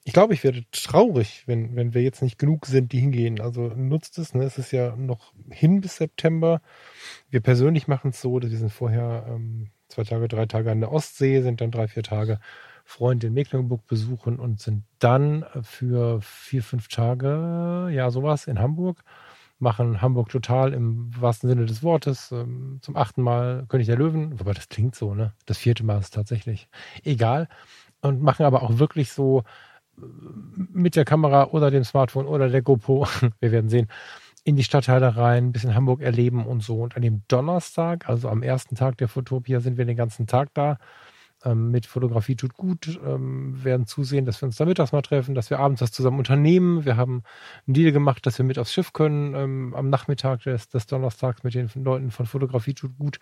ich 0.04 0.14
glaube, 0.14 0.34
ich 0.34 0.44
werde 0.44 0.66
traurig, 0.72 1.44
wenn, 1.46 1.76
wenn 1.76 1.94
wir 1.94 2.02
jetzt 2.02 2.24
nicht 2.24 2.40
genug 2.40 2.66
sind, 2.66 2.92
die 2.92 3.00
hingehen. 3.00 3.40
Also 3.40 3.68
nutzt 3.68 4.18
es, 4.18 4.34
ne? 4.34 4.44
Es 4.44 4.58
ist 4.58 4.72
ja 4.72 4.96
noch 4.96 5.34
hin 5.50 5.82
bis 5.82 5.98
September. 5.98 6.62
Wir 7.30 7.42
persönlich 7.42 7.88
machen 7.88 8.10
es 8.10 8.22
so, 8.22 8.40
dass 8.40 8.50
wir 8.50 8.58
sind 8.58 8.72
vorher 8.72 9.26
ähm, 9.30 9.68
zwei 9.90 10.04
Tage, 10.04 10.28
drei 10.28 10.48
Tage 10.48 10.72
an 10.72 10.80
der 10.80 10.92
Ostsee, 10.92 11.42
sind 11.42 11.62
dann 11.62 11.72
drei, 11.72 11.88
vier 11.88 12.04
Tage 12.04 12.40
Freunde 12.84 13.28
in 13.28 13.34
Mecklenburg 13.34 13.86
besuchen 13.86 14.40
und 14.40 14.60
sind 14.60 14.84
dann 14.98 15.46
für 15.62 16.20
vier, 16.22 16.64
fünf 16.64 16.88
Tage, 16.88 17.90
ja, 17.94 18.10
sowas 18.10 18.48
in 18.48 18.60
Hamburg, 18.60 19.04
machen 19.62 20.02
Hamburg 20.02 20.30
total 20.30 20.74
im 20.74 21.10
wahrsten 21.20 21.50
Sinne 21.50 21.66
des 21.66 21.84
Wortes. 21.84 22.32
Ähm, 22.32 22.80
zum 22.82 22.96
achten 22.96 23.22
Mal 23.22 23.66
König 23.70 23.88
der 23.88 23.98
Löwen, 23.98 24.40
wobei 24.40 24.54
das 24.54 24.70
klingt 24.70 24.96
so, 24.96 25.14
ne? 25.16 25.34
Das 25.46 25.58
vierte 25.58 25.84
Mal 25.84 26.00
ist 26.00 26.14
tatsächlich 26.14 26.68
egal. 27.04 27.48
Und 28.02 28.22
machen 28.22 28.46
aber 28.46 28.64
auch 28.64 28.80
wirklich 28.80 29.12
so 29.12 29.44
mit 30.74 30.96
der 30.96 31.06
Kamera 31.06 31.48
oder 31.52 31.72
dem 31.72 31.84
Smartphone 31.84 32.26
oder 32.26 32.50
der 32.50 32.62
GoPro, 32.62 33.08
wir 33.40 33.52
werden 33.52 33.70
sehen, 33.70 33.88
in 34.44 34.56
die 34.56 34.64
Stadtteile 34.64 35.16
rein, 35.18 35.48
ein 35.48 35.52
bisschen 35.52 35.76
Hamburg 35.76 36.02
erleben 36.02 36.46
und 36.46 36.64
so. 36.64 36.82
Und 36.82 36.96
an 36.96 37.04
dem 37.04 37.22
Donnerstag, 37.28 38.10
also 38.10 38.30
am 38.30 38.42
ersten 38.44 38.76
Tag 38.76 38.98
der 38.98 39.08
Fotopia, 39.08 39.60
sind 39.60 39.78
wir 39.78 39.86
den 39.86 39.98
ganzen 39.98 40.26
Tag 40.28 40.50
da. 40.54 40.78
Ähm, 41.44 41.72
mit 41.72 41.86
Fotografie 41.86 42.36
tut 42.36 42.54
gut, 42.54 43.00
ähm, 43.04 43.64
werden 43.64 43.88
zusehen, 43.88 44.26
dass 44.26 44.42
wir 44.42 44.46
uns 44.46 44.58
da 44.58 44.66
mittags 44.66 44.92
mal 44.92 45.02
treffen, 45.02 45.34
dass 45.34 45.50
wir 45.50 45.60
abends 45.60 45.82
was 45.82 45.92
zusammen 45.92 46.20
unternehmen. 46.20 46.86
Wir 46.86 46.98
haben 46.98 47.24
einen 47.66 47.74
Deal 47.74 47.92
gemacht, 47.92 48.26
dass 48.26 48.38
wir 48.38 48.46
mit 48.46 48.60
aufs 48.60 48.74
Schiff 48.74 48.94
können 48.94 49.34
ähm, 49.34 49.74
am 49.76 49.90
Nachmittag 49.90 50.44
des, 50.44 50.70
des 50.70 50.86
Donnerstags 50.86 51.44
mit 51.44 51.56
den 51.56 51.70
Leuten 51.76 52.12
von 52.12 52.28
Fotografie 52.28 52.76
tut 52.76 52.96
gut. 52.98 53.20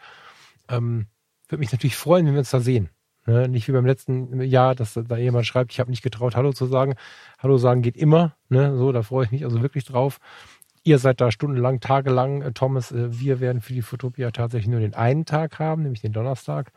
Ähm, 0.67 1.07
Würde 1.47 1.59
mich 1.59 1.71
natürlich 1.71 1.95
freuen, 1.95 2.25
wenn 2.25 2.33
wir 2.33 2.39
uns 2.39 2.51
da 2.51 2.59
sehen. 2.59 2.89
Ne? 3.25 3.47
Nicht 3.47 3.67
wie 3.67 3.71
beim 3.73 3.85
letzten 3.85 4.41
Jahr, 4.41 4.75
dass 4.75 4.93
da 4.93 5.17
jemand 5.17 5.45
schreibt, 5.45 5.71
ich 5.71 5.79
habe 5.79 5.89
nicht 5.89 6.01
getraut, 6.01 6.35
Hallo 6.35 6.51
zu 6.51 6.65
sagen. 6.65 6.95
Hallo 7.37 7.57
sagen 7.57 7.81
geht 7.81 7.95
immer. 7.95 8.35
Ne? 8.49 8.75
So, 8.77 8.91
da 8.91 9.01
freue 9.01 9.25
ich 9.25 9.31
mich 9.31 9.45
also 9.45 9.61
wirklich 9.61 9.85
drauf. 9.85 10.19
Ihr 10.83 10.97
seid 10.97 11.21
da 11.21 11.31
stundenlang, 11.31 11.79
tagelang. 11.79 12.41
Äh, 12.41 12.51
Thomas, 12.53 12.91
äh, 12.91 13.19
wir 13.19 13.39
werden 13.39 13.61
für 13.61 13.73
die 13.73 13.81
Fotopia 13.81 14.31
tatsächlich 14.31 14.69
nur 14.69 14.79
den 14.79 14.93
einen 14.93 15.25
Tag 15.25 15.59
haben, 15.59 15.83
nämlich 15.83 16.01
den 16.01 16.11
Donnerstag. 16.13 16.71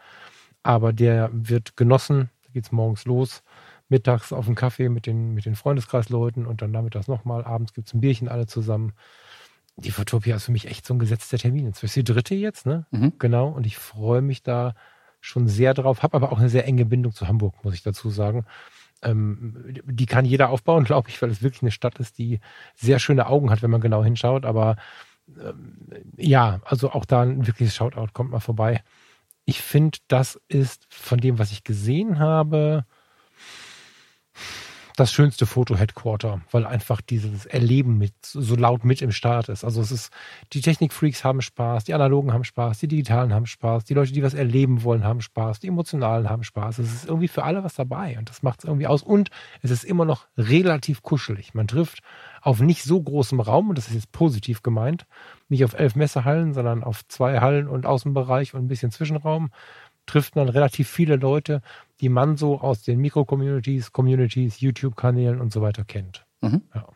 Aber 0.62 0.92
der 0.92 1.30
wird 1.32 1.76
genossen. 1.76 2.30
Da 2.44 2.52
geht 2.52 2.64
es 2.64 2.72
morgens 2.72 3.04
los. 3.04 3.42
Mittags 3.88 4.32
auf 4.32 4.46
einen 4.46 4.54
Kaffee 4.54 4.88
mit 4.88 5.06
den, 5.06 5.34
mit 5.34 5.44
den 5.44 5.54
Freundeskreisleuten 5.54 6.46
und 6.46 6.62
dann 6.62 6.70
nachmittags 6.70 7.08
nochmal. 7.08 7.44
Abends 7.44 7.74
gibt 7.74 7.88
es 7.88 7.94
ein 7.94 8.00
Bierchen 8.00 8.28
alle 8.28 8.46
zusammen. 8.46 8.92
Die 9.76 9.90
Fotopia 9.90 10.36
ist 10.36 10.44
für 10.44 10.52
mich 10.52 10.66
echt 10.66 10.86
so 10.86 10.94
ein 10.94 10.98
gesetzter 10.98 11.38
Termin. 11.38 11.66
Jetzt 11.66 11.82
ist 11.82 11.96
die 11.96 12.04
dritte 12.04 12.34
jetzt, 12.34 12.66
ne? 12.66 12.86
Mhm. 12.90 13.12
Genau. 13.18 13.48
Und 13.48 13.66
ich 13.66 13.76
freue 13.78 14.22
mich 14.22 14.42
da 14.42 14.74
schon 15.20 15.46
sehr 15.46 15.72
drauf, 15.72 16.02
habe 16.02 16.14
aber 16.14 16.32
auch 16.32 16.38
eine 16.38 16.48
sehr 16.48 16.66
enge 16.66 16.84
Bindung 16.84 17.12
zu 17.12 17.28
Hamburg, 17.28 17.64
muss 17.64 17.74
ich 17.74 17.82
dazu 17.82 18.10
sagen. 18.10 18.44
Ähm, 19.02 19.80
die 19.84 20.06
kann 20.06 20.24
jeder 20.24 20.50
aufbauen, 20.50 20.84
glaube 20.90 21.08
ich, 21.08 21.20
weil 21.22 21.30
es 21.30 21.42
wirklich 21.42 21.62
eine 21.62 21.70
Stadt 21.70 21.98
ist, 21.98 22.18
die 22.18 22.40
sehr 22.74 22.98
schöne 22.98 23.26
Augen 23.26 23.50
hat, 23.50 23.62
wenn 23.62 23.70
man 23.70 23.80
genau 23.80 24.02
hinschaut. 24.02 24.44
Aber 24.44 24.76
ähm, 25.28 25.76
ja, 26.16 26.60
also 26.64 26.90
auch 26.90 27.04
da 27.04 27.22
ein 27.22 27.46
wirkliches 27.46 27.74
Shoutout, 27.74 28.08
kommt 28.12 28.30
mal 28.30 28.40
vorbei. 28.40 28.82
Ich 29.44 29.60
finde, 29.60 29.98
das 30.08 30.40
ist 30.48 30.86
von 30.88 31.18
dem, 31.18 31.38
was 31.38 31.52
ich 31.52 31.64
gesehen 31.64 32.18
habe, 32.18 32.84
das 34.96 35.12
schönste 35.12 35.46
Foto-Headquarter, 35.46 36.42
weil 36.50 36.66
einfach 36.66 37.00
dieses 37.00 37.46
Erleben 37.46 37.98
mit 37.98 38.14
so 38.22 38.56
laut 38.56 38.84
mit 38.84 39.00
im 39.00 39.12
Start 39.12 39.48
ist. 39.48 39.64
Also 39.64 39.80
es 39.80 39.90
ist, 39.90 40.12
die 40.52 40.60
Technikfreaks 40.60 41.24
haben 41.24 41.40
Spaß, 41.40 41.84
die 41.84 41.94
Analogen 41.94 42.32
haben 42.32 42.44
Spaß, 42.44 42.78
die 42.78 42.88
Digitalen 42.88 43.32
haben 43.32 43.46
Spaß, 43.46 43.84
die 43.84 43.94
Leute, 43.94 44.12
die 44.12 44.22
was 44.22 44.34
erleben 44.34 44.82
wollen, 44.82 45.04
haben 45.04 45.20
Spaß, 45.20 45.60
die 45.60 45.68
Emotionalen 45.68 46.28
haben 46.28 46.44
Spaß. 46.44 46.78
Es 46.78 46.92
ist 46.92 47.06
irgendwie 47.06 47.28
für 47.28 47.44
alle 47.44 47.64
was 47.64 47.74
dabei 47.74 48.18
und 48.18 48.28
das 48.28 48.42
macht 48.42 48.60
es 48.60 48.64
irgendwie 48.64 48.86
aus. 48.86 49.02
Und 49.02 49.30
es 49.62 49.70
ist 49.70 49.84
immer 49.84 50.04
noch 50.04 50.26
relativ 50.36 51.02
kuschelig. 51.02 51.54
Man 51.54 51.68
trifft 51.68 52.00
auf 52.42 52.60
nicht 52.60 52.82
so 52.82 53.00
großem 53.00 53.40
Raum, 53.40 53.70
und 53.70 53.78
das 53.78 53.88
ist 53.88 53.94
jetzt 53.94 54.12
positiv 54.12 54.62
gemeint, 54.62 55.06
nicht 55.48 55.64
auf 55.64 55.74
elf 55.74 55.94
Messehallen, 55.94 56.52
sondern 56.52 56.82
auf 56.82 57.06
zwei 57.08 57.40
Hallen 57.40 57.68
und 57.68 57.86
Außenbereich 57.86 58.52
und 58.54 58.64
ein 58.64 58.68
bisschen 58.68 58.90
Zwischenraum 58.90 59.50
trifft 60.06 60.34
man 60.34 60.48
relativ 60.48 60.88
viele 60.90 61.16
Leute, 61.16 61.62
die 62.00 62.08
man 62.08 62.36
so 62.36 62.60
aus 62.60 62.82
den 62.82 62.98
Mikro-Communities, 63.00 63.92
Communities, 63.92 64.60
YouTube-Kanälen 64.60 65.40
und 65.40 65.52
so 65.52 65.62
weiter 65.62 65.84
kennt. 65.84 66.26
Mhm. 66.40 66.62
Ja. 66.74 66.88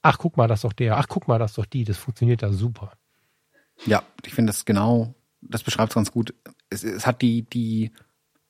Ach, 0.00 0.18
guck 0.18 0.38
mal, 0.38 0.48
das 0.48 0.60
ist 0.60 0.64
doch 0.64 0.72
der. 0.72 0.96
Ach, 0.96 1.06
guck 1.06 1.28
mal, 1.28 1.38
das 1.38 1.52
ist 1.52 1.58
doch 1.58 1.66
die. 1.66 1.84
Das 1.84 1.98
funktioniert 1.98 2.42
da 2.42 2.52
super. 2.52 2.92
Ja, 3.84 4.02
ich 4.24 4.34
finde 4.34 4.50
das 4.50 4.64
genau, 4.64 5.14
das 5.42 5.62
beschreibt 5.62 5.92
es 5.92 5.94
ganz 5.94 6.10
gut. 6.10 6.34
Es, 6.70 6.82
es, 6.82 7.06
hat 7.06 7.20
die, 7.20 7.42
die 7.42 7.92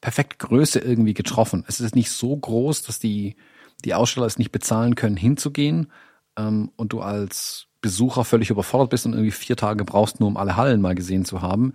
perfekte 0.00 0.46
Größe 0.46 0.78
irgendwie 0.78 1.14
getroffen. 1.14 1.64
Es 1.66 1.80
ist 1.80 1.94
nicht 1.96 2.10
so 2.10 2.36
groß, 2.36 2.82
dass 2.82 2.98
die, 2.98 3.36
die 3.84 3.94
Aussteller 3.94 4.26
es 4.26 4.38
nicht 4.38 4.52
bezahlen 4.52 4.94
können, 4.94 5.16
hinzugehen 5.16 5.90
ähm, 6.36 6.70
und 6.76 6.92
du 6.92 7.00
als 7.00 7.66
Besucher 7.80 8.24
völlig 8.24 8.50
überfordert 8.50 8.90
bist 8.90 9.06
und 9.06 9.12
irgendwie 9.12 9.32
vier 9.32 9.56
Tage 9.56 9.84
brauchst, 9.84 10.20
nur 10.20 10.28
um 10.28 10.36
alle 10.36 10.56
Hallen 10.56 10.80
mal 10.80 10.94
gesehen 10.94 11.24
zu 11.24 11.42
haben. 11.42 11.74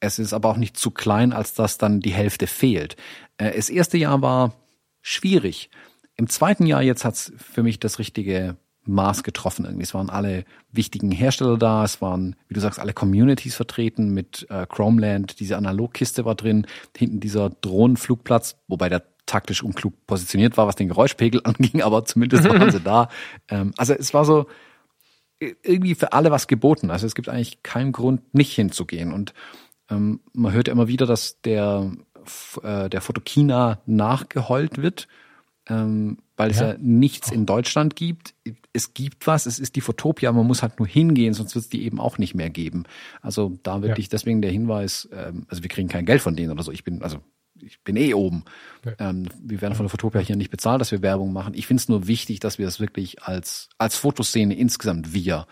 Es 0.00 0.18
ist 0.18 0.34
aber 0.34 0.50
auch 0.50 0.56
nicht 0.56 0.76
zu 0.76 0.90
klein, 0.90 1.32
als 1.32 1.54
dass 1.54 1.78
dann 1.78 2.00
die 2.00 2.12
Hälfte 2.12 2.46
fehlt. 2.46 2.96
Äh, 3.38 3.56
das 3.56 3.70
erste 3.70 3.96
Jahr 3.96 4.20
war 4.20 4.54
schwierig. 5.00 5.70
Im 6.16 6.28
zweiten 6.28 6.66
Jahr 6.66 6.82
jetzt 6.82 7.04
hat's 7.04 7.32
für 7.36 7.62
mich 7.62 7.80
das 7.80 7.98
richtige 7.98 8.56
Maß 8.86 9.22
getroffen. 9.22 9.64
Irgendwie. 9.64 9.84
Es 9.84 9.94
waren 9.94 10.10
alle 10.10 10.44
wichtigen 10.70 11.10
Hersteller 11.10 11.56
da, 11.56 11.84
es 11.84 12.00
waren, 12.00 12.36
wie 12.48 12.54
du 12.54 12.60
sagst, 12.60 12.78
alle 12.78 12.92
Communities 12.92 13.54
vertreten 13.54 14.10
mit 14.10 14.46
äh, 14.50 14.66
Chromeland, 14.66 15.40
diese 15.40 15.56
Analogkiste 15.56 16.24
war 16.24 16.34
drin, 16.34 16.66
hinten 16.96 17.20
dieser 17.20 17.50
Drohnenflugplatz, 17.50 18.56
wobei 18.68 18.88
der 18.88 19.04
taktisch 19.26 19.62
unklug 19.62 19.94
positioniert 20.06 20.56
war, 20.56 20.66
was 20.66 20.76
den 20.76 20.88
Geräuschpegel 20.88 21.40
anging, 21.44 21.82
aber 21.82 22.04
zumindest 22.04 22.48
waren 22.48 22.70
sie 22.70 22.80
da. 22.80 23.08
Ähm, 23.48 23.72
also 23.76 23.94
es 23.94 24.14
war 24.14 24.24
so 24.24 24.46
irgendwie 25.40 25.94
für 25.94 26.12
alle 26.12 26.30
was 26.30 26.46
geboten. 26.46 26.90
Also 26.90 27.06
es 27.06 27.14
gibt 27.14 27.28
eigentlich 27.28 27.62
keinen 27.62 27.92
Grund, 27.92 28.34
nicht 28.34 28.54
hinzugehen. 28.54 29.12
Und 29.12 29.34
ähm, 29.90 30.20
man 30.32 30.52
hört 30.52 30.68
ja 30.68 30.72
immer 30.72 30.88
wieder, 30.88 31.06
dass 31.06 31.40
der, 31.42 31.92
äh, 32.62 32.88
der 32.88 33.00
Fotokina 33.00 33.80
nachgeheult 33.86 34.80
wird, 34.80 35.08
ähm, 35.68 36.18
weil 36.36 36.50
ja. 36.50 36.54
es 36.54 36.60
ja 36.60 36.76
nichts 36.80 37.30
in 37.30 37.46
Deutschland 37.46 37.96
gibt. 37.96 38.34
Es 38.72 38.94
gibt 38.94 39.26
was, 39.26 39.46
es 39.46 39.58
ist 39.58 39.76
die 39.76 39.80
Fotopia, 39.80 40.32
man 40.32 40.46
muss 40.46 40.62
halt 40.62 40.78
nur 40.78 40.88
hingehen, 40.88 41.34
sonst 41.34 41.54
wird 41.54 41.64
es 41.64 41.70
die 41.70 41.84
eben 41.84 42.00
auch 42.00 42.18
nicht 42.18 42.34
mehr 42.34 42.50
geben. 42.50 42.84
Also 43.20 43.58
da 43.62 43.82
wirklich 43.82 44.06
ja. 44.06 44.10
deswegen 44.10 44.42
der 44.42 44.50
Hinweis, 44.50 45.08
ähm, 45.12 45.46
also 45.48 45.62
wir 45.62 45.70
kriegen 45.70 45.88
kein 45.88 46.06
Geld 46.06 46.22
von 46.22 46.36
denen 46.36 46.52
oder 46.52 46.62
so. 46.62 46.72
Ich 46.72 46.84
bin, 46.84 47.02
also 47.02 47.18
ich 47.60 47.82
bin 47.82 47.96
eh 47.96 48.14
oben. 48.14 48.44
Ja. 48.84 49.10
Ähm, 49.10 49.28
wir 49.42 49.60
werden 49.60 49.74
von 49.74 49.84
der 49.84 49.90
Fotopia 49.90 50.20
hier 50.20 50.36
nicht 50.36 50.50
bezahlt, 50.50 50.80
dass 50.80 50.92
wir 50.92 51.02
Werbung 51.02 51.32
machen. 51.32 51.54
Ich 51.54 51.66
finde 51.66 51.80
es 51.80 51.88
nur 51.88 52.06
wichtig, 52.06 52.40
dass 52.40 52.58
wir 52.58 52.66
das 52.66 52.80
wirklich 52.80 53.22
als, 53.22 53.68
als 53.78 53.96
Fotoszene 53.96 54.54
insgesamt 54.54 55.14
wir 55.14 55.46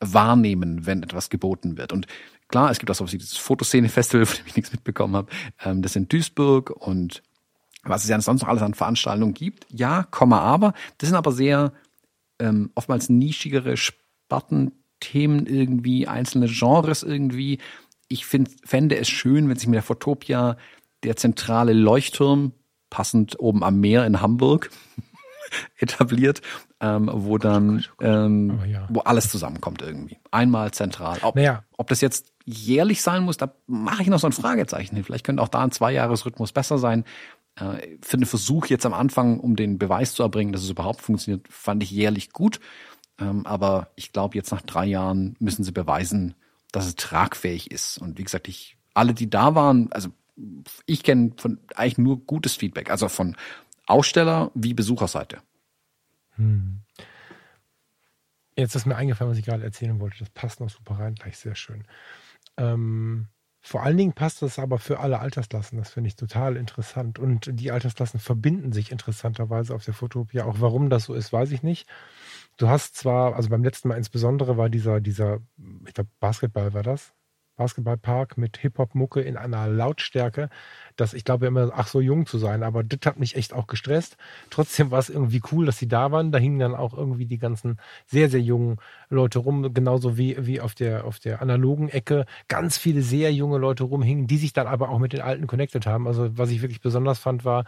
wahrnehmen, 0.00 0.86
wenn 0.86 1.02
etwas 1.02 1.30
geboten 1.30 1.78
wird. 1.78 1.92
Und 1.92 2.06
Klar, 2.48 2.70
es 2.70 2.78
gibt 2.78 2.90
auch 2.90 2.94
so 2.94 3.04
dieses 3.04 3.36
Fotoszene-Festival, 3.36 4.26
von 4.26 4.36
dem 4.36 4.46
ich 4.46 4.56
nichts 4.56 4.72
mitbekommen 4.72 5.16
habe. 5.16 5.32
Ähm, 5.64 5.82
das 5.82 5.96
in 5.96 6.08
Duisburg 6.08 6.70
und 6.70 7.22
was 7.82 8.04
es 8.04 8.10
ja 8.10 8.20
sonst 8.20 8.42
noch 8.42 8.48
alles 8.48 8.62
an 8.62 8.74
Veranstaltungen 8.74 9.34
gibt. 9.34 9.66
Ja, 9.70 10.04
Komma, 10.04 10.40
aber. 10.40 10.74
Das 10.98 11.08
sind 11.08 11.16
aber 11.16 11.32
sehr 11.32 11.72
ähm, 12.38 12.70
oftmals 12.74 13.08
nischigere 13.08 13.76
Spartenthemen 13.76 15.46
irgendwie, 15.46 16.06
einzelne 16.06 16.46
Genres 16.46 17.02
irgendwie. 17.02 17.58
Ich 18.08 18.26
find, 18.26 18.50
fände 18.64 18.96
es 18.96 19.08
schön, 19.08 19.48
wenn 19.48 19.56
sich 19.56 19.66
mit 19.66 19.76
der 19.76 19.82
Fotopia 19.82 20.56
der 21.06 21.16
zentrale 21.16 21.72
Leuchtturm, 21.72 22.52
passend 22.90 23.38
oben 23.38 23.62
am 23.62 23.80
Meer 23.80 24.06
in 24.06 24.20
Hamburg, 24.20 24.70
etabliert, 25.78 26.42
ähm, 26.80 27.08
wo 27.12 27.38
dann, 27.38 27.84
ähm, 28.00 28.60
ja. 28.68 28.86
wo 28.90 29.00
alles 29.00 29.30
zusammenkommt 29.30 29.82
irgendwie. 29.82 30.18
Einmal 30.30 30.72
zentral. 30.72 31.18
Ob, 31.22 31.36
naja. 31.36 31.62
ob 31.76 31.88
das 31.88 32.00
jetzt 32.00 32.32
jährlich 32.44 33.02
sein 33.02 33.22
muss, 33.22 33.36
da 33.36 33.54
mache 33.66 34.02
ich 34.02 34.08
noch 34.08 34.18
so 34.18 34.26
ein 34.26 34.32
Fragezeichen 34.32 34.96
hin. 34.96 35.04
Vielleicht 35.04 35.24
könnte 35.24 35.42
auch 35.42 35.48
da 35.48 35.62
ein 35.62 35.70
Zweijahresrhythmus 35.70 36.52
besser 36.52 36.78
sein. 36.78 37.04
Äh, 37.54 37.98
für 38.02 38.16
den 38.16 38.26
Versuch 38.26 38.66
jetzt 38.66 38.84
am 38.84 38.94
Anfang, 38.94 39.40
um 39.40 39.56
den 39.56 39.78
Beweis 39.78 40.14
zu 40.14 40.22
erbringen, 40.22 40.52
dass 40.52 40.62
es 40.62 40.70
überhaupt 40.70 41.00
funktioniert, 41.00 41.46
fand 41.48 41.82
ich 41.82 41.90
jährlich 41.90 42.32
gut. 42.32 42.60
Ähm, 43.18 43.46
aber 43.46 43.88
ich 43.94 44.12
glaube, 44.12 44.36
jetzt 44.36 44.50
nach 44.50 44.62
drei 44.62 44.86
Jahren 44.86 45.36
müssen 45.38 45.64
sie 45.64 45.72
beweisen, 45.72 46.34
dass 46.72 46.86
es 46.86 46.96
tragfähig 46.96 47.70
ist. 47.70 47.98
Und 47.98 48.18
wie 48.18 48.24
gesagt, 48.24 48.48
ich, 48.48 48.76
alle, 48.92 49.14
die 49.14 49.30
da 49.30 49.54
waren, 49.54 49.90
also 49.92 50.10
ich 50.86 51.02
kenne 51.02 51.32
von 51.36 51.60
eigentlich 51.74 51.98
nur 51.98 52.24
gutes 52.24 52.56
Feedback, 52.56 52.90
also 52.90 53.08
von 53.08 53.36
Aussteller 53.86 54.50
wie 54.54 54.74
Besucherseite. 54.74 55.38
Hm. 56.36 56.80
Jetzt 58.56 58.74
ist 58.74 58.86
mir 58.86 58.96
eingefallen, 58.96 59.30
was 59.30 59.38
ich 59.38 59.44
gerade 59.44 59.64
erzählen 59.64 60.00
wollte. 60.00 60.18
Das 60.18 60.30
passt 60.30 60.60
noch 60.60 60.70
super 60.70 60.98
rein, 60.98 61.14
gleich 61.14 61.36
sehr 61.38 61.54
schön. 61.54 61.84
Ähm, 62.56 63.28
vor 63.60 63.82
allen 63.82 63.96
Dingen 63.96 64.12
passt 64.12 64.42
das 64.42 64.58
aber 64.58 64.78
für 64.78 65.00
alle 65.00 65.18
Altersklassen. 65.18 65.76
Das 65.76 65.90
finde 65.90 66.08
ich 66.08 66.16
total 66.16 66.56
interessant. 66.56 67.18
Und 67.18 67.50
die 67.52 67.72
Altersklassen 67.72 68.20
verbinden 68.20 68.72
sich 68.72 68.92
interessanterweise 68.92 69.74
auf 69.74 69.84
der 69.84 69.92
Fotopia. 69.92 70.44
Auch 70.44 70.60
warum 70.60 70.88
das 70.88 71.04
so 71.04 71.14
ist, 71.14 71.32
weiß 71.32 71.50
ich 71.50 71.62
nicht. 71.62 71.88
Du 72.58 72.68
hast 72.68 72.96
zwar, 72.96 73.34
also 73.34 73.50
beim 73.50 73.64
letzten 73.64 73.88
Mal 73.88 73.96
insbesondere 73.96 74.56
war 74.56 74.68
dieser, 74.68 75.00
dieser, 75.00 75.40
ich 75.84 75.94
glaube, 75.94 76.10
Basketball 76.20 76.74
war 76.74 76.82
das, 76.82 77.12
Basketballpark 77.56 78.38
mit 78.38 78.58
Hip-Hop-Mucke 78.58 79.20
in 79.20 79.36
einer 79.36 79.66
Lautstärke, 79.68 80.48
dass 80.96 81.14
ich 81.14 81.24
glaube 81.24 81.46
immer, 81.46 81.72
ach 81.74 81.88
so 81.88 82.00
jung 82.00 82.26
zu 82.26 82.38
sein, 82.38 82.62
aber 82.62 82.84
das 82.84 83.00
hat 83.04 83.18
mich 83.18 83.36
echt 83.36 83.52
auch 83.52 83.66
gestresst. 83.66 84.16
Trotzdem 84.50 84.90
war 84.90 84.98
es 84.98 85.10
irgendwie 85.10 85.42
cool, 85.52 85.66
dass 85.66 85.78
sie 85.78 85.88
da 85.88 86.12
waren. 86.12 86.32
Da 86.32 86.38
hingen 86.38 86.58
dann 86.58 86.74
auch 86.74 86.96
irgendwie 86.96 87.26
die 87.26 87.38
ganzen 87.38 87.78
sehr, 88.06 88.30
sehr 88.30 88.40
jungen 88.40 88.78
Leute 89.10 89.38
rum, 89.38 89.74
genauso 89.74 90.16
wie, 90.16 90.36
wie 90.46 90.60
auf 90.60 90.74
der, 90.74 91.04
auf 91.04 91.18
der 91.18 91.42
analogen 91.42 91.88
Ecke 91.88 92.26
ganz 92.48 92.78
viele 92.78 93.02
sehr 93.02 93.32
junge 93.32 93.58
Leute 93.58 93.84
rumhingen, 93.84 94.26
die 94.26 94.38
sich 94.38 94.52
dann 94.52 94.66
aber 94.66 94.90
auch 94.90 94.98
mit 94.98 95.12
den 95.12 95.20
Alten 95.20 95.46
connected 95.46 95.86
haben. 95.86 96.06
Also 96.06 96.36
was 96.36 96.50
ich 96.50 96.62
wirklich 96.62 96.80
besonders 96.80 97.18
fand, 97.18 97.44
war, 97.44 97.64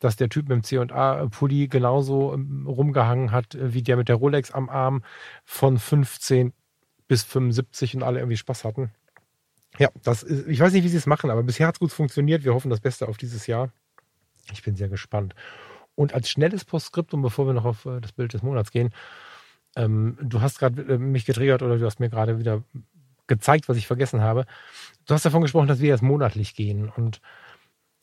dass 0.00 0.16
der 0.16 0.28
Typ 0.28 0.48
mit 0.48 0.56
dem 0.56 0.64
C&A-Pulli 0.64 1.68
genauso 1.68 2.34
ähm, 2.34 2.66
rumgehangen 2.66 3.30
hat, 3.32 3.54
äh, 3.54 3.74
wie 3.74 3.82
der 3.82 3.96
mit 3.96 4.08
der 4.08 4.16
Rolex 4.16 4.50
am 4.50 4.68
Arm 4.68 5.02
von 5.44 5.78
15 5.78 6.52
bis 7.08 7.22
75 7.24 7.96
und 7.96 8.02
alle 8.02 8.20
irgendwie 8.20 8.36
Spaß 8.36 8.64
hatten. 8.64 8.90
Ja, 9.78 9.88
das 10.02 10.22
ist, 10.22 10.46
ich 10.48 10.60
weiß 10.60 10.72
nicht, 10.72 10.84
wie 10.84 10.88
sie 10.88 10.96
es 10.98 11.06
machen, 11.06 11.30
aber 11.30 11.42
bisher 11.42 11.66
hat 11.66 11.76
es 11.76 11.80
gut 11.80 11.92
funktioniert. 11.92 12.44
Wir 12.44 12.54
hoffen 12.54 12.70
das 12.70 12.80
Beste 12.80 13.08
auf 13.08 13.16
dieses 13.16 13.46
Jahr. 13.46 13.70
Ich 14.52 14.62
bin 14.62 14.76
sehr 14.76 14.88
gespannt. 14.88 15.34
Und 15.96 16.14
als 16.14 16.30
schnelles 16.30 16.64
Postskriptum, 16.64 17.22
bevor 17.22 17.46
wir 17.46 17.54
noch 17.54 17.64
auf 17.66 17.86
äh, 17.86 18.00
das 18.00 18.12
Bild 18.12 18.34
des 18.34 18.42
Monats 18.42 18.70
gehen, 18.72 18.90
Ähm, 19.76 20.18
du 20.22 20.40
hast 20.42 20.58
gerade 20.58 20.82
äh, 20.82 20.98
mich 20.98 21.24
getriggert 21.24 21.62
oder 21.62 21.78
du 21.78 21.86
hast 21.86 22.00
mir 22.00 22.10
gerade 22.10 22.38
wieder 22.38 22.62
gezeigt, 23.26 23.68
was 23.68 23.76
ich 23.78 23.86
vergessen 23.86 24.20
habe. 24.22 24.46
Du 25.06 25.14
hast 25.14 25.24
davon 25.24 25.42
gesprochen, 25.42 25.68
dass 25.68 25.80
wir 25.80 25.88
jetzt 25.88 26.02
monatlich 26.02 26.54
gehen. 26.54 26.90
Und 26.90 27.20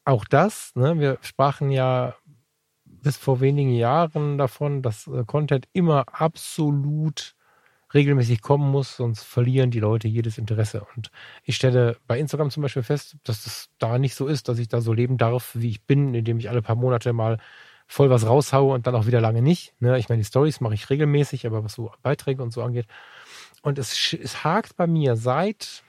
auch 0.05 0.25
das, 0.25 0.73
ne, 0.75 0.99
wir 0.99 1.17
sprachen 1.21 1.71
ja 1.71 2.15
bis 2.85 3.17
vor 3.17 3.41
wenigen 3.41 3.73
Jahren 3.73 4.37
davon, 4.37 4.81
dass 4.83 5.07
äh, 5.07 5.23
Content 5.25 5.67
immer 5.73 6.05
absolut 6.11 7.35
regelmäßig 7.93 8.41
kommen 8.41 8.69
muss, 8.69 8.97
sonst 8.97 9.23
verlieren 9.23 9.71
die 9.71 9.79
Leute 9.79 10.07
jedes 10.07 10.37
Interesse. 10.37 10.85
Und 10.95 11.11
ich 11.43 11.55
stelle 11.55 11.97
bei 12.07 12.19
Instagram 12.19 12.51
zum 12.51 12.63
Beispiel 12.63 12.83
fest, 12.83 13.17
dass 13.23 13.43
das 13.43 13.69
da 13.79 13.97
nicht 13.97 14.15
so 14.15 14.27
ist, 14.27 14.47
dass 14.47 14.59
ich 14.59 14.67
da 14.67 14.81
so 14.81 14.93
leben 14.93 15.17
darf, 15.17 15.51
wie 15.55 15.69
ich 15.69 15.83
bin, 15.85 16.13
indem 16.13 16.37
ich 16.37 16.49
alle 16.49 16.61
paar 16.61 16.75
Monate 16.75 17.13
mal 17.13 17.37
voll 17.87 18.11
was 18.11 18.27
raushaue 18.27 18.75
und 18.75 18.85
dann 18.85 18.95
auch 18.95 19.07
wieder 19.07 19.19
lange 19.19 19.41
nicht. 19.41 19.73
Ne? 19.79 19.97
Ich 19.97 20.09
meine, 20.09 20.21
die 20.21 20.25
Stories 20.25 20.61
mache 20.61 20.75
ich 20.75 20.89
regelmäßig, 20.89 21.47
aber 21.47 21.63
was 21.63 21.73
so 21.73 21.91
Beiträge 22.03 22.43
und 22.43 22.51
so 22.51 22.61
angeht. 22.61 22.85
Und 23.63 23.79
es, 23.79 24.13
es 24.13 24.43
hakt 24.43 24.77
bei 24.77 24.85
mir 24.85 25.15
seit 25.15 25.83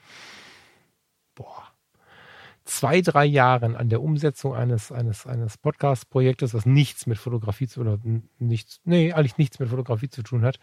zwei, 2.63 3.01
drei 3.01 3.25
Jahren 3.25 3.75
an 3.75 3.89
der 3.89 4.01
Umsetzung 4.01 4.53
eines, 4.53 4.91
eines, 4.91 5.25
eines 5.25 5.57
Podcast-Projektes, 5.57 6.53
was 6.53 6.65
nichts 6.65 7.07
mit 7.07 7.17
Fotografie 7.17 7.67
zu, 7.67 7.81
oder 7.81 7.99
nichts, 8.39 8.81
nee, 8.83 9.13
eigentlich 9.13 9.37
nichts 9.37 9.59
mit 9.59 9.69
Fotografie 9.69 10.09
zu 10.09 10.21
tun 10.21 10.43
hat, 10.43 10.59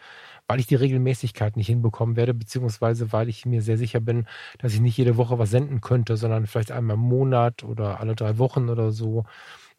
weil 0.46 0.60
ich 0.60 0.66
die 0.66 0.76
Regelmäßigkeit 0.76 1.56
nicht 1.56 1.66
hinbekommen 1.66 2.16
werde, 2.16 2.34
beziehungsweise 2.34 3.12
weil 3.12 3.28
ich 3.28 3.46
mir 3.46 3.62
sehr 3.62 3.78
sicher 3.78 4.00
bin, 4.00 4.26
dass 4.58 4.74
ich 4.74 4.80
nicht 4.80 4.96
jede 4.96 5.16
Woche 5.16 5.38
was 5.38 5.50
senden 5.50 5.80
könnte, 5.80 6.16
sondern 6.16 6.46
vielleicht 6.46 6.70
einmal 6.70 6.94
im 6.94 7.02
Monat 7.02 7.64
oder 7.64 8.00
alle 8.00 8.14
drei 8.14 8.38
Wochen 8.38 8.68
oder 8.68 8.92
so. 8.92 9.24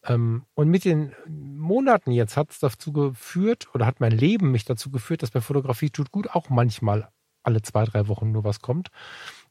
Ähm, 0.04 0.44
und 0.54 0.68
mit 0.68 0.84
den 0.84 1.12
Monaten 1.26 2.12
jetzt 2.12 2.36
hat 2.36 2.50
es 2.50 2.58
dazu 2.58 2.92
geführt, 2.92 3.68
oder 3.74 3.86
hat 3.86 4.00
mein 4.00 4.12
Leben 4.12 4.50
mich 4.50 4.64
dazu 4.64 4.90
geführt, 4.90 5.22
dass 5.22 5.30
bei 5.30 5.40
Fotografie 5.40 5.90
tut 5.90 6.10
gut 6.10 6.30
auch 6.30 6.48
manchmal 6.50 7.08
alle 7.42 7.62
zwei, 7.62 7.84
drei 7.84 8.08
Wochen 8.08 8.32
nur 8.32 8.44
was 8.44 8.60
kommt. 8.60 8.88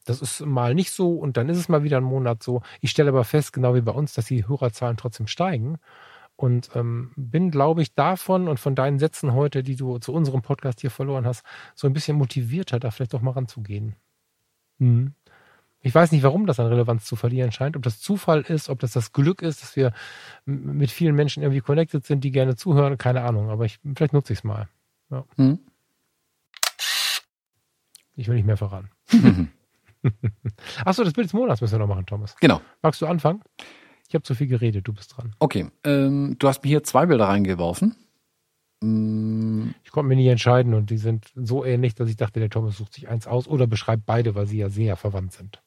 Das 0.04 0.22
ist 0.22 0.40
mal 0.40 0.74
nicht 0.74 0.92
so 0.92 1.14
und 1.14 1.36
dann 1.36 1.48
ist 1.48 1.58
es 1.58 1.68
mal 1.68 1.82
wieder 1.82 1.98
ein 1.98 2.04
Monat 2.04 2.42
so. 2.42 2.62
Ich 2.80 2.90
stelle 2.90 3.10
aber 3.10 3.24
fest, 3.24 3.52
genau 3.52 3.74
wie 3.74 3.80
bei 3.80 3.92
uns, 3.92 4.14
dass 4.14 4.26
die 4.26 4.46
Hörerzahlen 4.46 4.96
trotzdem 4.96 5.26
steigen. 5.26 5.78
Und 6.36 6.70
ähm, 6.74 7.10
bin, 7.16 7.50
glaube 7.50 7.82
ich, 7.82 7.94
davon 7.94 8.48
und 8.48 8.58
von 8.58 8.74
deinen 8.74 8.98
Sätzen 8.98 9.34
heute, 9.34 9.62
die 9.62 9.76
du 9.76 9.98
zu 9.98 10.14
unserem 10.14 10.40
Podcast 10.40 10.80
hier 10.80 10.90
verloren 10.90 11.26
hast, 11.26 11.44
so 11.74 11.86
ein 11.86 11.92
bisschen 11.92 12.16
motivierter, 12.16 12.80
da 12.80 12.90
vielleicht 12.90 13.12
doch 13.12 13.20
mal 13.20 13.32
ranzugehen. 13.32 13.94
Hm. 14.78 15.12
Ich 15.82 15.94
weiß 15.94 16.12
nicht, 16.12 16.22
warum 16.22 16.46
das 16.46 16.58
an 16.58 16.66
Relevanz 16.66 17.04
zu 17.04 17.16
verlieren 17.16 17.52
scheint. 17.52 17.76
Ob 17.76 17.82
das 17.82 18.00
Zufall 18.00 18.40
ist, 18.40 18.70
ob 18.70 18.78
das 18.80 18.92
das 18.92 19.12
Glück 19.12 19.42
ist, 19.42 19.62
dass 19.62 19.76
wir 19.76 19.92
mit 20.46 20.90
vielen 20.90 21.14
Menschen 21.14 21.42
irgendwie 21.42 21.60
connected 21.60 22.06
sind, 22.06 22.24
die 22.24 22.30
gerne 22.30 22.56
zuhören, 22.56 22.96
keine 22.96 23.22
Ahnung. 23.22 23.50
Aber 23.50 23.66
ich, 23.66 23.78
vielleicht 23.94 24.14
nutze 24.14 24.32
ich 24.32 24.40
es 24.40 24.44
mal. 24.44 24.68
Ja. 25.10 25.24
Hm. 25.36 25.58
Ich 28.16 28.28
will 28.28 28.36
nicht 28.36 28.46
mehr 28.46 28.56
voran. 28.56 28.90
Achso, 30.84 31.04
das 31.04 31.12
Bild 31.12 31.26
des 31.26 31.32
Monats 31.32 31.60
müssen 31.60 31.74
wir 31.74 31.78
noch 31.80 31.88
machen, 31.88 32.06
Thomas. 32.06 32.36
Genau. 32.40 32.60
Magst 32.82 33.00
du 33.00 33.06
anfangen? 33.06 33.42
Ich 34.08 34.14
habe 34.14 34.22
zu 34.22 34.34
viel 34.34 34.48
geredet, 34.48 34.88
du 34.88 34.92
bist 34.92 35.16
dran. 35.16 35.34
Okay, 35.38 35.70
ähm, 35.84 36.36
du 36.38 36.48
hast 36.48 36.64
mir 36.64 36.68
hier 36.68 36.82
zwei 36.82 37.06
Bilder 37.06 37.28
reingeworfen. 37.28 37.94
Mm. 38.80 39.70
Ich 39.84 39.90
konnte 39.90 40.08
mir 40.08 40.16
nicht 40.16 40.26
entscheiden 40.26 40.74
und 40.74 40.90
die 40.90 40.98
sind 40.98 41.26
so 41.36 41.64
ähnlich, 41.64 41.94
dass 41.94 42.08
ich 42.08 42.16
dachte, 42.16 42.40
der 42.40 42.50
Thomas 42.50 42.76
sucht 42.76 42.94
sich 42.94 43.08
eins 43.08 43.26
aus 43.26 43.46
oder 43.46 43.66
beschreibt 43.66 44.06
beide, 44.06 44.34
weil 44.34 44.46
sie 44.46 44.58
ja 44.58 44.68
sehr 44.68 44.96
verwandt 44.96 45.32
sind. 45.32 45.62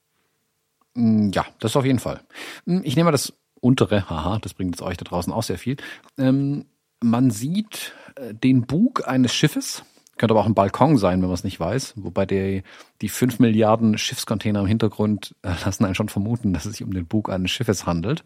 Mm, 0.95 1.29
ja, 1.33 1.45
das 1.59 1.75
auf 1.75 1.85
jeden 1.85 1.99
Fall. 1.99 2.21
Mm, 2.65 2.81
ich 2.83 2.95
nehme 2.95 3.05
mal 3.05 3.11
das 3.11 3.33
untere, 3.61 4.09
haha, 4.09 4.39
das 4.39 4.53
bringt 4.53 4.75
jetzt 4.75 4.81
euch 4.81 4.97
da 4.97 5.05
draußen 5.05 5.31
auch 5.31 5.43
sehr 5.43 5.57
viel. 5.57 5.77
Ähm, 6.17 6.65
man 7.01 7.31
sieht 7.31 7.93
äh, 8.15 8.33
den 8.33 8.63
Bug 8.63 9.07
eines 9.07 9.33
Schiffes, 9.33 9.83
könnte 10.23 10.35
aber 10.35 10.43
auch 10.43 10.47
ein 10.47 10.55
Balkon 10.55 10.95
sein, 10.95 11.21
wenn 11.21 11.27
man 11.27 11.33
es 11.33 11.43
nicht 11.43 11.59
weiß. 11.59 11.95
Wobei 11.97 12.25
die, 12.25 12.63
die 13.01 13.09
5 13.09 13.39
Milliarden 13.39 13.97
Schiffscontainer 13.97 14.61
im 14.61 14.67
Hintergrund 14.67 15.35
äh, 15.41 15.49
lassen 15.65 15.83
einen 15.83 15.95
schon 15.95 16.07
vermuten, 16.07 16.53
dass 16.53 16.63
es 16.63 16.77
sich 16.77 16.83
um 16.85 16.93
den 16.93 17.05
Bug 17.05 17.29
eines 17.29 17.51
Schiffes 17.51 17.85
handelt. 17.85 18.23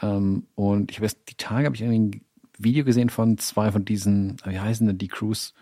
Ähm, 0.00 0.46
und 0.54 0.92
ich 0.92 1.00
weiß, 1.00 1.24
die 1.24 1.34
Tage 1.34 1.66
habe 1.66 1.74
ich 1.74 1.82
irgendwie 1.82 2.18
ein 2.18 2.20
Video 2.58 2.84
gesehen 2.84 3.10
von 3.10 3.38
zwei 3.38 3.72
von 3.72 3.84
diesen, 3.84 4.36
wie 4.44 4.60
heißen 4.60 4.86
denn 4.86 4.98
die 4.98 5.08
Cruise 5.08 5.52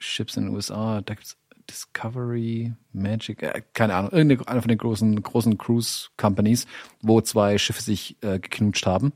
Ships 0.00 0.36
in 0.36 0.46
den 0.46 0.54
USA? 0.56 1.00
Da 1.00 1.14
gibt's 1.14 1.36
Discovery, 1.70 2.74
Magic, 2.92 3.40
äh, 3.44 3.62
keine 3.74 3.94
Ahnung, 3.94 4.10
irgendeine 4.10 4.62
von 4.62 4.68
den 4.68 4.78
großen, 4.78 5.22
großen 5.22 5.58
Cruise 5.58 6.08
Companies, 6.16 6.66
wo 7.02 7.20
zwei 7.20 7.56
Schiffe 7.56 7.82
sich 7.82 8.16
äh, 8.20 8.40
geknutscht 8.40 8.86
haben. 8.86 9.12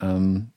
Ähm, 0.00 0.52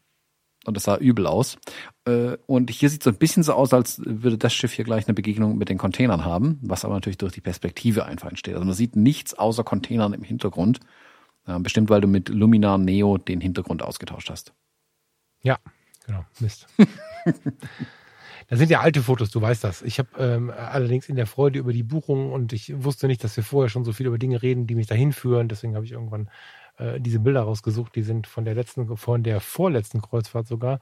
und 0.65 0.75
das 0.75 0.83
sah 0.83 0.97
übel 0.97 1.27
aus. 1.27 1.57
Äh, 2.05 2.37
und 2.45 2.69
hier 2.69 2.89
sieht 2.89 3.01
es 3.01 3.05
so 3.05 3.09
ein 3.09 3.17
bisschen 3.17 3.43
so 3.43 3.53
aus, 3.53 3.73
als 3.73 4.01
würde 4.05 4.37
das 4.37 4.53
Schiff 4.53 4.73
hier 4.73 4.85
gleich 4.85 5.07
eine 5.07 5.13
Begegnung 5.13 5.57
mit 5.57 5.69
den 5.69 5.77
Containern 5.77 6.25
haben, 6.25 6.59
was 6.61 6.85
aber 6.85 6.93
natürlich 6.93 7.17
durch 7.17 7.33
die 7.33 7.41
Perspektive 7.41 8.05
einfach 8.05 8.29
entsteht. 8.29 8.55
Also 8.55 8.65
man 8.65 8.75
sieht 8.75 8.95
nichts 8.95 9.33
außer 9.33 9.63
Containern 9.63 10.13
im 10.13 10.23
Hintergrund. 10.23 10.79
Äh, 11.45 11.59
bestimmt, 11.59 11.89
weil 11.89 12.01
du 12.01 12.07
mit 12.07 12.29
Luminar 12.29 12.77
Neo 12.77 13.17
den 13.17 13.41
Hintergrund 13.41 13.83
ausgetauscht 13.83 14.29
hast. 14.29 14.53
Ja, 15.41 15.57
genau. 16.05 16.25
Mist. 16.39 16.67
Das 18.49 18.59
sind 18.59 18.69
ja 18.69 18.81
alte 18.81 19.01
Fotos, 19.01 19.31
du 19.31 19.41
weißt 19.41 19.63
das. 19.63 19.81
Ich 19.81 19.99
habe 19.99 20.09
ähm, 20.19 20.51
allerdings 20.51 21.09
in 21.09 21.15
der 21.15 21.27
Freude 21.27 21.59
über 21.59 21.73
die 21.73 21.81
Buchung 21.81 22.31
und 22.31 22.53
ich 22.53 22.83
wusste 22.83 23.07
nicht, 23.07 23.23
dass 23.23 23.35
wir 23.35 23.43
vorher 23.43 23.69
schon 23.69 23.85
so 23.85 23.93
viel 23.93 24.05
über 24.05 24.17
Dinge 24.17 24.41
reden, 24.41 24.67
die 24.67 24.75
mich 24.75 24.87
dahin 24.87 25.13
führen. 25.13 25.47
Deswegen 25.47 25.75
habe 25.75 25.85
ich 25.85 25.91
irgendwann 25.91 26.29
äh, 26.77 26.99
diese 26.99 27.19
Bilder 27.19 27.41
rausgesucht. 27.41 27.95
Die 27.95 28.03
sind 28.03 28.27
von 28.27 28.45
der 28.45 28.55
letzten, 28.55 28.97
von 28.97 29.23
der 29.23 29.39
vorletzten 29.39 30.01
Kreuzfahrt 30.01 30.47
sogar. 30.47 30.79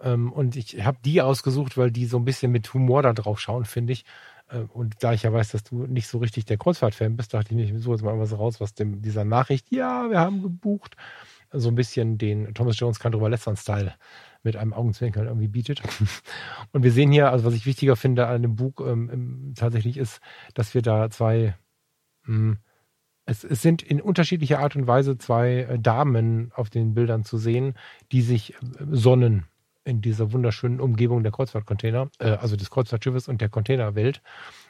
Ähm, 0.00 0.32
und 0.32 0.56
ich 0.56 0.84
habe 0.84 0.98
die 1.04 1.22
ausgesucht, 1.22 1.76
weil 1.76 1.90
die 1.90 2.06
so 2.06 2.18
ein 2.18 2.24
bisschen 2.24 2.52
mit 2.52 2.72
Humor 2.74 3.02
da 3.02 3.12
drauf 3.12 3.40
schauen, 3.40 3.64
finde 3.64 3.92
ich. 3.92 4.04
Äh, 4.48 4.60
und 4.72 4.96
da 5.00 5.12
ich 5.12 5.22
ja 5.22 5.32
weiß, 5.32 5.50
dass 5.50 5.62
du 5.62 5.86
nicht 5.86 6.08
so 6.08 6.18
richtig 6.18 6.44
der 6.46 6.58
Kreuzfahrt-Fan 6.58 7.16
bist, 7.16 7.34
dachte 7.34 7.54
ich, 7.54 7.70
ich 7.70 7.82
suche 7.82 7.94
jetzt 7.94 8.04
mal 8.04 8.18
was 8.18 8.36
raus, 8.36 8.60
was 8.60 8.74
dem 8.74 9.02
dieser 9.02 9.24
Nachricht, 9.24 9.70
ja, 9.70 10.10
wir 10.10 10.20
haben 10.20 10.42
gebucht, 10.42 10.96
so 11.52 11.68
ein 11.68 11.74
bisschen 11.74 12.16
den 12.18 12.54
Thomas 12.54 12.78
Jones 12.78 13.00
kann 13.00 13.12
drüber 13.12 13.28
lästern-Style 13.28 13.94
mit 14.42 14.56
einem 14.56 14.72
Augenzwinkern 14.72 15.26
irgendwie 15.26 15.48
bietet. 15.48 15.82
Und 16.72 16.82
wir 16.82 16.92
sehen 16.92 17.12
hier, 17.12 17.30
also 17.30 17.44
was 17.44 17.54
ich 17.54 17.66
wichtiger 17.66 17.96
finde 17.96 18.26
an 18.26 18.42
dem 18.42 18.56
Buch 18.56 18.80
ähm, 18.80 19.52
tatsächlich 19.56 19.96
ist, 19.96 20.20
dass 20.54 20.74
wir 20.74 20.82
da 20.82 21.10
zwei 21.10 21.56
mh, 22.24 22.36
hm, 22.36 22.58
es, 23.26 23.44
es, 23.44 23.62
sind 23.62 23.82
in 23.82 24.00
unterschiedlicher 24.00 24.58
Art 24.58 24.76
und 24.76 24.86
Weise 24.86 25.18
zwei 25.18 25.60
äh, 25.60 25.78
Damen 25.78 26.52
auf 26.54 26.70
den 26.70 26.94
Bildern 26.94 27.24
zu 27.24 27.38
sehen, 27.38 27.74
die 28.12 28.22
sich 28.22 28.54
äh, 28.54 28.56
sonnen 28.90 29.46
in 29.84 30.00
dieser 30.00 30.32
wunderschönen 30.32 30.80
Umgebung 30.80 31.22
der 31.22 31.32
Kreuzfahrtcontainer, 31.32 32.10
äh, 32.18 32.30
also 32.30 32.56
des 32.56 32.70
Kreuzfahrtschiffes 32.70 33.28
und 33.28 33.40
der 33.40 33.48
Containerwelt. 33.48 34.22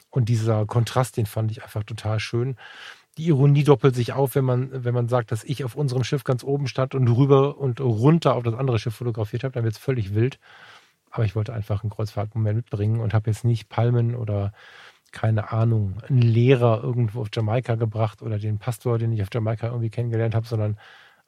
Und 0.09 0.29
dieser 0.29 0.65
Kontrast, 0.65 1.17
den 1.17 1.25
fand 1.25 1.51
ich 1.51 1.63
einfach 1.63 1.83
total 1.83 2.19
schön. 2.19 2.57
Die 3.17 3.27
Ironie 3.27 3.63
doppelt 3.63 3.95
sich 3.95 4.13
auf, 4.13 4.35
wenn 4.35 4.45
man, 4.45 4.85
wenn 4.85 4.93
man 4.93 5.09
sagt, 5.09 5.31
dass 5.31 5.43
ich 5.43 5.63
auf 5.63 5.75
unserem 5.75 6.03
Schiff 6.03 6.23
ganz 6.23 6.43
oben 6.43 6.67
stand 6.67 6.95
und 6.95 7.07
rüber 7.09 7.57
und 7.57 7.81
runter 7.81 8.35
auf 8.35 8.43
das 8.43 8.53
andere 8.53 8.79
Schiff 8.79 8.95
fotografiert 8.95 9.43
habe, 9.43 9.53
dann 9.53 9.63
wird 9.63 9.75
es 9.75 9.79
völlig 9.79 10.13
wild. 10.13 10.39
Aber 11.09 11.25
ich 11.25 11.35
wollte 11.35 11.53
einfach 11.53 11.83
einen 11.83 11.89
Kreuzfahrtmoment 11.89 12.55
mitbringen 12.55 13.01
und 13.01 13.13
habe 13.13 13.29
jetzt 13.29 13.43
nicht 13.43 13.67
Palmen 13.67 14.15
oder 14.15 14.53
keine 15.11 15.51
Ahnung, 15.51 16.01
einen 16.07 16.21
Lehrer 16.21 16.81
irgendwo 16.83 17.21
auf 17.21 17.29
Jamaika 17.33 17.75
gebracht 17.75 18.21
oder 18.21 18.39
den 18.39 18.59
Pastor, 18.59 18.97
den 18.97 19.11
ich 19.11 19.21
auf 19.21 19.29
Jamaika 19.31 19.67
irgendwie 19.67 19.89
kennengelernt 19.89 20.35
habe, 20.35 20.47
sondern 20.47 20.77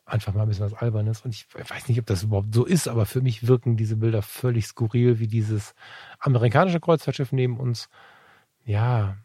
einfach 0.06 0.34
mal 0.34 0.44
ein 0.44 0.48
bisschen 0.48 0.66
was 0.66 0.74
Albernes. 0.74 1.22
Und 1.22 1.32
ich 1.32 1.48
weiß 1.54 1.88
nicht, 1.88 2.00
ob 2.00 2.06
das 2.06 2.24
überhaupt 2.24 2.54
so 2.54 2.66
ist, 2.66 2.88
aber 2.88 3.06
für 3.06 3.22
mich 3.22 3.48
wirken 3.48 3.78
diese 3.78 3.98
Bilder 3.98 4.22
völlig 4.22 4.68
skurril, 4.68 5.20
wie 5.20 5.28
dieses 5.28 5.74
amerikanische 6.20 6.80
Kreuzfahrtschiff 6.80 7.32
neben 7.32 7.58
uns. 7.58 7.90
Ja, 8.66 9.18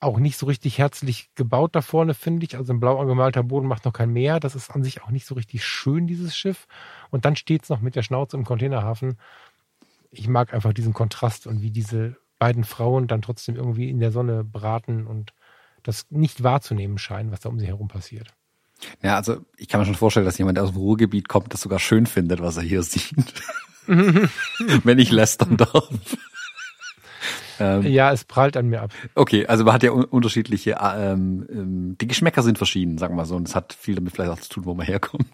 auch 0.00 0.18
nicht 0.18 0.38
so 0.38 0.46
richtig 0.46 0.78
herzlich 0.78 1.30
gebaut 1.34 1.74
da 1.74 1.82
vorne, 1.82 2.14
finde 2.14 2.46
ich. 2.46 2.56
Also 2.56 2.72
ein 2.72 2.80
blau 2.80 2.98
angemalter 2.98 3.42
Boden 3.42 3.68
macht 3.68 3.84
noch 3.84 3.92
kein 3.92 4.10
Meer. 4.10 4.40
Das 4.40 4.54
ist 4.54 4.70
an 4.70 4.82
sich 4.82 5.02
auch 5.02 5.10
nicht 5.10 5.26
so 5.26 5.34
richtig 5.34 5.64
schön, 5.64 6.06
dieses 6.06 6.36
Schiff. 6.36 6.66
Und 7.10 7.24
dann 7.24 7.36
steht 7.36 7.64
es 7.64 7.68
noch 7.68 7.80
mit 7.80 7.96
der 7.96 8.02
Schnauze 8.02 8.36
im 8.36 8.44
Containerhafen. 8.44 9.18
Ich 10.10 10.26
mag 10.26 10.54
einfach 10.54 10.72
diesen 10.72 10.94
Kontrast 10.94 11.46
und 11.46 11.60
wie 11.60 11.70
diese 11.70 12.16
beiden 12.40 12.64
Frauen 12.64 13.06
dann 13.06 13.22
trotzdem 13.22 13.54
irgendwie 13.54 13.88
in 13.88 14.00
der 14.00 14.10
Sonne 14.10 14.42
braten 14.42 15.06
und 15.06 15.32
das 15.84 16.06
nicht 16.10 16.42
wahrzunehmen 16.42 16.98
scheinen, 16.98 17.30
was 17.30 17.40
da 17.40 17.48
um 17.48 17.60
sie 17.60 17.66
herum 17.66 17.86
passiert. 17.86 18.34
Ja, 19.02 19.16
also 19.16 19.36
ich 19.56 19.68
kann 19.68 19.80
mir 19.80 19.86
schon 19.86 19.94
vorstellen, 19.94 20.26
dass 20.26 20.38
jemand, 20.38 20.56
der 20.56 20.64
aus 20.64 20.72
dem 20.72 20.78
Ruhrgebiet 20.78 21.28
kommt, 21.28 21.52
das 21.52 21.60
sogar 21.60 21.78
schön 21.78 22.06
findet, 22.06 22.40
was 22.40 22.56
er 22.56 22.62
hier 22.62 22.82
sieht. 22.82 23.34
Wenn 23.86 24.98
ich 24.98 25.10
lästern 25.10 25.56
darf. 25.56 25.88
Ähm, 27.58 27.82
ja, 27.82 28.10
es 28.10 28.24
prallt 28.24 28.56
an 28.56 28.68
mir 28.68 28.80
ab. 28.80 28.92
Okay, 29.14 29.46
also 29.46 29.64
man 29.64 29.74
hat 29.74 29.82
ja 29.82 29.90
unterschiedliche, 29.90 30.78
ähm, 30.80 31.46
ähm, 31.50 31.98
die 32.00 32.06
Geschmäcker 32.06 32.42
sind 32.42 32.56
verschieden, 32.56 32.96
sagen 32.96 33.12
wir 33.12 33.18
mal 33.18 33.26
so. 33.26 33.36
Und 33.36 33.48
es 33.48 33.54
hat 33.54 33.74
viel 33.74 33.94
damit 33.96 34.14
vielleicht 34.14 34.30
auch 34.30 34.40
zu 34.40 34.48
tun, 34.48 34.64
wo 34.64 34.74
man 34.74 34.86
herkommt. 34.86 35.26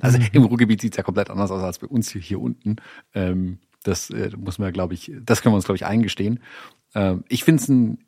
Also 0.00 0.18
mhm. 0.18 0.28
im 0.32 0.44
Ruhrgebiet 0.44 0.80
sieht 0.80 0.92
es 0.92 0.98
ja 0.98 1.02
komplett 1.02 1.30
anders 1.30 1.50
aus 1.50 1.62
als 1.62 1.78
bei 1.78 1.86
uns 1.86 2.10
hier, 2.10 2.20
hier 2.20 2.40
unten. 2.40 2.76
Ähm, 3.14 3.58
das 3.82 4.10
äh, 4.10 4.30
muss 4.36 4.58
man, 4.58 4.72
glaube 4.72 4.94
ich, 4.94 5.12
das 5.22 5.42
können 5.42 5.52
wir 5.52 5.56
uns, 5.56 5.64
glaube 5.64 5.76
ich, 5.76 5.86
eingestehen. 5.86 6.40
Ähm, 6.94 7.24
ich 7.28 7.44
finde 7.44 7.62
es 7.62 7.68
ein 7.68 7.98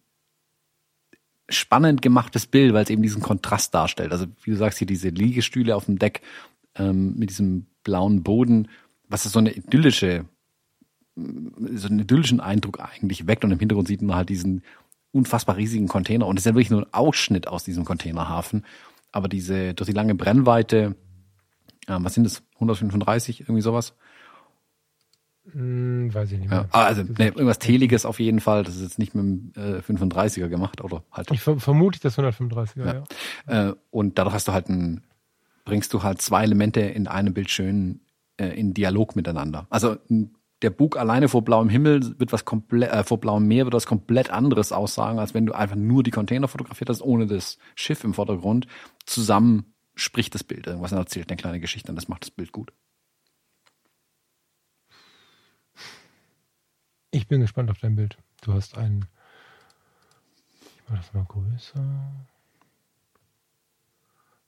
spannend 1.49 2.03
gemachtes 2.03 2.47
Bild, 2.47 2.73
weil 2.73 2.85
es 2.85 2.91
eben 2.91 3.03
diesen 3.03 3.23
Kontrast 3.23 3.75
darstellt. 3.75 4.13
Also 4.13 4.27
wie 4.43 4.51
du 4.51 4.57
sagst, 4.57 4.79
hier 4.79 4.87
diese 4.87 5.09
Liegestühle 5.09 5.77
auf 5.77 5.87
dem 5.87 5.99
Deck 5.99 6.23
ähm, 6.77 7.15
mit 7.17 7.31
diesem 7.31 7.67
blauen 7.85 8.23
Boden, 8.23 8.69
was 9.09 9.27
ist 9.27 9.33
so 9.33 9.39
eine 9.39 9.53
idyllische 9.53 10.25
so 11.15 11.89
einen 11.89 12.01
idyllischen 12.01 12.41
Eindruck 12.41 12.81
eigentlich 12.81 13.27
weg 13.27 13.45
und 13.45 13.51
im 13.51 13.59
Hintergrund 13.59 13.89
sieht 13.89 14.01
man 14.01 14.17
halt 14.17 14.31
diesen 14.31 14.63
unfassbar 15.13 15.57
riesigen 15.57 15.89
Container 15.89 16.27
und 16.27 16.39
es 16.39 16.43
ist 16.43 16.47
ja 16.47 16.55
wirklich 16.55 16.71
nur 16.71 16.83
ein 16.83 16.95
Ausschnitt 16.95 17.49
aus 17.49 17.65
diesem 17.65 17.85
Containerhafen. 17.85 18.65
Aber 19.11 19.29
diese, 19.29 19.75
durch 19.75 19.89
die 19.89 19.95
lange 19.95 20.15
Brennweite, 20.15 20.97
äh, 21.87 21.99
was 21.99 22.15
sind 22.15 22.25
das, 22.25 22.43
135, 22.55 23.41
irgendwie 23.43 23.61
sowas? 23.61 23.95
Hm, 25.51 26.15
weiß 26.15 26.31
ich 26.33 26.39
nicht 26.39 26.51
mehr. 26.51 26.69
Ja, 26.73 26.85
also 26.85 27.03
nee, 27.03 27.27
irgendwas 27.27 27.59
Teliges 27.59 28.07
auf 28.07 28.21
jeden 28.21 28.41
Fall. 28.41 28.63
Das 28.63 28.77
ist 28.77 28.83
jetzt 28.83 28.99
nicht 28.99 29.15
mit 29.15 29.25
dem 29.25 29.53
äh, 29.57 29.81
35er 29.81 30.49
gemacht 30.49 30.81
oder 30.83 31.03
halt. 31.11 31.31
Ich 31.33 31.41
ver 31.41 31.59
vermute 31.59 31.99
das 32.01 32.17
135er, 32.17 32.87
ja. 32.87 33.05
ja. 33.49 33.69
Äh, 33.71 33.75
und 33.91 34.19
dadurch 34.19 34.35
hast 34.35 34.49
du 34.49 34.53
halt 34.53 34.69
ein, 34.69 35.03
bringst 35.65 35.93
du 35.93 36.03
halt 36.03 36.23
zwei 36.23 36.45
Elemente 36.45 36.81
in 36.81 37.09
einem 37.09 37.35
Bild 37.35 37.51
schön 37.51 38.01
äh, 38.37 38.49
in 38.49 38.73
Dialog 38.73 39.17
miteinander. 39.17 39.67
Also 39.69 39.97
der 40.63 40.71
Bug 40.71 40.97
alleine 40.97 41.29
vor 41.29 41.43
blauem 41.43 41.69
Himmel 41.69 42.19
wird 42.21 42.33
was 42.33 42.45
komplett, 42.45 42.93
äh, 42.93 43.03
vor 43.03 43.19
blauem 43.19 43.47
Meer 43.47 43.65
wird 43.65 43.75
was 43.75 43.87
komplett 43.87 44.31
anderes 44.31 44.71
aussagen, 44.71 45.19
als 45.19 45.35
wenn 45.35 45.47
du 45.47 45.55
einfach 45.55 45.77
nur 45.77 46.05
die 46.05 46.13
Container 46.13 46.47
fotografiert 46.47 46.89
hast, 46.89 47.03
ohne 47.03 47.27
das 47.27 47.59
Schiff 47.75 48.05
im 48.05 48.15
Vordergrund. 48.15 48.69
Zusammen 49.05 49.75
spricht 49.95 50.35
das 50.35 50.45
Bild 50.45 50.69
irgendwas 50.69 50.93
und 50.93 50.99
erzählt 50.99 51.31
eine 51.31 51.37
kleine 51.37 51.61
Geschichte 51.61 51.91
und 51.91 51.97
das 51.97 52.09
macht 52.09 52.23
das 52.23 52.31
Bild 52.31 52.53
gut. 52.53 52.73
Bin 57.33 57.41
gespannt 57.41 57.71
auf 57.71 57.79
dein 57.79 57.97
Bild. 57.97 58.19
Du 58.43 58.53
hast 58.53 58.77
ein. 58.77 59.07
Ich 60.61 60.83
mache 60.87 60.99
das 60.99 61.15
mal 61.15 61.25
größer. 61.25 62.13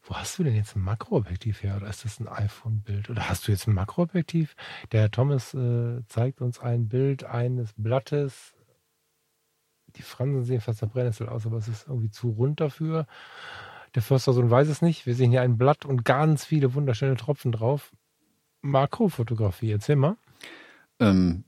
Wo 0.02 0.14
hast 0.14 0.38
du 0.38 0.44
denn 0.44 0.54
jetzt 0.54 0.76
ein 0.76 0.82
Makroobjektiv 0.82 1.62
her? 1.62 1.76
Oder 1.76 1.88
ist 1.88 2.04
das 2.04 2.20
ein 2.20 2.28
iPhone-Bild? 2.28 3.08
Oder 3.08 3.30
hast 3.30 3.48
du 3.48 3.52
jetzt 3.52 3.66
ein 3.66 3.72
Makroobjektiv? 3.72 4.54
Der 4.92 5.10
Thomas 5.10 5.54
äh, 5.54 6.02
zeigt 6.08 6.42
uns 6.42 6.60
ein 6.60 6.88
Bild 6.88 7.24
eines 7.24 7.72
Blattes. 7.78 8.52
Die 9.96 10.02
Fransen 10.02 10.44
sehen 10.44 10.60
fast 10.60 10.82
nach 10.82 10.90
Brennnessel 10.90 11.30
aus, 11.30 11.46
aber 11.46 11.56
es 11.56 11.68
ist 11.68 11.88
irgendwie 11.88 12.10
zu 12.10 12.32
rund 12.32 12.60
dafür. 12.60 13.06
Der 13.94 14.02
Förstersohn 14.02 14.50
weiß 14.50 14.68
es 14.68 14.82
nicht. 14.82 15.06
Wir 15.06 15.14
sehen 15.14 15.30
hier 15.30 15.40
ein 15.40 15.56
Blatt 15.56 15.86
und 15.86 16.04
ganz 16.04 16.44
viele 16.44 16.74
wunderschöne 16.74 17.16
Tropfen 17.16 17.50
drauf. 17.50 17.92
Makrofotografie, 18.60 19.70
erzähl 19.70 19.96
mal. 19.96 20.18
Ähm, 21.00 21.44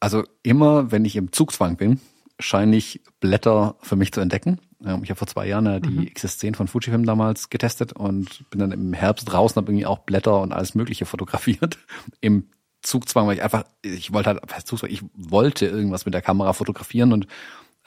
also 0.00 0.24
immer, 0.42 0.90
wenn 0.92 1.04
ich 1.04 1.16
im 1.16 1.32
Zugzwang 1.32 1.76
bin, 1.76 2.00
scheine 2.38 2.76
ich 2.76 3.00
Blätter 3.20 3.76
für 3.80 3.96
mich 3.96 4.12
zu 4.12 4.20
entdecken. 4.20 4.60
Ähm, 4.84 5.02
ich 5.02 5.10
habe 5.10 5.18
vor 5.18 5.28
zwei 5.28 5.46
Jahren 5.46 5.82
die 5.82 5.88
mhm. 5.88 6.02
XS10 6.02 6.54
von 6.54 6.68
Fujifilm 6.68 7.06
damals 7.06 7.48
getestet 7.50 7.92
und 7.92 8.48
bin 8.50 8.60
dann 8.60 8.72
im 8.72 8.92
Herbst 8.92 9.30
draußen, 9.30 9.56
habe 9.56 9.72
irgendwie 9.72 9.86
auch 9.86 10.00
Blätter 10.00 10.40
und 10.40 10.52
alles 10.52 10.74
Mögliche 10.74 11.06
fotografiert. 11.06 11.78
Im 12.20 12.48
Zugzwang, 12.82 13.26
weil 13.26 13.36
ich 13.36 13.42
einfach, 13.42 13.64
ich 13.82 14.12
wollte 14.12 14.30
halt, 14.30 14.42
ich 14.88 15.02
wollte 15.14 15.66
irgendwas 15.66 16.04
mit 16.04 16.14
der 16.14 16.22
Kamera 16.22 16.52
fotografieren 16.52 17.12
und 17.12 17.26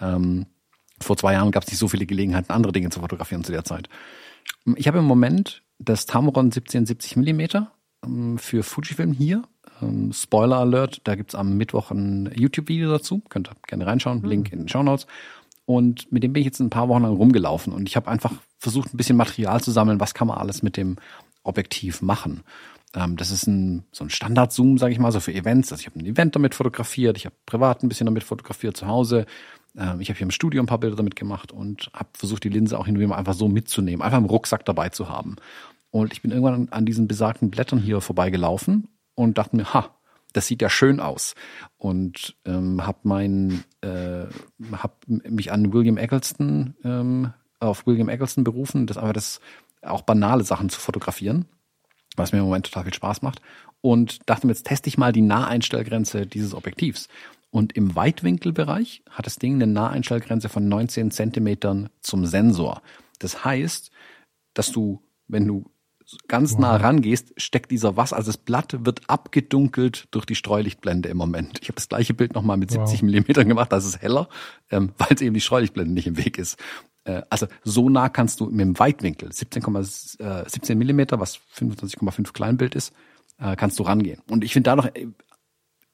ähm, 0.01 0.47
vor 0.99 1.15
zwei 1.15 1.33
Jahren 1.33 1.51
gab 1.51 1.63
es 1.63 1.69
nicht 1.69 1.79
so 1.79 1.87
viele 1.87 2.05
Gelegenheiten, 2.05 2.51
andere 2.51 2.73
Dinge 2.73 2.89
zu 2.89 2.99
fotografieren 2.99 3.43
zu 3.43 3.51
der 3.51 3.63
Zeit. 3.63 3.87
Ich 4.75 4.87
habe 4.87 4.99
im 4.99 5.05
Moment 5.05 5.63
das 5.77 6.05
Tamron 6.05 6.47
1770 6.47 7.15
Millimeter 7.15 7.71
ähm, 8.03 8.37
für 8.37 8.63
Fujifilm 8.63 9.13
hier 9.13 9.43
ähm, 9.81 10.11
Spoiler 10.13 10.57
Alert, 10.57 11.01
da 11.03 11.15
gibt's 11.15 11.35
am 11.35 11.57
Mittwoch 11.57 11.91
ein 11.91 12.31
YouTube-Video 12.35 12.89
dazu. 12.89 13.21
Könnt 13.29 13.49
ihr 13.49 13.55
gerne 13.67 13.85
reinschauen, 13.85 14.21
mhm. 14.21 14.29
Link 14.29 14.51
in 14.51 14.59
den 14.59 14.67
Show 14.69 14.83
Notes. 14.83 15.07
Und 15.65 16.11
mit 16.11 16.23
dem 16.23 16.33
bin 16.33 16.41
ich 16.41 16.47
jetzt 16.47 16.59
ein 16.59 16.71
paar 16.71 16.89
Wochen 16.89 17.03
lang 17.03 17.15
rumgelaufen 17.15 17.73
und 17.73 17.87
ich 17.87 17.95
habe 17.95 18.09
einfach 18.09 18.33
versucht, 18.57 18.91
ein 18.91 18.97
bisschen 18.97 19.15
Material 19.15 19.61
zu 19.61 19.69
sammeln, 19.69 19.99
was 19.99 20.15
kann 20.15 20.27
man 20.27 20.39
alles 20.39 20.63
mit 20.63 20.77
dem 20.77 20.97
Objektiv 21.43 22.01
machen. 22.01 22.41
Ähm, 22.95 23.17
das 23.17 23.29
ist 23.29 23.45
ein, 23.45 23.83
so 23.91 24.03
ein 24.03 24.09
Standard-Zoom, 24.09 24.79
sage 24.79 24.93
ich 24.93 24.99
mal, 24.99 25.11
so 25.11 25.19
für 25.19 25.33
Events. 25.33 25.71
Also 25.71 25.81
ich 25.81 25.87
habe 25.87 25.99
ein 25.99 26.05
Event 26.05 26.35
damit 26.35 26.55
fotografiert, 26.55 27.17
ich 27.17 27.25
habe 27.25 27.35
privat 27.45 27.83
ein 27.83 27.89
bisschen 27.89 28.05
damit 28.05 28.23
fotografiert 28.23 28.77
zu 28.77 28.87
Hause. 28.87 29.27
Ähm, 29.77 30.01
ich 30.01 30.09
habe 30.09 30.17
hier 30.17 30.25
im 30.25 30.31
Studio 30.31 30.61
ein 30.63 30.65
paar 30.65 30.79
Bilder 30.79 30.95
damit 30.95 31.15
gemacht 31.15 31.51
und 31.51 31.91
habe 31.93 32.09
versucht, 32.13 32.43
die 32.43 32.49
Linse 32.49 32.77
auch 32.79 32.87
hin 32.87 32.95
und 32.95 33.01
wieder 33.01 33.15
einfach 33.15 33.35
so 33.35 33.47
mitzunehmen, 33.47 34.01
einfach 34.01 34.17
im 34.17 34.25
Rucksack 34.25 34.65
dabei 34.65 34.89
zu 34.89 35.07
haben. 35.07 35.35
Und 35.91 36.13
ich 36.13 36.23
bin 36.23 36.31
irgendwann 36.31 36.69
an 36.69 36.85
diesen 36.87 37.07
besagten 37.07 37.51
Blättern 37.51 37.79
hier 37.79 38.01
vorbeigelaufen 38.01 38.87
und 39.19 39.37
dachte 39.37 39.57
mir, 39.57 39.73
ha, 39.73 39.93
das 40.31 40.47
sieht 40.47 40.61
ja 40.61 40.69
schön 40.69 41.01
aus. 41.01 41.35
Und 41.77 42.37
ähm, 42.45 42.85
habe 42.85 42.99
mein, 43.03 43.65
äh, 43.81 44.27
hab 44.71 45.03
mich 45.07 45.51
an 45.51 45.73
William 45.73 45.97
Eggleston, 45.97 46.75
ähm, 46.85 47.33
auf 47.59 47.85
William 47.85 48.07
Eggleston 48.07 48.45
berufen, 48.45 48.87
das 48.87 48.97
einfach 48.97 49.11
das 49.11 49.41
auch 49.81 50.03
banale 50.03 50.45
Sachen 50.45 50.69
zu 50.69 50.79
fotografieren, 50.79 51.45
was 52.15 52.31
mir 52.31 52.39
im 52.39 52.45
Moment 52.45 52.67
total 52.67 52.85
viel 52.85 52.93
Spaß 52.93 53.21
macht. 53.21 53.41
Und 53.81 54.29
dachte 54.29 54.47
mir, 54.47 54.53
jetzt 54.53 54.67
teste 54.67 54.87
ich 54.87 54.97
mal 54.97 55.11
die 55.11 55.21
Naheinstellgrenze 55.21 56.25
dieses 56.25 56.53
Objektivs. 56.53 57.09
Und 57.51 57.73
im 57.73 57.97
Weitwinkelbereich 57.97 59.03
hat 59.09 59.25
das 59.25 59.35
Ding 59.35 59.55
eine 59.55 59.67
Naheinstellgrenze 59.67 60.47
von 60.47 60.69
19 60.69 61.11
Zentimetern 61.11 61.89
zum 61.99 62.25
Sensor. 62.25 62.81
Das 63.19 63.43
heißt, 63.43 63.91
dass 64.53 64.71
du, 64.71 65.01
wenn 65.27 65.45
du 65.45 65.65
ganz 66.27 66.53
wow. 66.53 66.59
nah 66.59 66.75
rangehst, 66.75 67.33
steckt 67.37 67.71
dieser 67.71 67.97
Wasser, 67.97 68.15
also 68.15 68.29
das 68.31 68.37
Blatt 68.37 68.85
wird 68.85 69.01
abgedunkelt 69.07 70.07
durch 70.11 70.25
die 70.25 70.35
Streulichtblende 70.35 71.09
im 71.09 71.17
Moment. 71.17 71.59
Ich 71.61 71.67
habe 71.67 71.75
das 71.75 71.89
gleiche 71.89 72.13
Bild 72.13 72.33
nochmal 72.33 72.57
mit 72.57 72.71
70 72.71 72.99
wow. 72.99 73.01
Millimetern 73.03 73.47
gemacht, 73.47 73.71
das 73.71 73.85
ist 73.85 74.01
heller, 74.01 74.29
ähm, 74.71 74.93
weil 74.97 75.09
es 75.15 75.21
eben 75.21 75.33
die 75.33 75.41
Streulichtblende 75.41 75.93
nicht 75.93 76.07
im 76.07 76.17
Weg 76.17 76.37
ist. 76.37 76.57
Äh, 77.03 77.21
also 77.29 77.47
so 77.63 77.89
nah 77.89 78.09
kannst 78.09 78.39
du 78.39 78.45
mit 78.45 78.61
dem 78.61 78.79
Weitwinkel, 78.79 79.31
17, 79.31 79.63
äh, 80.19 80.49
17 80.49 80.77
Millimeter, 80.77 81.19
was 81.19 81.39
25,5 81.55 82.33
Kleinbild 82.33 82.75
ist, 82.75 82.93
äh, 83.39 83.55
kannst 83.55 83.79
du 83.79 83.83
rangehen. 83.83 84.21
Und 84.29 84.43
ich 84.43 84.53
finde 84.53 84.69
dadurch 84.69 84.87
äh, 84.95 85.07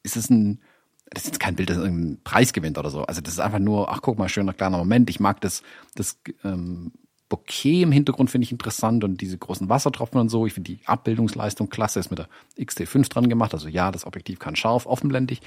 ist 0.04 0.18
es 0.18 0.30
ein, 0.30 0.62
das 1.10 1.24
ist 1.24 1.28
jetzt 1.28 1.40
kein 1.40 1.56
Bild, 1.56 1.70
das 1.70 1.78
irgendeinen 1.78 2.22
Preis 2.24 2.54
gewinnt 2.54 2.78
oder 2.78 2.90
so. 2.90 3.04
Also 3.04 3.22
das 3.22 3.34
ist 3.34 3.40
einfach 3.40 3.60
nur, 3.60 3.92
ach 3.92 4.02
guck 4.02 4.18
mal, 4.18 4.30
schöner 4.30 4.54
kleiner 4.54 4.78
Moment. 4.78 5.10
Ich 5.10 5.20
mag 5.20 5.42
das, 5.42 5.62
das 5.96 6.20
ähm, 6.44 6.92
Bokeh 7.28 7.82
im 7.82 7.92
Hintergrund 7.92 8.30
finde 8.30 8.46
ich 8.46 8.52
interessant 8.52 9.04
und 9.04 9.20
diese 9.20 9.38
großen 9.38 9.68
Wassertropfen 9.68 10.20
und 10.20 10.30
so. 10.30 10.46
Ich 10.46 10.54
finde 10.54 10.72
die 10.74 10.80
Abbildungsleistung 10.86 11.70
klasse, 11.70 12.00
ist 12.00 12.12
mit 12.12 12.20
der 12.20 12.28
XT5 12.60 13.10
dran 13.10 13.30
gemacht. 13.30 13.54
Also 13.54 13.68
ja, 13.68 13.92
das 13.92 14.06
Objektiv 14.06 14.40
kann 14.40 14.56
scharf, 14.56 14.86
offenblendig. 14.86 15.42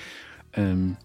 Ähm, 0.55 0.97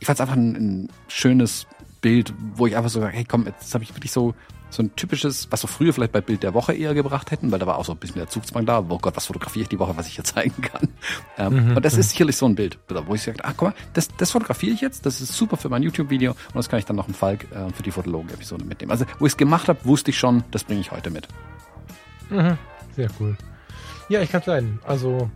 ich 0.00 0.06
fand 0.06 0.16
es 0.16 0.20
einfach 0.20 0.36
ein, 0.36 0.56
ein, 0.56 0.88
schönes 1.06 1.68
Bild, 2.00 2.34
wo 2.54 2.66
ich 2.66 2.76
einfach 2.76 2.90
so, 2.90 3.06
hey 3.06 3.24
komm, 3.24 3.46
jetzt 3.46 3.72
habe 3.72 3.84
ich 3.84 3.94
wirklich 3.94 4.10
so 4.10 4.34
so 4.72 4.82
ein 4.82 4.96
typisches, 4.96 5.48
was 5.50 5.62
wir 5.62 5.68
früher 5.68 5.92
vielleicht 5.92 6.12
bei 6.12 6.22
Bild 6.22 6.42
der 6.42 6.54
Woche 6.54 6.72
eher 6.72 6.94
gebracht 6.94 7.30
hätten, 7.30 7.52
weil 7.52 7.58
da 7.58 7.66
war 7.66 7.76
auch 7.76 7.84
so 7.84 7.92
ein 7.92 7.98
bisschen 7.98 8.16
der 8.16 8.28
Zugzwang 8.28 8.64
da. 8.64 8.78
Oh 8.88 8.98
Gott, 8.98 9.14
was 9.14 9.26
fotografiere 9.26 9.64
ich 9.64 9.68
die 9.68 9.78
Woche, 9.78 9.96
was 9.96 10.08
ich 10.08 10.14
hier 10.14 10.24
zeigen 10.24 10.62
kann. 10.62 10.88
Ähm, 11.36 11.68
mhm. 11.68 11.76
Und 11.76 11.84
das 11.84 11.94
ist 11.94 12.10
sicherlich 12.10 12.36
so 12.36 12.46
ein 12.46 12.54
Bild, 12.54 12.78
wo 12.88 13.14
ich 13.14 13.22
sage, 13.22 13.38
ach 13.42 13.54
guck 13.56 13.68
mal, 13.68 13.74
das, 13.92 14.08
das 14.16 14.30
fotografiere 14.30 14.72
ich 14.72 14.80
jetzt, 14.80 15.04
das 15.04 15.20
ist 15.20 15.34
super 15.34 15.56
für 15.56 15.68
mein 15.68 15.82
YouTube-Video 15.82 16.32
und 16.32 16.56
das 16.56 16.68
kann 16.68 16.78
ich 16.78 16.86
dann 16.86 16.96
noch 16.96 17.08
im 17.08 17.14
Falk 17.14 17.46
äh, 17.52 17.70
für 17.72 17.82
die 17.82 17.90
Fotologen-Episode 17.90 18.64
mitnehmen. 18.64 18.92
Also, 18.92 19.04
wo 19.18 19.26
ich 19.26 19.32
es 19.32 19.36
gemacht 19.36 19.68
habe, 19.68 19.84
wusste 19.84 20.10
ich 20.10 20.18
schon, 20.18 20.42
das 20.50 20.64
bringe 20.64 20.80
ich 20.80 20.90
heute 20.90 21.10
mit. 21.10 21.28
Mhm. 22.30 22.56
Sehr 22.96 23.08
cool. 23.20 23.36
Ja, 24.08 24.22
ich 24.22 24.30
kann 24.30 24.42
sein. 24.42 24.78
Also, 24.84 25.30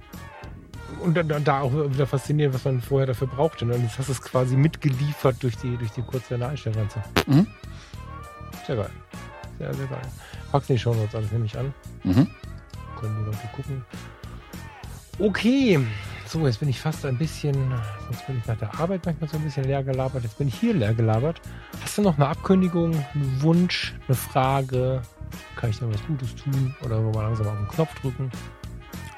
und 1.00 1.14
da, 1.16 1.22
da 1.22 1.60
auch 1.60 1.72
wieder 1.72 2.06
faszinierend, 2.06 2.54
was 2.54 2.64
man 2.64 2.80
vorher 2.80 3.06
dafür 3.06 3.26
brauchte. 3.26 3.66
Ne? 3.66 3.74
Und 3.74 3.82
jetzt 3.82 3.98
hast 3.98 4.08
du 4.08 4.12
es 4.12 4.22
quasi 4.22 4.56
mitgeliefert 4.56 5.42
durch 5.42 5.56
die, 5.56 5.76
durch 5.76 5.90
die 5.90 6.02
kurze 6.02 6.34
Einstellgrenze. 6.34 7.02
Mhm. 7.26 7.46
Sehr 8.66 8.76
geil. 8.76 8.90
Sehr, 9.58 9.72
sehr 9.74 9.86
geil. 9.86 10.02
Pack's 10.52 10.68
in 10.68 10.76
die 10.76 10.80
Show 10.80 10.94
Notes 10.94 11.14
alles 11.14 11.32
nämlich 11.32 11.56
an. 11.58 11.72
Mhm. 12.04 12.26
Können 13.00 13.16
die 13.20 13.24
Leute 13.26 13.48
gucken. 13.54 13.84
Okay. 15.18 15.80
So, 16.26 16.44
jetzt 16.44 16.58
bin 16.58 16.68
ich 16.68 16.80
fast 16.80 17.06
ein 17.06 17.16
bisschen, 17.16 17.54
sonst 18.06 18.26
bin 18.26 18.38
ich 18.38 18.46
nach 18.46 18.56
der 18.58 18.80
Arbeit 18.80 19.06
manchmal 19.06 19.30
so 19.30 19.36
ein 19.36 19.44
bisschen 19.44 19.64
leer 19.64 19.84
gelabert. 19.84 20.24
Jetzt 20.24 20.36
bin 20.38 20.48
ich 20.48 20.54
hier 20.56 20.74
leer 20.74 20.92
gelabert. 20.92 21.40
Hast 21.82 21.98
du 21.98 22.02
noch 22.02 22.16
eine 22.16 22.26
Ankündigung, 22.26 22.94
einen 23.14 23.42
Wunsch, 23.42 23.94
eine 24.08 24.16
Frage? 24.16 25.02
Kann 25.54 25.70
ich 25.70 25.78
da 25.78 25.88
was 25.88 26.04
Gutes 26.04 26.34
tun? 26.34 26.74
Oder 26.84 26.96
wollen 26.96 27.14
wir 27.14 27.22
langsam 27.22 27.46
auf 27.46 27.56
den 27.56 27.68
Knopf 27.68 27.94
drücken? 28.00 28.32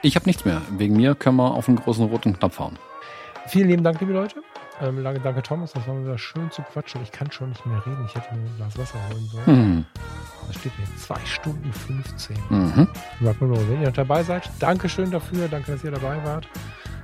Ich 0.03 0.17
habe 0.17 0.27
nichts 0.27 0.45
mehr. 0.45 0.61
Wegen 0.77 0.97
mir 0.97 1.15
können 1.15 1.37
wir 1.37 1.51
auf 1.51 1.65
den 1.65 1.77
großen 1.77 2.05
roten 2.05 2.39
Knopf 2.39 2.59
hauen. 2.59 2.79
Vielen 3.47 3.69
lieben 3.69 3.83
Dank, 3.83 3.99
liebe 4.01 4.13
Leute. 4.13 4.43
Ähm, 4.81 5.03
danke, 5.03 5.43
Thomas. 5.43 5.73
Das 5.73 5.87
war 5.87 6.01
wieder 6.01 6.19
schön 6.19 6.51
zu 6.51 6.63
quatschen. 6.63 7.03
Ich 7.03 7.13
kann 7.13 7.31
schon 7.31 7.51
nicht 7.51 7.67
mehr 7.67 7.85
reden. 7.85 8.05
Ich 8.07 8.15
hätte 8.15 8.35
mir 8.35 8.41
ein 8.41 8.57
Glas 8.57 8.79
Wasser 8.79 8.99
holen 9.11 9.27
sollen. 9.27 9.75
Mhm. 9.75 9.87
Da 10.47 10.53
steht 10.59 10.73
hier 10.77 10.97
2 10.97 11.15
Stunden 11.27 11.73
15. 11.73 12.37
Mhm. 12.49 12.89
Rock'n'Roll. 13.23 13.69
Wenn 13.69 13.83
ihr 13.83 13.91
dabei 13.91 14.23
seid, 14.23 14.51
Dankeschön 14.59 15.11
dafür. 15.11 15.49
Danke, 15.49 15.73
dass 15.73 15.85
ihr 15.85 15.91
dabei 15.91 16.23
wart. 16.25 16.49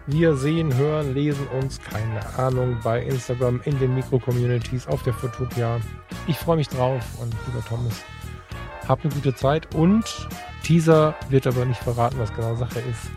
Wir 0.06 0.36
sehen, 0.36 0.74
hören, 0.76 1.14
lesen 1.14 1.46
uns, 1.48 1.80
keine 1.80 2.20
Ahnung, 2.38 2.76
bei 2.84 3.02
Instagram, 3.02 3.62
in 3.64 3.78
den 3.78 3.94
Mikro-Communities, 3.94 4.86
auf 4.86 5.02
der 5.02 5.14
Fotopia. 5.14 5.80
Ich 6.26 6.36
freue 6.36 6.58
mich 6.58 6.68
drauf 6.68 7.02
und 7.22 7.34
lieber 7.46 7.64
Thomas, 7.66 8.04
habt 8.86 9.02
eine 9.02 9.14
gute 9.14 9.34
Zeit 9.34 9.74
und 9.74 10.04
Teaser 10.62 11.14
wird 11.30 11.46
aber 11.46 11.64
nicht 11.64 11.82
verraten, 11.82 12.18
was 12.18 12.34
genau 12.34 12.54
Sache 12.54 12.80
ist. 12.80 13.10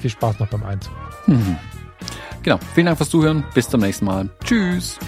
Viel 0.00 0.10
Spaß 0.10 0.40
noch 0.40 0.48
beim 0.48 0.64
Einzug. 0.64 0.92
Mhm. 1.26 1.56
Genau. 2.42 2.58
Vielen 2.74 2.86
Dank 2.86 2.98
fürs 2.98 3.10
Zuhören. 3.10 3.44
Bis 3.54 3.68
zum 3.68 3.80
nächsten 3.80 4.04
Mal. 4.04 4.28
Tschüss. 4.44 4.98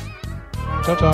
Ciao, 0.83 0.97
ciao. 0.97 1.13